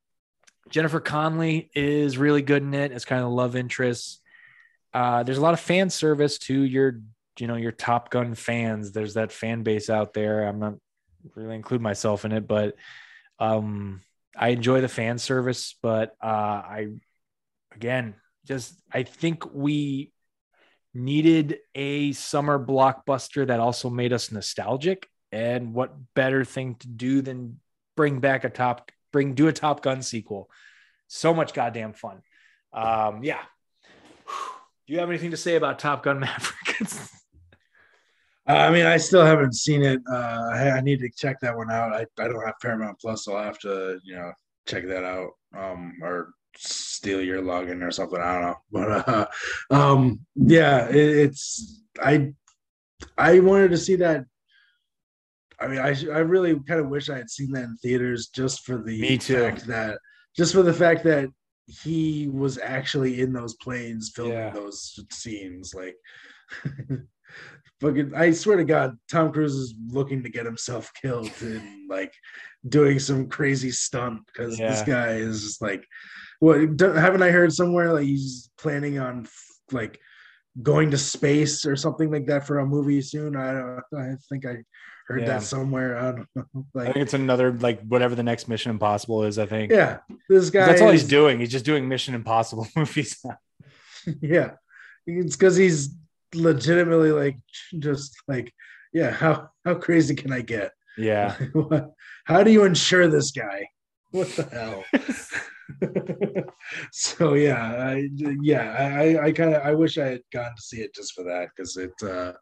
Jennifer 0.70 1.01
Connelly 1.01 1.70
is 1.74 2.16
really 2.16 2.43
good 2.43 2.62
in 2.62 2.73
it 2.73 2.93
as 2.93 3.05
kind 3.05 3.23
of 3.23 3.31
love 3.31 3.57
interest. 3.57 4.20
Uh, 4.95 5.25
there's 5.25 5.39
a 5.39 5.43
lot 5.43 5.55
of 5.55 5.61
fan 5.61 5.91
service 5.91 6.39
to 6.39 6.62
your, 6.62 7.01
you 7.39 7.49
know, 7.49 7.57
your 7.57 7.73
Top 7.73 8.11
Gun 8.11 8.35
fans. 8.35 8.93
There's 8.93 9.15
that 9.15 9.33
fan 9.33 9.65
base 9.65 9.91
out 9.91 10.15
there. 10.15 10.47
I'm 10.47 10.61
not 10.61 10.75
really 11.35 11.57
include 11.57 11.81
myself 11.81 12.25
in 12.25 12.31
it, 12.31 12.47
but 12.47 12.77
um, 13.41 14.03
I 14.37 14.51
enjoy 14.51 14.81
the 14.81 14.89
fan 14.89 15.19
service. 15.19 15.75
But 15.83 16.15
uh, 16.23 16.27
I, 16.27 16.89
again, 17.75 18.15
just 18.47 18.81
I 18.93 19.03
think 19.03 19.53
we 19.53 20.12
needed 20.95 21.59
a 21.75 22.12
summer 22.12 22.65
blockbuster 22.65 23.49
that 23.49 23.59
also 23.59 23.91
made 23.91 24.12
us 24.12 24.31
nostalgic. 24.31 25.09
And 25.33 25.75
what 25.75 25.97
better 26.15 26.45
thing 26.45 26.77
to 26.77 26.87
do 26.87 27.21
than 27.21 27.59
bring 27.97 28.21
back 28.21 28.45
a 28.45 28.49
top, 28.49 28.93
bring 29.12 29.35
do 29.35 29.49
a 29.49 29.53
Top 29.53 29.83
Gun 29.83 30.03
sequel? 30.03 30.49
So 31.09 31.35
much 31.35 31.53
goddamn 31.53 31.95
fun. 31.95 32.23
Um, 32.73 33.25
yeah. 33.25 33.41
Do 34.86 34.93
you 34.93 34.98
have 35.01 35.09
anything 35.09 35.31
to 35.31 35.36
say 35.36 35.56
about 35.56 35.78
Top 35.78 36.02
Gun 36.02 36.20
Maverick? 36.20 36.90
I 38.47 38.70
mean, 38.70 38.85
I 38.85 38.98
still 38.98 39.24
haven't 39.24 39.55
seen 39.55 39.82
it. 39.82 40.02
Uh, 40.11 40.51
I, 40.52 40.70
I 40.73 40.81
need 40.82 41.01
to 41.01 41.09
check 41.16 41.40
that 41.40 41.56
one 41.56 41.70
out. 41.70 41.94
I, 41.94 42.05
I 42.19 42.28
don't 42.28 42.44
have 42.44 42.55
Paramount 42.61 42.98
Plus, 43.01 43.24
so 43.24 43.35
I'll 43.35 43.44
have 43.44 43.59
to, 43.61 43.98
you 44.05 44.15
know, 44.16 44.32
check 44.69 44.86
that 44.86 45.02
out 45.05 45.31
um, 45.56 45.94
or 46.02 46.35
steal 46.55 47.23
your 47.23 47.40
login 47.40 47.82
or 47.82 47.90
something. 47.90 48.20
I 48.20 48.32
don't 48.35 48.43
know. 48.43 48.56
But 48.70 49.09
uh, 49.09 49.27
um, 49.70 50.20
yeah, 50.35 50.86
it, 50.89 50.97
it's 50.97 51.82
I 52.02 52.32
I 53.16 53.40
wanted 53.40 53.70
to 53.70 53.78
see 53.78 53.97
that. 53.97 54.24
I 55.59 55.69
mean, 55.69 55.78
I 55.78 55.94
I 56.12 56.19
really 56.19 56.59
kind 56.69 56.81
of 56.81 56.89
wish 56.89 57.09
I 57.09 57.16
had 57.16 57.31
seen 57.31 57.52
that 57.52 57.65
in 57.65 57.77
theaters 57.78 58.28
just 58.28 58.65
for 58.66 58.77
the 58.82 59.01
Me 59.01 59.16
too. 59.16 59.40
fact 59.40 59.66
that 59.69 59.98
just 60.36 60.52
for 60.52 60.62
the 60.62 60.73
fact 60.74 61.05
that 61.05 61.31
he 61.66 62.28
was 62.28 62.59
actually 62.59 63.20
in 63.20 63.32
those 63.32 63.55
planes 63.55 64.12
filming 64.15 64.35
Yeah. 64.35 64.51
those 64.51 64.99
scenes. 65.11 65.74
Like, 65.74 65.97
fucking, 67.81 68.12
I 68.15 68.31
swear 68.32 68.57
to 68.57 68.65
God, 68.65 68.97
Tom 69.11 69.32
Cruise 69.32 69.55
is 69.55 69.74
looking 69.89 70.23
to 70.23 70.28
get 70.28 70.47
himself 70.47 70.91
killed 71.01 71.31
and 71.41 71.89
like 71.89 72.12
doing 72.69 72.99
some 72.99 73.28
crazy 73.28 73.70
stunt 73.70 74.20
because 74.27 74.59
this 74.70 74.82
guy 74.82 75.15
is 75.15 75.43
just 75.43 75.62
like, 75.62 75.85
what? 76.41 76.59
Haven't 76.81 77.23
I 77.23 77.31
heard 77.31 77.53
somewhere 77.53 77.93
like 77.93 78.05
he's 78.05 78.51
planning 78.59 78.99
on 78.99 79.27
like 79.73 79.99
going 80.63 80.91
to 80.91 80.99
space 80.99 81.65
or 81.67 81.77
something 81.77 82.11
like 82.11 82.27
that 82.27 82.47
for 82.47 82.59
a 82.61 82.67
movie 82.67 83.03
soon? 83.03 83.37
I 83.37 83.53
don't. 83.53 83.83
I 83.97 84.15
think 84.29 84.47
I 84.47 84.59
heard 85.09 85.21
Yeah. 85.23 85.27
that 85.27 85.43
somewhere. 85.43 85.99
I 85.99 86.13
don't 86.13 86.29
know. 86.35 86.67
I 86.81 86.85
think 86.85 86.97
it's 86.97 87.15
another 87.15 87.53
like 87.53 87.81
whatever 87.83 88.15
the 88.15 88.23
next 88.23 88.49
Mission 88.49 88.71
Impossible 88.71 89.25
is. 89.25 89.39
I 89.39 89.47
think. 89.47 89.71
yeah, 89.73 89.99
this 90.29 90.51
guy. 90.51 90.67
That's 90.67 90.81
all 90.81 90.91
he's 90.91 91.05
doing. 91.09 91.41
He's 91.41 91.51
just 91.53 91.65
doing 91.65 91.89
Mission 91.89 92.15
Impossible 92.15 92.67
movies. 92.77 93.23
yeah 94.21 94.51
it's 95.07 95.35
because 95.35 95.57
he's 95.57 95.95
legitimately 96.35 97.11
like 97.11 97.39
just 97.79 98.15
like 98.29 98.53
yeah 98.93 99.11
how 99.11 99.49
how 99.65 99.75
crazy 99.75 100.15
can 100.15 100.31
i 100.33 100.43
get 100.43 100.73
yeah. 100.99 101.37
How 102.25 102.43
do 102.45 102.51
you 102.51 102.65
insure 102.65 103.09
this 103.09 103.31
guy 103.31 103.67
what 104.11 104.29
the 104.37 104.45
hell 104.45 104.85
so 106.93 107.35
yeah 107.35 107.74
I, 107.91 108.09
yeah 108.43 108.74
i 108.78 109.27
i 109.27 109.32
kind 109.32 109.55
of 109.55 109.62
i 109.62 109.73
wish 109.73 109.99
i 109.99 110.07
had 110.07 110.23
gone 110.32 110.55
to 110.55 110.62
see 110.62 110.81
it 110.81 110.95
just 110.95 111.15
for 111.15 111.24
that 111.24 111.49
because 111.55 111.77
it 111.77 111.93
uh 112.03 112.32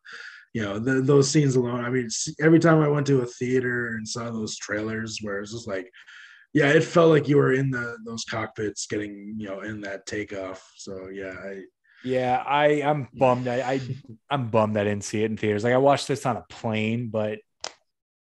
you 0.53 0.63
know 0.63 0.79
the, 0.79 1.01
those 1.01 1.31
scenes 1.31 1.57
alone 1.57 1.85
i 1.85 1.91
mean 1.91 2.09
every 2.41 2.59
time 2.59 2.81
i 2.81 2.89
went 2.89 3.07
to 3.07 3.23
a 3.23 3.27
theater 3.27 3.95
and 3.97 4.07
saw 4.07 4.31
those 4.31 4.57
trailers 4.59 5.19
where 5.23 5.41
it's 5.41 5.53
just 5.53 5.69
like 5.69 5.91
yeah 6.53 6.69
it 6.69 6.85
felt 6.85 7.11
like 7.11 7.29
you 7.29 7.37
were 7.37 7.53
in 7.53 7.71
the 7.71 7.97
those 8.05 8.25
cockpits 8.25 8.87
getting 8.87 9.35
you 9.39 9.49
know 9.49 9.61
in 9.61 9.81
that 9.81 10.05
takeoff 10.07 10.63
so 10.77 11.09
yeah 11.09 11.35
i 11.45 11.63
Yeah, 12.05 12.43
I 12.45 12.83
I'm 12.83 13.07
bummed. 13.15 13.47
I, 13.47 13.75
I 13.75 13.81
I'm 14.29 14.51
bummed 14.51 14.77
I 14.77 14.83
didn't 14.83 15.05
see 15.05 15.23
it 15.23 15.31
in 15.31 15.37
theaters. 15.37 15.63
Like 15.63 15.73
I 15.73 15.79
watched 15.79 16.09
this 16.09 16.27
on 16.27 16.37
a 16.37 16.45
plane, 16.49 17.11
but 17.11 17.39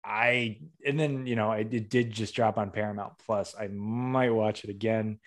I 0.05 0.59
and 0.87 0.99
then 0.99 1.27
you 1.27 1.37
know 1.37 1.51
I 1.51 1.59
it 1.59 1.89
did 1.91 2.11
just 2.11 2.35
drop 2.35 2.59
on 2.59 2.71
Paramount 2.71 3.13
Plus. 3.25 3.55
I 3.59 3.69
might 3.69 4.31
watch 4.31 4.65
it 4.65 4.71
again 4.71 5.19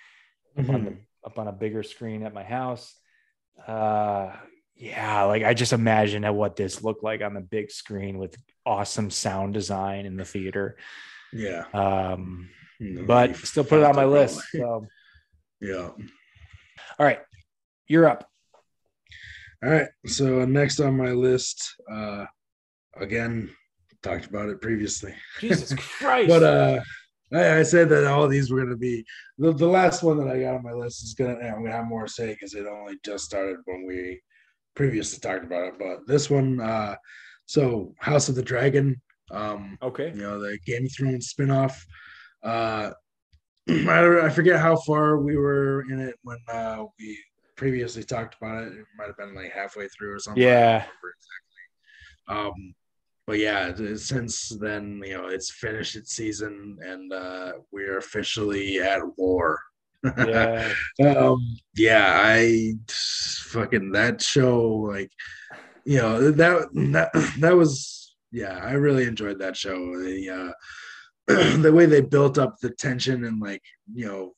up 0.57 0.69
on 0.69 0.85
the 0.85 0.97
up 1.25 1.39
on 1.39 1.47
a 1.47 1.51
bigger 1.53 1.81
screen 1.83 2.23
at 2.23 2.33
my 2.33 2.43
house. 2.43 2.93
Uh 3.67 4.31
yeah, 4.75 5.23
like 5.23 5.43
I 5.43 5.53
just 5.53 5.71
imagine 5.71 6.25
at 6.25 6.35
what 6.35 6.57
this 6.57 6.83
looked 6.83 7.03
like 7.03 7.21
on 7.21 7.33
the 7.33 7.39
big 7.41 7.71
screen 7.71 8.17
with 8.17 8.35
awesome 8.65 9.09
sound 9.09 9.53
design 9.53 10.05
in 10.05 10.17
the 10.17 10.25
theater. 10.25 10.77
yeah 11.31 11.63
Um 11.73 12.49
No, 12.79 13.05
but 13.05 13.37
still 13.37 13.63
put 13.63 13.79
it 13.79 13.85
on 13.85 13.95
my 13.95 14.05
list. 14.05 14.41
So 14.51 14.85
Yeah. 15.61 15.89
all 16.99 17.05
right. 17.05 17.19
You're 17.87 18.07
up. 18.07 18.29
All 19.63 19.69
right. 19.69 19.87
So 20.05 20.43
next 20.45 20.81
on 20.81 20.97
my 20.97 21.11
list, 21.11 21.75
uh 21.89 22.25
again, 22.99 23.49
talked 24.05 24.25
about 24.27 24.49
it 24.49 24.61
previously. 24.61 25.13
Jesus 25.39 25.73
Christ. 25.99 26.29
But 26.29 26.43
uh 26.43 26.81
I, 27.33 27.59
I 27.59 27.63
said 27.63 27.89
that 27.89 28.05
all 28.05 28.27
these 28.27 28.51
were 28.51 28.61
gonna 28.63 28.77
be 28.77 29.03
the, 29.37 29.51
the 29.51 29.67
last 29.67 30.03
one 30.03 30.17
that 30.19 30.27
I 30.27 30.39
got 30.39 30.55
on 30.55 30.63
my 30.63 30.71
list 30.73 31.03
is 31.03 31.13
gonna 31.15 31.37
I'm 31.39 31.63
gonna 31.63 31.71
have 31.75 31.87
more 31.87 32.05
to 32.05 32.11
say 32.11 32.27
because 32.33 32.53
it 32.53 32.65
only 32.67 32.97
just 33.03 33.25
started 33.25 33.57
when 33.65 33.85
we 33.85 34.21
previously 34.75 35.19
talked 35.19 35.45
about 35.45 35.67
it, 35.69 35.73
but 35.79 36.05
this 36.05 36.29
one, 36.29 36.59
uh, 36.59 36.95
so 37.45 37.93
House 37.99 38.27
of 38.29 38.35
the 38.35 38.43
Dragon, 38.43 39.01
um, 39.31 39.77
Okay. 39.81 40.09
you 40.09 40.21
know, 40.21 40.39
the 40.39 40.59
Game 40.65 40.85
of 40.85 40.91
Thrones 40.95 41.33
spinoff. 41.33 41.75
Uh, 42.43 42.91
I, 43.69 44.25
I 44.25 44.29
forget 44.29 44.59
how 44.59 44.75
far 44.75 45.17
we 45.17 45.37
were 45.37 45.85
in 45.89 45.99
it 45.99 46.15
when 46.23 46.37
uh, 46.51 46.83
we 46.99 47.17
previously 47.55 48.03
talked 48.03 48.35
about 48.39 48.63
it. 48.63 48.73
It 48.73 48.85
might 48.97 49.07
have 49.07 49.17
been 49.17 49.33
like 49.33 49.51
halfway 49.51 49.87
through 49.87 50.13
or 50.13 50.19
something. 50.19 50.43
Yeah. 50.43 50.83
remember 50.83 51.13
exactly. 52.27 52.49
Um, 52.49 52.75
but 53.27 53.39
yeah, 53.39 53.73
since 53.95 54.49
then, 54.59 55.01
you 55.03 55.17
know, 55.17 55.27
it's 55.27 55.51
finished 55.51 55.95
its 55.95 56.15
season 56.15 56.77
and 56.81 57.11
uh, 57.11 57.53
we're 57.71 57.97
officially 57.97 58.79
at 58.79 58.99
war. 59.17 59.59
Yeah. 60.17 60.71
um, 61.17 61.39
yeah, 61.75 62.21
I 62.23 62.73
fucking 62.87 63.91
that 63.93 64.21
show, 64.21 64.67
like, 64.67 65.11
you 65.85 65.97
know, 65.97 66.31
that 66.31 66.69
that 66.73 67.33
that 67.39 67.55
was 67.55 68.15
yeah, 68.31 68.59
I 68.61 68.73
really 68.73 69.05
enjoyed 69.05 69.39
that 69.39 69.57
show. 69.57 69.75
The 69.75 70.53
uh, 71.27 71.57
the 71.57 71.73
way 71.73 71.87
they 71.87 72.01
built 72.01 72.37
up 72.37 72.59
the 72.59 72.69
tension 72.69 73.23
and 73.23 73.41
like, 73.41 73.63
you 73.91 74.05
know, 74.05 74.35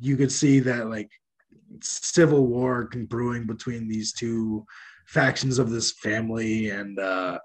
you 0.00 0.16
could 0.16 0.32
see 0.32 0.60
that 0.60 0.88
like 0.88 1.10
civil 1.80 2.46
war 2.46 2.88
brewing 3.08 3.46
between 3.46 3.88
these 3.88 4.12
two 4.12 4.64
factions 5.06 5.58
of 5.58 5.70
this 5.70 5.92
family 5.92 6.70
and 6.70 6.98
uh 6.98 7.38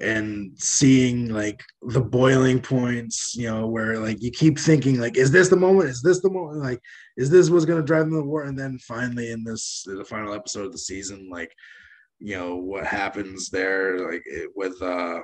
and 0.00 0.52
seeing 0.58 1.28
like 1.28 1.62
the 1.82 2.00
boiling 2.00 2.60
points, 2.60 3.34
you 3.36 3.48
know, 3.50 3.66
where 3.66 3.98
like 3.98 4.22
you 4.22 4.30
keep 4.30 4.58
thinking 4.58 4.98
like, 4.98 5.16
is 5.16 5.30
this 5.30 5.48
the 5.48 5.56
moment? 5.56 5.90
Is 5.90 6.02
this 6.02 6.20
the 6.20 6.30
moment? 6.30 6.62
Like, 6.62 6.80
is 7.16 7.30
this 7.30 7.50
what's 7.50 7.66
gonna 7.66 7.82
drive 7.82 8.04
them 8.04 8.12
to 8.12 8.16
the 8.16 8.24
war? 8.24 8.44
And 8.44 8.58
then 8.58 8.78
finally, 8.78 9.30
in 9.30 9.44
this 9.44 9.84
the 9.86 10.04
final 10.04 10.32
episode 10.32 10.66
of 10.66 10.72
the 10.72 10.78
season, 10.78 11.28
like, 11.30 11.54
you 12.18 12.36
know, 12.36 12.56
what 12.56 12.86
happens 12.86 13.50
there, 13.50 14.10
like 14.10 14.22
it, 14.24 14.50
with 14.54 14.80
uh, 14.80 15.20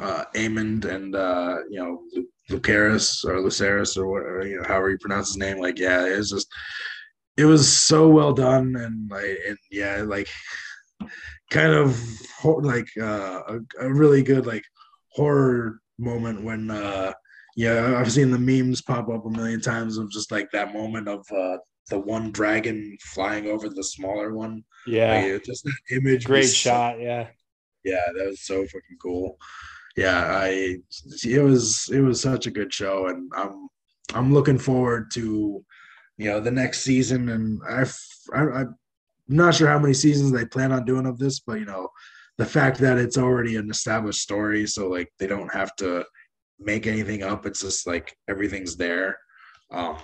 uh, 0.00 0.24
Aemond 0.34 0.84
and 0.84 1.16
uh, 1.16 1.56
you 1.70 1.78
know, 1.78 2.02
Lu- 2.12 2.58
Lucaris 2.58 3.24
or 3.24 3.40
Lucaris 3.40 3.96
or 3.96 4.06
whatever, 4.06 4.46
you 4.46 4.58
know, 4.58 4.68
however 4.68 4.90
you 4.90 4.98
pronounce 4.98 5.28
his 5.28 5.38
name. 5.38 5.58
Like, 5.58 5.78
yeah, 5.78 6.04
it's 6.04 6.30
just, 6.30 6.48
it 7.36 7.44
was 7.44 7.70
so 7.70 8.08
well 8.08 8.32
done, 8.32 8.76
and 8.76 9.10
like, 9.10 9.38
and 9.48 9.58
yeah, 9.70 10.02
like 10.06 10.28
kind 11.50 11.72
of 11.72 11.98
ho- 12.40 12.56
like 12.62 12.88
uh, 13.00 13.40
a, 13.48 13.58
a 13.86 13.92
really 13.92 14.22
good 14.22 14.46
like 14.46 14.64
horror 15.10 15.80
moment 15.98 16.42
when 16.42 16.70
uh 16.70 17.10
yeah 17.56 17.96
i've 17.98 18.12
seen 18.12 18.30
the 18.30 18.38
memes 18.38 18.82
pop 18.82 19.08
up 19.08 19.24
a 19.24 19.30
million 19.30 19.60
times 19.60 19.96
of 19.96 20.10
just 20.10 20.30
like 20.30 20.50
that 20.50 20.74
moment 20.74 21.08
of 21.08 21.24
uh 21.34 21.56
the 21.88 21.98
one 21.98 22.30
dragon 22.32 22.96
flying 23.14 23.46
over 23.46 23.68
the 23.68 23.82
smaller 23.82 24.34
one 24.34 24.62
Yeah. 24.86 25.22
like, 25.32 25.44
just 25.44 25.64
that 25.64 25.76
image 25.96 26.24
Great 26.26 26.40
was 26.42 26.58
so- 26.58 26.70
shot. 26.70 27.00
Yeah. 27.00 27.28
yeah 27.84 28.04
that 28.14 28.26
was 28.26 28.40
so 28.42 28.62
fucking 28.64 28.98
cool 29.00 29.38
yeah 29.96 30.36
i 30.36 30.76
it 31.24 31.42
was 31.42 31.88
it 31.90 32.00
was 32.00 32.20
such 32.20 32.46
a 32.46 32.50
good 32.50 32.74
show 32.74 33.06
and 33.06 33.30
i'm 33.34 33.68
i'm 34.12 34.34
looking 34.34 34.58
forward 34.58 35.10
to 35.12 35.64
you 36.18 36.26
know 36.28 36.40
the 36.40 36.50
next 36.50 36.80
season 36.82 37.28
and 37.30 37.60
i've 37.70 37.96
I, 38.34 38.64
i'm 39.28 39.36
not 39.36 39.54
sure 39.54 39.68
how 39.68 39.78
many 39.78 39.94
seasons 39.94 40.32
they 40.32 40.44
plan 40.44 40.72
on 40.72 40.84
doing 40.84 41.06
of 41.06 41.18
this 41.18 41.40
but 41.40 41.58
you 41.58 41.66
know 41.66 41.88
the 42.38 42.46
fact 42.46 42.78
that 42.78 42.98
it's 42.98 43.16
already 43.16 43.56
an 43.56 43.70
established 43.70 44.20
story 44.20 44.66
so 44.66 44.88
like 44.88 45.10
they 45.18 45.26
don't 45.26 45.52
have 45.52 45.74
to 45.76 46.04
make 46.58 46.86
anything 46.86 47.22
up. 47.22 47.46
It's 47.46 47.60
just 47.60 47.86
like 47.86 48.16
everything's 48.28 48.76
there. 48.76 49.18
Um 49.70 49.98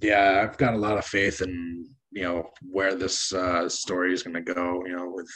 yeah 0.00 0.40
i've 0.42 0.56
got 0.56 0.74
a 0.74 0.78
lot 0.78 0.98
of 0.98 1.04
faith 1.04 1.40
in 1.42 1.86
you 2.12 2.22
know 2.22 2.48
where 2.70 2.94
this 2.94 3.32
uh 3.32 3.68
story 3.68 4.12
is 4.12 4.22
going 4.22 4.34
to 4.34 4.54
go 4.54 4.84
you 4.86 4.94
know 4.94 5.10
with 5.10 5.30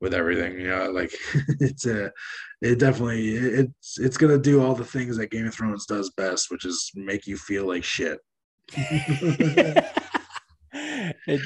with 0.00 0.14
everything 0.14 0.60
you 0.60 0.68
know 0.68 0.90
like 0.90 1.12
it's 1.60 1.86
a 1.86 2.10
it 2.60 2.78
definitely 2.78 3.30
it's 3.30 3.98
it's 3.98 4.16
gonna 4.16 4.38
do 4.38 4.62
all 4.62 4.74
the 4.74 4.84
things 4.84 5.16
that 5.16 5.30
game 5.30 5.46
of 5.46 5.54
thrones 5.54 5.86
does 5.86 6.10
best 6.16 6.50
which 6.50 6.64
is 6.64 6.90
make 6.94 7.26
you 7.26 7.36
feel 7.36 7.66
like 7.66 7.84
shit 7.84 8.18
It- 11.26 11.40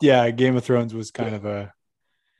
yeah. 0.00 0.30
Game 0.30 0.56
of 0.56 0.64
Thrones 0.64 0.94
was 0.94 1.10
kind 1.10 1.34
of 1.34 1.44
a 1.44 1.72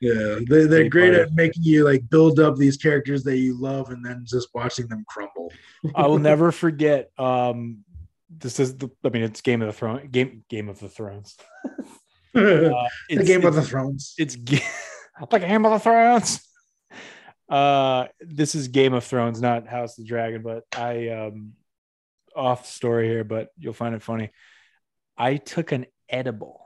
yeah 0.01 0.39
they, 0.49 0.65
they're 0.65 0.89
Great 0.89 1.13
at 1.13 1.31
making 1.33 1.63
you 1.63 1.85
like 1.85 2.09
build 2.09 2.37
up 2.39 2.57
these 2.57 2.75
characters 2.75 3.23
that 3.23 3.37
you 3.37 3.57
love 3.57 3.89
and 3.89 4.05
then 4.05 4.25
just 4.27 4.49
watching 4.53 4.87
them 4.87 5.05
crumble 5.07 5.53
I 5.95 6.07
will 6.07 6.19
never 6.31 6.51
forget. 6.51 7.11
Um, 7.17 7.85
this 8.29 8.59
is 8.59 8.75
the. 8.77 8.89
I 9.03 9.09
mean, 9.09 9.23
it's 9.23 9.41
Game 9.41 9.61
of 9.61 9.67
the 9.67 9.73
Throne. 9.73 10.07
Game 10.09 10.43
Game 10.49 10.69
of 10.69 10.79
the 10.79 10.89
Thrones. 10.89 11.35
Uh, 12.35 12.39
the 12.39 12.87
it's, 13.09 13.27
game 13.27 13.45
of 13.45 13.53
the 13.53 13.61
thrones 13.61 14.15
It's 14.17 14.35
Ga- 14.35 14.63
the 15.29 15.37
Game 15.37 15.65
of 15.67 15.71
the 15.71 15.79
Thrones. 15.79 16.41
Uh, 17.47 18.07
this 18.21 18.55
is 18.55 18.69
Game 18.69 18.93
of 18.93 19.03
Thrones, 19.03 19.39
not 19.39 19.67
House 19.67 19.99
of 19.99 20.05
the 20.05 20.09
Dragon. 20.09 20.41
But 20.41 20.63
I 20.75 21.09
um, 21.09 21.53
off 22.35 22.65
story 22.65 23.07
here, 23.07 23.23
but 23.23 23.49
you'll 23.59 23.73
find 23.73 23.93
it 23.93 24.01
funny. 24.01 24.31
I 25.15 25.37
took 25.37 25.71
an 25.71 25.85
edible, 26.09 26.62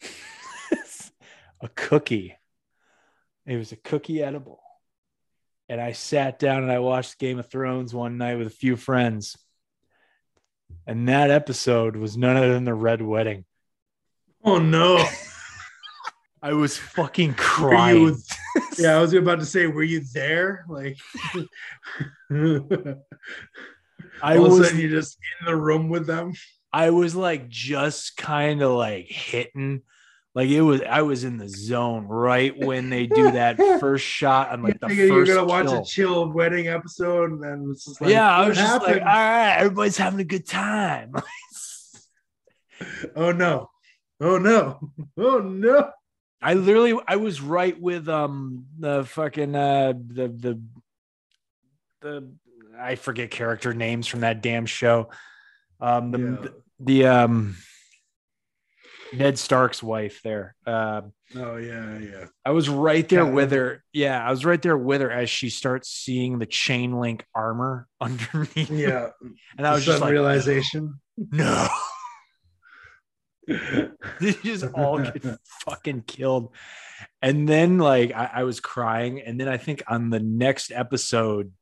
a 1.60 1.68
cookie. 1.74 2.36
It 3.46 3.56
was 3.56 3.72
a 3.72 3.76
cookie 3.76 4.22
edible. 4.22 4.60
And 5.68 5.80
I 5.80 5.92
sat 5.92 6.38
down 6.38 6.62
and 6.62 6.72
I 6.72 6.78
watched 6.78 7.18
Game 7.18 7.38
of 7.38 7.50
Thrones 7.50 7.94
one 7.94 8.18
night 8.18 8.36
with 8.38 8.46
a 8.46 8.50
few 8.50 8.76
friends. 8.76 9.36
And 10.86 11.08
that 11.08 11.30
episode 11.30 11.96
was 11.96 12.16
none 12.16 12.36
other 12.36 12.52
than 12.52 12.64
the 12.64 12.74
Red 12.74 13.02
Wedding. 13.02 13.44
oh 14.44 14.58
no 14.58 15.04
I 16.42 16.52
was 16.52 16.76
fucking 16.76 17.34
crying. 17.34 18.02
you- 18.02 18.16
yeah 18.78 18.96
i 18.96 19.00
was 19.00 19.12
about 19.12 19.40
to 19.40 19.46
say 19.46 19.66
were 19.66 19.82
you 19.82 20.02
there 20.14 20.64
like 20.68 20.96
I 22.30 22.94
all 24.36 24.46
of 24.46 24.52
a 24.52 24.56
was 24.56 24.66
sudden 24.68 24.80
you're 24.80 24.90
just 24.90 25.18
in 25.40 25.46
the 25.46 25.56
room 25.56 25.88
with 25.88 26.06
them 26.06 26.32
I 26.72 26.90
was 26.90 27.14
like 27.14 27.48
just 27.48 28.16
kind 28.16 28.62
of 28.62 28.72
like 28.72 29.06
hitting 29.06 29.82
like 30.36 30.50
it 30.50 30.60
was 30.60 30.82
I 30.82 31.00
was 31.00 31.24
in 31.24 31.38
the 31.38 31.48
zone 31.48 32.06
right 32.06 32.56
when 32.56 32.90
they 32.90 33.06
do 33.06 33.30
that 33.30 33.56
first 33.80 34.04
shot 34.04 34.52
I'm 34.52 34.62
like 34.62 34.78
the 34.78 34.94
you're 34.94 35.24
gonna 35.24 35.44
watch 35.44 35.66
kill. 35.66 35.80
a 35.80 35.84
chill 35.84 36.30
wedding 36.30 36.68
episode 36.68 37.32
and 37.32 37.42
then 37.42 37.68
it's 37.70 37.86
just 37.86 38.02
like 38.02 38.10
yeah, 38.10 38.30
I 38.30 38.46
was 38.46 38.58
just 38.58 38.82
like, 38.82 39.00
all 39.00 39.06
right, 39.06 39.56
everybody's 39.56 39.96
having 39.96 40.20
a 40.20 40.24
good 40.24 40.46
time. 40.46 41.14
oh 43.16 43.32
no 43.32 43.70
oh 44.20 44.36
no 44.36 44.90
oh 45.16 45.38
no 45.38 45.90
I 46.42 46.52
literally 46.52 47.00
I 47.08 47.16
was 47.16 47.40
right 47.40 47.80
with 47.80 48.06
um 48.10 48.66
the 48.78 49.04
fucking 49.04 49.56
uh 49.56 49.94
the 49.94 50.28
the 50.28 50.62
the 52.02 52.30
I 52.78 52.96
forget 52.96 53.30
character 53.30 53.72
names 53.72 54.06
from 54.06 54.20
that 54.20 54.42
damn 54.42 54.66
show. 54.66 55.08
Um 55.80 56.10
the 56.10 56.18
Yeah. 56.18 56.48
the, 56.80 57.06
um 57.06 57.56
Ned 59.12 59.38
Stark's 59.38 59.82
wife 59.82 60.20
there. 60.24 60.56
Uh, 60.66 61.02
oh 61.36 61.56
yeah 61.56 61.98
yeah 61.98 62.24
I 62.44 62.50
was 62.50 62.68
right 62.68 63.08
there 63.08 63.24
Yeah. 63.24 63.30
with 63.30 63.52
her. 63.52 63.84
Yeah, 63.92 64.24
I 64.26 64.30
was 64.30 64.44
right 64.44 64.60
there 64.60 64.76
with 64.76 65.00
her 65.00 65.10
as 65.10 65.30
she 65.30 65.48
starts 65.48 65.88
seeing 65.90 66.38
the 66.38 66.46
chain 66.46 66.92
link 66.98 67.24
armor 67.34 67.86
underneath. 68.00 68.70
yeah 68.70 69.10
and 69.56 69.66
I 69.66 69.72
was 69.72 69.84
just 69.84 70.00
like, 70.00 70.10
realization 70.12 71.00
no. 71.16 71.68
They 74.20 74.32
just 74.42 74.64
all 74.74 74.98
get 74.98 75.22
fucking 75.64 76.02
killed. 76.02 76.52
And 77.22 77.48
then 77.48 77.78
like 77.78 78.12
I, 78.12 78.30
I 78.36 78.42
was 78.44 78.58
crying. 78.60 79.20
And 79.20 79.38
then 79.40 79.48
I 79.48 79.56
think 79.56 79.82
on 79.88 80.10
the 80.10 80.18
next 80.20 80.72
episode 80.72 81.52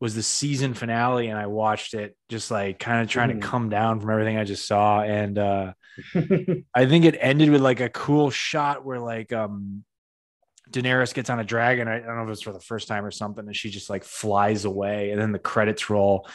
was 0.00 0.14
the 0.14 0.22
season 0.22 0.72
finale, 0.74 1.28
and 1.28 1.38
I 1.38 1.46
watched 1.46 1.94
it 1.94 2.16
just 2.30 2.50
like 2.50 2.78
kind 2.78 3.02
of 3.02 3.08
trying 3.08 3.30
Mhm. 3.30 3.40
to 3.42 3.46
come 3.46 3.68
down 3.68 4.00
from 4.00 4.10
everything 4.10 4.38
I 4.38 4.44
just 4.44 4.66
saw. 4.66 5.02
And 5.02 5.38
uh 5.38 5.72
I 6.74 6.86
think 6.86 7.04
it 7.04 7.16
ended 7.20 7.50
with 7.50 7.60
like 7.60 7.80
a 7.80 7.90
cool 7.90 8.30
shot 8.30 8.84
where 8.84 8.98
like 8.98 9.32
um 9.32 9.84
Daenerys 10.70 11.12
gets 11.12 11.28
on 11.30 11.40
a 11.40 11.44
dragon. 11.44 11.88
I, 11.88 11.96
I 11.96 12.00
don't 12.00 12.16
know 12.16 12.22
if 12.24 12.30
it's 12.30 12.42
for 12.42 12.52
the 12.52 12.60
first 12.60 12.86
time 12.88 13.04
or 13.04 13.10
something, 13.10 13.44
and 13.46 13.54
she 13.56 13.70
just 13.70 13.90
like 13.90 14.04
flies 14.04 14.64
away, 14.64 15.10
and 15.10 15.20
then 15.20 15.32
the 15.32 15.38
credits 15.38 15.90
roll. 15.90 16.28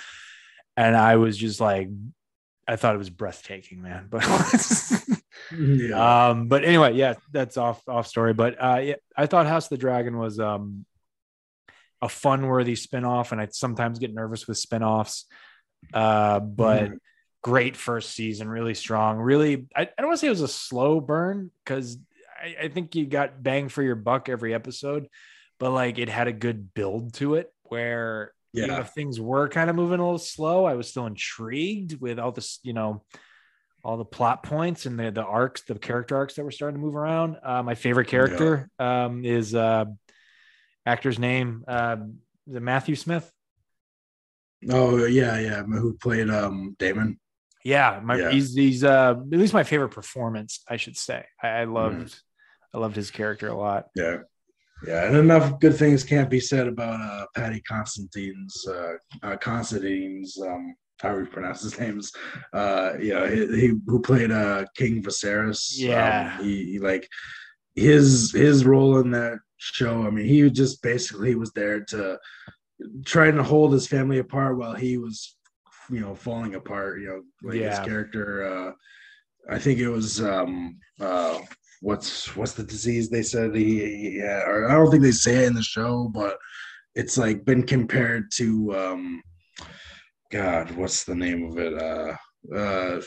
And 0.78 0.96
I 0.96 1.16
was 1.16 1.38
just 1.38 1.62
like, 1.62 1.88
I 2.68 2.76
thought 2.76 2.96
it 2.96 2.98
was 3.00 3.10
breathtaking, 3.10 3.82
man. 3.82 4.08
But 4.10 4.24
yeah 5.58 6.30
um, 6.30 6.48
but 6.48 6.66
anyway, 6.66 6.94
yeah, 6.96 7.14
that's 7.32 7.58
off 7.58 7.82
off 7.88 8.08
story. 8.08 8.34
But 8.34 8.56
uh 8.62 8.80
yeah, 8.84 8.96
I 9.16 9.26
thought 9.26 9.48
House 9.48 9.66
of 9.66 9.70
the 9.70 9.78
Dragon 9.78 10.18
was 10.18 10.40
um 10.40 10.86
a 12.02 12.10
fun 12.10 12.48
worthy 12.48 12.76
spinoff, 12.76 13.32
and 13.32 13.42
I 13.42 13.48
sometimes 13.52 14.00
get 14.00 14.14
nervous 14.14 14.48
with 14.48 14.58
spinoffs. 14.58 15.24
Uh, 15.94 16.40
but 16.40 16.90
Mhm. 16.90 16.98
great 17.44 17.76
first 17.76 18.12
season, 18.12 18.50
really 18.50 18.74
strong. 18.74 19.18
Really, 19.18 19.68
I, 19.76 19.84
I 19.84 19.90
don't 19.98 20.08
want 20.08 20.16
to 20.16 20.22
say 20.22 20.28
it 20.28 20.32
was 20.32 20.42
a 20.42 20.48
slow 20.48 21.00
burn 21.00 21.52
because 21.64 21.98
I, 22.42 22.66
I 22.66 22.68
think 22.70 22.96
you 22.96 23.06
got 23.06 23.42
bang 23.42 23.70
for 23.70 23.84
your 23.84 23.96
buck 23.96 24.30
every 24.30 24.54
episode, 24.54 25.08
but 25.60 25.72
like 25.72 25.98
it 26.00 26.10
had 26.10 26.28
a 26.28 26.34
good 26.34 26.74
build 26.74 27.14
to 27.16 27.36
it 27.36 27.52
where 27.64 28.34
even 28.54 28.70
yeah 28.70 28.80
if 28.82 28.90
things 28.90 29.20
were 29.20 29.50
kind 29.50 29.70
of 29.70 29.76
moving 29.76 30.00
a 30.00 30.04
little 30.04 30.18
slow, 30.18 30.66
I 30.66 30.74
was 30.76 30.88
still 30.88 31.06
intrigued 31.06 32.00
with 32.00 32.20
all 32.20 32.32
this, 32.32 32.60
you 32.64 32.74
know, 32.74 33.04
all 33.84 33.98
the 33.98 34.06
plot 34.06 34.42
points 34.44 34.86
and 34.86 34.98
the 35.00 35.12
the 35.12 35.24
arcs, 35.24 35.62
the 35.62 35.76
character 35.76 36.16
arcs 36.16 36.36
that 36.36 36.44
were 36.44 36.52
starting 36.52 36.80
to 36.80 36.86
move 36.86 36.96
around. 36.96 37.38
Uh, 37.44 37.62
my 37.64 37.76
favorite 37.76 38.08
character 38.08 38.70
um, 38.80 39.24
is 39.24 39.54
uh, 39.54 39.86
actor's 40.86 41.20
name, 41.20 41.64
uh, 41.68 41.98
the 42.48 42.60
Matthew 42.60 42.96
Smith. 42.96 43.32
Oh 44.70 45.06
yeah, 45.06 45.38
yeah. 45.40 45.64
Who 45.64 45.94
played 45.98 46.30
um 46.30 46.76
Daemon? 46.80 47.20
Yeah, 47.64 48.00
my 48.04 48.18
Yeah. 48.18 48.32
he's 48.32 48.54
he's 48.56 48.84
uh 48.84 49.12
at 49.20 49.40
least 49.40 49.54
my 49.54 49.64
favorite 49.64 49.90
performance, 49.90 50.62
I 50.70 50.78
should 50.78 50.98
say. 50.98 51.26
I, 51.42 51.48
I 51.48 51.64
loved 51.66 52.16
I 52.74 52.78
loved 52.78 52.96
his 52.96 53.12
character 53.12 53.48
a 53.48 53.58
lot. 53.58 53.88
Yeah. 53.96 54.18
Yeah, 54.86 55.06
and 55.08 55.16
enough 55.16 55.60
good 55.62 55.76
things 55.78 56.04
can't 56.04 56.30
be 56.30 56.40
said 56.42 56.68
about 56.68 57.00
uh, 57.00 57.26
Paddy 57.34 57.62
Constantine's 57.62 58.68
uh, 58.68 58.94
uh, 59.24 59.38
Constantine's 59.38 60.38
um, 60.42 60.76
however 61.00 61.22
you 61.22 61.28
pronounce 61.28 61.64
his 61.64 61.80
names. 61.80 62.12
Uh, 62.54 62.92
yeah, 63.00 63.28
he, 63.30 63.48
he 63.60 63.74
who 63.88 64.02
played 64.02 64.32
uh, 64.32 64.66
King 64.76 65.02
Viserys. 65.02 65.72
Yeah. 65.76 66.36
um, 66.38 66.46
he, 66.46 66.74
he 66.74 66.80
like 66.80 67.08
his 67.74 68.32
his 68.34 68.66
role 68.66 69.00
in 69.00 69.12
that 69.12 69.40
show. 69.58 70.04
I 70.04 70.10
mean, 70.10 70.26
he 70.26 70.50
just 70.50 70.82
basically 70.82 71.36
was 71.36 71.52
there 71.54 71.84
to 71.86 72.20
trying 73.06 73.36
to 73.36 73.44
hold 73.44 73.74
his 73.74 73.88
family 73.88 74.20
apart 74.20 74.58
while 74.58 74.74
he 74.74 74.98
was, 74.98 75.38
you 75.90 76.00
know, 76.00 76.16
falling 76.16 76.56
apart. 76.56 77.02
You 77.02 77.08
know, 77.08 77.22
like 77.50 77.62
his 77.62 77.80
character. 77.80 78.44
Uh, 78.44 78.72
I 79.50 79.60
think 79.60 79.80
it 79.80 79.90
was 79.90 80.22
um, 80.22 80.78
uh, 81.00 81.40
what's 81.82 82.36
what's 82.36 82.54
the 82.54 82.64
disease 82.64 83.10
they 83.10 83.22
said 83.22 83.56
he 83.56 84.18
yeah 84.18 84.42
or 84.48 84.70
I 84.70 84.74
don't 84.74 84.90
think 84.90 85.04
they 85.04 85.12
say 85.12 85.44
it 85.44 85.48
in 85.48 85.54
the 85.54 85.62
show 85.62 86.10
but 86.12 86.38
it's 86.96 87.16
like 87.16 87.46
been 87.46 87.62
compared 87.62 88.32
to 88.38 88.76
um 88.76 89.22
god 90.32 90.72
what's 90.72 91.04
the 91.04 91.14
name 91.14 91.44
of 91.46 91.58
it 91.60 91.74
uh 91.80 92.16
uh 92.56 93.02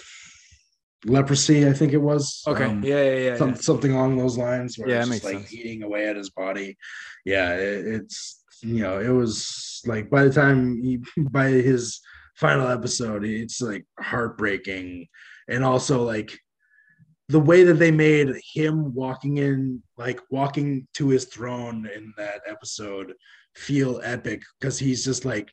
leprosy 1.04 1.68
I 1.68 1.72
think 1.72 1.92
it 1.92 1.98
was. 1.98 2.42
Um, 2.46 2.82
yeah, 2.82 3.02
yeah, 3.02 3.16
yeah. 3.18 3.36
some, 3.36 3.54
something 3.54 3.92
along 3.92 4.16
those 4.16 4.36
lines 4.36 4.78
where 4.78 4.88
Yeah, 4.88 5.00
it's 5.00 5.10
just 5.10 5.24
like 5.24 5.34
sense. 5.38 5.54
eating 5.54 5.82
away 5.82 6.08
at 6.08 6.16
his 6.16 6.30
body. 6.30 6.76
Yeah 7.24 7.54
it, 7.54 7.86
it's 7.86 8.44
you 8.62 8.82
know 8.82 8.98
it 8.98 9.10
was 9.10 9.80
like 9.86 10.10
by 10.10 10.24
the 10.24 10.32
time 10.32 10.82
he 10.82 10.98
by 11.30 11.48
his 11.48 12.00
final 12.34 12.68
episode 12.68 13.24
it's 13.24 13.60
like 13.60 13.84
heartbreaking. 14.00 15.08
And 15.48 15.64
also 15.64 16.02
like 16.02 16.38
the 17.28 17.40
way 17.40 17.64
that 17.64 17.74
they 17.74 17.90
made 17.90 18.28
him 18.54 18.94
walking 18.94 19.36
in 19.38 19.82
like 19.96 20.20
walking 20.30 20.86
to 20.94 21.08
his 21.08 21.26
throne 21.26 21.88
in 21.94 22.12
that 22.16 22.40
episode 22.46 23.12
feel 23.54 24.00
epic 24.02 24.42
because 24.58 24.78
he's 24.78 25.04
just 25.04 25.24
like 25.24 25.50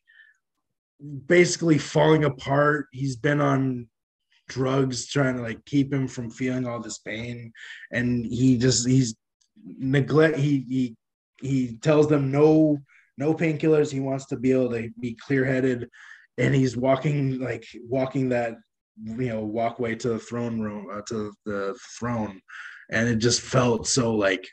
basically 1.28 1.78
falling 1.78 2.24
apart. 2.24 2.88
He's 2.92 3.16
been 3.16 3.42
on 3.42 3.88
drugs 4.48 5.08
trying 5.08 5.38
to 5.38 5.42
like 5.42 5.64
keep 5.66 5.94
him 5.94 6.08
from 6.08 6.30
feeling 6.30 6.68
all 6.68 6.80
this 6.80 7.00
pain. 7.00 7.52
And 7.92 8.26
he 8.26 8.58
just 8.58 8.88
he's 8.88 9.16
neglect 9.66 10.38
he 10.38 10.66
he 10.70 10.96
he 11.42 11.78
tells 11.78 12.08
them 12.08 12.32
no 12.32 12.80
no 13.18 13.34
painkillers. 13.34 13.92
He 13.92 14.00
wants 14.00 14.26
to 14.28 14.38
be 14.38 14.52
able 14.52 14.72
to 14.72 14.90
be 15.00 15.16
clear-headed. 15.16 15.90
And 16.38 16.54
he's 16.54 16.76
walking 16.76 17.40
like 17.40 17.66
walking 17.88 18.30
that 18.30 18.56
you 19.04 19.30
know 19.30 19.44
walkway 19.44 19.96
to 19.96 20.10
the 20.10 20.20
throne 20.20 20.60
room 20.60 20.88
uh, 20.92 21.02
to 21.10 21.34
the 21.46 21.78
throne. 21.98 22.42
And 22.92 23.10
it 23.10 23.18
just 23.18 23.42
felt 23.42 23.88
so 23.88 24.14
like 24.14 24.48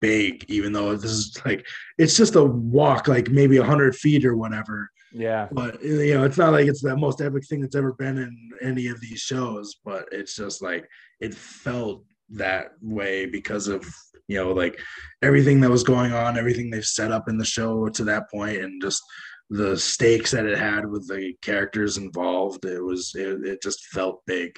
big 0.00 0.44
even 0.48 0.72
though 0.72 0.94
this 0.94 1.10
is 1.10 1.40
like 1.46 1.66
it's 1.96 2.14
just 2.16 2.34
a 2.34 2.44
walk 2.44 3.08
like 3.08 3.30
maybe 3.30 3.58
100 3.58 3.96
feet 3.96 4.26
or 4.26 4.36
whatever 4.36 4.90
yeah. 5.14 5.48
but 5.52 5.82
you 5.82 6.14
know 6.14 6.24
it's 6.24 6.38
not 6.38 6.52
like 6.52 6.66
it's 6.66 6.82
the 6.82 6.96
most 6.96 7.20
epic 7.20 7.46
thing 7.46 7.60
that's 7.60 7.76
ever 7.76 7.92
been 7.94 8.18
in 8.18 8.50
any 8.60 8.88
of 8.88 9.00
these 9.00 9.20
shows 9.20 9.76
but 9.84 10.06
it's 10.12 10.34
just 10.36 10.60
like 10.60 10.86
it 11.20 11.34
felt 11.34 12.04
that 12.28 12.72
way 12.82 13.24
because 13.24 13.68
of 13.68 13.86
you 14.28 14.36
know 14.36 14.52
like 14.52 14.78
everything 15.22 15.60
that 15.60 15.70
was 15.70 15.84
going 15.84 16.12
on 16.12 16.38
everything 16.38 16.68
they've 16.68 16.84
set 16.84 17.12
up 17.12 17.28
in 17.28 17.38
the 17.38 17.44
show 17.44 17.88
to 17.88 18.04
that 18.04 18.28
point 18.30 18.58
and 18.58 18.82
just 18.82 19.02
the 19.50 19.76
stakes 19.76 20.30
that 20.30 20.46
it 20.46 20.58
had 20.58 20.86
with 20.86 21.06
the 21.08 21.34
characters 21.42 21.96
involved 21.96 22.64
it 22.64 22.82
was 22.82 23.12
it, 23.14 23.44
it 23.44 23.62
just 23.62 23.84
felt 23.86 24.22
big 24.26 24.52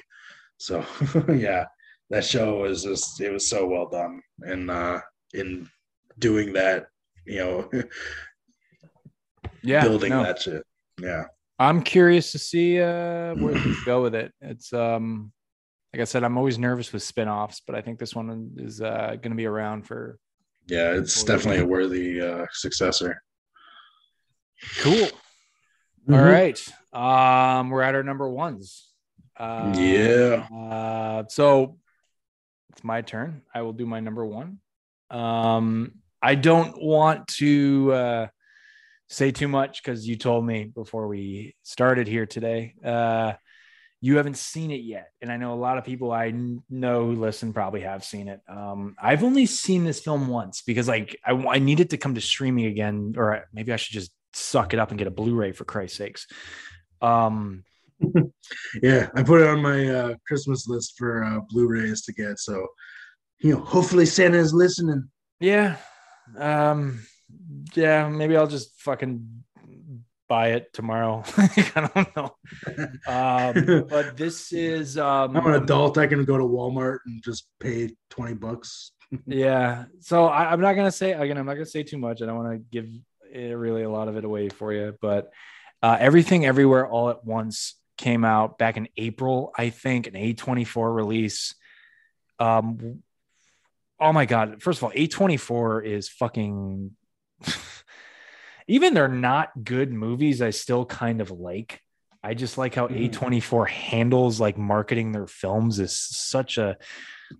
so 0.57 0.83
yeah 1.29 1.65
that 2.09 2.25
show 2.25 2.61
was 2.61 2.83
just 2.83 3.19
it 3.21 3.31
was 3.31 3.49
so 3.49 3.67
well 3.67 3.87
done 3.89 4.21
and 4.41 4.71
uh 4.71 4.99
in 5.33 5.69
doing 6.19 6.53
that 6.53 6.87
you 7.25 7.37
know 7.37 7.69
Yeah. 9.67 9.83
building 9.83 10.09
no. 10.09 10.23
that 10.23 10.41
shit 10.41 10.63
yeah 11.01 11.25
I'm 11.59 11.81
curious 11.81 12.31
to 12.33 12.39
see 12.39 12.79
uh 12.81 13.33
where 13.35 13.53
things 13.59 13.83
go 13.85 14.01
with 14.03 14.13
it. 14.15 14.31
It's 14.41 14.71
um 14.73 15.31
like 15.93 16.01
I 16.01 16.03
said, 16.03 16.23
I'm 16.23 16.37
always 16.37 16.59
nervous 16.59 16.91
with 16.93 17.01
spin-offs, 17.01 17.61
but 17.65 17.73
I 17.75 17.81
think 17.81 17.97
this 17.97 18.13
one 18.13 18.51
is 18.57 18.81
uh 18.81 19.15
gonna 19.21 19.35
be 19.35 19.45
around 19.47 19.87
for 19.87 20.19
Yeah, 20.67 20.91
it's 20.93 21.23
definitely 21.23 21.61
a 21.61 21.65
worthy 21.65 22.21
uh, 22.21 22.45
successor. 22.51 23.21
cool. 24.81 25.07
Mhm. 26.07 26.13
All 26.17 26.23
right. 26.23 26.59
Um, 26.93 27.69
we're 27.69 27.81
at 27.81 27.95
our 27.95 28.03
number 28.03 28.29
ones. 28.29 28.89
Uh, 29.35 29.73
Yeah. 29.75 30.47
Uh, 30.53 31.23
so 31.27 31.77
it's 32.71 32.83
my 32.83 33.01
turn. 33.01 33.41
I 33.53 33.61
will 33.63 33.73
do 33.73 33.85
my 33.85 33.99
number 33.99 34.25
one. 34.25 34.59
Um, 35.09 35.93
I 36.21 36.35
don't 36.35 36.81
want 36.81 37.27
to 37.39 37.91
uh, 37.93 38.27
say 39.07 39.31
too 39.31 39.47
much 39.47 39.81
because 39.81 40.07
you 40.07 40.17
told 40.17 40.45
me 40.45 40.65
before 40.65 41.07
we 41.07 41.55
started 41.63 42.07
here 42.07 42.25
today. 42.25 42.75
Uh, 42.83 43.33
you 43.99 44.17
haven't 44.17 44.37
seen 44.37 44.69
it 44.69 44.81
yet, 44.81 45.07
and 45.21 45.31
I 45.31 45.37
know 45.37 45.53
a 45.53 45.55
lot 45.55 45.79
of 45.79 45.83
people 45.83 46.11
I 46.11 46.31
know 46.69 47.05
who 47.07 47.15
listen 47.15 47.51
probably 47.51 47.81
have 47.81 48.03
seen 48.03 48.27
it. 48.27 48.41
Um, 48.47 48.95
I've 49.01 49.23
only 49.23 49.47
seen 49.47 49.85
this 49.85 49.99
film 49.99 50.27
once 50.27 50.61
because, 50.61 50.87
like, 50.87 51.17
I, 51.25 51.31
I 51.31 51.59
need 51.59 51.79
it 51.79 51.89
to 51.89 51.97
come 51.97 52.13
to 52.13 52.21
streaming 52.21 52.65
again, 52.65 53.15
or 53.17 53.45
maybe 53.51 53.73
I 53.73 53.77
should 53.77 53.93
just 53.93 54.11
suck 54.33 54.73
it 54.73 54.79
up 54.79 54.91
and 54.91 54.99
get 54.99 55.07
a 55.07 55.11
Blu-ray 55.11 55.53
for 55.53 55.65
Christ's 55.65 55.97
sakes. 55.97 56.27
Um, 57.01 57.63
Yeah, 58.81 59.09
I 59.15 59.23
put 59.23 59.41
it 59.41 59.47
on 59.47 59.61
my 59.61 59.87
uh, 59.87 60.13
Christmas 60.27 60.67
list 60.67 60.93
for 60.97 61.23
uh, 61.23 61.39
Blu-rays 61.49 62.03
to 62.03 62.13
get. 62.13 62.39
So, 62.39 62.67
you 63.39 63.53
know, 63.53 63.61
hopefully 63.61 64.05
Santa 64.05 64.37
is 64.37 64.53
listening. 64.53 65.09
Yeah. 65.39 65.77
Um 66.37 66.99
yeah, 67.75 68.07
maybe 68.09 68.35
I'll 68.37 68.47
just 68.47 68.79
fucking 68.81 69.43
buy 70.27 70.49
it 70.49 70.73
tomorrow. 70.73 71.23
I 71.37 71.89
don't 71.93 72.15
know. 72.15 72.35
Um 73.07 73.85
but 73.89 74.17
this 74.17 74.51
is 74.51 74.97
um 74.97 75.35
I'm 75.35 75.45
an 75.47 75.63
adult. 75.63 75.97
I 75.97 76.07
can 76.07 76.25
go 76.25 76.37
to 76.37 76.43
Walmart 76.43 76.99
and 77.05 77.23
just 77.23 77.47
pay 77.59 77.91
twenty 78.09 78.33
bucks. 78.33 78.91
yeah. 79.25 79.85
So 80.01 80.25
I, 80.25 80.51
I'm 80.51 80.61
not 80.61 80.73
gonna 80.73 80.91
say 80.91 81.13
again, 81.13 81.37
I'm 81.37 81.45
not 81.45 81.53
gonna 81.53 81.65
say 81.65 81.83
too 81.83 81.97
much. 81.97 82.21
I 82.21 82.25
don't 82.25 82.37
want 82.37 82.51
to 82.51 82.57
give 82.57 82.87
it 83.31 83.57
really 83.57 83.83
a 83.83 83.89
lot 83.89 84.07
of 84.07 84.17
it 84.17 84.25
away 84.25 84.49
for 84.49 84.73
you, 84.73 84.95
but 85.01 85.31
uh, 85.81 85.97
everything 85.99 86.45
everywhere 86.45 86.87
all 86.87 87.09
at 87.09 87.23
once 87.23 87.75
came 87.97 88.25
out 88.25 88.57
back 88.57 88.77
in 88.77 88.87
April, 88.97 89.51
I 89.57 89.69
think, 89.69 90.07
an 90.07 90.13
A24 90.13 90.93
release. 90.93 91.55
Um 92.39 93.03
oh 93.99 94.13
my 94.13 94.25
god, 94.25 94.61
first 94.61 94.79
of 94.79 94.83
all, 94.83 94.91
A24 94.91 95.85
is 95.85 96.09
fucking 96.09 96.91
even 98.67 98.93
they're 98.93 99.07
not 99.07 99.63
good 99.63 99.91
movies, 99.93 100.41
I 100.41 100.49
still 100.51 100.85
kind 100.85 101.21
of 101.21 101.31
like. 101.31 101.81
I 102.23 102.33
just 102.33 102.57
like 102.57 102.75
how 102.75 102.87
Mhm. 102.87 103.11
A24 103.11 103.67
handles 103.69 104.39
like 104.39 104.57
marketing 104.57 105.11
their 105.11 105.27
films 105.27 105.79
is 105.79 105.97
such 105.97 106.57
a 106.57 106.77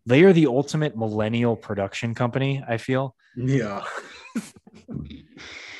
they 0.05 0.23
are 0.23 0.33
the 0.33 0.47
ultimate 0.47 0.97
millennial 0.97 1.55
production 1.55 2.13
company, 2.13 2.63
I 2.67 2.77
feel. 2.77 3.15
Yeah, 3.35 3.83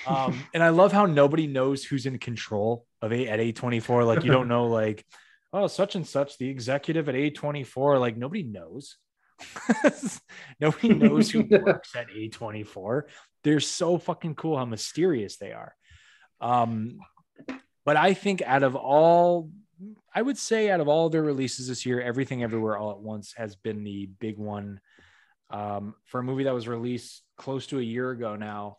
Um, 0.07 0.45
and 0.53 0.63
I 0.63 0.69
love 0.69 0.93
how 0.93 1.05
nobody 1.05 1.47
knows 1.47 1.83
who's 1.83 2.05
in 2.05 2.17
control 2.17 2.85
of 3.01 3.11
a 3.11 3.27
at 3.27 3.39
A24. 3.39 4.05
Like 4.05 4.23
you 4.23 4.31
don't 4.31 4.47
know, 4.55 4.67
like, 4.67 5.05
oh, 5.51 5.67
such 5.67 5.95
and 5.95 6.07
such, 6.07 6.37
the 6.37 6.49
executive 6.49 7.09
at 7.09 7.15
A24. 7.15 7.99
Like 7.99 8.15
nobody 8.15 8.43
knows. 8.43 8.95
nobody 10.59 10.93
knows 10.93 11.29
who 11.29 11.43
works 11.49 11.95
at 11.95 12.09
A24. 12.09 13.03
They're 13.43 13.59
so 13.59 13.97
fucking 13.97 14.35
cool 14.35 14.57
how 14.57 14.65
mysterious 14.65 15.37
they 15.37 15.51
are. 15.53 15.75
Um, 16.41 16.99
but 17.85 17.97
I 17.97 18.13
think 18.13 18.41
out 18.41 18.63
of 18.63 18.75
all, 18.75 19.49
I 20.13 20.21
would 20.21 20.37
say 20.37 20.69
out 20.69 20.79
of 20.79 20.87
all 20.87 21.09
their 21.09 21.23
releases 21.23 21.67
this 21.67 21.85
year, 21.85 22.01
everything 22.01 22.43
everywhere 22.43 22.77
all 22.77 22.91
at 22.91 22.99
once 22.99 23.33
has 23.37 23.55
been 23.55 23.83
the 23.83 24.07
big 24.19 24.37
one. 24.37 24.79
Um, 25.49 25.95
for 26.05 26.19
a 26.19 26.23
movie 26.23 26.43
that 26.43 26.53
was 26.53 26.67
released 26.67 27.21
close 27.37 27.67
to 27.67 27.79
a 27.79 27.83
year 27.83 28.11
ago 28.11 28.35
now, 28.35 28.77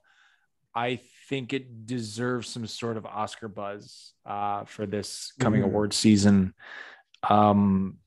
I 0.74 1.00
think 1.28 1.52
it 1.52 1.86
deserves 1.86 2.48
some 2.48 2.66
sort 2.66 2.96
of 2.96 3.06
Oscar 3.06 3.48
buzz 3.48 4.12
uh, 4.26 4.64
for 4.64 4.84
this 4.86 5.32
coming 5.38 5.62
Mhm. 5.62 5.66
award 5.66 5.92
season. 5.94 6.54
Um, 7.22 7.98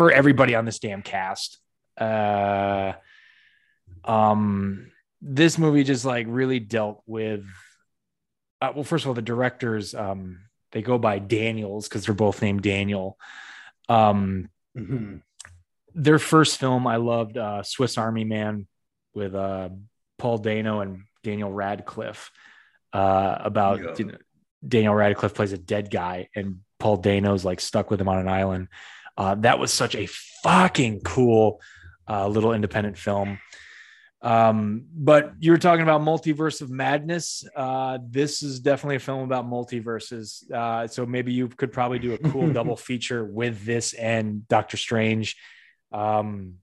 for 0.00 0.10
everybody 0.10 0.54
on 0.54 0.64
this 0.64 0.78
damn 0.78 1.02
cast. 1.02 1.58
Uh, 2.00 2.94
um, 4.02 4.90
this 5.20 5.58
movie 5.58 5.84
just 5.84 6.06
like 6.06 6.24
really 6.26 6.58
dealt 6.58 7.02
with. 7.04 7.44
Uh, 8.62 8.72
well, 8.74 8.82
first 8.82 9.04
of 9.04 9.08
all, 9.08 9.14
the 9.14 9.20
directors 9.20 9.94
um, 9.94 10.38
they 10.72 10.80
go 10.80 10.96
by 10.96 11.18
Daniels 11.18 11.86
because 11.86 12.06
they're 12.06 12.14
both 12.14 12.40
named 12.40 12.62
Daniel. 12.62 13.18
Um, 13.90 14.48
hmm 14.74 15.16
their 15.92 16.18
first 16.18 16.58
film, 16.58 16.86
I 16.86 16.96
loved 16.96 17.36
uh, 17.36 17.62
Swiss 17.62 17.98
Army 17.98 18.24
Man 18.24 18.66
with 19.12 19.34
uh, 19.34 19.68
Paul 20.16 20.38
Dano 20.38 20.80
and 20.80 21.02
Daniel 21.22 21.52
Radcliffe. 21.52 22.30
Uh, 22.90 23.36
about 23.40 23.80
Yeah. 23.80 23.94
you 23.98 24.04
know, 24.06 24.18
Daniel 24.66 24.94
Radcliffe 24.94 25.34
plays 25.34 25.52
a 25.52 25.58
dead 25.58 25.90
guy, 25.90 26.30
and 26.34 26.60
Paul 26.78 26.96
Dano's 26.96 27.44
like 27.44 27.60
stuck 27.60 27.90
with 27.90 28.00
him 28.00 28.08
on 28.08 28.18
an 28.18 28.28
island. 28.28 28.68
Uh, 29.20 29.34
that 29.34 29.58
was 29.58 29.70
such 29.70 29.94
a 29.94 30.06
fucking 30.06 31.00
cool 31.00 31.60
uh, 32.08 32.26
little 32.26 32.54
independent 32.54 32.96
film. 32.96 33.38
Um, 34.22 34.86
but 34.94 35.34
you 35.40 35.50
were 35.50 35.58
talking 35.58 35.82
about 35.82 36.00
multiverse 36.00 36.62
of 36.62 36.70
madness. 36.70 37.44
Uh, 37.54 37.98
this 38.02 38.42
is 38.42 38.60
definitely 38.60 38.96
a 38.96 39.00
film 39.00 39.22
about 39.22 39.44
multiverses. 39.44 40.50
Uh, 40.50 40.86
so 40.86 41.04
maybe 41.04 41.34
you 41.34 41.48
could 41.48 41.70
probably 41.70 41.98
do 41.98 42.14
a 42.14 42.18
cool 42.30 42.50
double 42.58 42.76
feature 42.76 43.22
with 43.22 43.62
this 43.66 43.92
and 43.92 44.48
Doctor 44.48 44.78
Strange. 44.78 45.36
Um, 45.92 46.54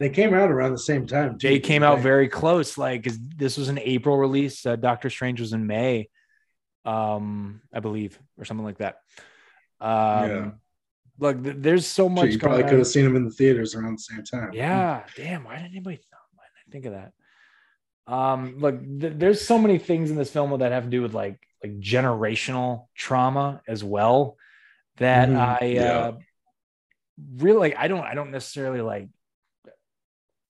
They 0.00 0.10
came 0.10 0.34
out 0.34 0.50
around 0.50 0.72
the 0.72 0.78
same 0.78 1.06
time. 1.06 1.38
too, 1.38 1.48
Jay 1.48 1.60
came 1.60 1.84
out 1.84 1.98
they? 1.98 2.02
very 2.02 2.28
close. 2.28 2.76
Like 2.76 3.06
this 3.36 3.56
was 3.56 3.68
an 3.68 3.78
April 3.78 4.18
release. 4.18 4.66
Uh, 4.66 4.74
Doctor 4.74 5.10
Strange 5.10 5.40
was 5.40 5.52
in 5.52 5.68
May, 5.68 6.08
um, 6.84 7.60
I 7.72 7.78
believe, 7.78 8.18
or 8.36 8.44
something 8.44 8.66
like 8.66 8.78
that. 8.78 8.96
Um, 9.80 10.28
Yeah. 10.28 10.50
Look, 11.18 11.42
th- 11.42 11.56
there's 11.58 11.86
so 11.86 12.08
much. 12.08 12.30
you 12.32 12.38
probably 12.38 12.64
could 12.64 12.78
have 12.78 12.86
seen 12.86 13.04
them 13.04 13.16
in 13.16 13.24
the 13.24 13.30
theaters 13.30 13.74
around 13.74 13.94
the 13.98 14.02
same 14.02 14.22
time. 14.24 14.50
Yeah, 14.52 15.02
damn. 15.16 15.44
Why 15.44 15.56
didn't 15.56 15.70
anybody 15.72 15.98
why 16.34 16.44
didn't 16.44 16.68
I 16.68 16.70
think 16.72 16.84
of 16.86 16.92
that? 16.92 17.12
Um, 18.12 18.58
look, 18.58 18.80
th- 19.00 19.14
there's 19.16 19.40
so 19.46 19.58
many 19.58 19.78
things 19.78 20.10
in 20.10 20.16
this 20.16 20.30
film 20.30 20.56
that 20.58 20.72
have 20.72 20.84
to 20.84 20.90
do 20.90 21.02
with 21.02 21.14
like 21.14 21.38
like 21.62 21.80
generational 21.80 22.86
trauma 22.94 23.62
as 23.66 23.82
well 23.82 24.36
that 24.98 25.28
Mhm, 25.30 25.36
I 25.36 25.64
yeah. 25.66 25.82
uh, 25.98 26.12
really 27.38 27.58
like. 27.58 27.76
I 27.78 27.88
don't 27.88 28.04
I 28.04 28.14
don't 28.14 28.30
necessarily 28.30 28.80
like 28.80 29.08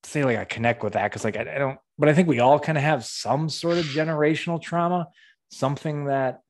say 0.03 0.25
like 0.25 0.39
I 0.39 0.45
connect 0.45 0.83
with 0.85 0.93
that 0.95 1.05
because 1.11 1.25
like 1.25 1.37
I, 1.37 1.43
I 1.55 1.59
don't, 1.59 1.79
but 1.99 2.09
I 2.09 2.15
think 2.15 2.29
we 2.29 2.41
all 2.41 2.59
kind 2.59 2.77
of 2.79 2.85
have 2.85 3.05
some 3.05 3.49
sort 3.49 3.79
of 3.79 3.85
generational 3.87 4.61
trauma, 4.61 5.09
something 5.51 6.07
that 6.07 6.41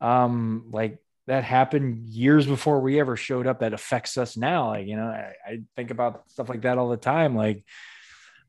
um 0.00 0.66
like 0.72 0.98
that 1.32 1.44
happened 1.44 2.10
years 2.10 2.46
before 2.46 2.80
we 2.80 3.00
ever 3.00 3.16
showed 3.16 3.46
up 3.46 3.60
that 3.60 3.72
affects 3.72 4.18
us 4.18 4.36
now. 4.36 4.68
Like, 4.68 4.86
you 4.86 4.96
know, 4.96 5.06
I, 5.06 5.32
I 5.46 5.60
think 5.76 5.90
about 5.90 6.30
stuff 6.30 6.50
like 6.50 6.60
that 6.60 6.76
all 6.76 6.90
the 6.90 6.98
time. 6.98 7.34
Like 7.34 7.64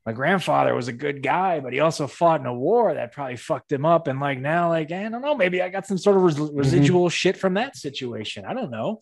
my 0.04 0.12
grandfather 0.12 0.74
was 0.74 0.88
a 0.88 0.92
good 0.92 1.22
guy, 1.22 1.60
but 1.60 1.72
he 1.72 1.80
also 1.80 2.06
fought 2.06 2.40
in 2.40 2.46
a 2.46 2.52
war 2.52 2.92
that 2.92 3.12
probably 3.12 3.36
fucked 3.36 3.72
him 3.72 3.86
up. 3.86 4.06
And 4.06 4.20
like 4.20 4.38
now, 4.38 4.68
like, 4.68 4.92
I 4.92 5.08
don't 5.08 5.22
know, 5.22 5.34
maybe 5.34 5.62
I 5.62 5.70
got 5.70 5.86
some 5.86 5.96
sort 5.96 6.18
of 6.18 6.24
res- 6.24 6.50
residual 6.52 7.08
shit 7.08 7.38
from 7.38 7.54
that 7.54 7.74
situation. 7.74 8.44
I 8.44 8.52
don't 8.52 8.70
know. 8.70 9.00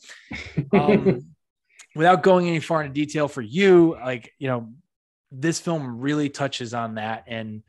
Um, 0.72 1.34
without 1.96 2.22
going 2.22 2.46
any 2.46 2.60
far 2.60 2.84
into 2.84 2.94
detail 2.94 3.26
for 3.26 3.42
you, 3.42 3.96
like, 4.00 4.32
you 4.38 4.46
know, 4.46 4.72
this 5.32 5.58
film 5.58 5.98
really 5.98 6.28
touches 6.28 6.72
on 6.72 6.94
that 6.94 7.24
and 7.26 7.64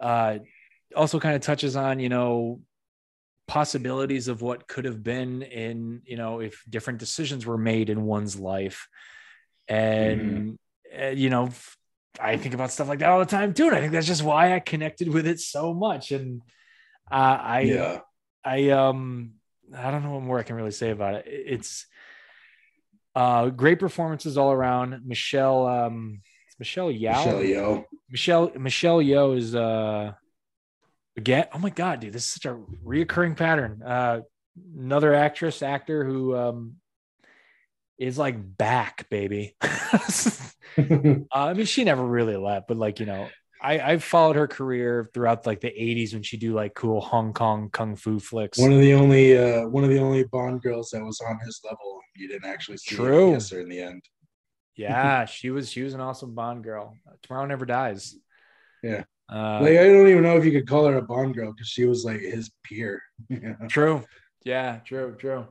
uh, 0.00 0.38
also 0.96 1.20
kind 1.20 1.36
of 1.36 1.42
touches 1.42 1.76
on, 1.76 2.00
you 2.00 2.08
know, 2.08 2.62
possibilities 3.46 4.28
of 4.28 4.42
what 4.42 4.66
could 4.66 4.84
have 4.84 5.02
been 5.02 5.42
in, 5.42 6.02
you 6.04 6.16
know, 6.16 6.40
if 6.40 6.62
different 6.68 6.98
decisions 6.98 7.46
were 7.46 7.58
made 7.58 7.90
in 7.90 8.02
one's 8.02 8.38
life. 8.38 8.88
And, 9.68 10.58
uh, 10.98 11.06
you 11.08 11.30
know, 11.30 11.50
I 12.20 12.36
think 12.36 12.54
about 12.54 12.72
stuff 12.72 12.88
like 12.88 13.00
that 13.00 13.10
all 13.10 13.18
the 13.18 13.26
time 13.26 13.54
too. 13.54 13.66
And 13.66 13.76
I 13.76 13.80
think 13.80 13.92
that's 13.92 14.06
just 14.06 14.22
why 14.22 14.54
I 14.54 14.60
connected 14.60 15.08
with 15.08 15.26
it 15.26 15.40
so 15.40 15.74
much. 15.74 16.12
And 16.12 16.42
uh, 17.10 17.38
I, 17.40 17.60
yeah. 17.60 18.00
I 18.46 18.70
um 18.70 19.32
I 19.76 19.90
don't 19.90 20.04
know 20.04 20.12
what 20.12 20.22
more 20.22 20.38
I 20.38 20.44
can 20.44 20.54
really 20.54 20.70
say 20.70 20.90
about 20.90 21.14
it. 21.16 21.24
It's 21.26 21.86
uh 23.16 23.48
great 23.48 23.80
performances 23.80 24.38
all 24.38 24.52
around. 24.52 25.00
Michelle 25.04 25.66
um 25.66 26.20
Michelle 26.58 26.90
Yao. 26.92 27.24
Michelle 27.24 27.42
Yeoh. 27.42 27.84
Michelle 28.08 28.52
Michelle 28.56 29.02
Yo 29.02 29.32
is 29.32 29.56
uh 29.56 30.12
again. 31.16 31.46
Oh 31.52 31.58
my 31.58 31.70
god, 31.70 32.00
dude, 32.00 32.12
this 32.12 32.24
is 32.24 32.32
such 32.32 32.46
a 32.46 32.58
reoccurring 32.84 33.36
pattern. 33.36 33.82
Uh 33.82 34.20
another 34.76 35.14
actress, 35.14 35.62
actor 35.62 36.04
who 36.04 36.36
um 36.36 36.76
is 37.98 38.18
like 38.18 38.36
back, 38.56 39.08
baby. 39.10 39.56
uh, 39.62 41.24
I 41.32 41.54
mean, 41.54 41.66
she 41.66 41.84
never 41.84 42.04
really 42.04 42.36
left, 42.36 42.68
but 42.68 42.76
like, 42.76 43.00
you 43.00 43.06
know, 43.06 43.28
I, 43.60 43.80
I've 43.80 44.04
followed 44.04 44.36
her 44.36 44.46
career 44.46 45.10
throughout 45.14 45.46
like 45.46 45.60
the 45.60 45.68
80s 45.70 46.12
when 46.12 46.22
she 46.22 46.36
do 46.36 46.54
like 46.54 46.74
cool 46.74 47.00
Hong 47.00 47.32
Kong 47.32 47.70
kung 47.70 47.96
fu 47.96 48.18
flicks. 48.18 48.58
one 48.58 48.72
of 48.72 48.80
the 48.80 48.94
only 48.94 49.36
uh, 49.36 49.66
one 49.68 49.82
of 49.82 49.90
the 49.90 49.98
only 49.98 50.24
Bond 50.24 50.62
girls 50.62 50.90
that 50.90 51.02
was 51.02 51.20
on 51.26 51.38
his 51.44 51.60
level. 51.64 52.00
You 52.14 52.28
didn't 52.28 52.48
actually 52.48 52.78
see 52.78 52.94
True. 52.94 53.32
Her 53.32 53.40
her 53.50 53.60
in 53.60 53.68
the 53.68 53.80
end. 53.80 54.02
Yeah, 54.76 55.24
she 55.24 55.50
was 55.50 55.70
she 55.70 55.82
was 55.82 55.94
an 55.94 56.00
awesome 56.00 56.34
Bond 56.34 56.64
girl. 56.64 56.94
Tomorrow 57.22 57.46
never 57.46 57.64
dies. 57.64 58.14
Yeah. 58.82 59.04
Uh, 59.32 59.58
like 59.60 59.72
I 59.72 59.86
don't 59.88 60.08
even 60.08 60.22
know 60.22 60.36
if 60.36 60.44
you 60.44 60.52
could 60.52 60.68
call 60.68 60.86
her 60.86 60.96
a 60.98 61.02
Bond 61.02 61.34
girl 61.34 61.52
because 61.52 61.68
she 61.68 61.84
was 61.84 62.04
like 62.04 62.20
his 62.20 62.50
peer. 62.62 63.02
Yeah. 63.28 63.54
true. 63.68 64.04
Yeah, 64.44 64.78
true, 64.84 65.16
true. 65.18 65.48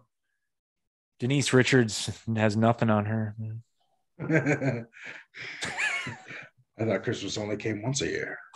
Denise 1.20 1.52
Richards 1.52 2.10
has 2.36 2.56
nothing 2.56 2.90
on 2.90 3.06
her. 3.06 3.36
I 6.80 6.86
thought 6.86 7.04
Christmas 7.04 7.38
only 7.38 7.58
came 7.58 7.82
once 7.82 8.02
a 8.02 8.08
year. 8.08 8.38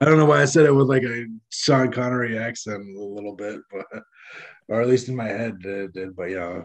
I 0.00 0.04
don't 0.04 0.18
know 0.18 0.24
why 0.24 0.42
I 0.42 0.46
said 0.46 0.66
it 0.66 0.72
with 0.74 0.88
like 0.88 1.02
a 1.02 1.26
Sean 1.50 1.90
Connery 1.90 2.38
accent 2.38 2.96
a 2.96 3.00
little 3.00 3.34
bit, 3.34 3.60
but 3.72 3.86
or 4.68 4.80
at 4.80 4.88
least 4.88 5.08
in 5.08 5.16
my 5.16 5.28
head 5.28 5.58
it 5.64 5.92
did. 5.92 6.14
But 6.16 6.30
yeah, 6.30 6.62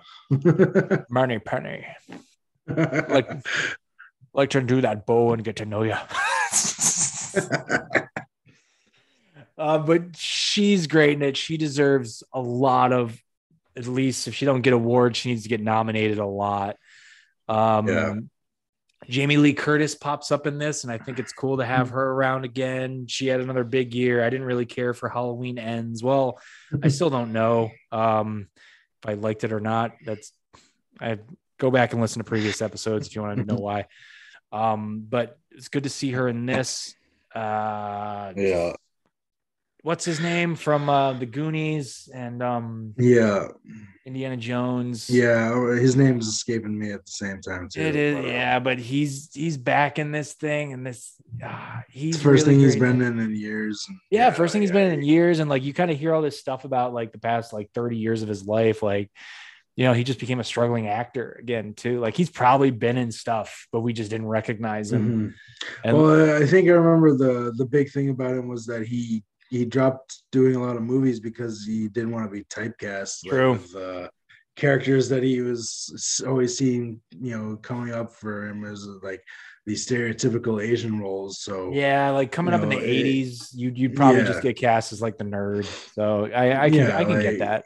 Moneypenny. 1.09 1.85
Like 2.67 3.29
like 4.33 4.49
to 4.51 4.61
do 4.61 4.81
that 4.81 5.05
bow 5.05 5.33
and 5.33 5.43
get 5.43 5.55
to 5.57 5.65
know 5.65 5.83
you. 5.83 5.95
uh, 9.57 9.77
but 9.79 10.15
she's 10.15 10.87
great 10.87 11.13
in 11.13 11.21
it. 11.21 11.37
She 11.37 11.57
deserves 11.57 12.23
a 12.33 12.41
lot 12.41 12.93
of 12.93 13.19
at 13.75 13.85
least 13.85 14.27
if 14.27 14.33
she 14.33 14.45
don't 14.45 14.61
get 14.61 14.73
awards, 14.73 15.17
she 15.17 15.29
needs 15.29 15.43
to 15.43 15.49
get 15.49 15.61
nominated 15.61 16.17
a 16.17 16.25
lot. 16.25 16.77
Um 17.47 17.87
Yeah. 17.87 18.15
Jamie 19.05 19.37
Lee 19.37 19.53
Curtis 19.53 19.95
pops 19.95 20.31
up 20.31 20.47
in 20.47 20.57
this, 20.57 20.83
and 20.83 20.91
I 20.91 20.97
think 20.97 21.19
it's 21.19 21.31
cool 21.31 21.57
to 21.57 21.65
have 21.65 21.91
her 21.91 22.11
around 22.11 22.43
again. 22.43 23.05
She 23.07 23.27
had 23.27 23.39
another 23.39 23.63
big 23.63 23.93
year. 23.93 24.23
I 24.23 24.29
didn't 24.29 24.47
really 24.47 24.65
care 24.65 24.93
for 24.93 25.07
Halloween 25.07 25.57
Ends. 25.59 26.03
Well, 26.03 26.39
I 26.83 26.89
still 26.89 27.09
don't 27.09 27.31
know 27.31 27.71
um, 27.91 28.47
if 29.01 29.09
I 29.09 29.13
liked 29.13 29.43
it 29.43 29.53
or 29.53 29.59
not. 29.59 29.93
That's 30.03 30.33
I 30.99 31.19
go 31.57 31.71
back 31.71 31.93
and 31.93 32.01
listen 32.01 32.19
to 32.19 32.27
previous 32.27 32.61
episodes 32.61 33.07
if 33.07 33.15
you 33.15 33.21
want 33.21 33.37
to 33.37 33.45
know 33.45 33.59
why. 33.59 33.85
Um, 34.51 35.05
but 35.07 35.37
it's 35.57 35.67
good 35.67 35.83
to 35.83 35.89
see 35.89 36.11
her 36.11 36.27
in 36.27 36.45
this. 36.45 36.95
Uh, 37.35 38.31
yeah, 38.35 38.73
what's 39.81 40.05
his 40.05 40.19
name 40.19 40.55
from 40.55 40.89
uh, 40.89 41.13
the 41.13 41.25
Goonies 41.25 42.09
and 42.13 42.41
um, 42.41 42.93
yeah, 42.97 43.47
Indiana 44.05 44.37
Jones? 44.37 45.09
yeah. 45.09 45.75
His 45.75 45.95
name's 45.95 46.27
escaping 46.27 46.77
me 46.77 46.91
at 46.91 47.05
the 47.05 47.11
same 47.11 47.41
time 47.41 47.67
too. 47.69 47.81
It 47.81 47.95
is, 47.95 48.15
but, 48.15 48.25
uh, 48.25 48.27
yeah, 48.27 48.59
but 48.59 48.79
he's 48.79 49.29
he's 49.33 49.57
back 49.57 49.99
in 49.99 50.11
this 50.11 50.33
thing, 50.33 50.73
and 50.73 50.85
this 50.85 51.13
ah, 51.43 51.83
he's 51.89 52.21
first 52.21 52.45
really 52.45 52.57
thing 52.57 52.63
he's 52.63 52.75
been 52.75 53.01
in 53.01 53.19
in 53.19 53.35
years. 53.35 53.85
and- 53.89 53.97
Yeah, 54.09 54.31
first 54.31 54.53
thing 54.53 54.61
he's 54.61 54.71
been 54.71 54.87
yeah, 54.87 54.93
in 54.93 54.99
in 54.99 55.05
years, 55.05 55.39
and 55.39 55.49
like 55.49 55.63
you 55.63 55.73
kind 55.73 55.91
of 55.91 55.97
hear 55.99 56.13
all 56.13 56.21
this 56.21 56.39
stuff 56.39 56.65
about 56.65 56.93
like 56.93 57.11
the 57.11 57.19
past 57.19 57.51
like 57.51 57.71
thirty 57.73 57.97
years 57.97 58.21
of 58.23 58.29
his 58.29 58.45
life, 58.45 58.81
like 58.81 59.11
you 59.77 59.85
know 59.85 59.93
he 59.93 60.03
just 60.03 60.19
became 60.19 60.41
a 60.41 60.43
struggling 60.43 60.87
actor 60.87 61.37
again 61.39 61.73
too. 61.73 61.99
Like 62.01 62.17
he's 62.17 62.29
probably 62.29 62.71
been 62.71 62.97
in 62.97 63.11
stuff, 63.13 63.67
but 63.71 63.81
we 63.81 63.93
just 63.93 64.09
didn't 64.09 64.27
recognize 64.27 64.91
him. 64.91 65.05
Mhm. 65.07 65.33
And 65.85 65.97
well, 65.97 66.41
I 66.43 66.45
think 66.45 66.67
I 66.67 66.71
remember 66.73 67.15
the 67.15 67.53
the 67.55 67.65
big 67.65 67.91
thing 67.91 68.09
about 68.09 68.35
him 68.35 68.49
was 68.49 68.65
that 68.65 68.85
he 68.85 69.23
he 69.49 69.63
dropped 69.63 70.23
doing 70.33 70.55
a 70.55 70.61
lot 70.61 70.75
of 70.75 70.81
movies 70.83 71.21
because 71.21 71.63
he 71.63 71.87
didn't 71.87 72.11
want 72.11 72.25
to 72.25 72.31
be 72.37 72.43
typecast. 72.45 73.23
like, 73.23 73.31
True. 73.31 73.51
with, 73.53 73.73
uh, 73.77 74.09
characters 74.57 75.07
that 75.07 75.21
he 75.23 75.39
was 75.41 76.23
always 76.27 76.57
seeing, 76.57 76.99
you 77.11 77.37
know, 77.37 77.55
coming 77.57 77.93
up 77.93 78.11
for 78.11 78.47
him 78.47 78.65
as 78.65 78.85
like 79.03 79.21
these 79.67 79.85
stereotypical 79.87 80.61
Asian 80.61 80.99
roles. 80.99 81.39
So 81.41 81.71
yeah, 81.71 82.09
like 82.09 82.31
coming 82.31 82.53
up 82.55 82.63
in 82.63 82.69
the 82.69 82.77
it- 82.77 82.83
eighties, 82.83 83.51
you'd 83.55 83.77
you'd 83.77 83.95
probably 83.95 84.21
Yeah. 84.21 84.27
just 84.27 84.41
get 84.41 84.57
cast 84.57 84.91
as 84.93 85.01
like 85.01 85.17
the 85.19 85.25
nerd. 85.25 85.65
So 85.93 86.25
I 86.25 86.65
I 86.65 86.69
can 86.69 86.79
Yeah, 86.79 86.97
I 86.97 87.05
can 87.05 87.21
get 87.21 87.39
that. 87.39 87.63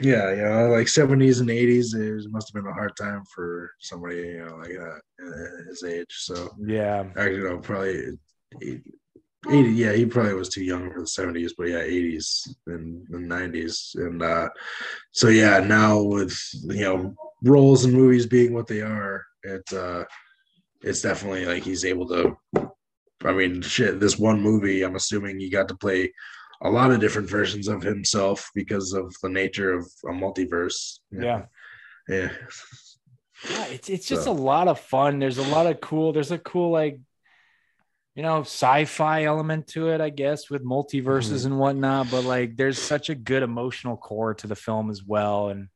Yeah, 0.00 0.30
you 0.30 0.42
know, 0.42 0.68
like 0.68 0.88
seventies 0.88 1.40
and 1.40 1.50
eighties, 1.50 1.94
it 1.94 2.12
was, 2.12 2.28
must 2.28 2.52
have 2.52 2.62
been 2.62 2.70
a 2.70 2.74
hard 2.74 2.96
time 2.96 3.22
for 3.34 3.70
somebody, 3.80 4.16
you 4.16 4.44
know, 4.44 4.56
like 4.56 4.70
that 4.70 5.00
uh, 5.24 5.68
his 5.68 5.84
age. 5.84 6.06
So 6.10 6.48
Yeah, 6.58 7.04
actually, 7.16 7.40
no, 7.40 7.58
probably. 7.58 8.18
80 9.48 9.70
yeah 9.70 9.92
he 9.92 10.04
probably 10.04 10.34
was 10.34 10.50
too 10.50 10.62
young 10.62 10.92
for 10.92 11.00
the 11.00 11.06
70s 11.06 11.52
but 11.56 11.68
yeah 11.68 11.82
80s 11.82 12.48
and 12.66 13.06
the 13.08 13.16
90s 13.16 13.94
and 13.94 14.22
uh 14.22 14.48
so 15.12 15.28
yeah 15.28 15.60
now 15.60 16.02
with 16.02 16.38
you 16.64 16.82
know 16.82 17.14
roles 17.42 17.84
and 17.84 17.94
movies 17.94 18.26
being 18.26 18.52
what 18.52 18.66
they 18.66 18.82
are 18.82 19.24
it 19.42 19.62
uh 19.72 20.04
it's 20.82 21.00
definitely 21.02 21.46
like 21.46 21.62
he's 21.62 21.84
able 21.86 22.06
to 22.08 22.36
i 23.24 23.32
mean 23.32 23.62
shit 23.62 23.98
this 23.98 24.18
one 24.18 24.40
movie 24.40 24.82
i'm 24.82 24.96
assuming 24.96 25.38
he 25.38 25.48
got 25.48 25.68
to 25.68 25.76
play 25.76 26.12
a 26.62 26.70
lot 26.70 26.90
of 26.90 27.00
different 27.00 27.28
versions 27.28 27.68
of 27.68 27.82
himself 27.82 28.50
because 28.54 28.92
of 28.92 29.14
the 29.22 29.28
nature 29.28 29.72
of 29.72 29.84
a 30.04 30.12
multiverse. 30.12 30.98
Yeah. 31.10 31.46
Yeah. 32.08 32.30
Yeah, 33.50 33.64
it's 33.68 33.88
it's 33.88 34.06
just 34.06 34.24
So- 34.24 34.32
a 34.32 34.34
lot 34.34 34.68
of 34.68 34.78
fun. 34.78 35.18
There's 35.18 35.38
a 35.38 35.48
lot 35.48 35.66
of 35.66 35.80
cool. 35.80 36.12
There's 36.12 36.30
a 36.30 36.38
cool 36.38 36.70
like, 36.70 37.00
you 38.14 38.22
know, 38.22 38.40
sci-fi 38.40 39.24
element 39.24 39.68
to 39.68 39.88
it, 39.88 40.00
I 40.02 40.10
guess, 40.10 40.50
with 40.50 40.62
multiverses 40.64 41.46
and 41.46 41.58
whatnot. 41.58 42.10
But 42.10 42.24
like, 42.24 42.56
there's 42.56 42.78
such 42.78 43.08
a 43.08 43.14
good 43.14 43.42
emotional 43.42 43.96
core 43.96 44.34
to 44.34 44.46
the 44.46 44.56
film 44.56 44.90
as 44.90 45.02
well, 45.02 45.48
and 45.48 45.68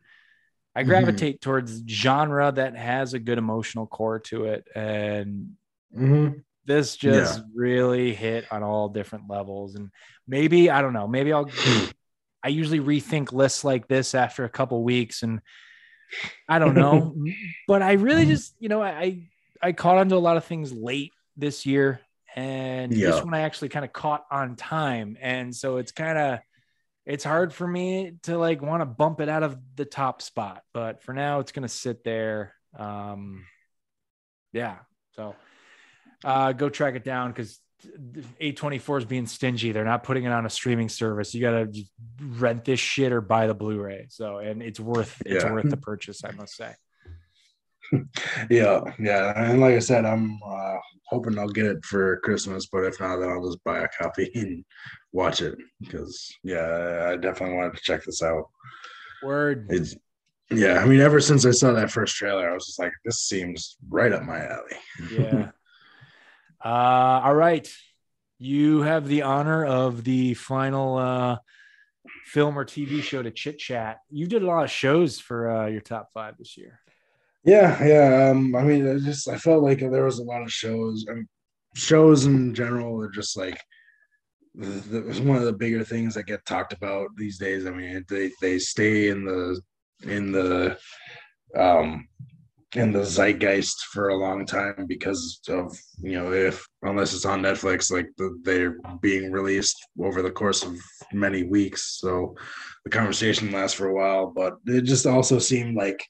I 0.74 0.82
Mhm. 0.82 0.86
gravitate 0.86 1.40
towards 1.40 1.82
genre 1.88 2.52
that 2.52 2.76
has 2.76 3.14
a 3.14 3.18
good 3.18 3.38
emotional 3.38 3.86
core 3.86 4.18
to 4.18 4.44
it, 4.46 4.68
and 4.74 5.56
Mhm. 5.96 6.42
This 6.66 6.96
just 6.96 7.42
really 7.54 8.14
hit 8.14 8.44
on 8.50 8.62
all 8.62 8.88
different 8.88 9.28
levels. 9.28 9.74
And 9.74 9.90
maybe 10.26 10.70
I 10.70 10.82
don't 10.82 10.92
know. 10.92 11.06
Maybe 11.08 11.32
I'll. 11.32 11.50
I 12.42 12.48
usually 12.48 12.80
rethink 12.80 13.32
lists 13.32 13.64
like 13.64 13.88
this 13.88 14.14
after 14.14 14.44
a 14.44 14.50
couple 14.50 14.82
weeks, 14.84 15.22
and 15.22 15.40
I 16.48 16.58
don't 16.58 16.74
know, 16.74 17.14
but 17.68 17.82
I 17.82 17.92
really 17.92 18.26
just, 18.26 18.54
you 18.58 18.68
know, 18.68 18.82
I 18.82 19.28
I 19.62 19.72
caught 19.72 19.96
onto 19.98 20.16
a 20.16 20.18
lot 20.18 20.36
of 20.36 20.44
things 20.44 20.72
late 20.72 21.12
this 21.36 21.64
year, 21.64 22.00
and 22.36 22.92
Yeah. 22.92 23.06
this 23.06 23.24
one 23.24 23.34
I 23.34 23.40
actually 23.40 23.70
kind 23.70 23.84
of 23.84 23.92
caught 23.92 24.24
on 24.30 24.56
time, 24.56 25.16
and 25.20 25.54
so 25.54 25.78
it's 25.78 25.92
kind 25.92 26.18
of 26.18 26.38
it's 27.06 27.24
hard 27.24 27.52
for 27.52 27.66
me 27.66 28.12
to 28.24 28.38
like 28.38 28.62
want 28.62 28.80
to 28.82 28.86
bump 28.86 29.20
it 29.20 29.28
out 29.28 29.42
of 29.42 29.58
the 29.76 29.84
top 29.84 30.20
spot, 30.22 30.62
but 30.72 31.02
for 31.02 31.14
now 31.14 31.40
it's 31.40 31.52
gonna 31.52 31.68
sit 31.68 32.04
there. 32.04 32.54
Um, 32.78 33.46
yeah, 34.52 34.78
so 35.12 35.34
uh, 36.24 36.52
go 36.52 36.68
track 36.68 36.94
it 36.94 37.04
down 37.04 37.30
because. 37.30 37.60
A24 38.40 39.00
is 39.00 39.04
being 39.04 39.26
stingy. 39.26 39.70
They're 39.72 39.84
not 39.84 40.04
putting 40.04 40.24
it 40.24 40.32
on 40.32 40.46
a 40.46 40.48
streaming 40.48 40.88
service. 40.88 41.34
You 41.34 41.42
got 41.42 41.50
to 41.50 41.84
rent 42.18 42.64
this 42.64 42.80
shit 42.80 43.12
or 43.12 43.20
buy 43.20 43.46
the 43.46 43.52
Blu-ray. 43.52 44.06
So, 44.08 44.38
and 44.38 44.62
it's 44.62 44.80
worth 44.80 45.20
it's 45.26 45.44
Yeah. 45.44 45.52
worth 45.52 45.68
the 45.68 45.76
purchase, 45.76 46.24
I 46.24 46.30
must 46.30 46.56
say. 46.56 46.74
Yeah, 48.50 48.80
yeah, 48.98 49.32
and 49.36 49.60
like 49.60 49.74
I 49.74 49.80
said, 49.80 50.06
I'm 50.06 50.40
uh, 50.46 50.76
hoping 51.08 51.38
I'll 51.38 51.48
get 51.48 51.66
it 51.66 51.84
for 51.84 52.16
Christmas, 52.20 52.66
but 52.72 52.84
if 52.84 52.98
not, 52.98 53.18
then 53.18 53.28
I'll 53.28 53.44
just 53.44 53.62
buy 53.64 53.80
a 53.80 53.88
copy 54.00 54.30
and 54.34 54.64
watch 55.12 55.42
it 55.42 55.54
because 55.80 56.34
yeah, 56.42 57.10
I 57.12 57.16
definitely 57.16 57.56
wanted 57.56 57.76
to 57.76 57.82
check 57.82 58.02
this 58.04 58.22
out. 58.22 58.48
Word. 59.22 59.66
It's 59.68 59.94
yeah, 60.50 60.78
I 60.78 60.86
mean, 60.86 61.00
ever 61.00 61.20
since 61.20 61.44
I 61.44 61.50
saw 61.50 61.72
that 61.72 61.90
first 61.90 62.16
trailer, 62.16 62.48
I 62.50 62.54
was 62.54 62.66
just 62.66 62.78
like, 62.78 62.92
this 63.04 63.22
seems 63.22 63.76
right 63.90 64.12
up 64.12 64.22
my 64.22 64.40
alley. 64.40 64.76
Yeah. 65.10 65.50
Uh, 66.64 67.20
all 67.24 67.34
right. 67.34 67.68
You 68.38 68.82
have 68.82 69.06
the 69.06 69.22
honor 69.22 69.64
of 69.64 70.04
the 70.04 70.34
final 70.34 70.96
uh, 70.96 71.38
film 72.24 72.58
or 72.58 72.64
TV 72.64 73.02
show 73.02 73.22
to 73.22 73.30
chit 73.30 73.58
chat. 73.58 73.98
You 74.10 74.26
did 74.26 74.42
a 74.42 74.46
lot 74.46 74.64
of 74.64 74.70
shows 74.70 75.20
for 75.20 75.50
uh, 75.50 75.66
your 75.66 75.80
top 75.80 76.08
five 76.12 76.36
this 76.38 76.56
year. 76.56 76.80
Yeah, 77.44 77.84
yeah. 77.84 78.30
Um, 78.30 78.56
I 78.56 78.62
mean, 78.62 78.88
I 78.88 78.98
just 78.98 79.28
I 79.28 79.36
felt 79.36 79.62
like 79.62 79.80
there 79.80 80.04
was 80.04 80.18
a 80.18 80.24
lot 80.24 80.42
of 80.42 80.52
shows. 80.52 81.04
I 81.08 81.14
mean, 81.14 81.28
shows 81.74 82.24
in 82.24 82.54
general 82.54 83.00
are 83.00 83.10
just 83.10 83.36
like 83.36 83.60
it's 84.56 85.18
one 85.18 85.36
of 85.36 85.44
the 85.44 85.52
bigger 85.52 85.84
things 85.84 86.14
that 86.14 86.26
get 86.26 86.46
talked 86.46 86.72
about 86.72 87.08
these 87.16 87.38
days. 87.38 87.66
I 87.66 87.70
mean, 87.70 88.04
they 88.08 88.30
they 88.40 88.58
stay 88.58 89.08
in 89.08 89.24
the 89.24 89.60
in 90.02 90.32
the 90.32 90.78
um 91.56 92.08
in 92.74 92.92
the 92.92 93.04
zeitgeist 93.04 93.84
for 93.92 94.08
a 94.08 94.16
long 94.16 94.44
time 94.44 94.86
because 94.86 95.40
of 95.48 95.76
you 96.02 96.12
know 96.12 96.32
if 96.32 96.66
unless 96.82 97.14
it's 97.14 97.24
on 97.24 97.42
Netflix, 97.42 97.90
like 97.90 98.08
the, 98.18 98.38
they're 98.42 98.76
being 99.00 99.30
released 99.30 99.76
over 100.00 100.22
the 100.22 100.30
course 100.30 100.62
of 100.62 100.76
many 101.12 101.44
weeks, 101.44 101.98
so 102.00 102.34
the 102.84 102.90
conversation 102.90 103.52
lasts 103.52 103.76
for 103.76 103.88
a 103.88 103.94
while. 103.94 104.32
But 104.34 104.54
it 104.66 104.82
just 104.82 105.06
also 105.06 105.38
seemed 105.38 105.76
like 105.76 106.04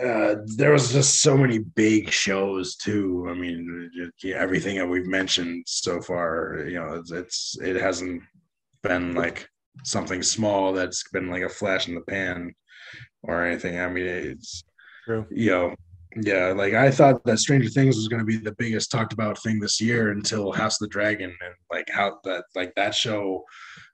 uh, 0.00 0.36
there 0.56 0.72
was 0.72 0.92
just 0.92 1.22
so 1.22 1.36
many 1.36 1.58
big 1.58 2.10
shows 2.10 2.76
too. 2.76 3.26
I 3.28 3.34
mean, 3.34 3.90
everything 4.24 4.76
that 4.76 4.88
we've 4.88 5.06
mentioned 5.06 5.64
so 5.66 6.00
far, 6.00 6.64
you 6.66 6.78
know, 6.78 6.94
it's, 6.94 7.10
it's 7.10 7.58
it 7.60 7.76
hasn't 7.76 8.22
been 8.82 9.14
like 9.14 9.48
something 9.82 10.22
small 10.22 10.72
that's 10.72 11.08
been 11.08 11.30
like 11.30 11.42
a 11.42 11.48
flash 11.48 11.88
in 11.88 11.94
the 11.94 12.00
pan 12.02 12.54
or 13.22 13.44
anything. 13.44 13.78
I 13.78 13.88
mean, 13.88 14.06
it's 14.06 14.64
True. 15.04 15.26
you 15.30 15.50
know, 15.50 15.74
yeah, 16.16 16.52
like 16.52 16.74
I 16.74 16.90
thought 16.90 17.24
that 17.24 17.38
Stranger 17.38 17.68
Things 17.68 17.96
was 17.96 18.08
going 18.08 18.20
to 18.20 18.26
be 18.26 18.36
the 18.36 18.54
biggest 18.56 18.90
talked 18.90 19.12
about 19.12 19.42
thing 19.42 19.58
this 19.58 19.80
year 19.80 20.10
until 20.10 20.52
House 20.52 20.80
of 20.80 20.86
the 20.86 20.92
Dragon 20.92 21.36
and 21.44 21.54
like 21.72 21.88
how 21.90 22.18
that 22.24 22.44
like 22.54 22.72
that 22.76 22.94
show 22.94 23.44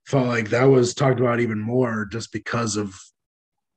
felt 0.06 0.26
like 0.26 0.50
that 0.50 0.64
was 0.64 0.94
talked 0.94 1.20
about 1.20 1.40
even 1.40 1.58
more 1.58 2.04
just 2.04 2.32
because 2.32 2.76
of 2.76 2.94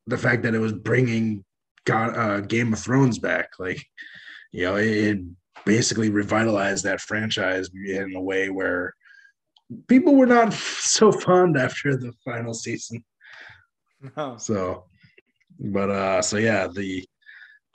the 0.08 0.18
fact 0.18 0.44
that 0.44 0.56
it 0.56 0.60
was 0.60 0.74
bringing 0.74 1.44
God, 1.86 2.18
uh, 2.18 2.42
Game 2.42 2.74
of 2.74 2.80
Thrones 2.80 3.20
back. 3.20 3.50
Like, 3.60 3.86
you 4.52 4.66
know, 4.66 4.76
it, 4.76 4.88
it 4.88 5.20
basically 5.66 6.10
revitalized 6.10 6.84
that 6.84 7.02
franchise 7.02 7.70
in 7.74 8.14
a 8.16 8.22
way 8.22 8.50
where 8.50 8.94
people 9.88 10.16
were 10.16 10.26
not 10.26 10.53
so 10.53 11.12
fond 11.12 11.58
after 11.58 11.95
the 11.95 12.14
final 12.26 12.53
season. 12.53 13.03
No. 14.18 14.36
So, 14.36 14.84
but 15.58 15.90
uh, 15.90 16.22
so 16.22 16.36
yeah, 16.36 16.68
the 16.68 17.06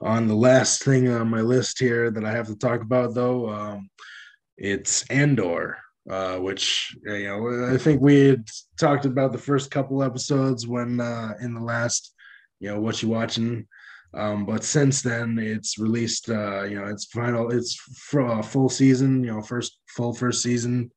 on 0.00 0.28
the 0.28 0.34
last 0.34 0.82
thing 0.82 1.08
on 1.08 1.28
my 1.28 1.40
list 1.40 1.78
here 1.78 2.10
that 2.10 2.24
I 2.24 2.32
have 2.32 2.46
to 2.46 2.56
talk 2.56 2.82
about 2.82 3.14
though, 3.14 3.48
um, 3.50 3.90
it's 4.56 5.04
Andor, 5.10 5.78
uh, 6.08 6.36
which 6.36 6.96
you 7.04 7.24
know 7.24 7.72
I 7.72 7.76
think 7.78 8.00
we 8.00 8.26
had 8.26 8.46
talked 8.78 9.04
about 9.04 9.32
the 9.32 9.38
first 9.38 9.70
couple 9.70 10.02
episodes 10.02 10.66
when 10.66 11.00
uh, 11.00 11.34
in 11.40 11.54
the 11.54 11.60
last, 11.60 12.14
you 12.60 12.68
know, 12.68 12.80
what 12.80 13.02
you 13.02 13.08
watching. 13.08 13.66
Um, 14.14 14.46
but 14.46 14.64
since 14.64 15.02
then, 15.02 15.38
it's 15.38 15.78
released. 15.78 16.30
Uh, 16.30 16.64
you 16.64 16.80
know, 16.80 16.86
it's 16.86 17.04
final. 17.06 17.50
It's 17.50 17.78
a 18.14 18.42
full 18.42 18.68
season. 18.68 19.22
You 19.22 19.34
know, 19.34 19.42
first 19.42 19.78
full 19.88 20.14
first 20.14 20.42
season, 20.42 20.90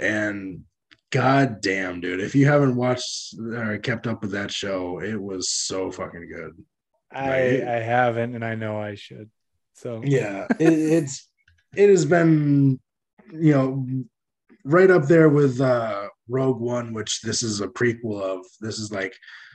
and 0.00 0.62
god 1.10 1.60
damn, 1.60 2.00
dude, 2.00 2.20
if 2.20 2.34
you 2.34 2.46
haven't 2.46 2.74
watched 2.74 3.34
or 3.38 3.78
kept 3.78 4.06
up 4.06 4.22
with 4.22 4.32
that 4.32 4.50
show, 4.50 5.00
it 5.00 5.20
was 5.20 5.50
so 5.50 5.90
fucking 5.90 6.28
good. 6.28 6.52
I, 7.14 7.62
I 7.62 7.80
haven't, 7.80 8.34
and 8.34 8.44
I 8.44 8.54
know 8.54 8.80
I 8.80 8.94
should. 8.94 9.30
So, 9.74 10.02
Yeah, 10.04 10.46
it, 10.58 10.72
it's 10.72 11.28
it 11.74 11.88
has 11.88 12.04
been, 12.04 12.78
you 13.32 13.52
know, 13.52 13.86
right 14.64 14.90
up 14.90 15.04
there 15.04 15.28
with 15.28 15.60
uh, 15.60 16.08
Rogue 16.28 16.60
One, 16.60 16.92
which 16.92 17.20
this 17.22 17.42
is 17.42 17.60
a 17.60 17.68
prequel 17.68 18.20
of. 18.20 18.44
This 18.60 18.78
is 18.78 18.92
like 18.92 19.14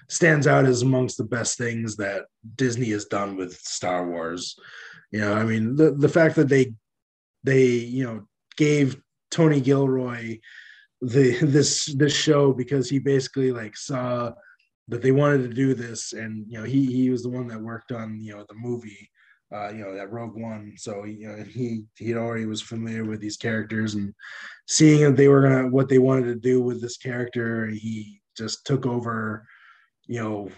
stands 0.10 0.48
out 0.48 0.66
as 0.66 0.82
amongst 0.82 1.18
the 1.18 1.24
best 1.24 1.58
things 1.58 1.96
that 1.98 2.24
Disney 2.56 2.90
has 2.90 3.06
done 3.06 3.36
with 3.36 3.54
Star 3.58 4.10
Wars. 4.10 4.58
You 5.12 5.22
know, 5.22 5.34
I 5.34 5.44
mean, 5.44 5.76
the 5.76 5.92
the 5.92 6.10
fact 6.10 6.36
that 6.36 6.50
they 6.50 6.74
they 7.44 7.66
you 7.66 8.04
know 8.04 8.28
gave 8.56 9.00
Tony 9.32 9.62
Gilroy 9.62 10.40
the 11.02 11.38
this 11.42 11.86
this 11.86 12.14
show 12.14 12.54
because 12.54 12.90
he 12.90 13.00
basically 13.00 13.52
like 13.52 13.78
saw 13.78 14.34
that 14.88 15.02
they 15.02 15.12
wanted 15.12 15.44
to 15.44 15.54
do 15.54 15.74
this. 15.74 16.14
And 16.14 16.46
you 16.48 16.60
know 16.60 16.64
he 16.64 16.86
he 16.86 17.10
was 17.10 17.24
the 17.24 17.30
one 17.30 17.48
that 17.48 17.60
worked 17.60 17.92
on 17.92 18.20
you 18.20 18.36
know 18.36 18.46
the 18.48 18.56
movie 18.56 19.10
uh 19.54 19.70
you 19.70 19.84
know 19.84 19.96
that 19.96 20.12
rogue 20.12 20.36
one. 20.36 20.74
So 20.78 21.06
you 21.06 21.28
know 21.28 21.44
he 21.44 21.84
he 21.96 22.16
already 22.16 22.46
was 22.46 22.62
familiar 22.62 23.06
with 23.06 23.20
these 23.20 23.38
characters 23.38 23.96
and 23.96 24.14
seeing 24.68 25.02
that 25.02 25.18
they 25.18 25.28
were 25.28 25.42
gonna 25.42 25.68
what 25.68 25.90
they 25.90 26.00
wanted 26.00 26.26
to 26.26 26.36
do 26.36 26.62
with 26.62 26.82
this 26.82 26.98
character 26.98 27.68
he 27.68 28.22
just 28.38 28.66
took 28.66 28.86
over 28.86 29.48
you 30.08 30.22
know 30.22 30.50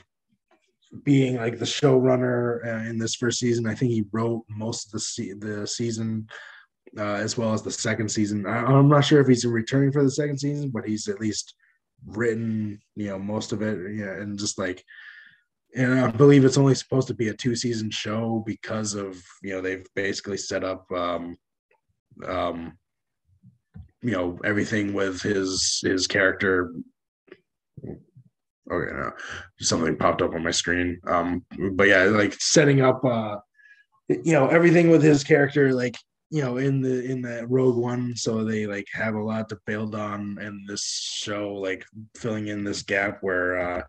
being 1.03 1.37
like 1.37 1.59
the 1.59 1.65
showrunner 1.65 2.65
uh, 2.65 2.89
in 2.89 2.97
this 2.97 3.15
first 3.15 3.39
season. 3.39 3.67
I 3.67 3.75
think 3.75 3.91
he 3.91 4.05
wrote 4.11 4.43
most 4.49 4.87
of 4.87 4.91
the 4.93 4.99
se- 4.99 5.33
the 5.39 5.67
season 5.67 6.27
uh, 6.97 7.15
as 7.15 7.37
well 7.37 7.53
as 7.53 7.61
the 7.61 7.71
second 7.71 8.09
season. 8.09 8.45
I, 8.45 8.63
I'm 8.63 8.89
not 8.89 9.05
sure 9.05 9.21
if 9.21 9.27
he's 9.27 9.45
returning 9.45 9.91
for 9.91 10.03
the 10.03 10.11
second 10.11 10.39
season, 10.39 10.71
but 10.73 10.85
he's 10.85 11.07
at 11.07 11.19
least 11.19 11.53
written, 12.05 12.79
you 12.95 13.07
know, 13.07 13.19
most 13.19 13.51
of 13.51 13.61
it. 13.61 13.95
Yeah, 13.95 14.13
and 14.13 14.37
just 14.37 14.57
like, 14.57 14.83
and 15.75 15.99
I 15.99 16.09
believe 16.11 16.45
it's 16.45 16.57
only 16.57 16.75
supposed 16.75 17.07
to 17.09 17.13
be 17.13 17.29
a 17.29 17.33
two 17.33 17.55
season 17.55 17.91
show 17.91 18.43
because 18.45 18.93
of 18.95 19.21
you 19.43 19.53
know 19.53 19.61
they've 19.61 19.85
basically 19.95 20.37
set 20.37 20.63
up, 20.63 20.91
um, 20.91 21.37
um, 22.25 22.77
you 24.01 24.11
know, 24.11 24.39
everything 24.43 24.93
with 24.93 25.21
his 25.21 25.81
his 25.83 26.07
character. 26.07 26.73
Okay, 28.71 28.95
no, 28.95 29.11
something 29.59 29.97
popped 29.97 30.21
up 30.21 30.33
on 30.33 30.43
my 30.43 30.51
screen. 30.51 30.99
Um, 31.07 31.45
but 31.73 31.87
yeah, 31.87 32.03
like 32.03 32.33
setting 32.39 32.81
up, 32.81 33.03
uh, 33.03 33.37
you 34.07 34.33
know, 34.33 34.47
everything 34.47 34.89
with 34.89 35.01
his 35.01 35.23
character, 35.23 35.73
like 35.73 35.95
you 36.29 36.41
know 36.41 36.57
in 36.57 36.81
the 36.81 37.03
in 37.05 37.21
the 37.21 37.45
rogue 37.47 37.77
one 37.77 38.15
so 38.15 38.43
they 38.43 38.65
like 38.65 38.87
have 38.93 39.15
a 39.15 39.23
lot 39.23 39.49
to 39.49 39.57
build 39.65 39.95
on 39.95 40.37
in 40.41 40.63
this 40.67 40.83
show 40.83 41.53
like 41.53 41.83
filling 42.15 42.47
in 42.47 42.63
this 42.63 42.83
gap 42.83 43.17
where 43.21 43.57
uh 43.59 43.81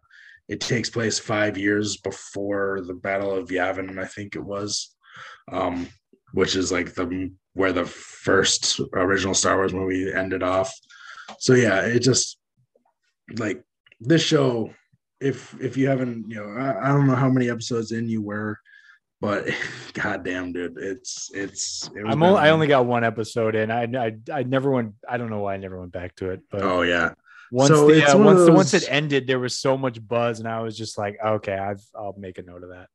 it 0.49 0.61
takes 0.61 0.91
place 0.91 1.19
five 1.19 1.57
years 1.57 1.99
before 1.99 2.81
the 2.87 2.95
battle 2.95 3.35
of 3.35 3.51
yavin 3.51 3.99
i 3.99 4.07
think 4.07 4.35
it 4.37 4.45
was 4.45 4.97
um 5.53 5.87
which 6.33 6.57
is 6.57 6.73
like 6.73 6.95
the 6.95 7.31
where 7.55 7.73
the 7.73 7.85
first 7.85 8.81
original 8.95 9.35
star 9.35 9.57
wars 9.57 9.73
movie 9.73 10.13
ended 10.13 10.43
off. 10.43 10.73
So 11.39 11.55
yeah 11.55 11.81
it 11.83 12.01
just 12.01 12.39
like 13.37 13.63
this 14.01 14.23
show, 14.23 14.73
if 15.21 15.55
if 15.61 15.77
you 15.77 15.89
haven't, 15.89 16.29
you 16.29 16.37
know, 16.37 16.49
I, 16.51 16.87
I 16.87 16.89
don't 16.89 17.07
know 17.07 17.15
how 17.15 17.29
many 17.29 17.51
episodes 17.51 17.93
in 17.93 18.09
you 18.09 18.23
were, 18.23 18.59
but 19.21 19.49
goddamn, 19.93 20.53
dude, 20.53 20.79
it's 20.79 21.31
it's. 21.35 21.91
It 21.95 22.05
I'm 22.07 22.23
only, 22.23 22.41
I 22.41 22.51
only 22.51 22.67
got 22.67 22.87
one 22.87 23.05
episode 23.05 23.55
in. 23.55 23.71
I, 23.71 23.85
I 23.85 24.13
I 24.33 24.43
never 24.43 24.71
went. 24.71 24.95
I 25.09 25.19
don't 25.19 25.31
know 25.31 25.41
why 25.41 25.55
I 25.55 25.59
never 25.59 25.79
went 25.79 25.93
back 25.93 26.17
to 26.17 26.31
it. 26.31 26.41
But 26.51 26.63
oh 26.63 26.83
yeah, 26.83 27.13
once 27.51 27.69
So 27.69 27.89
the, 27.89 27.99
it's 27.99 28.15
uh, 28.15 28.19
once 28.19 28.45
the, 28.45 28.53
once 28.53 28.75
it 28.75 28.85
ended, 28.89 29.27
there 29.27 29.39
was 29.39 29.57
so 29.57 29.77
much 29.77 30.07
buzz, 30.07 30.41
and 30.41 30.49
I 30.49 30.61
was 30.61 30.77
just 30.77 30.97
like, 30.97 31.19
okay, 31.25 31.57
I've 31.57 31.83
I'll 31.95 32.15
make 32.17 32.39
a 32.39 32.43
note 32.43 32.63
of 32.63 32.71
that. 32.71 32.89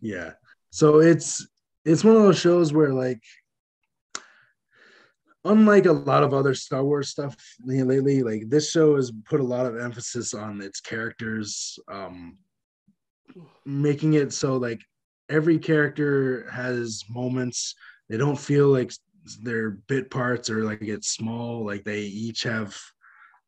yeah. 0.00 0.32
So 0.70 1.00
it's 1.00 1.46
it's 1.84 2.02
one 2.02 2.16
of 2.16 2.22
those 2.22 2.38
shows 2.38 2.72
where 2.72 2.92
like 2.92 3.20
unlike 5.44 5.86
a 5.86 5.92
lot 5.92 6.22
of 6.22 6.32
other 6.32 6.54
Star 6.54 6.84
Wars 6.84 7.10
stuff 7.10 7.36
lately, 7.64 8.22
like 8.22 8.48
this 8.48 8.70
show 8.70 8.96
has 8.96 9.12
put 9.24 9.40
a 9.40 9.44
lot 9.44 9.66
of 9.66 9.78
emphasis 9.78 10.34
on 10.34 10.60
its 10.62 10.80
characters, 10.80 11.78
um, 11.88 12.38
making 13.64 14.14
it 14.14 14.32
so 14.32 14.56
like 14.56 14.80
every 15.32 15.58
character 15.58 16.48
has 16.50 17.04
moments. 17.08 17.74
They 18.08 18.18
don't 18.18 18.38
feel 18.38 18.68
like 18.68 18.92
they're 19.42 19.70
bit 19.70 20.10
parts 20.10 20.50
or 20.50 20.64
like 20.64 20.82
it's 20.82 21.08
small. 21.08 21.64
Like 21.64 21.84
they 21.84 22.02
each 22.02 22.42
have 22.42 22.76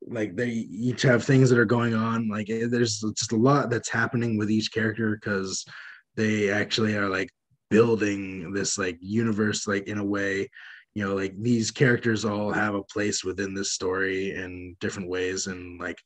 like 0.06 0.34
they 0.36 0.48
each 0.48 1.02
have 1.02 1.24
things 1.24 1.50
that 1.50 1.58
are 1.58 1.64
going 1.64 1.94
on. 1.94 2.28
Like 2.28 2.48
eh, 2.50 2.66
there's 2.68 3.00
just 3.00 3.32
a 3.32 3.36
lot 3.36 3.70
that's 3.70 3.90
happening 3.90 4.38
with 4.38 4.50
each 4.50 4.72
character 4.72 5.16
because 5.20 5.64
they 6.16 6.50
actually 6.50 6.96
are 6.96 7.08
like 7.08 7.30
building 7.70 8.52
this 8.52 8.78
like 8.78 8.98
universe 9.00 9.66
like 9.66 9.88
in 9.88 9.98
a 9.98 10.04
way 10.04 10.48
you 10.94 11.04
know 11.04 11.14
like 11.14 11.34
these 11.40 11.70
characters 11.70 12.24
all 12.24 12.52
have 12.52 12.74
a 12.74 12.84
place 12.84 13.24
within 13.24 13.54
this 13.54 13.72
story 13.72 14.34
in 14.34 14.76
different 14.80 15.08
ways 15.08 15.46
and 15.48 15.80
like 15.80 15.98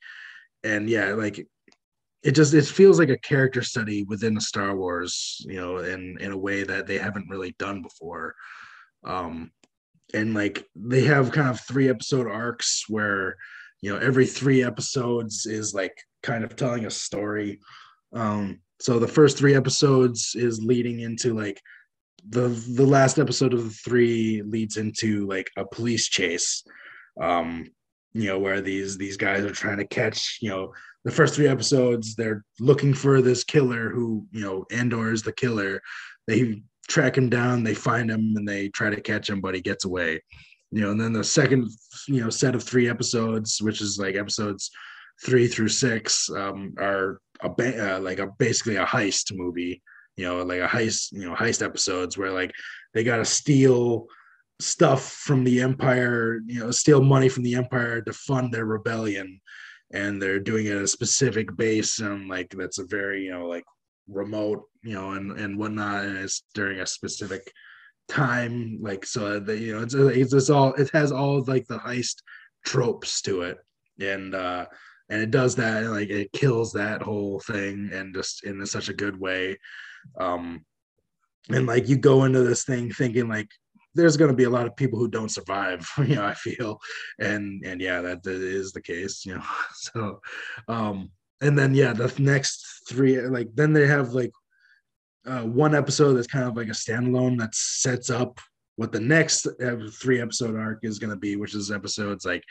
and 0.64 0.88
yeah 0.88 1.12
like 1.12 1.46
it 2.22 2.32
just 2.32 2.54
it 2.54 2.64
feels 2.64 2.98
like 2.98 3.10
a 3.10 3.18
character 3.18 3.62
study 3.62 4.02
within 4.04 4.36
a 4.36 4.40
star 4.40 4.76
wars 4.76 5.44
you 5.48 5.56
know 5.56 5.78
in 5.78 6.16
in 6.20 6.32
a 6.32 6.38
way 6.38 6.64
that 6.64 6.86
they 6.86 6.98
haven't 6.98 7.28
really 7.28 7.54
done 7.58 7.82
before. 7.82 8.34
Um 9.04 9.52
and 10.14 10.34
like 10.34 10.66
they 10.74 11.02
have 11.02 11.32
kind 11.32 11.48
of 11.48 11.60
three 11.60 11.88
episode 11.88 12.26
arcs 12.26 12.84
where 12.88 13.36
you 13.80 13.92
know 13.92 13.98
every 13.98 14.26
three 14.26 14.64
episodes 14.64 15.46
is 15.46 15.74
like 15.74 15.96
kind 16.22 16.44
of 16.44 16.56
telling 16.56 16.86
a 16.86 16.90
story. 16.90 17.60
Um 18.12 18.60
so 18.80 18.98
the 18.98 19.08
first 19.08 19.38
three 19.38 19.54
episodes 19.54 20.34
is 20.34 20.62
leading 20.62 21.00
into 21.00 21.34
like 21.34 21.60
the 22.28 22.48
the 22.48 22.86
last 22.86 23.18
episode 23.18 23.54
of 23.54 23.64
the 23.64 23.70
three 23.70 24.42
leads 24.42 24.76
into 24.76 25.26
like 25.26 25.50
a 25.56 25.64
police 25.64 26.08
chase. 26.08 26.64
Um 27.20 27.70
you 28.12 28.26
know 28.26 28.38
where 28.40 28.60
these 28.60 28.98
these 28.98 29.16
guys 29.16 29.44
are 29.44 29.52
trying 29.52 29.78
to 29.78 29.86
catch 29.86 30.38
you 30.40 30.50
know 30.50 30.72
the 31.08 31.14
first 31.14 31.34
three 31.34 31.48
episodes 31.48 32.14
they're 32.14 32.44
looking 32.60 32.92
for 32.92 33.22
this 33.22 33.42
killer 33.42 33.88
who 33.88 34.26
you 34.30 34.42
know 34.42 34.66
andor 34.70 35.10
is 35.10 35.22
the 35.22 35.32
killer. 35.32 35.80
They 36.26 36.62
track 36.86 37.16
him 37.16 37.30
down 37.30 37.64
they 37.64 37.74
find 37.74 38.10
him 38.10 38.34
and 38.36 38.46
they 38.46 38.68
try 38.68 38.90
to 38.90 39.00
catch 39.00 39.30
him 39.30 39.40
but 39.40 39.54
he 39.54 39.62
gets 39.62 39.86
away. 39.86 40.22
You 40.70 40.82
know 40.82 40.90
and 40.90 41.00
then 41.00 41.14
the 41.14 41.24
second 41.24 41.70
you 42.08 42.20
know 42.20 42.28
set 42.28 42.54
of 42.54 42.62
three 42.62 42.90
episodes 42.90 43.58
which 43.62 43.80
is 43.80 43.98
like 43.98 44.16
episodes 44.16 44.70
three 45.24 45.48
through 45.48 45.68
six 45.68 46.28
um 46.30 46.74
are 46.78 47.20
a 47.40 47.48
ba- 47.48 47.96
uh, 47.96 48.00
like 48.00 48.18
a 48.18 48.26
basically 48.38 48.76
a 48.76 48.84
heist 48.84 49.34
movie 49.34 49.82
you 50.16 50.24
know 50.24 50.42
like 50.42 50.60
a 50.60 50.68
heist 50.68 51.08
you 51.12 51.26
know 51.26 51.34
heist 51.34 51.64
episodes 51.64 52.18
where 52.18 52.32
like 52.32 52.52
they 52.92 53.02
got 53.02 53.16
to 53.16 53.24
steal 53.24 54.06
stuff 54.60 55.02
from 55.04 55.42
the 55.42 55.62
empire 55.62 56.40
you 56.44 56.60
know 56.60 56.70
steal 56.70 57.02
money 57.02 57.30
from 57.30 57.44
the 57.44 57.54
empire 57.54 58.02
to 58.02 58.12
fund 58.12 58.52
their 58.52 58.66
rebellion 58.66 59.40
and 59.92 60.20
they're 60.20 60.40
doing 60.40 60.66
it 60.66 60.76
at 60.76 60.82
a 60.82 60.88
specific 60.88 61.54
base 61.56 61.98
and 62.00 62.28
like 62.28 62.54
that's 62.56 62.78
a 62.78 62.86
very 62.86 63.24
you 63.24 63.30
know 63.30 63.46
like 63.46 63.64
remote 64.08 64.64
you 64.82 64.94
know 64.94 65.12
and 65.12 65.38
and 65.38 65.58
whatnot 65.58 66.04
and 66.04 66.18
it's 66.18 66.44
during 66.54 66.80
a 66.80 66.86
specific 66.86 67.52
time 68.08 68.78
like 68.80 69.04
so 69.04 69.38
that 69.38 69.58
you 69.58 69.74
know 69.74 69.82
it's 69.82 69.94
it's, 69.94 70.32
it's 70.32 70.50
all 70.50 70.72
it 70.74 70.90
has 70.92 71.12
all 71.12 71.42
like 71.44 71.66
the 71.68 71.78
heist 71.78 72.16
tropes 72.64 73.22
to 73.22 73.42
it. 73.42 73.58
And 74.00 74.34
uh 74.34 74.66
and 75.10 75.22
it 75.22 75.30
does 75.30 75.54
that 75.56 75.84
and 75.84 75.92
like 75.92 76.10
it 76.10 76.32
kills 76.32 76.72
that 76.72 77.02
whole 77.02 77.40
thing 77.40 77.90
and 77.92 78.14
just 78.14 78.44
in 78.44 78.64
such 78.66 78.88
a 78.88 78.94
good 78.94 79.18
way. 79.18 79.58
Um 80.18 80.64
and 81.50 81.66
like 81.66 81.88
you 81.88 81.96
go 81.96 82.24
into 82.24 82.42
this 82.42 82.64
thing 82.64 82.90
thinking 82.90 83.28
like 83.28 83.48
there's 83.98 84.16
going 84.16 84.30
to 84.30 84.36
be 84.36 84.44
a 84.44 84.50
lot 84.50 84.66
of 84.66 84.76
people 84.76 84.98
who 84.98 85.08
don't 85.08 85.30
survive 85.30 85.86
you 85.98 86.14
know 86.14 86.24
i 86.24 86.34
feel. 86.34 86.78
And 87.18 87.64
and 87.66 87.80
yeah 87.80 88.00
that, 88.00 88.22
that 88.22 88.40
is 88.40 88.72
the 88.72 88.80
case 88.80 89.26
you 89.26 89.34
know 89.34 89.44
so 89.74 90.20
um 90.68 91.10
and 91.40 91.58
then 91.58 91.74
yeah 91.74 91.92
the 91.92 92.12
next 92.18 92.64
three 92.88 93.20
like 93.20 93.48
then 93.54 93.72
they 93.72 93.86
have 93.86 94.12
like 94.12 94.32
uh, 95.26 95.42
one 95.42 95.74
episode 95.74 96.14
that's 96.14 96.26
kind 96.26 96.46
of 96.46 96.56
like 96.56 96.68
a 96.68 96.70
standalone 96.70 97.38
that 97.38 97.54
sets 97.54 98.08
up 98.08 98.40
what 98.76 98.92
the 98.92 99.00
next 99.00 99.46
three 100.00 100.20
episode 100.20 100.56
arc 100.56 100.78
is 100.82 100.98
going 100.98 101.10
to 101.10 101.16
be 101.16 101.36
which 101.36 101.54
is 101.54 101.70
episodes 101.70 102.24
like 102.24 102.42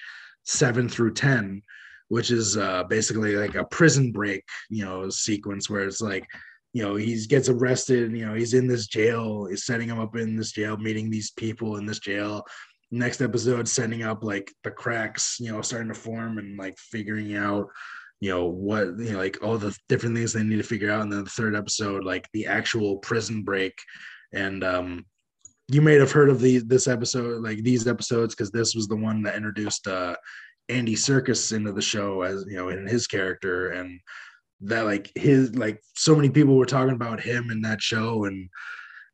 seven 0.43 0.88
through 0.88 1.14
ten 1.14 1.61
which 2.09 2.32
is 2.32 2.56
uh, 2.56 2.84
basically 2.85 3.35
like 3.35 3.56
a 3.56 3.66
prison 3.66 4.11
break 4.11 4.43
you 4.69 4.85
know 4.85 5.09
sequence 5.09 5.69
where 5.69 5.85
it's 5.85 6.01
like 6.01 6.27
you 6.77 6.83
know 6.83 6.95
he 6.95 7.25
gets 7.25 7.49
arrested 7.49 8.15
you 8.15 8.23
know 8.23 8.35
he's 8.35 8.53
in 8.53 8.67
this 8.67 8.85
jail 8.85 9.47
is 9.47 9.65
setting 9.65 9.89
him 9.89 9.99
up 9.99 10.15
in 10.15 10.35
this 10.35 10.51
jail 10.51 10.77
meeting 10.77 11.09
these 11.09 11.31
people 11.31 11.77
in 11.77 11.88
this 11.88 11.97
jail. 11.97 12.45
Next 12.91 13.19
episode 13.19 13.67
setting 13.67 14.03
up 14.03 14.23
like 14.23 14.53
the 14.64 14.69
cracks 14.69 15.38
you 15.39 15.51
know 15.51 15.64
starting 15.64 15.88
to 15.88 15.95
form 15.95 16.38
and 16.38 16.56
like 16.56 16.77
figuring 16.77 17.35
out 17.35 17.65
you 18.19 18.30
know 18.30 18.45
what 18.45 18.89
you 18.99 19.14
know 19.14 19.17
like 19.17 19.39
all 19.41 19.57
the 19.57 19.75
different 19.89 20.15
things 20.15 20.33
they 20.33 20.43
need 20.43 20.57
to 20.57 20.64
figure 20.64 20.91
out. 20.91 21.01
And 21.01 21.11
then 21.11 21.23
the 21.23 21.31
third 21.31 21.56
episode 21.56 22.03
like 22.03 22.30
the 22.33 22.45
actual 22.45 22.97
prison 22.97 23.41
break. 23.41 23.73
And 24.31 24.64
um 24.64 25.03
you 25.69 25.81
may 25.81 25.95
have 25.95 26.11
heard 26.11 26.30
of 26.30 26.41
the 26.41 26.59
this 26.59 26.88
episode 26.88 27.41
like 27.41 27.64
these 27.64 27.88
episodes 27.88 28.35
because 28.35 28.51
this 28.51 28.75
was 28.75 28.88
the 28.88 28.95
one 28.95 29.23
that 29.23 29.35
introduced 29.35 29.88
uh 29.88 30.15
andy 30.69 30.93
Serkis 30.93 31.53
into 31.53 31.72
the 31.72 31.81
show 31.81 32.22
as 32.22 32.45
you 32.47 32.57
know 32.57 32.69
in 32.69 32.85
his 32.85 33.07
character. 33.07 33.72
And 33.72 33.99
that 34.61 34.86
like 34.86 35.11
his 35.16 35.56
like 35.56 35.82
so 35.95 36.16
many 36.16 36.30
people 36.30 36.56
were 36.56 36.66
talking 36.66 36.94
about 36.94 37.19
him 37.19 37.52
in 37.52 37.61
that 37.61 37.82
show. 37.82 38.26
And 38.26 38.50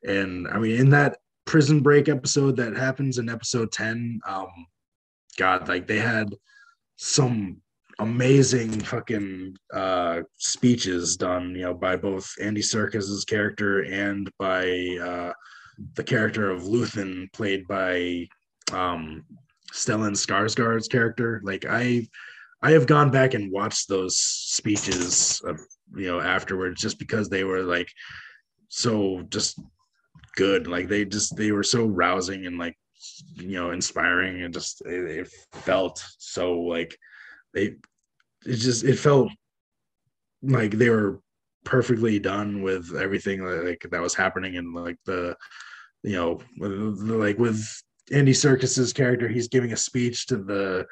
and 0.04 0.48
i 0.50 0.58
mean 0.58 0.80
in 0.80 0.90
that 0.90 1.18
prison 1.46 1.82
break 1.82 2.10
episode 2.10 2.56
that 2.58 2.76
happens 2.76 3.18
in 3.18 3.30
episode 3.30 3.72
10 3.72 4.20
um 4.28 4.48
god 5.38 5.68
like 5.68 5.88
they 5.88 6.00
had 6.00 6.34
some 6.98 7.58
amazing 8.00 8.72
fucking 8.82 9.56
uh 9.74 10.22
speeches 10.38 11.16
done 11.16 11.56
you 11.56 11.62
know 11.62 11.74
by 11.74 11.96
both 11.96 12.30
andy 12.42 12.62
Serkis's 12.62 13.26
character 13.26 13.82
and 13.84 14.30
by 14.40 14.98
uh 15.02 15.32
the 15.96 16.04
character 16.04 16.50
of 16.50 16.64
luthen 16.64 17.32
played 17.34 17.68
by 17.68 18.26
um 18.72 19.24
stellan 19.74 20.14
skarsgård's 20.14 20.88
character. 20.88 21.42
Like 21.44 21.66
i 21.68 22.08
i 22.64 22.72
have 22.72 22.88
gone 22.88 23.11
back 23.11 23.35
and 23.35 23.51
watched 23.51 23.88
those 23.88 24.17
speeches 24.17 25.42
of, 25.45 25.59
you 25.95 26.08
know 26.08 26.19
afterwards 26.19 26.82
just 26.82 26.98
because 26.98 27.30
they 27.30 27.43
were 27.43 27.61
like 27.61 27.90
so 28.69 29.22
just 29.30 29.59
good. 30.35 30.67
Like 30.67 30.88
they 30.88 31.06
just 31.06 31.35
they 31.35 31.51
were 31.51 31.64
so 31.64 31.85
rousing 31.85 32.45
and 32.45 32.58
like 32.58 32.75
you 33.35 33.59
know 33.59 33.72
inspiring 33.72 34.42
and 34.43 34.53
just 34.53 34.82
it 34.85 35.27
felt 35.51 36.03
so 36.17 36.59
like 36.61 36.98
they 37.53 37.75
it 38.45 38.56
just 38.56 38.83
it 38.83 38.98
felt 38.98 39.30
like 40.42 40.72
they 40.72 40.90
were 40.90 41.22
perfectly 41.66 42.19
done 42.19 42.61
with 42.61 42.95
everything 42.95 43.43
like 43.43 43.85
that 43.90 44.01
was 44.01 44.16
happening 44.16 44.58
and 44.58 44.74
like 44.74 44.98
the 45.06 45.35
you 46.03 46.14
know 46.14 46.42
like 46.58 47.38
with 47.38 47.66
Andy 48.11 48.33
Serkis's 48.33 48.92
character 48.92 49.27
he's 49.27 49.48
giving 49.48 49.72
a 49.72 49.77
speech 49.77 50.27
to 50.27 50.38
the 50.38 50.85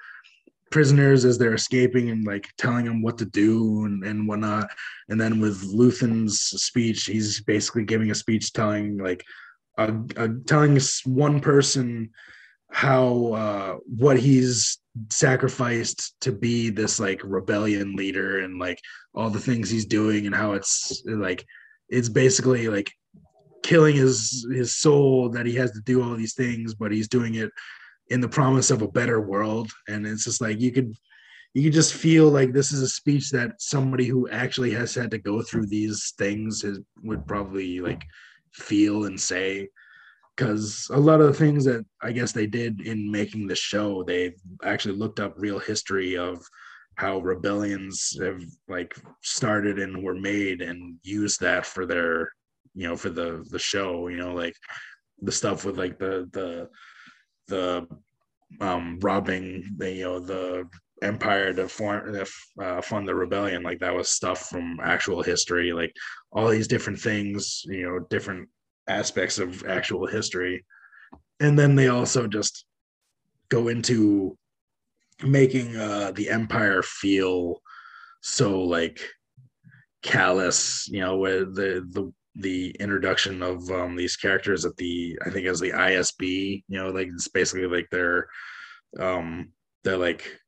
prisoners 0.71 1.25
as 1.25 1.37
they're 1.37 1.53
escaping 1.53 2.09
and 2.09 2.25
like 2.25 2.47
telling 2.57 2.85
them 2.85 3.01
what 3.01 3.17
to 3.19 3.25
do 3.25 3.85
and, 3.85 4.03
and 4.03 4.27
whatnot. 4.27 4.69
And 5.09 5.19
then 5.19 5.39
with 5.39 5.61
Luthen's 5.63 6.39
speech 6.39 7.05
he's 7.05 7.41
basically 7.41 7.83
giving 7.83 8.11
a 8.11 8.15
speech 8.15 8.53
telling 8.53 8.97
like 8.97 9.23
uh, 9.77 10.27
telling 10.47 10.79
one 11.05 11.39
person 11.39 12.09
how 12.71 13.33
uh, 13.33 13.77
what 13.85 14.17
he's 14.17 14.79
sacrificed 15.09 16.19
to 16.21 16.31
be 16.31 16.69
this 16.69 16.99
like 16.99 17.21
rebellion 17.23 17.95
leader 17.95 18.39
and 18.39 18.59
like 18.59 18.79
all 19.13 19.29
the 19.29 19.39
things 19.39 19.69
he's 19.69 19.85
doing 19.85 20.25
and 20.25 20.35
how 20.35 20.53
it's 20.53 21.01
like 21.05 21.45
it's 21.89 22.09
basically 22.09 22.67
like 22.67 22.91
killing 23.63 23.95
his 23.95 24.45
his 24.51 24.75
soul 24.75 25.29
that 25.29 25.45
he 25.45 25.55
has 25.55 25.71
to 25.71 25.81
do 25.81 26.03
all 26.03 26.15
these 26.15 26.33
things 26.33 26.73
but 26.73 26.91
he's 26.91 27.07
doing 27.07 27.35
it 27.35 27.51
in 28.11 28.19
the 28.19 28.29
promise 28.29 28.69
of 28.71 28.81
a 28.81 28.87
better 28.87 29.21
world. 29.21 29.71
And 29.87 30.05
it's 30.05 30.25
just 30.25 30.41
like 30.41 30.59
you 30.59 30.71
could 30.71 30.93
you 31.53 31.63
could 31.63 31.73
just 31.73 31.93
feel 31.93 32.29
like 32.29 32.53
this 32.53 32.71
is 32.71 32.81
a 32.81 32.87
speech 32.87 33.29
that 33.31 33.61
somebody 33.61 34.05
who 34.05 34.29
actually 34.29 34.71
has 34.71 34.93
had 34.93 35.11
to 35.11 35.17
go 35.17 35.41
through 35.41 35.65
these 35.67 36.13
things 36.17 36.61
has, 36.61 36.79
would 37.03 37.25
probably 37.27 37.79
like 37.79 38.03
feel 38.53 39.05
and 39.05 39.19
say. 39.19 39.67
Because 40.35 40.87
a 40.93 40.99
lot 40.99 41.19
of 41.19 41.27
the 41.27 41.33
things 41.33 41.65
that 41.65 41.85
I 42.01 42.11
guess 42.13 42.31
they 42.31 42.47
did 42.47 42.81
in 42.81 43.11
making 43.11 43.47
the 43.47 43.55
show, 43.55 44.03
they 44.03 44.33
actually 44.63 44.95
looked 44.95 45.19
up 45.19 45.33
real 45.37 45.59
history 45.59 46.17
of 46.17 46.43
how 46.95 47.19
rebellions 47.19 48.17
have 48.21 48.41
like 48.67 48.95
started 49.21 49.79
and 49.79 50.03
were 50.03 50.15
made 50.15 50.61
and 50.61 50.95
used 51.03 51.39
that 51.41 51.65
for 51.65 51.85
their 51.85 52.31
you 52.75 52.87
know 52.87 52.95
for 52.95 53.09
the 53.09 53.45
the 53.49 53.59
show 53.59 54.07
you 54.07 54.17
know 54.17 54.33
like 54.33 54.55
the 55.21 55.31
stuff 55.31 55.65
with 55.65 55.77
like 55.77 55.97
the 55.99 56.29
the 56.31 56.69
the 57.51 57.87
um 58.59 58.97
robbing 59.01 59.63
the 59.77 59.91
you 59.91 60.03
know 60.03 60.19
the 60.19 60.67
empire 61.03 61.53
to 61.53 61.67
form 61.67 62.15
uh, 62.61 62.81
fund 62.81 63.07
the 63.07 63.15
rebellion. 63.15 63.63
Like 63.63 63.79
that 63.79 63.93
was 63.93 64.09
stuff 64.09 64.49
from 64.49 64.79
actual 64.83 65.21
history 65.21 65.73
like 65.73 65.93
all 66.31 66.47
these 66.47 66.67
different 66.67 66.99
things 66.99 67.63
you 67.65 67.83
know 67.87 67.99
different 68.09 68.49
aspects 68.87 69.37
of 69.37 69.63
actual 69.65 70.07
history. 70.07 70.65
And 71.39 71.57
then 71.57 71.75
they 71.75 71.87
also 71.87 72.27
just 72.27 72.65
go 73.49 73.67
into 73.67 74.37
making 75.23 75.75
uh 75.75 76.11
the 76.15 76.29
empire 76.29 76.81
feel 76.81 77.61
so 78.21 78.61
like 78.61 78.99
callous 80.01 80.87
you 80.87 80.99
know 80.99 81.17
where 81.17 81.45
the 81.45 81.85
the 81.91 82.11
the 82.35 82.75
introduction 82.79 83.41
of 83.41 83.69
um 83.71 83.95
these 83.95 84.15
characters 84.15 84.65
at 84.65 84.75
the 84.77 85.17
i 85.25 85.29
think 85.29 85.45
as 85.45 85.59
the 85.59 85.71
isb 85.71 86.21
you 86.67 86.77
know 86.77 86.89
like 86.89 87.07
it's 87.07 87.27
basically 87.27 87.67
like 87.67 87.89
their 87.89 88.27
um 88.99 89.49
they're 89.83 89.97
like 89.97 90.39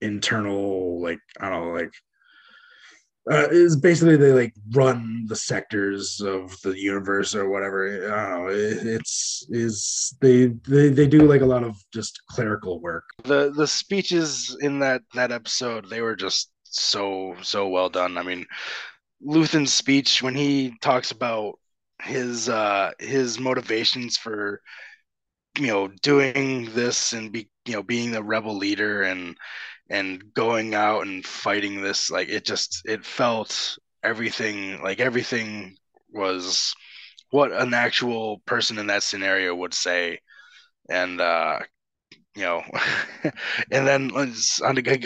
internal 0.00 1.02
like 1.02 1.18
i 1.40 1.50
don't 1.50 1.66
know 1.66 1.72
like 1.72 1.92
uh, 3.30 3.46
is 3.50 3.76
basically 3.76 4.16
they 4.16 4.32
like 4.32 4.52
run 4.72 5.24
the 5.28 5.36
sectors 5.36 6.20
of 6.20 6.60
the 6.62 6.76
universe 6.76 7.34
or 7.34 7.48
whatever. 7.48 8.12
I 8.12 8.30
don't 8.30 8.46
know. 8.46 8.50
It, 8.50 8.84
it's 8.84 9.46
is 9.50 10.16
they, 10.20 10.46
they 10.66 10.88
they 10.88 11.06
do 11.06 11.20
like 11.20 11.42
a 11.42 11.46
lot 11.46 11.62
of 11.62 11.76
just 11.92 12.20
clerical 12.28 12.80
work. 12.80 13.04
The 13.22 13.52
the 13.56 13.66
speeches 13.66 14.56
in 14.60 14.80
that 14.80 15.02
that 15.14 15.30
episode 15.30 15.88
they 15.88 16.00
were 16.00 16.16
just 16.16 16.50
so 16.64 17.36
so 17.42 17.68
well 17.68 17.88
done. 17.88 18.18
I 18.18 18.24
mean, 18.24 18.44
Luthen's 19.24 19.72
speech 19.72 20.22
when 20.22 20.34
he 20.34 20.74
talks 20.80 21.10
about 21.10 21.58
his 22.02 22.48
uh 22.48 22.90
his 22.98 23.38
motivations 23.38 24.16
for 24.16 24.60
you 25.58 25.66
know 25.66 25.88
doing 26.02 26.66
this 26.72 27.12
and 27.12 27.32
be 27.32 27.48
you 27.66 27.74
know 27.74 27.82
being 27.82 28.10
the 28.12 28.22
rebel 28.22 28.56
leader 28.56 29.02
and 29.02 29.36
and 29.90 30.34
going 30.34 30.74
out 30.74 31.02
and 31.06 31.24
fighting 31.26 31.82
this 31.82 32.10
like 32.10 32.28
it 32.28 32.44
just 32.44 32.82
it 32.86 33.04
felt 33.04 33.78
everything 34.02 34.82
like 34.82 35.00
everything 35.00 35.76
was 36.10 36.74
what 37.30 37.52
an 37.52 37.74
actual 37.74 38.40
person 38.46 38.78
in 38.78 38.88
that 38.88 39.02
scenario 39.02 39.54
would 39.54 39.74
say. 39.74 40.20
And 40.90 41.20
uh 41.20 41.60
you 42.34 42.42
know 42.42 42.62
and 43.70 43.86
then 43.86 44.10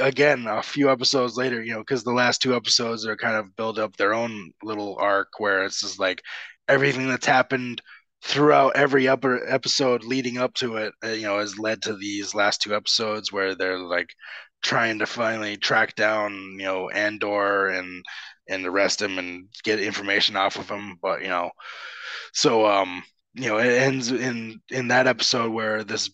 again 0.01 0.47
a 0.47 0.63
few 0.63 0.91
episodes 0.91 1.37
later 1.37 1.63
you 1.63 1.73
know 1.73 1.81
because 1.81 2.05
the 2.05 2.13
last 2.13 2.41
two 2.41 2.55
episodes 2.55 3.07
are 3.07 3.17
kind 3.17 3.37
of 3.37 3.55
build 3.57 3.79
up 3.79 3.97
their 3.97 4.15
own 4.15 4.53
little 4.63 4.97
arc 4.99 5.29
where 5.39 5.65
it's 5.65 5.81
just 5.81 5.99
like 5.99 6.23
everything 6.69 7.09
that's 7.09 7.27
happened 7.27 7.81
throughout 8.23 8.77
every 8.77 9.09
upper 9.09 9.47
episode 9.49 10.05
leading 10.05 10.39
up 10.39 10.55
to 10.55 10.77
it 10.77 10.93
uh, 11.05 11.09
you 11.09 11.23
know 11.23 11.39
has 11.39 11.59
led 11.59 11.83
to 11.83 11.97
these 11.97 12.35
last 12.35 12.63
two 12.63 12.75
episodes 12.75 13.33
where 13.33 13.55
they're 13.55 13.79
like 13.79 14.09
trying 14.63 14.99
to 14.99 15.07
finally 15.07 15.57
track 15.57 15.95
down, 15.95 16.33
you 16.59 16.65
know, 16.65 16.89
Andor 16.91 17.69
and 17.69 18.05
and 18.49 18.65
arrest 18.67 19.03
him 19.03 19.19
and 19.19 19.49
get 19.65 19.81
information 19.81 20.37
off 20.37 20.57
of 20.57 20.69
him. 20.69 20.99
But 21.01 21.23
you 21.23 21.29
know, 21.29 21.51
so 22.33 22.67
um, 22.67 23.03
you 23.35 23.49
know, 23.49 23.59
it 23.59 23.71
ends 23.73 24.11
in 24.11 24.61
in 24.71 24.89
that 24.89 25.07
episode 25.07 25.53
where 25.53 25.85
this 25.85 26.11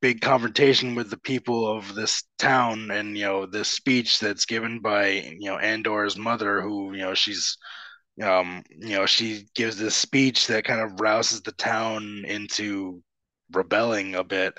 big 0.00 0.20
confrontation 0.20 0.94
with 0.94 1.10
the 1.10 1.18
people 1.18 1.66
of 1.66 1.94
this 1.94 2.22
town 2.38 2.90
and 2.90 3.16
you 3.16 3.24
know 3.24 3.46
this 3.46 3.68
speech 3.68 4.20
that's 4.20 4.44
given 4.46 4.80
by 4.80 5.08
you 5.08 5.50
know 5.50 5.58
Andor's 5.58 6.16
mother 6.16 6.60
who 6.62 6.92
you 6.92 7.00
know 7.00 7.14
she's 7.14 7.56
um 8.22 8.62
you 8.70 8.96
know 8.96 9.06
she 9.06 9.46
gives 9.54 9.76
this 9.76 9.94
speech 9.96 10.46
that 10.48 10.64
kind 10.64 10.80
of 10.80 11.00
rouses 11.00 11.42
the 11.42 11.52
town 11.52 12.24
into 12.26 13.02
rebelling 13.52 14.14
a 14.14 14.24
bit. 14.24 14.54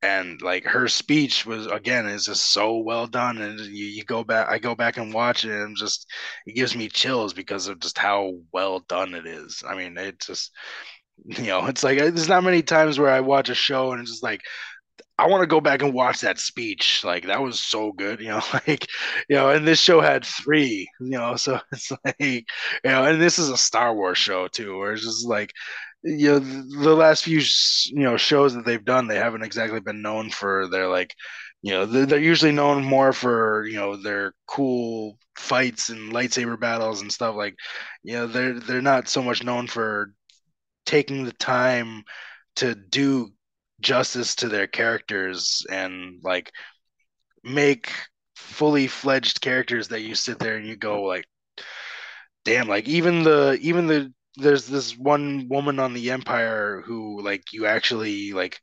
And 0.00 0.40
like 0.42 0.64
her 0.64 0.86
speech 0.88 1.44
was 1.44 1.66
again 1.66 2.06
is 2.06 2.26
just 2.26 2.52
so 2.52 2.78
well 2.78 3.08
done. 3.08 3.38
And 3.42 3.58
you, 3.60 3.86
you 3.86 4.04
go 4.04 4.22
back 4.24 4.48
i 4.48 4.58
go 4.58 4.74
back 4.76 4.96
and 4.96 5.12
watch 5.12 5.44
it 5.44 5.50
and 5.50 5.76
just 5.76 6.06
it 6.46 6.54
gives 6.54 6.76
me 6.76 6.88
chills 6.88 7.34
because 7.34 7.66
of 7.68 7.80
just 7.80 7.98
how 7.98 8.34
well 8.52 8.80
done 8.88 9.14
it 9.14 9.26
is. 9.26 9.62
I 9.68 9.74
mean 9.74 9.96
it 9.98 10.20
just 10.20 10.52
you 11.26 11.46
know 11.46 11.66
it's 11.66 11.82
like 11.84 11.98
there's 11.98 12.28
not 12.28 12.44
many 12.44 12.62
times 12.62 12.98
where 12.98 13.10
i 13.10 13.20
watch 13.20 13.48
a 13.48 13.54
show 13.54 13.92
and 13.92 14.00
it's 14.00 14.10
just 14.10 14.22
like 14.22 14.42
I 15.18 15.26
want 15.26 15.42
to 15.42 15.46
go 15.46 15.60
back 15.60 15.82
and 15.82 15.92
watch 15.92 16.20
that 16.20 16.38
speech. 16.38 17.02
Like 17.04 17.26
that 17.26 17.42
was 17.42 17.60
so 17.60 17.92
good, 17.92 18.20
you 18.20 18.28
know. 18.28 18.42
Like, 18.66 18.86
you 19.28 19.36
know, 19.36 19.50
and 19.50 19.66
this 19.66 19.80
show 19.80 20.00
had 20.00 20.24
three, 20.24 20.88
you 21.00 21.10
know. 21.10 21.36
So 21.36 21.60
it's 21.72 21.90
like, 22.04 22.16
you 22.20 22.42
know, 22.84 23.04
and 23.04 23.20
this 23.20 23.38
is 23.38 23.50
a 23.50 23.56
Star 23.56 23.94
Wars 23.94 24.18
show 24.18 24.48
too, 24.48 24.78
where 24.78 24.92
it's 24.92 25.04
just 25.04 25.26
like, 25.26 25.52
you 26.04 26.28
know 26.28 26.38
the 26.38 26.94
last 26.94 27.24
few 27.24 27.40
you 27.86 28.04
know 28.04 28.16
shows 28.16 28.54
that 28.54 28.64
they've 28.64 28.84
done 28.84 29.08
they 29.08 29.16
haven't 29.16 29.42
exactly 29.42 29.80
been 29.80 30.00
known 30.00 30.30
for 30.30 30.68
their 30.68 30.86
like 30.88 31.12
you 31.62 31.72
know 31.72 31.86
they're, 31.86 32.20
usually 32.20 32.52
known 32.52 32.84
more 32.84 33.12
for 33.12 33.66
you 33.66 33.76
know 33.76 33.96
their 33.96 34.32
cool 34.46 35.18
fights 35.36 35.88
and 35.88 36.12
lightsaber 36.12 36.58
battles 36.58 37.02
and 37.02 37.12
stuff 37.12 37.34
like 37.34 37.54
you 38.02 38.12
know 38.12 38.26
they're 38.26 38.58
they're 38.60 38.82
not 38.82 39.08
so 39.08 39.22
much 39.22 39.42
known 39.42 39.66
for 39.66 40.12
taking 40.86 41.24
the 41.24 41.32
time 41.32 42.02
to 42.56 42.74
do 42.74 43.30
justice 43.80 44.34
to 44.36 44.48
their 44.48 44.66
characters 44.66 45.64
and 45.70 46.20
like 46.22 46.52
make 47.44 47.90
fully 48.36 48.86
fledged 48.86 49.40
characters 49.40 49.88
that 49.88 50.02
you 50.02 50.14
sit 50.14 50.38
there 50.38 50.56
and 50.56 50.66
you 50.66 50.76
go 50.76 51.02
like 51.02 51.24
damn 52.44 52.68
like 52.68 52.88
even 52.88 53.22
the 53.24 53.58
even 53.60 53.86
the 53.86 54.12
there's 54.36 54.66
this 54.66 54.96
one 54.96 55.48
woman 55.48 55.78
on 55.80 55.92
the 55.94 56.10
Empire 56.10 56.82
who 56.86 57.20
like 57.22 57.42
you 57.52 57.66
actually 57.66 58.32
like 58.32 58.60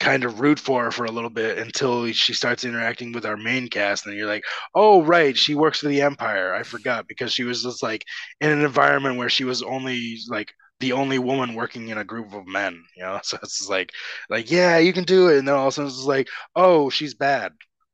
kind 0.00 0.24
of 0.24 0.40
root 0.40 0.60
for 0.60 0.90
for 0.92 1.06
a 1.06 1.10
little 1.10 1.30
bit 1.30 1.58
until 1.58 2.10
she 2.12 2.32
starts 2.34 2.64
interacting 2.64 3.12
with 3.12 3.26
our 3.26 3.36
main 3.36 3.68
cast 3.68 4.06
and 4.06 4.16
you're 4.16 4.28
like 4.28 4.44
oh 4.74 5.02
right 5.02 5.36
she 5.36 5.54
works 5.54 5.80
for 5.80 5.88
the 5.88 6.02
empire. 6.02 6.54
I 6.54 6.62
forgot 6.62 7.08
because 7.08 7.32
she 7.32 7.44
was 7.44 7.62
just 7.62 7.82
like 7.82 8.04
in 8.40 8.50
an 8.50 8.64
environment 8.64 9.16
where 9.18 9.28
she 9.30 9.44
was 9.44 9.62
only 9.62 10.18
like 10.28 10.52
the 10.80 10.92
only 10.92 11.18
woman 11.18 11.54
working 11.54 11.88
in 11.88 11.98
a 11.98 12.04
group 12.04 12.32
of 12.34 12.46
men 12.46 12.82
you 12.96 13.02
know? 13.02 13.20
So 13.24 13.38
it's 13.42 13.68
like 13.68 13.92
like 14.30 14.50
yeah 14.50 14.78
you 14.78 14.92
can 14.92 15.04
do 15.04 15.28
it. 15.28 15.38
And 15.38 15.48
then 15.48 15.54
all 15.54 15.68
of 15.68 15.68
a 15.68 15.72
sudden 15.72 15.88
it's 15.90 16.04
like 16.04 16.28
oh 16.56 16.90
she's 16.90 17.14
bad. 17.14 17.52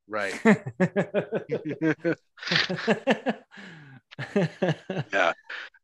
Right. 0.09 0.35
Yeah 5.13 5.33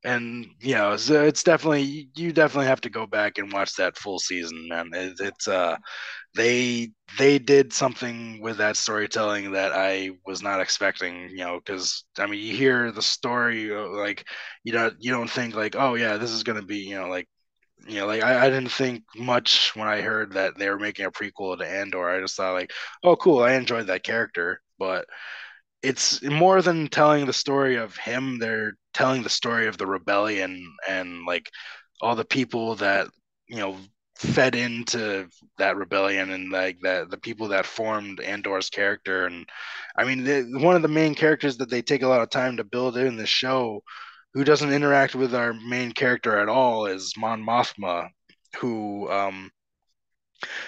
and 0.05 0.47
you 0.61 0.75
know 0.75 0.97
so 0.97 1.25
it's 1.25 1.43
definitely 1.43 2.09
you 2.17 2.33
definitely 2.33 2.67
have 2.67 2.81
to 2.81 2.89
go 2.91 3.07
back 3.07 3.37
and 3.39 3.53
watch 3.53 3.75
that 3.77 3.97
full 3.99 4.19
season 4.19 4.67
man 4.69 4.89
it, 4.95 5.15
it's 5.21 5.47
uh 5.47 5.77
they 6.35 6.91
they 7.19 7.39
did 7.39 7.73
something 7.73 8.41
with 8.41 8.59
that 8.59 8.77
storytelling 8.77 9.53
that 9.53 9.73
i 9.73 10.11
was 10.27 10.43
not 10.43 10.61
expecting 10.61 11.29
you 11.31 11.39
know 11.39 11.59
because 11.59 12.05
i 12.19 12.27
mean 12.27 12.41
you 12.41 12.55
hear 12.57 12.91
the 12.93 13.03
story 13.03 13.71
like 13.71 14.25
you 14.65 14.73
don't 14.73 14.95
you 15.01 15.11
don't 15.11 15.31
think 15.31 15.55
like 15.55 15.77
oh 15.77 15.95
yeah 15.95 16.17
this 16.17 16.31
is 16.31 16.45
gonna 16.45 16.63
be 16.63 16.79
you 16.79 16.99
know 16.99 17.09
like 17.09 17.29
you 17.89 17.99
know, 18.01 18.07
like 18.07 18.23
I, 18.23 18.47
I 18.47 18.51
didn't 18.51 18.71
think 18.73 19.05
much 19.17 19.75
when 19.75 19.89
I 19.89 20.03
heard 20.03 20.35
that 20.35 20.59
they 20.59 20.69
were 20.69 20.79
making 20.79 21.07
a 21.07 21.11
prequel 21.11 21.59
to 21.59 21.67
Andor. 21.67 22.09
I 22.09 22.21
just 22.21 22.37
thought 22.37 22.53
like, 22.53 22.73
oh, 23.03 23.17
cool, 23.17 23.43
I 23.43 23.53
enjoyed 23.55 23.87
that 23.87 24.03
character, 24.05 24.61
but 24.79 25.07
it's 25.83 26.23
more 26.23 26.63
than 26.63 26.89
telling 26.89 27.27
the 27.27 27.33
story 27.33 27.77
of 27.77 27.97
him 27.97 28.39
they're 28.39 28.75
telling 28.95 29.23
the 29.23 29.29
story 29.31 29.67
of 29.67 29.79
the 29.79 29.87
rebellion 29.87 30.65
and 30.89 31.25
like 31.27 31.51
all 32.01 32.17
the 32.17 32.25
people 32.25 32.77
that 32.77 33.09
you 33.49 33.57
know 33.59 33.77
fed 34.17 34.55
into 34.55 35.27
that 35.59 35.77
rebellion 35.77 36.31
and 36.31 36.51
like 36.53 36.79
that 36.83 37.11
the 37.11 37.17
people 37.19 37.49
that 37.49 37.65
formed 37.67 38.21
Andor's 38.21 38.69
character 38.69 39.27
and 39.27 39.49
I 39.97 40.05
mean 40.05 40.61
one 40.63 40.77
of 40.77 40.83
the 40.83 40.89
main 40.89 41.15
characters 41.15 41.57
that 41.59 41.71
they 41.71 41.83
take 41.83 42.03
a 42.03 42.09
lot 42.09 42.21
of 42.21 42.31
time 42.31 42.57
to 42.59 42.65
build 42.65 42.97
in 42.97 43.17
the 43.17 43.27
show 43.27 43.83
who 44.35 44.45
doesn't 44.45 44.73
interact 44.73 45.15
with 45.15 45.35
our 45.35 45.55
main 45.55 45.93
character 45.93 46.39
at 46.39 46.49
all 46.49 46.87
is 46.87 47.15
Mon 47.17 47.43
Mothma 47.43 48.09
who 48.61 49.11
um 49.11 49.51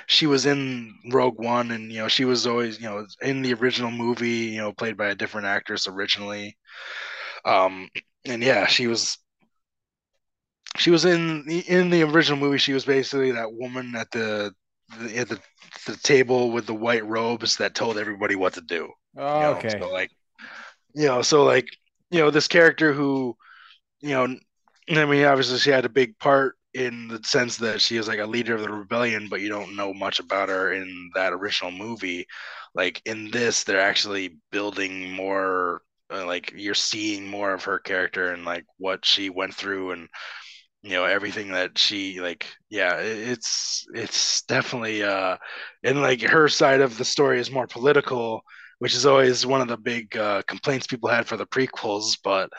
she 0.06 0.26
was 0.26 0.46
in 0.46 0.94
Rogue 1.10 1.38
One, 1.38 1.70
and 1.70 1.90
you 1.92 1.98
know 1.98 2.08
she 2.08 2.24
was 2.24 2.46
always 2.46 2.78
you 2.80 2.88
know 2.88 3.06
in 3.20 3.42
the 3.42 3.54
original 3.54 3.90
movie, 3.90 4.50
you 4.54 4.58
know 4.58 4.72
played 4.72 4.96
by 4.96 5.08
a 5.08 5.14
different 5.14 5.46
actress 5.46 5.86
originally. 5.86 6.56
Um, 7.44 7.88
and 8.24 8.42
yeah, 8.42 8.66
she 8.66 8.86
was 8.86 9.18
she 10.76 10.90
was 10.90 11.04
in 11.04 11.44
the 11.46 11.60
in 11.60 11.90
the 11.90 12.02
original 12.02 12.38
movie. 12.38 12.58
She 12.58 12.72
was 12.72 12.84
basically 12.84 13.32
that 13.32 13.52
woman 13.52 13.94
at 13.96 14.10
the, 14.10 14.52
the 14.98 15.18
at 15.18 15.28
the, 15.28 15.40
the 15.86 15.96
table 15.96 16.50
with 16.50 16.66
the 16.66 16.74
white 16.74 17.06
robes 17.06 17.56
that 17.56 17.74
told 17.74 17.98
everybody 17.98 18.36
what 18.36 18.54
to 18.54 18.60
do. 18.60 18.90
Oh, 19.16 19.34
you 19.34 19.40
know? 19.40 19.48
Oh, 19.48 19.54
okay. 19.56 19.70
So 19.80 19.90
like, 19.90 20.10
you 20.94 21.06
know, 21.06 21.22
so 21.22 21.44
like, 21.44 21.68
you 22.10 22.20
know, 22.20 22.30
this 22.30 22.48
character 22.48 22.92
who, 22.92 23.36
you 24.00 24.10
know, 24.10 24.36
I 24.90 25.04
mean, 25.04 25.24
obviously 25.24 25.58
she 25.58 25.70
had 25.70 25.84
a 25.84 25.90
big 25.90 26.18
part 26.18 26.56
in 26.74 27.08
the 27.08 27.20
sense 27.22 27.58
that 27.58 27.80
she 27.80 27.96
is 27.96 28.08
like 28.08 28.18
a 28.18 28.26
leader 28.26 28.54
of 28.54 28.62
the 28.62 28.72
rebellion, 28.72 29.28
but 29.28 29.40
you 29.40 29.48
don't 29.48 29.76
know 29.76 29.92
much 29.92 30.20
about 30.20 30.48
her 30.48 30.72
in 30.72 31.10
that 31.14 31.32
original 31.32 31.70
movie. 31.70 32.26
Like 32.74 33.02
in 33.04 33.30
this, 33.30 33.64
they're 33.64 33.80
actually 33.80 34.38
building 34.50 35.10
more. 35.10 35.82
Uh, 36.12 36.26
like 36.26 36.52
you're 36.56 36.74
seeing 36.74 37.26
more 37.26 37.52
of 37.54 37.64
her 37.64 37.78
character 37.78 38.32
and 38.32 38.44
like 38.44 38.64
what 38.78 39.04
she 39.04 39.30
went 39.30 39.54
through 39.54 39.92
and 39.92 40.08
you 40.82 40.90
know 40.90 41.04
everything 41.04 41.52
that 41.52 41.78
she 41.78 42.20
like 42.20 42.46
yeah 42.70 42.96
it's 42.98 43.86
it's 43.94 44.42
definitely 44.42 45.02
uh 45.02 45.36
and 45.84 46.02
like 46.02 46.20
her 46.22 46.48
side 46.48 46.80
of 46.80 46.98
the 46.98 47.04
story 47.04 47.40
is 47.40 47.50
more 47.50 47.66
political 47.66 48.42
which 48.80 48.94
is 48.94 49.06
always 49.06 49.46
one 49.46 49.60
of 49.60 49.68
the 49.68 49.76
big 49.76 50.16
uh, 50.16 50.42
complaints 50.48 50.86
people 50.88 51.08
had 51.08 51.26
for 51.26 51.36
the 51.36 51.46
prequels 51.46 52.18
but 52.24 52.50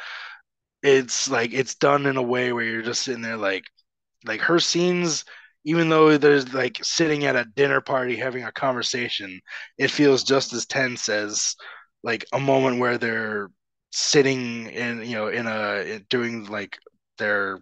it's 0.82 1.30
like 1.30 1.54
it's 1.54 1.76
done 1.76 2.06
in 2.06 2.18
a 2.18 2.22
way 2.22 2.52
where 2.52 2.64
you're 2.64 2.82
just 2.82 3.04
sitting 3.04 3.22
there 3.22 3.38
like 3.38 3.64
like 4.26 4.42
her 4.42 4.60
scenes 4.60 5.26
even 5.66 5.90
though 5.90 6.18
there's 6.18 6.54
like 6.54 6.80
sitting 6.84 7.26
at 7.26 7.36
a 7.36 7.46
dinner 7.56 7.82
party 7.82 8.16
having 8.16 8.44
a 8.44 8.52
conversation 8.52 9.40
it 9.78 9.92
feels 9.92 10.24
just 10.24 10.54
as 10.54 10.66
tense 10.66 11.10
as 11.10 11.56
like 12.04 12.26
a 12.34 12.40
moment 12.40 12.80
where 12.80 12.98
they're 12.98 13.50
sitting 13.92 14.68
in 14.68 15.04
you 15.04 15.16
know 15.16 15.28
in 15.28 15.48
a 15.48 16.00
doing 16.10 16.46
like 16.46 16.78
their 17.18 17.60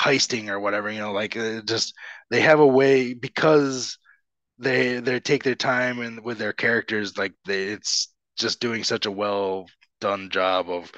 heisting 0.00 0.48
or 0.48 0.60
whatever 0.60 0.90
you 0.90 0.98
know 0.98 1.12
like 1.12 1.34
just 1.66 1.94
they 2.30 2.40
have 2.40 2.60
a 2.60 2.66
way 2.66 3.14
because 3.14 3.98
they 4.58 5.00
they 5.00 5.20
take 5.20 5.42
their 5.44 5.54
time 5.54 6.00
and 6.00 6.22
with 6.24 6.38
their 6.38 6.52
characters 6.52 7.16
like 7.18 7.32
they 7.46 7.64
it's 7.64 8.12
just 8.38 8.60
doing 8.60 8.84
such 8.84 9.06
a 9.06 9.10
well 9.10 9.66
done 10.00 10.30
job 10.30 10.70
of 10.70 10.92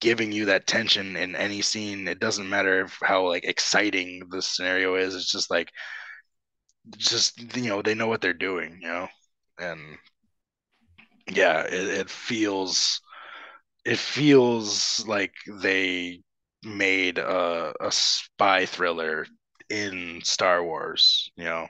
giving 0.00 0.32
you 0.32 0.46
that 0.46 0.66
tension 0.66 1.16
in 1.16 1.36
any 1.36 1.60
scene. 1.62 2.08
It 2.08 2.20
doesn't 2.20 2.48
matter 2.48 2.88
how 3.02 3.28
like 3.28 3.44
exciting 3.44 4.22
the 4.30 4.40
scenario 4.42 4.94
is. 4.96 5.14
It's 5.14 5.30
just 5.30 5.50
like 5.50 5.70
just 6.96 7.56
you 7.56 7.68
know 7.68 7.82
they 7.82 7.94
know 7.94 8.06
what 8.06 8.20
they're 8.20 8.32
doing 8.32 8.78
you 8.80 8.88
know 8.88 9.08
and 9.58 9.80
yeah 11.30 11.62
it, 11.62 11.88
it 12.00 12.10
feels 12.10 13.00
it 13.84 13.98
feels 13.98 15.04
like 15.06 15.34
they 15.46 16.22
made 16.62 17.18
a, 17.18 17.72
a 17.80 17.90
spy 17.90 18.66
thriller 18.66 19.26
in 19.68 20.20
Star 20.22 20.62
Wars, 20.62 21.30
you 21.36 21.44
know, 21.44 21.66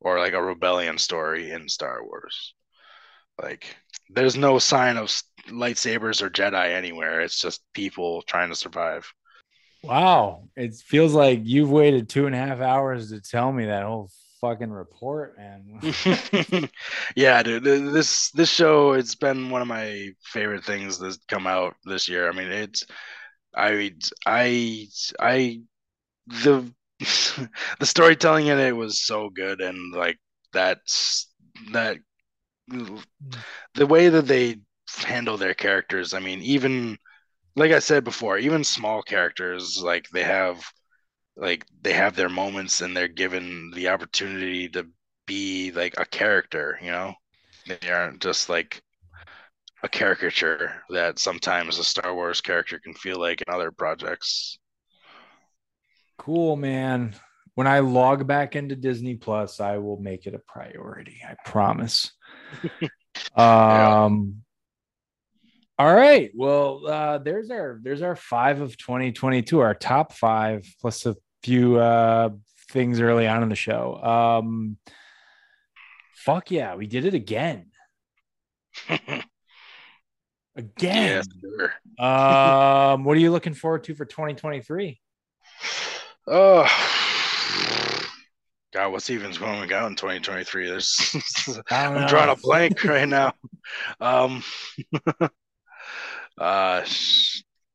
or 0.00 0.18
like 0.18 0.32
a 0.32 0.42
rebellion 0.42 0.98
story 0.98 1.50
in 1.50 1.68
Star 1.68 2.04
Wars. 2.04 2.54
Like, 3.40 3.76
there's 4.10 4.36
no 4.36 4.58
sign 4.58 4.96
of 4.96 5.06
lightsabers 5.48 6.22
or 6.22 6.30
Jedi 6.30 6.72
anywhere. 6.74 7.20
It's 7.20 7.40
just 7.40 7.62
people 7.74 8.22
trying 8.22 8.48
to 8.48 8.56
survive. 8.56 9.12
Wow. 9.82 10.48
It 10.56 10.74
feels 10.74 11.14
like 11.14 11.40
you've 11.42 11.70
waited 11.70 12.08
two 12.08 12.26
and 12.26 12.34
a 12.34 12.38
half 12.38 12.60
hours 12.60 13.10
to 13.10 13.20
tell 13.20 13.52
me 13.52 13.66
that 13.66 13.84
whole 13.84 14.10
fucking 14.44 14.70
report, 14.70 15.38
man. 15.38 15.80
yeah, 17.16 17.42
dude. 17.42 17.64
This 17.64 18.30
this 18.32 18.50
show 18.50 18.92
it's 18.92 19.14
been 19.14 19.48
one 19.50 19.62
of 19.62 19.68
my 19.68 20.10
favorite 20.22 20.64
things 20.64 20.98
that's 20.98 21.18
come 21.28 21.46
out 21.46 21.74
this 21.84 22.08
year. 22.08 22.28
I 22.28 22.32
mean, 22.32 22.52
it's 22.52 22.84
I 23.56 23.94
I 24.26 24.86
I 25.18 25.60
the 26.26 26.70
the 27.00 27.86
storytelling 27.86 28.48
in 28.48 28.58
it 28.58 28.72
was 28.72 29.00
so 29.00 29.30
good 29.30 29.60
and 29.60 29.92
like 29.92 30.18
that's 30.52 31.28
that 31.72 31.98
the 33.74 33.86
way 33.86 34.08
that 34.08 34.26
they 34.26 34.56
handle 35.04 35.36
their 35.36 35.54
characters 35.54 36.14
i 36.14 36.20
mean 36.20 36.40
even 36.40 36.96
like 37.56 37.72
i 37.72 37.78
said 37.78 38.04
before 38.04 38.38
even 38.38 38.62
small 38.62 39.02
characters 39.02 39.82
like 39.82 40.08
they 40.10 40.22
have 40.22 40.64
like 41.36 41.66
they 41.82 41.92
have 41.92 42.16
their 42.16 42.28
moments 42.28 42.80
and 42.80 42.96
they're 42.96 43.08
given 43.08 43.70
the 43.74 43.88
opportunity 43.88 44.68
to 44.68 44.86
be 45.26 45.72
like 45.72 45.94
a 45.98 46.04
character 46.04 46.78
you 46.82 46.90
know 46.90 47.14
they 47.66 47.90
aren't 47.90 48.20
just 48.20 48.48
like 48.48 48.82
a 49.84 49.88
caricature 49.88 50.82
that 50.88 51.18
sometimes 51.18 51.78
a 51.78 51.84
Star 51.84 52.14
Wars 52.14 52.40
character 52.40 52.78
can 52.78 52.94
feel 52.94 53.20
like 53.20 53.42
in 53.46 53.54
other 53.54 53.70
projects. 53.70 54.58
Cool, 56.16 56.56
man. 56.56 57.14
When 57.54 57.66
I 57.66 57.80
log 57.80 58.26
back 58.26 58.56
into 58.56 58.76
Disney 58.76 59.14
Plus, 59.14 59.60
I 59.60 59.76
will 59.76 59.98
make 60.00 60.26
it 60.26 60.34
a 60.34 60.38
priority. 60.38 61.20
I 61.22 61.34
promise. 61.44 62.12
um 63.36 64.36
all 65.76 65.92
right. 65.92 66.30
Well, 66.34 66.86
uh 66.86 67.18
there's 67.18 67.50
our 67.50 67.78
there's 67.82 68.02
our 68.02 68.16
5 68.16 68.62
of 68.62 68.76
2022, 68.78 69.60
our 69.60 69.74
top 69.74 70.14
5 70.14 70.66
plus 70.80 71.04
a 71.04 71.14
few 71.44 71.78
uh 71.78 72.30
things 72.70 73.00
early 73.00 73.28
on 73.28 73.42
in 73.42 73.48
the 73.48 73.56
show. 73.56 74.02
Um 74.02 74.78
fuck 76.14 76.50
yeah, 76.50 76.74
we 76.74 76.86
did 76.86 77.04
it 77.04 77.14
again. 77.14 77.70
Again. 80.56 81.24
Um, 81.98 83.04
what 83.04 83.16
are 83.16 83.20
you 83.20 83.32
looking 83.32 83.54
forward 83.54 83.84
to 83.84 83.94
for 83.94 84.04
2023? 84.04 85.00
Oh, 86.26 86.66
God, 88.72 88.92
what's 88.92 89.10
even 89.10 89.32
going 89.32 89.72
on 89.72 89.86
in 89.86 89.96
2023? 89.96 90.66
There's, 90.68 91.16
I'm 91.70 92.06
drawing 92.06 92.30
a 92.30 92.36
blank 92.36 92.84
right 92.84 93.08
now. 93.08 93.34
Um, 94.00 94.42
uh, 96.38 96.84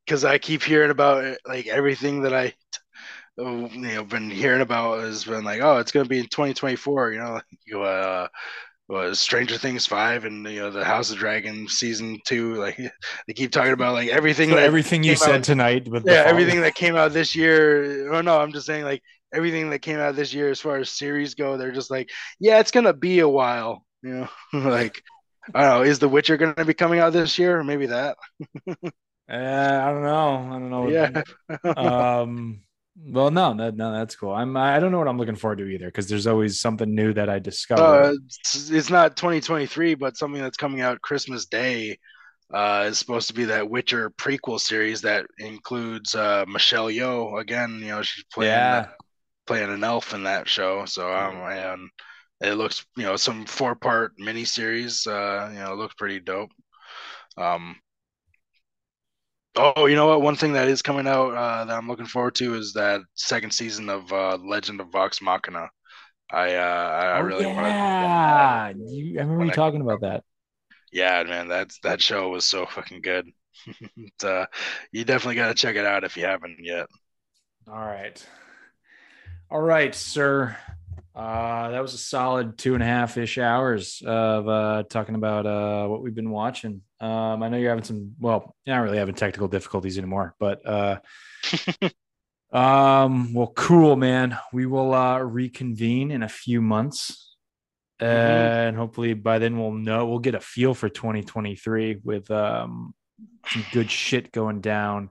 because 0.06 0.24
I 0.24 0.38
keep 0.38 0.62
hearing 0.62 0.90
about 0.90 1.36
like 1.46 1.66
everything 1.68 2.22
that 2.22 2.34
I, 2.34 2.54
you 3.40 3.94
know, 3.94 4.04
been 4.04 4.30
hearing 4.30 4.60
about 4.60 5.00
has 5.00 5.24
been 5.24 5.44
like, 5.44 5.60
oh, 5.62 5.78
it's 5.78 5.92
gonna 5.92 6.08
be 6.08 6.18
in 6.18 6.26
2024. 6.26 7.12
You 7.12 7.18
know, 7.18 7.40
you 7.66 7.82
uh, 7.82 8.28
was 8.88 9.20
Stranger 9.20 9.56
Things 9.56 9.86
five 9.86 10.24
and 10.24 10.46
you 10.48 10.60
know 10.60 10.70
the 10.70 10.84
House 10.84 11.10
of 11.10 11.18
Dragon 11.18 11.68
season 11.68 12.18
two. 12.26 12.54
Like 12.54 12.76
they 13.26 13.32
keep 13.32 13.52
talking 13.52 13.72
about 13.72 13.94
like 13.94 14.08
everything. 14.08 14.50
So 14.50 14.56
everything 14.56 15.04
you 15.04 15.16
said 15.16 15.36
out, 15.36 15.44
tonight 15.44 15.88
with 15.88 16.06
yeah, 16.06 16.24
everything 16.26 16.60
that 16.62 16.74
came 16.74 16.96
out 16.96 17.12
this 17.12 17.34
year. 17.34 18.12
Oh 18.12 18.20
no, 18.20 18.40
I'm 18.40 18.52
just 18.52 18.66
saying 18.66 18.84
like 18.84 19.02
everything 19.32 19.70
that 19.70 19.78
came 19.80 19.98
out 19.98 20.16
this 20.16 20.34
year 20.34 20.50
as 20.50 20.60
far 20.60 20.76
as 20.78 20.90
series 20.90 21.34
go. 21.34 21.56
They're 21.56 21.72
just 21.72 21.90
like, 21.90 22.10
yeah, 22.40 22.58
it's 22.58 22.72
gonna 22.72 22.92
be 22.92 23.20
a 23.20 23.28
while. 23.28 23.84
You 24.02 24.10
know, 24.10 24.28
like 24.70 25.02
I 25.54 25.62
don't 25.62 25.70
know. 25.70 25.82
Is 25.82 26.00
The 26.00 26.08
Witcher 26.08 26.36
gonna 26.36 26.64
be 26.64 26.74
coming 26.74 27.00
out 27.00 27.12
this 27.12 27.38
year? 27.38 27.58
Or 27.58 27.64
maybe 27.64 27.86
that. 27.86 28.16
uh, 28.66 28.72
I 29.30 29.92
don't 29.92 30.02
know. 30.02 30.36
I 30.36 30.58
don't 30.58 30.70
know. 30.70 30.88
Yeah. 30.88 31.22
um 31.76 32.62
well, 33.06 33.30
no, 33.30 33.52
no, 33.52 33.70
no, 33.70 33.92
that's 33.92 34.16
cool. 34.16 34.32
I'm 34.32 34.56
I 34.56 34.78
don't 34.78 34.92
know 34.92 34.98
what 34.98 35.08
I'm 35.08 35.18
looking 35.18 35.36
forward 35.36 35.58
to 35.58 35.66
either 35.66 35.86
because 35.86 36.08
there's 36.08 36.26
always 36.26 36.60
something 36.60 36.94
new 36.94 37.12
that 37.14 37.28
I 37.28 37.38
discover. 37.38 37.82
Uh, 37.82 38.14
it's, 38.38 38.90
not 38.90 39.16
2023, 39.16 39.94
but 39.94 40.16
something 40.16 40.40
that's 40.40 40.56
coming 40.56 40.80
out 40.80 41.00
Christmas 41.00 41.46
Day 41.46 41.98
uh, 42.52 42.86
is 42.88 42.98
supposed 42.98 43.28
to 43.28 43.34
be 43.34 43.44
that 43.46 43.70
Witcher 43.70 44.10
prequel 44.10 44.60
series 44.60 45.02
that 45.02 45.26
includes 45.38 46.14
uh, 46.14 46.44
Michelle 46.48 46.88
Yeoh 46.88 47.40
again. 47.40 47.78
You 47.80 47.88
know, 47.88 48.02
she's 48.02 48.24
playing 48.32 48.52
yeah. 48.52 48.88
playing 49.46 49.70
an 49.70 49.84
elf 49.84 50.12
in 50.12 50.24
that 50.24 50.48
show. 50.48 50.84
So 50.84 51.12
um, 51.12 51.36
and 51.36 51.90
it 52.40 52.54
looks 52.54 52.84
you 52.96 53.04
know 53.04 53.16
some 53.16 53.46
four 53.46 53.74
part 53.74 54.18
miniseries. 54.18 55.06
Uh, 55.06 55.50
you 55.52 55.58
know, 55.58 55.72
it 55.72 55.76
looks 55.76 55.94
pretty 55.94 56.20
dope. 56.20 56.50
Um, 57.36 57.76
Oh, 59.56 59.86
you 59.86 59.96
know 59.96 60.06
what? 60.06 60.22
One 60.22 60.36
thing 60.36 60.52
that 60.52 60.68
is 60.68 60.80
coming 60.80 61.08
out 61.08 61.34
uh, 61.34 61.64
that 61.64 61.76
I'm 61.76 61.88
looking 61.88 62.06
forward 62.06 62.36
to 62.36 62.54
is 62.54 62.72
that 62.74 63.00
second 63.14 63.52
season 63.52 63.88
of 63.88 64.12
uh, 64.12 64.38
Legend 64.42 64.80
of 64.80 64.90
Vox 64.90 65.20
Machina. 65.20 65.68
I 66.32 66.54
uh, 66.54 66.60
I 66.60 67.18
oh, 67.18 67.22
really 67.22 67.44
yeah. 67.44 68.70
want 68.70 68.76
to. 68.78 68.94
You, 68.94 69.18
I 69.18 69.22
remember 69.22 69.46
you 69.46 69.50
talking 69.50 69.80
about 69.80 70.02
that. 70.02 70.22
Yeah, 70.92 71.22
man, 71.24 71.48
that's 71.48 71.78
that 71.80 72.00
show 72.00 72.28
was 72.28 72.44
so 72.44 72.66
fucking 72.66 73.02
good. 73.02 73.30
uh, 74.24 74.46
you 74.92 75.04
definitely 75.04 75.34
got 75.34 75.48
to 75.48 75.54
check 75.54 75.76
it 75.76 75.84
out 75.84 76.04
if 76.04 76.16
you 76.16 76.24
haven't 76.24 76.58
yet. 76.60 76.86
All 77.68 77.74
right, 77.74 78.24
all 79.50 79.60
right, 79.60 79.94
sir. 79.94 80.56
Uh, 81.14 81.70
that 81.70 81.82
was 81.82 81.92
a 81.92 81.98
solid 81.98 82.56
two 82.56 82.74
and 82.74 82.82
a 82.82 82.86
half 82.86 83.16
ish 83.16 83.36
hours 83.36 84.00
of 84.06 84.48
uh, 84.48 84.84
talking 84.88 85.16
about 85.16 85.46
uh, 85.46 85.86
what 85.88 86.02
we've 86.02 86.14
been 86.14 86.30
watching. 86.30 86.82
Um, 87.00 87.42
I 87.42 87.48
know 87.48 87.56
you're 87.56 87.70
having 87.70 87.84
some, 87.84 88.14
well, 88.18 88.54
you're 88.64 88.76
not 88.76 88.82
really 88.82 88.98
having 88.98 89.14
technical 89.14 89.48
difficulties 89.48 89.96
anymore, 89.96 90.34
but 90.38 90.66
uh, 90.66 90.98
um, 92.52 93.32
well, 93.32 93.52
cool, 93.56 93.96
man. 93.96 94.36
We 94.52 94.66
will 94.66 94.92
uh, 94.92 95.18
reconvene 95.20 96.10
in 96.10 96.22
a 96.22 96.28
few 96.28 96.60
months, 96.60 97.36
mm-hmm. 98.00 98.06
and 98.06 98.76
hopefully 98.76 99.14
by 99.14 99.38
then 99.38 99.58
we'll 99.58 99.72
know 99.72 100.06
we'll 100.06 100.18
get 100.18 100.34
a 100.34 100.40
feel 100.40 100.74
for 100.74 100.90
2023 100.90 102.00
with 102.04 102.30
um, 102.30 102.94
some 103.46 103.64
good 103.72 103.90
shit 103.90 104.30
going 104.30 104.60
down. 104.60 105.10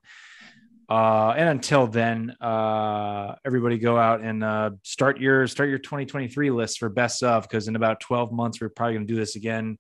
Uh, 0.89 1.35
and 1.37 1.49
until 1.49 1.85
then, 1.85 2.31
uh, 2.41 3.35
everybody 3.45 3.77
go 3.77 3.95
out 3.97 4.21
and 4.21 4.43
uh, 4.43 4.71
start 4.83 5.19
your 5.19 5.45
start 5.45 5.69
your 5.69 5.77
2023 5.77 6.49
list 6.49 6.79
for 6.79 6.89
best 6.89 7.21
of 7.21 7.43
because 7.43 7.67
in 7.67 7.75
about 7.75 7.99
12 7.99 8.31
months 8.31 8.59
we're 8.59 8.69
probably 8.69 8.95
going 8.95 9.05
to 9.05 9.13
do 9.13 9.19
this 9.19 9.35
again. 9.35 9.77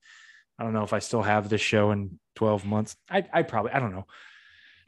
I 0.59 0.63
don't 0.63 0.73
know 0.73 0.83
if 0.83 0.91
I 0.91 0.99
still 0.99 1.21
have 1.21 1.47
this 1.47 1.61
show 1.61 1.91
in 1.91 2.19
12 2.35 2.65
months. 2.65 2.97
I, 3.09 3.23
I 3.31 3.43
probably 3.43 3.71
I 3.71 3.79
don't 3.79 3.93
know. 3.93 4.05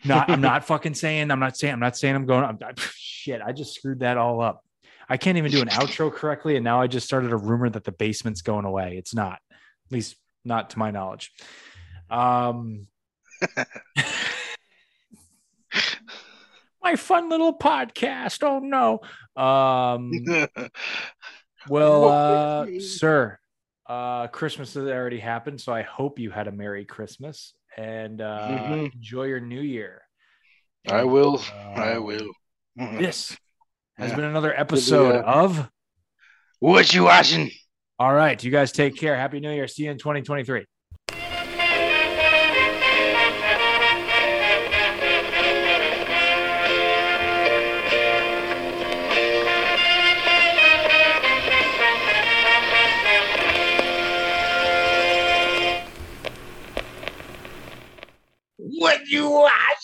not 0.04 0.30
I'm 0.30 0.42
not 0.42 0.66
fucking 0.72 0.96
saying 0.96 1.32
I'm 1.32 1.40
not 1.40 1.56
saying 1.56 1.74
I'm 1.74 1.80
not 1.80 1.96
saying 1.96 2.14
I'm 2.16 2.26
going 2.26 2.44
I'm, 2.44 2.60
I, 2.62 2.74
shit 2.96 3.42
I 3.42 3.54
just 3.54 3.74
screwed 3.74 4.02
that 4.02 4.18
all 4.18 4.42
up. 4.42 4.66
I 5.08 5.16
can't 5.16 5.38
even 5.38 5.50
do 5.50 5.62
an 5.62 5.70
outro 5.70 6.14
correctly 6.14 6.58
and 6.58 6.66
now 6.66 6.82
I 6.82 6.88
just 6.88 7.08
started 7.08 7.32
a 7.32 7.38
rumor 7.38 7.70
that 7.70 7.86
the 7.86 7.94
basement's 7.94 8.42
going 8.42 8.66
away. 8.66 8.98
It's 8.98 9.16
not. 9.16 9.40
At 9.86 9.92
least 9.92 10.18
not 10.44 10.72
to 10.72 10.80
my 10.80 10.92
knowledge. 10.92 11.32
Um 12.10 12.88
my 16.84 16.98
fun 16.98 17.30
little 17.30 17.58
podcast. 17.58 18.44
Oh 18.44 18.60
no. 18.60 19.00
Um 19.42 20.12
well 21.70 22.10
uh 22.10 22.66
sir, 22.80 23.40
uh 23.92 24.28
Christmas 24.28 24.74
has 24.76 24.86
already 24.88 25.20
happened, 25.20 25.60
so 25.60 25.74
I 25.74 25.82
hope 25.82 26.18
you 26.18 26.32
had 26.32 26.48
a 26.48 26.52
Merry 26.52 26.86
Christmas 26.86 27.54
and 27.78 28.22
uh 28.22 28.48
Mhm. 28.48 28.94
enjoy 28.94 29.26
your 29.26 29.42
new 29.42 29.60
year. 29.62 30.02
I 30.88 31.04
will. 31.04 31.36
Uh, 31.76 31.80
I 31.94 31.98
will. 32.00 32.30
This 33.04 33.36
has 33.98 34.10
Yeah. 34.12 34.16
been 34.16 34.26
another 34.26 34.54
episode 34.66 35.16
of 35.40 35.70
What 36.60 36.94
you 36.94 37.04
watching? 37.04 37.52
All 38.00 38.14
right. 38.14 38.42
You 38.44 38.52
guys 38.52 38.72
take 38.72 38.96
care. 38.96 39.16
Happy 39.18 39.40
New 39.40 39.52
Year. 39.52 39.68
See 39.68 39.84
you 39.84 39.92
in 39.92 39.98
2023. 39.98 40.66